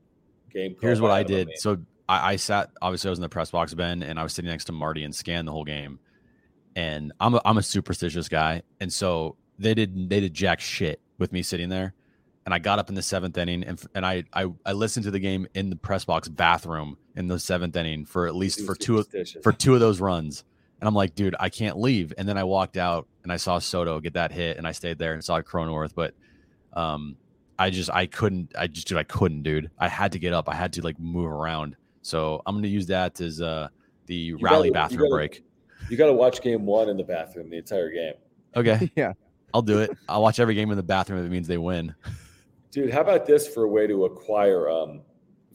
game. 0.51 0.77
here's 0.81 1.01
what 1.01 1.10
I 1.10 1.22
did. 1.22 1.51
So 1.56 1.78
I, 2.09 2.32
I 2.32 2.36
sat 2.36 2.70
obviously 2.82 3.09
I 3.09 3.10
was 3.10 3.18
in 3.18 3.22
the 3.22 3.28
press 3.28 3.51
box, 3.51 3.74
Ben, 3.74 4.02
and 4.02 4.18
I 4.18 4.22
was 4.22 4.32
sitting 4.35 4.51
next 4.51 4.64
to 4.66 4.72
Marty 4.72 5.05
and 5.05 5.14
scanned 5.14 5.47
the 5.48 5.52
whole 5.52 5.64
game. 5.64 5.98
And 6.77 7.12
I'm 7.20 7.35
a, 7.35 7.40
I'm 7.44 7.59
a 7.59 7.62
superstitious 7.62 8.28
guy, 8.28 8.62
and 8.81 8.93
so 8.93 9.36
they 9.59 9.74
did 9.74 10.09
they 10.09 10.20
did 10.20 10.35
jack 10.35 10.60
shit 10.60 11.01
with 11.18 11.32
me 11.32 11.43
sitting 11.43 11.68
there. 11.68 11.94
And 12.47 12.55
I 12.55 12.59
got 12.59 12.78
up 12.78 12.89
in 12.89 12.94
the 12.94 13.02
seventh 13.02 13.36
inning, 13.36 13.64
and 13.64 13.81
and 13.94 14.06
I 14.06 14.24
I, 14.32 14.47
I 14.64 14.72
listened 14.72 15.05
to 15.05 15.10
the 15.10 15.18
game 15.18 15.47
in 15.55 15.70
the 15.70 15.77
press 15.77 16.05
box 16.05 16.28
bathroom 16.28 16.97
in 17.16 17.27
the 17.28 17.39
seventh 17.39 17.77
inning 17.77 18.05
for 18.05 18.27
at 18.27 18.35
least 18.35 18.64
for 18.64 18.74
two 18.74 18.98
of- 18.98 19.09
for 19.43 19.52
two 19.52 19.74
of 19.74 19.81
those 19.81 20.01
runs. 20.01 20.44
And 20.81 20.89
I'm 20.89 20.94
like, 20.94 21.15
dude, 21.15 21.36
I 21.39 21.48
can't 21.51 21.78
leave. 21.78 22.12
And 22.16 22.27
then 22.28 22.39
I 22.39 22.44
walked 22.44 22.77
out 22.77 23.07
and 23.23 23.31
I 23.32 23.36
saw 23.36 23.59
Soto 23.59 24.01
get 24.01 24.15
that 24.15 24.32
hit, 24.32 24.57
and 24.57 24.66
I 24.66 24.73
stayed 24.73 24.98
there 24.98 25.12
and 25.12 25.23
saw 25.23 25.40
Cronenworth. 25.43 25.93
But 25.94 26.15
um, 26.73 27.16
I 27.59 27.70
just 27.70 27.90
I 27.90 28.07
couldn't. 28.07 28.52
I 28.59 28.66
just 28.66 28.89
dude, 28.89 28.97
I 28.98 29.02
couldn't, 29.05 29.43
dude. 29.43 29.70
I 29.78 29.89
had 29.89 30.12
to 30.12 30.19
get 30.19 30.32
up. 30.32 30.48
I 30.48 30.55
had 30.55 30.73
to 30.74 30.82
like 30.82 30.98
move 30.98 31.27
around. 31.31 31.77
So 32.02 32.40
I'm 32.47 32.55
going 32.55 32.62
to 32.62 32.69
use 32.70 32.86
that 32.86 33.20
as 33.20 33.43
uh, 33.43 33.69
the 34.07 34.15
You 34.15 34.39
rally 34.39 34.57
gotta- 34.57 34.66
you 34.69 34.73
bathroom 34.73 35.01
gotta- 35.11 35.11
break. 35.11 35.44
You 35.90 35.97
got 35.97 36.07
to 36.07 36.12
watch 36.15 36.40
game 36.40 36.65
one 36.66 36.89
in 36.89 36.97
the 36.97 37.02
bathroom 37.05 37.51
the 37.51 37.59
entire 37.59 37.90
game. 37.90 38.15
Okay, 38.57 38.90
Yeah. 38.97 39.12
I'll 39.52 39.62
do 39.62 39.81
it. 39.81 39.90
I'll 40.09 40.23
watch 40.23 40.39
every 40.40 40.55
game 40.55 40.70
in 40.70 40.77
the 40.77 40.82
bathroom 40.82 41.19
if 41.20 41.27
it 41.27 41.31
means 41.31 41.47
they 41.48 41.59
win. 41.59 41.94
Dude, 42.70 42.90
how 42.93 43.01
about 43.01 43.27
this 43.27 43.48
for 43.48 43.65
a 43.65 43.69
way 43.69 43.86
to 43.89 44.05
acquire 44.05 44.70
um, 44.70 45.01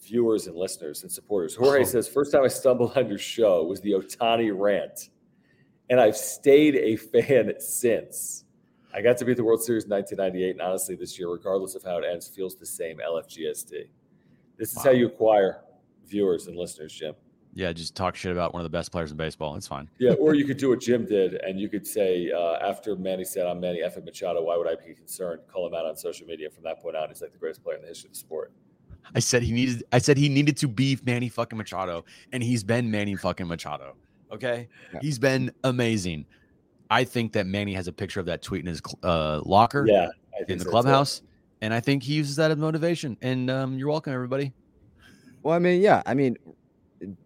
viewers 0.02 0.48
and 0.48 0.56
listeners 0.58 1.04
and 1.04 1.12
supporters? 1.12 1.56
Jorge 1.56 1.82
Oh. 1.82 1.84
says, 1.86 2.08
first 2.08 2.32
time 2.34 2.44
I 2.44 2.48
stumbled 2.50 2.98
on 2.98 3.08
your 3.08 3.18
show 3.18 3.64
was 3.64 3.80
the 3.82 3.92
Ohtani 3.94 4.52
rant, 4.54 5.10
and 5.90 6.00
I've 6.00 6.18
stayed 6.18 6.76
a 6.76 6.96
fan 6.96 7.54
since. 7.60 8.44
I 8.94 9.02
got 9.02 9.18
to 9.18 9.26
be 9.26 9.32
at 9.32 9.38
the 9.38 9.44
World 9.44 9.62
Series 9.62 9.84
in 9.84 9.90
1998, 9.90 10.52
and 10.52 10.62
honestly, 10.62 10.96
this 10.96 11.20
year, 11.20 11.30
regardless 11.30 11.76
of 11.76 11.84
how 11.84 11.98
it 11.98 12.06
ends, 12.10 12.28
feels 12.28 12.56
the 12.56 12.66
same. 12.66 12.98
LFGSD. 12.98 13.90
This 14.58 14.72
is 14.72 14.82
how 14.82 14.92
you 14.92 15.08
acquire 15.08 15.62
viewers 16.08 16.48
and 16.48 16.56
listeners, 16.56 16.94
Jim. 16.94 17.14
Yeah, 17.54 17.72
just 17.72 17.96
talk 17.96 18.16
shit 18.16 18.32
about 18.32 18.54
one 18.54 18.62
of 18.62 18.64
the 18.66 18.78
best 18.78 18.92
players 18.92 19.12
in 19.12 19.18
baseball. 19.18 19.56
It's 19.56 19.68
fine. 19.68 19.90
Yeah, 19.98 20.14
or 20.14 20.34
you 20.34 20.46
could 20.48 20.58
do 20.58 20.70
what 20.70 20.80
Jim 20.82 21.06
did, 21.06 21.36
and 21.36 21.60
you 21.60 21.70
could 21.70 21.86
say 21.86 22.32
uh, 22.32 22.58
after 22.62 22.96
Manny 22.96 23.24
said, 23.24 23.48
"I'm 23.48 23.60
Manny 23.60 23.82
F. 23.82 23.98
Machado. 24.04 24.44
Why 24.44 24.58
would 24.58 24.68
I 24.68 24.76
be 24.76 24.94
concerned?" 24.94 25.42
Call 25.52 25.68
him 25.68 25.74
out 25.74 25.86
on 25.86 25.96
social 25.96 26.28
media. 26.28 26.50
From 26.50 26.64
that 26.64 26.82
point 26.82 26.96
on, 26.96 27.10
he's 27.10 27.22
like 27.22 27.32
the 27.32 27.38
greatest 27.38 27.64
player 27.64 27.78
in 27.78 27.82
the 27.82 27.88
history 27.88 28.10
of 28.10 28.14
the 28.14 28.20
sport. 28.20 28.52
I 29.14 29.20
said 29.20 29.44
he 29.44 29.52
needed. 29.52 29.84
I 29.92 30.00
said 30.00 30.18
he 30.18 30.30
needed 30.30 30.58
to 30.58 30.68
be 30.68 30.98
Manny 31.06 31.30
fucking 31.30 31.58
Machado, 31.58 32.04
and 32.32 32.44
he's 32.44 32.64
been 32.64 32.92
Manny 32.92 33.16
fucking 33.16 33.48
Machado. 33.48 33.96
Okay, 34.32 34.68
Yeah. 34.94 35.00
he's 35.02 35.20
been 35.20 35.52
amazing. 35.64 36.26
I 36.90 37.04
think 37.04 37.34
that 37.34 37.48
Manny 37.48 37.74
has 37.74 37.88
a 37.88 37.94
picture 37.94 38.20
of 38.20 38.26
that 38.28 38.42
tweet 38.42 38.62
in 38.62 38.68
his 38.68 38.82
uh, 39.04 39.42
locker 39.46 39.86
Yeah, 39.88 40.10
in 40.48 40.58
the 40.58 40.64
so, 40.64 40.66
too. 40.66 40.70
clubhouse, 40.72 41.22
and 41.62 41.74
I 41.74 41.80
think 41.80 42.04
he 42.04 42.14
uses 42.14 42.36
that 42.38 42.52
as 42.52 42.58
motivation. 42.58 43.18
And 43.22 43.50
um, 43.50 43.78
you're 43.78 43.90
welcome, 43.90 44.14
everybody. 44.14 44.54
Well, 45.44 45.56
I 45.56 45.60
mean, 45.60 45.82
yeah, 45.82 46.02
I 46.06 46.14
mean, 46.14 46.38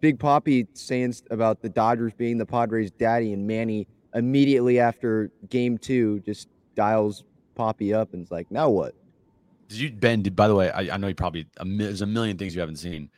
Big 0.00 0.18
Poppy 0.18 0.66
saying 0.74 1.14
about 1.30 1.62
the 1.62 1.68
Dodgers 1.68 2.12
being 2.14 2.38
the 2.38 2.46
Padres' 2.46 2.90
daddy, 2.90 3.32
and 3.32 3.46
Manny 3.46 3.86
immediately 4.14 4.78
after 4.78 5.30
Game 5.48 5.78
Two 5.78 6.20
just 6.20 6.48
dials 6.74 7.24
Poppy 7.54 7.92
up 7.94 8.12
and 8.14 8.22
is 8.22 8.30
like, 8.30 8.50
"Now 8.50 8.68
what?" 8.70 8.94
Did 9.68 9.78
you 9.78 9.90
Ben? 9.92 10.22
Did 10.22 10.34
by 10.36 10.48
the 10.48 10.54
way, 10.54 10.70
I, 10.70 10.94
I 10.94 10.96
know 10.96 11.06
you 11.08 11.14
probably 11.14 11.46
there's 11.64 12.02
a 12.02 12.06
million 12.06 12.36
things 12.36 12.54
you 12.54 12.60
haven't 12.60 12.76
seen, 12.76 13.10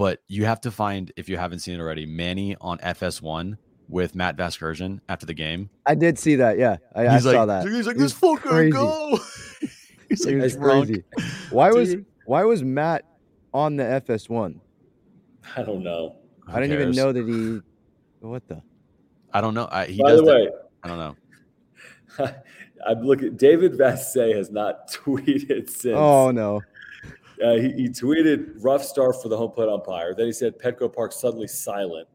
but 0.00 0.22
you 0.28 0.46
have 0.46 0.62
to 0.62 0.70
find 0.70 1.12
if 1.16 1.28
you 1.28 1.36
haven't 1.36 1.58
seen 1.58 1.74
it 1.74 1.80
already. 1.80 2.06
Manny 2.06 2.56
on 2.58 2.78
FS1 2.78 3.58
with 3.86 4.14
Matt 4.14 4.34
Vasgersian 4.34 5.00
after 5.10 5.26
the 5.26 5.34
game. 5.34 5.68
I 5.84 5.94
did 5.94 6.18
see 6.18 6.36
that. 6.36 6.56
Yeah, 6.58 6.78
I, 6.94 7.02
I 7.02 7.12
like, 7.18 7.20
saw 7.22 7.44
that. 7.44 7.66
He's 7.68 7.86
like, 7.86 7.96
It 7.96 7.98
this 7.98 8.18
was 8.22 8.38
fucker 8.40 8.72
go. 8.72 9.18
he's 10.08 10.24
like, 10.24 10.36
It 10.36 10.52
drunk. 10.58 10.86
crazy. 10.86 11.04
Why 11.50 11.70
was 11.70 11.96
why 12.24 12.44
was 12.44 12.62
Matt 12.64 13.04
on 13.52 13.76
the 13.76 13.84
FS1? 13.84 14.58
I 15.54 15.62
don't 15.62 15.82
know. 15.82 16.16
Who 16.46 16.52
I 16.52 16.60
didn't 16.60 16.80
even 16.80 16.92
know 16.92 17.12
that 17.12 17.26
he. 17.26 17.60
What 18.26 18.48
the? 18.48 18.62
I 19.34 19.42
don't 19.42 19.52
know. 19.54 19.68
I, 19.70 19.84
he 19.84 20.02
By 20.02 20.10
does 20.12 20.20
the 20.20 20.26
that- 20.26 20.34
way, 20.34 20.48
I 20.82 20.88
don't 20.88 20.98
know. 20.98 21.16
I'm 22.86 23.02
looking. 23.02 23.36
David 23.36 23.72
Vassegh 23.74 24.34
has 24.34 24.50
not 24.50 24.88
tweeted 24.92 25.68
since. 25.68 25.94
Oh 25.94 26.30
no! 26.30 26.62
Uh, 27.42 27.54
he, 27.54 27.72
he 27.72 27.88
tweeted 27.88 28.54
rough 28.62 28.82
start 28.84 29.20
for 29.22 29.28
the 29.28 29.36
home 29.36 29.50
plate 29.52 29.68
umpire. 29.68 30.14
Then 30.14 30.26
he 30.26 30.32
said 30.32 30.58
Petco 30.58 30.92
Park 30.92 31.12
suddenly 31.12 31.46
silent, 31.48 32.06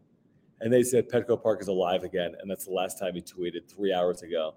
and 0.61 0.72
they 0.72 0.84
said 0.84 1.10
Petco 1.10 1.41
Park 1.41 1.61
is 1.61 1.68
alive 1.68 2.03
again, 2.03 2.34
and 2.39 2.49
that's 2.49 2.65
the 2.65 2.72
last 2.73 2.99
time 2.99 3.15
he 3.15 3.22
tweeted 3.22 3.68
three 3.68 3.91
hours 3.93 4.22
ago. 4.22 4.56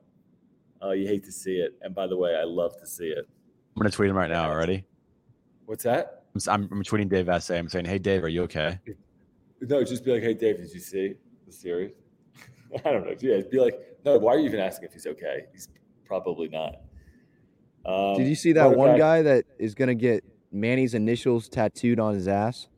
Oh, 0.82 0.92
you 0.92 1.06
hate 1.06 1.24
to 1.24 1.32
see 1.32 1.56
it, 1.56 1.76
and 1.82 1.94
by 1.94 2.06
the 2.06 2.16
way, 2.16 2.36
I 2.36 2.44
love 2.44 2.78
to 2.80 2.86
see 2.86 3.06
it. 3.08 3.26
I'm 3.76 3.80
gonna 3.82 3.90
tweet 3.90 4.10
him 4.10 4.16
right 4.16 4.30
now. 4.30 4.48
Already. 4.50 4.84
What's 5.66 5.84
that? 5.84 6.24
I'm, 6.34 6.38
s- 6.38 6.48
I'm, 6.48 6.68
I'm 6.70 6.82
tweeting 6.82 7.08
Dave 7.08 7.26
Vassegh. 7.26 7.58
I'm 7.58 7.68
saying, 7.68 7.84
hey 7.86 7.98
Dave, 7.98 8.22
are 8.24 8.28
you 8.28 8.42
okay? 8.44 8.78
No, 9.60 9.82
just 9.82 10.04
be 10.04 10.12
like, 10.12 10.22
hey 10.22 10.34
Dave, 10.34 10.58
did 10.58 10.72
you 10.72 10.80
see 10.80 11.14
the 11.46 11.52
series? 11.52 11.92
I 12.84 12.92
don't 12.92 13.04
know. 13.06 13.14
Yeah, 13.20 13.40
be 13.50 13.58
like, 13.60 13.78
no. 14.04 14.18
Why 14.18 14.34
are 14.34 14.38
you 14.38 14.44
even 14.46 14.60
asking 14.60 14.86
if 14.88 14.92
he's 14.92 15.06
okay? 15.06 15.46
He's 15.52 15.68
probably 16.04 16.48
not. 16.48 16.76
Um, 17.86 18.16
Did 18.18 18.26
you 18.28 18.34
see 18.34 18.52
that 18.52 18.76
one 18.76 18.98
guy 18.98 19.22
that 19.22 19.44
is 19.58 19.74
gonna 19.74 19.94
get 19.94 20.22
Manny's 20.52 20.94
initials 20.94 21.48
tattooed 21.48 22.00
on 22.00 22.14
his 22.14 22.28
ass? 22.28 22.68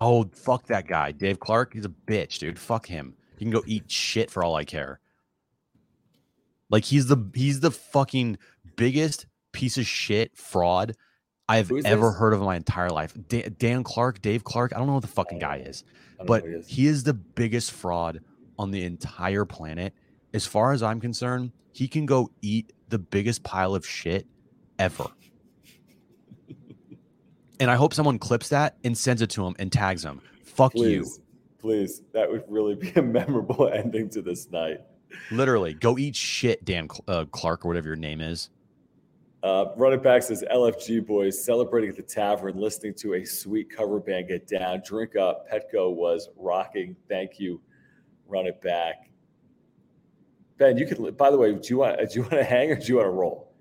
Oh, 0.00 0.28
fuck 0.32 0.66
that 0.66 0.86
guy, 0.86 1.12
Dave 1.12 1.40
Clark. 1.40 1.74
He's 1.74 1.84
a 1.84 1.92
bitch, 2.06 2.38
dude. 2.38 2.58
Fuck 2.58 2.86
him. 2.86 3.14
He 3.36 3.44
can 3.44 3.50
go 3.50 3.62
eat 3.66 3.90
shit 3.90 4.30
for 4.30 4.44
all 4.44 4.54
I 4.54 4.64
care. 4.64 5.00
Like 6.70 6.84
he's 6.84 7.06
the 7.06 7.16
he's 7.34 7.60
the 7.60 7.70
fucking 7.70 8.38
biggest 8.76 9.26
piece 9.52 9.78
of 9.78 9.86
shit 9.86 10.36
fraud 10.36 10.94
I've 11.48 11.72
ever 11.84 12.08
this? 12.10 12.16
heard 12.18 12.34
of 12.34 12.40
in 12.40 12.46
my 12.46 12.56
entire 12.56 12.90
life. 12.90 13.14
Da- 13.28 13.48
Dan 13.48 13.82
Clark, 13.82 14.20
Dave 14.20 14.44
Clark. 14.44 14.72
I 14.74 14.78
don't 14.78 14.86
know 14.86 14.94
what 14.94 15.02
the 15.02 15.08
fucking 15.08 15.38
guy 15.38 15.62
is, 15.64 15.82
I 15.86 16.24
don't 16.24 16.26
know 16.26 16.26
but 16.26 16.44
is. 16.44 16.66
he 16.68 16.86
is 16.86 17.04
the 17.04 17.14
biggest 17.14 17.72
fraud 17.72 18.20
on 18.58 18.70
the 18.70 18.84
entire 18.84 19.44
planet. 19.44 19.94
As 20.34 20.44
far 20.44 20.72
as 20.72 20.82
I'm 20.82 21.00
concerned, 21.00 21.52
he 21.72 21.88
can 21.88 22.04
go 22.04 22.30
eat 22.42 22.72
the 22.90 22.98
biggest 22.98 23.42
pile 23.44 23.74
of 23.74 23.86
shit 23.86 24.26
ever. 24.78 25.06
And 27.60 27.70
I 27.70 27.76
hope 27.76 27.94
someone 27.94 28.18
clips 28.18 28.48
that 28.50 28.76
and 28.84 28.96
sends 28.96 29.22
it 29.22 29.30
to 29.30 29.44
him 29.46 29.54
and 29.58 29.70
tags 29.72 30.04
him. 30.04 30.20
Fuck 30.44 30.74
you. 30.74 31.00
please, 31.02 31.20
please, 31.58 32.02
that 32.12 32.30
would 32.30 32.44
really 32.48 32.74
be 32.74 32.92
a 32.96 33.02
memorable 33.18 33.68
ending 33.68 34.08
to 34.10 34.22
this 34.22 34.50
night. 34.50 34.80
Literally, 35.30 35.74
go 35.74 35.96
eat 35.98 36.14
shit, 36.16 36.64
Dan 36.64 36.88
uh, 37.06 37.24
Clark 37.30 37.64
or 37.64 37.68
whatever 37.68 37.86
your 37.88 37.96
name 37.96 38.20
is. 38.20 38.50
Uh, 39.42 39.66
running 39.76 40.00
back 40.00 40.22
says 40.22 40.44
LFG 40.52 41.06
boys 41.06 41.42
celebrating 41.42 41.88
at 41.90 41.96
the 41.96 42.02
tavern, 42.02 42.56
listening 42.56 42.92
to 42.92 43.14
a 43.14 43.24
sweet 43.24 43.70
cover 43.74 44.00
band 44.00 44.28
get 44.28 44.48
down. 44.48 44.82
Drink 44.84 45.14
up. 45.16 45.48
Petco 45.48 45.94
was 45.94 46.28
rocking. 46.36 46.96
Thank 47.08 47.38
you. 47.38 47.60
Run 48.26 48.46
it 48.46 48.60
back. 48.60 49.08
Ben, 50.58 50.76
you 50.76 50.86
could. 50.86 51.16
By 51.16 51.30
the 51.30 51.38
way, 51.38 51.52
do 51.54 51.60
you 51.68 51.78
want 51.78 51.98
do 51.98 52.06
you 52.16 52.22
want 52.22 52.32
to 52.34 52.44
hang 52.44 52.72
or 52.72 52.76
do 52.76 52.84
you 52.86 52.96
want 52.96 53.06
to 53.06 53.10
roll? 53.10 53.52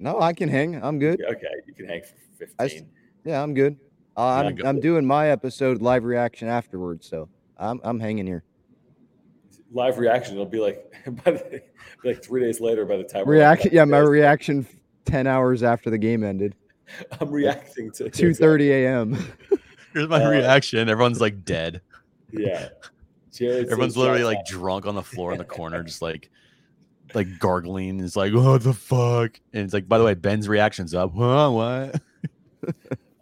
No, 0.00 0.20
I 0.20 0.32
can 0.32 0.48
hang. 0.48 0.82
I'm 0.82 0.98
good. 0.98 1.22
Okay, 1.24 1.46
you 1.68 1.72
can 1.72 1.86
hang 1.86 2.02
for 2.02 2.44
I 2.58 2.64
s- 2.64 2.70
fifteen. 2.72 2.90
Yeah, 3.24 3.42
I'm 3.42 3.54
good. 3.54 3.76
Uh, 4.16 4.20
I'm 4.26 4.54
go- 4.54 4.68
I'm 4.68 4.80
doing 4.80 5.06
my 5.06 5.28
episode 5.28 5.80
live 5.80 6.04
reaction 6.04 6.48
afterwards, 6.48 7.08
so 7.08 7.28
I'm 7.58 7.80
I'm 7.84 7.98
hanging 8.00 8.26
here. 8.26 8.44
Live 9.72 9.98
reaction. 9.98 10.34
It'll 10.34 10.44
be 10.46 10.60
like 10.60 10.92
by 11.24 11.30
the, 11.32 11.62
like 12.04 12.22
three 12.22 12.40
days 12.42 12.60
later. 12.60 12.84
By 12.84 12.96
the 12.98 13.04
time 13.04 13.24
we're 13.26 13.34
Reaction. 13.34 13.68
like, 13.68 13.72
Yeah, 13.74 13.84
my 13.84 14.00
"Yes, 14.00 14.08
reaction 14.08 14.66
ten 15.04 15.26
hours 15.26 15.62
after 15.62 15.88
the 15.90 15.98
game 15.98 16.24
ended. 16.24 16.54
I'm 17.20 17.30
reacting 17.30 17.90
to 17.92 18.10
Two 18.10 18.34
thirty 18.34 18.70
a.m. 18.72 19.14
Here's 19.94 20.08
my 20.08 20.22
Uh, 20.24 20.30
reaction. 20.30 20.88
Everyone's 20.88 21.20
like 21.20 21.44
dead. 21.44 21.80
Yeah. 22.30 22.68
Jared 23.32 23.66
Everyone's 23.70 23.96
literally 23.96 24.20
"Shots 24.22 24.36
like 24.36 24.44
drunk 24.46 24.86
on 24.86 24.94
the 24.94 25.02
floor 25.02 25.32
in 25.32 25.38
the 25.38 25.44
corner, 25.44 25.82
just 25.82 26.02
like 26.02 26.28
like 27.14 27.38
gargling. 27.38 28.00
It's 28.00 28.16
like, 28.16 28.34
what 28.34 28.62
the 28.62 28.74
fuck? 28.74 29.38
And 29.54 29.64
it's 29.64 29.72
like, 29.72 29.88
by 29.88 29.96
the 29.98 30.04
way, 30.04 30.12
Ben's 30.14 30.48
reaction's 30.48 30.92
up. 30.94 31.12
Huh, 31.16 31.50
what? 31.50 32.00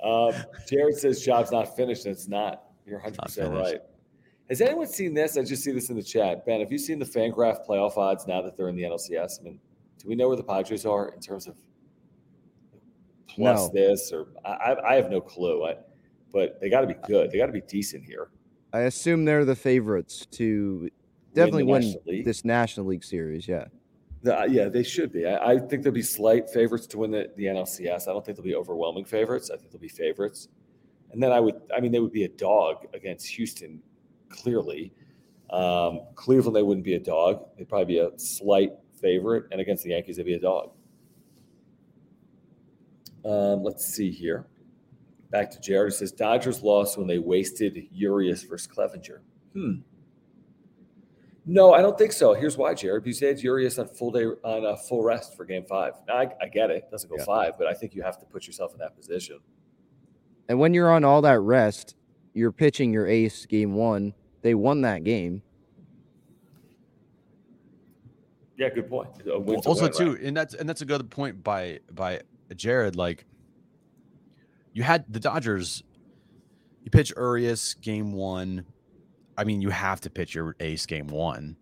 Um, 0.02 0.32
Jared 0.68 0.97
says 0.97 1.22
job's 1.22 1.51
not 1.52 1.77
finished. 1.77 2.06
and 2.06 2.12
It's 2.12 2.28
not. 2.28 2.64
You're 2.86 2.98
100 2.98 3.18
percent 3.22 3.55
right. 3.55 3.78
Has 4.48 4.60
anyone 4.60 4.86
seen 4.89 5.14
this? 5.14 5.36
I 5.36 5.44
just 5.44 5.62
see 5.62 5.70
this 5.70 5.90
in 5.90 5.97
the 5.97 6.02
chat. 6.02 6.44
Ben, 6.44 6.60
have 6.60 6.72
you 6.72 6.78
seen 6.78 6.98
the 6.98 7.05
Fangraph 7.05 7.64
playoff 7.66 7.97
odds 7.97 8.27
now 8.27 8.43
that 8.43 8.56
they're 8.56 8.68
in 8.68 8.74
the 8.77 8.82
NLCS? 8.82 9.40
I 9.40 9.43
mean, 9.44 9.60
do 9.98 10.09
we 10.09 10.14
know 10.16 10.27
where 10.28 10.36
the 10.36 10.43
Padres 10.43 10.85
are 10.86 11.10
in 11.10 11.20
terms 11.20 11.47
of 11.47 11.56
plus 13.28 13.68
No. 13.68 13.70
this 13.72 14.12
or 14.12 14.27
I, 14.44 14.51
I 14.51 14.90
I 14.93 14.94
have 14.97 15.10
no 15.10 15.20
clue. 15.20 15.64
I, 15.66 15.77
but 16.32 16.60
they 16.60 16.68
got 16.70 16.81
to 16.81 16.86
be 16.89 16.94
good. 17.06 17.31
They 17.31 17.39
got 17.39 17.47
to 17.47 17.52
be 17.52 17.60
decent 17.60 18.05
here. 18.05 18.31
I 18.72 18.81
assume 18.81 19.24
they're 19.24 19.44
the 19.44 19.55
favorites 19.56 20.27
to 20.32 20.89
definitely 21.35 21.64
win 21.64 21.82
National 21.82 22.02
League? 22.06 22.24
this 22.24 22.44
National 22.44 22.86
League 22.86 23.05
series. 23.05 23.47
Yeah. 23.47 23.66
The- 24.22 24.47
yeah, 24.51 24.68
they 24.68 24.82
should 24.82 25.12
be. 25.12 25.26
I, 25.26 25.52
I 25.52 25.59
think 25.59 25.82
there'll 25.82 25.92
be 25.94 26.02
slight 26.02 26.51
favorites 26.51 26.86
to 26.88 26.98
win 26.98 27.10
the, 27.10 27.30
the 27.36 27.44
NLCS. 27.44 28.02
I 28.09 28.12
don't 28.12 28.24
think 28.24 28.36
they'll 28.36 28.44
be 28.44 28.55
overwhelming 28.55 29.05
favorites. 29.05 29.51
I 29.51 29.56
think 29.56 29.70
they'll 29.70 29.80
be 29.80 29.88
favorites. 29.88 30.48
And 31.12 31.22
then 31.22 31.32
I 31.32 31.40
would, 31.40 31.60
I 31.74 31.80
mean, 31.80 31.90
they 31.92 31.98
would 32.01 32.12
be 32.12 32.24
a 32.24 32.28
dog 32.28 32.86
against 32.94 33.26
Houston, 33.28 33.82
clearly. 34.28 34.92
Um, 35.51 36.02
Cleveland, 36.14 36.55
they 36.55 36.62
wouldn't 36.62 36.84
be 36.84 36.94
a 36.94 37.01
dog. 37.01 37.44
They'd 37.56 37.68
probably 37.68 37.86
be 37.94 37.98
a 37.98 38.10
slight 38.16 38.72
favorite. 39.01 39.47
And 39.51 39.60
against 39.60 39.82
the 39.84 39.90
Yankees, 39.90 40.16
they'd 40.18 40.22
be 40.24 40.34
a 40.34 40.40
dog. 40.40 40.70
Um, 43.24 43.62
let's 43.62 43.84
see 43.86 44.10
here. 44.10 44.47
Back 45.30 45.51
to 45.52 45.60
Jared. 45.60 45.92
He 45.92 45.98
says 45.98 46.12
Dodgers 46.12 46.62
lost 46.62 46.98
when 46.98 47.06
they 47.06 47.18
wasted 47.18 47.86
Urias 47.92 48.42
versus 48.44 48.68
Clevinger. 48.68 49.18
Hmm. 49.52 49.80
No, 51.52 51.72
I 51.74 51.82
don't 51.82 51.98
think 51.98 52.12
so. 52.12 52.32
Here's 52.32 52.56
why, 52.56 52.74
Jared. 52.74 53.05
You 53.05 53.12
they 53.12 53.27
had 53.27 53.40
Urias 53.40 53.77
on 53.81 53.89
full 53.89 54.12
day 54.12 54.24
on 54.44 54.64
a 54.64 54.77
full 54.77 55.02
rest 55.02 55.36
for 55.36 55.44
Game 55.44 55.64
Five. 55.68 55.94
Now, 56.06 56.18
I, 56.18 56.28
I 56.40 56.47
get 56.47 56.70
it; 56.70 56.77
it 56.85 56.90
doesn't 56.93 57.10
go 57.10 57.16
Yeah. 57.18 57.24
five, 57.24 57.59
but 57.59 57.66
I 57.66 57.74
think 57.74 57.93
you 57.97 58.02
have 58.02 58.18
to 58.20 58.27
put 58.27 58.47
yourself 58.47 58.72
in 58.72 58.78
that 58.78 58.97
position. 58.97 59.40
And 60.48 60.60
when 60.60 60.74
you're 60.74 60.93
on 60.93 61.02
all 61.05 61.20
that 61.22 61.40
rest, 61.40 61.97
you're 62.35 62.52
pitching 62.52 62.93
your 62.93 63.09
ace 63.09 63.47
game 63.47 63.74
one. 63.74 64.14
They 64.43 64.55
won 64.55 64.82
that 64.82 65.02
game. 65.02 65.43
Yeah, 68.56 68.68
good 68.68 68.89
point. 68.89 69.09
A 69.27 69.39
win's 69.39 69.66
a 69.66 69.68
also 69.68 69.85
win, 69.85 69.93
too 69.93 70.12
right? 70.14 70.22
and 70.22 70.36
that's 70.36 70.55
and 70.55 70.68
that's 70.68 70.82
a 70.82 70.85
good 70.85 71.10
point 71.10 71.43
by 71.43 71.81
by 71.93 72.20
jared 72.55 72.94
like 72.94 73.24
you 74.72 74.82
had 74.82 75.05
the 75.12 75.18
dodgers 75.18 75.82
You 76.85 76.90
pitch 76.90 77.12
Urias 77.16 77.74
game 77.74 78.12
one. 78.12 78.66
I 79.41 79.45
mean, 79.45 79.62
you 79.62 79.71
have 79.71 80.03
to 80.03 80.11
pitch 80.11 80.35
your 80.35 80.55
ace 80.61 80.85
game 80.85 81.07
one, 81.07 81.57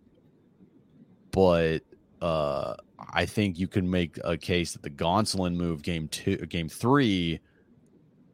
but 1.31 1.79
uh, 2.21 2.75
I 3.13 3.25
think 3.25 3.57
you 3.57 3.69
can 3.69 3.89
make 3.89 4.19
a 4.25 4.35
case 4.37 4.73
that 4.73 4.83
the 4.83 4.89
Gonsolin 4.89 5.55
move 5.55 5.81
game 5.81 6.09
two, 6.09 6.35
game 6.37 6.67
three, 6.67 7.39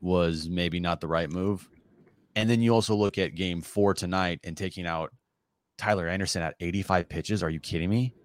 was 0.01 0.49
maybe 0.49 0.79
not 0.79 0.99
the 0.99 1.07
right 1.07 1.29
move. 1.29 1.69
And 2.35 2.49
then 2.49 2.59
you 2.59 2.73
also 2.73 2.95
look 2.95 3.19
at 3.19 3.35
game 3.35 3.61
four 3.61 3.93
tonight 3.93 4.39
and 4.43 4.57
taking 4.57 4.87
out 4.87 5.13
Tyler 5.77 6.07
Anderson 6.07 6.41
at 6.41 6.55
85 6.59 7.07
pitches. 7.07 7.43
Are 7.43 7.51
you 7.51 7.59
kidding 7.59 7.91
me? 7.91 8.15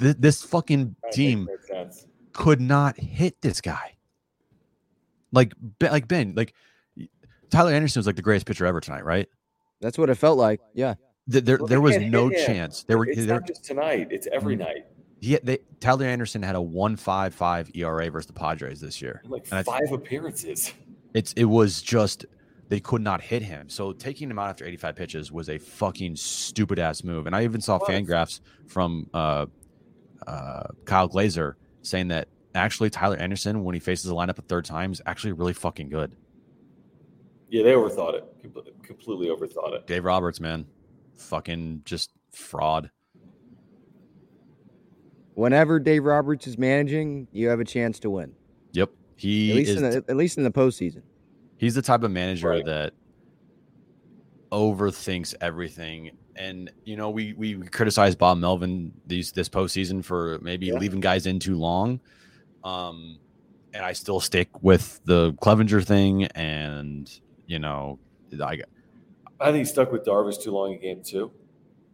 Th- 0.00 0.16
This 0.18 0.42
fucking 0.42 0.96
team 1.12 1.46
could 2.32 2.60
not 2.60 2.98
hit 2.98 3.40
this 3.40 3.60
guy. 3.60 3.94
Like, 5.30 5.52
like 5.80 6.08
Ben, 6.08 6.34
like 6.36 6.54
Tyler 7.50 7.72
Anderson 7.72 8.00
was 8.00 8.06
like 8.08 8.16
the 8.16 8.22
greatest 8.22 8.46
pitcher 8.46 8.66
ever 8.66 8.80
tonight, 8.80 9.04
right? 9.04 9.28
That's 9.80 9.98
what 9.98 10.10
it 10.10 10.14
felt 10.16 10.38
like. 10.38 10.60
Yeah. 10.74 10.94
Th- 11.30 11.44
There, 11.44 11.58
Well, 11.58 11.66
there 11.66 11.80
was 11.80 11.96
no 11.98 12.30
chance. 12.30 12.84
There 12.84 12.98
were, 12.98 13.06
It's 13.06 13.18
there, 13.26 13.40
not 13.40 13.46
just 13.46 13.64
tonight. 13.64 14.08
It's 14.10 14.26
every 14.32 14.56
Mm. 14.56 14.60
night. 14.60 14.86
he, 15.20 15.36
they, 15.42 15.58
Tyler 15.80 16.06
Anderson 16.06 16.42
had 16.42 16.54
a 16.56 16.62
one 16.62 16.96
five 16.96 17.34
five 17.34 17.70
ERA 17.74 18.10
versus 18.10 18.26
the 18.26 18.32
Padres 18.32 18.80
this 18.80 19.00
year. 19.02 19.22
Like 19.26 19.46
And 19.50 19.58
I- 19.60 19.62
five 19.62 19.92
appearances. 19.92 20.72
It's 21.14 21.32
it 21.34 21.44
was 21.44 21.82
just 21.82 22.24
they 22.68 22.78
could 22.80 23.02
not 23.02 23.20
hit 23.20 23.42
him. 23.42 23.68
So 23.68 23.92
taking 23.92 24.30
him 24.30 24.38
out 24.38 24.48
after 24.48 24.64
85 24.64 24.94
pitches 24.96 25.32
was 25.32 25.48
a 25.48 25.58
fucking 25.58 26.14
stupid 26.16 26.78
ass 26.78 27.02
move. 27.02 27.26
And 27.26 27.34
I 27.34 27.42
even 27.44 27.60
saw 27.60 27.78
Was. 27.78 27.88
fan 27.88 28.04
graphs 28.04 28.40
from 28.68 29.08
uh, 29.12 29.46
uh, 30.26 30.64
Kyle 30.84 31.08
Glaser 31.08 31.56
saying 31.82 32.08
that 32.08 32.28
actually 32.54 32.90
Tyler 32.90 33.16
Anderson, 33.16 33.64
when 33.64 33.74
he 33.74 33.80
faces 33.80 34.04
the 34.06 34.14
lineup 34.14 34.38
a 34.38 34.42
third 34.42 34.64
time, 34.64 34.92
is 34.92 35.02
actually 35.06 35.32
really 35.32 35.52
fucking 35.52 35.88
good. 35.88 36.14
Yeah, 37.50 37.64
they 37.64 37.72
overthought 37.72 38.14
it. 38.14 38.24
Compl- 38.42 38.82
Completely 38.82 39.26
overthought 39.28 39.74
it. 39.74 39.86
Dave 39.86 40.04
Roberts, 40.04 40.40
man, 40.40 40.66
fucking 41.16 41.82
just 41.84 42.10
fraud. 42.32 42.90
Whenever 45.34 45.78
Dave 45.80 46.04
Roberts 46.04 46.46
is 46.46 46.58
managing, 46.58 47.26
you 47.32 47.48
have 47.48 47.60
a 47.60 47.64
chance 47.64 47.98
to 48.00 48.10
win. 48.10 48.32
Yep, 48.72 48.90
he 49.16 49.50
At 49.50 49.56
least 49.56 49.70
is. 49.70 49.76
in 49.82 49.90
the, 49.90 50.04
at 50.08 50.16
least 50.16 50.38
in 50.38 50.44
the 50.44 50.50
postseason. 50.50 51.02
he's 51.56 51.74
the 51.74 51.82
type 51.82 52.02
of 52.02 52.10
manager 52.10 52.48
Right. 52.48 52.64
that 52.64 52.92
overthinks 54.52 55.34
everything. 55.40 56.10
And 56.36 56.70
you 56.84 56.96
know, 56.96 57.10
we 57.10 57.32
we 57.34 57.54
criticize 57.56 58.14
Bob 58.14 58.38
Melvin 58.38 58.92
these 59.06 59.32
this 59.32 59.48
postseason 59.48 60.04
for 60.04 60.38
maybe 60.42 60.66
Yeah. 60.66 60.74
leaving 60.74 61.00
guys 61.00 61.26
in 61.26 61.38
too 61.38 61.56
long. 61.56 62.00
Um, 62.64 63.18
and 63.72 63.84
I 63.84 63.92
still 63.92 64.20
stick 64.20 64.62
with 64.62 65.00
the 65.04 65.32
Clevinger 65.34 65.84
thing, 65.84 66.24
and 66.26 67.10
you 67.50 67.58
know, 67.58 67.98
I 68.40 68.60
I 69.40 69.46
think 69.46 69.56
he 69.58 69.64
stuck 69.64 69.90
with 69.90 70.04
Darvish 70.04 70.40
too 70.40 70.52
long 70.52 70.72
in 70.74 70.80
game 70.80 71.02
two. 71.02 71.32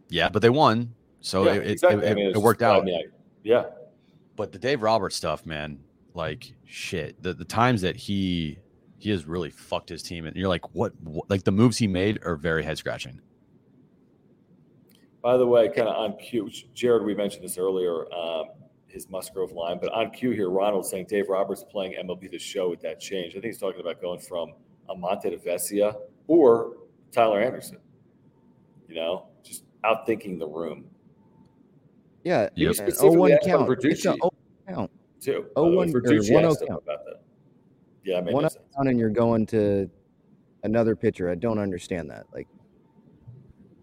yeah, 0.07 0.29
but 0.29 0.43
they 0.43 0.51
won, 0.51 0.93
so 1.19 1.45
yeah, 1.45 1.53
it, 1.53 1.63
it- 1.63 1.71
exactly. 1.71 2.05
it, 2.05 2.11
I 2.11 2.13
mean, 2.13 2.27
it 2.29 2.37
worked 2.37 2.59
just- 2.59 2.71
I 2.71 2.77
out. 2.77 2.85
mean, 2.85 2.93
I- 2.95 3.11
yeah, 3.43 3.63
But 4.35 4.51
the 4.51 4.59
Dave 4.59 4.83
Roberts 4.83 5.15
stuff, 5.15 5.45
man, 5.47 5.79
like 6.13 6.53
shit. 6.65 7.21
The 7.23 7.33
the 7.33 7.43
times 7.45 7.81
that 7.81 7.95
he 7.95 8.59
he 8.99 9.09
has 9.09 9.25
really 9.25 9.49
fucked 9.49 9.89
his 9.89 10.03
team, 10.03 10.25
and 10.27 10.35
you're 10.35 10.47
like, 10.49 10.75
what, 10.75 10.93
what? 11.03 11.27
Like 11.29 11.43
the 11.43 11.51
moves 11.51 11.77
he 11.79 11.87
made 11.87 12.19
are 12.23 12.35
very 12.35 12.63
head 12.63 12.77
scratching. 12.77 13.19
By 15.23 15.37
the 15.37 15.47
way, 15.47 15.67
kind 15.69 15.87
of 15.89 15.95
on 15.95 16.17
cue, 16.17 16.49
Jared, 16.75 17.03
we 17.03 17.15
mentioned 17.15 17.43
this 17.43 17.57
earlier, 17.57 18.11
um, 18.13 18.45
his 18.85 19.09
Musgrove 19.09 19.51
line, 19.51 19.79
but 19.81 19.91
on 19.91 20.11
cue 20.11 20.31
here, 20.31 20.49
Ronald 20.49 20.85
saying 20.85 21.07
Dave 21.09 21.29
Roberts 21.29 21.63
playing 21.69 21.93
MLB 21.93 22.29
the 22.31 22.37
show 22.39 22.69
with 22.69 22.81
that 22.81 22.99
change. 22.99 23.31
I 23.31 23.39
think 23.39 23.45
he's 23.45 23.57
talking 23.59 23.81
about 23.81 23.99
going 24.01 24.19
from 24.19 24.53
Almonte 24.89 25.29
to 25.29 25.37
Vesia 25.37 25.95
or 26.27 26.77
Tyler 27.11 27.41
Anderson. 27.41 27.77
You 28.87 28.95
know, 28.95 29.27
just 29.43 29.63
outthinking 29.83 30.39
the 30.39 30.47
room 30.47 30.85
Yeah. 32.23 32.49
He 32.55 32.65
was 32.67 32.79
an 32.79 32.89
specifically 32.91 33.31
0-1 33.31 33.45
count. 33.45 33.69
It's 33.71 33.83
a 33.83 33.87
Verducci. 33.87 34.01
0 34.15 34.31
count. 34.67 34.91
too. 35.21 35.45
Oh, 35.55 35.63
by 35.65 35.71
the 35.71 35.77
way. 35.77 35.87
or 35.93 36.01
1-0 36.21 36.67
count. 36.67 36.83
about 36.83 37.05
that. 37.05 37.21
Yeah, 38.03 38.21
One 38.21 38.43
no 38.43 38.49
sense. 38.49 38.63
count 38.75 38.87
and 38.89 38.97
you're 38.99 39.09
going 39.09 39.45
to 39.47 39.89
another 40.63 40.95
pitcher. 40.95 41.29
I 41.29 41.35
don't 41.35 41.59
understand 41.59 42.09
that. 42.09 42.25
Like 42.33 42.47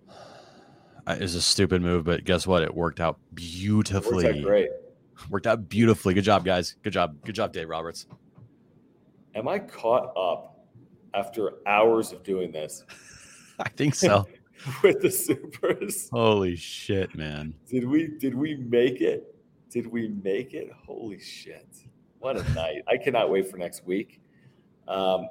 Uh, 1.07 1.17
It's 1.21 1.35
a 1.35 1.43
stupid 1.43 1.83
move, 1.83 2.05
but 2.07 2.25
guess 2.25 2.47
what? 2.47 2.63
It 2.63 2.75
worked 2.75 2.99
out 3.01 3.19
It 3.33 3.35
works 3.35 3.43
beautifully. 3.43 4.27
out 4.27 4.43
great. 4.43 4.71
Worked 5.29 5.47
out 5.47 5.69
beautifully. 5.69 6.15
Good 6.15 6.25
job, 6.25 6.45
guys. 6.47 6.77
Good 6.83 6.95
job. 6.95 7.17
Good 7.25 7.35
job, 7.35 7.53
Dave 7.53 7.69
Roberts. 7.69 8.07
Am 9.35 9.47
I 9.49 9.59
caught 9.59 10.13
up 10.17 10.54
after 11.15 11.55
hours 11.67 12.13
of 12.13 12.23
doing 12.23 12.51
this 12.53 12.85
I 13.59 13.69
think 13.71 13.95
so. 13.95 14.27
with 14.83 15.01
the 15.01 15.11
supers? 15.11 16.09
Holy 16.11 16.57
shit, 16.57 17.15
man. 17.15 17.55
Did 17.69 17.87
we 17.87 18.09
did 18.19 18.35
we 18.35 18.57
make 18.57 19.01
it? 19.01 19.35
Did 19.71 19.87
we 19.87 20.09
make 20.09 20.55
it? 20.55 20.71
Holy 20.87 21.19
shit. 21.21 21.69
What 22.19 22.37
a 22.37 22.53
night. 22.55 22.83
I 22.89 22.97
cannot 22.97 23.31
wait 23.31 23.51
for 23.51 23.57
next 23.59 23.85
week. 23.85 24.21
Um, 24.89 25.29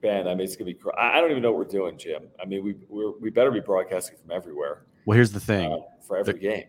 Ben, 0.00 0.26
I 0.26 0.34
mean, 0.34 0.40
it's 0.44 0.56
gonna 0.56 0.66
be. 0.66 0.74
cr- 0.74 0.98
I 0.98 1.20
don't 1.20 1.30
even 1.30 1.42
know 1.42 1.50
what 1.52 1.58
we're 1.58 1.64
doing, 1.78 1.98
Jim. 1.98 2.28
I 2.42 2.46
mean, 2.46 2.64
we 2.64 2.74
we're, 2.88 3.12
we 3.18 3.30
better 3.30 3.50
be 3.50 3.60
broadcasting 3.60 4.16
from 4.18 4.30
everywhere 4.32 4.86
Well, 5.04 5.14
here's 5.14 5.32
the 5.32 5.40
thing. 5.40 5.70
uh, 5.72 5.76
for 6.06 6.16
every 6.16 6.38
game. 6.38 6.64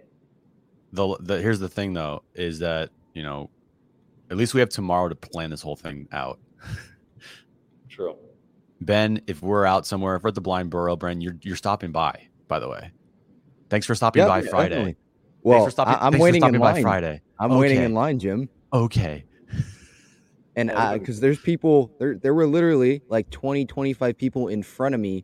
the, 0.93 1.17
the 1.21 1.41
here's 1.41 1.59
the 1.59 1.69
thing 1.69 1.93
though 1.93 2.23
is 2.35 2.59
that 2.59 2.89
you 3.13 3.23
know 3.23 3.49
at 4.29 4.37
least 4.37 4.53
we 4.53 4.59
have 4.59 4.69
tomorrow 4.69 5.07
to 5.09 5.15
plan 5.15 5.49
this 5.49 5.61
whole 5.61 5.75
thing 5.77 6.07
out 6.11 6.39
True. 8.01 8.15
ben 8.79 9.21
if 9.27 9.41
we're 9.41 9.65
out 9.65 9.85
somewhere 9.85 10.15
if 10.15 10.23
we're 10.23 10.29
at 10.29 10.35
the 10.35 10.41
blind 10.41 10.69
burrow 10.69 10.95
bren 10.97 11.21
you're 11.21 11.37
you're 11.41 11.55
stopping 11.55 11.91
by 11.91 12.27
by 12.47 12.59
the 12.59 12.67
way 12.69 12.91
thanks 13.69 13.85
for 13.85 13.95
stopping 13.95 14.21
Yeah, 14.21 14.27
by 14.27 14.41
friday 14.41 14.69
definitely. 14.69 14.97
Well, 15.43 15.65
for 15.65 15.71
stopping, 15.71 15.93
I, 15.95 16.07
am 16.07 16.11
thanks 16.13 16.17
for 16.17 16.23
waiting 16.23 16.43
in 16.43 16.59
by 16.59 16.71
line. 16.73 16.81
friday 16.83 17.21
I'm 17.39 17.57
waiting 17.57 17.81
in 17.81 17.93
line, 17.93 18.19
Jim. 18.19 18.49
okay 18.73 19.25
And 20.55 20.69
because 20.99 21.19
there's 21.21 21.39
people, 21.39 21.91
there 21.99 22.15
there 22.17 22.33
were 22.33 22.45
literally 22.45 23.01
like 23.07 23.29
20, 23.29 23.65
25 23.65 24.17
people 24.17 24.47
in 24.49 24.61
front 24.63 24.93
of 24.93 24.99
me 25.01 25.23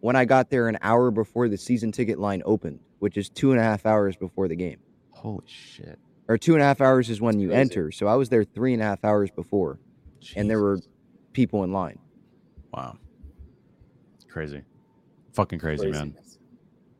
when 0.00 0.14
I 0.16 0.24
got 0.24 0.48
there 0.48 0.68
an 0.68 0.78
hour 0.80 1.10
before 1.10 1.48
the 1.48 1.58
season 1.58 1.90
ticket 1.90 2.18
line 2.20 2.40
opened, 2.46 2.78
which 3.00 3.16
is 3.16 3.28
two 3.28 3.50
and 3.50 3.58
a 3.60 3.64
half 3.64 3.84
hours 3.84 4.16
before 4.16 4.46
the 4.48 4.54
game. 4.56 4.78
holy 5.10 5.44
shit 5.48 5.98
Or 6.28 6.38
two 6.38 6.52
and 6.54 6.62
a 6.62 6.64
half 6.64 6.80
hours 6.80 7.10
is 7.10 7.20
when 7.20 7.40
you 7.40 7.48
Crazy. 7.48 7.60
enter. 7.60 7.90
So 7.92 8.06
I 8.06 8.14
was 8.14 8.28
there 8.28 8.44
three 8.44 8.72
and 8.74 8.80
a 8.80 8.84
half 8.84 9.04
hours 9.04 9.30
before, 9.32 9.80
and 10.36 10.48
there 10.48 10.60
were 10.60 10.76
Jesus. 10.76 10.88
People 11.34 11.64
in 11.64 11.72
line. 11.72 11.98
wow 12.72 12.96
crazy 14.28 14.62
fucking 15.32 15.60
crazy, 15.60 15.88
man 15.90 16.10
Craziness. 16.12 16.38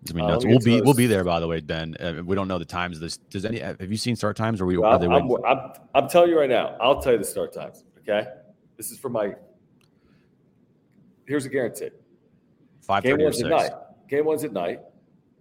gonna 0.06 0.39
be 0.39 0.47
Uh, 0.47 0.48
we'll 0.48 0.61
be 0.61 0.81
we'll 0.82 0.94
be 0.94 1.06
there 1.09 1.24
by 1.24 1.40
the 1.40 1.48
way 1.48 1.61
ben 1.61 1.97
uh, 1.98 2.23
we 2.24 2.36
don't 2.36 2.47
know 2.47 2.59
the 2.59 2.65
times 2.65 2.97
of 2.98 3.01
this 3.01 3.16
does 3.16 3.44
any 3.44 3.59
have 3.59 3.90
you 3.90 3.97
seen 3.97 4.15
start 4.15 4.36
times 4.36 4.61
or 4.61 4.66
we 4.66 4.77
Well, 4.77 4.93
are 4.93 4.98
they 5.01 5.06
I'm, 5.06 5.27
waiting 5.27 5.44
I'm, 5.44 5.73
I'm, 5.97 6.09
telling 6.09 6.31
you 6.31 6.39
right 6.39 6.48
now. 6.48 6.77
I'll 6.81 7.01
tell 7.01 7.12
you 7.12 7.19
the 7.19 7.24
start 7.24 7.52
times. 7.52 7.82
Okay, 8.01 8.28
this 8.77 8.90
is 8.93 8.98
for 8.98 9.09
my. 9.09 9.35
Here's 11.27 11.47
a 11.47 11.48
guarantee. 11.48 11.89
five 12.82 13.02
Game 13.02 13.19
one's 13.19 13.43
at 13.43 13.48
night. 13.48 13.73
Game 14.09 14.27
one's 14.27 14.44
at 14.44 14.52
night. 14.52 14.81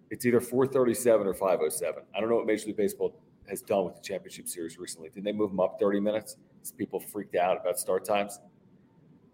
It's 0.09 0.25
either 0.25 0.39
437 0.39 1.27
or 1.27 1.33
507. 1.33 2.03
I 2.15 2.19
don't 2.19 2.29
know 2.29 2.37
what 2.37 2.45
Major 2.45 2.67
League 2.67 2.77
Baseball 2.77 3.19
has 3.49 3.61
done 3.61 3.85
with 3.85 3.95
the 3.95 4.01
championship 4.01 4.47
series 4.47 4.77
recently. 4.77 5.09
Did 5.09 5.23
they 5.25 5.31
move 5.33 5.49
them 5.49 5.59
up 5.59 5.77
30 5.79 5.99
minutes? 5.99 6.37
Because 6.55 6.71
people 6.71 6.99
freaked 6.99 7.35
out 7.35 7.59
about 7.59 7.77
start 7.77 8.05
times. 8.05 8.39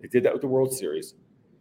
They 0.02 0.08
did 0.08 0.24
that 0.24 0.34
with 0.34 0.42
the 0.42 0.48
World 0.48 0.74
Series, 0.74 1.16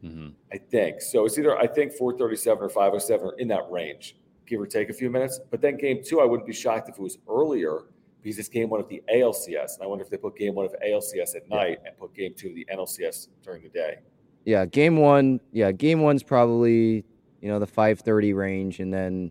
Mhm. 0.05 0.33
I 0.53 0.59
think. 0.59 1.01
So 1.01 1.25
it's 1.25 1.39
either 1.39 1.57
I 1.59 1.67
think 1.67 1.93
437 1.93 2.63
or 2.65 2.69
507 2.69 3.27
or 3.27 3.35
in 3.39 3.49
that 3.49 3.71
range, 3.71 4.17
give 4.47 4.61
or 4.61 4.67
take 4.67 4.91
a 4.91 4.93
few 4.93 5.11
minutes. 5.11 5.41
But 5.51 5.61
then 5.61 5.77
game 5.77 6.01
two, 6.05 6.21
I 6.21 6.25
wouldn't 6.25 6.47
be 6.47 6.53
shocked 6.55 6.89
if 6.89 6.97
it 6.99 7.03
was 7.03 7.19
earlier 7.29 7.81
because 8.23 8.39
it's 8.39 8.49
game 8.49 8.69
one 8.71 8.81
of 8.81 8.89
the 8.89 9.03
ALCS. 9.13 9.75
And 9.77 9.83
I 9.85 9.87
wonder 9.87 10.05
if 10.05 10.11
they 10.11 10.17
put 10.17 10.37
game 10.37 10.55
one 10.55 10.67
of 10.67 10.75
ALCS 10.85 11.35
at 11.37 11.49
night 11.49 11.79
and 11.85 11.97
put 11.99 12.15
game 12.15 12.33
two 12.37 12.49
of 12.51 12.55
the 12.55 12.67
NLCS 12.71 13.29
during 13.43 13.63
the 13.63 13.69
day. 13.71 13.99
Yeah, 14.45 14.65
game 14.67 14.97
one. 14.97 15.41
Yeah, 15.53 15.73
game 15.73 16.01
one's 16.03 16.23
probably 16.23 17.05
you 17.41 17.49
know 17.49 17.59
the 17.59 17.67
5:30 17.67 18.33
range, 18.35 18.81
and 18.81 18.93
then 18.93 19.31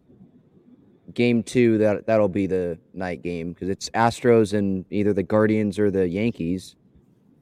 game 1.13 1.41
two 1.41 1.77
that 1.77 2.05
that'll 2.05 2.27
be 2.27 2.45
the 2.45 2.77
night 2.93 3.21
game 3.23 3.53
because 3.53 3.69
it's 3.69 3.89
Astros 3.91 4.53
and 4.53 4.85
either 4.91 5.13
the 5.13 5.23
Guardians 5.23 5.79
or 5.79 5.89
the 5.89 6.07
Yankees, 6.07 6.75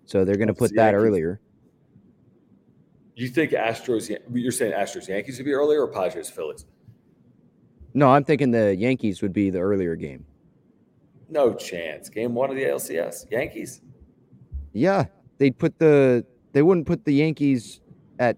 so 0.05 0.23
they're 0.23 0.35
gonna 0.37 0.53
put 0.53 0.73
that 0.75 0.91
Yankees. 0.93 1.05
earlier. 1.07 1.39
You 3.15 3.29
think 3.29 3.51
Astros? 3.51 4.15
You're 4.31 4.51
saying 4.51 4.73
Astros 4.73 5.07
Yankees 5.07 5.37
would 5.37 5.45
be 5.45 5.53
earlier 5.53 5.81
or 5.81 5.87
Padres 5.87 6.29
Phillies? 6.29 6.65
No, 7.93 8.09
I'm 8.09 8.25
thinking 8.25 8.51
the 8.51 8.75
Yankees 8.75 9.21
would 9.21 9.31
be 9.31 9.49
the 9.49 9.59
earlier 9.59 9.95
game. 9.95 10.25
No 11.29 11.53
chance. 11.53 12.09
Game 12.09 12.35
one 12.35 12.49
of 12.49 12.57
the 12.57 12.63
ALCS 12.63 13.31
Yankees. 13.31 13.81
Yeah, 14.73 15.05
they'd 15.37 15.57
put 15.57 15.79
the 15.79 16.25
they 16.51 16.61
wouldn't 16.61 16.85
put 16.85 17.05
the 17.05 17.13
Yankees 17.13 17.79
at 18.19 18.37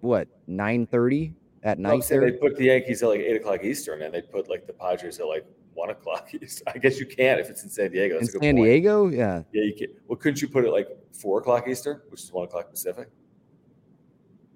what 0.00 0.28
9:30 0.48 1.34
at 1.62 1.76
I'm 1.76 1.82
night 1.82 2.04
there. 2.08 2.22
they 2.22 2.32
put 2.32 2.56
the 2.56 2.64
Yankees 2.64 3.02
at 3.02 3.10
like 3.10 3.20
eight 3.20 3.36
o'clock 3.36 3.62
Eastern, 3.64 4.00
and 4.02 4.14
they 4.14 4.22
put 4.22 4.48
like 4.48 4.66
the 4.66 4.72
Padres 4.72 5.20
at 5.20 5.26
like 5.26 5.44
one 5.74 5.90
o'clock 5.90 6.30
Eastern. 6.42 6.72
I 6.74 6.78
guess 6.78 6.98
you 6.98 7.04
can 7.04 7.38
if 7.38 7.50
it's 7.50 7.62
in 7.62 7.68
San 7.68 7.90
Diego. 7.92 8.14
In 8.14 8.22
That's 8.22 8.30
a 8.34 8.38
good 8.38 8.44
San 8.46 8.56
point. 8.56 8.66
Diego, 8.66 9.08
yeah. 9.08 9.42
Yeah, 9.52 9.64
you 9.64 9.74
can. 9.76 9.88
Well, 10.08 10.16
couldn't 10.16 10.40
you 10.40 10.48
put 10.48 10.64
it 10.64 10.70
like 10.70 10.88
four 11.12 11.38
o'clock 11.40 11.68
Eastern, 11.68 12.00
which 12.08 12.22
is 12.22 12.32
one 12.32 12.44
o'clock 12.46 12.70
Pacific? 12.70 13.08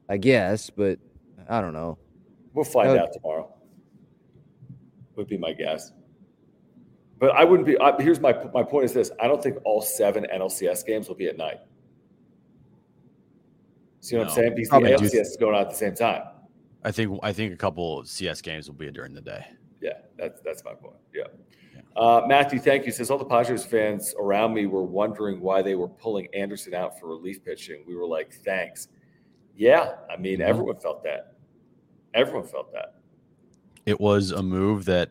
I 0.09 0.17
guess, 0.17 0.71
but 0.71 0.99
I 1.49 1.61
don't 1.61 1.73
know. 1.73 1.99
We'll 2.53 2.65
find 2.65 2.89
Okay. 2.91 3.01
out 3.01 3.13
tomorrow. 3.13 3.53
Would 5.17 5.29
be 5.29 5.39
my 5.39 5.53
guess. 5.53 5.93
But 7.19 7.31
I 7.31 7.45
wouldn't 7.45 7.67
be. 7.67 7.79
I, 7.79 8.01
here's 8.03 8.21
my 8.21 8.35
my 8.53 8.63
point: 8.63 8.85
is 8.85 8.93
this? 8.93 9.11
I 9.21 9.29
don't 9.29 9.43
think 9.43 9.57
all 9.65 9.81
seven 9.81 10.27
NLCS 10.35 10.85
games 10.85 11.09
will 11.09 11.15
be 11.15 11.27
at 11.29 11.37
night. 11.37 11.59
See 14.01 14.17
what 14.17 14.25
No. 14.25 14.29
I'm 14.31 14.35
saying? 14.35 14.53
Because 14.55 14.69
Probably 14.69 14.91
the 14.91 14.97
do- 14.99 15.05
ALCS 15.05 15.21
is 15.21 15.37
going 15.39 15.55
on 15.55 15.63
at 15.63 15.71
the 15.71 15.77
same 15.77 15.95
time. 15.95 16.23
I 16.83 16.91
think 16.91 17.19
I 17.23 17.33
think 17.33 17.55
a 17.55 17.57
couple 17.57 18.01
of 18.01 18.09
CS 18.09 18.43
games 18.43 18.69
will 18.69 18.75
be 18.77 18.91
during 18.91 19.15
the 19.15 19.21
day. 19.23 19.47
Yeah, 19.81 19.93
that's 20.19 20.41
that's 20.43 20.65
my 20.65 20.75
point. 20.75 20.97
Yeah. 21.15 21.25
Uh, 21.97 22.23
Matthew, 22.27 22.59
thank 22.59 22.85
you. 22.87 22.93
Says 22.93 23.11
all 23.11 23.19
the 23.19 23.25
Padres 23.25 23.65
fans 23.65 24.15
around 24.19 24.53
me 24.53 24.67
were 24.67 24.83
wondering 24.83 25.41
why 25.41 25.63
they 25.63 25.77
were 25.77 25.89
pulling 25.89 26.27
Anderson 26.35 26.75
out 26.75 26.99
for 26.99 27.07
relief 27.09 27.45
pitching. 27.45 27.85
We 27.87 27.95
were 27.95 28.07
like, 28.07 28.35
thanks. 28.45 28.89
Yeah, 29.57 29.95
I 30.11 30.17
mean, 30.17 30.41
everyone 30.41 30.77
felt 30.77 31.03
that. 31.05 31.35
Everyone 32.13 32.47
felt 32.47 32.73
that. 32.73 32.95
It 33.87 34.01
was 34.01 34.31
a 34.31 34.43
move 34.43 34.85
that 34.87 35.11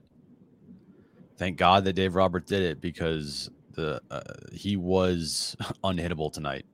thank 1.38 1.58
God 1.58 1.84
that 1.86 1.94
Dave 1.94 2.16
Robert 2.16 2.46
did 2.46 2.62
it 2.62 2.82
because 2.82 3.50
the 3.72 4.02
uh, 4.12 4.22
he 4.52 4.76
was 4.78 5.56
unhittable 5.84 6.32
tonight. 6.32 6.66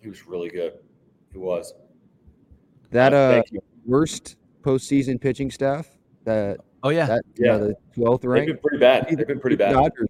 He 0.00 0.08
was 0.08 0.26
really 0.26 0.48
good. 0.48 0.74
He 1.32 1.38
was. 1.38 1.74
That 2.90 3.12
Uh, 3.12 3.16
uh 3.16 3.32
thank 3.34 3.52
you. 3.52 3.62
worst 3.86 4.36
postseason 4.62 5.20
pitching 5.20 5.50
staff. 5.50 5.88
That 6.24 6.58
Oh 6.82 6.88
yeah, 6.88 7.06
that 7.06 7.22
you 7.36 7.46
know, 7.46 7.52
Yeah. 7.52 7.58
the 7.58 7.74
twelfth 7.94 8.22
They've 8.22 8.30
rank. 8.30 8.46
been 8.48 8.58
pretty 8.58 8.78
bad. 8.78 9.06
They've 9.08 9.26
been 9.26 9.40
pretty 9.40 9.56
bad. 9.56 9.72
Dodgers, 9.72 10.08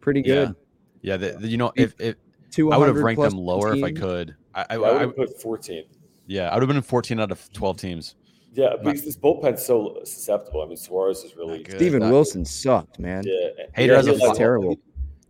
pretty 0.00 0.20
Yeah. 0.20 0.26
good. 0.46 0.54
Yeah, 1.02 1.16
the, 1.16 1.30
the- 1.32 1.48
you 1.48 1.56
know, 1.56 1.72
if, 1.74 1.94
if 2.00 2.14
Two 2.52 2.70
I 2.72 2.76
would 2.76 2.86
have 2.88 2.98
ranked 2.98 3.20
them 3.22 3.36
lower 3.36 3.74
if 3.74 3.82
I 3.82 3.90
could. 3.92 4.36
I, 4.54 4.66
I, 4.70 4.74
I 4.74 4.78
would 4.78 5.00
have 5.00 5.16
put 5.16 5.40
14. 5.42 5.84
yeah, 6.26 6.48
I 6.50 6.54
would 6.54 6.62
have 6.62 6.68
been 6.68 6.76
in 6.76 6.82
14 6.82 7.18
out 7.18 7.32
of 7.32 7.52
12 7.52 7.76
teams. 7.78 8.14
Yeah, 8.54 8.74
because 8.82 9.02
this 9.02 9.16
bullpen's 9.16 9.64
so 9.64 9.98
susceptible. 10.04 10.62
I 10.62 10.66
mean, 10.66 10.76
Suarez 10.76 11.24
is 11.24 11.34
really 11.36 11.62
good. 11.62 11.76
Steven 11.76 12.00
That- 12.00 12.10
Wilson 12.12 12.44
sucked, 12.44 12.98
man. 12.98 13.24
Yeah, 13.26 13.64
Hader 13.76 13.86
yeah, 13.88 13.96
has 13.96 14.06
a 14.06 14.12
let- 14.12 14.32
fu- 14.32 14.36
terrible. 14.36 14.78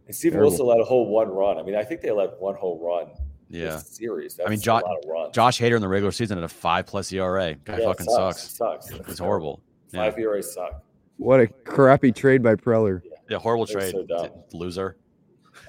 And 0.07 0.15
Steven 0.17 0.39
Terrible. 0.39 0.51
Wilson 0.51 0.67
let 0.67 0.81
a 0.81 0.85
whole 0.85 1.07
one 1.09 1.29
run. 1.29 1.57
I 1.59 1.63
mean, 1.63 1.77
I 1.77 1.85
think 1.85 2.01
they 2.01 2.11
let 2.11 2.41
one 2.41 2.57
whole 2.57 2.81
run. 2.85 3.13
Yeah. 3.49 3.73
this 3.77 3.87
series. 3.97 4.35
That's 4.35 4.47
I 4.49 4.51
mean, 4.51 4.59
a 4.59 4.63
Jo- 4.63 4.75
lot 4.75 4.85
of 4.85 5.09
runs. 5.09 5.35
Josh 5.35 5.61
Hader 5.61 5.77
in 5.77 5.83
the 5.83 5.87
regular 5.89 6.11
season 6.11 6.39
at 6.39 6.43
a 6.45 6.49
five 6.49 6.87
plus 6.87 7.13
ERA. 7.13 7.55
Guy 7.55 7.79
Yeah, 7.79 7.85
fucking 7.87 8.07
sucks. 8.07 8.43
sucks. 8.43 8.47
It 8.47 8.57
sucks. 8.57 8.91
It's 9.01 9.09
It's 9.11 9.19
horrible. 9.21 9.63
Yeah. 9.93 10.11
Five 10.11 10.19
ERAs 10.19 10.53
suck. 10.55 10.83
What 11.19 11.39
a 11.39 11.47
crappy 11.47 12.11
trade 12.11 12.43
by 12.43 12.57
Preller. 12.57 13.03
Yeah, 13.31 13.39
horrible 13.39 13.67
They're 13.67 13.93
trade. 13.93 14.07
so. 14.09 14.45
Loser. 14.55 14.97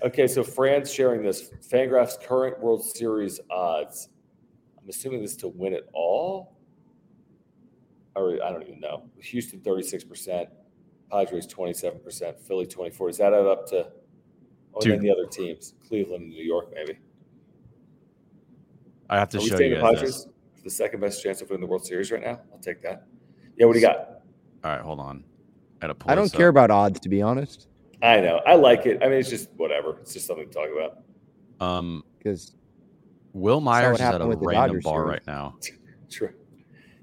Okay, 0.04 0.28
so 0.28 0.44
Fran's 0.44 0.92
sharing 0.92 1.24
this. 1.24 1.50
Fangraph's 1.72 2.18
current 2.22 2.60
World 2.60 2.84
Series 2.84 3.40
odds. 3.50 4.10
I'm 4.82 4.90
assuming 4.90 5.22
this 5.22 5.36
to 5.38 5.48
win 5.48 5.74
it 5.74 5.90
all. 5.94 6.58
Or 8.16 8.38
I 8.44 8.52
don't 8.52 8.64
even 8.64 8.80
know. 8.80 9.10
Houston 9.22 9.60
36%, 9.62 10.48
Padres 11.10 11.48
27%, 11.48 12.40
Philly 12.40 12.66
24. 12.68 13.08
Does 13.08 13.18
that 13.18 13.34
add 13.34 13.46
up 13.46 13.66
to? 13.70 13.88
Oh, 14.76 14.80
Two. 14.82 14.90
then 14.90 15.00
the 15.00 15.10
other 15.12 15.26
teams, 15.26 15.74
Cleveland 15.88 16.24
and 16.24 16.32
New 16.34 16.44
York, 16.44 16.68
maybe. 16.74 17.00
I 19.10 19.18
have 19.20 19.30
to 19.30 19.38
Are 19.38 19.42
we 19.42 19.50
show 19.50 19.58
saying 19.58 19.72
you 19.72 19.78
the 19.78 19.82
guys 19.84 19.94
Padres 19.96 20.26
this. 20.26 20.34
the 20.64 20.70
second 20.70 21.00
best 21.00 21.24
chance 21.24 21.42
of 21.42 21.50
winning 21.50 21.62
the 21.62 21.68
World 21.68 21.86
Series 21.86 22.12
right 22.12 22.22
now? 22.22 22.40
I'll 22.52 22.60
take 22.60 22.82
that. 22.82 23.06
Yeah, 23.58 23.68
what 23.68 23.74
do 23.74 23.80
you 23.80 23.86
got? 23.86 24.22
All 24.64 24.72
right, 24.72 24.82
hold 24.82 25.00
on. 25.00 25.24
I 25.78 25.82
gotta 25.82 25.96
pull 25.96 26.12
I 26.12 26.16
don't 26.16 26.26
this 26.26 26.32
care 26.32 26.48
about 26.48 26.72
odds 26.72 27.00
to 27.02 27.10
be 27.10 27.22
honest, 27.22 27.68
I 28.04 28.20
know. 28.20 28.42
I 28.46 28.56
like 28.56 28.86
it. 28.86 29.02
I 29.02 29.08
mean, 29.08 29.20
it's 29.20 29.30
just 29.30 29.50
whatever. 29.56 29.98
It's 30.02 30.14
just 30.14 30.28
something 30.28 30.48
to 30.48 30.54
talk 30.54 30.68
about. 30.76 30.98
Um, 31.66 32.04
because 32.18 32.54
Wil 33.32 33.62
Myers 33.62 33.96
is 33.96 34.02
at 34.02 34.22
a 34.22 34.28
random 34.28 34.52
Dodgers 34.52 34.84
bar 34.84 35.06
series. 35.06 35.10
right 35.10 35.28
now. 35.28 35.56
True. 36.12 36.34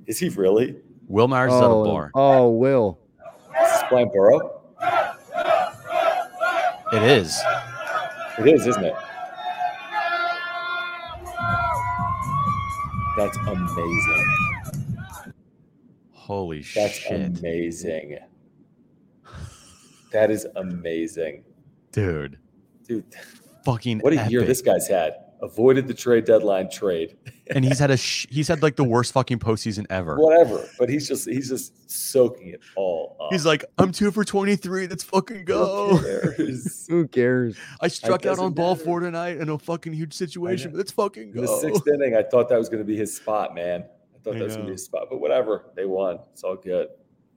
Is 0.06 0.18
he 0.18 0.28
really? 0.28 0.76
Wil 1.08 1.26
Myers 1.26 1.52
is 1.52 1.58
at 1.58 1.64
a 1.64 1.68
oh, 1.68 1.84
bar. 1.84 2.10
oh, 2.14 2.50
Wil. 2.50 2.98
Is 3.62 3.80
this 3.80 4.08
Burrow? 4.12 4.60
It 6.92 7.02
is. 7.02 7.40
It 8.38 8.46
is, 8.48 8.66
isn't 8.66 8.84
it? 8.84 8.94
That's 13.16 13.36
amazing. 13.38 14.36
Holy 16.12 16.62
That's 16.74 16.94
shit, 16.94 17.10
That's 17.10 17.40
amazing. 17.40 18.18
That 20.12 20.30
is 20.30 20.46
amazing. 20.56 21.44
dude! 21.92 22.38
Dude, 22.86 23.04
Fucking 23.64 24.00
what 24.00 24.12
a 24.12 24.26
year 24.28 24.42
this 24.42 24.62
guy's 24.62 24.88
had. 24.88 25.14
Avoided 25.42 25.86
the 25.86 25.94
trade 25.94 26.24
deadline 26.24 26.68
trade. 26.70 27.16
and 27.54 27.64
he's 27.64 27.78
had 27.78 27.90
a 27.90 27.96
sh- 27.96 28.26
he's 28.30 28.48
had 28.48 28.62
like 28.62 28.76
the 28.76 28.84
worst 28.84 29.12
fucking 29.12 29.38
postseason 29.38 29.86
ever. 29.88 30.16
Whatever. 30.18 30.68
But 30.78 30.88
he's 30.90 31.06
just 31.08 31.28
he's 31.28 31.48
just 31.48 31.90
soaking 31.90 32.48
it 32.48 32.60
all 32.76 33.16
up. 33.20 33.28
He's 33.32 33.46
like, 33.46 33.64
I'm 33.78 33.92
two 33.92 34.10
for 34.10 34.24
23. 34.24 34.86
Let's 34.88 35.04
fucking 35.04 35.38
Who 35.38 35.44
go. 35.44 36.00
cares? 36.02 36.86
Who 36.88 37.06
cares? 37.08 37.56
I 37.80 37.88
struck 37.88 38.26
out 38.26 38.38
on 38.38 38.52
ball 38.52 38.74
matter. 38.74 38.84
four 38.84 39.00
tonight 39.00 39.38
in 39.38 39.48
a 39.48 39.58
fucking 39.58 39.92
huge 39.92 40.12
situation, 40.14 40.70
know. 40.72 40.72
but 40.72 40.78
let's 40.78 40.92
fucking 40.92 41.28
In 41.30 41.32
go. 41.34 41.40
the 41.42 41.60
sixth 41.60 41.86
inning, 41.94 42.16
I 42.16 42.22
thought 42.22 42.48
that 42.50 42.58
was 42.58 42.68
going 42.68 42.80
to 42.82 42.86
be 42.86 42.96
his 42.96 43.14
spot, 43.16 43.54
man. 43.54 43.82
I 44.14 44.18
thought 44.22 44.34
I 44.36 44.38
that 44.40 44.44
was 44.44 44.56
going 44.56 44.66
to 44.66 44.70
be 44.70 44.74
his 44.74 44.84
spot, 44.84 45.06
but 45.08 45.20
whatever. 45.20 45.66
They 45.76 45.86
won. 45.86 46.18
It's 46.32 46.42
all 46.44 46.56
good. 46.56 46.88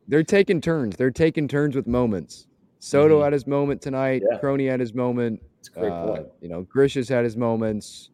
They're 0.09 0.23
taking 0.23 0.59
turns. 0.59 0.97
They're 0.97 1.11
taking 1.11 1.47
turns 1.47 1.75
with 1.75 1.87
moments. 1.87 2.47
Soto 2.83 3.19
Mhm. 3.21 3.23
had 3.23 3.31
his 3.33 3.47
moment 3.47 3.81
tonight. 3.81 4.21
Mm-hmm. 4.23 4.33
Yeah. 4.33 4.39
Crony 4.39 4.65
had 4.67 4.81
his 4.81 4.93
moment. 4.93 5.41
It's 5.59 5.69
a 5.69 5.71
great 5.71 5.89
Uh, 5.91 6.05
point. 6.05 6.27
You 6.41 6.49
know, 6.49 6.63
Grish 6.63 6.95
has 6.95 7.07
had 7.07 7.23
his 7.23 7.37
moments. 7.37 8.09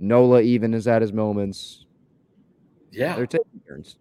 Nola 0.00 0.40
even 0.42 0.72
has 0.72 0.84
had 0.86 1.00
his 1.00 1.12
moments. 1.12 1.86
Yeah. 2.90 3.14
They're 3.14 3.28
taking 3.28 3.60
turns. 3.68 3.98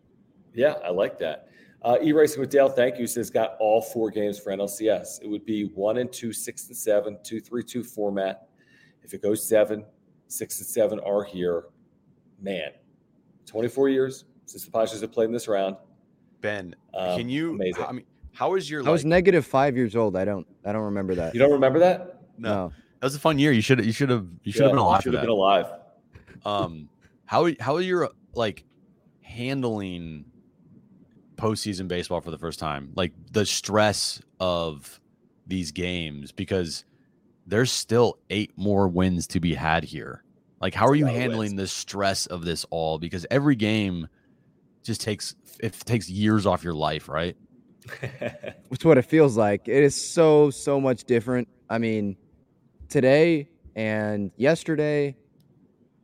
Yeah, 0.55 0.73
I 0.83 0.89
like 0.89 1.19
that. 1.19 1.47
Uh, 1.83 1.97
e 2.01 2.11
Racing 2.11 2.41
with 2.41 2.49
Dale, 2.49 2.69
thank 2.69 2.97
you. 2.97 3.05
Says 3.05 3.29
got 3.29 3.55
all 3.59 3.81
four 3.83 4.09
games 4.09 4.39
for 4.39 4.51
NLCS. 4.51 5.19
It 5.21 5.27
would 5.27 5.45
be 5.45 5.65
one 5.75 5.97
and 5.99 6.11
two, 6.11 6.33
six 6.33 6.67
and 6.69 6.75
seven, 6.75 7.19
two, 7.23 7.39
three, 7.39 7.61
two 7.63 7.83
format. 7.83 8.49
If 9.03 9.13
it 9.13 9.21
goes 9.21 9.45
seven, 9.47 9.85
six 10.27 10.57
and 10.59 10.67
seven 10.67 10.99
are 11.01 11.23
here. 11.23 11.65
Man, 12.41 12.71
24 13.45 13.89
years 13.89 14.25
since 14.45 14.65
the 14.65 14.71
Padres 14.71 15.01
have 15.01 15.11
played 15.11 15.25
in 15.25 15.33
this 15.33 15.47
round. 15.47 15.75
Ben, 16.41 16.75
Um, 16.95 17.15
can 17.19 17.29
you? 17.29 17.51
amazing. 17.51 17.83
I 17.83 17.91
mean, 17.91 18.05
how 18.39 18.55
is 18.55 18.69
your? 18.71 18.87
I 18.87 18.89
was 18.89 19.03
negative 19.03 19.45
five 19.45 19.75
years 19.75 19.97
old. 19.97 20.15
I 20.15 20.23
don't. 20.23 20.47
I 20.65 20.71
don't 20.71 20.85
remember 20.85 21.15
that. 21.15 21.33
You 21.33 21.41
don't 21.41 21.51
remember 21.51 21.79
that? 21.79 22.21
no. 22.37 22.71
That 23.01 23.05
was 23.05 23.15
a 23.15 23.19
fun 23.19 23.37
year. 23.39 23.51
You 23.51 23.61
should 23.61 23.83
you 23.85 23.91
should 23.91 24.09
have 24.09 24.27
you 24.43 24.51
should 24.51 24.61
have 24.63 24.69
Yeah, 24.71 24.75
been 24.75 24.79
alive 24.79 25.03
Should 25.03 25.13
have 25.13 25.21
been 25.21 25.29
alive. 25.29 25.65
um, 26.45 26.89
how 27.25 27.49
how 27.59 27.75
are 27.75 27.81
you 27.81 28.07
like 28.33 28.65
handling 29.21 30.25
postseason 31.37 31.87
baseball 31.87 32.21
for 32.21 32.31
the 32.31 32.37
first 32.37 32.59
time? 32.59 32.91
Like 32.95 33.13
the 33.31 33.45
stress 33.45 34.21
of 34.39 34.99
these 35.47 35.71
games 35.71 36.31
because 36.31 36.83
there's 37.45 37.71
still 37.71 38.19
eight 38.29 38.51
more 38.57 38.87
wins 38.87 39.27
to 39.27 39.39
be 39.39 39.53
had 39.53 39.83
here. 39.83 40.23
Like, 40.61 40.73
how 40.73 40.87
are 40.87 40.95
you 40.95 41.05
handling 41.05 41.55
the 41.55 41.67
stress 41.67 42.25
of 42.25 42.43
this 42.43 42.65
all? 42.69 42.99
Because 42.99 43.25
every 43.31 43.55
game 43.55 44.07
just 44.83 44.99
takes 45.01 45.35
it 45.61 45.73
takes 45.85 46.09
years 46.09 46.45
off 46.45 46.63
your 46.65 46.73
life, 46.73 47.07
right? 47.07 47.37
It's 48.71 48.85
what 48.85 48.97
it 48.97 49.05
feels 49.05 49.35
like. 49.35 49.67
It 49.67 49.83
is 49.83 49.95
so 49.95 50.49
so 50.51 50.79
much 50.79 51.03
different. 51.03 51.47
I 51.69 51.79
mean, 51.79 52.15
today 52.87 53.49
and 53.75 54.31
yesterday, 54.37 55.15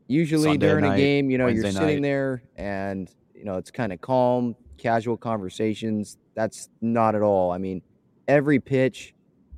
usually 0.07 0.49
Sunday 0.49 0.67
during 0.67 0.85
a 0.85 0.97
game, 0.97 1.29
you 1.29 1.37
know, 1.37 1.47
you're 1.47 1.71
sitting 1.71 2.01
night. 2.01 2.01
there 2.01 2.43
and 2.55 3.09
you 3.33 3.45
know 3.45 3.57
it's 3.57 3.71
kind 3.71 3.93
of 3.93 4.01
calm, 4.01 4.55
casual 4.77 5.15
conversations. 5.15 6.17
That's 6.33 6.69
not 6.81 7.15
at 7.15 7.21
all. 7.21 7.51
I 7.51 7.59
mean, 7.59 7.81
every 8.27 8.59
pitch. 8.59 9.13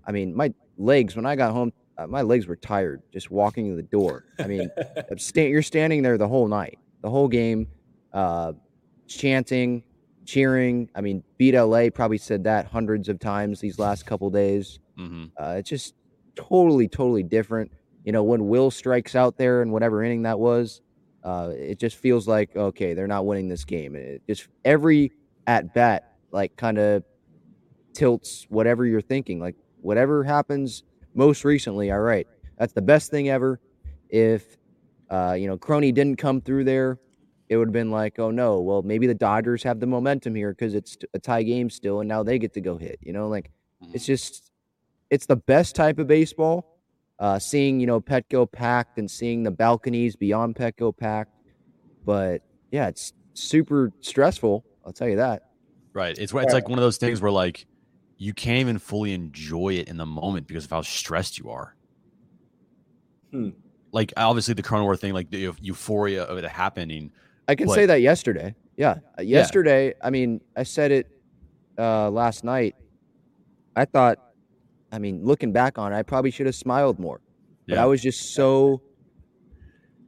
I 0.05 0.11
mean, 0.11 0.35
my 0.35 0.53
legs 0.77 1.15
when 1.15 1.25
I 1.25 1.35
got 1.35 1.53
home, 1.53 1.73
uh, 1.97 2.07
my 2.07 2.21
legs 2.21 2.45
were 2.47 2.55
tired 2.55 3.01
just 3.11 3.31
walking 3.31 3.69
to 3.69 3.75
the 3.75 3.83
door. 3.83 4.25
I 4.39 4.47
mean, 4.47 4.69
you're 5.35 5.61
standing 5.61 6.01
there 6.01 6.17
the 6.17 6.27
whole 6.27 6.47
night, 6.47 6.77
the 7.01 7.09
whole 7.09 7.27
game, 7.27 7.67
uh, 8.13 8.53
chanting, 9.07 9.83
cheering. 10.27 10.89
I 10.93 11.01
mean, 11.01 11.23
beat 11.37 11.55
LA 11.55 11.89
probably 11.89 12.19
said 12.19 12.43
that 12.43 12.67
hundreds 12.67 13.09
of 13.09 13.19
times 13.19 13.59
these 13.59 13.79
last 13.79 14.05
couple 14.05 14.29
days. 14.29 14.79
Mm-hmm. 14.99 15.25
Uh, 15.41 15.53
it's 15.53 15.69
just 15.69 15.95
totally, 16.35 16.87
totally 16.87 17.23
different. 17.23 17.71
You 18.03 18.11
know, 18.11 18.23
when 18.23 18.47
Wil 18.47 18.69
strikes 18.69 19.15
out 19.15 19.37
there 19.37 19.63
in 19.63 19.71
whatever 19.71 20.03
inning 20.03 20.23
that 20.23 20.37
was, 20.37 20.81
uh, 21.23 21.51
it 21.55 21.79
just 21.79 21.97
feels 21.97 22.27
like 22.27 22.55
okay, 22.55 22.93
they're 22.93 23.07
not 23.07 23.25
winning 23.25 23.47
this 23.47 23.65
game. 23.65 23.95
It 23.95 24.21
just 24.27 24.47
every 24.63 25.11
at 25.47 25.73
bat 25.73 26.13
like 26.31 26.55
kind 26.55 26.77
of 26.77 27.03
tilts 27.93 28.45
whatever 28.49 28.85
you're 28.85 29.01
thinking. 29.01 29.39
Like 29.39 29.55
whatever 29.81 30.23
happens 30.23 30.83
most 31.15 31.43
recently, 31.43 31.91
all 31.91 31.99
right, 31.99 32.27
that's 32.57 32.73
the 32.73 32.81
best 32.81 33.11
thing 33.11 33.29
ever. 33.29 33.59
If 34.09 34.57
uh, 35.09 35.35
you 35.37 35.47
know 35.47 35.57
Crony 35.57 35.91
didn't 35.91 36.17
come 36.17 36.39
through 36.39 36.65
there, 36.65 36.99
it 37.49 37.57
would 37.57 37.69
have 37.69 37.73
been 37.73 37.91
like, 37.91 38.19
oh 38.19 38.31
no, 38.31 38.59
well 38.61 38.81
maybe 38.81 39.07
the 39.07 39.13
Dodgers 39.13 39.63
have 39.63 39.79
the 39.79 39.87
momentum 39.87 40.35
here 40.35 40.51
because 40.51 40.75
it's 40.75 40.97
a 41.13 41.19
tie 41.19 41.43
game 41.43 41.69
still, 41.69 42.01
and 42.01 42.07
now 42.07 42.23
they 42.23 42.39
get 42.39 42.53
to 42.53 42.61
go 42.61 42.77
hit. 42.77 42.99
You 43.01 43.13
know, 43.13 43.27
like 43.27 43.51
it's 43.93 44.05
just 44.05 44.51
it's 45.09 45.25
the 45.25 45.35
best 45.35 45.75
type 45.75 45.99
of 45.99 46.07
baseball. 46.07 46.73
Uh, 47.19 47.39
seeing 47.39 47.79
you 47.79 47.87
know 47.87 47.99
Petco 47.99 48.51
packed 48.51 48.99
and 48.99 49.09
seeing 49.09 49.43
the 49.43 49.51
balconies 49.51 50.15
beyond 50.15 50.55
Petco 50.55 50.95
packed, 50.95 51.31
but 52.05 52.43
yeah, 52.71 52.87
it's 52.87 53.13
super 53.33 53.91
stressful. 54.01 54.63
I'll 54.85 54.93
tell 54.93 55.07
you 55.07 55.17
that. 55.17 55.43
Right. 55.93 56.17
It's 56.17 56.33
it's 56.33 56.53
like 56.53 56.69
one 56.69 56.77
of 56.77 56.83
those 56.83 56.97
things 56.97 57.21
where 57.21 57.31
like 57.31 57.65
you 58.17 58.33
can't 58.33 58.59
even 58.59 58.77
fully 58.77 59.13
enjoy 59.13 59.69
it 59.69 59.87
in 59.87 59.97
the 59.97 60.05
moment 60.05 60.47
because 60.47 60.65
of 60.65 60.71
how 60.71 60.81
stressed 60.81 61.37
you 61.37 61.49
are. 61.49 61.75
Hmm. 63.31 63.49
Like 63.91 64.13
obviously 64.17 64.53
the 64.53 64.67
War 64.71 64.95
thing, 64.95 65.13
like 65.13 65.29
the 65.29 65.53
euphoria 65.59 66.23
of 66.23 66.37
it 66.37 66.45
happening. 66.45 67.11
I 67.47 67.55
can 67.55 67.67
But- 67.67 67.75
say 67.75 67.85
that 67.85 68.01
yesterday. 68.01 68.55
Yeah. 68.75 68.99
Yesterday, 69.19 69.93
I 70.01 70.09
mean, 70.09 70.41
I 70.55 70.63
said 70.63 70.91
it 70.91 71.07
uh, 71.79 72.09
last 72.11 72.43
night. 72.43 72.75
I 73.75 73.85
thought, 73.85 74.17
I 74.91 74.99
mean, 74.99 75.23
looking 75.23 75.51
back 75.51 75.77
on 75.77 75.93
it, 75.93 75.95
I 75.95 76.03
probably 76.03 76.31
should 76.31 76.45
have 76.45 76.55
smiled 76.55 76.99
more. 76.99 77.21
But 77.67 77.75
Yeah. 77.75 77.83
I 77.83 77.85
was 77.85 78.01
just 78.01 78.33
so, 78.33 78.81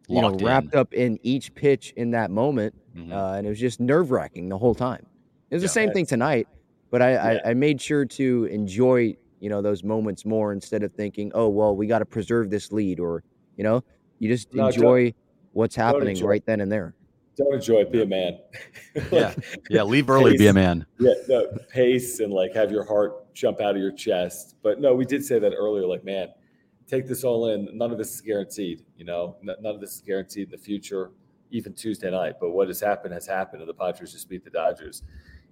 you 0.08 0.22
know, 0.22 0.30
in. 0.30 0.44
wrapped 0.46 0.76
up 0.76 0.94
in 0.94 1.20
each 1.24 1.54
pitch 1.56 1.94
in 1.98 2.12
that 2.12 2.32
moment. 2.32 2.74
Mhm. 2.96 3.12
Uh, 3.12 3.34
and 3.38 3.46
it 3.46 3.50
was 3.50 3.60
just 3.60 3.80
nerve 3.80 4.12
wracking 4.12 4.50
the 4.50 4.58
whole 4.58 4.76
time. 4.76 5.06
It 5.50 5.56
was 5.56 5.64
Yeah. 5.64 5.66
the 5.68 5.74
same 5.74 5.92
thing 5.92 6.06
tonight, 6.06 6.48
but 6.92 7.02
I, 7.02 7.12
Yeah. 7.12 7.40
I, 7.46 7.50
I 7.52 7.54
made 7.54 7.80
sure 7.82 8.06
to 8.06 8.46
enjoy, 8.46 9.16
you 9.40 9.50
know, 9.50 9.62
those 9.62 9.84
moments 9.84 10.26
more 10.26 10.52
instead 10.54 10.84
of 10.84 10.92
thinking, 10.94 11.32
oh, 11.36 11.50
well, 11.50 11.76
we 11.76 11.88
got 11.88 12.00
to 12.00 12.06
preserve 12.06 12.50
this 12.50 12.72
lead 12.72 13.00
or, 13.00 13.24
you 13.58 13.64
know, 13.64 13.84
you 14.20 14.28
just 14.30 14.54
No, 14.54 14.68
enjoy 14.68 15.14
what's 15.54 15.76
happening 15.76 16.10
enjoy- 16.10 16.28
right 16.28 16.46
then 16.46 16.62
and 16.62 16.72
there. 16.72 16.94
Don't 17.40 17.54
enjoy 17.56 17.80
it. 17.80 17.92
Be 17.92 18.02
a 18.04 18.06
man. 18.06 18.40
Yeah. 19.12 19.34
Yeah. 19.70 19.84
Leave 19.84 20.10
early, 20.10 20.38
be 20.38 20.48
a 20.48 20.54
man. 20.54 20.86
yeah, 21.00 21.14
no, 21.30 21.48
pace 21.72 22.20
and 22.20 22.34
like 22.34 22.54
have 22.54 22.70
your 22.70 22.84
heart 22.84 23.34
jump 23.34 23.62
out 23.62 23.76
of 23.76 23.82
your 23.82 23.94
chest. 23.94 24.56
But 24.62 24.82
no, 24.82 24.94
we 24.94 25.06
did 25.06 25.24
say 25.24 25.40
that 25.40 25.54
earlier. 25.54 25.88
Like, 25.88 26.04
man, 26.04 26.28
take 26.86 27.08
this 27.08 27.24
all 27.24 27.48
in. 27.50 27.70
None 27.78 27.92
of 27.92 27.98
this 27.98 28.14
is 28.14 28.22
guaranteed. 28.22 28.84
You 28.98 29.06
know, 29.06 29.38
none 29.42 29.58
of 29.64 29.80
this 29.80 29.96
is 29.96 30.02
guaranteed 30.02 30.48
in 30.48 30.52
the 30.52 30.58
future, 30.58 31.12
even 31.50 31.74
Tuesday 31.74 32.12
night. 32.12 32.34
But 32.42 32.52
what 32.52 32.68
has 32.68 32.82
happened 32.82 33.14
has 33.14 33.26
happened, 33.26 33.62
and 33.62 33.70
the 33.70 33.74
Padres 33.74 34.12
just 34.12 34.28
beat 34.28 34.44
the 34.44 34.50
Dodgers 34.50 35.04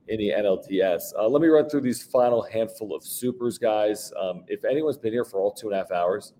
in 0.09 0.17
the 0.17 0.29
NLDS. 0.29 1.13
Uh, 1.17 1.27
let 1.27 1.41
me 1.41 1.47
run 1.47 1.69
through 1.69 1.81
these 1.81 2.03
final 2.03 2.41
handful 2.41 2.93
of 2.95 3.03
supers, 3.03 3.57
guys. 3.57 4.11
Um, 4.19 4.43
if 4.47 4.65
anyone's 4.65 4.97
been 4.97 5.13
here 5.13 5.25
for 5.25 5.39
all 5.39 5.51
two 5.53 5.67
and 5.67 5.75
a 5.75 5.77
half 5.77 5.91
hours, 5.91 6.33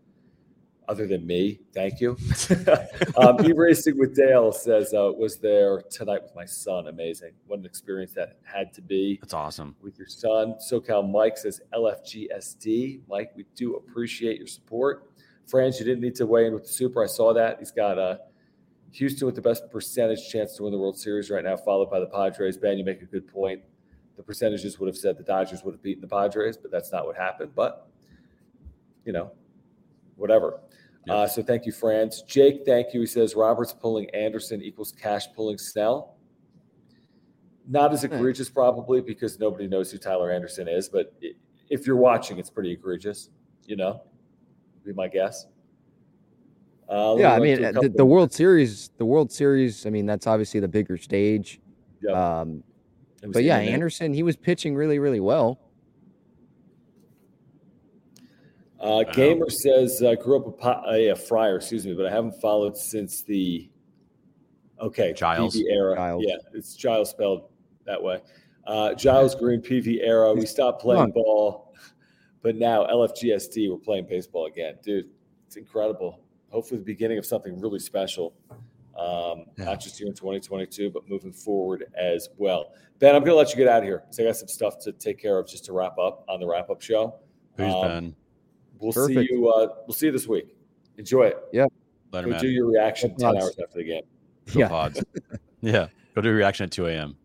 other 0.88 1.06
than 1.06 1.26
me, 1.28 1.60
thank 1.74 2.00
you. 2.00 2.18
um, 3.18 3.44
E-Racing 3.46 3.98
with 3.98 4.16
Dale 4.16 4.52
says, 4.52 4.94
uh, 4.94 5.12
was 5.12 5.38
there 5.38 5.82
tonight 5.92 6.24
with 6.24 6.34
my 6.34 6.46
son. 6.46 6.88
Amazing. 6.88 7.32
What 7.46 7.60
an 7.60 7.66
experience 7.66 8.14
that 8.14 8.38
had 8.44 8.74
to 8.74 8.82
be 8.82 9.18
That's 9.22 9.34
awesome. 9.34 9.76
with 9.82 9.98
your 9.98 10.08
son. 10.08 10.56
SoCal 10.56 11.10
Mike 11.10 11.38
says 11.38 11.62
LFGSD. 11.74 13.02
Mike, 13.10 13.32
we 13.36 13.46
do 13.56 13.76
appreciate 13.76 14.38
your 14.38 14.48
support. 14.48 15.12
Franz, 15.46 15.80
you 15.80 15.86
didn't 15.86 16.02
need 16.02 16.16
to 16.16 16.26
weigh 16.26 16.48
in 16.48 16.54
with 16.54 16.64
the 16.64 16.70
super. 16.70 17.04
I 17.04 17.08
saw 17.08 17.34
that. 17.34 17.60
He's 17.60 17.72
got 17.72 17.98
uh, 17.98 18.18
Houston 18.92 19.26
with 19.26 19.36
the 19.36 19.42
best 19.42 19.70
percentage 19.72 20.30
chance 20.30 20.56
to 20.56 20.64
win 20.64 20.72
the 20.72 20.80
World 20.80 20.98
Series 20.98 21.30
right 21.30 21.44
now, 21.44 21.58
followed 21.58 21.90
by 21.90 22.00
the 22.00 22.08
Padres. 22.08 22.58
Ben, 22.58 22.78
you 22.78 22.86
make 22.86 23.02
a 23.02 23.06
good 23.06 23.28
point. 23.28 23.62
The 24.16 24.24
percentages 24.24 24.80
would 24.80 24.88
have 24.88 24.98
said 24.98 25.18
the 25.18 25.24
Dodgers 25.24 25.64
would 25.64 25.74
have 25.74 25.82
beaten 25.82 26.02
the 26.02 26.08
Padres, 26.08 26.58
but 26.58 26.72
that's 26.72 26.92
not 26.92 27.06
what 27.06 27.16
happened. 27.16 27.52
But, 27.56 27.88
you 29.06 29.14
know, 29.14 29.32
whatever. 30.18 30.60
Uh, 31.10 31.26
so 31.26 31.42
thank 31.42 31.66
you, 31.66 31.72
Franz. 31.72 32.22
Jake, 32.24 32.64
thank 32.66 32.94
you. 32.94 33.00
He 33.00 33.06
says 33.06 33.34
Roberts 33.34 33.72
pulling 33.72 34.10
Anderson 34.10 34.62
equals 34.62 34.92
Cash 34.92 35.28
pulling 35.34 35.58
Snell. 35.58 36.16
Not 37.70 37.94
as 37.94 38.04
egregious, 38.04 38.50
probably, 38.50 39.02
because 39.02 39.40
nobody 39.40 39.68
knows 39.68 39.92
who 39.92 39.98
Tyler 39.98 40.32
Anderson 40.32 40.68
is. 40.68 40.90
But 40.90 41.14
if 41.70 41.88
you're 41.88 41.98
watching, 41.98 42.40
it's 42.40 42.50
pretty 42.50 42.72
egregious. 42.72 43.30
You 43.66 43.78
know, 43.78 44.02
be 44.86 44.94
my 44.94 45.08
guess. 45.08 45.48
Uh, 46.90 47.16
yeah, 47.18 47.34
I 47.34 47.40
mean, 47.40 47.64
uh, 47.64 47.74
the, 47.74 47.90
the 47.90 48.06
World 48.06 48.32
Series, 48.32 48.92
the 48.98 49.06
World 49.06 49.32
Series. 49.32 49.86
I 49.86 49.90
mean, 49.90 50.06
that's 50.06 50.28
obviously 50.28 50.62
the 50.62 50.70
bigger 50.70 50.98
stage. 50.98 51.60
Yep. 52.02 52.16
Um, 52.16 52.64
but 53.22 53.44
yeah. 53.44 53.58
Anderson, 53.58 54.14
he 54.14 54.24
was 54.24 54.36
pitching 54.36 54.76
really, 54.76 55.00
really 55.00 55.20
well. 55.20 55.60
Uh, 58.80 59.04
Gamer 59.04 59.50
says, 59.50 60.02
uh, 60.04 60.14
grew 60.16 60.38
up 60.40 60.48
a, 60.48 60.52
po- 60.52 60.84
a, 60.92 61.10
a 61.10 61.16
friar, 61.16 61.56
excuse 61.56 61.86
me, 61.86 61.94
but 61.94 62.06
I 62.06 62.12
haven't 62.12 62.40
followed 62.40 62.78
since 62.78 63.24
the 63.24 63.70
okay 64.80 65.14
Giles. 65.14 65.56
Peavy 65.56 65.70
era. 65.72 65.96
Giles. 65.96 66.24
Yeah, 66.28 66.36
it's 66.54 66.76
Giles 66.76 67.10
spelled 67.10 67.50
that 67.86 68.02
way. 68.02 68.22
Uh, 68.66 68.94
Giles 68.94 69.34
Greene 69.34 69.62
Peavy 69.62 70.02
era. 70.02 70.34
We 70.34 70.46
stopped 70.46 70.82
playing 70.82 71.12
ball, 71.12 71.74
but 72.42 72.56
now 72.56 72.86
LFGSD, 72.86 73.70
we're 73.72 73.78
playing 73.78 74.06
baseball 74.08 74.46
again, 74.46 74.76
dude. 74.84 75.10
It's 75.48 75.56
incredible. 75.56 76.22
Hopefully, 76.50 76.80
the 76.80 76.86
beginning 76.86 77.18
of 77.18 77.26
something 77.26 77.60
really 77.60 77.80
special. 77.80 78.34
Um, 78.98 79.46
Yeah. 79.58 79.66
Not 79.66 79.80
just 79.80 79.98
here 79.98 80.08
in 80.08 80.14
2022, 80.14 80.90
but 80.90 81.08
moving 81.08 81.32
forward 81.32 81.86
as 81.96 82.30
well. 82.38 82.74
Ben, 83.00 83.16
I'm 83.16 83.22
going 83.22 83.32
to 83.32 83.36
let 83.36 83.50
you 83.52 83.56
get 83.56 83.68
out 83.68 83.80
of 83.80 83.84
here 83.84 84.00
because 84.00 84.20
I 84.20 84.24
got 84.24 84.36
some 84.36 84.48
stuff 84.48 84.80
to 84.80 84.92
take 84.92 85.20
care 85.20 85.38
of 85.38 85.48
just 85.48 85.66
to 85.66 85.74
wrap 85.74 85.98
up 86.00 86.26
on 86.28 86.40
the 86.40 86.48
wrap 86.48 86.70
up 86.72 86.82
show. 86.82 87.20
Who's 87.58 87.74
Um, 87.74 87.82
been? 87.88 88.16
We'll 88.80 88.94
Perfect. 88.94 89.20
see 89.20 89.34
you. 89.34 89.50
Uh, 89.50 89.68
we'll 89.88 89.94
see 89.94 90.08
you 90.08 90.12
this 90.12 90.28
week. 90.28 90.56
Enjoy 90.98 91.24
it. 91.24 91.38
Later, 92.12 92.26
Go 92.28 92.32
man. 92.32 92.42
do 92.42 92.48
your 92.48 92.68
reaction 92.68 93.12
Go 93.12 93.18
ten 93.18 93.34
Pods. 93.34 93.46
hours 93.46 93.60
after 93.62 93.78
the 93.80 93.84
game. 93.84 94.04
Go 94.54 94.60
yeah. 94.60 94.68
pods. 94.70 95.04
yeah. 95.62 95.88
Go 96.16 96.22
do 96.22 96.30
a 96.30 96.34
reaction 96.34 96.64
at 96.64 96.72
2 96.72 96.88
a.m. 96.88 97.18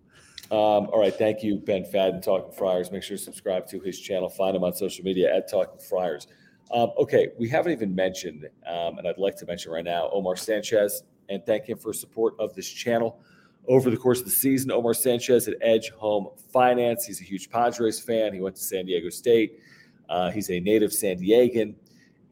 Um, 0.50 0.58
all 0.90 1.00
right. 1.00 1.14
Thank 1.14 1.42
you, 1.42 1.56
Ben 1.56 1.84
Fadden, 1.84 2.22
Talking 2.22 2.52
Friars. 2.52 2.90
Make 2.90 3.02
sure 3.02 3.16
to 3.16 3.22
subscribe 3.22 3.66
to 3.68 3.80
his 3.80 3.98
channel. 3.98 4.28
Find 4.28 4.56
him 4.56 4.64
on 4.64 4.74
social 4.74 5.04
media 5.04 5.34
at 5.34 5.48
Talking 5.48 5.80
Friars. 5.80 6.26
Um, 6.72 6.90
okay, 6.98 7.28
we 7.38 7.48
haven't 7.48 7.72
even 7.72 7.94
mentioned, 7.94 8.48
um, 8.66 8.98
and 8.98 9.06
I'd 9.06 9.18
like 9.18 9.36
to 9.36 9.46
mention 9.46 9.72
right 9.72 9.84
now, 9.84 10.08
Omar 10.10 10.36
Sanchez, 10.36 11.04
and 11.28 11.44
thank 11.44 11.66
him 11.66 11.76
for 11.78 11.92
support 11.92 12.34
of 12.38 12.54
this 12.54 12.68
channel 12.68 13.20
over 13.68 13.90
the 13.90 13.96
course 13.96 14.18
of 14.20 14.24
the 14.24 14.30
season. 14.30 14.70
Omar 14.70 14.94
Sanchez 14.94 15.48
at 15.48 15.54
Edge 15.60 15.90
Home 15.90 16.28
Finance. 16.52 17.06
He's 17.06 17.20
a 17.20 17.24
huge 17.24 17.50
Padres 17.50 18.00
fan. 18.00 18.32
He 18.32 18.40
went 18.40 18.56
to 18.56 18.62
San 18.62 18.86
Diego 18.86 19.10
State. 19.10 19.60
Uh, 20.08 20.30
he's 20.30 20.50
a 20.50 20.60
native 20.60 20.92
San 20.92 21.18
Diegan, 21.18 21.74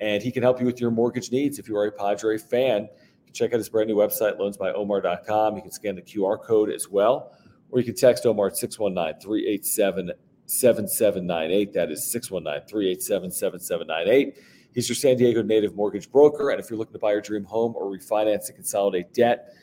and 0.01 0.23
he 0.23 0.31
can 0.31 0.43
help 0.43 0.61
you 0.61 0.67
with 0.67 0.81
your 0.81 0.91
mortgage 0.91 1.31
needs 1.31 1.59
if 1.59 1.69
you 1.69 1.77
are 1.77 1.87
a 1.87 1.93
Padre 1.93 2.39
fan. 2.39 2.89
Check 3.33 3.53
out 3.53 3.59
his 3.59 3.69
brand 3.69 3.89
new 3.89 3.97
website, 3.97 4.39
loansbyomar.com. 4.39 5.57
You 5.57 5.63
can 5.63 5.71
scan 5.71 5.95
the 5.95 6.03
QR 6.03 6.43
code 6.43 6.71
as 6.71 6.89
well, 6.89 7.33
or 7.71 7.79
you 7.79 7.85
can 7.85 7.95
text 7.95 8.27
Omar 8.27 8.49
at 8.49 8.57
619 8.57 9.21
387 9.21 10.13
7798. 10.47 11.73
That 11.73 11.91
is 11.91 12.11
619 12.11 12.69
387 12.69 13.31
7798. 13.31 14.39
He's 14.75 14.89
your 14.89 14.97
San 14.97 15.17
Diego 15.17 15.43
native 15.43 15.75
mortgage 15.75 16.11
broker. 16.11 16.51
And 16.51 16.61
if 16.61 16.71
you're 16.71 16.79
looking 16.79 16.93
to 16.93 16.99
buy 16.99 17.13
your 17.13 17.21
dream 17.21 17.45
home 17.45 17.75
or 17.77 17.91
refinance 17.91 18.47
and 18.47 18.57
consolidate 18.57 19.13
debt, 19.13 19.55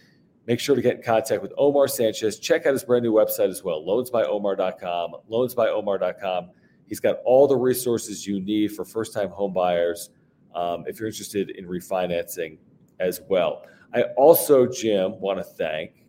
make 0.48 0.60
sure 0.60 0.76
to 0.76 0.82
get 0.82 0.98
in 0.98 1.02
contact 1.02 1.42
with 1.42 1.54
Omar 1.58 1.88
Sanchez. 1.88 2.40
Check 2.40 2.66
out 2.66 2.74
his 2.74 2.84
brand 2.84 3.04
new 3.04 3.14
website 3.14 3.50
as 3.50 3.64
well, 3.64 3.82
loansbyomar.com. 3.84 5.16
Loansbyomar.com. 5.30 6.50
He's 6.88 7.00
got 7.00 7.18
all 7.26 7.48
the 7.48 7.56
resources 7.56 8.26
you 8.26 8.40
need 8.40 8.72
for 8.72 8.86
first 8.86 9.14
time 9.14 9.30
home 9.30 9.54
buyers 9.54 10.10
um, 10.56 10.86
if 10.88 11.00
you're 11.00 11.08
interested 11.08 11.52
in 11.52 11.66
refinancing 11.66 12.58
as 13.00 13.22
well. 13.30 13.64
I 13.94 14.04
also, 14.18 14.66
Jim, 14.66 15.20
want 15.20 15.40
to 15.40 15.44
thank 15.44 16.06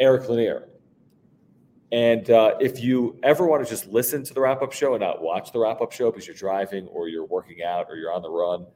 Eric 0.00 0.28
Lanier. 0.28 0.68
And 1.92 2.28
uh, 2.30 2.56
if 2.60 2.82
you 2.82 3.18
ever 3.22 3.46
want 3.46 3.64
to 3.64 3.70
just 3.70 3.86
listen 3.86 4.24
to 4.24 4.34
the 4.34 4.40
wrap 4.40 4.60
up 4.60 4.72
show 4.72 4.94
and 4.94 5.00
not 5.00 5.22
watch 5.22 5.52
the 5.52 5.60
wrap 5.60 5.80
up 5.80 5.92
show 5.92 6.10
because 6.10 6.26
you're 6.26 6.36
driving 6.36 6.88
or 6.88 7.08
you're 7.08 7.24
working 7.24 7.62
out 7.62 7.86
or 7.88 7.96
you're 7.96 8.12
on 8.12 8.22
the 8.22 8.30
run 8.30 8.66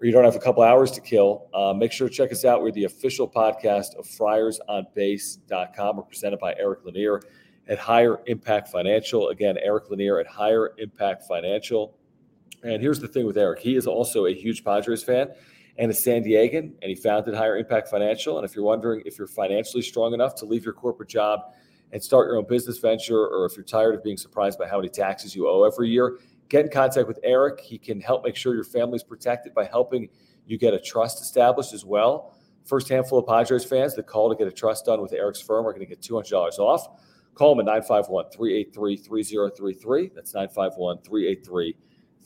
or 0.00 0.06
you 0.06 0.12
don't 0.12 0.24
have 0.24 0.36
a 0.36 0.40
couple 0.40 0.62
hours 0.62 0.90
to 0.92 1.00
kill, 1.00 1.48
uh, 1.54 1.72
make 1.72 1.92
sure 1.92 2.08
to 2.08 2.14
check 2.14 2.32
us 2.32 2.44
out. 2.44 2.62
We're 2.62 2.72
the 2.72 2.84
official 2.84 3.28
podcast 3.28 3.96
of 3.96 4.06
friarsonbase.com. 4.06 5.96
We're 5.96 6.02
presented 6.02 6.40
by 6.40 6.54
Eric 6.58 6.84
Lanier 6.84 7.20
at 7.68 7.78
Higher 7.78 8.20
Impact 8.26 8.68
Financial. 8.68 9.28
Again, 9.28 9.56
Eric 9.62 9.90
Lanier 9.90 10.18
at 10.18 10.26
Higher 10.26 10.72
Impact 10.78 11.24
Financial. 11.24 11.94
And 12.62 12.82
here's 12.82 12.98
the 12.98 13.08
thing 13.08 13.26
with 13.26 13.36
Eric 13.36 13.60
he 13.60 13.76
is 13.76 13.86
also 13.86 14.26
a 14.26 14.34
huge 14.34 14.64
Padres 14.64 15.02
fan 15.02 15.28
and 15.76 15.90
a 15.90 15.94
San 15.94 16.24
Diegan, 16.24 16.72
and 16.82 16.88
he 16.88 16.94
founded 16.94 17.34
Higher 17.34 17.56
Impact 17.56 17.88
Financial. 17.88 18.36
And 18.36 18.44
if 18.44 18.56
you're 18.56 18.64
wondering 18.64 19.02
if 19.04 19.16
you're 19.16 19.28
financially 19.28 19.82
strong 19.82 20.12
enough 20.12 20.34
to 20.36 20.44
leave 20.44 20.64
your 20.64 20.74
corporate 20.74 21.08
job 21.08 21.40
and 21.92 22.02
start 22.02 22.26
your 22.26 22.36
own 22.36 22.46
business 22.48 22.78
venture, 22.78 23.26
or 23.28 23.46
if 23.46 23.56
you're 23.56 23.64
tired 23.64 23.94
of 23.94 24.02
being 24.02 24.16
surprised 24.16 24.58
by 24.58 24.66
how 24.66 24.78
many 24.78 24.88
taxes 24.88 25.36
you 25.36 25.48
owe 25.48 25.62
every 25.62 25.88
year, 25.88 26.18
get 26.48 26.64
in 26.64 26.70
contact 26.70 27.06
with 27.06 27.20
Eric. 27.22 27.60
He 27.60 27.78
can 27.78 28.00
help 28.00 28.24
make 28.24 28.34
sure 28.34 28.54
your 28.54 28.64
family's 28.64 29.04
protected 29.04 29.54
by 29.54 29.64
helping 29.64 30.08
you 30.46 30.58
get 30.58 30.74
a 30.74 30.80
trust 30.80 31.22
established 31.22 31.72
as 31.72 31.84
well. 31.84 32.34
First 32.64 32.88
handful 32.88 33.20
of 33.20 33.26
Padres 33.26 33.64
fans 33.64 33.94
that 33.94 34.06
call 34.06 34.28
to 34.30 34.36
get 34.36 34.48
a 34.48 34.52
trust 34.52 34.86
done 34.86 35.00
with 35.00 35.12
Eric's 35.12 35.40
firm 35.40 35.66
are 35.66 35.72
going 35.72 35.86
to 35.86 35.86
get 35.86 36.02
$200 36.02 36.58
off. 36.58 36.88
Call 37.38 37.52
him 37.52 37.60
at 37.60 37.66
951 37.66 38.30
383 38.32 38.96
3033. 38.96 40.10
That's 40.12 40.34
951 40.34 41.02
383 41.02 41.76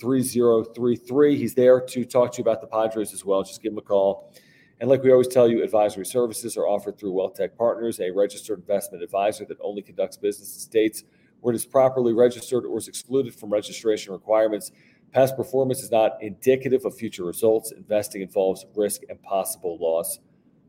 3033. 0.01 1.37
He's 1.37 1.55
there 1.55 1.83
to 1.83 2.05
talk 2.07 2.33
to 2.33 2.39
you 2.39 2.43
about 2.43 2.63
the 2.63 2.67
Padres 2.67 3.13
as 3.13 3.23
well. 3.23 3.43
Just 3.43 3.63
give 3.63 3.73
him 3.73 3.79
a 3.79 3.83
call. 3.83 4.33
And 4.81 4.89
like 4.89 5.03
we 5.03 5.13
always 5.13 5.29
tell 5.29 5.51
you, 5.51 5.63
advisory 5.63 6.07
services 6.07 6.57
are 6.57 6.67
offered 6.67 6.99
through 6.99 7.13
WealthTech 7.13 7.59
Partners, 7.59 8.01
a 8.01 8.11
registered 8.11 8.61
investment 8.61 9.05
advisor 9.05 9.45
that 9.45 9.59
only 9.61 9.83
conducts 9.83 10.17
business 10.17 10.55
in 10.55 10.61
states 10.61 11.05
where 11.41 11.53
it 11.53 11.57
is 11.57 11.67
properly 11.67 12.15
registered 12.15 12.65
or 12.65 12.79
is 12.79 12.89
excluded 12.89 13.35
from 13.35 13.51
registration 13.51 14.15
requirements. 14.15 14.73
Past 15.13 15.37
performance 15.37 15.83
is 15.83 15.91
not 15.91 16.23
indicative 16.23 16.87
of 16.87 16.97
future 16.97 17.25
results. 17.25 17.71
Investing 17.71 18.23
involves 18.23 18.65
risk 18.75 19.03
and 19.11 19.23
possible 19.23 19.77
loss 19.79 20.21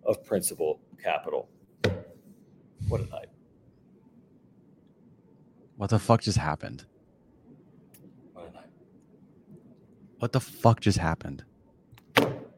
of 0.05 0.21
Principal 0.25 0.81
Capital. 1.01 1.47
What 2.89 2.99
a 2.99 3.05
night. 3.05 3.32
What 5.83 5.89
the 5.89 5.99
fuck 5.99 6.21
just 6.21 6.37
happened? 6.37 6.85
What 8.31 8.47
a 8.49 8.53
night. 8.53 8.69
What 10.19 10.31
the 10.31 10.39
fuck 10.39 10.79
just 10.79 10.97
happened? 10.97 11.43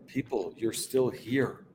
People, 0.06 0.54
you're 0.56 0.72
still 0.72 1.10
here. 1.10 1.66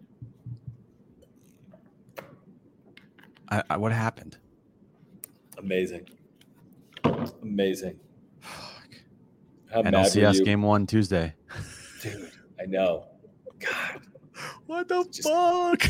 I, 3.48 3.64
I, 3.68 3.76
what 3.78 3.90
happened? 3.90 4.36
Amazing. 5.58 6.08
Amazing. 7.42 7.98
How 9.72 9.82
mad 9.82 9.92
were 9.92 9.98
NLCS 10.02 10.44
game 10.44 10.62
one 10.62 10.86
Tuesday. 10.86 11.34
Dude, 12.00 12.30
I 12.60 12.66
know. 12.66 13.06
God. 13.58 14.02
What 14.66 14.86
the 14.86 15.02
Just- 15.10 15.24
fuck? 15.24 15.82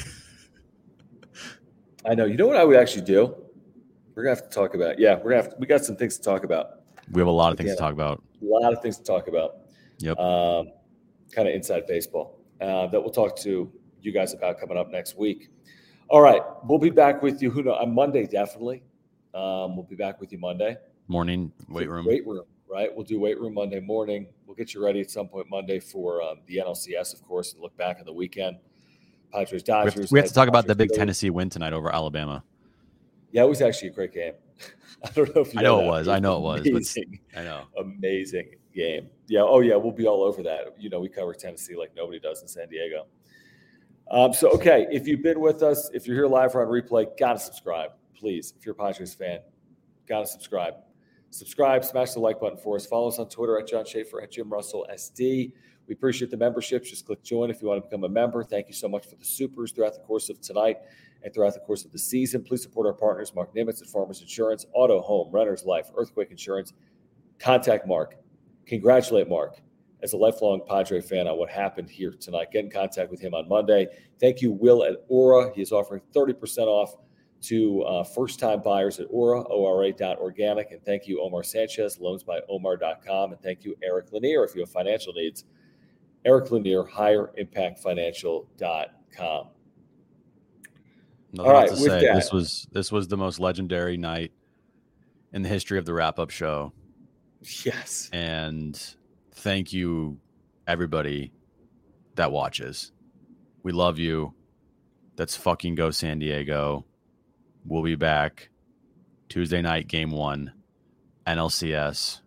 I 2.07 2.15
know. 2.15 2.25
You 2.25 2.39
know 2.39 2.47
what 2.47 2.57
I 2.57 2.65
would 2.65 2.79
actually 2.79 3.03
do? 3.03 3.37
We're 4.20 4.24
gonna 4.24 4.36
have 4.36 4.50
to 4.50 4.55
talk 4.55 4.74
about. 4.74 4.99
Yeah, 4.99 5.15
we're 5.16 5.31
gonna 5.31 5.44
have. 5.44 5.55
we 5.58 5.66
got 5.66 5.82
some 5.82 5.97
things 5.97 6.18
to 6.18 6.23
talk 6.23 6.44
about. 6.44 6.82
We 7.10 7.23
have 7.23 7.26
a 7.26 7.31
lot 7.31 7.52
of 7.52 7.57
things 7.57 7.68
Yeah. 7.68 7.76
to 7.76 7.81
talk 7.81 7.94
about. 7.94 8.23
A 8.42 8.44
lot 8.44 8.70
of 8.74 8.82
things 8.82 8.99
to 8.99 9.02
talk 9.02 9.28
about. 9.28 9.60
Yep. 10.00 10.18
Um, 10.18 10.73
kind 11.32 11.49
of 11.49 11.55
inside 11.55 11.86
baseball 11.86 12.39
uh, 12.60 12.86
that 12.89 13.00
we'll 13.00 13.12
talk 13.12 13.34
to 13.36 13.73
you 14.02 14.12
guys 14.12 14.34
about 14.34 14.60
coming 14.60 14.76
up 14.76 14.90
next 14.90 15.16
week. 15.16 15.49
All 16.10 16.20
right, 16.20 16.42
we'll 16.65 16.78
be 16.78 16.90
back 16.90 17.23
with 17.23 17.40
you. 17.40 17.50
Who 17.50 17.62
know 17.62 17.73
on 17.73 17.94
Monday? 17.94 18.26
Definitely. 18.26 18.82
Um, 19.32 19.74
we'll 19.74 19.86
be 19.89 19.97
back 19.97 20.20
with 20.20 20.32
you 20.32 20.39
Monday. 20.39 20.76
Morning 21.08 21.50
weight 21.70 21.89
room. 21.89 22.05
Weight 22.05 22.26
room. 22.26 22.44
Right. 22.70 22.94
We'll 22.94 23.07
do 23.07 23.18
weight 23.18 23.40
room 23.40 23.55
Monday 23.55 23.81
morning. 23.81 24.26
We'll 24.47 24.55
get 24.55 24.74
you 24.74 24.84
ready 24.84 25.00
at 25.00 25.10
some 25.10 25.28
point 25.28 25.47
Monday 25.49 25.81
for 25.81 26.23
um, 26.23 26.40
the 26.47 26.58
NLCS, 26.58 27.15
of 27.15 27.23
course, 27.23 27.55
and 27.55 27.62
look 27.62 27.74
back 27.78 27.97
on 28.00 28.05
the 28.05 28.12
weekend. 28.12 28.58
Padres 29.32 29.50
We 29.66 29.73
have, 29.73 29.84
Dodgers. 29.86 30.12
we 30.12 30.18
have 30.18 30.28
to 30.28 30.34
talk 30.34 30.49
about 30.49 30.66
the 30.66 30.74
big. 30.74 30.90
Tennessee 30.90 31.31
win 31.31 31.49
tonight 31.49 31.73
over 31.73 31.90
Alabama. 31.94 32.44
Yeah, 33.33 33.44
it 33.44 33.49
was 33.49 33.62
actually 33.62 33.89
a 33.89 33.92
great 33.92 34.12
game. 34.12 34.33
I 35.05 35.10
don't 35.10 35.34
know 35.34 35.42
if 35.42 35.55
you 35.55 35.60
I 35.60 35.62
know 35.62 35.78
that. 35.78 35.84
it 35.84 35.89
was. 35.89 36.09
I 36.09 36.18
know 36.18 36.36
it 36.36 36.41
was, 36.42 36.67
Amazing, 36.67 37.20
I 37.36 37.42
know. 37.44 37.65
amazing 37.78 38.50
game. 38.75 39.09
Yeah. 39.28 39.42
Oh 39.42 39.60
yeah, 39.60 39.76
we'll 39.76 39.92
be 39.92 40.07
all 40.07 40.23
over 40.23 40.42
that. 40.42 40.75
You 40.78 40.91
know, 40.91 41.00
we 41.00 41.09
cover 41.09 41.33
Tennessee 41.33 41.76
like 41.76 41.94
nobody 41.97 42.18
does 42.20 42.42
in 42.42 42.49
San 42.49 42.68
Diego. 42.68 43.07
Um, 44.10 44.33
so 44.33 44.50
okay, 44.52 44.86
if 44.91 45.07
you've 45.07 45.23
been 45.23 45.41
with 45.41 45.62
us, 45.62 45.89
if 45.94 46.07
you're 46.07 46.17
here 46.17 46.26
live 46.26 46.55
or 46.55 46.62
on 46.67 46.68
replay, 46.68 47.07
gotta 47.18 47.39
subscribe, 47.39 47.92
please. 48.15 48.52
If 48.59 48.67
you're 48.67 48.75
a 48.75 48.76
Padres 48.76 49.15
fan, 49.15 49.39
gotta 50.09 50.26
subscribe. 50.26 50.75
Subscribe, 51.31 51.84
smash 51.84 52.10
the 52.12 52.18
like 52.20 52.41
button 52.41 52.59
for 52.59 52.75
us. 52.75 52.86
Follow 52.86 53.07
us 53.09 53.20
on 53.20 53.28
Twitter 53.28 53.57
at 53.59 53.68
John 53.68 53.84
Schaefer 53.86 54.20
at 54.20 54.33
Jim 54.33 54.50
Russell 54.52 54.84
SD. 54.92 55.52
We 55.86 55.94
appreciate 55.94 56.31
the 56.31 56.36
memberships. 56.36 56.91
Just 56.91 57.07
click 57.07 57.23
join 57.23 57.50
if 57.50 57.62
you 57.62 57.68
want 57.68 57.83
to 57.83 57.89
become 57.89 58.02
a 58.02 58.09
member. 58.09 58.42
Thank 58.42 58.67
you 58.67 58.75
so 58.75 58.89
much 58.89 59.07
for 59.07 59.15
the 59.15 59.25
supers 59.25 59.70
throughout 59.70 59.94
the 59.94 60.00
course 60.00 60.28
of 60.28 60.41
tonight 60.41 60.78
and 61.23 61.32
throughout 61.32 61.55
the 61.55 61.60
course 61.60 61.84
of 61.84 61.92
the 61.92 61.99
season. 61.99 62.42
Please 62.42 62.62
support 62.62 62.86
our 62.86 62.92
partners, 62.92 63.34
Mark 63.34 63.55
Nimitz 63.55 63.82
at 63.82 63.89
Farmers 63.89 64.20
Insurance, 64.20 64.66
Auto, 64.73 65.00
Home, 65.00 65.31
Renter's 65.32 65.65
Life, 65.65 65.90
Earthquake 65.97 66.31
Insurance. 66.31 66.73
Contact 67.39 67.86
Mark. 67.86 68.16
Congratulate 68.66 69.28
Mark 69.28 69.60
as 70.02 70.12
a 70.12 70.16
lifelong 70.16 70.60
Padre 70.66 71.00
fan 71.00 71.26
on 71.26 71.39
what 71.39 71.50
happened 71.50 71.90
here 71.90 72.12
tonight. 72.12 72.52
Get 72.52 72.65
in 72.65 72.70
contact 72.70 73.10
with 73.10 73.20
him 73.20 73.34
on 73.34 73.49
Monday. 73.49 73.89
Thank 74.20 74.42
you, 74.42 74.52
Will 74.52 74.84
at 74.84 75.05
Ora. 75.08 75.52
He 75.55 75.62
is 75.62 75.73
offering 75.73 76.02
30% 76.15 76.66
off 76.66 76.94
to 77.42 77.82
uh, 77.82 78.05
first 78.05 78.39
time 78.39 78.62
buyers 78.62 79.00
at 79.00 79.07
Ora, 79.10 79.40
ORA.organic. 79.42 80.73
And 80.73 80.84
thank 80.84 81.08
you, 81.08 81.23
Omar 81.23 81.42
Sanchez, 81.42 81.99
loans 81.99 82.23
by 82.23 82.40
loansbyomar.com. 82.50 83.32
And 83.32 83.40
thank 83.40 83.65
you, 83.65 83.74
Eric 83.82 84.12
Lanier, 84.12 84.44
if 84.44 84.55
you 84.55 84.60
have 84.60 84.70
financial 84.70 85.15
needs. 85.15 85.44
Eric 86.24 86.50
Lanier, 86.50 86.84
higherimpactfinancial.com. 86.84 89.47
Nothing 91.33 91.50
All 91.52 91.57
right, 91.60 91.68
to 91.70 91.76
say. 91.76 91.89
that- 92.07 92.15
This 92.15 92.33
was 92.33 92.67
this 92.73 92.91
was 92.91 93.09
the 93.09 93.17
most 93.17 93.39
legendary 93.41 93.97
night 93.97 94.33
in 95.33 95.42
the 95.42 95.49
history 95.49 95.78
of 95.78 95.84
the 95.86 95.94
wrap 95.94 96.18
up 96.18 96.31
show. 96.31 96.73
Yes. 97.65 98.10
And 98.12 98.78
thank 99.33 99.73
you, 99.73 100.18
everybody 100.67 101.33
that 102.17 102.33
watches. 102.33 102.92
We 103.62 103.73
love 103.73 103.99
you. 103.99 104.34
That's 105.17 105.36
fucking 105.36 105.75
go 105.76 105.91
San 105.91 106.18
Diego. 106.18 106.84
We'll 107.65 107.83
be 107.83 107.94
back 107.94 108.49
Tuesday 109.28 109.62
night, 109.62 109.86
game 109.86 110.10
one, 110.10 110.52
NLCS 111.26 112.20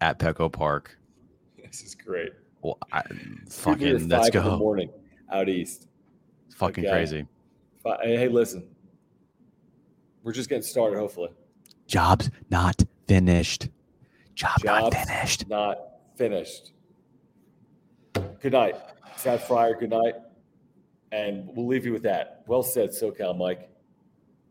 at 0.00 0.18
Petco 0.18 0.50
Park. 0.50 0.96
This 1.62 1.82
is 1.82 1.94
great. 1.94 2.32
Well, 2.62 2.78
I, 2.92 3.02
fucking 3.02 3.28
let's 3.48 3.60
five 3.60 3.88
in 3.90 4.08
the 4.08 4.30
go. 4.30 4.56
morning 4.58 4.90
out 5.30 5.48
east. 5.48 5.88
Fucking 6.54 6.84
Okay. 6.86 6.92
crazy. 6.92 7.26
Hey, 8.02 8.28
listen. 8.28 8.66
We're 10.22 10.32
just 10.32 10.48
getting 10.48 10.62
started, 10.62 10.98
hopefully. 10.98 11.30
Job's 11.86 12.30
not 12.50 12.82
finished. 13.06 13.68
Job 14.34 14.58
not 14.64 14.92
finished. 14.92 15.48
not 15.48 15.78
finished. 16.16 16.72
Good 18.40 18.52
night. 18.52 18.76
Sad 19.16 19.42
Fryer, 19.42 19.74
good 19.78 19.90
night. 19.90 20.14
And 21.12 21.48
we'll 21.54 21.66
leave 21.66 21.86
you 21.86 21.92
with 21.92 22.02
that. 22.02 22.42
Well 22.46 22.62
said, 22.62 22.90
SoCal 22.90 23.36
Mike. 23.36 23.70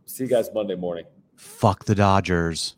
See 0.06 0.24
you 0.24 0.30
guys 0.30 0.50
Monday 0.54 0.76
morning. 0.76 1.06
Fuck 1.36 1.86
the 1.86 1.96
Dodgers. 1.96 2.76